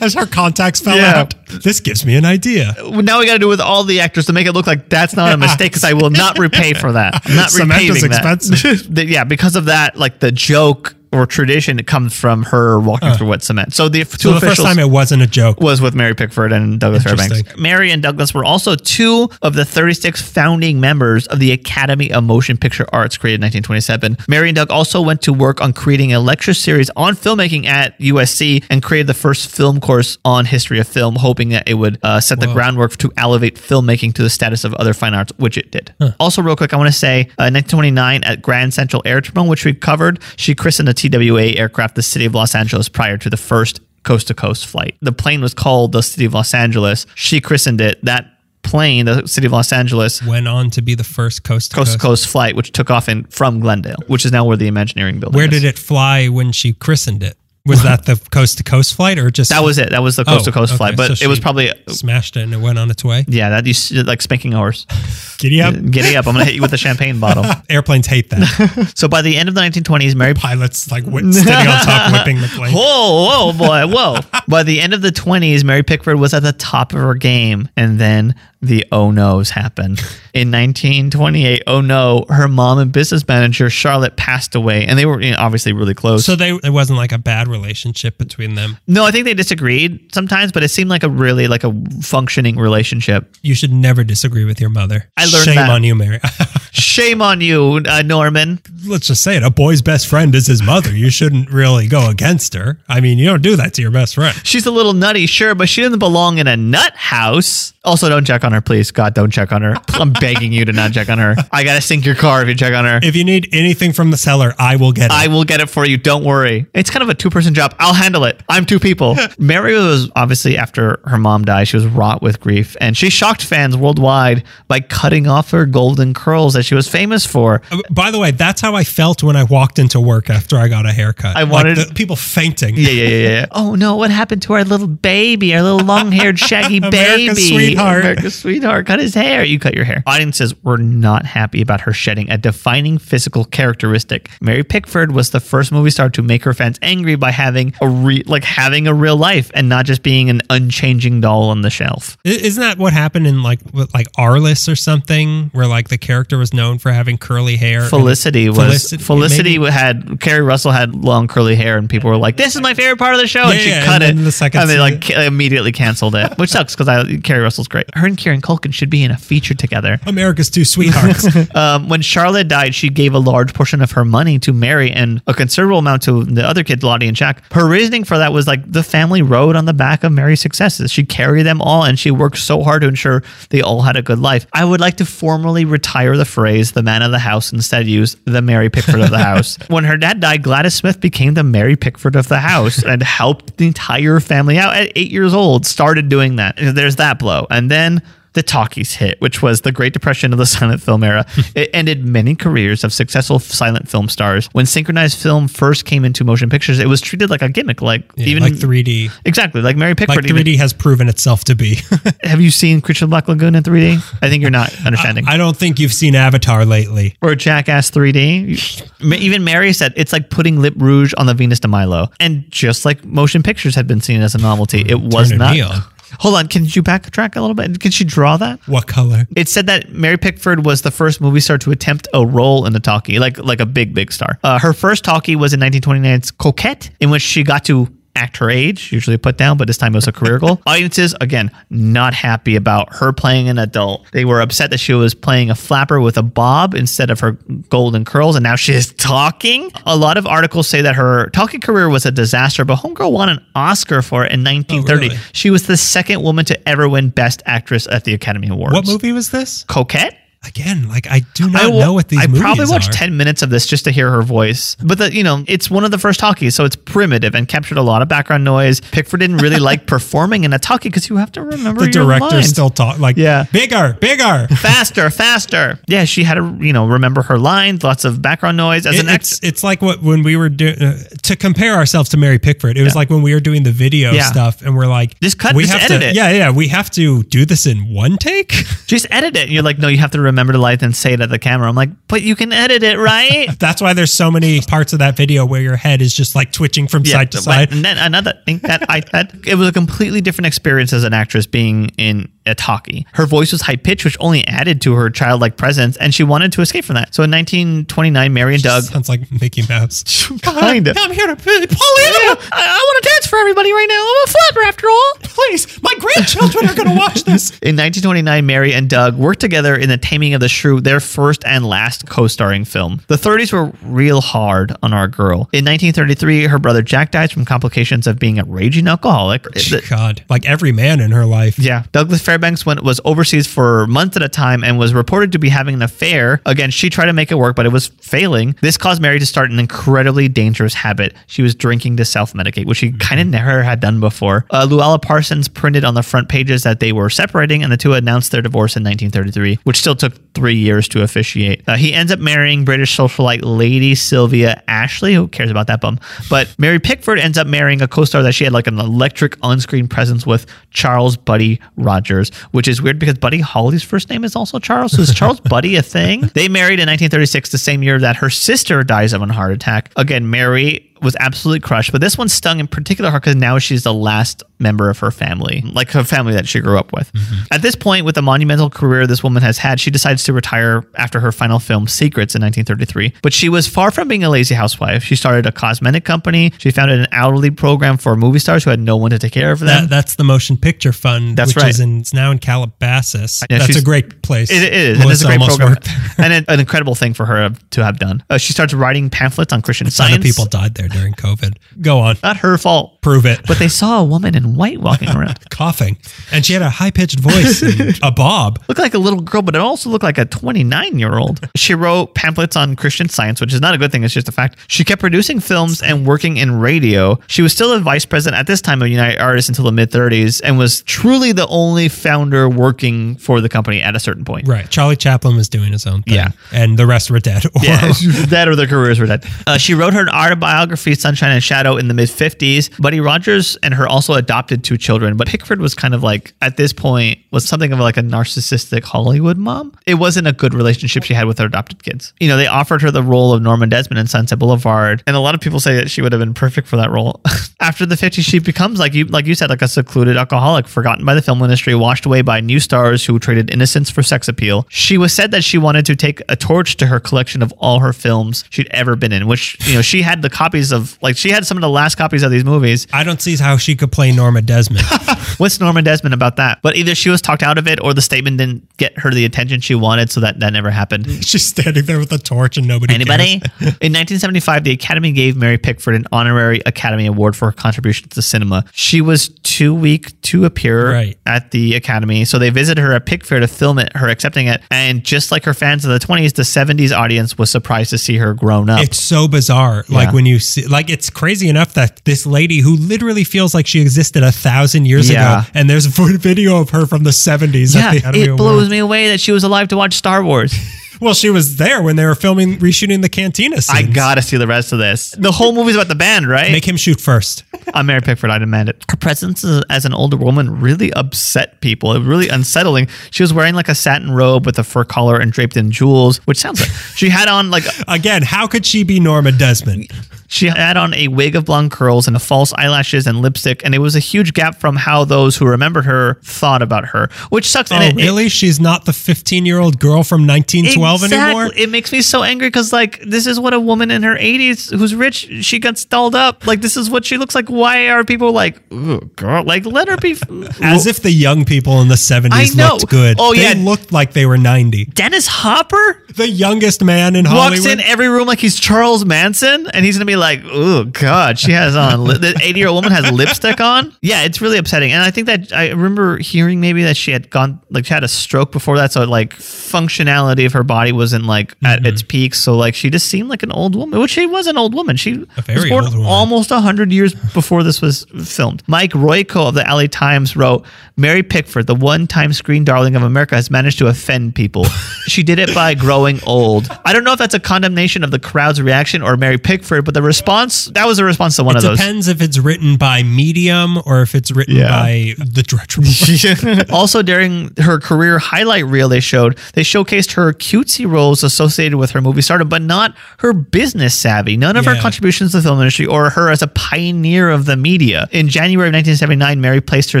As 0.00 0.14
our 0.16 0.26
contacts 0.26 0.80
fell 0.80 0.96
Yeah. 0.96 1.20
out. 1.20 1.34
This 1.62 1.80
gives 1.80 2.04
me 2.04 2.14
an 2.16 2.24
idea. 2.24 2.74
Now 2.78 3.18
we 3.20 3.26
got 3.26 3.32
to 3.34 3.38
do 3.38 3.46
it 3.46 3.48
with 3.48 3.60
all 3.60 3.84
the 3.84 4.00
actors 4.00 4.26
to 4.26 4.32
make 4.32 4.46
it 4.46 4.52
look 4.52 4.66
like 4.66 4.88
that's 4.88 5.16
not 5.16 5.32
a 5.32 5.36
mistake 5.36 5.72
because 5.72 5.84
I 5.84 5.94
will 5.94 6.10
not 6.10 6.38
repay 6.38 6.74
for 6.74 6.92
that. 6.92 7.22
I'm 7.24 7.36
not 7.36 7.50
Cement 7.50 7.82
is 7.82 7.96
repaving 8.02 8.10
that. 8.10 8.32
expensive. 8.44 9.08
Yeah, 9.08 9.24
because 9.24 9.56
of 9.56 9.64
that, 9.66 9.96
like 9.96 10.20
the 10.20 10.30
joke 10.30 10.94
or 11.12 11.26
tradition, 11.26 11.78
it 11.78 11.86
comes 11.86 12.14
from 12.18 12.44
her 12.44 12.78
walking 12.78 13.12
through 13.14 13.28
wet 13.28 13.42
cement. 13.42 13.74
So 13.74 13.88
the 13.88 14.04
two 14.04 14.16
So 14.16 14.32
the 14.34 14.40
first 14.40 14.62
time 14.62 14.78
it 14.78 14.90
wasn't 14.90 15.22
a 15.22 15.26
joke. 15.26 15.60
was 15.60 15.80
with 15.80 15.94
Mary 15.94 16.14
Pickford 16.14 16.52
and 16.52 16.78
Douglas 16.80 17.02
Fairbanks. 17.04 17.56
Mary 17.58 17.90
and 17.90 18.02
Douglas 18.02 18.34
were 18.34 18.44
also 18.44 18.74
two 18.74 19.28
of 19.42 19.54
the 19.54 19.64
36 19.64 20.20
founding 20.22 20.80
members 20.80 21.26
of 21.26 21.38
the 21.38 21.52
Academy 21.52 22.12
of 22.12 22.24
Motion 22.24 22.56
Picture 22.56 22.86
Arts 22.92 23.16
created 23.16 23.40
in 23.40 23.46
1927. 23.46 24.16
Mary 24.28 24.48
and 24.48 24.56
Doug 24.56 24.70
also 24.70 25.00
went 25.00 25.22
to 25.22 25.32
work 25.32 25.60
on 25.60 25.72
creating 25.72 26.12
a 26.12 26.20
lecture 26.20 26.54
series 26.54 26.90
on 26.96 27.14
filmmaking 27.14 27.66
at 27.66 27.98
USC 27.98 28.64
and 28.70 28.82
created 28.82 29.06
the 29.06 29.14
first 29.14 29.50
film 29.54 29.80
course 29.80 30.18
on 30.24 30.44
history 30.44 30.78
of 30.78 30.88
film, 30.88 31.16
hoping 31.16 31.50
that 31.50 31.68
it 31.68 31.74
would 31.74 31.98
uh, 32.02 32.20
set 32.20 32.40
the 32.40 32.46
groundwork 32.46 32.96
to 32.96 33.12
elevate 33.16 33.56
filmmaking 33.56 34.14
to 34.14 34.22
the 34.22 34.30
status 34.30 34.64
of 34.64 34.74
other 34.74 34.94
fine 34.94 35.14
arts, 35.14 35.32
which 35.38 35.56
it 35.58 35.70
did. 35.70 35.94
Also, 36.20 36.42
real 36.42 36.56
quick, 36.56 36.72
I 36.72 36.76
want 36.76 36.88
to 36.88 36.92
say 36.98 37.22
uh, 37.38 37.50
1929 37.50 38.24
at 38.24 38.42
Grand 38.42 38.72
Central 38.74 39.02
Air 39.04 39.20
Terminal, 39.20 39.48
which 39.48 39.64
we 39.64 39.74
covered, 39.74 40.20
she 40.36 40.54
christened 40.54 40.88
a 40.88 40.94
TWA 40.98 41.56
aircraft 41.56 41.94
the 41.94 42.02
city 42.02 42.24
of 42.24 42.34
Los 42.34 42.54
Angeles 42.54 42.88
prior 42.88 43.16
to 43.18 43.30
the 43.30 43.36
first 43.36 43.80
coast 44.02 44.28
to 44.28 44.34
coast 44.34 44.66
flight. 44.66 44.96
The 45.00 45.12
plane 45.12 45.40
was 45.40 45.54
called 45.54 45.92
the 45.92 46.02
City 46.02 46.24
of 46.24 46.34
Los 46.34 46.54
Angeles. 46.54 47.06
She 47.14 47.40
christened 47.40 47.80
it 47.80 48.04
that 48.04 48.26
plane, 48.62 49.06
the 49.06 49.26
City 49.26 49.46
of 49.46 49.52
Los 49.52 49.72
Angeles. 49.72 50.22
Went 50.22 50.48
on 50.48 50.70
to 50.70 50.82
be 50.82 50.94
the 50.94 51.04
first 51.04 51.44
coast 51.44 51.70
to 51.70 51.76
Coast 51.76 51.92
coast. 51.92 52.00
coast 52.00 52.28
flight, 52.28 52.56
which 52.56 52.72
took 52.72 52.90
off 52.90 53.08
in 53.08 53.24
from 53.24 53.60
Glendale, 53.60 53.98
which 54.06 54.24
is 54.24 54.32
now 54.32 54.44
where 54.44 54.56
the 54.56 54.66
Imagineering 54.66 55.20
building. 55.20 55.36
Where 55.36 55.46
is. 55.46 55.50
did 55.50 55.64
it 55.64 55.78
fly 55.78 56.28
when 56.28 56.52
she 56.52 56.72
christened 56.72 57.22
it? 57.22 57.36
Was 57.68 57.82
that 57.84 58.04
the 58.06 58.16
coast 58.30 58.58
to 58.58 58.64
coast 58.64 58.94
flight 58.94 59.18
or 59.18 59.30
just 59.30 59.50
That 59.50 59.62
was 59.62 59.78
it. 59.78 59.90
That 59.90 60.02
was 60.02 60.16
the 60.16 60.24
coast 60.24 60.44
to 60.46 60.50
Oh, 60.50 60.54
coast 60.54 60.76
flight. 60.76 60.96
But 60.96 61.16
So 61.18 61.24
it 61.24 61.28
was 61.28 61.38
probably 61.38 61.72
smashed 61.88 62.36
it 62.36 62.42
and 62.42 62.52
it 62.54 62.60
went 62.60 62.78
on 62.78 62.90
its 62.90 63.04
way? 63.04 63.24
yeah. 63.28 63.50
That 63.50 63.66
you 63.66 64.02
like 64.02 64.22
spanking 64.22 64.54
a 64.54 64.56
horse. 64.56 64.86
Giddy 65.38 65.62
up. 65.62 65.74
Giddy 65.90 66.16
up! 66.16 66.26
I'm 66.26 66.32
gonna 66.34 66.44
hit 66.44 66.54
you 66.54 66.62
with 66.62 66.72
a 66.72 66.76
champagne 66.78 67.20
bottle. 67.20 67.44
Airplanes 67.70 68.06
hate 68.08 68.30
that. 68.30 68.92
So 68.96 69.06
by 69.06 69.22
the 69.22 69.36
end 69.36 69.48
of 69.48 69.54
the 69.54 69.60
1920s, 69.60 70.14
Mary 70.16 70.34
Pilots 70.34 70.90
like 70.90 71.04
standing 71.04 71.36
on 71.36 71.84
top, 71.84 72.12
whipping 72.12 72.40
the 72.40 72.48
plane. 72.48 72.74
Whoa, 72.74 73.52
whoa, 73.52 73.52
boy, 73.52 73.86
whoa. 73.86 74.18
By 74.48 74.62
the 74.64 74.80
end 74.80 74.94
of 74.94 75.02
the 75.02 75.10
20s, 75.10 75.62
Mary 75.62 75.82
Pickford 75.84 76.18
was 76.18 76.34
at 76.34 76.42
the 76.42 76.52
top 76.52 76.92
of 76.92 76.98
her 76.98 77.14
game. 77.14 77.68
And 77.76 78.00
then 78.00 78.34
the 78.60 78.84
oh 78.90 79.10
no's 79.10 79.50
happened. 79.50 79.98
In 80.34 80.50
1928, 80.50 81.62
oh 81.66 81.80
no, 81.80 82.24
her 82.28 82.48
mom 82.48 82.78
and 82.78 82.92
business 82.92 83.26
manager, 83.26 83.70
Charlotte, 83.70 84.16
passed 84.16 84.54
away. 84.54 84.86
And 84.86 84.98
they 84.98 85.06
were 85.06 85.20
you 85.20 85.30
know, 85.30 85.36
obviously 85.38 85.72
really 85.72 85.94
close. 85.94 86.24
So 86.24 86.36
they 86.36 86.50
it 86.50 86.72
wasn't 86.72 86.98
like 86.98 87.12
a 87.12 87.18
bad 87.18 87.48
relationship 87.48 88.18
between 88.18 88.54
them. 88.54 88.76
no, 88.86 89.04
I 89.04 89.10
think 89.10 89.24
they 89.24 89.34
disagreed 89.34 90.12
sometimes, 90.14 90.52
but 90.52 90.62
it 90.62 90.68
seemed 90.68 90.90
like 90.90 91.02
a 91.02 91.08
really 91.08 91.46
like 91.46 91.64
a 91.64 91.72
functioning 92.02 92.56
relationship. 92.56 93.36
You 93.42 93.54
should 93.54 93.72
never 93.72 94.04
disagree 94.04 94.44
with 94.44 94.60
your 94.60 94.70
mother. 94.70 95.08
I 95.16 95.24
learned 95.26 95.44
Shame 95.44 95.54
that. 95.56 95.70
on 95.70 95.84
you, 95.84 95.94
Mary. 95.94 96.20
Shame 96.72 97.22
on 97.22 97.40
you, 97.40 97.80
uh, 97.88 98.02
Norman. 98.02 98.60
Let's 98.86 99.06
just 99.08 99.22
say 99.22 99.36
it. 99.36 99.42
A 99.42 99.50
boy's 99.50 99.82
best 99.82 100.06
friend 100.06 100.34
is 100.34 100.46
his 100.46 100.62
mother. 100.62 100.94
You 100.94 101.10
shouldn't 101.10 101.50
really 101.50 101.86
go 101.88 102.08
against 102.08 102.54
her. 102.54 102.78
I 102.88 103.00
mean, 103.00 103.18
you 103.18 103.26
don't 103.26 103.42
do 103.42 103.56
that 103.56 103.74
to 103.74 103.82
your 103.82 103.90
best 103.90 104.14
friend. 104.14 104.36
She's 104.44 104.66
a 104.66 104.70
little 104.70 104.92
nutty, 104.92 105.26
sure, 105.26 105.54
but 105.54 105.68
she 105.68 105.82
doesn't 105.82 105.98
belong 105.98 106.38
in 106.38 106.46
a 106.46 106.56
nut 106.56 106.94
house. 106.96 107.72
Also, 107.84 108.08
don't 108.08 108.26
check 108.26 108.44
on 108.44 108.52
her, 108.52 108.60
please. 108.60 108.90
God, 108.90 109.14
don't 109.14 109.30
check 109.30 109.50
on 109.52 109.62
her. 109.62 109.74
I'm 109.94 110.12
begging 110.12 110.52
you 110.52 110.64
to 110.64 110.72
not 110.72 110.92
check 110.92 111.08
on 111.08 111.18
her. 111.18 111.34
I 111.52 111.64
gotta 111.64 111.80
sink 111.80 112.04
your 112.04 112.14
car 112.14 112.42
if 112.42 112.48
you 112.48 112.54
check 112.54 112.74
on 112.74 112.84
her. 112.84 113.00
If 113.02 113.16
you 113.16 113.24
need 113.24 113.48
anything 113.52 113.92
from 113.92 114.10
the 114.10 114.16
cellar, 114.18 114.54
I 114.58 114.76
will 114.76 114.92
get 114.92 115.06
it. 115.06 115.12
I 115.12 115.28
will 115.28 115.44
get 115.44 115.60
it 115.60 115.70
for 115.70 115.86
you. 115.86 115.96
Don't 115.96 116.24
worry. 116.24 116.66
It's 116.74 116.90
kind 116.90 117.02
of 117.02 117.08
a 117.08 117.14
two 117.14 117.30
person 117.30 117.54
job. 117.54 117.74
I'll 117.78 117.94
handle 117.94 118.24
it. 118.24 118.42
I'm 118.48 118.66
two 118.66 118.78
people. 118.78 119.16
Mary 119.38 119.74
was 119.74 120.10
obviously, 120.14 120.58
after 120.58 121.00
her 121.04 121.16
mom 121.18 121.44
died, 121.44 121.68
she 121.68 121.76
was 121.76 121.86
wrought 121.86 122.20
with 122.20 122.40
grief 122.40 122.76
and 122.80 122.96
she 122.96 123.08
shocked 123.08 123.42
fans 123.42 123.76
worldwide 123.76 124.44
by 124.66 124.80
cutting 124.80 125.26
off 125.26 125.50
her 125.52 125.64
golden 125.64 126.12
curls 126.12 126.56
that 126.58 126.64
she 126.64 126.74
was 126.74 126.88
famous 126.88 127.24
for. 127.24 127.62
By 127.90 128.10
the 128.10 128.18
way, 128.18 128.30
that's 128.32 128.60
how 128.60 128.74
I 128.74 128.84
felt 128.84 129.22
when 129.22 129.36
I 129.36 129.44
walked 129.44 129.78
into 129.78 130.00
work 130.00 130.28
after 130.28 130.56
I 130.58 130.68
got 130.68 130.84
a 130.86 130.92
haircut. 130.92 131.36
I 131.36 131.44
wanted- 131.44 131.78
like 131.78 131.94
people 131.94 132.16
fainting. 132.16 132.76
Yeah, 132.76 132.90
yeah, 132.90 133.08
yeah, 133.08 133.28
yeah. 133.28 133.46
Oh 133.52 133.74
no, 133.74 133.96
what 133.96 134.10
happened 134.10 134.42
to 134.42 134.52
our 134.54 134.64
little 134.64 134.86
baby, 134.88 135.54
our 135.54 135.62
little 135.62 135.86
long 135.86 136.12
haired, 136.12 136.38
shaggy 136.38 136.80
baby? 136.80 136.96
America's 136.96 137.48
sweetheart. 137.48 138.00
America's 138.04 138.34
sweetheart. 138.34 138.86
Cut 138.86 139.00
his 139.00 139.14
hair. 139.14 139.44
You 139.44 139.58
cut 139.58 139.74
your 139.74 139.84
hair. 139.84 140.02
Audiences 140.06 140.54
were 140.64 140.76
not 140.78 141.24
happy 141.26 141.62
about 141.62 141.80
her 141.82 141.92
shedding 141.92 142.30
a 142.30 142.36
defining 142.38 142.98
physical 142.98 143.44
characteristic. 143.44 144.28
Mary 144.40 144.64
Pickford 144.64 145.12
was 145.12 145.30
the 145.30 145.40
first 145.40 145.70
movie 145.72 145.90
star 145.90 146.10
to 146.10 146.22
make 146.22 146.42
her 146.44 146.54
fans 146.54 146.78
angry 146.82 147.14
by 147.14 147.30
having 147.30 147.72
a 147.80 147.88
re- 147.88 148.22
like 148.26 148.44
having 148.44 148.86
a 148.86 148.94
real 148.94 149.16
life 149.16 149.50
and 149.54 149.68
not 149.68 149.84
just 149.86 150.02
being 150.02 150.30
an 150.30 150.42
unchanging 150.50 151.20
doll 151.20 151.50
on 151.50 151.62
the 151.62 151.70
shelf. 151.70 152.16
Isn't 152.24 152.60
that 152.60 152.78
what 152.78 152.92
happened 152.92 153.26
in 153.26 153.42
like 153.42 153.60
with, 153.72 153.92
like 153.94 154.10
Arliss 154.18 154.70
or 154.70 154.76
something, 154.76 155.50
where 155.52 155.66
like 155.66 155.88
the 155.88 155.98
character 155.98 156.38
was 156.38 156.47
known 156.52 156.78
for 156.78 156.92
having 156.92 157.18
curly 157.18 157.56
hair? 157.56 157.80
and- 157.80 157.88
Felicity 157.90 158.48
was 158.48 158.58
Felicity- 158.58 159.02
Felicity, 159.02 159.58
maybe- 159.58 159.70
had 159.72 160.20
Keri 160.20 160.40
Russell 160.42 160.72
had 160.72 160.94
long 160.94 161.28
curly 161.28 161.54
hair 161.56 161.78
and 161.78 161.88
people 161.88 162.10
were 162.10 162.16
like, 162.16 162.36
"This 162.36 162.54
is 162.56 162.60
my 162.62 162.74
favorite 162.74 162.98
part 162.98 163.14
of 163.14 163.20
the 163.20 163.26
show," 163.26 163.44
and 163.50 163.60
she 163.60 163.68
yeah, 163.70 163.84
cut 163.84 164.02
and 164.02 164.20
it. 164.20 164.22
the 164.22 164.32
second 164.32 164.60
and 164.62 164.70
they 164.70 164.78
like 164.78 165.02
ca- 165.06 165.22
immediately 165.22 165.72
canceled 165.72 166.14
it, 166.14 166.32
which 166.38 166.50
sucks 166.50 166.74
because 166.74 166.88
I 166.88 167.16
Keri 167.18 167.40
Russell's 167.42 167.68
great. 167.68 167.86
Her 167.94 168.06
and 168.06 168.16
Kieran 168.16 168.40
Culkin 168.42 168.72
should 168.72 168.90
be 168.90 169.02
in 169.04 169.10
a 169.10 169.16
feature 169.16 169.54
together. 169.54 170.00
America's 170.06 170.50
two 170.50 170.64
sweethearts. 170.64 171.26
Um, 171.54 171.88
when 171.88 172.02
Charlotte 172.02 172.46
died, 172.48 172.74
she 172.74 172.88
gave 172.88 173.14
a 173.14 173.18
large 173.18 173.52
portion 173.54 173.80
of 173.82 173.92
her 173.92 174.04
money 174.04 174.38
to 174.40 174.52
Mary 174.52 174.90
and 174.92 175.20
a 175.26 175.34
considerable 175.34 175.78
amount 175.78 176.02
to 176.02 176.24
the 176.24 176.46
other 176.46 176.62
kids, 176.62 176.82
Lottie 176.84 177.08
and 177.08 177.16
Jack. 177.16 177.42
Her 177.52 177.66
reasoning 177.66 178.04
for 178.04 178.18
that 178.18 178.32
was 178.32 178.46
like 178.46 178.70
the 178.70 178.82
family 178.82 179.22
rode 179.22 179.56
on 179.56 179.64
the 179.64 179.72
back 179.72 180.04
of 180.04 180.12
Mary's 180.12 180.40
successes. 180.40 180.92
She 180.92 181.04
carried 181.04 181.44
them 181.44 181.60
all 181.60 181.84
and 181.84 181.98
she 181.98 182.10
worked 182.10 182.38
so 182.38 182.62
hard 182.62 182.82
to 182.82 182.88
ensure 182.88 183.22
they 183.50 183.60
all 183.60 183.82
had 183.82 183.96
a 183.96 184.02
good 184.02 184.18
life. 184.20 184.46
I 184.52 184.64
would 184.64 184.80
like 184.80 184.96
to 184.98 185.04
formally 185.06 185.64
retire 185.64 186.16
the 186.16 186.24
phrase 186.38 186.70
the 186.70 186.84
man 186.84 187.02
of 187.02 187.10
the 187.10 187.18
house 187.18 187.52
instead 187.52 187.88
use 187.88 188.16
the 188.24 188.40
Mary 188.40 188.70
Pickford 188.70 189.00
of 189.00 189.10
the 189.10 189.18
house. 189.18 189.58
when 189.66 189.82
her 189.82 189.96
dad 189.96 190.20
died, 190.20 190.44
Gladys 190.44 190.72
Smith 190.72 191.00
became 191.00 191.34
the 191.34 191.42
Mary 191.42 191.74
Pickford 191.74 192.14
of 192.14 192.28
the 192.28 192.38
house 192.38 192.80
and 192.84 193.02
helped 193.02 193.56
the 193.56 193.66
entire 193.66 194.20
family 194.20 194.56
out 194.56 194.76
at 194.76 194.92
eight 194.94 195.10
years 195.10 195.34
old, 195.34 195.66
started 195.66 196.08
doing 196.08 196.36
that. 196.36 196.54
There's 196.56 196.94
that 196.94 197.18
blow. 197.18 197.48
And 197.50 197.68
then 197.68 198.02
the 198.34 198.42
talkies 198.42 198.94
hit, 198.94 199.20
which 199.20 199.42
was 199.42 199.62
the 199.62 199.72
Great 199.72 199.92
Depression 199.92 200.32
of 200.32 200.38
the 200.38 200.46
silent 200.58 200.82
film 200.82 201.02
era. 201.04 201.26
it 201.54 201.70
ended 201.72 202.04
many 202.04 202.34
careers 202.34 202.84
of 202.84 202.92
successful 202.92 203.38
silent 203.38 203.88
film 203.88 204.08
stars. 204.08 204.48
When 204.52 204.66
synchronized 204.66 205.18
film 205.18 205.48
first 205.48 205.84
came 205.84 206.04
into 206.04 206.24
motion 206.24 206.50
pictures, 206.50 206.78
it 206.78 206.86
was 206.86 207.00
treated 207.00 207.30
like 207.30 207.42
a 207.42 207.48
gimmick, 207.48 207.82
like 207.82 208.02
Yeah, 208.16 208.26
even 208.26 208.42
like 208.42 208.52
3D. 208.54 209.10
Exactly, 209.24 209.60
like 209.62 209.76
Mary 209.76 209.94
Pickford. 209.94 210.24
even- 210.26 210.36
3D 210.44 210.56
has 210.58 210.72
proven 210.72 211.08
itself 211.08 211.44
to 211.44 211.54
be. 211.54 211.78
Have 212.22 212.40
you 212.40 212.50
seen 212.50 212.80
Creature 212.80 213.06
of 213.06 213.10
Black 213.10 213.28
Lagoon 213.28 213.54
in 213.54 213.62
3D? 213.62 213.96
I 214.22 214.28
think 214.28 214.42
you're 214.42 214.50
not 214.50 214.72
understanding. 214.86 215.26
I 215.26 215.36
don't 215.36 215.56
think 215.56 215.78
you've 215.78 215.92
seen 215.92 216.14
Avatar 216.14 216.64
lately. 216.64 217.16
or 217.22 217.34
Jackass 217.34 217.90
3D. 217.90 219.12
Even 219.20 219.44
Mary 219.44 219.72
said 219.72 219.92
it's 219.96 220.12
like 220.12 220.30
putting 220.30 220.60
lip 220.60 220.74
rouge 220.76 221.12
on 221.16 221.26
the 221.26 221.34
Venus 221.34 221.60
de 221.60 221.68
Milo. 221.68 222.10
And 222.20 222.44
just 222.50 222.84
like 222.84 223.04
motion 223.04 223.42
pictures 223.42 223.74
had 223.74 223.86
been 223.86 224.00
seen 224.00 224.20
as 224.20 224.34
a 224.34 224.38
novelty, 224.38 224.84
it 224.86 225.00
was 225.00 225.30
Turn 225.30 225.38
not. 225.38 225.54
neon. 225.54 225.82
Hold 226.20 226.36
on, 226.36 226.48
can 226.48 226.64
you 226.64 226.82
backtrack 226.82 227.36
a 227.36 227.40
little 227.40 227.54
bit? 227.54 227.80
Can 227.80 227.90
she 227.90 228.04
draw 228.04 228.36
that? 228.36 228.60
What 228.66 228.86
color? 228.86 229.26
It 229.36 229.48
said 229.48 229.66
that 229.66 229.90
Mary 229.90 230.16
Pickford 230.16 230.64
was 230.64 230.82
the 230.82 230.90
first 230.90 231.20
movie 231.20 231.40
star 231.40 231.58
to 231.58 231.70
attempt 231.70 232.08
a 232.14 232.24
role 232.26 232.66
in 232.66 232.74
a 232.74 232.80
talkie, 232.80 233.18
like 233.18 233.38
like 233.38 233.60
a 233.60 233.66
big 233.66 233.94
big 233.94 234.12
star. 234.12 234.38
Uh, 234.42 234.58
her 234.58 234.72
first 234.72 235.04
talkie 235.04 235.36
was 235.36 235.52
in 235.52 235.60
1929's 235.60 236.30
Coquette, 236.32 236.90
in 237.00 237.10
which 237.10 237.22
she 237.22 237.42
got 237.42 237.64
to 237.66 237.88
act 238.18 238.36
her 238.38 238.50
age, 238.50 238.92
usually 238.92 239.16
put 239.16 239.36
down, 239.36 239.56
but 239.56 239.66
this 239.66 239.78
time 239.78 239.94
it 239.94 239.96
was 239.96 240.08
a 240.08 240.12
career 240.12 240.38
goal. 240.38 240.60
Audiences 240.66 241.14
again 241.20 241.50
not 241.70 242.14
happy 242.14 242.56
about 242.56 242.94
her 242.96 243.12
playing 243.12 243.48
an 243.48 243.58
adult. 243.58 244.10
They 244.12 244.24
were 244.24 244.40
upset 244.40 244.70
that 244.70 244.78
she 244.78 244.92
was 244.92 245.14
playing 245.14 245.50
a 245.50 245.54
flapper 245.54 246.00
with 246.00 246.18
a 246.18 246.22
bob 246.22 246.74
instead 246.74 247.10
of 247.10 247.20
her 247.20 247.32
golden 247.70 248.04
curls, 248.04 248.36
and 248.36 248.42
now 248.42 248.56
she 248.56 248.72
is 248.72 248.92
talking. 248.94 249.70
A 249.86 249.96
lot 249.96 250.16
of 250.16 250.26
articles 250.26 250.68
say 250.68 250.82
that 250.82 250.94
her 250.96 251.30
talking 251.30 251.60
career 251.60 251.88
was 251.88 252.04
a 252.06 252.10
disaster, 252.10 252.64
but 252.64 252.78
Homegirl 252.78 253.12
won 253.12 253.28
an 253.28 253.44
Oscar 253.54 254.02
for 254.02 254.24
it 254.24 254.32
in 254.32 254.44
1930. 254.44 255.08
really? 255.08 255.20
She 255.32 255.50
was 255.50 255.66
the 255.66 255.76
second 255.76 256.22
woman 256.22 256.44
to 256.46 256.68
ever 256.68 256.88
win 256.88 257.10
Best 257.10 257.42
Actress 257.46 257.86
at 257.86 258.04
the 258.04 258.14
Academy 258.14 258.48
Awards. 258.48 258.74
What 258.74 258.86
movie 258.86 259.12
was 259.12 259.30
this? 259.30 259.64
Coquette? 259.64 260.16
Again, 260.46 260.88
like 260.88 261.08
I 261.10 261.20
do 261.34 261.50
not 261.50 261.64
I 261.64 261.68
know 261.68 261.92
what 261.92 262.08
these 262.08 262.20
are. 262.20 262.22
I 262.22 262.38
probably 262.38 262.66
watched 262.66 262.90
are. 262.90 262.92
10 262.92 263.16
minutes 263.16 263.42
of 263.42 263.50
this 263.50 263.66
just 263.66 263.84
to 263.84 263.90
hear 263.90 264.08
her 264.10 264.22
voice. 264.22 264.76
But 264.76 264.98
the, 264.98 265.12
you 265.12 265.24
know, 265.24 265.44
it's 265.48 265.68
one 265.68 265.84
of 265.84 265.90
the 265.90 265.98
first 265.98 266.20
talkies, 266.20 266.54
so 266.54 266.64
it's 266.64 266.76
primitive 266.76 267.34
and 267.34 267.48
captured 267.48 267.76
a 267.76 267.82
lot 267.82 268.02
of 268.02 268.08
background 268.08 268.44
noise. 268.44 268.80
Pickford 268.80 269.18
didn't 269.20 269.38
really 269.38 269.58
like 269.58 269.86
performing 269.88 270.44
in 270.44 270.52
a 270.52 270.58
talkie 270.58 270.88
because 270.90 271.08
you 271.10 271.16
have 271.16 271.32
to 271.32 271.42
remember 271.42 271.82
the 271.84 271.90
director 271.90 272.36
lines. 272.36 272.48
still 272.48 272.70
talk 272.70 272.98
like 273.00 273.16
Yeah. 273.16 273.44
bigger, 273.52 273.98
bigger. 274.00 274.46
faster, 274.56 275.10
faster. 275.22 275.80
Yeah, 275.88 276.04
she 276.04 276.22
had 276.22 276.34
to, 276.34 276.56
you 276.60 276.72
know, 276.72 276.86
remember 276.86 277.22
her 277.22 277.36
lines, 277.38 277.82
lots 277.82 278.04
of 278.04 278.22
background 278.22 278.56
noise 278.56 278.86
as 278.86 278.94
It- 278.94 279.00
an 279.00 279.08
it's 279.08 279.32
ex. 279.32 279.40
it's 279.42 279.64
like 279.64 279.82
what 279.82 280.02
when 280.02 280.22
we 280.22 280.36
were 280.36 280.48
doing 280.48 280.80
uh, 280.80 280.98
to 281.24 281.34
compare 281.36 281.74
ourselves 281.74 282.10
to 282.10 282.16
Mary 282.16 282.38
Pickford. 282.38 282.78
It 282.78 282.84
was 282.84 282.94
Yeah. 282.94 282.98
like 283.00 283.10
when 283.10 283.22
we 283.22 283.34
were 283.34 283.40
doing 283.40 283.64
the 283.64 283.72
video 283.72 284.12
Yeah. 284.12 284.22
stuff, 284.30 284.62
and 284.62 284.76
we're 284.76 284.86
like, 284.86 285.18
Just 285.20 285.38
cut- 285.38 285.56
we 285.56 285.64
just 285.64 285.74
have 285.74 285.90
edit 285.90 286.00
to, 286.02 286.08
it. 286.10 286.14
Yeah, 286.14 286.30
yeah, 286.30 286.50
we 286.52 286.68
have 286.68 286.90
to 286.92 287.24
do 287.24 287.44
this 287.44 287.66
in 287.66 287.92
one 287.92 288.16
take. 288.18 288.52
Just 288.86 289.06
edit 289.10 289.36
it. 289.36 289.42
And 289.44 289.50
you're 289.52 289.64
like, 289.64 289.78
no, 289.78 289.88
you 289.88 289.98
have 289.98 290.12
to 290.12 290.20
remember 290.20 290.37
to 290.46 290.58
light 290.58 290.82
and 290.82 290.94
say 290.94 291.12
it 291.12 291.20
at 291.20 291.28
the 291.28 291.38
camera. 291.38 291.68
I'm 291.68 291.74
like, 291.74 291.90
but 292.08 292.22
you 292.22 292.36
can 292.36 292.52
edit 292.52 292.82
it, 292.82 292.98
right? 292.98 293.48
That's 293.58 293.82
why 293.82 293.92
there's 293.92 294.12
so 294.12 294.30
many 294.30 294.60
parts 294.60 294.92
of 294.92 295.00
that 295.00 295.16
video 295.16 295.44
where 295.44 295.60
your 295.60 295.76
head 295.76 296.00
is 296.00 296.14
just 296.14 296.34
like 296.34 296.52
twitching 296.52 296.88
from 296.88 297.04
side 297.04 297.32
to 297.32 297.38
side. 297.38 297.72
And 297.72 297.84
then 297.84 297.98
another 297.98 298.34
thing 298.44 298.58
that 298.58 298.84
I 298.88 299.02
had, 299.12 299.40
it 299.46 299.56
was 299.56 299.68
a 299.68 299.72
completely 299.72 300.20
different 300.20 300.46
experience 300.46 300.92
as 300.92 301.04
an 301.04 301.12
actress 301.12 301.46
being 301.46 301.90
in 301.98 302.30
a 302.48 302.54
talkie. 302.54 303.06
Her 303.14 303.26
voice 303.26 303.52
was 303.52 303.62
high 303.62 303.76
pitched, 303.76 304.04
which 304.04 304.16
only 304.20 304.46
added 304.46 304.80
to 304.82 304.94
her 304.94 305.10
childlike 305.10 305.56
presence, 305.56 305.96
and 305.96 306.14
she 306.14 306.24
wanted 306.24 306.52
to 306.52 306.60
escape 306.62 306.84
from 306.84 306.94
that. 306.94 307.14
So 307.14 307.22
in 307.22 307.30
1929, 307.30 308.32
Mary 308.32 308.54
and 308.54 308.62
Doug. 308.62 308.84
Sounds 308.84 309.08
like 309.08 309.30
Mickey 309.40 309.62
Mouse. 309.68 310.04
Kind 310.42 310.88
of. 310.88 310.96
I'm 311.00 311.12
here 311.12 311.26
to 311.26 311.36
Paulina. 311.36 311.68
I, 311.78 312.36
I 312.52 312.78
want 312.78 313.04
to 313.04 313.08
dance 313.10 313.26
for 313.26 313.38
everybody 313.38 313.72
right 313.72 313.86
now. 313.88 314.00
I'm 314.00 314.24
a 314.24 314.30
flapper 314.30 314.62
after 314.66 314.88
all. 314.88 315.12
Please, 315.22 315.82
my 315.82 315.94
grandchildren 315.98 316.68
are 316.68 316.74
going 316.74 316.88
to 316.88 316.96
watch 316.96 317.24
this. 317.24 317.50
In 317.62 317.76
1929, 317.76 318.46
Mary 318.46 318.74
and 318.74 318.88
Doug 318.88 319.16
worked 319.16 319.40
together 319.40 319.76
in 319.76 319.88
The 319.88 319.98
Taming 319.98 320.34
of 320.34 320.40
the 320.40 320.48
Shrew, 320.48 320.80
their 320.80 321.00
first 321.00 321.44
and 321.44 321.64
last 321.64 322.08
co-starring 322.08 322.64
film. 322.64 323.00
The 323.08 323.16
30s 323.16 323.52
were 323.52 323.72
real 323.82 324.20
hard 324.20 324.74
on 324.82 324.92
our 324.92 325.08
girl. 325.08 325.48
In 325.52 325.64
1933, 325.64 326.46
her 326.46 326.58
brother 326.58 326.82
Jack 326.82 327.10
dies 327.10 327.32
from 327.32 327.44
complications 327.44 328.06
of 328.06 328.18
being 328.18 328.38
a 328.38 328.44
raging 328.44 328.86
alcoholic. 328.88 329.46
God, 329.88 330.24
like 330.28 330.46
every 330.46 330.72
man 330.72 331.00
in 331.00 331.10
her 331.12 331.24
life. 331.26 331.58
Yeah. 331.58 331.84
Douglas 331.92 332.22
Fairbanks 332.22 332.37
went, 332.66 332.82
was 332.82 333.00
overseas 333.04 333.46
for 333.46 333.86
months 333.86 334.16
at 334.16 334.22
a 334.22 334.28
time 334.28 334.64
and 334.64 334.78
was 334.78 334.94
reported 334.94 335.32
to 335.32 335.38
be 335.38 335.48
having 335.48 335.74
an 335.74 335.82
affair. 335.82 336.40
Again, 336.46 336.70
she 336.70 336.90
tried 336.90 337.06
to 337.06 337.12
make 337.12 337.30
it 337.30 337.36
work, 337.36 337.56
but 337.56 337.66
it 337.66 337.72
was 337.72 337.88
failing. 337.88 338.54
This 338.60 338.76
caused 338.76 339.02
Mary 339.02 339.18
to 339.18 339.26
start 339.26 339.50
an 339.50 339.58
incredibly 339.58 340.28
dangerous 340.28 340.74
habit. 340.74 341.14
She 341.26 341.42
was 341.42 341.54
drinking 341.54 341.96
to 341.98 342.04
self 342.04 342.32
medicate, 342.32 342.66
which 342.66 342.78
she 342.78 342.92
kind 342.92 343.20
of 343.20 343.26
never 343.26 343.62
had 343.62 343.80
done 343.80 344.00
before. 344.00 344.46
Uh, 344.50 344.66
Louella 344.66 345.00
Parsons 345.00 345.48
printed 345.48 345.84
on 345.84 345.94
the 345.94 346.02
front 346.02 346.28
pages 346.28 346.62
that 346.62 346.80
they 346.80 346.92
were 346.92 347.10
separating, 347.10 347.62
and 347.62 347.72
the 347.72 347.76
two 347.76 347.94
announced 347.94 348.32
their 348.32 348.42
divorce 348.42 348.76
in 348.76 348.84
1933, 348.84 349.58
which 349.64 349.78
still 349.78 349.96
took 349.96 350.14
three 350.34 350.56
years 350.56 350.88
to 350.88 351.02
officiate. 351.02 351.62
Uh, 351.68 351.76
he 351.76 351.92
ends 351.92 352.12
up 352.12 352.18
marrying 352.18 352.64
British 352.64 352.96
socialite 352.96 353.40
Lady 353.42 353.94
Sylvia 353.94 354.62
Ashley. 354.68 355.14
Who 355.14 355.28
cares 355.28 355.50
about 355.50 355.66
that 355.66 355.80
bum? 355.80 355.98
But 356.30 356.54
Mary 356.58 356.78
Pickford 356.78 357.18
ends 357.18 357.38
up 357.38 357.46
marrying 357.46 357.82
a 357.82 357.88
co-star 357.88 358.22
that 358.22 358.32
she 358.32 358.44
had 358.44 358.52
like 358.52 358.66
an 358.66 358.78
electric 358.78 359.36
on-screen 359.42 359.88
presence 359.88 360.26
with, 360.26 360.46
Charles 360.70 361.16
Buddy 361.16 361.60
Rogers, 361.76 362.27
which 362.52 362.68
is 362.68 362.80
weird 362.82 362.98
because 362.98 363.14
Buddy 363.14 363.40
Holly's 363.40 363.82
first 363.82 364.10
name 364.10 364.24
is 364.24 364.36
also 364.36 364.58
Charles. 364.58 364.92
So 364.92 365.02
is 365.02 365.14
Charles 365.14 365.40
Buddy 365.48 365.76
a 365.76 365.82
thing? 365.82 366.22
They 366.34 366.48
married 366.48 366.80
in 366.80 366.88
1936, 366.88 367.50
the 367.50 367.58
same 367.58 367.82
year 367.82 367.98
that 367.98 368.16
her 368.16 368.30
sister 368.30 368.82
dies 368.82 369.12
of 369.12 369.22
a 369.22 369.32
heart 369.32 369.52
attack. 369.52 369.92
Again, 369.96 370.30
Mary 370.30 370.87
was 371.02 371.16
absolutely 371.20 371.60
crushed, 371.60 371.92
but 371.92 372.00
this 372.00 372.16
one 372.18 372.28
stung 372.28 372.60
in 372.60 372.66
particular 372.66 373.10
hard 373.10 373.22
because 373.22 373.36
now 373.36 373.58
she's 373.58 373.84
the 373.84 373.94
last 373.94 374.42
member 374.58 374.90
of 374.90 374.98
her 374.98 375.10
family, 375.10 375.62
like 375.72 375.90
her 375.92 376.04
family 376.04 376.32
that 376.34 376.48
she 376.48 376.60
grew 376.60 376.78
up 376.78 376.92
with. 376.92 377.10
At 377.50 377.62
this 377.62 377.74
point, 377.76 378.04
with 378.04 378.14
the 378.14 378.22
monumental 378.22 378.70
career 378.70 379.06
this 379.06 379.22
woman 379.22 379.42
has 379.42 379.58
had, 379.58 379.80
she 379.80 379.90
decides 379.90 380.24
to 380.24 380.32
retire 380.32 380.84
after 380.96 381.20
her 381.20 381.32
final 381.32 381.58
film, 381.58 381.86
Secrets, 381.86 382.34
in 382.34 382.42
1933. 382.42 383.14
But 383.22 383.32
she 383.32 383.48
was 383.48 383.66
far 383.68 383.90
from 383.90 384.08
being 384.08 384.24
a 384.24 384.30
lazy 384.30 384.54
housewife. 384.54 385.02
She 385.02 385.16
started 385.16 385.46
a 385.46 385.52
cosmetic 385.52 386.04
company. 386.04 386.52
She 386.58 386.70
founded 386.70 387.00
an 387.00 387.06
hourly 387.12 387.50
program 387.50 387.96
for 387.98 388.16
movie 388.16 388.38
stars 388.40 388.64
who 388.64 388.70
had 388.70 388.80
no 388.80 388.96
one 388.96 389.10
to 389.10 389.18
take 389.18 389.32
care 389.32 389.52
of 389.52 389.60
them. 389.60 389.68
That, 389.68 389.90
that's 389.90 390.16
the 390.16 390.24
Motion 390.24 390.56
Picture 390.56 390.92
Fund. 390.92 391.36
That's 391.36 391.54
which 391.54 391.62
right. 391.62 391.70
Is 391.70 391.80
in, 391.80 392.00
it's 392.00 392.12
now 392.14 392.30
in 392.30 392.38
Calabasas. 392.38 393.44
Yeah, 393.48 393.58
that's 393.58 393.76
a 393.76 393.82
great 393.82 394.22
place. 394.22 394.50
It, 394.50 394.62
it 394.62 394.72
is. 394.72 395.00
and 395.00 395.10
it's 395.10 395.22
a 395.22 395.26
great 395.26 395.40
program 395.40 395.76
and 396.18 396.32
an, 396.32 396.44
an 396.48 396.60
incredible 396.60 396.94
thing 396.94 397.14
for 397.14 397.26
her 397.26 397.50
to 397.70 397.84
have 397.84 397.98
done. 397.98 398.22
Uh, 398.28 398.38
she 398.38 398.52
starts 398.52 398.74
writing 398.74 399.10
pamphlets 399.10 399.52
on 399.52 399.62
Christian 399.62 399.86
A 399.86 399.90
science. 399.90 400.16
of 400.16 400.22
people 400.22 400.46
died 400.46 400.74
there 400.74 400.87
during 400.88 401.14
COVID. 401.14 401.56
Go 401.80 401.98
on. 402.00 402.16
Not 402.22 402.38
her 402.38 402.58
fault. 402.58 403.00
Prove 403.02 403.26
it. 403.26 403.40
But 403.46 403.58
they 403.58 403.68
saw 403.68 404.00
a 404.00 404.04
woman 404.04 404.34
in 404.34 404.54
white 404.54 404.80
walking 404.80 405.08
around. 405.10 405.38
Coughing. 405.50 405.98
And 406.32 406.44
she 406.44 406.52
had 406.52 406.62
a 406.62 406.70
high 406.70 406.90
pitched 406.90 407.20
voice 407.20 407.62
a 408.02 408.10
bob. 408.10 408.60
looked 408.68 408.80
like 408.80 408.94
a 408.94 408.98
little 408.98 409.20
girl, 409.20 409.42
but 409.42 409.54
it 409.54 409.60
also 409.60 409.90
looked 409.90 410.04
like 410.04 410.18
a 410.18 410.24
29 410.24 410.98
year 410.98 411.18
old. 411.18 411.40
She 411.56 411.74
wrote 411.74 412.14
pamphlets 412.14 412.56
on 412.56 412.76
Christian 412.76 413.08
science, 413.08 413.40
which 413.40 413.52
is 413.54 413.60
not 413.60 413.74
a 413.74 413.78
good 413.78 413.92
thing. 413.92 414.04
It's 414.04 414.14
just 414.14 414.28
a 414.28 414.32
fact. 414.32 414.58
She 414.68 414.84
kept 414.84 415.00
producing 415.00 415.40
films 415.40 415.82
and 415.82 416.06
working 416.06 416.36
in 416.36 416.58
radio. 416.58 417.18
She 417.26 417.42
was 417.42 417.52
still 417.52 417.72
a 417.72 417.80
vice 417.80 418.04
president 418.04 418.38
at 418.40 418.46
this 418.46 418.60
time 418.60 418.82
of 418.82 418.88
United 418.88 419.20
Artists 419.20 419.48
until 419.48 419.64
the 419.64 419.72
mid 419.72 419.90
30s 419.90 420.40
and 420.44 420.58
was 420.58 420.82
truly 420.82 421.32
the 421.32 421.46
only 421.48 421.88
founder 421.88 422.48
working 422.48 423.16
for 423.16 423.40
the 423.40 423.48
company 423.48 423.80
at 423.80 423.94
a 423.96 424.00
certain 424.00 424.24
point. 424.24 424.46
Right. 424.48 424.68
Charlie 424.70 424.96
Chaplin 424.96 425.36
was 425.36 425.48
doing 425.48 425.72
his 425.72 425.86
own 425.86 426.02
thing. 426.02 426.14
Yeah. 426.14 426.28
And 426.52 426.78
the 426.78 426.86
rest 426.86 427.10
were 427.10 427.20
dead. 427.20 427.44
Yeah, 427.62 427.80
that 428.28 428.46
or 428.48 428.56
their 428.56 428.66
careers 428.66 428.98
were 429.00 429.06
dead. 429.06 429.24
Uh, 429.46 429.58
she 429.58 429.74
wrote 429.74 429.92
her 429.94 430.08
autobiography, 430.08 430.77
Sunshine 430.78 431.32
and 431.32 431.42
Shadow, 431.42 431.76
in 431.76 431.88
the 431.88 431.94
mid 431.94 432.08
50s. 432.08 432.80
Buddy 432.80 433.00
Rogers 433.00 433.56
and 433.62 433.74
her 433.74 433.86
also 433.86 434.14
adopted 434.14 434.64
two 434.64 434.76
children, 434.76 435.16
but 435.16 435.28
Pickford 435.28 435.60
was 435.60 435.74
kind 435.74 435.94
of 435.94 436.02
like, 436.02 436.32
at 436.40 436.56
this 436.56 436.72
point, 436.72 437.18
was 437.30 437.46
something 437.46 437.72
of 437.72 437.78
like 437.78 437.96
a 437.96 438.02
narcissistic 438.02 438.84
Hollywood 438.84 439.36
mom. 439.36 439.76
It 439.86 439.94
wasn't 439.94 440.26
a 440.26 440.32
good 440.32 440.54
relationship 440.54 441.04
she 441.04 441.14
had 441.14 441.26
with 441.26 441.38
her 441.38 441.46
adopted 441.46 441.82
kids. 441.82 442.12
You 442.20 442.28
know, 442.28 442.36
they 442.36 442.46
offered 442.46 442.82
her 442.82 442.90
the 442.90 443.02
role 443.02 443.32
of 443.32 443.42
Norman 443.42 443.68
Desmond 443.68 443.98
in 443.98 444.06
Sunset 444.06 444.38
Boulevard, 444.38 445.02
and 445.06 445.16
a 445.16 445.20
lot 445.20 445.34
of 445.34 445.40
people 445.40 445.60
say 445.60 445.74
that 445.76 445.90
she 445.90 446.02
would 446.02 446.12
have 446.12 446.20
been 446.20 446.34
perfect 446.34 446.68
for 446.68 446.76
that 446.76 446.90
role. 446.90 447.20
After 447.60 447.84
the 447.84 447.96
50s, 447.96 448.24
she 448.24 448.38
becomes 448.38 448.78
like 448.78 448.94
you, 448.94 449.04
like 449.06 449.26
you 449.26 449.34
said, 449.34 449.50
like 449.50 449.62
a 449.62 449.68
secluded 449.68 450.16
alcoholic, 450.16 450.68
forgotten 450.68 451.04
by 451.04 451.14
the 451.14 451.22
film 451.22 451.42
industry, 451.42 451.74
washed 451.74 452.06
away 452.06 452.22
by 452.22 452.40
new 452.40 452.60
stars 452.60 453.04
who 453.04 453.18
traded 453.18 453.50
innocence 453.50 453.90
for 453.90 454.02
sex 454.02 454.28
appeal. 454.28 454.66
She 454.68 454.96
was 454.96 455.12
said 455.12 455.30
that 455.32 455.44
she 455.44 455.58
wanted 455.58 455.86
to 455.86 455.96
take 455.96 456.22
a 456.28 456.36
torch 456.36 456.76
to 456.78 456.86
her 456.86 457.00
collection 457.00 457.42
of 457.42 457.52
all 457.58 457.80
her 457.80 457.92
films 457.92 458.44
she'd 458.50 458.68
ever 458.70 458.96
been 458.96 459.12
in, 459.12 459.26
which 459.26 459.56
you 459.66 459.74
know 459.74 459.82
she 459.82 460.02
had 460.02 460.22
the 460.22 460.30
copies 460.30 460.67
of, 460.72 460.98
like 461.02 461.16
she 461.16 461.30
had 461.30 461.46
some 461.46 461.56
of 461.56 461.62
the 461.62 461.68
last 461.68 461.96
copies 461.96 462.22
of 462.22 462.30
these 462.30 462.44
movies. 462.44 462.86
I 462.92 463.04
don't 463.04 463.20
see 463.20 463.36
how 463.36 463.56
she 463.56 463.76
could 463.76 463.92
play 463.92 464.12
Norma 464.12 464.42
Desmond. 464.42 464.84
What's 465.38 465.60
Norma 465.60 465.82
Desmond 465.82 466.14
about 466.14 466.36
that? 466.36 466.60
But 466.62 466.76
either 466.76 466.94
she 466.94 467.10
was 467.10 467.20
talked 467.22 467.42
out 467.42 467.58
of 467.58 467.66
it, 467.68 467.80
or 467.82 467.94
the 467.94 468.02
statement 468.02 468.38
didn't 468.38 468.68
get 468.76 468.98
her 468.98 469.10
the 469.10 469.24
attention 469.24 469.60
she 469.60 469.74
wanted, 469.74 470.10
so 470.10 470.20
that 470.20 470.40
that 470.40 470.52
never 470.52 470.70
happened. 470.70 471.06
She's 471.24 471.44
standing 471.46 471.84
there 471.84 471.98
with 471.98 472.12
a 472.12 472.18
torch 472.18 472.56
and 472.56 472.66
nobody 472.66 472.94
Anybody? 472.94 473.34
In 473.60 473.92
1975, 473.92 474.64
the 474.64 474.72
Academy 474.72 475.12
gave 475.12 475.36
Mary 475.36 475.58
Pickford 475.58 475.94
an 475.94 476.06
honorary 476.12 476.60
Academy 476.66 477.06
Award 477.06 477.36
for 477.36 477.46
her 477.46 477.52
contribution 477.52 478.08
to 478.10 478.22
cinema. 478.22 478.64
She 478.72 479.00
was 479.00 479.28
too 479.42 479.74
weak 479.74 480.20
to 480.22 480.44
appear 480.44 480.92
Right. 480.92 481.18
at 481.26 481.50
the 481.50 481.74
Academy, 481.74 482.24
so 482.24 482.38
they 482.38 482.50
visited 482.50 482.80
her 482.80 482.92
at 482.92 483.06
Pickford 483.06 483.42
to 483.42 483.48
film 483.48 483.78
it, 483.78 483.94
her 483.96 484.08
accepting 484.08 484.46
it. 484.46 484.62
And 484.70 485.04
just 485.04 485.30
like 485.32 485.44
her 485.44 485.54
fans 485.54 485.84
of 485.84 485.90
the 485.92 485.98
20s, 486.04 486.34
the 486.34 486.42
70s 486.42 486.96
audience 486.96 487.36
was 487.38 487.50
surprised 487.50 487.90
to 487.90 487.98
see 487.98 488.16
her 488.18 488.34
grown 488.34 488.70
up. 488.70 488.82
It's 488.82 488.98
so 489.00 489.28
bizarre. 489.28 489.84
Like 489.88 490.12
when 490.12 490.26
you 490.26 490.38
see, 490.38 490.57
like 490.66 490.90
it's 490.90 491.10
crazy 491.10 491.48
enough 491.48 491.74
that 491.74 492.00
this 492.04 492.26
lady 492.26 492.60
who 492.60 492.76
literally 492.76 493.24
feels 493.24 493.54
like 493.54 493.66
she 493.66 493.80
existed 493.80 494.22
a 494.22 494.32
thousand 494.32 494.86
years 494.86 495.10
Yeah. 495.10 495.40
ago, 495.42 495.50
and 495.54 495.68
there's 495.70 495.86
a 495.86 495.90
video 496.18 496.60
of 496.60 496.70
her 496.70 496.86
from 496.86 497.04
the 497.04 497.10
70s. 497.10 497.74
yeah, 497.74 497.86
at 497.88 497.92
the 497.92 497.98
Academy 497.98 498.24
it 498.24 498.36
blows 498.36 498.68
me 498.68 498.78
away 498.78 499.08
that 499.08 499.20
she 499.20 499.32
was 499.32 499.44
alive 499.44 499.68
to 499.68 499.76
watch 499.76 499.94
Star 499.94 500.22
Wars. 500.24 500.54
Well, 501.00 501.14
she 501.14 501.30
was 501.30 501.58
there 501.58 501.80
when 501.80 501.94
they 501.94 502.04
were 502.04 502.16
filming, 502.16 502.58
reshooting 502.58 503.02
the 503.02 503.08
cantina 503.08 503.58
I 503.70 503.82
gotta 503.82 504.20
see 504.20 504.36
the 504.36 504.48
rest 504.48 504.72
of 504.72 504.80
this. 504.80 505.12
The 505.12 505.30
whole 505.30 505.52
movie's 505.52 505.76
about 505.76 505.86
the 505.86 505.94
band, 505.94 506.26
right? 506.26 506.50
Make 506.50 506.66
him 506.66 506.76
shoot 506.76 507.00
first. 507.00 507.44
I'm 507.72 507.86
Mary 507.86 508.00
Pickford. 508.00 508.30
I 508.30 508.38
demand 508.38 508.68
it. 508.68 508.84
Her 508.90 508.96
presence 508.96 509.44
as- 509.44 509.62
as 509.70 509.84
an 509.84 509.94
older 509.94 510.16
woman 510.16 510.60
really 510.60 510.92
upset 510.94 511.60
people. 511.60 511.92
It 511.94 512.00
was 512.00 512.08
really 512.08 512.28
unsettling. 512.28 512.88
She 513.12 513.22
was 513.22 513.32
wearing 513.32 513.54
like 513.54 513.68
a 513.68 513.76
satin 513.76 514.10
robe 514.10 514.44
with 514.44 514.58
a 514.58 514.64
fur 514.64 514.82
collar 514.82 515.20
and 515.20 515.30
draped 515.30 515.56
in 515.56 515.70
jewels, 515.70 516.16
which 516.26 516.38
sounds 516.38 516.60
like 516.60 516.70
she 516.96 517.10
had 517.10 517.28
on 517.28 517.48
like 517.52 517.62
Again, 517.86 518.22
how 518.24 518.48
could 518.48 518.66
she 518.66 518.82
be 518.82 518.98
Norma 518.98 519.30
Desmond? 519.30 519.92
She 520.28 520.46
had 520.46 520.76
on 520.76 520.94
a 520.94 521.08
wig 521.08 521.34
of 521.34 521.44
blonde 521.46 521.70
curls 521.72 522.06
and 522.06 522.20
false 522.22 522.52
eyelashes 522.54 523.06
and 523.06 523.20
lipstick, 523.20 523.62
and 523.64 523.74
it 523.74 523.78
was 523.78 523.96
a 523.96 523.98
huge 524.00 524.34
gap 524.34 524.60
from 524.60 524.76
how 524.76 525.04
those 525.04 525.36
who 525.36 525.46
remembered 525.46 525.84
her 525.86 526.20
thought 526.22 526.62
about 526.62 526.84
her, 526.86 527.08
which 527.30 527.48
sucks. 527.48 527.72
Oh, 527.72 527.76
And 527.76 527.84
it- 527.84 528.00
it- 528.00 528.04
really? 528.06 528.28
She's 528.28 528.60
not 528.60 528.84
the 528.84 528.92
15 528.92 529.44
year 529.46 529.58
old 529.58 529.80
girl 529.80 530.04
from 530.04 530.26
1912 530.26 531.04
anymore? 531.04 531.50
It 531.56 531.70
makes 531.70 531.90
me 531.92 532.02
so 532.02 532.22
angry 532.22 532.48
because, 532.48 532.72
like, 532.72 533.00
this 533.04 533.26
is 533.26 533.40
what 533.40 533.54
a 533.54 533.60
woman 533.60 533.90
in 533.90 534.02
her 534.02 534.16
80s 534.16 534.70
who's 534.70 534.94
rich, 534.94 535.28
she 535.40 535.58
got 535.58 535.78
stalled 535.78 536.14
up. 536.14 536.46
Like, 536.46 536.60
this 536.60 536.76
is 536.76 536.90
what 536.90 537.04
she 537.04 537.16
looks 537.18 537.34
like. 537.34 537.48
Why 537.48 537.88
are 537.88 538.04
people 538.04 538.30
like, 538.32 538.60
oh, 538.70 538.98
girl, 539.16 539.42
like, 539.44 539.64
let 539.66 539.88
her 539.88 539.96
be. 539.96 540.14
As 540.62 540.86
if 540.86 541.00
the 541.02 541.10
young 541.10 541.44
people 541.44 541.80
in 541.80 541.88
the 541.88 541.94
70s 541.94 542.28
I 542.32 542.44
know. 542.54 542.74
looked 542.74 542.88
good. 542.90 543.16
Oh, 543.18 543.34
they 543.34 543.42
yeah. 543.42 543.54
looked 543.56 543.92
like 543.92 544.12
they 544.12 544.26
were 544.26 544.36
90. 544.38 544.84
Dennis 544.86 545.26
Hopper 545.26 546.02
The 546.14 546.28
youngest 546.28 546.84
man 546.84 547.16
in 547.16 547.24
walks 547.24 547.34
Hollywood. 547.36 547.58
Walks 547.60 547.72
in 547.72 547.80
every 547.80 548.08
room 548.08 548.26
like 548.26 548.38
he's 548.40 548.58
Charles 548.58 549.04
Manson, 549.04 549.68
and 549.72 549.84
he's 549.84 549.96
gonna 549.96 550.04
be 550.04 550.16
like, 550.18 550.42
"Oh 550.44 550.84
God, 550.84 551.38
she 551.38 551.52
has 551.52 551.76
on 551.76 552.04
li- 552.04 552.18
the 552.18 552.38
eighty 552.42 552.58
year 552.58 552.68
old 552.68 552.84
woman 552.84 552.92
has 552.92 553.10
lipstick 553.10 553.60
on." 553.60 553.94
Yeah, 554.02 554.24
it's 554.24 554.40
really 554.40 554.58
upsetting, 554.58 554.92
and 554.92 555.02
I 555.02 555.10
think 555.10 555.26
that 555.26 555.52
I 555.52 555.70
remember 555.70 556.18
hearing 556.18 556.60
maybe 556.60 556.82
that 556.84 556.96
she 556.96 557.12
had 557.12 557.30
gone 557.30 557.60
like 557.70 557.86
she 557.86 557.94
had 557.94 558.04
a 558.04 558.08
stroke 558.08 558.52
before 558.52 558.76
that, 558.76 558.92
so 558.92 559.04
like 559.04 559.34
functionality 559.36 560.46
of 560.46 560.52
her 560.52 560.62
body 560.62 560.92
wasn't 560.92 561.24
like 561.24 561.54
at 561.64 561.86
its 561.86 562.02
peak. 562.02 562.34
So 562.34 562.56
like 562.56 562.74
she 562.74 562.90
just 562.90 563.06
seemed 563.06 563.28
like 563.28 563.42
an 563.42 563.52
old 563.52 563.74
woman, 563.74 564.00
which 564.00 564.10
she 564.10 564.26
was 564.26 564.46
an 564.46 564.58
old 564.58 564.74
woman. 564.74 564.96
She 564.96 565.24
was 565.48 565.68
born 565.68 565.86
almost 566.04 566.50
hundred 566.50 566.92
years 566.92 567.14
before 567.34 567.62
this 567.62 567.80
was 567.80 568.04
filmed. 568.24 568.62
Mike 568.66 568.92
Royko 568.92 569.48
of 569.48 569.54
the 569.54 569.62
LA 569.62 569.86
Times 569.86 570.36
wrote, 570.36 570.64
"Mary 570.96 571.22
Pickford, 571.22 571.66
the 571.66 571.74
one-time 571.74 572.32
screen 572.32 572.64
darling 572.64 572.96
of 572.96 573.02
America, 573.02 573.34
has 573.34 573.50
managed 573.50 573.78
to 573.78 573.86
offend 573.86 574.34
people. 574.34 574.64
she 575.06 575.22
did 575.22 575.38
it 575.38 575.54
by 575.54 575.74
growing 575.74 576.20
old. 576.26 576.68
I 576.84 576.92
don't 576.92 577.04
know 577.04 577.12
if 577.12 577.18
that's 577.18 577.34
a 577.34 577.40
condemnation 577.40 578.04
of 578.04 578.10
the 578.10 578.18
crowd's 578.18 578.60
reaction 578.60 579.02
or 579.02 579.16
Mary 579.16 579.38
Pickford, 579.38 579.84
but 579.84 579.94
the 579.94 580.02
response 580.08 580.64
that 580.74 580.86
was 580.86 580.98
a 580.98 581.04
response 581.04 581.36
to 581.36 581.44
one 581.44 581.54
It 581.54 581.58
of 581.58 581.62
those." 581.62 581.78
depends 581.78 582.08
if 582.08 582.20
it's 582.20 582.38
written 582.38 582.76
by 582.76 583.02
Medium 583.04 583.78
or 583.86 584.02
if 584.02 584.14
it's 584.16 584.30
written 584.32 584.56
Yeah. 584.56 584.68
by 584.70 585.14
the 585.18 585.42
Drudge 585.42 585.76
Report. 585.76 586.70
also, 586.72 587.02
during 587.02 587.52
her 587.58 587.78
career 587.78 588.18
highlight 588.18 588.66
reel, 588.66 588.88
they 588.88 589.00
showed 589.00 589.38
they 589.54 589.62
showcased 589.62 590.12
her 590.12 590.32
cutesy 590.32 590.90
roles 590.90 591.22
associated 591.22 591.76
with 591.78 591.90
her 591.92 592.00
movie 592.00 592.22
stardom, 592.22 592.48
but 592.48 592.62
not 592.62 592.94
her 593.18 593.32
business 593.32 593.94
savvy. 593.94 594.36
None 594.36 594.56
of 594.56 594.64
her 594.64 594.74
contributions 594.80 595.30
to 595.32 595.36
the 595.38 595.42
film 595.44 595.58
industry 595.60 595.86
or 595.86 596.10
her 596.10 596.30
as 596.30 596.42
a 596.42 596.48
pioneer 596.48 597.30
of 597.30 597.44
the 597.44 597.56
media. 597.56 598.08
In 598.10 598.28
January 598.28 598.68
of 598.68 598.72
1979, 598.74 599.40
Mary 599.40 599.60
placed 599.60 599.92
her 599.92 600.00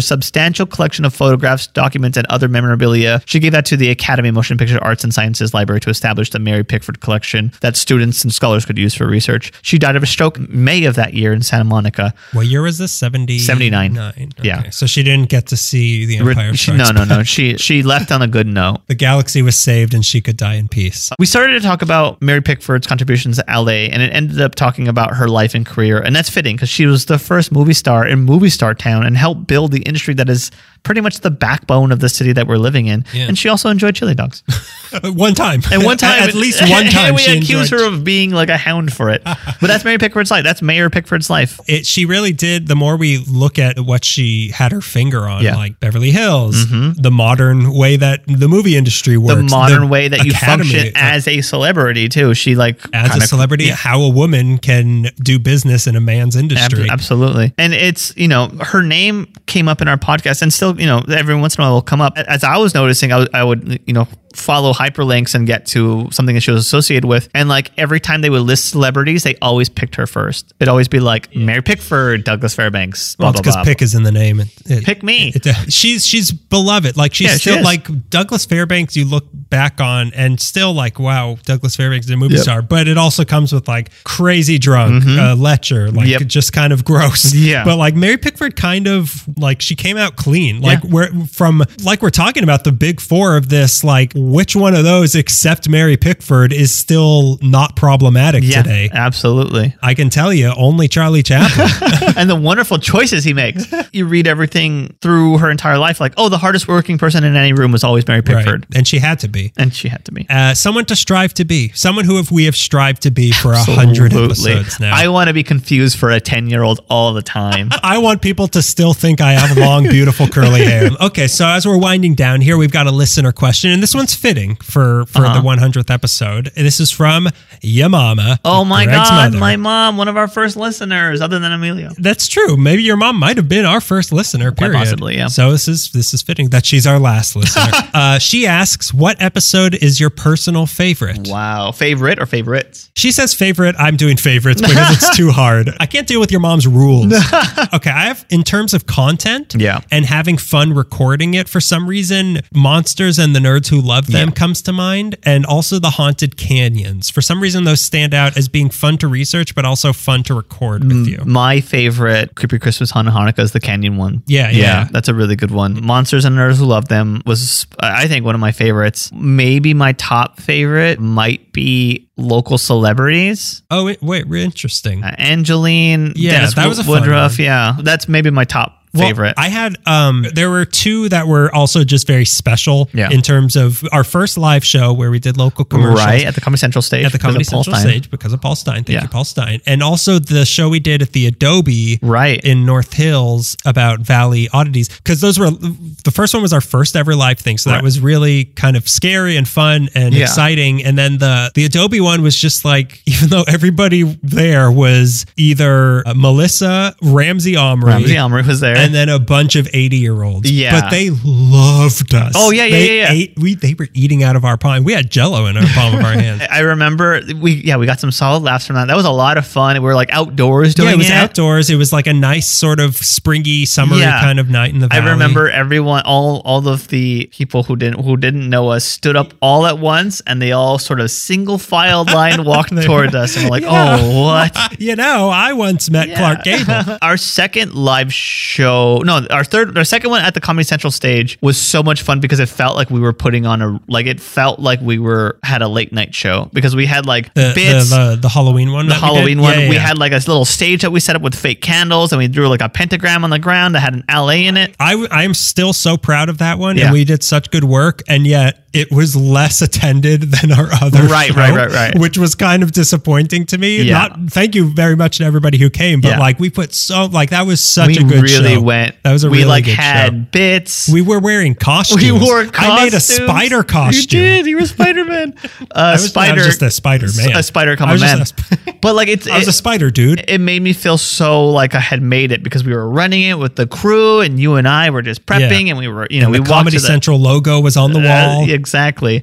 substantial 0.00 0.66
collection 0.66 1.04
of 1.04 1.14
photographs, 1.14 1.66
documents, 1.68 2.16
and 2.16 2.26
other 2.28 2.48
memorabilia. 2.48 3.20
She 3.26 3.38
gave 3.38 3.52
that 3.52 3.66
to 3.66 3.76
the 3.76 3.90
Academy 3.90 4.28
of 4.30 4.34
Motion 4.34 4.56
Picture 4.58 4.82
Arts 4.82 5.04
and 5.04 5.12
Sciences 5.12 5.52
Library 5.54 5.80
to 5.80 5.90
establish 5.90 6.30
the 6.30 6.38
Mary 6.38 6.64
Pickford 6.64 7.00
collection 7.00 7.52
that 7.60 7.76
students 7.76 8.22
and 8.24 8.32
scholars 8.32 8.64
could 8.64 8.78
use 8.78 8.94
for 8.94 9.06
research. 9.06 9.52
She 9.62 9.78
died 9.78 9.96
of 9.98 10.02
a 10.02 10.06
stroke 10.06 10.38
May 10.48 10.84
of 10.84 10.94
that 10.94 11.12
year 11.12 11.34
in 11.34 11.42
Santa 11.42 11.64
Monica. 11.64 12.14
what 12.32 12.46
year 12.46 12.62
was 12.62 12.78
this? 12.78 12.92
70? 12.92 13.38
79. 13.38 13.92
Nine. 13.92 14.32
Yeah. 14.42 14.70
So 14.70 14.86
she 14.86 15.02
didn't 15.02 15.28
get 15.28 15.46
to 15.48 15.56
see 15.56 16.06
the 16.06 16.16
Empire 16.18 16.54
She- 16.54 16.72
no, 16.72 16.90
no, 16.92 17.04
no. 17.04 17.22
She 17.22 17.56
she 17.58 17.82
left 17.94 18.10
on 18.10 18.22
a 18.22 18.26
good 18.26 18.46
note. 18.46 18.78
The 18.86 18.94
galaxy 18.94 19.42
was 19.42 19.56
saved 19.56 19.92
and 19.92 20.04
she 20.04 20.20
could 20.22 20.36
die 20.38 20.54
in 20.54 20.68
peace. 20.68 21.10
We 21.18 21.26
started 21.26 21.52
to 21.52 21.60
talk 21.60 21.82
about 21.82 22.22
Mary 22.22 22.40
Pickford's 22.40 22.86
contributions 22.86 23.36
to 23.36 23.44
LA, 23.48 23.88
and 23.92 24.00
it 24.00 24.14
ended 24.14 24.40
up 24.40 24.54
talking 24.54 24.88
about 24.88 25.14
her 25.16 25.28
life 25.28 25.54
and 25.54 25.66
career. 25.66 26.00
And 26.00 26.14
that's 26.16 26.30
fitting 26.30 26.56
because 26.56 26.68
she 26.70 26.86
was 26.86 27.04
the 27.06 27.18
first 27.18 27.52
movie 27.52 27.74
star 27.74 28.06
in 28.06 28.20
movie 28.20 28.48
star 28.50 28.74
town 28.74 29.04
and 29.04 29.16
helped 29.16 29.46
build 29.46 29.72
the 29.72 29.82
industry 29.82 30.14
that 30.14 30.28
has 30.28 30.50
pretty 30.82 31.00
much 31.00 31.20
the 31.20 31.30
backbone 31.30 31.92
of 31.92 32.00
the 32.00 32.08
city 32.08 32.32
that 32.32 32.46
we're 32.46 32.56
living 32.58 32.86
in. 32.86 33.04
Yeah. 33.12 33.26
And 33.28 33.36
she 33.38 33.48
also 33.48 33.68
enjoyed 33.68 33.94
chili 33.94 34.14
dogs. 34.14 34.42
one 35.04 35.34
time. 35.34 35.60
And 35.70 35.84
one 35.84 35.96
time, 35.98 36.22
at 36.22 36.34
least 36.34 36.60
one 36.68 36.86
time, 36.86 37.14
we 37.14 37.24
accuse 37.26 37.70
her 37.70 37.86
of 37.86 38.04
being 38.04 38.30
like 38.30 38.48
a 38.48 38.56
hound 38.56 38.92
for 38.92 39.10
it. 39.10 39.22
But 39.24 39.60
that's 39.62 39.84
Mary 39.84 39.98
Pickford's 39.98 40.30
life. 40.30 40.44
That's 40.44 40.62
Mayor 40.62 40.88
Pickford's 40.90 41.28
life. 41.28 41.60
it, 41.66 41.86
she 41.86 42.04
really 42.06 42.32
did. 42.32 42.68
The 42.68 42.76
more 42.76 42.96
we 42.96 43.18
look 43.18 43.58
at 43.58 43.78
what 43.80 44.04
she 44.04 44.48
had 44.50 44.72
her 44.72 44.80
finger 44.80 45.28
on, 45.28 45.42
Yeah. 45.42 45.50
Mm-hmm. 45.50 45.58
like 45.58 45.80
Beverly 45.80 46.10
Hills, 46.10 46.66
the 46.70 47.10
modern 47.12 47.72
way 47.74 47.96
that 47.96 48.22
the 48.26 48.48
movie 48.48 48.76
industry 48.76 49.16
works, 49.16 49.36
The 49.36 49.42
modern 49.56 49.88
way 49.88 50.08
that 50.08 50.24
you 50.24 50.30
academy, 50.32 50.70
function 50.70 50.92
as 50.96 51.28
a 51.28 51.40
celebrity 51.42 52.08
too. 52.08 52.34
She 52.34 52.54
like 52.56 52.80
as 52.94 53.16
a 53.16 53.20
celebrity, 53.26 53.64
Yeah. 53.64 53.74
how 53.74 54.00
a 54.02 54.08
woman 54.08 54.58
can 54.58 55.08
do 55.22 55.38
business 55.38 55.86
in 55.86 55.96
a 55.96 56.00
man's 56.00 56.36
industry. 56.36 56.88
absolutely. 56.90 57.52
And 57.58 57.74
it's, 57.74 58.16
you 58.16 58.28
know, 58.28 58.48
her 58.60 58.82
name 58.82 59.32
came 59.46 59.68
up 59.68 59.80
in 59.82 59.88
our 59.88 59.96
podcast 59.98 60.42
and 60.42 60.52
still, 60.52 60.77
you 60.78 60.86
know, 60.86 61.02
every 61.08 61.34
once 61.34 61.56
in 61.56 61.62
a 61.62 61.64
while 61.64 61.74
will 61.74 61.82
come 61.82 62.00
up. 62.00 62.16
As 62.16 62.44
I 62.44 62.56
was 62.56 62.74
noticing, 62.74 63.12
I 63.12 63.18
would, 63.18 63.34
I 63.34 63.44
would, 63.44 63.80
you 63.86 63.92
know, 63.92 64.08
follow 64.38 64.72
hyperlinks 64.72 65.34
and 65.34 65.46
get 65.46 65.66
to 65.66 66.08
something 66.10 66.34
that 66.34 66.40
she 66.40 66.50
was 66.50 66.64
associated 66.64 67.06
with. 67.06 67.28
And 67.34 67.48
like 67.48 67.70
every 67.78 68.00
time 68.00 68.20
they 68.20 68.30
would 68.30 68.42
list 68.42 68.70
celebrities, 68.70 69.22
they 69.24 69.36
always 69.42 69.68
picked 69.68 69.96
her 69.96 70.06
first. 70.06 70.52
It'd 70.60 70.68
always 70.68 70.88
be 70.88 71.00
like 71.00 71.34
Mary 71.34 71.62
Pickford, 71.62 72.24
Douglas 72.24 72.54
Fairbanks, 72.54 73.16
blah, 73.16 73.26
Well, 73.28 73.32
because 73.34 73.56
pick 73.64 73.82
is 73.82 73.94
in 73.94 74.02
the 74.02 74.12
name. 74.12 74.40
It- 74.40 74.48
it- 74.66 74.84
Pick 74.84 75.02
me. 75.02 75.32
it- 75.34 75.72
she's 75.72 76.06
she's 76.06 76.30
beloved. 76.30 76.96
Like 76.96 77.14
she's 77.14 77.26
Yeah, 77.28 77.36
still 77.36 77.58
is. 77.58 77.64
like 77.64 78.10
Douglas 78.10 78.44
Fairbanks. 78.44 78.96
You 78.96 79.04
look 79.04 79.26
back 79.32 79.80
on 79.80 80.12
and 80.14 80.40
still 80.40 80.72
like 80.72 80.98
wow, 80.98 81.38
Douglas 81.44 81.74
Fairbanks 81.76 82.06
is 82.06 82.10
a 82.12 82.16
movie 82.16 82.34
Yep. 82.34 82.42
star. 82.42 82.62
But 82.62 82.88
it 82.88 82.98
also 82.98 83.24
comes 83.24 83.52
with 83.52 83.66
like 83.68 83.90
crazy 84.04 84.58
drunk, 84.58 85.04
uh, 85.06 85.34
lecher, 85.34 85.90
like 85.90 86.04
Mm-hmm. 86.06 86.20
Yep. 86.22 86.26
just 86.26 86.52
kind 86.52 86.72
of 86.72 86.84
gross. 86.84 87.34
Yeah. 87.34 87.64
But 87.64 87.76
like 87.76 87.94
Mary 87.94 88.16
Pickford, 88.16 88.56
kind 88.56 88.86
of 88.86 89.26
like 89.38 89.60
she 89.62 89.74
came 89.74 89.96
out 89.96 90.16
clean. 90.16 90.60
Like 90.60 90.82
Yeah. 90.84 90.90
we're 90.90 91.26
from 91.26 91.64
like 91.82 92.02
we're 92.02 92.10
talking 92.10 92.42
about 92.44 92.64
the 92.64 92.72
big 92.72 93.00
four 93.00 93.36
of 93.36 93.48
this. 93.48 93.82
Like 93.84 94.12
which 94.28 94.54
one 94.54 94.74
of 94.74 94.84
those 94.84 95.14
except 95.14 95.68
Mary 95.68 95.96
Pickford 95.96 96.52
is 96.52 96.72
still 96.72 97.38
not 97.42 97.76
problematic 97.76 98.44
yeah, 98.44 98.62
today? 98.62 98.90
absolutely. 98.92 99.74
I 99.82 99.94
can 99.94 100.10
tell 100.10 100.32
you, 100.32 100.52
only 100.56 100.88
Charlie 100.88 101.22
Chaplin. 101.22 101.68
and 102.16 102.28
the 102.28 102.36
wonderful 102.36 102.78
choices 102.78 103.24
he 103.24 103.32
makes. 103.32 103.64
You 103.92 104.06
read 104.06 104.26
everything 104.26 104.96
through 105.00 105.38
her 105.38 105.50
entire 105.50 105.78
life, 105.78 106.00
like, 106.00 106.14
oh, 106.16 106.28
the 106.28 106.38
hardest 106.38 106.68
working 106.68 106.98
person 106.98 107.24
in 107.24 107.36
any 107.36 107.52
room 107.52 107.72
was 107.72 107.84
always 107.84 108.06
Mary 108.06 108.22
Pickford. 108.22 108.66
right. 108.66 108.76
And 108.76 108.86
she 108.86 108.98
had 108.98 109.18
to 109.20 109.28
be. 109.28 109.52
And 109.56 109.74
she 109.74 109.88
had 109.88 110.04
to 110.04 110.12
be. 110.12 110.26
Uh, 110.28 110.54
someone 110.54 110.84
to 110.86 110.96
strive 110.96 111.34
to 111.34 111.44
be, 111.44 111.70
someone 111.70 112.04
who 112.04 112.16
have, 112.16 112.30
we 112.30 112.44
have 112.44 112.56
strived 112.56 113.02
to 113.02 113.10
be 113.10 113.32
for 113.32 113.52
a 113.52 113.58
hundred 113.58 114.12
episodes 114.12 114.78
now. 114.80 114.94
I 114.94 115.08
want 115.08 115.28
to 115.28 115.34
be 115.34 115.42
confused 115.42 115.98
for 115.98 116.10
a 116.10 116.20
10 116.20 116.48
year 116.48 116.62
old 116.62 116.80
all 116.90 117.12
the 117.14 117.22
time. 117.22 117.70
I 117.82 117.98
want 117.98 118.22
people 118.22 118.48
to 118.48 118.62
still 118.62 118.94
think 118.94 119.20
I 119.20 119.32
have 119.32 119.56
long, 119.56 119.84
beautiful 119.84 120.28
curly 120.28 120.64
hair. 120.64 120.90
Okay, 121.00 121.28
so 121.28 121.46
as 121.46 121.66
we're 121.66 121.78
winding 121.78 122.14
down 122.14 122.40
here, 122.40 122.56
we've 122.56 122.72
got 122.72 122.86
a 122.86 122.90
listener 122.90 123.30
question, 123.30 123.70
and 123.70 123.82
this 123.82 123.94
one's 124.08 124.14
fitting 124.14 124.56
for 124.56 125.04
for 125.06 125.24
Uh-huh. 125.26 125.34
the 125.40 125.46
100th 125.46 125.90
episode. 125.90 126.50
This 126.56 126.80
is 126.80 126.90
from 126.90 127.28
Yamama. 127.62 128.38
Oh 128.44 128.64
my 128.64 128.84
Greg's 128.84 129.08
God, 129.08 129.24
mother. 129.32 129.38
my 129.38 129.56
mom, 129.56 129.96
one 129.96 130.08
of 130.08 130.16
our 130.16 130.28
first 130.28 130.56
listeners, 130.56 131.20
other 131.20 131.38
than 131.38 131.52
Emilio. 131.52 131.90
That's 131.98 132.28
true. 132.28 132.56
Maybe 132.56 132.82
your 132.82 132.96
mom 132.96 133.18
might 133.18 133.36
have 133.36 133.48
been 133.48 133.64
our 133.64 133.80
first 133.80 134.12
listener. 134.12 134.52
Period. 134.52 134.76
possibly, 134.76 135.16
yeah. 135.16 135.26
So 135.28 135.50
this 135.52 135.68
is 135.68 135.90
this 135.92 136.14
is 136.14 136.22
fitting 136.22 136.50
that 136.50 136.64
she's 136.66 136.86
our 136.86 136.98
last 136.98 137.36
listener. 137.36 137.70
uh, 137.94 138.18
she 138.18 138.46
asks, 138.46 138.92
"What 138.94 139.20
episode 139.20 139.74
is 139.74 139.98
your 140.00 140.10
personal 140.10 140.66
favorite?" 140.66 141.28
Wow. 141.28 141.72
Favorite 141.72 142.18
or 142.20 142.26
favorites? 142.26 142.90
She 142.96 143.12
says 143.12 143.34
favorite. 143.34 143.74
I'm 143.78 143.96
doing 143.96 144.16
favorites 144.16 144.60
because 144.60 144.90
it's 144.96 145.16
too 145.16 145.30
hard. 145.30 145.70
I 145.80 145.86
can't 145.86 146.06
deal 146.06 146.20
with 146.20 146.30
your 146.30 146.40
mom's 146.40 146.66
rules. 146.66 147.12
okay, 147.74 147.90
I 147.90 148.04
have 148.06 148.24
in 148.30 148.42
terms 148.42 148.74
of 148.74 148.86
content, 148.86 149.54
Yeah. 149.56 149.80
and 149.90 150.04
having 150.04 150.36
fun 150.38 150.72
recording 150.72 151.34
it. 151.34 151.48
For 151.48 151.60
some 151.60 151.88
reason, 151.88 152.40
monsters 152.54 153.18
and 153.18 153.34
the 153.34 153.40
nerds 153.40 153.68
who 153.68 153.80
love 153.80 154.06
them 154.08 154.28
Yeah. 154.28 154.34
comes 154.34 154.62
to 154.62 154.72
mind, 154.72 155.16
and 155.22 155.46
also 155.46 155.78
the 155.78 155.90
haunted 155.90 156.36
canyons. 156.36 157.10
For 157.10 157.20
some 157.22 157.40
reason, 157.40 157.47
those 157.64 157.80
stand 157.80 158.14
out 158.14 158.36
as 158.36 158.48
being 158.48 158.70
fun 158.70 158.98
to 158.98 159.08
research, 159.08 159.54
but 159.54 159.64
also 159.64 159.92
fun 159.92 160.22
to 160.24 160.34
record 160.34 160.84
with 160.84 161.06
you. 161.06 161.22
My 161.24 161.60
favorite 161.60 162.34
Creepy 162.34 162.58
Christmas 162.58 162.90
Haunted 162.90 163.14
Hanukkah 163.14 163.40
is 163.40 163.52
the 163.52 163.60
Canyon 163.60 163.96
one. 163.96 164.22
Yeah, 164.26 164.50
yeah. 164.50 164.88
That's 164.90 165.08
a 165.08 165.14
really 165.14 165.36
good 165.36 165.50
one. 165.50 165.84
Monsters 165.84 166.24
and 166.24 166.36
Nerds 166.36 166.56
Who 166.58 166.66
Love 166.66 166.88
Them 166.88 167.22
was, 167.26 167.66
I 167.80 168.06
think, 168.08 168.24
one 168.24 168.34
of 168.34 168.40
my 168.40 168.52
favorites. 168.52 169.10
Maybe 169.12 169.74
my 169.74 169.92
top 169.92 170.40
favorite 170.40 171.00
might 171.00 171.52
be 171.52 172.08
local 172.16 172.58
celebrities. 172.58 173.62
Oh, 173.70 173.84
wait, 173.84 174.02
wait, 174.02 174.26
re- 174.28 174.42
interesting. 174.42 175.04
Uh, 175.04 175.14
Angelyne, 175.18 176.12
Yeah, 176.16 176.32
Dennis 176.32 176.54
that 176.54 176.68
was 176.68 176.78
a 176.78 176.84
fun 176.84 177.00
Woodruff. 177.02 177.38
one. 177.38 177.44
Yeah, 177.44 177.76
that's 177.80 178.08
maybe 178.08 178.30
my 178.30 178.44
top 178.44 178.77
Well, 178.94 179.06
favorite. 179.06 179.34
I 179.36 179.48
had 179.48 179.76
um 179.86 180.26
there 180.34 180.50
were 180.50 180.64
two 180.64 181.08
that 181.10 181.26
were 181.26 181.54
also 181.54 181.84
just 181.84 182.06
very 182.06 182.24
special 182.24 182.88
Yeah. 182.94 183.10
in 183.10 183.22
terms 183.22 183.56
of 183.56 183.82
our 183.92 184.04
first 184.04 184.38
live 184.38 184.64
show 184.64 184.92
where 184.92 185.10
we 185.10 185.18
did 185.18 185.36
local 185.36 185.64
commercials. 185.64 186.04
right 186.06 186.24
at 186.24 186.34
the 186.34 186.40
Comedy 186.40 186.58
Central 186.58 186.82
stage. 186.82 187.04
at 187.04 187.12
the 187.12 187.18
Comedy 187.18 187.44
Central 187.44 187.74
Stein. 187.76 187.80
stage 187.88 188.10
because 188.10 188.32
of 188.32 188.40
Paul 188.40 188.56
Stein. 188.56 188.84
Thank 188.84 188.88
Yeah. 188.90 189.02
you, 189.02 189.08
Paul 189.08 189.24
Stein. 189.24 189.60
And 189.66 189.82
also 189.82 190.18
the 190.18 190.44
show 190.44 190.68
we 190.68 190.80
did 190.80 191.02
at 191.02 191.12
the 191.12 191.26
Adobe 191.26 191.98
Right. 192.02 192.40
in 192.42 192.64
North 192.64 192.94
Hills 192.94 193.56
about 193.64 194.00
Valley 194.00 194.48
oddities. 194.52 194.88
Because 194.88 195.20
those 195.20 195.38
were 195.38 195.50
the 195.50 196.10
first 196.12 196.32
one 196.34 196.42
was 196.42 196.52
our 196.52 196.60
first 196.60 196.96
ever 196.96 197.14
live 197.14 197.38
thing. 197.38 197.58
So 197.58 197.70
that 197.70 197.82
was 197.82 198.00
really 198.00 198.44
kind 198.56 198.76
of 198.76 198.88
scary 198.88 199.36
and 199.36 199.46
fun 199.46 199.88
and 199.94 200.14
Yeah. 200.14 200.22
exciting. 200.24 200.82
And 200.84 200.96
then 200.98 201.18
the 201.18 201.50
the 201.54 201.64
Adobe 201.64 202.00
one 202.00 202.22
was 202.22 202.36
just 202.38 202.64
like, 202.64 203.00
even 203.06 203.28
though 203.28 203.44
everybody 203.48 204.02
there 204.22 204.70
was 204.70 205.26
either 205.36 206.02
uh, 206.06 206.14
Melissa, 206.14 206.94
Ramsey 207.02 207.56
Omri, 207.56 207.90
Ramsey 207.92 208.16
Omri 208.18 208.42
was 208.42 208.60
there. 208.60 208.76
And 208.78 208.94
then 208.94 209.08
a 209.08 209.18
bunch 209.18 209.56
of 209.56 209.68
80 209.72 209.96
year 209.96 210.22
olds. 210.22 210.50
Yeah. 210.50 210.80
But 210.80 210.90
they 210.90 211.10
loved 211.10 212.14
us. 212.14 212.32
Oh, 212.36 212.50
yeah, 212.50 212.64
yeah, 212.64 212.70
They 212.76 212.86
yeah, 212.98 213.02
yeah. 213.04 213.12
Ate, 213.12 213.38
we, 213.38 213.54
they 213.54 213.74
were 213.74 213.88
eating 213.94 214.22
out 214.22 214.36
of 214.36 214.44
our 214.44 214.56
palm. 214.56 214.84
We 214.84 214.92
had 214.92 215.10
jello 215.10 215.46
in 215.46 215.56
our 215.56 215.66
palm 215.74 215.94
of 215.98 216.04
our 216.04 216.12
hands. 216.18 216.42
I 216.50 216.60
remember 216.60 217.20
we 217.40 217.52
yeah 217.54 217.76
we 217.76 217.86
got 217.86 218.00
some 218.00 218.10
solid 218.10 218.42
laughs 218.42 218.66
from 218.66 218.76
that. 218.76 218.86
That 218.86 218.96
was 218.96 219.04
a 219.04 219.10
lot 219.10 219.38
of 219.38 219.46
fun. 219.46 219.74
We 219.74 219.80
were 219.80 219.94
like 219.94 220.10
outdoors 220.12 220.74
doing 220.74 220.88
yeah, 220.88 220.94
it 220.94 220.98
was 220.98 221.10
outdoors. 221.10 221.70
It 221.70 221.76
was 221.76 221.92
like 221.92 222.06
a 222.06 222.12
nice 222.14 222.48
sort 222.48 222.80
of 222.80 222.96
springy, 222.96 223.64
summery 223.66 224.00
Yeah. 224.00 224.20
kind 224.20 224.38
of 224.40 224.48
night 224.48 224.72
in 224.74 224.80
the 224.80 224.88
valley. 224.88 225.08
I 225.08 225.10
remember 225.12 225.48
everyone, 225.50 226.02
all 226.04 226.40
all 226.44 226.66
of 226.68 226.88
the 226.88 227.26
people 227.32 227.62
who 227.64 227.76
didn't 227.76 228.04
who 228.04 228.16
didn't 228.16 228.48
know 228.48 228.68
us 228.68 228.84
stood 228.84 229.16
up 229.16 229.34
all 229.40 229.66
at 229.66 229.78
once, 229.78 230.20
and 230.26 230.40
they 230.40 230.52
all 230.52 230.78
sort 230.78 231.00
of 231.00 231.10
single 231.10 231.58
filed 231.58 232.10
line 232.12 232.44
walked 232.52 232.76
toward 232.82 233.14
us, 233.14 233.36
and 233.36 233.44
we're 233.44 233.50
like, 233.50 233.62
Yeah. 233.68 233.98
"Oh, 234.00 234.24
what?" 234.24 234.80
You 234.80 234.96
know, 234.96 235.28
I 235.30 235.52
once 235.52 235.90
met 235.90 236.16
Clark 236.16 236.44
Gable. 236.44 236.98
our 237.02 237.16
second 237.16 237.74
live 237.74 238.12
show, 238.12 238.67
no, 239.04 239.26
our 239.30 239.44
third, 239.44 239.76
our 239.78 239.84
second 239.84 240.10
one 240.10 240.22
at 240.22 240.34
the 240.34 240.40
Comedy 240.40 240.64
Central 240.64 240.90
stage 240.90 241.38
was 241.42 241.56
so 241.58 241.82
much 241.82 242.02
fun 242.02 242.20
because 242.20 242.40
it 242.40 242.48
felt 242.48 242.76
like 242.76 242.90
we 242.90 243.00
were 243.00 243.12
putting 243.12 243.46
on 243.46 243.62
a 243.62 243.80
like 243.88 244.06
it 244.06 244.20
felt 244.20 244.58
like 244.60 244.80
we 244.80 244.98
were 244.98 245.38
had 245.42 245.62
a 245.62 245.68
late 245.68 245.92
night 245.92 246.14
show 246.14 246.48
because 246.52 246.74
we 246.76 246.86
had 246.86 247.06
like 247.06 247.32
The, 247.34 247.52
bits. 247.54 247.90
the, 247.90 248.10
the, 248.10 248.16
the 248.22 248.28
Halloween 248.28 248.72
one. 248.72 248.86
the 248.86 248.94
that 248.94 249.02
we? 249.02 249.06
Halloween 249.08 249.40
one. 249.40 249.52
Yeah, 249.54 249.58
yeah, 249.64 249.68
we 249.70 249.74
yeah. 249.76 249.86
had 249.86 249.98
like 249.98 250.12
a 250.12 250.16
little 250.16 250.44
stage 250.44 250.82
that 250.82 250.90
we 250.90 251.00
set 251.00 251.16
up 251.16 251.22
with 251.22 251.34
fake 251.34 251.60
candles, 251.62 252.12
and 252.12 252.18
we 252.18 252.28
drew 252.28 252.48
like 252.48 252.60
a 252.62 252.68
pentagram 252.68 253.24
on 253.24 253.30
the 253.30 253.38
ground 253.38 253.74
that 253.74 253.80
had 253.80 253.94
an 253.94 254.04
LA 254.10 254.46
in 254.48 254.56
it. 254.56 254.74
I 254.78 255.06
I 255.10 255.24
am 255.24 255.34
still 255.34 255.72
so 255.72 255.96
proud 255.96 256.28
of 256.28 256.38
that 256.38 256.58
one, 256.58 256.78
and 256.78 256.92
we 256.92 257.04
did 257.04 257.22
such 257.22 257.50
good 257.50 257.64
work, 257.64 258.02
and 258.08 258.26
yet 258.26 258.67
it 258.78 258.90
was 258.92 259.14
less 259.16 259.60
attended 259.62 260.22
than 260.32 260.52
our 260.52 260.68
other 260.82 261.02
Right, 261.04 261.28
show, 261.30 261.34
right, 261.36 261.54
right, 261.54 261.70
right. 261.70 261.98
which 261.98 262.16
was 262.18 262.34
kind 262.34 262.62
of 262.62 262.72
disappointing 262.72 263.46
to 263.46 263.58
me. 263.58 263.82
Yeah. 263.82 263.98
Not 263.98 264.20
thank 264.30 264.54
you 264.54 264.70
very 264.72 264.96
much 264.96 265.18
to 265.18 265.24
everybody 265.24 265.58
who 265.58 265.70
came, 265.70 266.00
but 266.00 266.08
Yeah. 266.10 266.18
like 266.18 266.38
we 266.38 266.50
put 266.50 266.74
so 266.74 267.06
like 267.06 267.30
that 267.30 267.46
was 267.46 267.60
such 267.60 267.88
we 267.88 267.96
a 267.98 268.02
good 268.02 268.10
thing. 268.10 268.22
We 268.22 268.28
really 268.38 268.54
show. 268.54 268.60
went. 268.60 269.02
That 269.02 269.12
was 269.12 269.24
a 269.24 269.30
we 269.30 269.38
really 269.38 269.48
like 269.48 269.64
good 269.64 269.74
had 269.74 270.12
show. 270.12 270.18
bits. 270.32 270.88
We 270.88 271.02
were 271.02 271.18
wearing 271.20 271.54
costumes. 271.54 272.02
We 272.02 272.12
wore 272.12 272.44
costumes. 272.46 272.78
I 272.80 272.84
made 272.84 272.94
a 272.94 273.00
spider 273.00 273.62
costume. 273.62 274.00
You 274.00 274.06
did. 274.06 274.46
You 274.46 274.56
were 274.56 274.66
Spider 274.66 275.04
Man. 275.04 275.34
Uh, 275.70 275.80
I 275.80 275.92
was, 275.92 276.16
I 276.16 276.32
was 276.32 276.44
just 276.46 276.62
a 276.62 276.70
spider 276.70 277.06
man. 277.16 277.36
A 277.36 277.42
spider 277.42 277.76
come 277.76 277.88
man. 278.00 278.24
sp- 278.24 278.56
but 278.80 278.94
like 278.94 279.08
it's 279.08 279.28
I 279.28 279.38
was 279.38 279.48
a 279.48 279.52
spider 279.52 279.90
dude. 279.90 280.24
it 280.26 280.38
made 280.40 280.62
me 280.62 280.72
feel 280.72 280.96
so 280.98 281.48
like 281.50 281.74
I 281.74 281.80
had 281.80 282.00
made 282.02 282.32
it 282.32 282.42
because 282.42 282.64
we 282.64 282.72
were 282.72 282.88
running 282.88 283.22
it 283.22 283.34
with 283.38 283.56
the 283.56 283.66
crew 283.66 284.20
and 284.20 284.40
you 284.40 284.54
and 284.54 284.66
I 284.66 284.90
were 284.90 285.02
just 285.02 285.26
prepping 285.26 285.64
Yeah. 285.64 285.70
and 285.70 285.78
we 285.78 285.88
were 285.88 286.06
you 286.10 286.20
know 286.20 286.26
And 286.26 286.32
we 286.32 286.38
the 286.38 286.42
walked 286.42 286.50
Comedy 286.52 286.76
to 286.78 286.80
the, 286.82 286.86
Central 286.86 287.18
logo 287.18 287.60
was 287.60 287.76
on 287.76 287.92
the 287.92 288.00
uh, 288.00 288.02
wall. 288.02 288.42
exactly. 288.48 288.58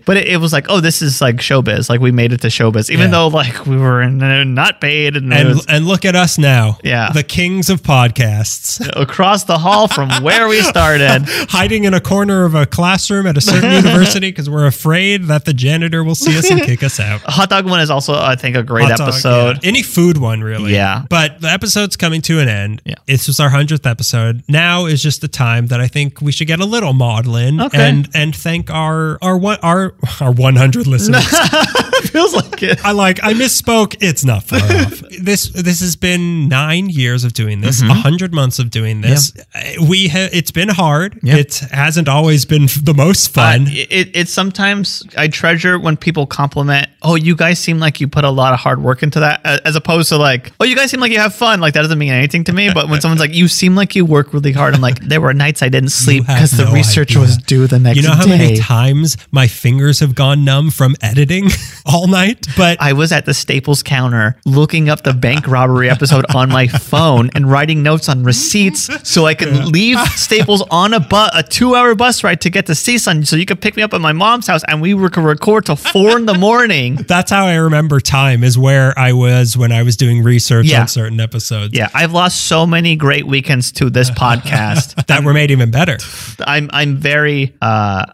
But 0.05 0.17
it, 0.17 0.27
it 0.27 0.37
was 0.37 0.53
like, 0.53 0.65
oh, 0.69 0.79
this 0.79 1.01
is 1.01 1.21
like 1.21 1.37
showbiz. 1.37 1.89
Like 1.89 1.99
we 2.01 2.11
made 2.11 2.33
it 2.33 2.41
to 2.41 2.47
showbiz, 2.47 2.89
even 2.89 3.05
Yeah. 3.07 3.11
though 3.11 3.27
like 3.27 3.65
we 3.65 3.77
were 3.77 4.01
in, 4.01 4.21
uh, 4.21 4.43
not 4.43 4.81
paid 4.81 5.15
and, 5.15 5.33
and 5.33 5.49
was 5.49 5.65
and 5.67 5.85
look 5.85 6.05
at 6.05 6.15
us 6.15 6.37
now. 6.37 6.77
Yeah. 6.83 7.11
The 7.11 7.23
kings 7.23 7.69
of 7.69 7.81
podcasts. 7.81 8.81
across 9.01 9.43
the 9.43 9.57
hall 9.57 9.87
from 9.87 10.09
where 10.23 10.47
we 10.47 10.61
started. 10.61 11.23
hiding 11.49 11.83
in 11.83 11.93
a 11.93 12.01
corner 12.01 12.45
of 12.45 12.55
a 12.55 12.65
classroom 12.65 13.27
at 13.27 13.37
a 13.37 13.41
certain 13.41 13.71
university 13.83 14.29
because 14.31 14.49
we're 14.49 14.65
afraid 14.65 15.23
that 15.25 15.45
the 15.45 15.53
janitor 15.53 16.03
will 16.03 16.15
see 16.15 16.37
us 16.37 16.49
and 16.49 16.61
kick 16.61 16.83
us 16.83 16.99
out. 16.99 17.21
Hot 17.25 17.49
dog 17.49 17.65
one 17.65 17.79
is 17.79 17.89
also, 17.89 18.13
I 18.15 18.35
think, 18.35 18.55
a 18.55 18.63
great 18.63 18.89
Hot 18.89 18.97
dog, 18.97 19.09
episode. 19.09 19.59
yeah. 19.63 19.69
Any 19.69 19.81
food 19.83 20.17
one, 20.17 20.41
really. 20.41 20.73
Yeah. 20.73 21.03
But 21.09 21.41
the 21.41 21.49
episode's 21.49 21.95
coming 21.97 22.21
to 22.23 22.39
an 22.39 22.47
end. 22.47 22.81
Yeah. 22.85 22.95
This 23.05 23.27
was 23.27 23.39
our 23.39 23.49
100th 23.49 23.89
episode. 23.89 24.43
Now 24.47 24.85
is 24.85 25.01
just 25.01 25.21
the 25.21 25.27
time 25.27 25.67
that 25.67 25.79
I 25.81 25.87
think 25.87 26.21
we 26.21 26.31
should 26.31 26.47
get 26.47 26.59
a 26.59 26.65
little 26.65 26.93
maudlin 26.93 27.59
Okay. 27.61 27.77
and, 27.89 28.07
and 28.13 28.35
thank 28.35 28.69
our 28.71 29.17
our 29.25 29.37
one 29.37 29.57
our 29.63 29.93
our 30.21 30.31
100 30.31 30.87
listeners. 30.87 31.25
Feels 32.11 32.33
like 32.33 32.61
it. 32.63 32.83
I 32.85 32.91
like 32.91 33.23
I 33.23 33.33
misspoke. 33.33 33.95
It's 33.99 34.23
not 34.23 34.43
far 34.43 34.59
off. 34.81 35.01
This 35.21 35.49
this 35.49 35.79
has 35.81 35.95
been 35.95 36.47
nine 36.47 36.89
years 36.89 37.23
of 37.23 37.33
doing 37.33 37.61
this, 37.61 37.81
a 37.81 37.85
Mm-hmm. 37.85 37.99
hundred 38.01 38.33
months 38.33 38.59
of 38.59 38.69
doing 38.69 39.01
this. 39.01 39.33
Uh, 39.53 39.85
We 39.89 40.07
have 40.09 40.29
it's 40.33 40.51
been 40.51 40.69
hard. 40.69 41.19
Yeah. 41.23 41.37
It 41.37 41.55
hasn't 41.71 42.07
always 42.07 42.45
been 42.45 42.67
the 42.83 42.93
most 42.95 43.33
fun. 43.33 43.63
Uh, 43.67 43.71
it, 43.89 44.11
it's 44.15 44.31
sometimes 44.31 45.03
I 45.17 45.27
treasure 45.27 45.77
when 45.79 45.97
people 45.97 46.25
compliment. 46.27 46.87
Oh, 47.01 47.15
you 47.15 47.35
guys 47.35 47.59
seem 47.59 47.79
like 47.79 47.99
you 48.01 48.07
put 48.07 48.23
a 48.23 48.29
lot 48.31 48.53
of 48.53 48.59
hard 48.59 48.81
work 48.81 49.03
into 49.03 49.19
that, 49.19 49.45
as 49.65 49.75
opposed 49.75 50.09
to 50.09 50.17
like, 50.17 50.51
oh, 50.59 50.65
you 50.65 50.75
guys 50.75 50.89
seem 50.91 50.99
like 50.99 51.11
you 51.11 51.19
have 51.19 51.35
fun. 51.35 51.59
Like 51.59 51.73
that 51.75 51.81
doesn't 51.81 51.99
mean 51.99 52.11
anything 52.13 52.43
to 52.45 52.53
me. 52.53 52.69
But 52.75 52.89
when 52.89 52.99
someone's 53.01 53.21
like, 53.21 53.33
you 53.33 53.47
seem 53.47 53.75
like 53.75 53.95
you 53.95 54.05
work 54.05 54.33
really 54.33 54.51
hard, 54.51 54.73
I'm 54.75 54.81
like, 54.81 54.99
there 54.99 55.21
were 55.21 55.33
nights 55.33 55.61
I 55.63 55.69
didn't 55.69 55.89
sleep 55.91 56.25
because 56.27 56.51
the 56.51 56.65
research 56.67 57.11
idea. 57.11 57.21
was 57.21 57.37
due 57.37 57.67
the 57.67 57.79
next 57.79 57.97
you 57.97 58.03
know 58.03 58.13
how 58.15 58.23
day. 58.25 58.29
many 58.37 58.57
times 58.57 59.14
my 59.31 59.47
fingers 59.47 59.99
have 59.99 60.15
gone 60.15 60.43
numb 60.45 60.71
from 60.71 60.95
editing 61.01 61.49
all 61.85 62.07
night? 62.07 62.45
But 62.57 62.81
I 62.81 62.93
was 62.93 63.11
at 63.11 63.25
the 63.25 63.33
Staples 63.33 63.83
counter 63.83 64.37
looking 64.45 64.89
up 64.89 65.03
the 65.03 65.13
bank 65.13 65.47
robbery 65.47 65.89
episode 65.89 66.25
on 66.35 66.49
my 66.49 66.67
phone 66.67 67.29
and 67.35 67.49
writing 67.49 67.83
notes 67.83 68.09
on 68.09 68.23
receipts 68.23 68.89
so 69.07 69.25
I 69.25 69.33
could 69.33 69.53
leave 69.65 69.97
Staples 70.15 70.63
on 70.71 70.93
a 70.93 70.99
bus, 70.99 71.31
a 71.33 71.43
two-hour 71.43 71.95
bus 71.95 72.23
ride 72.23 72.41
to 72.41 72.49
get 72.49 72.65
to 72.67 72.71
CSUN, 72.73 73.25
so 73.25 73.35
you 73.35 73.45
could 73.45 73.61
pick 73.61 73.75
me 73.75 73.83
up 73.83 73.93
at 73.93 74.01
my 74.01 74.13
mom's 74.13 74.47
house 74.47 74.63
and 74.67 74.81
we 74.81 74.93
were 74.93 75.09
could 75.09 75.23
record 75.23 75.65
till 75.65 75.75
four 75.75 76.17
in 76.17 76.25
the 76.25 76.33
morning. 76.33 76.95
that's 77.07 77.31
how 77.31 77.45
I 77.45 77.55
remember 77.55 77.99
time 77.99 78.43
is 78.43 78.57
where 78.57 78.97
I 78.97 79.13
was 79.13 79.55
when 79.57 79.71
I 79.71 79.83
was 79.83 79.95
doing 79.97 80.23
research 80.23 80.65
Yeah. 80.67 80.81
on 80.81 80.87
certain 80.87 81.19
episodes. 81.19 81.73
Yeah, 81.77 81.89
I've 81.93 82.11
lost 82.11 82.45
so 82.47 82.65
many 82.65 82.95
great 82.95 83.25
weekends 83.27 83.71
to 83.73 83.89
this 83.89 84.09
podcast. 84.11 85.05
That 85.07 85.23
were 85.23 85.33
made 85.33 85.51
even 85.51 85.71
better. 85.71 85.97
I'm 86.45 86.69
I'm 86.73 86.97
very 86.97 87.55
uh, 87.61 88.05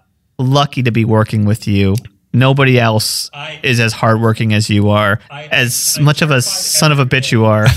lucky 0.41 0.83
to 0.83 0.91
be 0.91 1.05
working 1.05 1.45
with 1.45 1.67
you. 1.67 1.95
Nobody 2.33 2.79
else 2.79 3.29
is 3.63 3.79
as 3.79 3.93
hardworking 3.93 4.53
as 4.53 4.69
you 4.69 4.89
are, 4.89 5.19
I- 5.29 5.47
as 5.47 5.99
much 5.99 6.21
of 6.21 6.31
a 6.31 6.41
son 6.41 6.91
of 6.91 6.99
a 6.99 7.05
bitch 7.05 7.31
you 7.31 7.45
are. 7.45 7.67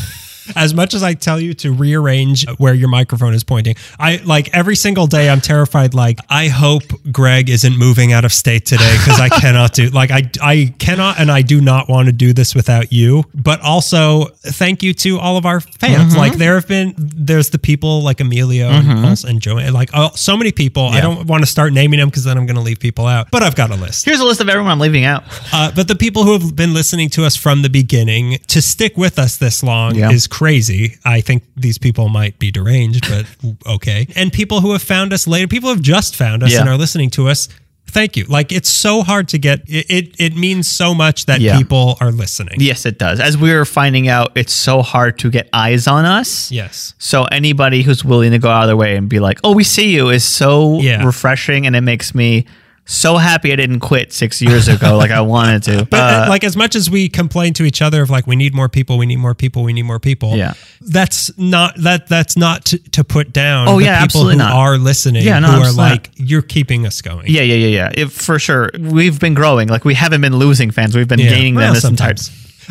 As 0.56 0.74
much 0.74 0.94
as 0.94 1.02
I 1.02 1.14
tell 1.14 1.40
you 1.40 1.54
to 1.54 1.72
rearrange 1.72 2.46
where 2.58 2.74
your 2.74 2.88
microphone 2.88 3.34
is 3.34 3.44
pointing, 3.44 3.76
I 3.98 4.16
like 4.24 4.54
every 4.54 4.76
single 4.76 5.06
day 5.06 5.28
I'm 5.30 5.40
terrified 5.40 5.94
like 5.94 6.20
I 6.28 6.48
hope 6.48 6.82
Greg 7.10 7.48
isn't 7.48 7.76
moving 7.78 8.12
out 8.12 8.24
of 8.24 8.32
state 8.32 8.66
today 8.66 8.96
because 8.98 9.20
I 9.20 9.28
cannot 9.28 9.72
do 9.74 9.88
like 9.90 10.10
I 10.10 10.30
I 10.42 10.74
cannot 10.78 11.18
and 11.18 11.30
I 11.30 11.42
do 11.42 11.60
not 11.60 11.88
want 11.88 12.06
to 12.06 12.12
do 12.12 12.32
this 12.32 12.54
without 12.54 12.92
you. 12.92 13.24
But 13.34 13.60
also 13.60 14.26
thank 14.42 14.82
you 14.82 14.94
to 14.94 15.18
all 15.18 15.36
of 15.36 15.46
our 15.46 15.60
fans. 15.60 16.10
Mm-hmm. 16.12 16.18
Like 16.18 16.34
there 16.34 16.54
have 16.54 16.68
been 16.68 16.94
there's 16.96 17.50
the 17.50 17.58
people 17.58 18.02
like 18.02 18.20
Emilio 18.20 18.68
and, 18.68 19.06
also, 19.06 19.28
and 19.28 19.40
Joanne 19.40 19.72
like 19.72 19.90
oh, 19.94 20.10
so 20.14 20.36
many 20.36 20.52
people. 20.52 20.84
I 20.86 21.00
don't 21.00 21.26
want 21.26 21.42
to 21.42 21.46
start 21.50 21.72
naming 21.72 21.98
them 22.00 22.08
because 22.08 22.24
then 22.24 22.36
I'm 22.36 22.46
going 22.46 22.56
to 22.56 22.62
leave 22.62 22.80
people 22.80 23.06
out. 23.06 23.30
But 23.30 23.42
I've 23.42 23.56
got 23.56 23.70
a 23.70 23.76
list. 23.76 24.04
Here's 24.04 24.20
a 24.20 24.24
list 24.24 24.40
of 24.40 24.48
everyone 24.48 24.72
I'm 24.72 24.80
leaving 24.80 25.04
out. 25.04 25.24
Uh, 25.52 25.72
but 25.74 25.88
the 25.88 25.94
people 25.94 26.24
who 26.24 26.32
have 26.32 26.54
been 26.56 26.74
listening 26.74 27.10
to 27.10 27.24
us 27.24 27.36
from 27.36 27.62
the 27.62 27.70
beginning 27.70 28.38
to 28.48 28.60
stick 28.62 28.96
with 28.96 29.18
us 29.18 29.36
this 29.36 29.62
long 29.62 29.94
Yeah. 29.94 30.10
is 30.10 30.26
crazy. 30.38 30.96
I 31.04 31.20
think 31.20 31.44
these 31.56 31.78
people 31.78 32.08
might 32.08 32.38
be 32.38 32.50
deranged, 32.50 33.06
but 33.08 33.26
okay. 33.76 34.06
And 34.16 34.32
people 34.32 34.60
who 34.60 34.72
have 34.72 34.82
found 34.82 35.12
us 35.12 35.26
later, 35.26 35.46
people 35.48 35.68
who 35.70 35.74
have 35.76 35.82
just 35.84 36.16
found 36.16 36.42
us 36.42 36.52
Yeah. 36.52 36.60
and 36.60 36.68
are 36.68 36.76
listening 36.78 37.10
to 37.10 37.28
us. 37.28 37.48
Thank 37.86 38.16
you. 38.16 38.24
Like 38.24 38.50
it's 38.50 38.68
so 38.70 39.02
hard 39.02 39.28
to 39.28 39.38
get. 39.38 39.60
It 39.68 39.86
it, 39.88 40.16
it 40.18 40.36
means 40.36 40.68
so 40.68 40.94
much 40.94 41.26
that 41.26 41.40
Yeah. 41.40 41.56
people 41.58 41.96
are 42.00 42.10
listening. 42.10 42.56
Yes, 42.58 42.86
it 42.86 42.98
does. 42.98 43.20
As 43.20 43.36
we 43.36 43.52
were 43.54 43.64
finding 43.66 44.08
out, 44.08 44.32
it's 44.34 44.52
so 44.54 44.82
hard 44.82 45.18
to 45.18 45.30
get 45.30 45.48
eyes 45.52 45.86
on 45.86 46.04
us. 46.04 46.50
Yes. 46.50 46.94
So 46.98 47.24
anybody 47.24 47.82
who's 47.82 48.02
willing 48.04 48.32
to 48.32 48.38
go 48.38 48.48
out 48.50 48.62
of 48.64 48.68
their 48.68 48.76
way 48.76 48.96
and 48.96 49.08
be 49.08 49.20
like, 49.20 49.38
"Oh, 49.44 49.52
we 49.52 49.62
see 49.64 49.94
you," 49.94 50.08
is 50.10 50.24
so 50.24 50.80
Yeah. 50.80 51.04
refreshing, 51.04 51.66
and 51.66 51.76
it 51.76 51.82
makes 51.82 52.14
me 52.14 52.46
so 52.86 53.16
happy 53.16 53.50
I 53.52 53.56
didn't 53.56 53.80
quit 53.80 54.12
six 54.12 54.42
years 54.42 54.68
ago 54.68 54.96
like 54.98 55.10
I 55.10 55.22
wanted 55.22 55.62
to. 55.64 55.84
But 55.90 56.00
uh, 56.00 56.26
like 56.28 56.44
as 56.44 56.56
much 56.56 56.74
as 56.76 56.90
we 56.90 57.08
complain 57.08 57.54
to 57.54 57.64
each 57.64 57.80
other 57.80 58.02
of 58.02 58.10
like 58.10 58.26
we 58.26 58.36
need 58.36 58.54
more 58.54 58.68
people, 58.68 58.98
we 58.98 59.06
need 59.06 59.16
more 59.16 59.34
people, 59.34 59.62
we 59.62 59.72
need 59.72 59.84
more 59.84 59.98
people. 59.98 60.36
Yeah. 60.36 60.54
that's 60.80 61.36
not 61.38 61.76
that 61.78 62.08
that's 62.08 62.36
not 62.36 62.64
to, 62.66 62.78
to 62.90 63.02
put 63.04 63.32
down. 63.32 63.68
Oh, 63.68 63.78
the 63.78 63.84
yeah, 63.86 63.94
people 64.00 64.04
absolutely 64.04 64.34
who 64.34 64.38
not. 64.38 64.52
are 64.52 64.76
listening. 64.78 65.24
Yeah, 65.24 65.38
no, 65.38 65.48
who 65.52 65.62
are 65.62 65.72
like 65.72 66.10
you're 66.16 66.42
keeping 66.42 66.86
us 66.86 67.00
going. 67.00 67.26
yeah, 67.28 67.42
yeah, 67.42 67.54
yeah, 67.54 67.66
yeah. 67.68 67.90
If, 67.94 68.12
for 68.12 68.38
sure, 68.38 68.70
we've 68.78 69.18
been 69.18 69.34
growing. 69.34 69.68
Like 69.68 69.84
we 69.84 69.94
haven't 69.94 70.20
been 70.20 70.36
losing 70.36 70.70
fans. 70.70 70.94
We've 70.96 71.08
been 71.08 71.18
Yeah. 71.20 71.30
gaining 71.30 71.54
Well, 71.54 71.66
them 71.66 71.74
this 71.74 71.84
entire. 71.84 72.14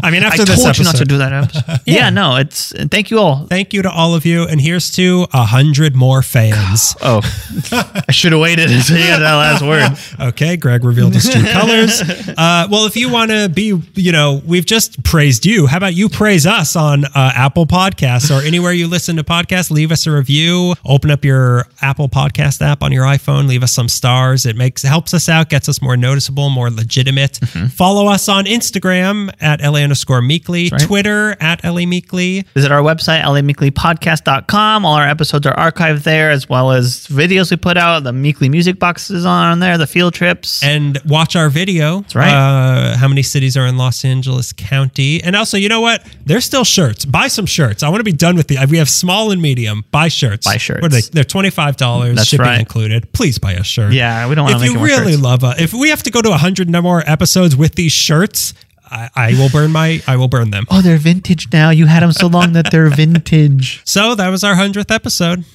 I 0.02 0.12
mean, 0.12 0.24
I 0.24 0.28
after 0.28 0.38
told 0.46 0.50
this 0.50 0.66
episode, 0.66 0.80
you 0.80 0.86
not 0.86 0.96
to 0.96 1.06
do 1.06 1.18
that. 1.20 1.34
episode. 1.34 1.80
yeah. 1.86 2.10
no, 2.10 2.38
it's. 2.38 2.74
Thank 2.90 3.12
you 3.12 3.20
all. 3.20 3.46
thank 3.48 3.74
you 3.74 3.82
to 3.82 3.92
all 3.92 4.16
of 4.16 4.26
you, 4.26 4.44
and 4.48 4.60
here's 4.60 4.92
to 4.92 5.28
a 5.34 5.44
hundred 5.44 5.96
more 5.96 6.22
fans. 6.22 6.96
Oh, 7.06 7.22
I 8.08 8.12
should 8.12 8.32
have 8.32 8.42
waited 8.42 8.72
until 8.72 8.98
you 8.98 9.08
got 9.08 9.20
that 9.20 9.36
last 9.36 9.62
word. 9.62 9.98
Okay, 10.30 10.56
Greg 10.58 10.84
revealed 10.84 11.14
his 11.14 11.30
true 11.30 11.44
colors. 11.52 12.02
Uh, 12.02 12.68
well, 12.72 12.86
if 12.86 12.96
you 12.96 13.10
want 13.12 13.32
to 13.32 13.50
be, 13.50 13.80
you 13.96 14.12
know, 14.12 14.42
we've 14.46 14.66
just 14.66 15.04
praised 15.04 15.46
you. 15.46 15.68
How 15.68 15.78
about 15.78 15.94
you 15.96 16.08
praise 16.08 16.46
us 16.46 16.76
on 16.76 17.06
uh, 17.06 17.10
Apple 17.36 17.66
Podcasts 17.66 18.32
or 18.32 18.46
anywhere 18.46 18.72
you 18.72 18.88
listen 18.88 19.16
to 19.18 19.24
podcasts? 19.24 19.70
Leave 19.70 19.92
us 19.92 20.08
a 20.08 20.12
review. 20.12 20.76
Open 20.86 21.12
up 21.12 21.26
your 21.26 21.66
Apple 21.82 22.08
Podcast 22.10 22.62
app 22.62 22.84
on 22.84 22.92
your 22.92 23.06
iPhone. 23.06 23.48
Leave 23.48 23.64
us 23.64 23.72
some 23.72 23.90
stars. 23.90 24.46
It 24.46 24.56
makes 24.56 24.82
helps 24.84 25.14
us 25.14 25.28
out, 25.28 25.50
gets 25.50 25.68
us 25.68 25.82
more 25.82 25.98
noticeable, 25.98 26.50
more 26.50 26.70
legitimate. 26.70 27.38
Follow 27.72 28.08
us 28.08 28.30
on 28.30 28.46
Instagram 28.46 29.30
at 29.42 29.62
la 29.62 29.83
underscore 29.84 30.22
meekly, 30.22 30.70
right. 30.72 30.82
Twitter 30.82 31.36
at 31.40 31.64
la 31.64 31.86
meekly. 31.86 32.46
Visit 32.54 32.72
our 32.72 32.82
website, 32.82 33.24
lameeklypodcast.com. 33.24 34.86
All 34.86 34.96
our 34.96 35.08
episodes 35.08 35.46
are 35.46 35.56
archived 35.56 36.04
there, 36.04 36.32
as 36.32 36.48
well 36.50 36.72
as 36.72 37.08
videos 37.08 37.52
we 37.52 37.58
put 37.58 37.78
out. 37.78 38.04
The 38.04 38.14
Meekly 38.14 38.50
music 38.50 38.80
boxes 38.80 39.26
on 39.26 39.60
there, 39.60 39.78
the 39.78 39.88
field 39.88 40.14
trips. 40.14 40.64
and 40.64 41.00
watch 41.06 41.36
our 41.36 41.50
video. 41.50 42.02
That's 42.02 42.16
right. 42.16 42.34
Uh, 42.34 42.98
how 42.98 43.08
many 43.08 43.24
cities 43.24 43.58
are 43.58 43.66
in 43.66 43.78
Los 43.78 44.06
Angeles 44.06 44.54
County? 44.54 45.22
And 45.24 45.36
also, 45.36 45.58
you 45.58 45.70
know 45.70 45.82
what? 45.82 46.06
There's 46.26 46.46
still 46.46 46.64
shirts. 46.64 47.06
Buy 47.06 47.28
some 47.28 47.46
shirts. 47.46 47.84
I 47.84 47.90
want 47.90 48.00
to 48.00 48.04
be 48.06 48.14
done 48.14 48.36
with 48.36 48.48
the. 48.48 48.58
We 48.70 48.78
have 48.78 48.90
small 48.90 49.32
and 49.32 49.42
medium. 49.42 49.86
Buy 49.92 50.08
shirts. 50.08 50.46
Buy 50.48 50.58
shirts. 50.58 50.82
What 50.82 50.94
are 50.94 50.96
they? 50.96 51.02
They're 51.02 51.24
twenty 51.24 51.50
five 51.50 51.78
dollars. 51.78 52.16
That's 52.16 52.28
shipping 52.30 52.46
right. 52.46 52.60
included. 52.60 53.12
Please 53.14 53.38
buy 53.38 53.54
a 53.54 53.64
shirt. 53.64 53.94
Yeah, 53.94 54.28
we 54.30 54.36
don't 54.36 54.46
wanna 54.46 54.64
If 54.64 54.72
you 54.72 54.80
really 54.80 55.18
love 55.18 55.44
us, 55.44 55.60
if 55.60 55.74
we 55.74 55.90
have 55.90 56.04
to 56.04 56.12
go 56.12 56.22
to 56.22 56.32
hundred 56.34 56.70
more 56.70 57.04
episodes 57.06 57.56
with 57.56 57.76
these 57.76 57.92
shirts, 57.92 58.54
I, 58.94 59.10
I 59.16 59.32
will 59.34 59.50
burn 59.50 59.72
my. 59.72 60.02
I 60.08 60.18
will 60.18 60.28
burn 60.28 60.52
them. 60.52 60.66
oh, 60.70 60.82
they're 60.82 60.98
vintage 60.98 61.52
now. 61.52 61.72
You 61.72 61.88
had 61.88 62.04
them 62.04 62.12
so 62.12 62.28
long 62.28 62.54
that 62.54 62.70
they're 62.72 62.90
vintage. 62.90 63.82
So 63.86 64.14
that 64.14 64.30
was 64.30 64.44
our 64.44 64.54
hundredth 64.54 64.92
episode. 64.92 65.46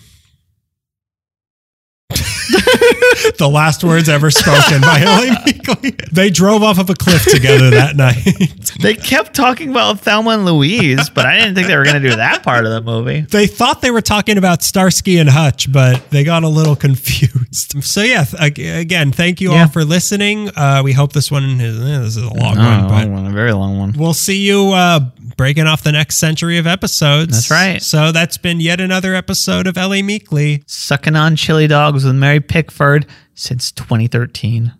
the 3.38 3.48
last 3.50 3.84
words 3.84 4.08
ever 4.08 4.30
spoken 4.30 4.80
by 4.80 5.02
LA 5.04 5.42
Meekly. 5.44 5.90
They 6.12 6.30
drove 6.30 6.62
off 6.62 6.78
of 6.78 6.90
a 6.90 6.94
cliff 6.94 7.24
together 7.24 7.70
that 7.70 7.96
night. 7.96 8.54
They 8.80 8.94
kept 8.94 9.34
talking 9.34 9.70
about 9.70 10.00
Thelma 10.00 10.30
and 10.30 10.44
Louise, 10.44 11.10
but 11.10 11.26
I 11.26 11.36
didn't 11.38 11.56
think 11.56 11.66
they 11.66 11.76
were 11.76 11.82
going 11.84 12.00
to 12.00 12.08
do 12.10 12.14
that 12.16 12.44
part 12.44 12.64
of 12.64 12.70
the 12.70 12.80
movie. 12.80 13.22
they 13.22 13.48
thought 13.48 13.80
they 13.80 13.90
were 13.90 14.02
talking 14.02 14.38
about 14.38 14.62
Starsky 14.62 15.18
and 15.18 15.28
Hutch, 15.28 15.72
but 15.72 16.08
they 16.10 16.22
got 16.22 16.44
a 16.44 16.48
little 16.48 16.76
confused. 16.76 17.82
So 17.82 18.02
yeah, 18.02 18.24
again, 18.38 19.10
thank 19.10 19.40
you 19.40 19.50
Yeah. 19.52 19.62
all 19.62 19.68
for 19.68 19.84
listening. 19.84 20.50
Uh, 20.54 20.82
we 20.84 20.92
hope 20.92 21.12
this 21.12 21.28
one 21.30 21.60
is 21.60 21.76
eh, 21.80 21.98
this 22.00 22.16
is 22.16 22.22
a 22.22 22.32
long 22.34 22.56
one, 22.56 22.88
but 22.88 23.08
one, 23.08 23.26
a 23.26 23.30
very 23.30 23.52
long 23.52 23.78
one. 23.80 23.94
we'll 23.96 24.14
see 24.14 24.46
you 24.46 24.70
uh, 24.72 25.00
breaking 25.38 25.66
off 25.66 25.82
the 25.82 25.92
next 25.92 26.16
century 26.16 26.58
of 26.58 26.66
episodes. 26.66 27.32
That's 27.32 27.50
right. 27.50 27.80
So 27.82 28.12
that's 28.12 28.36
been 28.36 28.60
yet 28.60 28.78
another 28.80 29.14
episode 29.14 29.66
of 29.66 29.76
LA 29.76 30.02
Meekly. 30.02 30.62
Sucking 30.66 31.16
on 31.16 31.36
chili 31.36 31.66
dogs 31.66 32.04
with 32.04 32.14
Mary 32.16 32.40
Pickford 32.40 33.06
since 33.34 33.72
2013. 33.72 34.74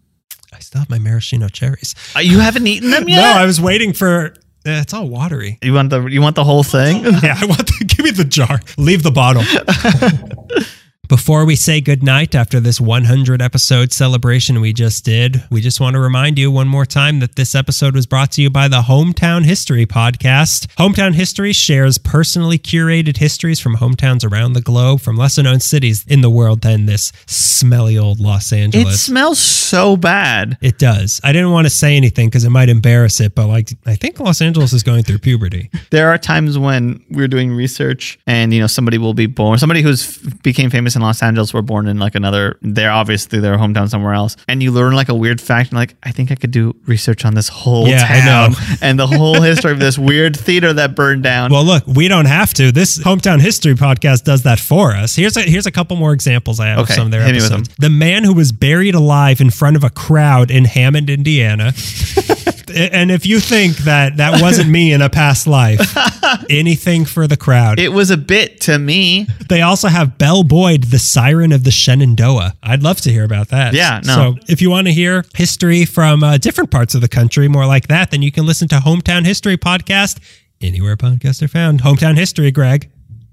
I 0.52 0.58
still 0.58 0.80
have 0.80 0.90
my 0.90 0.98
maraschino 0.98 1.48
cherries. 1.48 1.94
Uh, 2.14 2.18
you 2.20 2.40
haven't 2.40 2.66
eaten 2.66 2.90
them 2.90 3.04
yet? 3.08 3.22
No, 3.22 3.40
I 3.40 3.46
was 3.46 3.60
waiting 3.60 3.92
for. 3.94 4.34
eh, 4.66 4.80
it's 4.82 4.92
all 4.92 5.08
watery. 5.08 5.58
you 5.62 5.72
want 5.72 5.90
the 5.90 6.04
you 6.06 6.20
want 6.20 6.36
the 6.36 6.44
whole 6.44 6.64
thing? 6.64 7.04
Yeah, 7.22 7.38
I 7.40 7.46
want 7.46 7.66
to 7.68 7.84
give 7.86 8.04
me 8.04 8.10
the 8.10 8.24
jar. 8.24 8.60
Leave 8.76 9.02
the 9.02 9.10
bottle. 9.12 9.42
Before 11.08 11.46
we 11.46 11.56
say 11.56 11.80
goodnight 11.80 12.34
after 12.34 12.60
this 12.60 12.82
100 12.82 13.40
episode 13.40 13.94
celebration 13.94 14.60
we 14.60 14.74
just 14.74 15.06
did, 15.06 15.42
we 15.50 15.62
just 15.62 15.80
want 15.80 15.94
to 15.94 16.00
remind 16.00 16.38
you 16.38 16.50
one 16.50 16.68
more 16.68 16.84
time 16.84 17.20
that 17.20 17.34
this 17.34 17.54
episode 17.54 17.94
was 17.94 18.04
brought 18.04 18.30
to 18.32 18.42
you 18.42 18.50
by 18.50 18.68
the 18.68 18.82
Hometown 18.82 19.46
History 19.46 19.86
Podcast. 19.86 20.66
Hometown 20.76 21.14
History 21.14 21.54
shares 21.54 21.96
personally 21.96 22.58
curated 22.58 23.16
histories 23.16 23.58
from 23.58 23.76
hometowns 23.76 24.22
around 24.22 24.52
the 24.52 24.60
globe, 24.60 25.00
from 25.00 25.16
lesser 25.16 25.42
known 25.42 25.60
cities 25.60 26.04
in 26.06 26.20
the 26.20 26.28
world 26.28 26.60
than 26.60 26.84
this 26.84 27.10
smelly 27.24 27.96
old 27.96 28.20
Los 28.20 28.52
Angeles. 28.52 28.94
It 28.94 28.98
smells 28.98 29.38
so 29.38 29.96
bad. 29.96 30.58
It 30.60 30.76
does. 30.76 31.22
I 31.24 31.32
didn't 31.32 31.52
want 31.52 31.64
to 31.64 31.70
say 31.70 31.96
anything 31.96 32.28
because 32.28 32.44
it 32.44 32.50
might 32.50 32.68
embarrass 32.68 33.18
it, 33.18 33.34
but 33.34 33.46
like 33.46 33.70
I 33.86 33.94
think 33.94 34.20
Los 34.20 34.42
Angeles 34.42 34.74
is 34.74 34.82
going 34.82 35.04
through 35.04 35.20
puberty. 35.20 35.70
There 35.88 36.10
are 36.10 36.18
times 36.18 36.58
when 36.58 37.02
we're 37.08 37.28
doing 37.28 37.54
research 37.54 38.18
and 38.26 38.52
you 38.52 38.60
know 38.60 38.66
somebody 38.66 38.98
will 38.98 39.14
be 39.14 39.24
born, 39.24 39.58
somebody 39.58 39.80
who's 39.80 40.18
became 40.42 40.68
famous 40.68 40.97
in 40.98 41.02
Los 41.02 41.22
Angeles 41.22 41.54
were 41.54 41.62
born 41.62 41.88
in 41.88 41.98
like 41.98 42.14
another, 42.14 42.58
they're 42.60 42.90
obviously 42.90 43.38
their 43.40 43.56
hometown 43.56 43.88
somewhere 43.88 44.12
else. 44.14 44.36
And 44.48 44.62
you 44.62 44.72
learn 44.72 44.94
like 44.94 45.08
a 45.08 45.14
weird 45.14 45.40
fact, 45.40 45.70
and 45.70 45.78
like, 45.78 45.94
I 46.02 46.10
think 46.12 46.30
I 46.30 46.34
could 46.34 46.50
do 46.50 46.74
research 46.86 47.24
on 47.24 47.34
this 47.34 47.48
whole 47.48 47.88
Yeah, 47.88 48.06
town 48.06 48.52
and 48.82 48.98
the 48.98 49.06
whole 49.06 49.40
history 49.40 49.72
of 49.72 49.78
this 49.78 49.96
weird 49.98 50.36
theater 50.36 50.72
that 50.74 50.94
burned 50.94 51.22
down. 51.22 51.50
Well, 51.50 51.64
look, 51.64 51.86
we 51.86 52.08
don't 52.08 52.26
have 52.26 52.52
to. 52.54 52.72
This 52.72 52.98
hometown 52.98 53.40
history 53.40 53.74
podcast 53.74 54.24
does 54.24 54.42
that 54.42 54.58
for 54.60 54.92
us. 54.92 55.14
Here's 55.16 55.36
a 55.36 55.42
here's 55.42 55.66
a 55.66 55.72
couple 55.72 55.96
more 55.96 56.12
examples 56.12 56.60
I 56.60 56.66
have 56.68 56.80
Okay, 56.80 56.92
of 56.92 56.96
some 56.96 57.06
of 57.06 57.10
their 57.12 57.22
episodes. 57.22 57.68
The 57.78 57.90
man 57.90 58.24
who 58.24 58.34
was 58.34 58.52
buried 58.52 58.94
alive 58.94 59.40
in 59.40 59.50
front 59.50 59.76
of 59.76 59.84
a 59.84 59.90
crowd 59.90 60.50
in 60.50 60.64
Hammond, 60.64 61.08
Indiana. 61.08 61.72
and 62.74 63.10
if 63.10 63.24
you 63.26 63.40
think 63.40 63.76
that 63.78 64.16
that 64.18 64.42
wasn't 64.42 64.68
me 64.68 64.92
in 64.92 65.00
a 65.02 65.08
past 65.08 65.46
life, 65.46 65.80
anything 66.50 67.04
for 67.04 67.26
the 67.26 67.36
crowd. 67.36 67.78
it 67.78 67.92
was 67.92 68.10
a 68.10 68.16
bit 68.16 68.60
to 68.62 68.78
me. 68.78 69.26
They 69.48 69.62
also 69.62 69.88
have 69.88 70.18
Belle 70.18 70.42
Boyd, 70.44 70.84
the 70.90 70.98
siren 70.98 71.52
of 71.52 71.64
the 71.64 71.70
Shenandoah. 71.70 72.54
I'd 72.62 72.82
love 72.82 73.00
to 73.02 73.10
hear 73.10 73.24
about 73.24 73.48
that. 73.48 73.74
Yeah, 73.74 74.00
no. 74.04 74.14
So 74.14 74.34
if 74.48 74.62
you 74.62 74.70
want 74.70 74.86
to 74.86 74.92
hear 74.92 75.24
history 75.34 75.84
from 75.84 76.22
uh, 76.22 76.38
different 76.38 76.70
parts 76.70 76.94
of 76.94 77.00
the 77.00 77.08
country, 77.08 77.48
more 77.48 77.66
like 77.66 77.88
that, 77.88 78.10
then 78.10 78.22
you 78.22 78.32
can 78.32 78.46
listen 78.46 78.68
to 78.68 78.76
Hometown 78.76 79.24
History 79.24 79.56
Podcast 79.56 80.20
anywhere 80.60 80.96
podcasts 80.96 81.42
are 81.42 81.48
found. 81.48 81.82
Hometown 81.82 82.16
History, 82.16 82.50
Greg. 82.50 82.90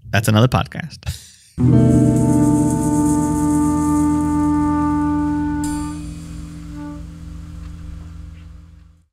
That's 0.10 0.28
another 0.28 0.48
podcast. 0.48 1.00